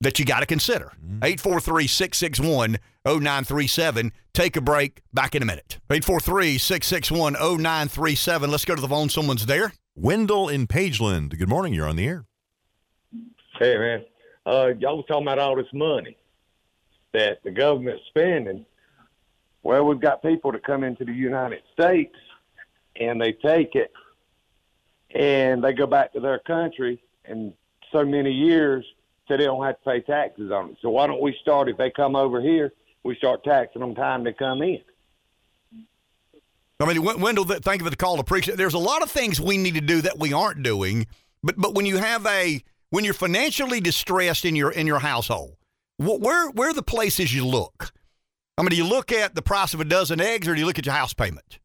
that 0.00 0.18
you 0.18 0.24
got 0.24 0.40
to 0.40 0.46
consider. 0.46 0.92
843 1.22 1.86
661 1.86 2.78
0937. 3.04 4.10
Take 4.32 4.56
a 4.56 4.62
break. 4.62 5.02
Back 5.12 5.34
in 5.34 5.42
a 5.42 5.44
minute. 5.44 5.80
843 5.90 6.56
661 6.56 7.34
0937. 7.34 8.50
Let's 8.50 8.64
go 8.64 8.74
to 8.74 8.80
the 8.80 8.88
phone. 8.88 9.10
Someone's 9.10 9.44
there. 9.44 9.74
Wendell 9.94 10.48
in 10.48 10.66
Pageland. 10.66 11.38
Good 11.38 11.50
morning. 11.50 11.74
You're 11.74 11.88
on 11.88 11.96
the 11.96 12.06
air. 12.06 12.24
Hey, 13.58 13.76
man. 13.76 14.04
Uh, 14.46 14.70
y'all 14.78 14.96
was 14.96 15.04
talking 15.06 15.26
about 15.26 15.38
all 15.38 15.56
this 15.56 15.66
money 15.74 16.16
that 17.12 17.42
the 17.44 17.50
government's 17.50 18.02
spending. 18.08 18.64
Well, 19.62 19.84
we've 19.84 20.00
got 20.00 20.22
people 20.22 20.52
that 20.52 20.64
come 20.64 20.84
into 20.84 21.04
the 21.04 21.12
United 21.12 21.62
States 21.72 22.14
and 22.96 23.20
they 23.20 23.32
take 23.32 23.74
it 23.74 23.92
and 25.14 25.62
they 25.62 25.72
go 25.72 25.86
back 25.86 26.12
to 26.14 26.20
their 26.20 26.38
country 26.40 27.02
and 27.24 27.52
so 27.92 28.04
many 28.04 28.32
years 28.32 28.84
so 29.28 29.36
they 29.36 29.44
don't 29.44 29.64
have 29.64 29.78
to 29.78 29.84
pay 29.84 30.00
taxes 30.00 30.50
on 30.50 30.70
it. 30.70 30.76
So 30.82 30.90
why 30.90 31.06
don't 31.06 31.20
we 31.20 31.36
start 31.40 31.68
if 31.68 31.76
they 31.76 31.90
come 31.90 32.16
over 32.16 32.40
here, 32.40 32.72
we 33.04 33.16
start 33.16 33.44
taxing 33.44 33.80
them 33.80 33.94
time 33.94 34.24
they 34.24 34.32
come 34.32 34.62
in. 34.62 34.80
I 36.80 36.92
mean, 36.92 37.20
Wendell, 37.20 37.44
thank 37.44 37.80
you 37.80 37.84
for 37.84 37.90
the 37.90 37.96
call. 37.96 38.18
Appreciate. 38.18 38.54
It. 38.54 38.56
There's 38.56 38.74
a 38.74 38.78
lot 38.78 39.02
of 39.02 39.10
things 39.10 39.40
we 39.40 39.56
need 39.56 39.74
to 39.74 39.80
do 39.80 40.00
that 40.00 40.18
we 40.18 40.32
aren't 40.32 40.64
doing, 40.64 41.06
but 41.42 41.54
but 41.56 41.74
when 41.74 41.86
you 41.86 41.98
have 41.98 42.26
a 42.26 42.60
when 42.90 43.04
you're 43.04 43.14
financially 43.14 43.80
distressed 43.80 44.44
in 44.44 44.56
your 44.56 44.72
in 44.72 44.88
your 44.88 44.98
household, 44.98 45.56
where 45.98 46.50
where 46.50 46.70
are 46.70 46.74
the 46.74 46.82
places 46.82 47.32
you 47.32 47.46
look? 47.46 47.92
I 48.58 48.62
mean, 48.62 48.70
do 48.70 48.76
you 48.76 48.86
look 48.86 49.12
at 49.12 49.34
the 49.34 49.42
price 49.42 49.74
of 49.74 49.80
a 49.80 49.84
dozen 49.84 50.20
eggs, 50.20 50.46
or 50.46 50.54
do 50.54 50.60
you 50.60 50.66
look 50.66 50.78
at 50.78 50.86
your 50.86 50.94
house 50.94 51.14
payment? 51.14 51.58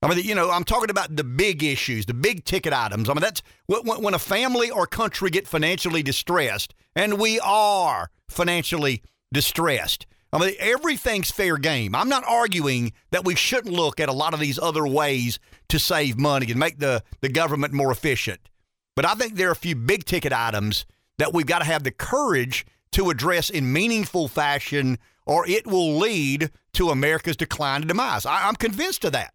I 0.00 0.08
mean, 0.08 0.24
you 0.24 0.34
know, 0.34 0.50
I'm 0.50 0.64
talking 0.64 0.90
about 0.90 1.16
the 1.16 1.24
big 1.24 1.64
issues, 1.64 2.06
the 2.06 2.14
big 2.14 2.44
ticket 2.44 2.72
items. 2.72 3.08
I 3.08 3.14
mean, 3.14 3.22
that's 3.22 3.42
when 3.66 4.14
a 4.14 4.18
family 4.18 4.70
or 4.70 4.86
country 4.86 5.28
get 5.30 5.48
financially 5.48 6.04
distressed, 6.04 6.72
and 6.94 7.18
we 7.18 7.40
are 7.40 8.10
financially 8.28 9.02
distressed. 9.32 10.06
I 10.32 10.38
mean, 10.38 10.54
everything's 10.60 11.30
fair 11.30 11.56
game. 11.56 11.94
I'm 11.94 12.08
not 12.08 12.22
arguing 12.24 12.92
that 13.10 13.24
we 13.24 13.34
shouldn't 13.34 13.74
look 13.74 13.98
at 13.98 14.08
a 14.08 14.12
lot 14.12 14.34
of 14.34 14.40
these 14.40 14.58
other 14.58 14.86
ways 14.86 15.40
to 15.68 15.78
save 15.78 16.18
money 16.18 16.50
and 16.50 16.60
make 16.60 16.78
the, 16.78 17.02
the 17.20 17.30
government 17.30 17.72
more 17.72 17.90
efficient. 17.90 18.40
But 18.94 19.06
I 19.06 19.14
think 19.14 19.34
there 19.34 19.48
are 19.48 19.52
a 19.52 19.56
few 19.56 19.74
big 19.74 20.04
ticket 20.04 20.32
items 20.32 20.84
that 21.16 21.32
we've 21.32 21.46
got 21.46 21.60
to 21.60 21.64
have 21.64 21.82
the 21.82 21.90
courage 21.90 22.66
to 22.92 23.10
address 23.10 23.50
in 23.50 23.72
meaningful 23.72 24.28
fashion, 24.28 24.98
or 25.28 25.46
it 25.48 25.66
will 25.66 25.96
lead 25.96 26.50
to 26.72 26.90
America's 26.90 27.36
decline 27.36 27.82
and 27.82 27.88
demise. 27.88 28.26
I, 28.26 28.48
I'm 28.48 28.56
convinced 28.56 29.04
of 29.04 29.12
that 29.12 29.32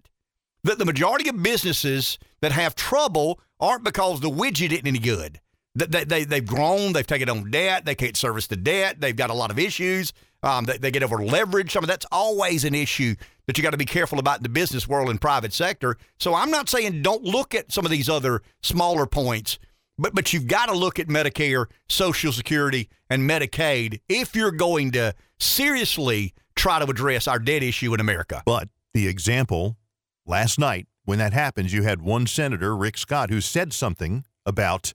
that 0.65 0.79
the 0.79 0.85
majority 0.85 1.29
of 1.29 1.43
businesses 1.43 2.17
that 2.41 2.51
have 2.53 2.75
trouble 2.75 3.39
aren't 3.59 3.83
because 3.83 4.19
the 4.19 4.29
widget 4.29 4.71
isn't 4.71 4.87
any 4.87 4.99
good. 4.99 5.39
They, 5.75 6.03
they, 6.03 6.23
they've 6.23 6.45
grown, 6.45 6.93
they've 6.93 7.07
taken 7.07 7.29
on 7.29 7.49
debt, 7.49 7.85
they 7.85 7.95
can't 7.95 8.15
service 8.15 8.47
the 8.47 8.55
debt, 8.55 9.01
they've 9.01 9.15
got 9.15 9.31
a 9.31 9.33
lot 9.33 9.49
of 9.49 9.57
issues, 9.57 10.13
um, 10.43 10.65
they, 10.65 10.77
they 10.77 10.91
get 10.91 11.03
over 11.03 11.17
leverage. 11.23 11.75
I 11.75 11.79
mean, 11.79 11.87
that's 11.87 12.05
always 12.11 12.63
an 12.63 12.75
issue 12.75 13.15
that 13.47 13.57
you 13.57 13.63
got 13.63 13.71
to 13.71 13.77
be 13.77 13.85
careful 13.85 14.19
about 14.19 14.37
in 14.37 14.43
the 14.43 14.49
business 14.49 14.87
world 14.87 15.09
and 15.09 15.19
private 15.19 15.51
sector. 15.51 15.97
So 16.19 16.35
I'm 16.35 16.51
not 16.51 16.69
saying 16.69 17.01
don't 17.01 17.23
look 17.23 17.55
at 17.55 17.71
some 17.71 17.85
of 17.85 17.91
these 17.91 18.07
other 18.07 18.41
smaller 18.61 19.05
points, 19.07 19.57
but, 19.97 20.15
but 20.15 20.33
you've 20.33 20.47
got 20.47 20.67
to 20.67 20.73
look 20.73 20.99
at 20.99 21.07
Medicare, 21.07 21.65
Social 21.87 22.31
Security, 22.31 22.89
and 23.09 23.29
Medicaid 23.29 24.01
if 24.09 24.35
you're 24.35 24.51
going 24.51 24.91
to 24.91 25.13
seriously 25.39 26.33
try 26.55 26.79
to 26.79 26.89
address 26.89 27.27
our 27.27 27.39
debt 27.39 27.63
issue 27.63 27.93
in 27.93 27.99
America. 27.99 28.43
But 28.45 28.69
the 28.93 29.07
example 29.07 29.77
last 30.25 30.59
night, 30.59 30.87
when 31.05 31.19
that 31.19 31.33
happens, 31.33 31.73
you 31.73 31.83
had 31.83 32.01
one 32.01 32.27
senator, 32.27 32.75
Rick 32.75 32.97
Scott, 32.97 33.29
who 33.29 33.41
said 33.41 33.73
something 33.73 34.23
about 34.45 34.93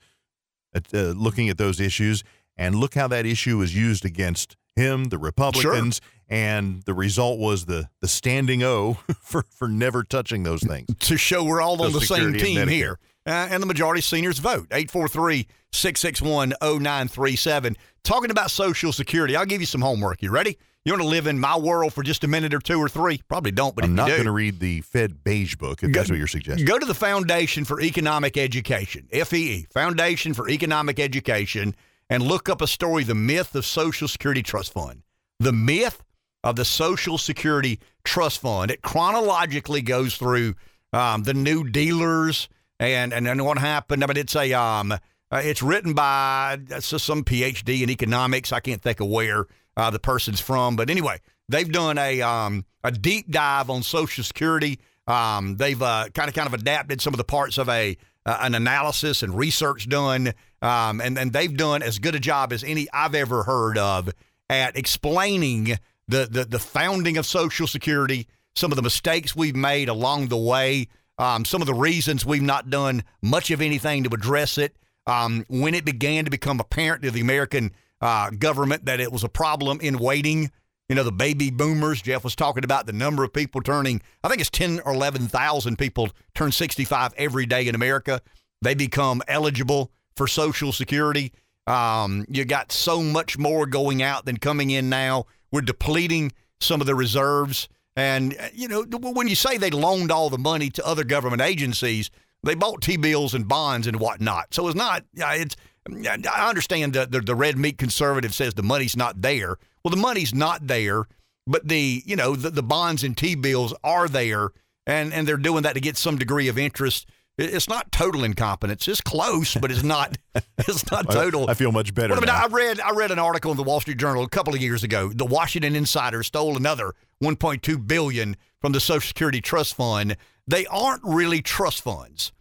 uh, 0.75 0.81
uh, 0.93 0.99
looking 1.17 1.49
at 1.49 1.59
those 1.59 1.81
issues, 1.81 2.25
and 2.57 2.75
look 2.75 2.95
how 2.95 3.09
that 3.09 3.27
issue 3.27 3.59
was 3.59 3.77
used 3.77 4.05
against 4.05 4.57
him, 4.75 5.05
the 5.05 5.19
Republicans, 5.19 6.01
sure. 6.03 6.39
and 6.39 6.83
the 6.85 6.95
result 6.95 7.39
was 7.39 7.67
the 7.67 7.89
the 8.01 8.09
standing 8.09 8.63
O 8.63 8.95
for 9.21 9.45
for 9.51 9.69
never 9.69 10.03
touching 10.03 10.43
those 10.43 10.63
things. 10.63 10.89
To 11.01 11.17
show 11.17 11.45
we're 11.45 11.61
all 11.61 11.83
on 11.83 11.93
the 11.93 12.01
same 12.01 12.35
team 12.35 12.69
here. 12.69 12.99
Uh, 13.29 13.47
and 13.51 13.63
the 13.63 13.67
majority 13.67 14.01
of 14.01 14.05
seniors 14.05 14.39
vote. 14.39 14.67
843 14.71 15.47
661 15.73 16.55
0937. 16.61 17.77
Talking 18.03 18.31
about 18.31 18.51
Social 18.51 18.91
Security, 18.91 19.37
I'll 19.37 19.45
give 19.45 19.61
you 19.61 19.67
some 19.67 19.83
homework. 19.83 20.23
You 20.23 20.31
ready? 20.31 20.57
You 20.85 20.93
want 20.95 21.03
to 21.03 21.09
live 21.09 21.27
in 21.27 21.39
my 21.39 21.59
world 21.59 21.93
for 21.93 22.03
just 22.03 22.25
a 22.25 22.29
minute 22.29 22.55
or 22.55 22.61
two 22.61 22.79
or 22.79 22.89
three? 22.89 23.21
Probably 23.29 23.51
don't, 23.51 23.75
but 23.75 23.85
I'm 23.85 23.95
not 23.95 24.09
going 24.09 24.25
to 24.25 24.31
read 24.31 24.61
the 24.61 24.81
Fed 24.81 25.23
beige 25.23 25.57
book 25.57 25.83
if 25.83 25.93
go, 25.93 26.01
that's 26.01 26.09
what 26.09 26.19
you're 26.19 26.27
suggesting. 26.27 26.65
Go 26.65 26.79
to 26.79 26.87
the 26.87 26.95
Foundation 26.95 27.67
for 27.67 27.83
Economic 27.83 28.39
Education, 28.39 29.07
FEE, 29.13 29.67
Foundation 29.75 30.33
for 30.33 30.49
Economic 30.49 30.99
Education, 30.99 31.75
and 32.09 32.23
look 32.23 32.49
up 32.49 32.63
a 32.63 32.67
story, 32.67 33.05
The 33.05 33.15
Myth 33.15 33.55
of 33.55 33.67
Social 33.67 34.09
Security 34.09 34.43
Trust 34.43 34.73
Fund. 34.73 35.03
The 35.39 35.53
Myth 35.53 36.03
of 36.43 36.57
the 36.57 36.65
Social 36.65 37.19
Security 37.19 37.79
Trust 38.05 38.41
Fund. 38.41 38.71
It 38.71 38.81
chronologically 38.81 39.83
goes 39.83 40.17
through 40.17 40.55
um, 40.95 41.25
the 41.25 41.35
new 41.35 41.69
dealers 41.69 42.49
and 42.79 43.13
and 43.13 43.27
then 43.27 43.45
what 43.45 43.59
happened. 43.59 44.03
I 44.05 44.07
mean, 44.07 44.17
it's 44.17 44.37
a 44.37 44.53
um, 44.53 44.93
uh, 44.93 44.97
it's 45.33 45.63
written 45.63 45.93
by 45.93 46.59
uh, 46.73 46.81
some 46.81 47.25
PhD 47.25 47.83
in 47.83 47.91
economics. 47.91 48.53
I 48.53 48.61
can't 48.61 48.81
think 48.81 49.01
of 49.01 49.09
where 49.09 49.47
uh, 49.77 49.91
the 49.91 49.99
person's 49.99 50.41
from, 50.41 50.77
but 50.77 50.91
anyway, 50.91 51.21
they've 51.49 51.71
done 51.71 51.99
a 51.99 52.23
um, 52.23 52.65
a 52.85 52.91
deep 52.91 53.31
dive 53.31 53.71
on 53.71 53.83
Social 53.83 54.25
Security. 54.25 54.79
Um, 55.07 55.57
they've 55.57 55.81
uh, 55.81 56.09
kind 56.15 56.29
of 56.29 56.35
kind 56.35 56.47
of 56.47 56.55
adapted 56.55 57.01
some 57.01 57.15
of 57.15 57.19
the 57.19 57.25
parts 57.25 57.59
of 57.59 57.69
a 57.69 57.97
uh, 58.25 58.39
an 58.41 58.55
analysis 58.55 59.23
and 59.23 59.37
research 59.37 59.89
done, 59.89 60.33
um, 60.63 61.01
and 61.01 61.19
and 61.19 61.33
they've 61.33 61.57
done 61.57 61.83
as 61.83 61.99
good 61.99 62.15
a 62.15 62.21
job 62.21 62.53
as 62.53 62.63
any 62.65 62.87
I've 62.93 63.15
ever 63.15 63.43
heard 63.43 63.79
of 63.79 64.11
at 64.49 64.77
explaining 64.77 65.79
the 66.09 66.29
the, 66.31 66.45
the 66.45 66.59
founding 66.59 67.17
of 67.17 67.27
Social 67.27 67.67
Security, 67.67 68.27
some 68.55 68.73
of 68.73 68.77
the 68.77 68.83
mistakes 68.83 69.35
we've 69.35 69.57
made 69.57 69.89
along 69.89 70.29
the 70.29 70.37
way, 70.37 70.89
um, 71.19 71.45
some 71.45 71.61
of 71.61 71.67
the 71.67 71.75
reasons 71.75 72.25
we've 72.25 72.43
not 72.43 72.71
done 72.71 73.03
much 73.23 73.51
of 73.51 73.61
anything 73.61 74.05
to 74.05 74.15
address 74.15 74.59
it. 74.59 74.77
Um, 75.07 75.47
when 75.49 75.75
it 75.75 75.85
began 75.85 76.25
to 76.27 76.31
become 76.31 76.61
apparent 76.61 77.03
to 77.03 77.11
the 77.11 77.21
American 77.21 77.73
uh, 78.01 78.31
government 78.31 78.85
that 78.85 79.01
it 79.01 79.11
was 79.11 79.25
a 79.25 79.29
problem 79.29 79.81
in 79.81 79.99
waiting, 79.99 80.51
you 80.89 80.95
know, 80.95 81.03
the 81.03 81.13
baby 81.13 81.51
boomers, 81.51 82.03
Jeff 82.03 82.25
was 82.25 82.37
talking 82.37 82.65
about 82.65 82.87
the 82.87 82.93
number 82.93 83.25
of 83.25 83.33
people 83.33 83.61
turning, 83.61 84.01
I 84.23 84.29
think 84.29 84.41
it's 84.41 84.51
10 84.51 84.81
or 84.85 84.95
11,000 84.95 85.77
people 85.77 86.11
turn 86.35 86.53
65 86.53 87.15
every 87.17 87.47
day 87.47 87.69
in 87.69 87.75
America. 87.75 88.21
They 88.63 88.75
become 88.75 89.23
eligible 89.29 89.91
for 90.17 90.27
Social 90.27 90.73
Security. 90.73 91.33
Um, 91.67 92.25
you 92.29 92.45
got 92.45 92.73
so 92.73 93.03
much 93.03 93.39
more 93.39 93.67
going 93.67 94.03
out 94.03 94.25
than 94.25 94.39
coming 94.39 94.71
in 94.71 94.89
now. 94.89 95.27
We're 95.53 95.61
depleting 95.61 96.33
some 96.61 96.81
of 96.81 96.87
the 96.87 96.95
reserves. 96.95 97.69
And, 97.99 98.37
uh, 98.39 98.47
you 98.55 98.69
know, 98.69 98.85
when 98.85 99.27
you 99.27 99.35
say 99.35 99.57
they 99.57 99.71
loaned 99.71 100.13
all 100.13 100.31
the 100.31 100.39
money 100.39 100.71
to 100.71 100.87
other 100.87 101.03
government 101.03 101.43
agencies, 101.43 102.13
they 102.45 102.55
bought 102.55 102.81
T 102.81 102.97
bills 102.97 103.35
and 103.35 103.49
bonds 103.49 103.89
and 103.89 103.99
whatnot. 103.99 104.55
So 104.55 104.69
it's 104.69 104.77
not, 104.77 105.03
it's, 105.17 105.57
I 105.91 106.49
understand 106.49 106.93
the, 106.93 107.07
the, 107.07 107.21
the 107.21 107.35
red 107.35 107.59
meat 107.59 107.77
conservative 107.77 108.33
says 108.33 108.55
the 108.55 108.63
money's 108.63 108.97
not 108.97 109.21
there. 109.21 109.57
Well, 109.83 109.91
the 109.91 109.97
money's 109.97 110.33
not 110.33 110.69
there, 110.69 111.07
but 111.49 111.67
the, 111.67 112.05
you 112.07 112.15
know, 112.15 112.37
the, 112.37 112.51
the 112.51 112.63
bonds 112.63 113.03
and 113.03 113.17
T 113.17 113.35
bills 113.35 113.75
are 113.83 114.07
there. 114.07 114.51
And, 114.87 115.13
and 115.13 115.27
they're 115.27 115.37
doing 115.37 115.65
that 115.65 115.75
to 115.75 115.81
get 115.81 115.97
some 115.97 116.19
degree 116.19 116.47
of 116.47 116.57
interest 116.57 117.09
it's 117.39 117.69
not 117.69 117.93
total 117.93 118.25
incompetence. 118.25 118.89
It's 118.89 119.01
close, 119.01 119.55
but 119.55 119.71
it's 119.71 119.85
not. 119.85 120.19
It's 120.67 120.89
not 120.91 121.11
total. 121.11 121.49
I 121.49 121.55
feel 121.55 121.73
much 121.73 121.95
better. 121.95 122.15
Well, 122.15 122.19
I, 122.19 122.21
mean, 122.21 122.27
now. 122.27 122.45
I 122.45 122.47
read 122.47 122.81
I 122.81 122.91
read 122.93 123.11
an 123.11 123.19
article 123.19 123.51
in 123.51 123.57
the 123.57 123.63
Wall 123.63 123.81
Street 123.81 123.97
Journal 123.97 124.23
a 124.23 124.29
couple 124.29 124.55
of 124.55 124.61
years 124.61 124.85
ago. 124.85 125.09
The 125.13 125.25
Washington 125.25 125.75
Insider 125.75 126.23
stole 126.23 126.57
another 126.57 126.95
1.2 127.23 127.87
billion 127.87 128.37
from 128.61 128.73
the 128.73 128.81
Social 128.81 129.07
Security 129.07 129.41
Trust 129.41 129.75
Fund. 129.75 130.17
They 130.47 130.67
aren't 130.67 131.03
really 131.05 131.43
trust 131.43 131.83
funds. 131.83 132.33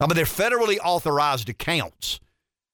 I 0.00 0.06
mean, 0.06 0.16
they're 0.16 0.24
federally 0.24 0.78
authorized 0.84 1.48
accounts, 1.48 2.20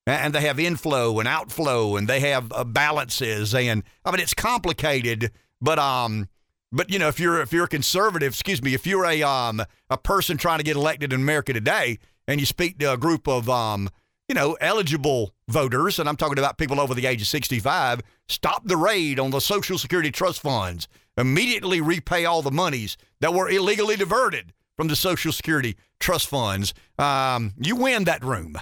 and 0.07 0.35
they 0.35 0.41
have 0.41 0.59
inflow 0.59 1.21
and 1.21 1.29
outflow, 1.29 1.97
and 1.97 2.09
they 2.09 2.21
have 2.21 2.53
uh, 2.53 2.65
balances, 2.65 3.55
and 3.55 3.85
I 4.05 4.11
mean, 4.11 4.21
it's 4.21 4.35
complicated. 4.35 5.31
But 5.61 5.79
um, 5.79 6.29
but 6.73 6.91
you 6.91 6.99
know, 6.99 7.09
if 7.09 7.21
you're 7.21 7.41
if 7.41 7.53
you're 7.53 7.67
a 7.67 7.69
conservative, 7.69 8.33
excuse 8.33 8.62
me, 8.62 8.75
if 8.75 8.87
you're 8.87 9.05
a 9.05 9.23
um 9.23 9.62
a 9.91 9.99
person 9.99 10.37
trying 10.37 10.59
to 10.59 10.65
get 10.65 10.75
elected 10.75 11.12
in 11.12 11.21
America 11.21 11.53
today, 11.53 11.99
and 12.27 12.41
you 12.41 12.47
speak 12.47 12.79
to 12.79 12.93
a 12.93 12.97
group 12.97 13.29
of 13.29 13.49
um 13.49 13.89
you 14.29 14.35
know 14.35 14.57
eligible 14.61 15.35
voters, 15.49 15.99
and 15.99 16.09
I'm 16.09 16.17
talking 16.17 16.39
about 16.39 16.59
people 16.59 16.81
over 16.81 16.95
the 16.95 17.07
age 17.07 17.21
of 17.21 17.29
65, 17.29 18.01
stop 18.29 18.65
the 18.65 18.77
raid 18.77 19.21
on 19.21 19.31
the 19.31 19.41
Social 19.41 19.79
Security 19.79 20.11
trust 20.11 20.41
funds. 20.41 20.89
Immediately 21.16 21.81
repay 21.81 22.24
all 22.24 22.42
the 22.42 22.50
monies 22.50 22.97
that 23.20 23.34
were 23.34 23.49
illegally 23.49 23.97
diverted 23.97 24.52
from 24.76 24.89
the 24.89 24.97
Social 24.97 25.32
Security 25.32 25.76
trust 26.00 26.26
funds. 26.26 26.73
Um, 26.99 27.52
you 27.58 27.76
win 27.76 28.05
that 28.05 28.24
room. 28.24 28.57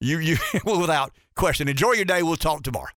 You 0.00 0.18
you 0.18 0.36
without 0.64 1.12
question. 1.34 1.68
Enjoy 1.68 1.92
your 1.92 2.04
day. 2.04 2.22
We'll 2.22 2.36
talk 2.36 2.62
tomorrow. 2.62 2.90